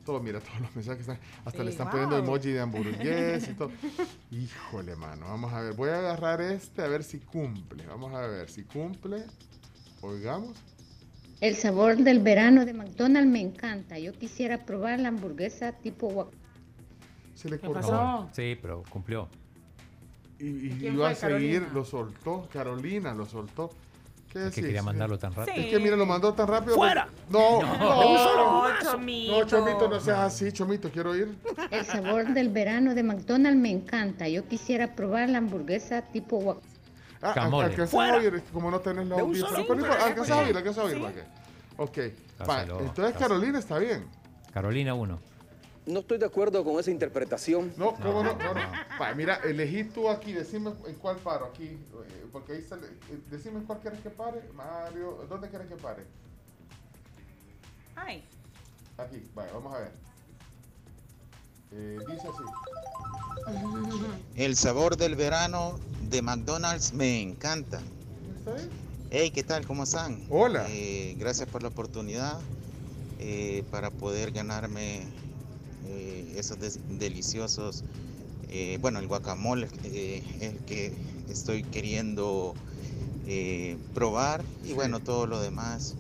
todo. 0.03 0.19
Mira, 0.19 0.39
todos 0.39 0.59
los 0.61 0.75
mensajes 0.75 1.05
que 1.05 1.11
están. 1.11 1.19
Hasta 1.45 1.59
Sí, 1.59 1.63
le 1.63 1.69
están 1.69 1.85
wow. 1.85 1.91
poniendo 1.91 2.17
emoji 2.17 2.49
de 2.53 2.59
hamburgués 2.59 3.47
y 3.47 3.53
todo. 3.53 3.71
Híjole, 4.31 4.95
mano. 4.95 5.27
Vamos 5.27 5.53
a 5.53 5.61
ver. 5.61 5.75
Voy 5.75 5.89
a 5.89 5.99
agarrar 5.99 6.41
este 6.41 6.81
a 6.81 6.87
ver 6.87 7.03
si 7.03 7.19
cumple. 7.19 7.85
Vamos 7.85 8.15
a 8.15 8.25
ver 8.25 8.49
si 8.49 8.63
cumple. 8.63 9.25
Oigamos. 10.01 10.65
El 11.39 11.55
sabor 11.55 11.97
del 11.97 12.19
verano 12.19 12.65
de 12.65 12.73
McDonald's 12.73 13.29
me 13.29 13.41
encanta. 13.41 13.99
Yo 13.99 14.13
quisiera 14.13 14.65
probar 14.65 14.99
la 14.99 15.09
hamburguesa 15.09 15.73
tipo 15.73 16.07
guac. 16.09 16.33
Se 17.35 17.47
le 17.49 17.59
¿Qué 17.59 17.67
cortó. 17.67 17.79
pasó? 17.81 18.29
Sí, 18.33 18.57
pero 18.59 18.83
cumplió. 18.89 19.29
Y, 20.39 20.47
y 20.67 20.77
¿Quién 20.79 20.95
iba 20.95 21.09
a 21.09 21.15
seguir, 21.15 21.63
Carolina? 21.63 21.69
lo 21.73 21.85
soltó. 21.85 22.49
Carolina 22.51 23.13
lo 23.13 23.25
soltó. 23.27 23.69
¿Qué 24.31 24.47
Es 24.47 24.55
que 24.55 24.61
quería 24.61 24.81
mandarlo 24.81 25.19
tan 25.19 25.33
rápido. 25.33 25.57
Es 25.57 25.67
que 25.67 25.79
mira, 25.79 25.95
lo 25.97 26.05
mandó 26.05 26.33
tan 26.33 26.47
rápido. 26.47 26.75
¡Fuera! 26.75 27.07
No, 27.29 27.61
No. 27.61 27.77
no, 27.77 28.69
No, 28.69 28.81
Chomito. 28.81 29.39
no, 29.39 29.45
Chomito, 29.45 29.87
no 29.89 29.99
seas 29.99 30.19
así, 30.19 30.51
Chomito, 30.53 30.89
quiero 30.89 31.15
ir. 31.15 31.35
El 31.69 31.85
sabor 31.85 32.27
del 32.33 32.49
verano 32.49 32.95
de 32.95 33.03
McDonald's 33.03 33.59
me 33.59 33.69
encanta. 33.71 34.27
Yo 34.29 34.47
quisiera 34.47 34.95
probar 34.95 35.29
la 35.29 35.39
hamburguesa 35.39 36.01
tipo 36.01 36.37
guac. 36.37 36.59
Ah, 37.21 37.33
Camole. 37.35 37.67
alcanzas 37.67 37.93
a 37.93 38.17
oír, 38.17 38.41
como 38.53 38.71
no 38.71 38.79
tenés 38.79 39.05
la 39.07 39.21
golpe. 39.21 39.41
alcanzas 39.43 40.31
a 40.31 40.37
oír, 40.41 40.57
alcanzas 40.57 40.77
a 40.83 40.87
oír. 40.87 41.23
Ok, 41.77 41.97
entonces. 42.39 43.15
Carolina 43.17 43.59
está 43.59 43.77
bien. 43.79 44.05
Carolina 44.53 44.93
1. 44.93 45.19
No 45.85 45.99
estoy 46.01 46.19
de 46.19 46.25
acuerdo 46.25 46.63
con 46.63 46.79
esa 46.79 46.91
interpretación. 46.91 47.73
No, 47.75 47.95
¿cómo 47.95 48.23
no? 48.23 48.35
No, 48.35 48.53
no. 48.53 48.61
Va, 49.01 49.13
mira, 49.15 49.41
elegí 49.43 49.83
tú 49.85 50.09
aquí, 50.09 50.31
decime 50.33 50.73
en 50.85 50.95
cuál 50.95 51.17
paro 51.17 51.45
aquí, 51.47 51.65
eh, 51.65 52.27
porque 52.31 52.53
ahí 52.53 52.61
sale, 52.61 52.87
eh, 52.87 53.19
decime 53.29 53.59
en 53.59 53.65
cuál 53.65 53.79
quieres 53.79 53.99
que 54.01 54.11
pare, 54.11 54.41
Mario, 54.53 55.25
¿dónde 55.27 55.49
quieres 55.49 55.67
que 55.67 55.75
pare? 55.75 56.03
Ay, 57.95 58.23
Aquí, 58.97 59.23
vamos 59.35 59.73
a 59.73 59.79
ver. 59.79 59.91
Eh, 61.71 61.97
dice 62.07 62.27
así. 62.27 62.43
El 64.35 64.55
sabor 64.55 64.97
del 64.97 65.15
verano 65.15 65.79
de 66.09 66.21
McDonald's 66.21 66.93
me 66.93 67.21
encanta. 67.21 67.81
¿Está 68.37 68.53
bien? 68.53 68.69
Hey, 69.09 69.31
¿qué 69.31 69.43
tal? 69.43 69.65
¿Cómo 69.65 69.83
están? 69.83 70.23
Hola. 70.29 70.67
Eh, 70.69 71.15
gracias 71.17 71.49
por 71.49 71.63
la 71.63 71.69
oportunidad 71.69 72.39
eh, 73.19 73.63
para 73.71 73.89
poder 73.89 74.31
ganarme 74.31 75.03
eh, 75.91 76.33
esos 76.37 76.57
deliciosos. 76.89 77.83
eh, 78.49 78.77
bueno, 78.81 78.99
el 78.99 79.07
guacamole 79.07 79.67
eh, 79.83 80.23
es 80.39 80.53
el 80.53 80.59
que 80.65 80.93
estoy 81.29 81.63
queriendo 81.63 82.53
eh, 83.27 83.77
probar 83.93 84.43
y 84.63 84.73
bueno, 84.73 84.99
todo 84.99 85.27
lo 85.27 85.41
demás. 85.41 85.95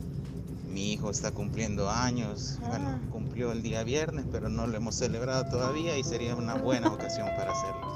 Mi 0.67 0.93
hijo 0.93 1.11
está 1.11 1.31
cumpliendo 1.31 1.89
años. 1.89 2.57
Bueno, 2.67 2.99
cumplió 3.11 3.51
el 3.51 3.61
día 3.61 3.83
viernes, 3.83 4.25
pero 4.31 4.49
no 4.49 4.67
lo 4.67 4.77
hemos 4.77 4.95
celebrado 4.95 5.43
todavía 5.49 5.97
y 5.97 6.03
sería 6.03 6.35
una 6.35 6.55
buena 6.55 6.87
ocasión 6.93 7.27
para 7.37 7.51
hacerlo. 7.51 7.91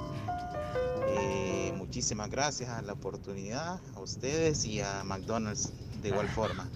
Muchísimas 1.95 2.29
gracias 2.29 2.69
a 2.69 2.81
la 2.81 2.91
oportunidad, 2.91 3.79
a 3.95 4.01
ustedes 4.01 4.65
y 4.65 4.81
a 4.81 5.03
McDonald's 5.05 5.71
de 6.01 6.09
igual 6.09 6.27
forma. 6.27 6.67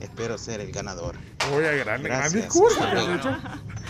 Espero 0.00 0.36
ser 0.38 0.60
el 0.60 0.72
ganador. 0.72 1.14
Oye, 1.54 1.78
gran, 1.78 2.32
discurso. 2.32 2.78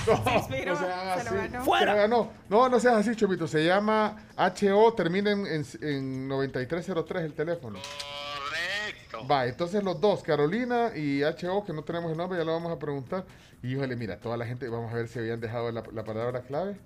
No, 0.06 0.22
inspiró, 0.36 0.74
no 0.74 0.78
seas 0.86 1.24
se 1.24 1.34
lo 1.34 1.40
así. 1.40 1.48
ganó. 1.50 1.64
¡Fuera! 1.64 2.06
No, 2.06 2.30
no, 2.48 2.68
no 2.68 2.78
seas 2.78 2.94
así, 2.98 3.16
Chomito. 3.16 3.48
Se 3.48 3.64
llama 3.64 4.16
HO, 4.36 4.92
termina 4.94 5.32
en, 5.32 5.44
en, 5.46 5.66
en 5.82 6.28
9303 6.28 7.24
el 7.24 7.32
teléfono. 7.34 7.80
Correcto. 7.80 9.26
Va, 9.26 9.46
entonces 9.46 9.82
los 9.82 10.00
dos, 10.00 10.22
Carolina 10.22 10.92
y 10.94 11.22
HO, 11.24 11.64
que 11.64 11.72
no 11.72 11.82
tenemos 11.82 12.12
el 12.12 12.16
nombre, 12.16 12.38
ya 12.38 12.44
lo 12.44 12.52
vamos 12.52 12.70
a 12.70 12.78
preguntar. 12.78 13.24
Y 13.64 13.72
híjole, 13.72 13.96
mira, 13.96 14.20
toda 14.20 14.36
la 14.36 14.46
gente, 14.46 14.68
vamos 14.68 14.92
a 14.92 14.96
ver 14.96 15.08
si 15.08 15.18
habían 15.18 15.40
dejado 15.40 15.72
la, 15.72 15.82
la 15.92 16.04
palabra 16.04 16.42
clave. 16.42 16.76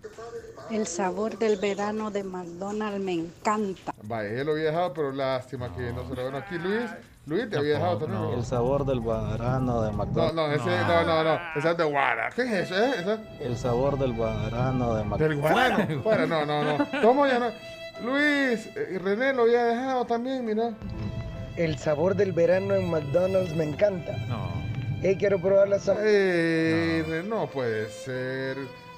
El 0.71 0.87
sabor 0.87 1.37
del 1.37 1.59
verano 1.59 2.11
de 2.11 2.25
McDonald's 2.25 3.01
me 3.05 3.13
encanta. 3.13 3.93
Va, 4.11 4.25
él 4.25 4.47
lo 4.47 4.53
había 4.53 4.67
dejado, 4.67 4.95
pero 4.95 5.13
lástima 5.13 5.75
que 5.77 5.93
no 5.93 6.09
se 6.09 6.15
lo 6.15 6.23
bueno 6.23 6.39
aquí. 6.39 6.57
Luis, 6.57 6.89
Luis 7.27 7.49
te 7.51 7.59
había 7.59 7.75
dejado 7.75 7.99
también. 7.99 8.23
¿no? 8.23 8.35
El 8.35 8.45
sabor 8.45 8.85
del 8.87 9.01
verano 9.01 9.83
de 9.83 9.91
No, 9.93 9.97
McDonald's. 9.99 10.35
no, 10.35 10.47
ese, 10.53 10.65
no, 10.87 11.05
no, 11.05 11.25
no, 11.25 11.39
esa 11.57 11.71
es 11.73 11.77
de 11.77 11.85
Guara. 11.85 12.31
¿Qué 12.35 12.43
es 12.43 12.51
eso, 12.53 12.75
eh? 12.77 12.91
Esa- 12.99 13.19
El 13.41 13.57
sabor 13.57 13.99
del 13.99 14.13
verano 14.15 14.95
de 14.95 14.99
Del 15.01 15.09
McDonald's. 15.09 15.41
guarano. 15.41 16.01
Fuera, 16.03 16.27
no, 16.27 16.45
no, 16.47 16.65
no. 16.79 16.87
¿Cómo 17.03 17.27
ya 17.27 17.39
no? 17.39 17.47
Luis, 18.05 18.69
eh, 18.75 18.99
René 19.03 19.33
lo 19.35 19.43
había 19.43 19.65
dejado 19.65 20.05
también, 20.07 20.45
mira. 20.47 20.71
El 21.57 21.77
sabor 21.79 22.15
del 22.17 22.33
verano 22.33 22.75
en 22.75 22.91
McDonald's 22.91 23.55
me 23.55 23.65
encanta. 23.65 24.17
No. 24.29 24.49
Eh, 25.03 25.17
quiero 25.19 25.39
probar 25.39 25.69
la 25.69 25.79
sal- 25.79 25.99
Eh, 26.01 27.05
Re- 27.07 27.23
no 27.23 27.47
puede 27.47 27.89
ser. 27.91 28.57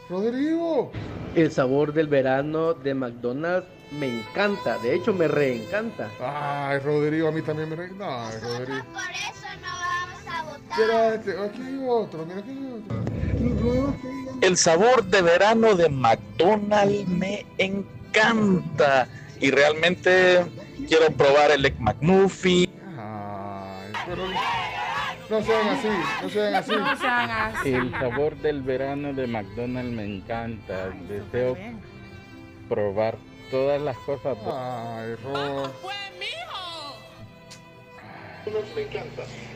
Rodrigo. 0.08 0.92
El 1.34 1.50
sabor 1.50 1.92
del 1.92 2.06
verano 2.08 2.74
de 2.74 2.94
McDonald's 2.94 3.66
me 3.98 4.08
encanta. 4.20 4.78
De 4.78 4.94
hecho, 4.94 5.12
me 5.12 5.28
reencanta. 5.28 6.08
Ay, 6.20 6.78
Rodrigo, 6.80 7.28
a 7.28 7.32
mí 7.32 7.42
también 7.42 7.68
me... 7.70 7.76
re- 7.76 7.90
No, 7.90 8.04
ay, 8.26 8.36
Rodrigo. 8.42 8.84
Por 8.92 9.10
eso 9.10 9.46
no 9.60 9.68
vamos 9.68 10.26
a 10.28 10.42
votar. 10.44 10.78
Mira, 10.78 11.14
este, 11.14 11.30
aquí 11.38 11.62
hay 11.62 11.84
otro, 11.88 12.26
mira, 12.26 12.38
aquí 12.40 12.50
hay 12.50 13.78
otro. 13.78 13.94
El 14.40 14.56
sabor 14.56 15.04
de 15.04 15.22
verano 15.22 15.74
de 15.74 15.88
McDonald's 15.88 17.08
me 17.08 17.44
encanta. 17.58 19.06
Y 19.40 19.50
realmente 19.50 20.44
quiero 20.88 21.10
probar 21.12 21.50
el 21.50 21.64
Egg 21.66 21.78
McMuffin. 21.80 22.70
Ay, 22.98 23.92
pero 24.06 24.22
no 25.30 25.42
sean 25.42 25.68
así, 25.68 25.88
no 26.22 26.28
sean 26.28 26.54
así. 26.54 26.70
No 26.76 26.96
sean 26.96 27.30
así. 27.30 27.74
El 27.74 27.90
sabor 27.92 28.36
del 28.36 28.62
verano 28.62 29.12
de 29.12 29.26
McDonald's 29.26 29.92
me 29.92 30.04
encanta. 30.04 30.90
Deseo 31.08 31.56
probar 32.68 33.16
todas 33.52 33.80
las 33.80 33.96
cosas. 33.98 34.36
Ay, 34.44 35.14
Rod. 35.22 35.70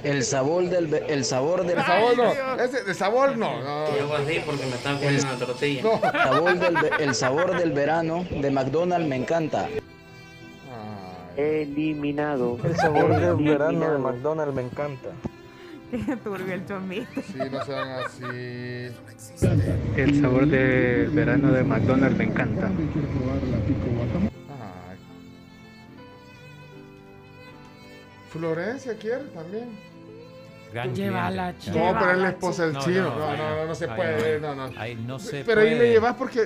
El 0.04 0.22
sabor 0.22 0.68
del 0.68 0.86
ve- 0.86 1.04
el 1.08 1.24
sabor 1.24 1.66
del 1.66 1.76
El 1.78 1.84
sabor 1.84 2.16
no, 2.16 2.62
ese, 2.62 2.84
de 2.84 2.94
sabor 2.94 3.36
no. 3.36 3.60
no. 3.60 3.96
Yo 3.98 4.14
así 4.14 4.40
porque 4.46 4.64
me 4.66 4.76
están 4.76 5.02
el, 5.02 5.18
una 5.20 5.34
tortilla. 5.36 5.82
No. 5.82 6.00
sabor 6.12 6.58
del 6.58 6.76
el 7.00 7.14
sabor 7.16 7.56
del 7.58 7.72
verano 7.72 8.24
de 8.30 8.50
McDonald's 8.50 9.08
me 9.08 9.16
encanta. 9.16 9.68
Eliminado. 11.36 12.58
El 12.62 12.76
sabor 12.76 13.16
del 13.18 13.34
verano 13.36 13.90
de 13.92 13.98
McDonald's 13.98 14.54
me 14.54 14.62
encanta. 14.62 15.08
Turbio 16.24 16.54
el 16.54 16.66
chomito. 16.66 17.22
Sí, 17.22 17.38
no 17.50 17.64
sean 17.64 17.88
así. 18.04 18.24
El 19.96 20.20
sabor 20.20 20.46
de 20.46 21.08
verano 21.12 21.50
de 21.52 21.64
McDonald's 21.64 22.18
me 22.18 22.24
encanta. 22.24 22.66
Ay. 22.66 24.28
Florencia 28.30 28.96
quiere 28.98 29.24
también. 29.34 29.68
Gran 30.72 30.94
Llévala, 30.94 31.52
cliente. 31.54 31.78
chica. 31.80 31.92
No, 31.92 31.98
pero 31.98 32.12
es 32.12 32.18
la 32.18 32.28
esposa 32.30 32.64
del 32.64 32.72
No, 32.74 32.80
chino. 32.80 33.02
no, 33.02 33.18
No, 33.18 33.36
no, 33.36 33.56
no, 33.56 33.66
no 33.66 33.74
se 33.74 33.84
ahí 33.88 33.96
puede. 33.96 34.40
No, 34.40 34.54
no. 34.54 34.70
Ahí 34.76 34.94
no 34.96 35.18
se 35.18 35.44
Pero 35.44 35.60
ahí 35.60 35.78
le 35.78 35.90
llevas 35.90 36.14
porque, 36.16 36.42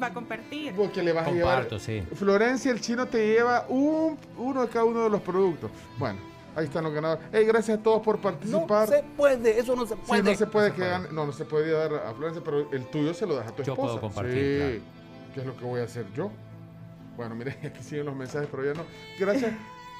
Va 0.00 0.08
a 0.08 0.12
compartir. 0.12 0.72
porque 0.74 1.02
le 1.02 1.12
vas 1.12 1.26
a 1.26 1.30
llevar. 1.32 1.68
Sí. 1.80 2.02
Florencia, 2.14 2.70
el 2.70 2.80
chino 2.80 3.06
te 3.06 3.26
lleva 3.26 3.66
un, 3.68 4.18
uno 4.36 4.62
de 4.62 4.68
cada 4.68 4.84
uno 4.84 5.04
de 5.04 5.10
los 5.10 5.20
productos. 5.22 5.70
Bueno, 5.98 6.18
ahí 6.56 6.64
están 6.66 6.84
los 6.84 6.92
ganadores. 6.92 7.24
Hey, 7.32 7.44
gracias 7.46 7.78
a 7.78 7.82
todos 7.82 8.02
por 8.02 8.18
participar. 8.20 8.88
No 8.88 8.94
se 8.96 9.02
puede, 9.16 9.58
eso 9.58 9.74
no 9.76 9.86
se 9.86 9.94
Sí, 9.94 10.00
puede. 10.06 10.22
no 10.22 10.34
se 10.34 10.46
puede 10.46 10.72
que 10.72 10.82
gane- 10.82 11.08
no, 11.10 11.26
no 11.26 11.32
se 11.32 11.44
puede 11.44 11.70
dar 11.72 11.92
a 12.06 12.12
Florencia, 12.14 12.42
pero 12.44 12.70
el 12.72 12.86
tuyo 12.86 13.12
se 13.14 13.26
lo 13.26 13.34
das 13.36 13.48
a 13.48 13.52
tu 13.56 13.62
Yo 13.62 13.72
esposa. 13.72 13.88
puedo 13.94 14.00
compartir, 14.00 14.34
Sí. 14.34 14.58
claro. 14.58 15.32
¿Qué 15.34 15.40
es 15.40 15.46
lo 15.46 15.56
que 15.56 15.64
voy 15.64 15.80
a 15.80 15.84
hacer 15.84 16.06
yo? 16.14 16.30
Bueno, 17.16 17.34
miren, 17.34 17.56
aquí 17.66 17.82
siguen 17.82 18.06
los 18.06 18.14
mensajes, 18.16 18.48
pero 18.50 18.64
ya 18.64 18.74
no. 18.74 18.84
Gracias 19.18 19.52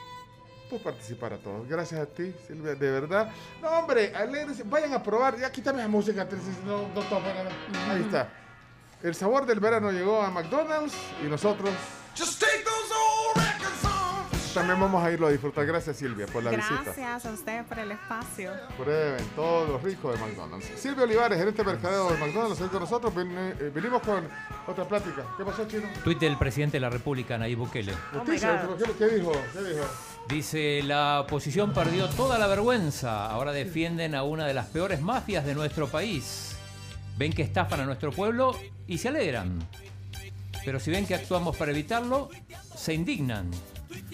por 0.70 0.80
participar 0.80 1.32
a 1.34 1.38
todos. 1.38 1.66
Gracias 1.68 2.00
a 2.00 2.06
ti, 2.06 2.34
Silvia, 2.46 2.74
de 2.74 2.90
verdad. 2.90 3.30
No, 3.60 3.68
hombre, 3.70 4.14
alegres, 4.14 4.68
vayan 4.68 4.92
a 4.94 5.02
probar. 5.02 5.38
Ya 5.38 5.50
quítame 5.52 5.78
la 5.78 5.88
música, 5.88 6.26
Teresa, 6.28 6.48
no, 6.66 6.88
no 6.88 7.00
toca 7.08 7.32
nada. 7.34 7.50
Ahí 7.90 8.02
está. 8.02 8.30
El 9.02 9.14
sabor 9.14 9.44
del 9.46 9.58
verano 9.60 9.90
llegó 9.90 10.22
a 10.22 10.30
McDonald's 10.30 10.94
y 11.24 11.28
nosotros 11.28 11.70
también 14.52 14.78
vamos 14.80 15.02
a 15.02 15.10
irlo 15.10 15.26
a 15.26 15.30
disfrutar. 15.30 15.66
Gracias, 15.66 15.96
Silvia, 15.96 16.26
por 16.26 16.42
la 16.42 16.50
visita. 16.50 16.82
Gracias 16.84 17.26
a 17.26 17.30
ustedes 17.30 17.64
por 17.66 17.78
el 17.78 17.92
espacio. 17.92 18.52
Prueben 18.76 19.24
todo 19.34 19.66
lo 19.66 19.78
rico 19.78 20.12
de 20.12 20.18
McDonald's. 20.18 20.66
Silvia 20.76 21.04
Olivares, 21.04 21.38
gerente 21.38 21.62
de 21.64 21.72
mercadeo 21.72 22.10
de 22.10 22.16
McDonald's, 22.18 22.60
está 22.60 22.70
con 22.70 22.80
nosotros. 22.80 23.14
Ven- 23.14 23.30
eh, 23.36 23.70
venimos 23.74 24.02
con 24.02 24.28
otra 24.66 24.84
plática. 24.86 25.24
¿Qué 25.36 25.44
pasó, 25.44 25.66
Chino? 25.66 25.88
Tuit 26.04 26.18
del 26.18 26.36
presidente 26.36 26.76
de 26.76 26.80
la 26.80 26.90
República, 26.90 27.36
Nayib 27.38 27.58
Bukele. 27.58 27.92
Noticias, 28.12 28.66
¿qué, 28.78 28.92
qué 28.98 29.14
dijo? 29.16 29.32
¿Qué 29.52 29.60
dijo? 29.62 29.84
Dice, 30.28 30.82
la 30.84 31.20
oposición 31.20 31.72
perdió 31.72 32.08
toda 32.08 32.38
la 32.38 32.46
vergüenza. 32.46 33.26
Ahora 33.30 33.52
defienden 33.52 34.14
a 34.14 34.22
una 34.22 34.46
de 34.46 34.54
las 34.54 34.66
peores 34.66 35.00
mafias 35.00 35.44
de 35.44 35.54
nuestro 35.54 35.88
país. 35.88 36.56
Ven 37.18 37.32
que 37.32 37.42
estafan 37.42 37.80
a 37.80 37.84
nuestro 37.84 38.12
pueblo 38.12 38.56
y 38.86 38.98
se 38.98 39.08
alegran. 39.08 39.58
Pero 40.64 40.78
si 40.78 40.90
ven 40.92 41.06
que 41.06 41.14
actuamos 41.16 41.56
para 41.56 41.72
evitarlo, 41.72 42.28
se 42.76 42.94
indignan. 42.94 43.50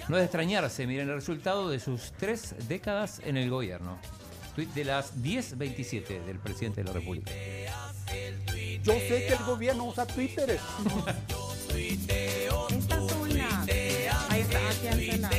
No 0.08 0.16
es 0.16 0.20
de 0.20 0.24
extrañarse, 0.24 0.86
miren 0.86 1.10
el 1.10 1.16
resultado 1.16 1.68
de 1.68 1.78
sus 1.78 2.12
tres 2.12 2.54
décadas 2.66 3.20
en 3.26 3.36
el 3.36 3.50
gobierno. 3.50 3.98
Tuit 4.54 4.72
de 4.72 4.84
las 4.84 5.14
10.27 5.22 6.24
del 6.24 6.38
presidente 6.38 6.82
de 6.82 6.86
la 6.86 6.94
República. 6.94 7.30
Yo 8.82 8.94
sé 8.94 9.26
que 9.26 9.34
el 9.34 9.44
gobierno 9.44 9.84
usa 9.84 10.06
Twitter. 10.06 10.58
Esta 12.70 12.94
es 12.96 13.12
una. 13.12 13.62
Ahí 14.30 14.40
está, 14.40 14.68
aquí 14.90 15.10
en 15.10 15.22
la. 15.22 15.30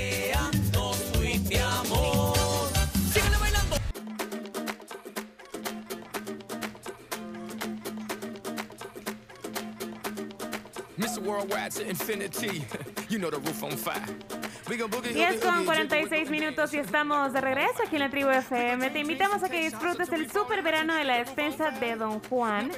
Mr. 10.97 11.21
Worldwide 11.23 11.71
to 11.71 11.89
infinity. 11.89 12.65
You 13.09 13.17
know 13.17 13.31
the 13.31 13.39
roof 13.39 13.63
on 13.63 13.71
fire. 13.71 14.05
We 14.69 14.77
gon' 14.77 14.89
boogie, 14.91 15.13
10 15.13 15.29
oogie, 15.29 15.39
con 15.39 15.53
oogie, 15.55 15.65
46 15.65 16.29
minutos 16.29 16.71
y 16.75 16.77
estamos 16.77 17.33
de 17.33 17.41
regreso 17.41 17.81
aquí 17.85 17.95
en 17.95 18.01
la 18.03 18.09
tribu 18.11 18.29
FM. 18.29 18.91
Te 18.91 18.99
invitamos 18.99 19.41
a 19.41 19.49
que 19.49 19.61
disfrutes 19.61 20.11
el 20.11 20.31
super 20.31 20.61
verano 20.61 20.93
de 20.93 21.03
la 21.05 21.17
despensa 21.17 21.71
de 21.71 21.95
Don 21.95 22.19
Juan. 22.25 22.71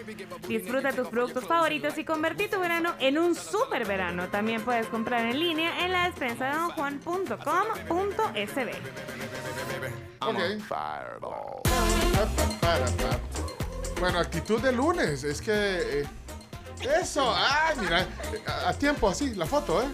Disfruta 0.47 0.93
tus 0.93 1.09
productos 1.09 1.43
favoritos 1.45 1.97
y 1.97 2.05
convertí 2.05 2.47
tu 2.47 2.59
verano 2.61 2.93
en 2.99 3.17
un 3.17 3.35
super 3.35 3.85
verano. 3.85 4.29
También 4.29 4.61
puedes 4.61 4.87
comprar 4.87 5.25
en 5.25 5.37
línea 5.39 5.83
en 5.85 5.91
la 5.91 6.05
despensa 6.05 6.45
de 6.45 6.53
donjuan.com.sb. 6.55 8.71
Ok. 10.21 10.39
Bueno, 13.99 14.19
actitud 14.19 14.61
de 14.61 14.71
lunes. 14.71 15.23
Es 15.25 15.41
que. 15.41 15.51
eh, 16.01 16.05
eso. 17.01 17.33
Ay, 17.35 17.75
mira. 17.79 18.01
eh, 18.01 18.05
A, 18.47 18.69
a 18.69 18.73
tiempo 18.73 19.09
así, 19.09 19.35
la 19.35 19.45
foto, 19.45 19.81
¿eh? 19.81 19.85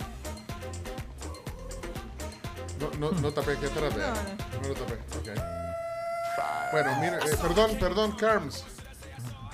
No, 2.80 2.92
no, 3.12 3.12
no 3.20 3.32
tapé, 3.32 3.56
¿qué 3.60 3.68
atrás? 3.68 3.96
vea. 3.96 4.14
No 4.62 4.68
lo 4.70 4.74
tapé. 4.74 4.94
Ok. 4.94 5.40
Bueno, 6.72 6.92
mira, 7.00 7.18
eh, 7.20 7.36
perdón, 7.42 7.72
perdón, 7.80 8.12
Carms. 8.18 8.66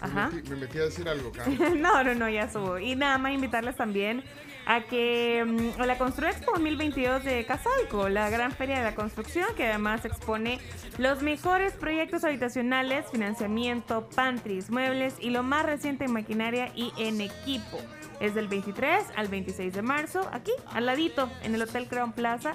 Me 0.01 0.07
Ajá. 0.09 0.29
metí, 0.33 0.49
me 0.49 0.55
metí 0.57 0.77
a 0.79 0.83
decir 0.83 1.07
algo, 1.07 1.31
Carms. 1.35 1.59
no, 1.77 2.03
no, 2.03 2.13
no, 2.15 2.29
ya 2.29 2.49
subo. 2.51 2.77
Y 2.79 2.95
nada 2.95 3.17
más 3.17 3.31
invitarles 3.33 3.75
también 3.77 4.23
a 4.65 4.81
que 4.81 5.73
a 5.77 5.85
la 5.85 5.97
Construexpo 5.97 6.51
2022 6.53 7.23
de 7.23 7.45
Casalco, 7.45 8.07
la 8.09 8.29
gran 8.29 8.51
feria 8.53 8.77
de 8.77 8.83
la 8.83 8.95
construcción 8.95 9.45
que 9.55 9.67
además 9.67 10.05
expone 10.05 10.59
los 10.97 11.21
mejores 11.21 11.73
proyectos 11.73 12.23
habitacionales, 12.23 13.05
financiamiento, 13.11 14.09
pantries, 14.15 14.69
muebles 14.69 15.15
y 15.19 15.29
lo 15.31 15.43
más 15.43 15.65
reciente 15.65 16.05
en 16.05 16.13
maquinaria 16.13 16.71
y 16.75 16.91
en 16.97 17.19
equipo. 17.21 17.77
Es 18.21 18.35
del 18.35 18.47
23 18.47 19.03
al 19.17 19.27
26 19.27 19.73
de 19.73 19.81
marzo, 19.81 20.29
aquí, 20.31 20.51
al 20.73 20.85
ladito, 20.85 21.29
en 21.43 21.55
el 21.55 21.61
Hotel 21.61 21.87
Crown 21.89 22.13
Plaza, 22.13 22.53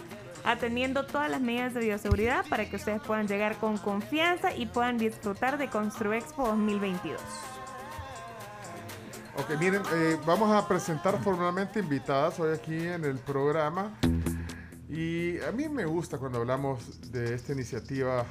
atendiendo 0.49 1.05
todas 1.05 1.31
las 1.31 1.43
medidas 1.43 1.75
de 1.75 1.81
bioseguridad 1.81 2.47
para 2.49 2.69
que 2.69 2.77
ustedes 2.77 3.03
puedan 3.03 3.29
llegar 3.29 3.57
con 3.59 3.77
confianza 3.77 4.55
y 4.55 4.65
puedan 4.65 4.97
disfrutar 4.97 5.59
de 5.59 5.69
Construexpo 5.69 6.47
2022. 6.49 7.21
Ok, 9.37 9.51
miren, 9.61 9.83
eh, 9.93 10.19
vamos 10.27 10.51
a 10.51 10.67
presentar 10.67 11.23
formalmente 11.23 11.81
invitadas 11.81 12.41
hoy 12.41 12.55
aquí 12.55 12.75
en 12.75 13.05
el 13.05 13.19
programa. 13.19 13.93
Y 14.89 15.39
a 15.41 15.53
mí 15.53 15.69
me 15.69 15.85
gusta 15.85 16.17
cuando 16.17 16.39
hablamos 16.39 17.13
de 17.13 17.35
esta 17.35 17.53
iniciativa 17.53 18.25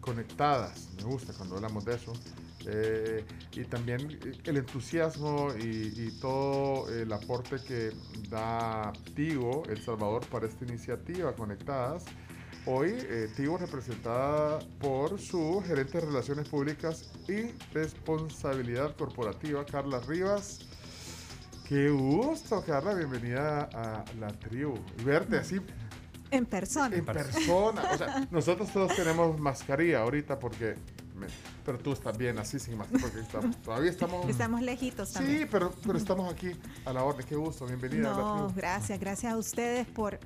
conectadas. 0.00 0.88
Me 0.96 1.04
gusta 1.04 1.34
cuando 1.34 1.56
hablamos 1.56 1.84
de 1.84 1.94
eso. 1.94 2.14
Eh, 2.66 3.24
y 3.52 3.64
también 3.64 4.18
el 4.44 4.56
entusiasmo 4.56 5.48
y, 5.58 5.92
y 5.96 6.18
todo 6.20 6.88
el 6.88 7.12
aporte 7.12 7.56
que 7.66 7.92
da 8.30 8.92
Tigo, 9.14 9.64
El 9.68 9.82
Salvador, 9.82 10.26
para 10.26 10.46
esta 10.46 10.64
iniciativa 10.64 11.34
Conectadas. 11.34 12.04
Hoy 12.66 12.96
eh, 12.98 13.28
Tigo 13.36 13.58
representada 13.58 14.58
por 14.80 15.20
su 15.20 15.62
gerente 15.66 15.98
de 16.00 16.06
Relaciones 16.06 16.48
Públicas 16.48 17.12
y 17.28 17.52
Responsabilidad 17.74 18.96
Corporativa, 18.96 19.66
Carla 19.66 20.00
Rivas. 20.00 20.60
Qué 21.68 21.90
gusto, 21.90 22.64
Carla, 22.66 22.94
bienvenida 22.94 23.68
a 23.74 24.04
la 24.18 24.28
tribu. 24.28 24.78
Y 24.98 25.04
verte 25.04 25.36
así 25.36 25.60
En 26.30 26.46
persona. 26.46 26.96
en 26.96 27.04
persona. 27.04 27.82
O 27.92 27.98
sea, 27.98 28.28
nosotros 28.30 28.72
todos 28.72 28.96
tenemos 28.96 29.38
mascarilla 29.38 30.00
ahorita 30.00 30.38
porque... 30.38 30.76
pero 31.64 31.78
tú 31.78 31.92
estás 31.92 32.16
bien 32.16 32.38
así 32.38 32.58
sin 32.58 32.76
mascarilla 32.78 33.06
porque 33.06 33.20
estamos- 33.20 33.56
todavía 33.62 33.90
estamos... 33.90 34.26
Estamos 34.28 34.62
lejitos 34.62 35.12
también. 35.12 35.40
Sí, 35.40 35.46
pero, 35.50 35.72
pero 35.84 35.98
estamos 35.98 36.32
aquí 36.32 36.52
a 36.84 36.92
la 36.92 37.02
orden. 37.04 37.26
Qué 37.26 37.36
gusto, 37.36 37.66
bienvenida 37.66 38.08
a 38.12 38.16
la 38.16 38.22
No, 38.22 38.34
tribu. 38.46 38.52
gracias, 38.60 38.98
gracias 39.00 39.32
a 39.32 39.36
ustedes 39.36 39.86
por, 39.86 40.18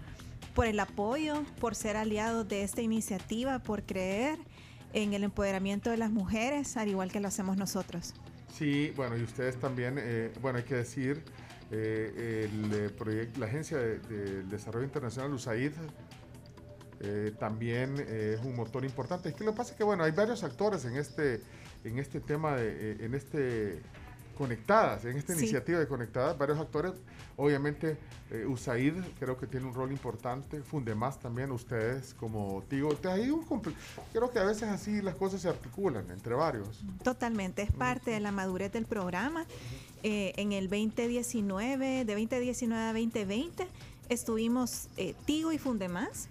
por 0.54 0.66
el 0.66 0.78
apoyo, 0.80 1.42
por 1.60 1.74
ser 1.74 1.96
aliados 1.96 2.46
de 2.48 2.62
esta 2.62 2.80
iniciativa, 2.82 3.58
por 3.60 3.82
creer 3.84 4.38
en 4.92 5.12
el 5.14 5.22
empoderamiento 5.24 5.90
de 5.90 5.96
las 5.98 6.10
mujeres, 6.10 6.76
al 6.76 6.88
igual 6.88 7.12
que 7.12 7.20
lo 7.20 7.28
hacemos 7.28 7.56
nosotros. 7.56 8.14
Sí, 8.56 8.92
bueno, 8.96 9.16
y 9.16 9.22
ustedes 9.22 9.58
también, 9.60 9.96
eh, 9.98 10.32
bueno, 10.40 10.58
hay 10.58 10.64
que 10.64 10.74
decir, 10.76 11.22
eh, 11.70 12.48
el 12.50 12.72
eh, 12.72 12.88
proyecto, 12.88 13.38
la 13.40 13.46
Agencia 13.46 13.76
de, 13.76 13.98
de 13.98 14.42
Desarrollo 14.44 14.86
Internacional, 14.86 15.32
USAID, 15.34 15.72
eh, 17.00 17.32
también 17.38 17.94
eh, 17.98 18.36
es 18.38 18.44
un 18.44 18.56
motor 18.56 18.84
importante. 18.84 19.28
Es 19.28 19.34
que 19.34 19.44
lo 19.44 19.52
que 19.52 19.56
pasa 19.58 19.72
es 19.72 19.76
que, 19.78 19.84
bueno, 19.84 20.04
hay 20.04 20.12
varios 20.12 20.42
actores 20.44 20.84
en 20.84 20.96
este, 20.96 21.40
en 21.84 21.98
este 21.98 22.20
tema, 22.20 22.56
de, 22.56 22.92
eh, 22.92 22.96
en 23.00 23.14
este 23.14 23.80
conectadas, 24.36 25.04
en 25.04 25.16
esta 25.16 25.32
Sí. 25.34 25.40
iniciativa 25.40 25.80
de 25.80 25.88
conectadas, 25.88 26.38
varios 26.38 26.60
actores. 26.60 26.92
Obviamente, 27.36 27.96
eh, 28.30 28.46
USAID 28.46 28.94
creo 29.18 29.36
que 29.36 29.48
tiene 29.48 29.66
un 29.66 29.74
rol 29.74 29.90
importante, 29.90 30.60
Fundemás 30.62 31.18
también, 31.18 31.50
ustedes 31.50 32.14
como 32.14 32.62
digo, 32.70 32.94
te- 32.94 33.08
hay 33.08 33.30
un 33.30 33.44
creo 34.12 34.30
que 34.30 34.38
a 34.38 34.44
veces 34.44 34.64
así 34.64 35.02
las 35.02 35.16
cosas 35.16 35.40
se 35.42 35.48
articulan 35.48 36.08
entre 36.12 36.34
varios. 36.34 36.84
Totalmente, 37.02 37.62
es 37.62 37.72
parte 37.72 38.12
de 38.12 38.20
la 38.20 38.30
madurez 38.30 38.70
del 38.72 38.86
programa. 38.86 39.44
Eh, 40.04 40.32
en 40.36 40.52
el 40.52 40.68
2019, 40.68 42.04
de 42.04 42.14
2019 42.14 42.80
a 42.80 42.92
2020, 42.92 43.66
estuvimos 44.08 44.88
eh, 44.96 45.14
Tigo 45.24 45.50
y 45.52 45.58
Fundemás. 45.58 46.28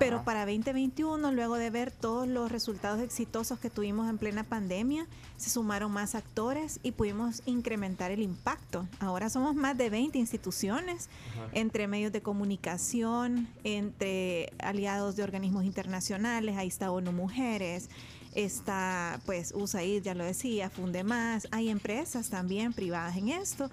Pero 0.00 0.24
para 0.24 0.46
2021, 0.46 1.30
luego 1.30 1.56
de 1.56 1.68
ver 1.68 1.90
todos 1.90 2.26
los 2.26 2.50
resultados 2.50 3.00
exitosos 3.00 3.58
que 3.58 3.68
tuvimos 3.68 4.08
en 4.08 4.16
plena 4.16 4.44
pandemia, 4.44 5.06
se 5.36 5.50
sumaron 5.50 5.92
más 5.92 6.14
actores 6.14 6.80
y 6.82 6.92
pudimos 6.92 7.42
incrementar 7.44 8.10
el 8.10 8.22
impacto. 8.22 8.88
Ahora 8.98 9.28
somos 9.28 9.54
más 9.54 9.76
de 9.76 9.90
20 9.90 10.18
instituciones, 10.18 11.10
entre 11.52 11.86
medios 11.86 12.12
de 12.12 12.22
comunicación, 12.22 13.46
entre 13.62 14.52
aliados 14.58 15.16
de 15.16 15.22
organismos 15.22 15.64
internacionales, 15.64 16.56
ahí 16.56 16.68
está 16.68 16.90
ONU 16.90 17.12
Mujeres, 17.12 17.90
está 18.34 19.20
pues 19.26 19.52
USAID, 19.54 20.02
ya 20.02 20.14
lo 20.14 20.24
decía, 20.24 20.70
Fundemás, 20.70 21.46
hay 21.50 21.68
empresas 21.68 22.30
también 22.30 22.72
privadas 22.72 23.16
en 23.16 23.28
esto. 23.28 23.70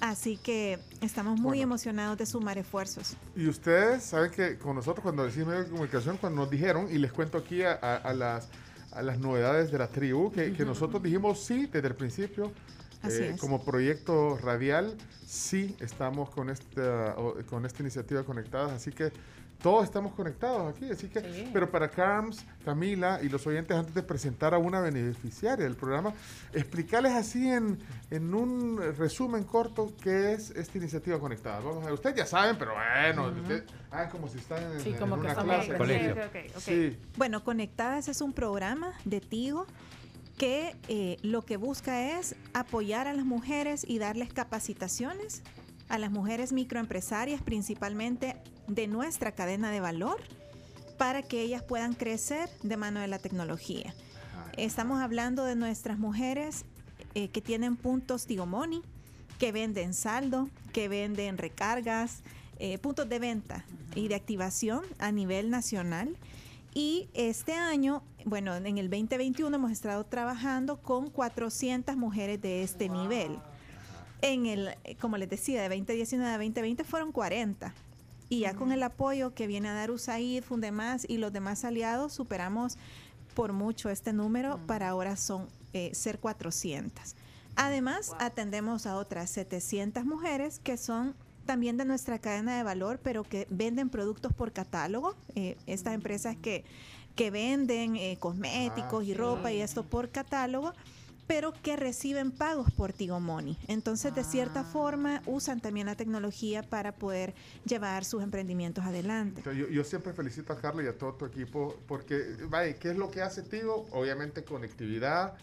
Así 0.00 0.36
que 0.36 0.78
estamos 1.00 1.34
muy 1.40 1.58
Bueno. 1.58 1.62
emocionados 1.64 2.18
de 2.18 2.26
sumar 2.26 2.56
esfuerzos. 2.58 3.16
Y 3.34 3.48
ustedes 3.48 4.04
saben 4.04 4.30
que 4.30 4.56
con 4.56 4.76
nosotros 4.76 5.02
cuando 5.02 5.24
decimos 5.24 5.48
medios 5.48 5.64
de 5.66 5.70
comunicación, 5.72 6.16
cuando 6.18 6.42
nos 6.42 6.50
dijeron, 6.50 6.88
y 6.90 6.98
les 6.98 7.12
cuento 7.12 7.38
aquí 7.38 7.62
a, 7.62 7.72
a- 7.72 7.96
a 7.96 8.14
las, 8.14 8.48
a 8.92 9.02
las 9.02 9.18
novedades 9.18 9.72
de 9.72 9.78
la 9.78 9.88
tribu, 9.88 10.30
que, 10.30 10.52
que 10.52 10.64
nosotros 10.64 11.02
dijimos 11.02 11.40
sí 11.44 11.66
desde 11.66 11.88
el 11.88 11.94
principio, 11.96 12.52
eh, 13.04 13.32
es. 13.34 13.40
como 13.40 13.64
proyecto 13.64 14.38
radial, 14.38 14.96
sí 15.26 15.76
estamos 15.80 16.30
con 16.30 16.48
esta, 16.48 17.16
con 17.50 17.66
esta 17.66 17.82
iniciativa 17.82 18.22
conectadas, 18.24 18.72
así 18.72 18.92
que 18.92 19.12
todos 19.62 19.84
estamos 19.84 20.12
conectados 20.14 20.72
aquí, 20.74 20.88
así 20.90 21.08
que, 21.08 21.50
pero 21.52 21.70
para 21.70 21.90
Carms, 21.90 22.44
Camila 22.64 23.18
y 23.22 23.28
los 23.28 23.46
oyentes, 23.46 23.76
antes 23.76 23.92
de 23.94 24.02
presentar 24.02 24.54
a 24.54 24.58
una 24.58 24.80
beneficiaria 24.80 25.64
del 25.64 25.74
programa, 25.74 26.12
explicarles 26.52 27.12
así 27.12 27.48
en, 27.48 27.78
en 28.10 28.34
un 28.34 28.78
resumen 28.96 29.42
corto 29.44 29.92
qué 30.00 30.32
es 30.34 30.50
esta 30.50 30.78
iniciativa 30.78 31.18
conectada. 31.18 31.58
Vamos 31.60 31.82
a 31.82 31.86
ver, 31.86 31.94
ustedes 31.94 32.16
ya 32.16 32.26
saben, 32.26 32.56
pero 32.56 32.72
bueno, 32.74 33.28
ustedes 33.40 33.64
hagan 33.90 34.10
como 34.10 34.28
si 34.28 34.38
están 34.38 34.62
en, 34.72 34.80
Sí, 34.80 34.90
en 34.90 34.96
como 34.96 35.16
que 35.16 35.22
una 35.22 35.34
clase. 35.34 35.72
aprendiendo. 35.74 36.20
Ok, 36.20 36.26
ok, 36.28 36.36
ok. 36.56 36.62
Sí. 36.62 36.96
Bueno, 37.16 37.42
Conectadas 37.42 38.08
es 38.08 38.20
un 38.20 38.32
programa 38.32 38.92
de 39.04 39.20
Tigo 39.20 39.66
que 40.36 40.76
eh, 40.86 41.16
lo 41.22 41.42
que 41.42 41.56
busca 41.56 42.16
es 42.18 42.36
apoyar 42.54 43.08
a 43.08 43.12
las 43.12 43.24
mujeres 43.24 43.84
y 43.88 43.98
darles 43.98 44.32
capacitaciones 44.32 45.42
a 45.88 45.98
las 45.98 46.12
mujeres 46.12 46.52
microempresarias, 46.52 47.42
principalmente 47.42 48.36
de 48.68 48.86
nuestra 48.86 49.32
cadena 49.32 49.70
de 49.70 49.80
valor, 49.80 50.20
para 50.98 51.22
que 51.22 51.40
ellas 51.42 51.62
puedan 51.62 51.94
crecer 51.94 52.48
de 52.62 52.76
mano 52.76 53.00
de 53.00 53.08
la 53.08 53.18
tecnología. 53.18 53.94
Estamos 54.56 55.00
hablando 55.00 55.44
de 55.44 55.56
nuestras 55.56 55.98
mujeres 55.98 56.64
eh, 57.14 57.28
que 57.28 57.40
tienen 57.40 57.76
puntos 57.76 58.26
Tigo 58.26 58.46
Money, 58.46 58.82
que 59.38 59.52
venden 59.52 59.94
saldo, 59.94 60.48
que 60.72 60.88
venden 60.88 61.38
recargas, 61.38 62.22
eh, 62.58 62.78
puntos 62.78 63.08
de 63.08 63.20
venta 63.20 63.64
y 63.94 64.08
de 64.08 64.16
activación 64.16 64.82
a 64.98 65.12
nivel 65.12 65.48
nacional. 65.50 66.16
Y 66.74 67.08
este 67.14 67.54
año, 67.54 68.02
bueno, 68.24 68.56
en 68.56 68.78
el 68.78 68.90
2021 68.90 69.54
hemos 69.54 69.70
estado 69.70 70.04
trabajando 70.04 70.76
con 70.78 71.08
400 71.08 71.96
mujeres 71.96 72.42
de 72.42 72.62
este 72.64 72.88
nivel. 72.88 73.38
En 74.20 74.46
el, 74.46 74.74
como 75.00 75.16
les 75.16 75.30
decía, 75.30 75.62
de 75.62 75.68
2019 75.68 76.28
a 76.28 76.38
2020 76.38 76.82
fueron 76.82 77.12
40. 77.12 77.72
Y 78.28 78.40
ya 78.40 78.54
con 78.54 78.72
el 78.72 78.82
apoyo 78.82 79.34
que 79.34 79.46
viene 79.46 79.68
a 79.68 79.74
dar 79.74 79.90
USAID, 79.90 80.42
Fundemás 80.42 81.06
y 81.08 81.16
los 81.18 81.32
demás 81.32 81.64
aliados, 81.64 82.12
superamos 82.12 82.76
por 83.34 83.52
mucho 83.52 83.88
este 83.88 84.12
número, 84.12 84.58
para 84.66 84.88
ahora 84.88 85.16
son 85.16 85.48
eh, 85.72 85.90
ser 85.94 86.18
400. 86.18 87.14
Además, 87.56 88.14
atendemos 88.18 88.86
a 88.86 88.96
otras 88.96 89.30
700 89.30 90.04
mujeres 90.04 90.60
que 90.60 90.76
son 90.76 91.14
también 91.44 91.76
de 91.76 91.84
nuestra 91.84 92.18
cadena 92.18 92.56
de 92.56 92.62
valor, 92.62 93.00
pero 93.02 93.24
que 93.24 93.46
venden 93.50 93.88
productos 93.88 94.32
por 94.32 94.52
catálogo. 94.52 95.14
Eh, 95.34 95.56
estas 95.66 95.94
empresas 95.94 96.36
que, 96.36 96.64
que 97.16 97.30
venden 97.30 97.96
eh, 97.96 98.16
cosméticos 98.20 99.04
y 99.04 99.14
ropa 99.14 99.50
y 99.50 99.60
esto 99.60 99.82
por 99.82 100.10
catálogo, 100.10 100.72
pero 101.28 101.52
que 101.62 101.76
reciben 101.76 102.32
pagos 102.32 102.72
por 102.72 102.92
Tigo 102.92 103.20
Money. 103.20 103.56
Entonces, 103.68 104.14
de 104.14 104.24
cierta 104.24 104.64
forma, 104.64 105.22
usan 105.26 105.60
también 105.60 105.86
la 105.86 105.94
tecnología 105.94 106.62
para 106.64 106.92
poder 106.92 107.34
llevar 107.64 108.04
sus 108.04 108.22
emprendimientos 108.22 108.84
adelante. 108.84 109.40
Entonces, 109.40 109.62
Yo, 109.62 109.68
yo 109.68 109.84
siempre 109.84 110.12
felicito 110.14 110.52
a 110.52 110.56
Carla 110.60 110.82
y 110.82 110.86
a 110.86 110.96
todo 110.98 111.12
tu 111.14 111.26
equipo 111.26 111.76
porque, 111.86 112.36
vaya, 112.48 112.74
¿qué 112.78 112.90
es 112.90 112.96
lo 112.96 113.10
que 113.10 113.22
hace 113.22 113.42
Tigo? 113.42 113.86
Obviamente 113.92 114.42
conectividad, 114.42 115.34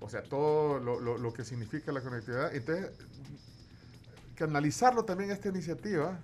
o 0.00 0.08
sea, 0.08 0.22
todo 0.22 0.80
lo, 0.80 0.98
lo- 0.98 1.18
lo 1.18 1.32
que 1.34 1.44
significa 1.44 1.92
la 1.92 2.00
conectividad. 2.00 2.54
Entonces, 2.54 2.90
canalizarlo 4.34 5.04
también 5.04 5.30
esta 5.30 5.48
iniciativa 5.48 6.18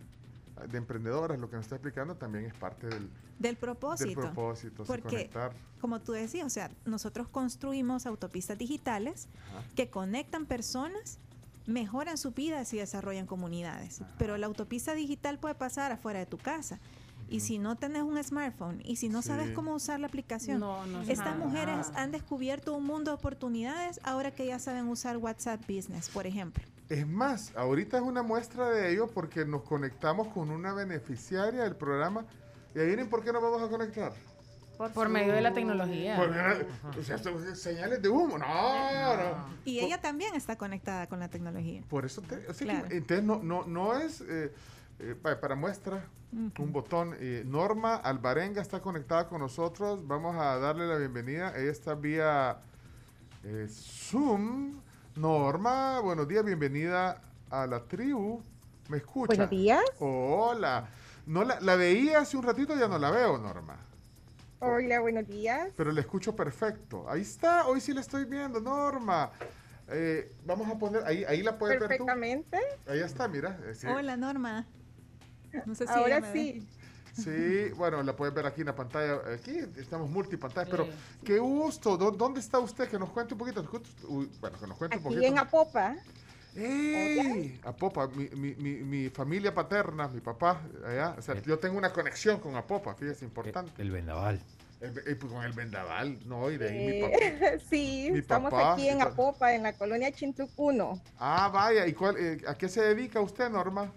de 0.68 0.78
emprendedoras, 0.78 1.38
lo 1.38 1.48
que 1.50 1.56
nos 1.56 1.64
está 1.66 1.76
explicando, 1.76 2.14
también 2.16 2.44
es 2.46 2.54
parte 2.54 2.86
del, 2.88 3.08
Del 3.38 3.56
propósito. 3.56 4.08
del 4.08 4.16
propósito, 4.30 4.84
sí, 4.84 4.86
Porque, 4.86 5.08
conectar. 5.08 5.52
como 5.80 6.00
tú 6.00 6.12
decías, 6.12 6.46
o 6.46 6.50
sea, 6.50 6.70
nosotros 6.84 7.28
construimos 7.28 8.06
autopistas 8.06 8.58
digitales 8.58 9.28
que 9.76 9.88
conectan 9.90 10.46
personas, 10.46 11.18
mejoran 11.66 12.18
sus 12.18 12.34
vidas 12.34 12.72
y 12.74 12.78
desarrollan 12.78 13.26
comunidades. 13.26 14.02
Pero 14.18 14.36
la 14.38 14.46
autopista 14.46 14.94
digital 14.94 15.38
puede 15.38 15.54
pasar 15.54 15.92
afuera 15.92 16.18
de 16.18 16.26
tu 16.26 16.38
casa. 16.38 16.78
Y 17.28 17.40
si 17.40 17.58
no 17.60 17.76
tenés 17.76 18.02
un 18.02 18.20
smartphone 18.24 18.82
y 18.84 18.96
si 18.96 19.08
no 19.08 19.22
sabes 19.22 19.52
cómo 19.52 19.72
usar 19.74 20.00
la 20.00 20.08
aplicación, 20.08 20.58
No, 20.58 20.84
no 20.86 21.02
estas 21.02 21.38
mujeres 21.38 21.92
han 21.94 22.10
descubierto 22.10 22.74
un 22.74 22.84
mundo 22.84 23.12
de 23.12 23.14
oportunidades 23.14 24.00
ahora 24.02 24.32
que 24.34 24.46
ya 24.46 24.58
saben 24.58 24.88
usar 24.88 25.16
WhatsApp 25.16 25.60
Business, 25.68 26.08
por 26.08 26.26
ejemplo. 26.26 26.64
Es 26.90 27.06
más, 27.06 27.56
ahorita 27.56 27.96
es 27.98 28.02
una 28.02 28.22
muestra 28.22 28.68
de 28.68 28.92
ello 28.92 29.06
porque 29.06 29.44
nos 29.46 29.62
conectamos 29.62 30.28
con 30.28 30.50
una 30.50 30.72
beneficiaria 30.74 31.62
del 31.62 31.76
programa. 31.76 32.26
Y 32.74 32.78
adivinen 32.80 33.08
por 33.08 33.22
qué 33.24 33.32
nos 33.32 33.40
vamos 33.42 33.62
a 33.62 33.68
conectar. 33.68 34.12
Por, 34.94 35.08
medio 35.08 35.32
de 35.32 35.40
la 35.42 35.52
tecnología. 35.52 36.16
Por 36.16 36.30
medio- 36.30 36.66
o 36.98 37.02
sea, 37.02 37.16
es 37.16 37.60
señales 37.60 38.00
de 38.02 38.08
humo. 38.08 38.38
No, 38.38 39.16
no. 39.16 39.46
Y 39.64 39.78
ella 39.80 40.00
también 40.00 40.34
está 40.34 40.56
conectada 40.56 41.06
con 41.06 41.20
la 41.20 41.28
tecnología. 41.28 41.82
Por 41.88 42.04
eso, 42.06 42.22
te, 42.22 42.36
o 42.48 42.54
sea 42.54 42.54
que, 42.54 42.64
Claro. 42.64 42.86
entonces 42.90 43.24
no, 43.24 43.40
no, 43.42 43.64
no 43.66 43.94
es 43.96 44.22
eh, 44.22 44.52
eh, 45.00 45.14
pa- 45.20 45.38
para 45.38 45.54
muestra 45.54 46.06
un 46.32 46.72
botón. 46.72 47.14
eh, 47.20 47.42
Norma 47.46 47.96
Alvarenga 47.96 48.62
está 48.62 48.80
conectada 48.80 49.28
con 49.28 49.40
nosotros. 49.40 50.06
Vamos 50.08 50.34
a 50.36 50.58
darle 50.58 50.86
la 50.86 50.96
bienvenida. 50.96 51.52
Ella 51.56 51.70
está 51.70 51.94
vía 51.94 52.58
eh, 53.44 53.66
Zoom. 53.68 54.80
Norma, 55.24 56.00
buenos 56.00 56.26
días, 56.26 56.42
bienvenida 56.42 57.20
a 57.50 57.66
la 57.66 57.84
tribu. 57.84 58.42
¿Me 58.88 58.96
escucha? 58.96 59.26
Buenos 59.26 59.50
días. 59.50 59.82
Hola. 59.98 60.88
No 61.26 61.44
la, 61.44 61.60
la 61.60 61.76
veía 61.76 62.20
hace 62.20 62.38
un 62.38 62.42
ratito, 62.42 62.74
ya 62.74 62.88
no 62.88 62.98
la 62.98 63.10
veo, 63.10 63.36
Norma. 63.36 63.76
Hola, 64.60 64.98
buenos 65.00 65.28
días. 65.28 65.68
Pero 65.76 65.92
le 65.92 66.00
escucho 66.00 66.34
perfecto. 66.34 67.04
Ahí 67.06 67.20
está, 67.20 67.66
hoy 67.66 67.82
sí 67.82 67.92
le 67.92 68.00
estoy 68.00 68.24
viendo, 68.24 68.60
Norma. 68.62 69.30
Eh, 69.88 70.32
vamos 70.46 70.66
a 70.70 70.78
poner, 70.78 71.04
ahí, 71.04 71.22
ahí 71.24 71.42
la 71.42 71.58
puedes 71.58 71.78
ver 71.78 71.82
tú. 71.82 72.06
Perfectamente. 72.06 72.58
Ahí 72.88 73.00
está, 73.00 73.28
mira. 73.28 73.58
eh, 73.66 73.74
sí. 73.74 73.86
Hola, 73.88 74.16
Norma. 74.16 74.64
No 75.66 75.74
sé 75.74 75.86
si 75.86 75.92
Ahora 75.92 76.20
ve. 76.20 76.62
Sí. 77.14 77.70
Bueno, 77.76 78.02
la 78.02 78.14
puedes 78.16 78.34
ver 78.34 78.46
aquí 78.46 78.60
en 78.62 78.68
la 78.68 78.74
pantalla. 78.74 79.20
Aquí 79.34 79.58
estamos 79.76 80.08
multipantalla, 80.10 80.70
pero 80.70 80.88
qué 81.24 81.38
gusto. 81.38 81.96
¿Dó- 81.96 82.10
¿Dónde 82.10 82.40
está 82.40 82.58
usted? 82.58 82.88
Que 82.88 82.98
nos 82.98 83.10
cuente 83.10 83.34
un 83.34 83.38
poquito. 83.38 83.64
Uy, 84.08 84.30
Bueno, 84.40 84.58
que 84.58 84.66
nos 84.66 84.76
cuente 84.76 84.96
un 84.96 85.00
Aquí 85.02 85.08
poquito. 85.14 85.26
en 85.32 85.38
Apopa. 85.38 85.96
¡Ey! 86.56 87.60
Apopa, 87.64 88.08
mi, 88.08 88.28
mi, 88.30 88.54
mi, 88.56 88.72
mi 88.82 89.08
familia 89.08 89.54
paterna, 89.54 90.08
mi 90.08 90.20
papá, 90.20 90.60
allá. 90.86 91.14
O 91.18 91.22
sea, 91.22 91.40
yo 91.42 91.58
tengo 91.58 91.78
una 91.78 91.92
conexión 91.92 92.40
con 92.40 92.56
Apopa, 92.56 92.94
fíjese, 92.94 93.24
importante. 93.24 93.80
El 93.80 93.90
vendaval. 93.90 94.40
El, 94.80 94.96
eh, 95.06 95.14
pues, 95.14 95.32
con 95.32 95.44
el 95.44 95.52
vendaval, 95.52 96.18
no, 96.26 96.50
y 96.50 96.56
de 96.56 96.68
ahí 96.68 96.86
mi 96.86 97.00
papá. 97.02 97.16
Eh, 97.22 97.60
sí, 97.70 98.08
Mi 98.12 98.18
estamos 98.20 98.50
papá, 98.50 98.72
aquí 98.72 98.88
en 98.88 99.00
Apopa, 99.02 99.54
en 99.54 99.62
la 99.62 99.74
colonia 99.74 100.10
Chintuc 100.10 100.50
1. 100.56 101.00
Ah, 101.18 101.50
vaya, 101.52 101.86
¿y 101.86 101.92
cuál, 101.92 102.16
eh, 102.18 102.42
a 102.46 102.54
qué 102.56 102.68
se 102.68 102.80
dedica 102.82 103.20
usted, 103.20 103.48
Norma? 103.50 103.92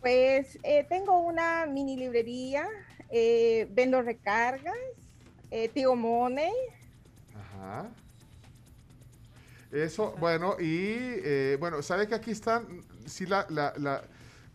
Pues 0.00 0.58
eh, 0.62 0.86
tengo 0.88 1.18
una 1.18 1.66
mini 1.66 1.96
librería, 1.96 2.66
eh, 3.10 3.66
vendo 3.70 4.00
recargas, 4.00 4.74
eh, 5.50 5.68
Tigo 5.68 5.96
Money. 5.96 6.52
Ajá. 7.34 7.88
Eso, 9.72 10.14
bueno, 10.18 10.56
y 10.58 10.94
eh, 10.96 11.56
bueno, 11.60 11.82
¿sabe 11.82 12.06
que 12.06 12.14
aquí 12.14 12.30
están? 12.30 12.64
Sí, 13.06 13.26
la, 13.26 13.46
la, 13.50 13.74
la, 13.76 14.02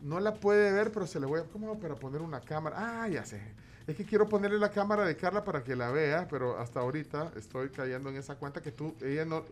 no 0.01 0.19
la 0.19 0.33
puede 0.33 0.71
ver, 0.71 0.91
pero 0.91 1.05
se 1.05 1.19
le 1.19 1.25
voy 1.25 1.41
a. 1.41 1.43
¿Cómo 1.43 1.77
para 1.79 1.95
poner 1.95 2.21
una 2.21 2.41
cámara? 2.41 3.03
Ah, 3.03 3.07
ya 3.07 3.23
sé. 3.25 3.39
Es 3.85 3.95
que 3.95 4.05
quiero 4.05 4.27
ponerle 4.29 4.57
la 4.57 4.71
cámara 4.71 5.05
de 5.05 5.15
Carla 5.17 5.43
para 5.43 5.63
que 5.63 5.75
la 5.75 5.91
vea, 5.91 6.27
pero 6.29 6.57
hasta 6.57 6.79
ahorita 6.79 7.33
estoy 7.35 7.69
cayendo 7.69 8.09
en 8.09 8.15
esa 8.15 8.35
cuenta 8.35 8.61
que 8.61 8.71
tú, 8.71 8.95
ella 9.01 9.25
no, 9.25 9.43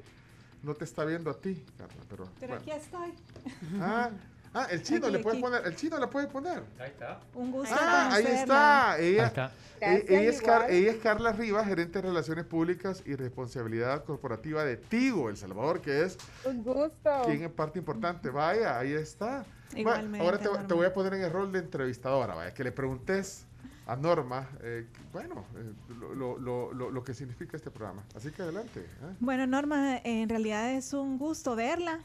no 0.63 0.73
te 0.73 0.85
está 0.85 1.03
viendo 1.03 1.29
a 1.29 1.39
ti, 1.39 1.63
Carla, 1.77 2.01
pero. 2.09 2.27
Pero 2.39 2.55
bueno. 2.55 2.61
aquí 2.61 2.71
estoy. 2.71 3.13
Ah, 3.79 4.09
ah, 4.53 4.67
el 4.71 4.83
chino 4.83 5.07
Aquí, 5.07 5.13
le 5.17 5.19
puede 5.19 5.37
aquí. 5.37 5.41
poner, 5.43 5.65
el 5.65 5.75
chino 5.75 5.99
le 5.99 6.07
puede 6.07 6.27
poner. 6.27 6.63
Ahí 6.79 6.87
está. 6.89 7.19
Un 7.33 7.51
gusto 7.51 7.75
Ah, 7.79 8.09
ahí 8.13 8.25
está. 8.25 8.97
Ella, 8.99 9.23
Ahí 9.23 9.27
está. 9.27 9.51
e- 9.79 10.05
ella, 10.09 10.29
es 10.29 10.41
Car- 10.41 10.61
igual. 10.61 10.71
ella 10.71 10.91
es 10.91 10.97
Carla 10.97 11.31
Rivas, 11.31 11.65
gerente 11.67 12.01
de 12.01 12.07
Relaciones 12.07 12.45
Públicas 12.45 13.01
y 13.05 13.15
Responsabilidad 13.15 14.03
Corporativa 14.03 14.63
de 14.63 14.77
Tigo, 14.77 15.29
El 15.29 15.37
Salvador, 15.37 15.81
que 15.81 16.03
es 16.03 16.17
Un 16.45 16.63
gusto. 16.63 17.09
quien 17.25 17.43
es 17.43 17.51
parte 17.51 17.79
importante. 17.79 18.29
Vaya, 18.29 18.77
ahí 18.77 18.93
está. 18.93 19.45
Va, 19.73 19.79
Igualmente, 19.79 20.25
ahora 20.25 20.37
te, 20.37 20.49
te 20.67 20.73
voy 20.73 20.85
a 20.85 20.93
poner 20.93 21.13
en 21.13 21.21
el 21.23 21.31
rol 21.31 21.51
de 21.51 21.59
entrevistadora, 21.59 22.35
vaya, 22.35 22.53
que 22.53 22.63
le 22.63 22.71
preguntes 22.73 23.45
a 23.87 23.95
Norma, 23.95 24.47
eh, 24.61 24.85
bueno, 25.11 25.45
eh, 25.55 25.71
lo, 25.99 26.13
lo- 26.13 26.37
lo- 26.37 26.73
lo- 26.73 26.91
lo 26.91 27.03
que 27.03 27.13
significa 27.13 27.57
este 27.57 27.71
programa. 27.71 28.03
Así 28.15 28.31
que 28.31 28.41
adelante. 28.41 28.81
¿eh? 28.81 29.15
Bueno, 29.19 29.47
Norma, 29.47 29.97
en 30.03 30.29
realidad 30.29 30.71
es 30.71 30.93
un 30.93 31.17
gusto 31.17 31.55
verla. 31.55 31.99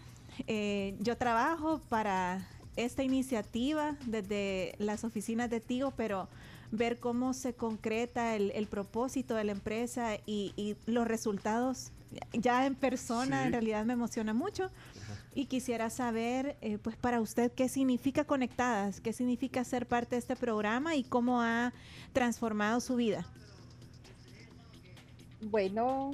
Eh, 0.46 0.96
yo 1.00 1.16
trabajo 1.16 1.80
para 1.88 2.46
esta 2.76 3.02
iniciativa 3.02 3.96
desde 4.06 4.74
las 4.78 5.04
oficinas 5.04 5.48
de 5.50 5.60
Tigo, 5.60 5.92
pero 5.96 6.28
ver 6.72 6.98
cómo 6.98 7.32
se 7.32 7.54
concreta 7.54 8.34
el, 8.36 8.50
el 8.50 8.66
propósito 8.66 9.34
de 9.34 9.44
la 9.44 9.52
empresa 9.52 10.16
y, 10.26 10.52
y 10.56 10.76
los 10.86 11.06
resultados 11.06 11.92
ya 12.32 12.66
en 12.66 12.74
persona, 12.74 13.40
Sí. 13.42 13.46
en 13.46 13.52
realidad 13.52 13.84
me 13.84 13.92
emociona 13.94 14.34
mucho. 14.34 14.70
Y 15.34 15.46
quisiera 15.46 15.90
saber, 15.90 16.56
eh, 16.62 16.78
pues 16.78 16.96
para 16.96 17.20
usted, 17.20 17.52
qué 17.52 17.68
significa 17.68 18.24
Conectadas, 18.24 19.00
qué 19.00 19.12
significa 19.12 19.64
ser 19.64 19.86
parte 19.86 20.16
de 20.16 20.20
este 20.20 20.34
programa 20.34 20.96
y 20.96 21.04
cómo 21.04 21.42
ha 21.42 21.72
transformado 22.14 22.80
su 22.80 22.96
vida. 22.96 23.26
Bueno, 25.42 26.12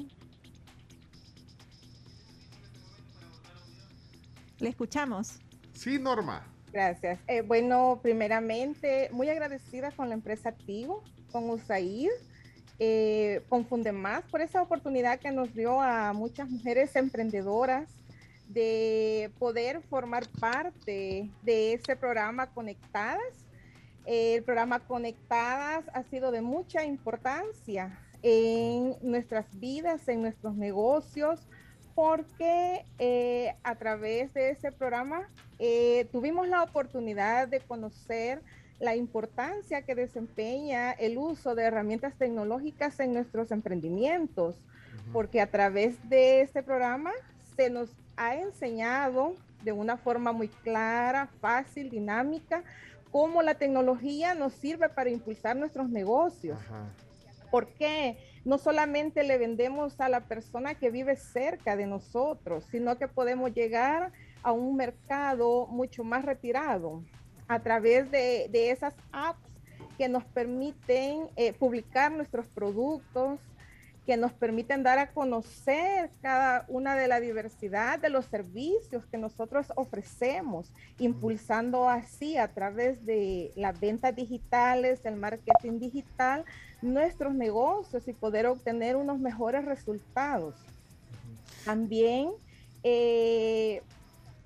Le 4.62 4.68
escuchamos. 4.68 5.40
Sí, 5.72 5.98
Norma. 5.98 6.46
gracias. 6.72 7.18
Eh, 7.26 7.40
bueno, 7.40 7.98
primeramente, 8.00 9.08
muy 9.10 9.28
agradecida 9.28 9.90
con 9.90 10.08
la 10.08 10.14
empresa 10.14 10.50
Activo, 10.50 11.02
con 11.32 11.50
USAID, 11.50 12.08
eh, 12.78 13.42
con 13.48 13.66
Fundemás, 13.66 14.22
por 14.30 14.40
esa 14.40 14.62
oportunidad 14.62 15.18
que 15.18 15.32
nos 15.32 15.52
dio 15.52 15.80
a 15.80 16.12
muchas 16.12 16.48
mujeres 16.48 16.94
emprendedoras 16.94 17.88
de 18.46 19.32
poder 19.40 19.82
formar 19.82 20.28
parte 20.38 21.28
de 21.42 21.72
ese 21.72 21.96
programa 21.96 22.46
Conectadas. 22.46 23.44
Eh, 24.06 24.36
el 24.36 24.44
programa 24.44 24.78
Conectadas 24.78 25.86
ha 25.92 26.04
sido 26.04 26.30
de 26.30 26.40
mucha 26.40 26.84
importancia 26.84 27.98
en 28.22 28.94
nuestras 29.02 29.58
vidas, 29.58 30.06
en 30.06 30.22
nuestros 30.22 30.54
negocios, 30.54 31.40
porque 31.94 32.84
eh, 32.98 33.54
a 33.62 33.74
través 33.74 34.32
de 34.34 34.50
ese 34.50 34.72
programa 34.72 35.28
eh, 35.58 36.06
tuvimos 36.12 36.48
la 36.48 36.62
oportunidad 36.62 37.48
de 37.48 37.60
conocer 37.60 38.40
la 38.80 38.96
importancia 38.96 39.82
que 39.82 39.94
desempeña 39.94 40.90
el 40.92 41.18
uso 41.18 41.54
de 41.54 41.64
herramientas 41.64 42.14
tecnológicas 42.16 42.98
en 43.00 43.12
nuestros 43.12 43.52
emprendimientos, 43.52 44.56
porque 45.12 45.40
a 45.40 45.46
través 45.46 45.96
de 46.08 46.40
este 46.40 46.62
programa 46.62 47.12
se 47.56 47.70
nos 47.70 47.90
ha 48.16 48.34
enseñado 48.36 49.34
de 49.62 49.72
una 49.72 49.96
forma 49.96 50.32
muy 50.32 50.48
clara, 50.48 51.28
fácil, 51.40 51.90
dinámica, 51.90 52.64
cómo 53.12 53.42
la 53.42 53.54
tecnología 53.54 54.34
nos 54.34 54.52
sirve 54.54 54.88
para 54.88 55.10
impulsar 55.10 55.54
nuestros 55.54 55.88
negocios. 55.88 56.58
porque 57.52 58.16
no 58.44 58.58
solamente 58.58 59.22
le 59.22 59.38
vendemos 59.38 60.00
a 60.00 60.08
la 60.08 60.20
persona 60.20 60.74
que 60.74 60.90
vive 60.90 61.16
cerca 61.16 61.76
de 61.76 61.86
nosotros, 61.86 62.64
sino 62.70 62.98
que 62.98 63.08
podemos 63.08 63.52
llegar 63.54 64.12
a 64.42 64.52
un 64.52 64.76
mercado 64.76 65.66
mucho 65.68 66.02
más 66.04 66.24
retirado 66.24 67.02
a 67.48 67.60
través 67.60 68.10
de, 68.10 68.48
de 68.50 68.70
esas 68.70 68.94
apps 69.12 69.52
que 69.96 70.08
nos 70.08 70.24
permiten 70.24 71.28
eh, 71.36 71.52
publicar 71.52 72.10
nuestros 72.10 72.46
productos, 72.48 73.38
que 74.06 74.16
nos 74.16 74.32
permiten 74.32 74.82
dar 74.82 74.98
a 74.98 75.12
conocer 75.12 76.10
cada 76.20 76.64
una 76.68 76.96
de 76.96 77.06
la 77.06 77.20
diversidad 77.20 78.00
de 78.00 78.10
los 78.10 78.26
servicios 78.26 79.06
que 79.06 79.16
nosotros 79.16 79.72
ofrecemos, 79.76 80.72
impulsando 80.98 81.88
así 81.88 82.36
a 82.36 82.48
través 82.48 83.06
de 83.06 83.52
las 83.54 83.78
ventas 83.78 84.14
digitales, 84.16 85.00
el 85.04 85.16
marketing 85.16 85.78
digital, 85.78 86.44
nuestros 86.80 87.32
negocios 87.34 88.08
y 88.08 88.12
poder 88.12 88.46
obtener 88.46 88.96
unos 88.96 89.20
mejores 89.20 89.64
resultados. 89.64 90.56
También 91.64 92.30
eh, 92.82 93.82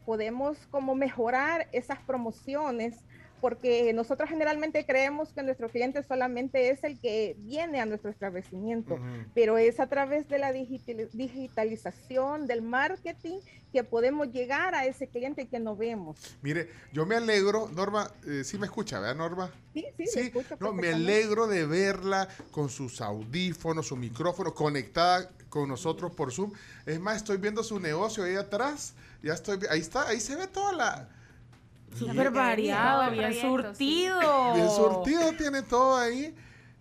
podemos 0.05 0.59
como 0.71 0.95
mejorar 0.95 1.67
esas 1.73 1.99
promociones 2.01 2.99
porque 3.47 3.93
nosotros 3.93 4.29
generalmente 4.29 4.85
creemos 4.85 5.33
que 5.33 5.41
nuestro 5.45 5.69
cliente 5.69 6.03
solamente 6.03 6.69
es 6.71 6.83
el 6.83 6.99
que 6.99 7.37
viene 7.39 7.81
a 7.81 7.87
nuestro 7.87 8.11
establecimiento, 8.11 8.99
pero 9.37 9.57
es 9.57 9.79
a 9.79 9.87
través 9.87 10.29
de 10.29 10.41
la 10.41 10.51
digital- 10.51 11.09
digitalización, 11.13 12.49
del 12.49 12.63
marketing, 12.63 13.39
que 13.73 13.85
podemos 13.85 14.33
llegar 14.33 14.75
a 14.75 14.85
ese 14.87 15.07
cliente 15.07 15.47
que 15.47 15.61
no 15.61 15.77
vemos. 15.77 16.17
Mire, 16.43 16.71
yo 16.93 17.07
me 17.07 17.15
alegro, 17.15 17.69
Norma, 17.73 18.11
eh, 18.27 18.43
sí 18.43 18.59
me 18.59 18.67
escucha, 18.67 18.99
¿verdad, 18.99 19.15
Norma? 19.15 19.53
Sí, 19.73 19.87
sí, 19.97 20.05
le 20.17 20.23
escucho 20.23 20.57
no, 20.59 20.73
me 20.73 20.89
alegro 20.89 21.47
de 21.47 21.67
verla 21.67 22.27
con 22.51 22.69
sus 22.69 23.01
audífonos, 23.01 23.87
su 23.87 23.97
micrófono, 23.97 24.55
conectada 24.55 25.31
con 25.51 25.69
nosotros 25.69 26.13
por 26.17 26.33
Zoom. 26.33 26.51
Es 26.85 26.99
más, 26.99 27.19
estoy 27.19 27.37
viendo 27.37 27.63
su 27.63 27.79
negocio 27.79 28.25
ahí 28.25 28.35
atrás. 28.35 28.95
Ya 29.23 29.35
estoy, 29.35 29.61
ahí 29.71 29.79
está, 29.79 30.09
ahí 30.09 30.19
se 30.19 30.35
ve 30.35 30.49
toda 30.49 30.73
la... 30.73 31.09
Súper 31.99 32.31
variado, 32.31 33.11
bien 33.13 33.35
surtido. 33.35 34.55
Bien 34.55 34.71
surtido 34.71 35.33
tiene 35.37 35.63
todo 35.63 35.97
ahí. 35.97 36.35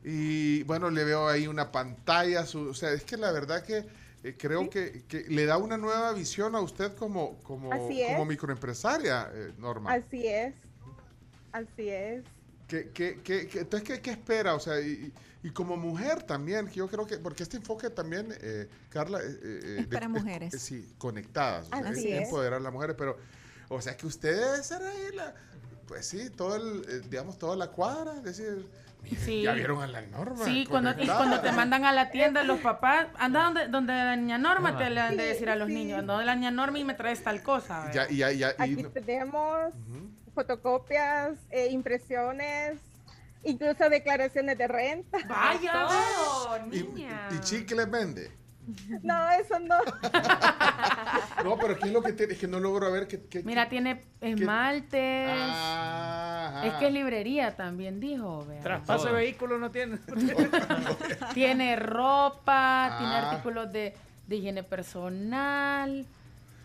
Y 0.04 0.64
bueno, 0.64 0.90
le 0.90 1.04
veo 1.04 1.28
ahí 1.28 1.48
una 1.48 1.72
pantalla. 1.72 2.46
su- 2.46 2.70
o 2.70 2.74
sea, 2.74 2.92
es 2.92 3.04
que 3.04 3.18
la 3.18 3.32
verdad 3.32 3.64
que 3.64 3.86
eh, 4.24 4.36
creo 4.38 4.70
que, 4.70 5.04
que 5.08 5.26
le 5.30 5.46
da 5.46 5.58
una 5.58 5.78
nueva 5.78 6.12
visión 6.14 6.56
a 6.56 6.60
usted 6.60 6.94
como, 6.96 7.38
como, 7.44 7.70
microempresaria, 8.26 9.30
eh, 9.34 9.54
Norma. 9.58 9.94
Así 9.94 10.26
es, 10.28 10.54
así 11.52 11.90
es. 11.90 12.24
¿Qué, 12.68 12.90
qué, 12.94 13.20
qué- 13.24 13.48
qué- 13.48 13.60
entonces, 13.60 13.88
¿qué, 13.88 14.02
qué 14.02 14.12
espera? 14.12 14.56
O 14.56 14.60
sea, 14.60 14.80
y, 14.82 15.12
y 15.44 15.50
como 15.52 15.78
mujer 15.78 16.24
también, 16.24 16.68
que 16.68 16.76
yo 16.76 16.88
creo 16.88 17.06
que, 17.06 17.18
porque 17.20 17.44
este 17.44 17.58
enfoque 17.58 17.92
también, 17.92 18.36
eh, 18.42 18.68
Carla, 18.90 19.20
eh, 19.22 19.26
eh, 19.44 19.78
Es 19.82 19.88
para 19.88 20.10
mujeres. 20.10 20.60
sí, 20.60 20.92
conectadas, 20.98 21.68
o 21.68 21.70
sea, 21.70 21.90
Así 21.90 22.08
es 22.12 22.22
es. 22.22 22.24
empoderar 22.24 22.60
a 22.60 22.64
las 22.64 22.74
mujeres, 22.74 22.96
pero, 22.98 23.18
o 23.70 23.82
sea, 23.82 23.96
que 23.98 24.06
usted 24.08 24.36
debe 24.40 24.64
ser 24.64 24.82
ahí 24.84 25.16
la, 25.16 25.34
pues 25.88 26.06
sí, 26.08 26.30
todo 26.30 26.56
el, 26.56 26.86
eh, 26.90 27.02
digamos, 27.10 27.38
toda 27.38 27.56
la 27.56 27.68
cuadra, 27.68 28.14
decir, 28.16 28.68
miren, 29.04 29.20
Sí. 29.26 29.42
ya 29.44 29.54
vieron 29.54 29.82
a 29.84 29.88
la 29.88 30.02
norma. 30.02 30.44
Sí, 30.46 30.66
cuando, 30.68 30.92
y 31.00 31.06
cuando 31.08 31.40
te 31.42 31.52
mandan 31.52 31.86
a 31.86 31.92
la 31.92 32.10
tienda 32.10 32.44
los 32.44 32.60
papás, 32.60 33.08
anda 33.18 33.44
donde, 33.44 33.68
donde 33.68 33.94
la 33.94 34.16
niña 34.16 34.38
Norma, 34.38 34.70
Ajá. 34.70 34.80
te 34.80 34.90
le 34.90 35.00
han 35.02 35.16
de 35.18 35.24
decir 35.26 35.50
a 35.50 35.56
los 35.56 35.68
sí. 35.68 35.74
niños, 35.76 36.00
anda 36.00 36.14
donde 36.14 36.26
la 36.26 36.36
niña 36.36 36.52
Norma 36.52 36.80
y 36.80 36.84
me 36.84 36.94
traes 36.96 37.24
tal 37.24 37.44
cosa. 37.44 37.92
Ya, 37.92 38.08
ya, 38.10 38.32
ya, 38.32 38.50
y 38.66 38.74
Aquí 38.74 38.84
tenemos 38.94 39.74
fotocopias, 40.34 41.38
eh, 41.50 41.68
impresiones, 41.72 42.80
incluso 43.44 43.90
declaraciones 43.90 44.58
de 44.58 44.68
renta. 44.68 45.18
Vaya, 45.28 45.88
Todo, 45.88 46.58
¿Y, 46.72 46.84
niña. 46.84 47.30
y 47.32 47.40
chicles 47.42 47.90
vende? 47.90 48.32
No, 49.04 49.30
eso 49.32 49.60
no. 49.60 49.78
No, 51.44 51.58
pero 51.58 51.78
¿qué 51.78 51.88
es 51.88 51.94
lo 51.94 52.02
que 52.02 52.14
tiene? 52.14 52.34
Es 52.34 52.40
que 52.40 52.48
no 52.48 52.60
logro 52.60 52.92
ver 52.92 53.08
qué... 53.08 53.22
qué- 53.30 53.44
Mira, 53.44 53.70
tiene 53.70 54.04
esmaltes. 54.22 55.30
Es 56.64 56.74
que 56.76 56.88
es 56.88 56.94
librería 56.94 57.56
también, 57.56 58.00
dijo. 58.00 58.46
vea. 58.46 58.62
Traspaso 58.62 59.08
de 59.08 59.14
vehículo 59.14 59.58
no 59.60 59.70
tiene. 59.72 59.98
Tiene 61.34 61.76
ropa, 61.76 62.96
tiene 62.98 63.14
Ah. 63.14 63.30
artículos 63.32 63.72
de, 63.72 63.94
de 64.28 64.36
higiene 64.36 64.64
personal. 64.64 66.06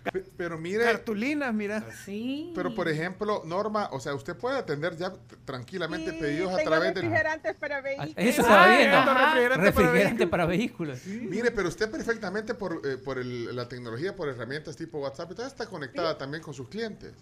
Pe- 0.03 0.25
Pero 0.37 0.59
mire... 0.59 0.85
Cartulinas, 0.85 1.53
mira. 1.53 1.85
Sí. 2.05 2.53
Pero 2.55 2.75
por 2.75 2.89
ejemplo, 2.89 3.43
Norma, 3.45 3.89
o 3.93 4.01
sea, 4.01 4.15
usted 4.15 4.35
puede 4.37 4.57
atender 4.57 4.97
ya 4.97 5.13
tranquilamente 5.45 6.13
Sí, 6.13 6.17
pedidos 6.21 6.55
a 6.55 6.59
través 6.65 6.95
del... 6.95 7.03
refrigerantes 7.05 7.57
para 7.57 7.81
vehículos. 7.81 8.15
Eso 8.17 8.41
estaba 8.43 8.65
Ah, 8.65 8.77
viendo. 8.79 8.97
ajá. 8.97 9.35
refrigerante 9.59 10.27
para 10.27 10.47
vehículos. 10.47 11.05
Mire, 11.07 11.51
pero 11.51 11.69
usted 11.69 11.91
perfectamente 11.91 12.55
por, 12.55 12.81
eh, 12.85 12.97
por 12.97 13.19
el- 13.19 13.55
la 13.55 13.69
tecnología, 13.69 14.17
por 14.17 14.29
herramientas 14.29 14.77
tipo 14.77 14.99
WhatsApp, 15.01 15.33
y 15.33 15.35
todo 15.35 15.47
está 15.47 15.67
conectada 15.67 16.17
también 16.17 16.43
con 16.43 16.55
sus 16.55 16.69
clientes. 16.69 17.13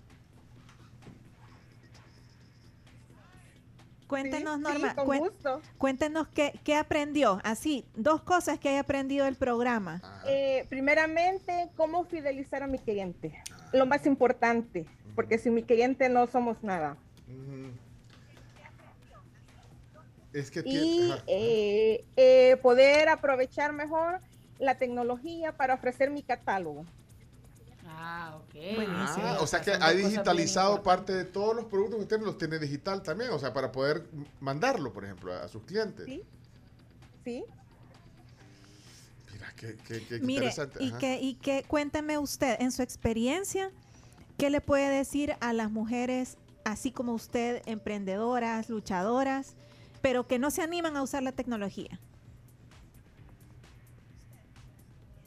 Cuéntenos, 4.09 4.57
Sí, 4.57 4.62
Norma, 4.62 4.91
sí, 4.91 4.97
con 4.97 5.19
gusto. 5.19 5.61
cuéntenos 5.77 6.28
qué, 6.28 6.59
qué 6.65 6.75
aprendió. 6.77 7.41
Así, 7.45 7.85
dos 7.95 8.23
cosas 8.23 8.59
que 8.59 8.70
haya 8.70 8.81
aprendido 8.81 9.27
del 9.27 9.37
programa. 9.37 10.01
Eh, 10.27 10.67
primeramente, 10.70 11.69
cómo 11.77 12.05
fidelizar 12.05 12.62
a 12.62 12.67
mi 12.67 12.78
cliente. 12.78 13.41
Lo 13.73 13.85
más 13.85 14.07
importante, 14.07 14.87
porque 15.15 15.37
sin 15.39 15.55
mi 15.55 15.62
cliente 15.62 16.09
no 16.09 16.27
somos 16.27 16.62
nada. 16.62 16.97
Es 20.33 20.51
que 20.51 20.62
Y 20.65 21.12
eh, 21.27 22.05
eh, 22.17 22.57
poder 22.62 23.09
aprovechar 23.09 23.73
mejor 23.73 24.20
la 24.59 24.77
tecnología 24.77 25.57
para 25.57 25.75
ofrecer 25.75 26.11
mi 26.11 26.23
catálogo. 26.23 26.85
Ah, 28.01 28.36
ok. 28.36 28.55
Ah, 28.86 29.39
o 29.41 29.47
sea 29.47 29.60
que 29.60 29.73
ha 29.73 29.91
digitalizado 29.91 30.83
parte 30.85 31.12
de 31.12 31.25
todos 31.25 31.57
los 31.57 31.65
productos 31.65 31.99
que 31.99 32.07
tiene, 32.07 32.25
los 32.25 32.39
tiene 32.39 32.59
digital 32.60 33.02
también, 33.02 33.31
o 33.31 33.39
sea, 33.41 33.52
para 33.52 33.73
poder 33.73 34.05
mandarlo, 34.41 34.93
por 34.93 35.05
ejemplo, 35.05 35.33
a, 35.33 35.43
a 35.44 35.49
sus 35.49 35.65
clientes. 35.65 36.07
Sí. 36.07 36.23
Sí. 37.25 37.44
Mira, 39.33 39.52
qué, 39.57 39.77
qué- 39.86 40.07
qué 40.07 40.20
Mire, 40.20 40.47
interesante. 40.47 40.83
y 40.85 40.89
ajá. 40.91 40.99
que, 40.99 41.20
y 41.20 41.35
que 41.35 41.65
cuéntame 41.67 42.18
usted, 42.18 42.57
en 42.60 42.70
su 42.70 42.83
experiencia, 42.83 43.70
¿qué 44.36 44.49
le 44.49 44.60
puede 44.60 44.89
decir 44.89 45.35
a 45.41 45.52
las 45.52 45.70
mujeres, 45.70 46.36
así 46.65 46.93
como 46.93 47.15
usted, 47.15 47.62
emprendedoras, 47.67 48.68
luchadoras, 48.70 49.55
pero 50.02 50.28
que 50.28 50.39
no 50.39 50.52
se 50.52 50.62
animan 50.62 50.97
a 50.97 51.02
usar 51.02 51.25
la 51.25 51.33
tecnología? 51.33 51.99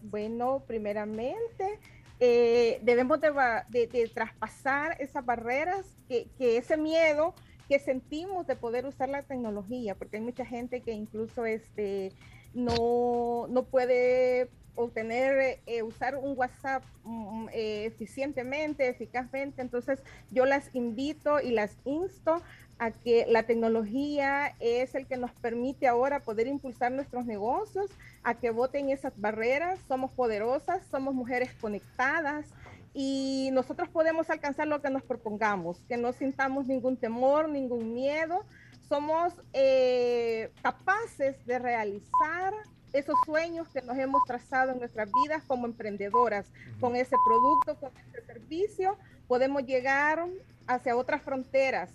Bueno, 0.03 0.63
primeramente, 0.65 1.79
eh, 2.23 2.79
debemos 2.83 3.19
de, 3.19 3.31
de- 3.69 3.87
de 3.87 4.07
traspasar 4.07 4.95
esas 5.01 5.25
barreras, 5.25 5.97
que, 6.07 6.27
que 6.37 6.55
ese 6.57 6.77
miedo 6.77 7.33
que 7.67 7.79
sentimos 7.79 8.45
de 8.47 8.55
poder 8.55 8.85
usar 8.85 9.09
la 9.09 9.23
tecnología, 9.23 9.95
porque 9.95 10.17
hay 10.17 10.23
mucha 10.23 10.45
gente 10.45 10.81
que 10.81 10.91
incluso 10.91 11.45
este, 11.45 12.11
no, 12.53 13.47
no 13.49 13.63
puede 13.63 14.49
obtener, 14.75 15.59
eh, 15.65 15.83
usar 15.83 16.15
un 16.15 16.37
WhatsApp 16.37 16.83
mm, 17.03 17.47
eh, 17.53 17.85
eficientemente, 17.85 18.87
eficazmente. 18.87 19.61
Entonces, 19.61 20.01
yo 20.31 20.45
las 20.45 20.73
invito 20.75 21.39
y 21.41 21.51
las 21.51 21.77
insto 21.85 22.41
a 22.81 22.89
que 22.89 23.27
la 23.27 23.43
tecnología 23.43 24.55
es 24.59 24.95
el 24.95 25.05
que 25.05 25.15
nos 25.15 25.29
permite 25.33 25.87
ahora 25.87 26.21
poder 26.21 26.47
impulsar 26.47 26.91
nuestros 26.91 27.27
negocios, 27.27 27.91
a 28.23 28.33
que 28.33 28.49
voten 28.49 28.89
esas 28.89 29.13
barreras. 29.21 29.79
Somos 29.87 30.09
poderosas, 30.09 30.83
somos 30.89 31.13
mujeres 31.13 31.53
conectadas 31.61 32.47
y 32.95 33.49
nosotros 33.53 33.87
podemos 33.89 34.31
alcanzar 34.31 34.67
lo 34.67 34.81
que 34.81 34.89
nos 34.89 35.03
propongamos, 35.03 35.77
que 35.87 35.95
no 35.95 36.11
sintamos 36.11 36.65
ningún 36.65 36.97
temor, 36.97 37.49
ningún 37.49 37.93
miedo. 37.93 38.45
Somos 38.89 39.31
eh, 39.53 40.49
capaces 40.63 41.35
de 41.45 41.59
realizar 41.59 42.51
esos 42.93 43.15
sueños 43.27 43.67
que 43.69 43.83
nos 43.83 43.95
hemos 43.95 44.23
trazado 44.25 44.71
en 44.71 44.79
nuestras 44.79 45.07
vidas 45.23 45.43
como 45.45 45.67
emprendedoras. 45.67 46.47
Con 46.79 46.95
ese 46.95 47.15
producto, 47.27 47.75
con 47.79 47.91
ese 48.09 48.25
servicio, 48.25 48.97
podemos 49.27 49.67
llegar 49.67 50.25
hacia 50.65 50.95
otras 50.95 51.21
fronteras. 51.21 51.91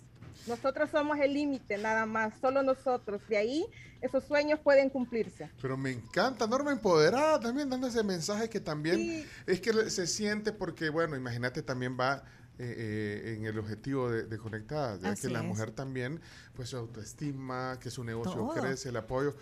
Nosotros 0.46 0.90
somos 0.90 1.18
el 1.18 1.34
límite, 1.34 1.78
nada 1.78 2.06
más, 2.06 2.34
solo 2.40 2.62
nosotros. 2.62 3.20
De 3.28 3.36
ahí, 3.36 3.66
esos 4.00 4.24
sueños 4.24 4.60
pueden 4.60 4.90
cumplirse. 4.90 5.50
Pero 5.60 5.76
me 5.76 5.90
encanta, 5.90 6.46
Norma 6.46 6.70
empoderada 6.72 7.40
también, 7.40 7.68
dando 7.68 7.86
ese 7.88 8.02
mensaje 8.04 8.48
que 8.48 8.60
también 8.60 8.96
Sí. 8.96 9.26
es 9.46 9.60
que 9.60 9.90
se 9.90 10.06
siente 10.06 10.52
porque, 10.52 10.88
bueno, 10.90 11.16
imagínate, 11.16 11.62
también 11.62 11.96
va 11.98 12.22
eh, 12.58 12.74
eh, 12.78 13.34
en 13.36 13.44
el 13.44 13.58
objetivo 13.58 14.08
de, 14.10 14.22
de 14.24 14.38
conectadas, 14.38 15.00
ya 15.02 15.10
Así 15.10 15.26
que 15.26 15.32
la 15.34 15.40
es. 15.40 15.44
mujer 15.46 15.72
también, 15.72 16.20
pues 16.54 16.70
su 16.70 16.78
autoestima, 16.78 17.78
que 17.80 17.90
su 17.90 18.02
negocio 18.02 18.32
Todo. 18.32 18.54
crece, 18.54 18.88
el 18.88 18.96
apoyo. 18.96 19.36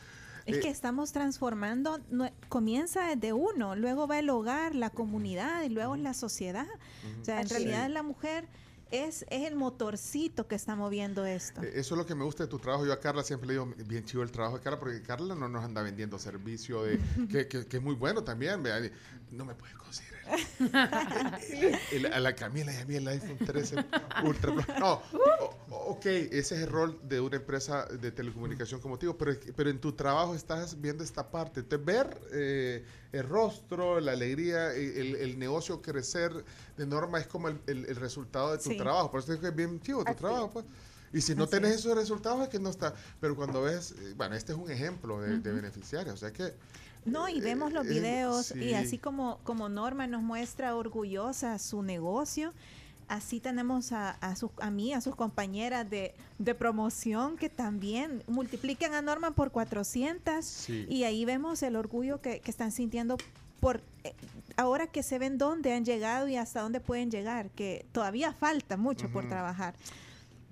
Es 0.46 0.56
Eh, 0.56 0.60
que 0.60 0.68
estamos 0.68 1.12
transformando, 1.12 2.00
no- 2.10 2.28
comienza 2.48 3.06
desde 3.14 3.32
uno, 3.32 3.76
luego 3.76 4.08
va 4.08 4.18
el 4.18 4.28
hogar, 4.30 4.74
la 4.74 4.90
comunidad 4.90 5.62
y 5.62 5.68
luego 5.68 5.94
la 5.96 6.12
sociedad. 6.12 6.66
O 7.20 7.24
sea, 7.24 7.40
en 7.40 7.48
realidad 7.48 7.88
la 7.88 8.02
mujer 8.02 8.48
es, 9.02 9.24
es 9.30 9.46
el 9.46 9.56
motorcito 9.56 10.46
que 10.46 10.54
está 10.54 10.76
moviendo 10.76 11.24
esto. 11.26 11.62
Eh, 11.62 11.72
Eso 11.74 11.94
es 11.94 11.98
lo 11.98 12.06
que 12.06 12.14
me 12.14 12.24
gusta 12.24 12.44
de 12.44 12.48
tu 12.48 12.58
trabajo. 12.58 12.86
Yo 12.86 12.92
a 12.92 13.00
Carla 13.00 13.22
siempre 13.22 13.48
le 13.48 13.54
digo, 13.54 13.72
bien 13.86 14.04
chido 14.04 14.22
el 14.22 14.30
trabajo 14.30 14.58
de 14.58 14.62
Carla, 14.62 14.78
porque 14.78 15.02
Carla 15.02 15.34
no 15.34 15.48
nos 15.48 15.64
anda 15.64 15.82
vendiendo 15.82 16.18
servicio 16.18 16.82
de 16.82 16.98
que, 17.30 17.48
que- 17.48 17.66
que 17.66 17.76
es 17.78 17.82
muy 17.82 17.94
bueno 17.94 18.22
también. 18.24 18.62
No 19.34 19.44
me 19.44 19.54
puede 19.54 19.72
conseguir. 19.74 20.14
el- 21.92 22.06
a 22.12 22.20
la 22.20 22.34
Camila 22.34 22.72
y 22.72 22.76
a 22.78 22.84
mí 22.86 22.96
el 22.96 23.06
iPhone 23.08 23.38
13 23.44 23.76
Ultra 24.24 24.54
Pro. 24.54 24.74
No, 24.78 25.02
o- 25.70 25.76
ok, 25.92 26.06
ese 26.06 26.38
es 26.56 26.62
el 26.62 26.68
rol 26.68 26.98
de 27.02 27.20
una 27.20 27.36
empresa 27.36 27.86
de 27.86 28.10
telecomunicación 28.12 28.80
como 28.80 28.98
te 28.98 29.06
digo, 29.06 29.18
pero, 29.18 29.32
pero 29.56 29.70
en 29.70 29.78
tu 29.80 29.92
trabajo 29.92 30.34
estás 30.34 30.80
viendo 30.80 31.04
esta 31.04 31.30
parte. 31.30 31.60
Entonces, 31.60 31.84
ver 31.84 32.18
eh, 32.32 32.84
el 33.12 33.28
rostro, 33.28 34.00
la 34.00 34.12
alegría, 34.12 34.72
el, 34.74 35.16
el 35.16 35.38
negocio 35.38 35.80
crecer 35.82 36.32
de 36.76 36.86
norma 36.86 37.18
es 37.20 37.26
como 37.26 37.48
el, 37.48 37.60
resultado 37.96 38.52
de 38.52 38.58
tu 38.58 38.70
Sí. 38.70 38.78
trabajo. 38.78 39.10
Por 39.10 39.20
eso 39.20 39.32
digo 39.32 39.42
que 39.42 39.48
es 39.48 39.54
bien 39.56 39.80
chido 39.80 40.04
tu 40.04 40.10
Así 40.10 40.18
trabajo. 40.18 40.46
es. 40.46 40.52
Pues. 40.52 40.64
Y 41.14 41.20
si 41.22 41.34
no 41.34 41.44
Así 41.44 41.52
tenés 41.52 41.70
es. 41.70 41.76
esos 41.78 41.96
resultados 41.96 42.42
es 42.42 42.48
que 42.48 42.58
no 42.58 42.68
está. 42.68 42.92
Pero 43.20 43.34
cuando 43.36 43.62
ves, 43.62 43.92
eh, 43.92 44.12
bueno, 44.16 44.34
este 44.34 44.52
es 44.52 44.58
un 44.58 44.70
ejemplo 44.70 45.20
de, 45.22 45.38
de 45.38 45.52
beneficiarios. 45.52 46.14
O 46.14 46.18
sea 46.18 46.32
que 46.32 46.52
No, 47.06 47.28
y 47.28 47.40
vemos 47.40 47.72
los 47.72 47.86
eh, 47.86 47.88
videos 47.90 48.46
sí. 48.46 48.58
y 48.58 48.74
así 48.74 48.98
como, 48.98 49.38
como 49.44 49.68
Norma 49.68 50.06
nos 50.06 50.22
muestra 50.22 50.74
orgullosa 50.76 51.58
su 51.58 51.82
negocio, 51.82 52.52
así 53.06 53.38
tenemos 53.38 53.92
a, 53.92 54.10
a, 54.10 54.34
sus, 54.34 54.50
a 54.60 54.70
mí, 54.70 54.92
a 54.92 55.00
sus 55.00 55.14
compañeras 55.14 55.88
de, 55.88 56.14
de 56.38 56.54
promoción 56.54 57.36
que 57.36 57.48
también 57.50 58.22
multiplican 58.26 58.94
a 58.94 59.02
Norma 59.02 59.30
por 59.32 59.50
400 59.52 60.44
Sí. 60.44 60.86
y 60.88 61.04
ahí 61.04 61.24
vemos 61.24 61.62
el 61.62 61.76
orgullo 61.76 62.20
que, 62.22 62.40
que 62.40 62.50
están 62.50 62.72
sintiendo 62.72 63.18
por 63.60 63.80
eh, 64.04 64.14
ahora 64.56 64.86
que 64.86 65.02
se 65.02 65.18
ven 65.18 65.38
dónde 65.38 65.72
han 65.74 65.84
llegado 65.84 66.28
y 66.28 66.36
hasta 66.36 66.60
dónde 66.62 66.80
pueden 66.80 67.10
llegar, 67.10 67.50
que 67.50 67.84
todavía 67.92 68.32
falta 68.32 68.76
mucho 68.76 69.10
por 69.10 69.28
trabajar. 69.28 69.74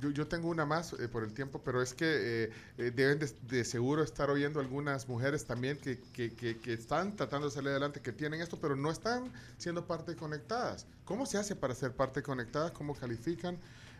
Yo, 0.02 0.10
yo 0.10 0.26
tengo 0.26 0.48
una 0.48 0.66
más 0.66 0.94
eh, 0.94 1.06
por 1.08 1.22
el 1.22 1.32
tiempo, 1.32 1.60
pero 1.64 1.80
es 1.80 1.94
que 1.94 2.06
eh, 2.46 2.50
eh, 2.76 2.90
deben 2.90 3.20
de, 3.20 3.30
de 3.48 3.64
seguro 3.64 4.02
estar 4.02 4.30
oyendo 4.30 4.58
algunas 4.58 5.08
mujeres 5.08 5.44
también 5.44 5.78
que, 5.78 6.00
que, 6.12 6.34
que- 6.34 6.58
que 6.58 6.72
están 6.72 7.14
tratando 7.14 7.46
de 7.48 7.54
salir 7.54 7.68
adelante, 7.70 8.00
que 8.00 8.10
tienen 8.10 8.40
esto, 8.40 8.58
pero 8.60 8.74
no 8.74 8.90
están 8.90 9.30
siendo 9.58 9.86
parte 9.86 10.16
conectadas. 10.16 10.86
¿Cómo 11.04 11.24
se 11.24 11.38
hace 11.38 11.54
para 11.54 11.72
ser 11.76 11.92
parte 11.92 12.20
conectadas? 12.20 12.72
¿Cómo 12.72 12.94
califican? 12.96 13.56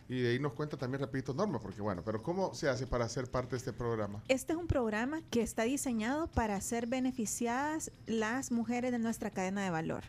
Y 0.08 0.20
de 0.22 0.30
ahí 0.30 0.40
nos 0.40 0.54
cuenta 0.54 0.76
también, 0.76 1.00
repito, 1.00 1.32
Norma, 1.34 1.60
porque 1.60 1.80
bueno, 1.80 2.02
pero 2.04 2.20
¿cómo 2.20 2.52
se 2.52 2.68
hace 2.68 2.84
para 2.88 3.08
ser 3.08 3.30
parte 3.30 3.50
de 3.52 3.58
este 3.58 3.72
programa? 3.72 4.20
Este 4.26 4.54
es 4.54 4.58
un 4.58 4.66
programa 4.66 5.22
que 5.30 5.40
está 5.40 5.62
diseñado 5.62 6.26
para 6.26 6.60
ser 6.60 6.88
beneficiadas 6.88 7.92
las 8.06 8.50
mujeres 8.50 8.90
de 8.90 8.98
nuestra 8.98 9.30
cadena 9.30 9.62
de 9.62 9.70
valor. 9.70 10.02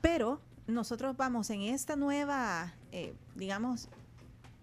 Pero 0.00 0.40
nosotros 0.66 1.16
vamos 1.16 1.48
en 1.50 1.62
esta 1.62 1.94
nueva, 1.94 2.74
eh, 2.90 3.14
digamos, 3.36 3.88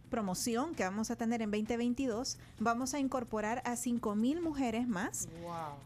promoción 0.10 0.76
que 0.76 0.84
vamos 0.84 1.12
a 1.12 1.16
tener 1.16 1.42
en 1.42 1.52
2022, 1.52 2.38
vamos 2.60 2.94
a 2.94 3.00
incorporar 3.00 3.62
a 3.66 3.76
5 3.76 4.16
mil 4.16 4.42
mujeres 4.42 4.88
más 4.88 5.28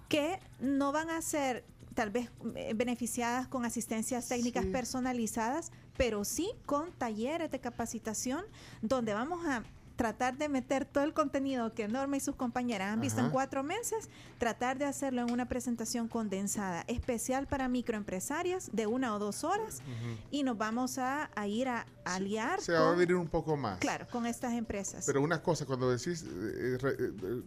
que 0.10 0.40
no 0.60 0.92
van 0.92 1.10
a 1.10 1.22
ser 1.22 1.64
tal 1.94 2.10
vez 2.10 2.30
eh, 2.56 2.74
beneficiadas 2.76 3.48
con 3.48 3.66
asistencias 3.66 4.28
técnicas 4.28 4.66
personalizadas, 4.66 5.72
pero 5.98 6.24
sí 6.24 6.52
con 6.66 6.92
talleres 6.94 7.52
de 7.52 7.60
capacitación 7.60 8.44
donde 8.82 9.14
vamos 9.14 9.46
a 9.46 9.64
tratar 10.02 10.36
de 10.36 10.50
meter 10.50 10.84
todo 10.86 11.04
el 11.04 11.14
contenido 11.14 11.76
que 11.76 11.88
Norma 11.88 12.18
y 12.18 12.20
sus 12.20 12.36
compañeras 12.36 12.92
han 12.92 13.00
visto 13.02 13.22
en 13.22 13.30
cuatro 13.30 13.62
meses, 13.62 14.10
tratar 14.40 14.80
de 14.80 14.86
hacerlo 14.86 15.22
en 15.22 15.32
una 15.32 15.48
presentación 15.48 16.08
condensada, 16.08 16.84
especial 16.88 17.46
para 17.46 17.68
microempresarias 17.68 18.72
de 18.74 18.88
una 18.88 19.14
o 19.14 19.20
dos 19.20 19.44
horas 19.44 19.84
y 20.32 20.42
nos 20.42 20.58
vamos 20.58 20.98
a, 20.98 21.30
a 21.36 21.48
ir 21.48 21.68
a 21.68 21.86
aliar 22.04 22.60
Se 22.62 22.74
va 22.74 22.80
a 22.80 22.92
abrir 22.94 23.14
un 23.14 23.28
poco 23.28 23.56
más. 23.56 23.78
claro, 23.78 24.08
con 24.12 24.26
estas 24.26 24.54
empresas. 24.54 25.04
Pero 25.06 25.22
una 25.22 25.44
cosa, 25.44 25.68
cuando 25.68 25.92
decís, 25.92 26.24
eh, 26.28 26.78
re- 26.80 26.92
eh, 27.00 27.14
eh, 27.24 27.42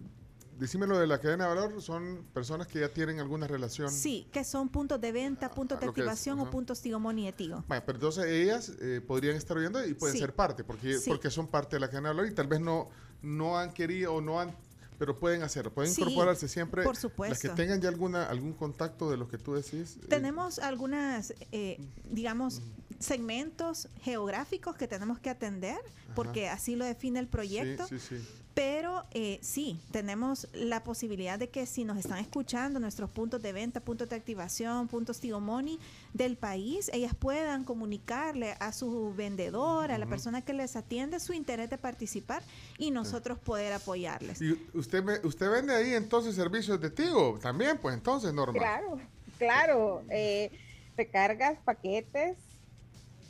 decime 0.58 0.86
lo 0.86 0.98
de 0.98 1.06
la 1.06 1.18
cadena 1.20 1.48
de 1.48 1.54
valor, 1.54 1.82
son 1.82 2.24
personas 2.32 2.66
que 2.66 2.80
ya 2.80 2.88
tienen 2.88 3.20
alguna 3.20 3.46
relación. 3.46 3.90
Sí, 3.90 4.26
que 4.32 4.44
son 4.44 4.68
puntos 4.68 5.00
de 5.00 5.12
venta, 5.12 5.50
puntos 5.50 5.78
de 5.78 5.86
que 5.86 5.86
es, 5.86 5.90
activación 5.90 6.38
o 6.38 6.42
ajá. 6.42 6.50
puntos 6.50 6.80
Tigomoni 6.80 7.28
y 7.28 7.32
Tigo. 7.32 7.64
Vaya, 7.68 7.84
pero 7.84 7.96
entonces 7.96 8.24
ellas 8.26 8.72
eh, 8.80 9.00
podrían 9.06 9.36
estar 9.36 9.56
oyendo 9.56 9.84
y 9.86 9.94
pueden 9.94 10.14
Sí. 10.14 10.20
ser 10.20 10.34
parte, 10.34 10.64
porque, 10.64 10.98
Sí. 10.98 11.10
porque 11.10 11.30
son 11.30 11.46
parte 11.48 11.76
de 11.76 11.80
la 11.80 11.88
cadena 11.88 12.10
de 12.10 12.14
valor 12.16 12.30
y 12.30 12.34
tal 12.34 12.46
vez 12.46 12.60
no, 12.60 12.88
no 13.22 13.58
han 13.58 13.72
querido 13.72 14.14
o 14.14 14.20
no 14.20 14.40
han, 14.40 14.54
pero 14.98 15.18
pueden 15.18 15.42
hacerlo, 15.42 15.72
pueden 15.72 15.92
Sí, 15.92 16.02
incorporarse 16.02 16.46
siempre. 16.48 16.82
por 16.84 16.94
Las 16.94 17.02
que 17.02 17.08
supuesto. 17.08 17.54
tengan 17.54 17.80
ya 17.80 17.88
alguna, 17.88 18.24
algún 18.26 18.52
contacto 18.52 19.10
de 19.10 19.16
lo 19.16 19.28
que 19.28 19.38
tú 19.38 19.54
decís. 19.54 19.96
eh, 19.96 20.06
Tenemos 20.08 20.58
algunas, 20.58 21.34
eh, 21.52 21.80
digamos, 22.10 22.62
segmentos 23.00 23.88
geográficos 24.02 24.76
que 24.76 24.88
tenemos 24.88 25.18
que 25.18 25.30
atender, 25.30 25.76
porque 26.14 26.48
así 26.48 26.76
lo 26.76 26.84
define 26.84 27.18
el 27.18 27.28
proyecto. 27.28 27.86
Sí, 27.88 27.98
sí, 27.98 28.18
sí. 28.18 28.28
Pero 28.54 29.02
eh, 29.10 29.40
sí, 29.42 29.80
tenemos 29.90 30.46
la 30.52 30.84
posibilidad 30.84 31.40
de 31.40 31.48
que 31.48 31.66
si 31.66 31.82
nos 31.82 31.98
están 31.98 32.18
escuchando 32.18 32.78
nuestros 32.78 33.10
puntos 33.10 33.42
de 33.42 33.52
venta, 33.52 33.80
puntos 33.80 34.08
de 34.08 34.14
activación, 34.14 34.86
puntos 34.86 35.18
Tigomoni 35.18 35.80
del 36.12 36.36
país, 36.36 36.88
ellas 36.92 37.16
puedan 37.18 37.64
comunicarle 37.64 38.54
a 38.60 38.72
su 38.72 39.12
vendedor, 39.16 39.90
a 39.90 39.98
la 39.98 40.06
persona 40.06 40.40
que 40.42 40.52
les 40.52 40.76
atiende 40.76 41.18
su 41.18 41.32
interés 41.32 41.68
de 41.68 41.78
participar 41.78 42.44
y 42.78 42.92
nosotros 42.92 43.40
poder 43.40 43.72
apoyarles. 43.72 44.40
Y 44.40 44.52
usted, 44.72 45.02
me- 45.02 45.18
usted 45.26 45.50
vende 45.50 45.74
ahí 45.74 45.92
entonces 45.94 46.36
servicios 46.36 46.80
de 46.80 46.90
Tigo 46.90 47.40
también, 47.42 47.76
pues 47.78 47.94
entonces, 47.96 48.32
Norma. 48.32 48.56
Claro, 48.56 49.00
claro. 49.36 50.02
Eh, 50.10 50.52
recargas, 50.96 51.58
paquetes, 51.64 52.36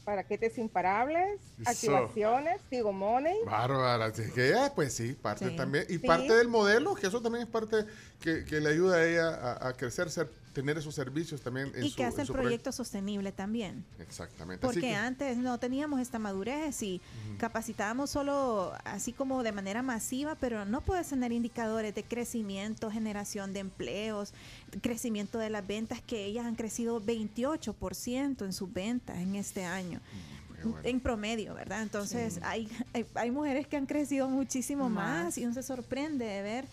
paquetes 0.04 0.58
imparables, 0.58 1.40
Eso. 1.60 1.70
activaciones, 1.96 2.60
Tigo 2.68 2.92
Money. 2.92 3.36
Bárbara, 3.46 4.06
así 4.06 4.30
que 4.32 4.48
ella, 4.48 4.72
pues 4.74 4.92
sí, 4.92 5.14
parte 5.14 5.48
Sí. 5.50 5.56
también. 5.56 5.86
Y 5.88 5.94
Sí. 5.94 6.06
parte 6.06 6.32
del 6.34 6.48
modelo, 6.48 6.94
que 6.94 7.06
eso 7.06 7.20
también 7.22 7.44
es 7.44 7.50
parte 7.50 7.84
que, 8.20 8.44
que 8.44 8.60
le 8.60 8.70
ayuda 8.70 8.96
a 8.96 9.04
ella 9.06 9.28
a, 9.34 9.68
a 9.68 9.72
crecer, 9.72 10.10
ser- 10.10 10.30
tener 10.54 10.78
esos 10.78 10.94
servicios 10.94 11.42
también 11.42 11.70
en 11.74 11.84
y 11.84 11.90
su 11.90 11.96
que 11.96 12.04
hace 12.04 12.14
en 12.16 12.20
el 12.22 12.26
su 12.28 12.32
proyecto 12.32 12.72
sostenible 12.72 13.32
también. 13.32 13.84
Exactamente. 13.98 14.64
Así 14.66 14.74
Porque 14.74 14.88
que- 14.88 14.94
antes 14.94 15.36
no 15.36 15.58
teníamos 15.58 16.00
esta 16.00 16.18
madurez 16.18 16.80
y 16.82 17.00
capacitábamos 17.38 18.08
solo 18.10 18.72
así 18.84 19.12
como 19.12 19.42
de 19.42 19.52
manera 19.52 19.82
masiva, 19.82 20.36
pero 20.36 20.64
no 20.64 20.80
puedes 20.80 21.08
tener 21.08 21.32
indicadores 21.32 21.94
de 21.94 22.04
crecimiento, 22.04 22.90
generación 22.90 23.52
de 23.52 23.60
empleos, 23.60 24.32
crecimiento 24.80 25.38
de 25.38 25.50
las 25.50 25.66
ventas, 25.66 26.00
que 26.00 26.24
ellas 26.24 26.46
han 26.46 26.54
crecido 26.54 27.00
28% 27.02 28.44
en 28.44 28.52
sus 28.52 28.72
ventas 28.72 29.18
en 29.18 29.34
este 29.34 29.64
año. 29.64 30.00
En 30.82 30.98
promedio, 31.00 31.52
¿verdad? 31.54 31.82
Entonces 31.82 32.38
hay, 32.42 32.70
hay, 32.94 33.04
hay 33.16 33.30
mujeres 33.30 33.66
que 33.66 33.76
han 33.76 33.84
crecido 33.84 34.30
muchísimo 34.30 34.88
más, 34.88 35.24
Más. 35.24 35.38
y 35.38 35.44
uno 35.44 35.52
se 35.52 35.62
sorprende 35.62 36.24
de 36.24 36.40
ver 36.40 36.64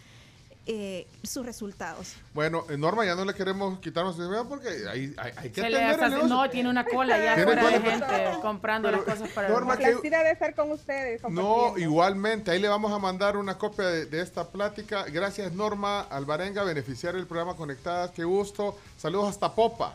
eh, 0.68 1.08
sus 1.24 1.44
resultados. 1.46 2.14
Bueno, 2.34 2.66
eh, 2.70 2.78
Norma, 2.78 3.04
ya 3.04 3.16
no 3.16 3.26
le 3.26 3.34
queremos 3.34 3.80
quitarnos 3.80 4.18
de 4.18 4.28
medio 4.28 4.48
porque 4.48 4.68
hay, 4.90 5.14
hay, 5.18 5.32
hay 5.36 5.50
que 5.50 5.62
atender 5.62 5.82
el 6.00 6.00
negocio. 6.12 6.28
no, 6.28 6.50
tiene 6.52 6.70
una 6.70 6.86
cola 6.86 7.18
ya 7.18 7.36
de 7.36 7.46
cola, 7.46 7.62
gente 7.72 8.06
pero- 8.08 8.42
comprando 8.42 8.92
las 8.92 9.02
cosas 9.02 9.30
para 9.30 9.50
Norma, 9.50 9.74
el 9.74 10.00
que- 10.00 10.10
de 10.10 10.32
estar 10.32 10.54
con 10.54 10.72
ustedes. 10.72 11.22
No, 11.30 11.78
igualmente, 11.78 12.52
ahí 12.52 12.60
le 12.60 12.68
vamos 12.68 12.92
a 12.92 13.00
mandar 13.00 13.38
una 13.38 13.58
copia 13.58 13.86
de, 13.88 14.06
de 14.06 14.22
esta 14.22 14.48
plática. 14.50 15.04
Gracias 15.06 15.52
Norma 15.52 16.02
Alvarenga, 16.02 16.64
beneficiario 16.64 17.18
del 17.20 17.28
programa 17.28 17.56
Conectadas, 17.56 18.12
qué 18.12 18.24
gusto. 18.24 18.78
Saludos 18.98 19.30
hasta 19.30 19.54
Popa. 19.54 19.94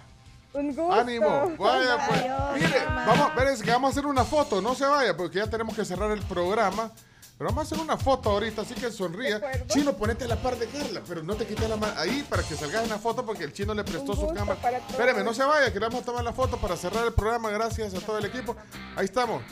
Un 0.52 0.68
gusto. 0.68 0.92
Ánimo, 0.92 1.52
vaya 1.58 1.98
pues. 2.08 2.20
Adiós, 2.22 2.54
Mire, 2.54 2.84
vamos, 2.86 3.28
espérense 3.28 3.62
que 3.64 3.70
vamos 3.70 3.88
a 3.88 3.90
hacer 3.92 4.06
una 4.06 4.24
foto, 4.24 4.60
no 4.62 4.74
se 4.74 4.86
vaya, 4.86 5.16
porque 5.16 5.38
ya 5.38 5.46
tenemos 5.48 5.76
que 5.76 5.84
cerrar 5.84 6.10
el 6.10 6.22
programa. 6.22 6.90
Pero 7.38 7.50
vamos 7.50 7.64
a 7.64 7.74
hacer 7.74 7.84
una 7.84 7.98
foto 7.98 8.30
ahorita, 8.30 8.62
así 8.62 8.74
que 8.74 8.90
sonría. 8.90 9.40
Chino, 9.66 9.94
ponete 9.94 10.24
a 10.24 10.28
la 10.28 10.36
par 10.36 10.58
de 10.58 10.66
Carla, 10.68 11.02
pero 11.06 11.22
no 11.22 11.34
te 11.34 11.46
quites 11.46 11.68
la 11.68 11.76
mano 11.76 11.92
ahí 11.98 12.24
para 12.28 12.42
que 12.42 12.56
salgas 12.56 12.84
en 12.84 12.88
la 12.88 12.98
foto 12.98 13.26
porque 13.26 13.44
el 13.44 13.52
chino 13.52 13.74
le 13.74 13.84
prestó 13.84 14.14
su 14.14 14.28
cámara. 14.28 14.58
Espérame, 14.88 15.22
no 15.22 15.34
se 15.34 15.44
vaya, 15.44 15.70
que 15.70 15.78
le 15.78 15.86
vamos 15.86 16.02
a 16.02 16.04
tomar 16.06 16.24
la 16.24 16.32
foto 16.32 16.56
para 16.56 16.76
cerrar 16.76 17.04
el 17.04 17.12
programa. 17.12 17.50
Gracias 17.50 17.92
a 17.92 18.00
todo 18.00 18.16
el 18.16 18.24
equipo. 18.24 18.56
Ahí 18.96 19.04
estamos. 19.04 19.42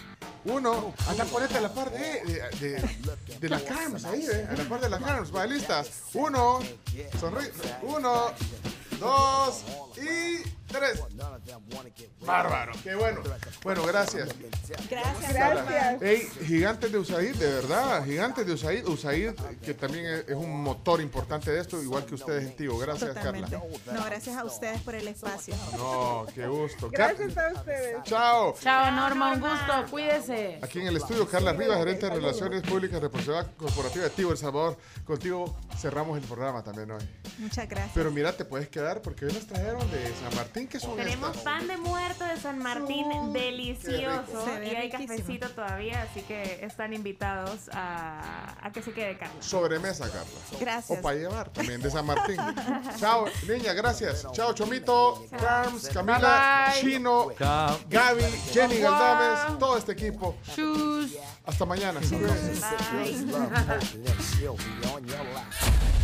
Uno, 0.46 0.94
anda, 1.08 1.24
ponete 1.26 1.58
a 1.58 1.60
la 1.60 1.72
par 1.72 1.90
de, 1.90 1.98
de, 1.98 2.50
de, 2.60 3.38
de 3.38 3.48
las 3.48 3.62
carnes, 3.62 4.04
ahí, 4.04 4.26
eh, 4.30 4.46
a 4.50 4.54
la 4.56 4.64
par 4.64 4.80
de 4.80 4.88
las 4.88 5.02
carnes. 5.02 5.34
Va, 5.34 5.46
listas. 5.46 5.90
Uno, 6.14 6.60
sonríe. 7.20 7.50
Uno, 7.82 8.32
dos 8.98 9.64
y 9.96 10.42
tres. 10.66 11.00
Bárbaro, 12.20 12.72
qué 12.82 12.94
bueno. 12.94 13.20
Bueno, 13.62 13.84
gracias. 13.86 14.28
Gracias, 14.90 15.32
Gracias. 15.32 16.02
Ey, 16.02 16.28
gigantes 16.46 16.90
de 16.90 16.98
USAID, 16.98 17.36
de 17.36 17.52
verdad, 17.54 18.04
gigantes 18.04 18.46
de 18.46 18.52
USAID. 18.54 18.86
USAID, 18.88 19.32
que 19.62 19.74
también 19.74 20.06
es, 20.06 20.34
un 20.34 20.62
motor 20.62 21.00
importante 21.00 21.50
de 21.52 21.60
esto, 21.60 21.80
igual 21.82 22.04
que 22.06 22.14
ustedes 22.14 22.44
en 22.44 22.56
Tigo. 22.56 22.78
Gracias, 22.78 23.14
Totalmente. 23.14 23.50
Carla. 23.56 24.00
No, 24.00 24.04
gracias 24.04 24.36
a 24.36 24.44
ustedes 24.44 24.80
por 24.82 24.94
el 24.94 25.06
espacio. 25.08 25.54
No, 25.76 26.26
qué 26.34 26.46
gusto. 26.46 26.90
Car- 26.90 27.14
Gracias 27.16 27.36
a 27.38 27.52
ustedes. 27.60 28.02
Chao. 28.04 28.54
Chao, 28.60 28.90
Norma, 28.90 29.32
un 29.32 29.40
gusto. 29.40 29.90
Cuídese. 29.90 30.58
Aquí 30.62 30.80
en 30.80 30.88
el 30.88 30.96
estudio, 30.96 31.28
Carla 31.28 31.52
Rivas, 31.52 31.78
gerente 31.78 32.06
de 32.06 32.14
Relaciones 32.14 32.62
Públicas, 32.62 33.00
responsabilidad 33.00 33.50
corporativa 33.56 34.04
de 34.04 34.10
Tigo 34.10 34.32
El 34.32 34.38
Salvador. 34.38 34.76
Contigo 35.04 35.56
cerramos 35.78 36.18
el 36.18 36.24
programa 36.24 36.62
también 36.64 36.90
hoy. 36.90 37.02
Muchas 37.38 37.68
gracias. 37.68 37.92
Pero 37.94 38.10
mira, 38.10 38.32
te 38.36 38.44
puedes 38.44 38.68
quedar 38.68 38.83
porque 39.02 39.24
hoy 39.26 39.32
nos 39.32 39.46
trajeron 39.46 39.90
de 39.90 40.12
San 40.22 40.34
Martín, 40.36 40.68
que 40.68 40.78
son 40.78 40.96
Tenemos 40.96 41.30
estas? 41.30 41.42
pan 41.42 41.66
de 41.66 41.76
muerto 41.78 42.24
de 42.24 42.36
San 42.38 42.58
Martín 42.58 43.06
delicioso 43.32 44.46
y 44.62 44.68
hay 44.68 44.90
riquísimo. 44.90 45.08
cafecito 45.08 45.48
todavía, 45.50 46.02
así 46.02 46.20
que 46.22 46.60
están 46.62 46.92
invitados 46.92 47.68
a, 47.72 48.56
a 48.60 48.72
que 48.72 48.82
se 48.82 48.92
quede 48.92 49.16
Carla. 49.16 49.40
Sobremesa, 49.40 50.04
Carla. 50.06 50.26
Gracias. 50.60 50.98
O 50.98 51.02
para 51.02 51.16
llevar 51.16 51.48
también 51.50 51.80
de 51.80 51.90
San 51.90 52.04
Martín. 52.06 52.36
Chao, 52.98 53.24
niña, 53.48 53.72
gracias. 53.72 54.26
Chao, 54.32 54.52
Chomito, 54.52 55.24
Carms, 55.38 55.88
Camila, 55.88 56.18
Bye, 56.18 56.82
bye. 56.82 56.92
Chino. 56.92 57.28
Gaby, 57.88 58.22
Jenny. 58.52 58.78
Galdames, 58.78 59.58
todo 59.58 59.78
este 59.78 59.92
equipo. 59.92 60.36
Chus. 60.54 61.12
Hasta 61.46 61.64
mañana. 61.64 62.00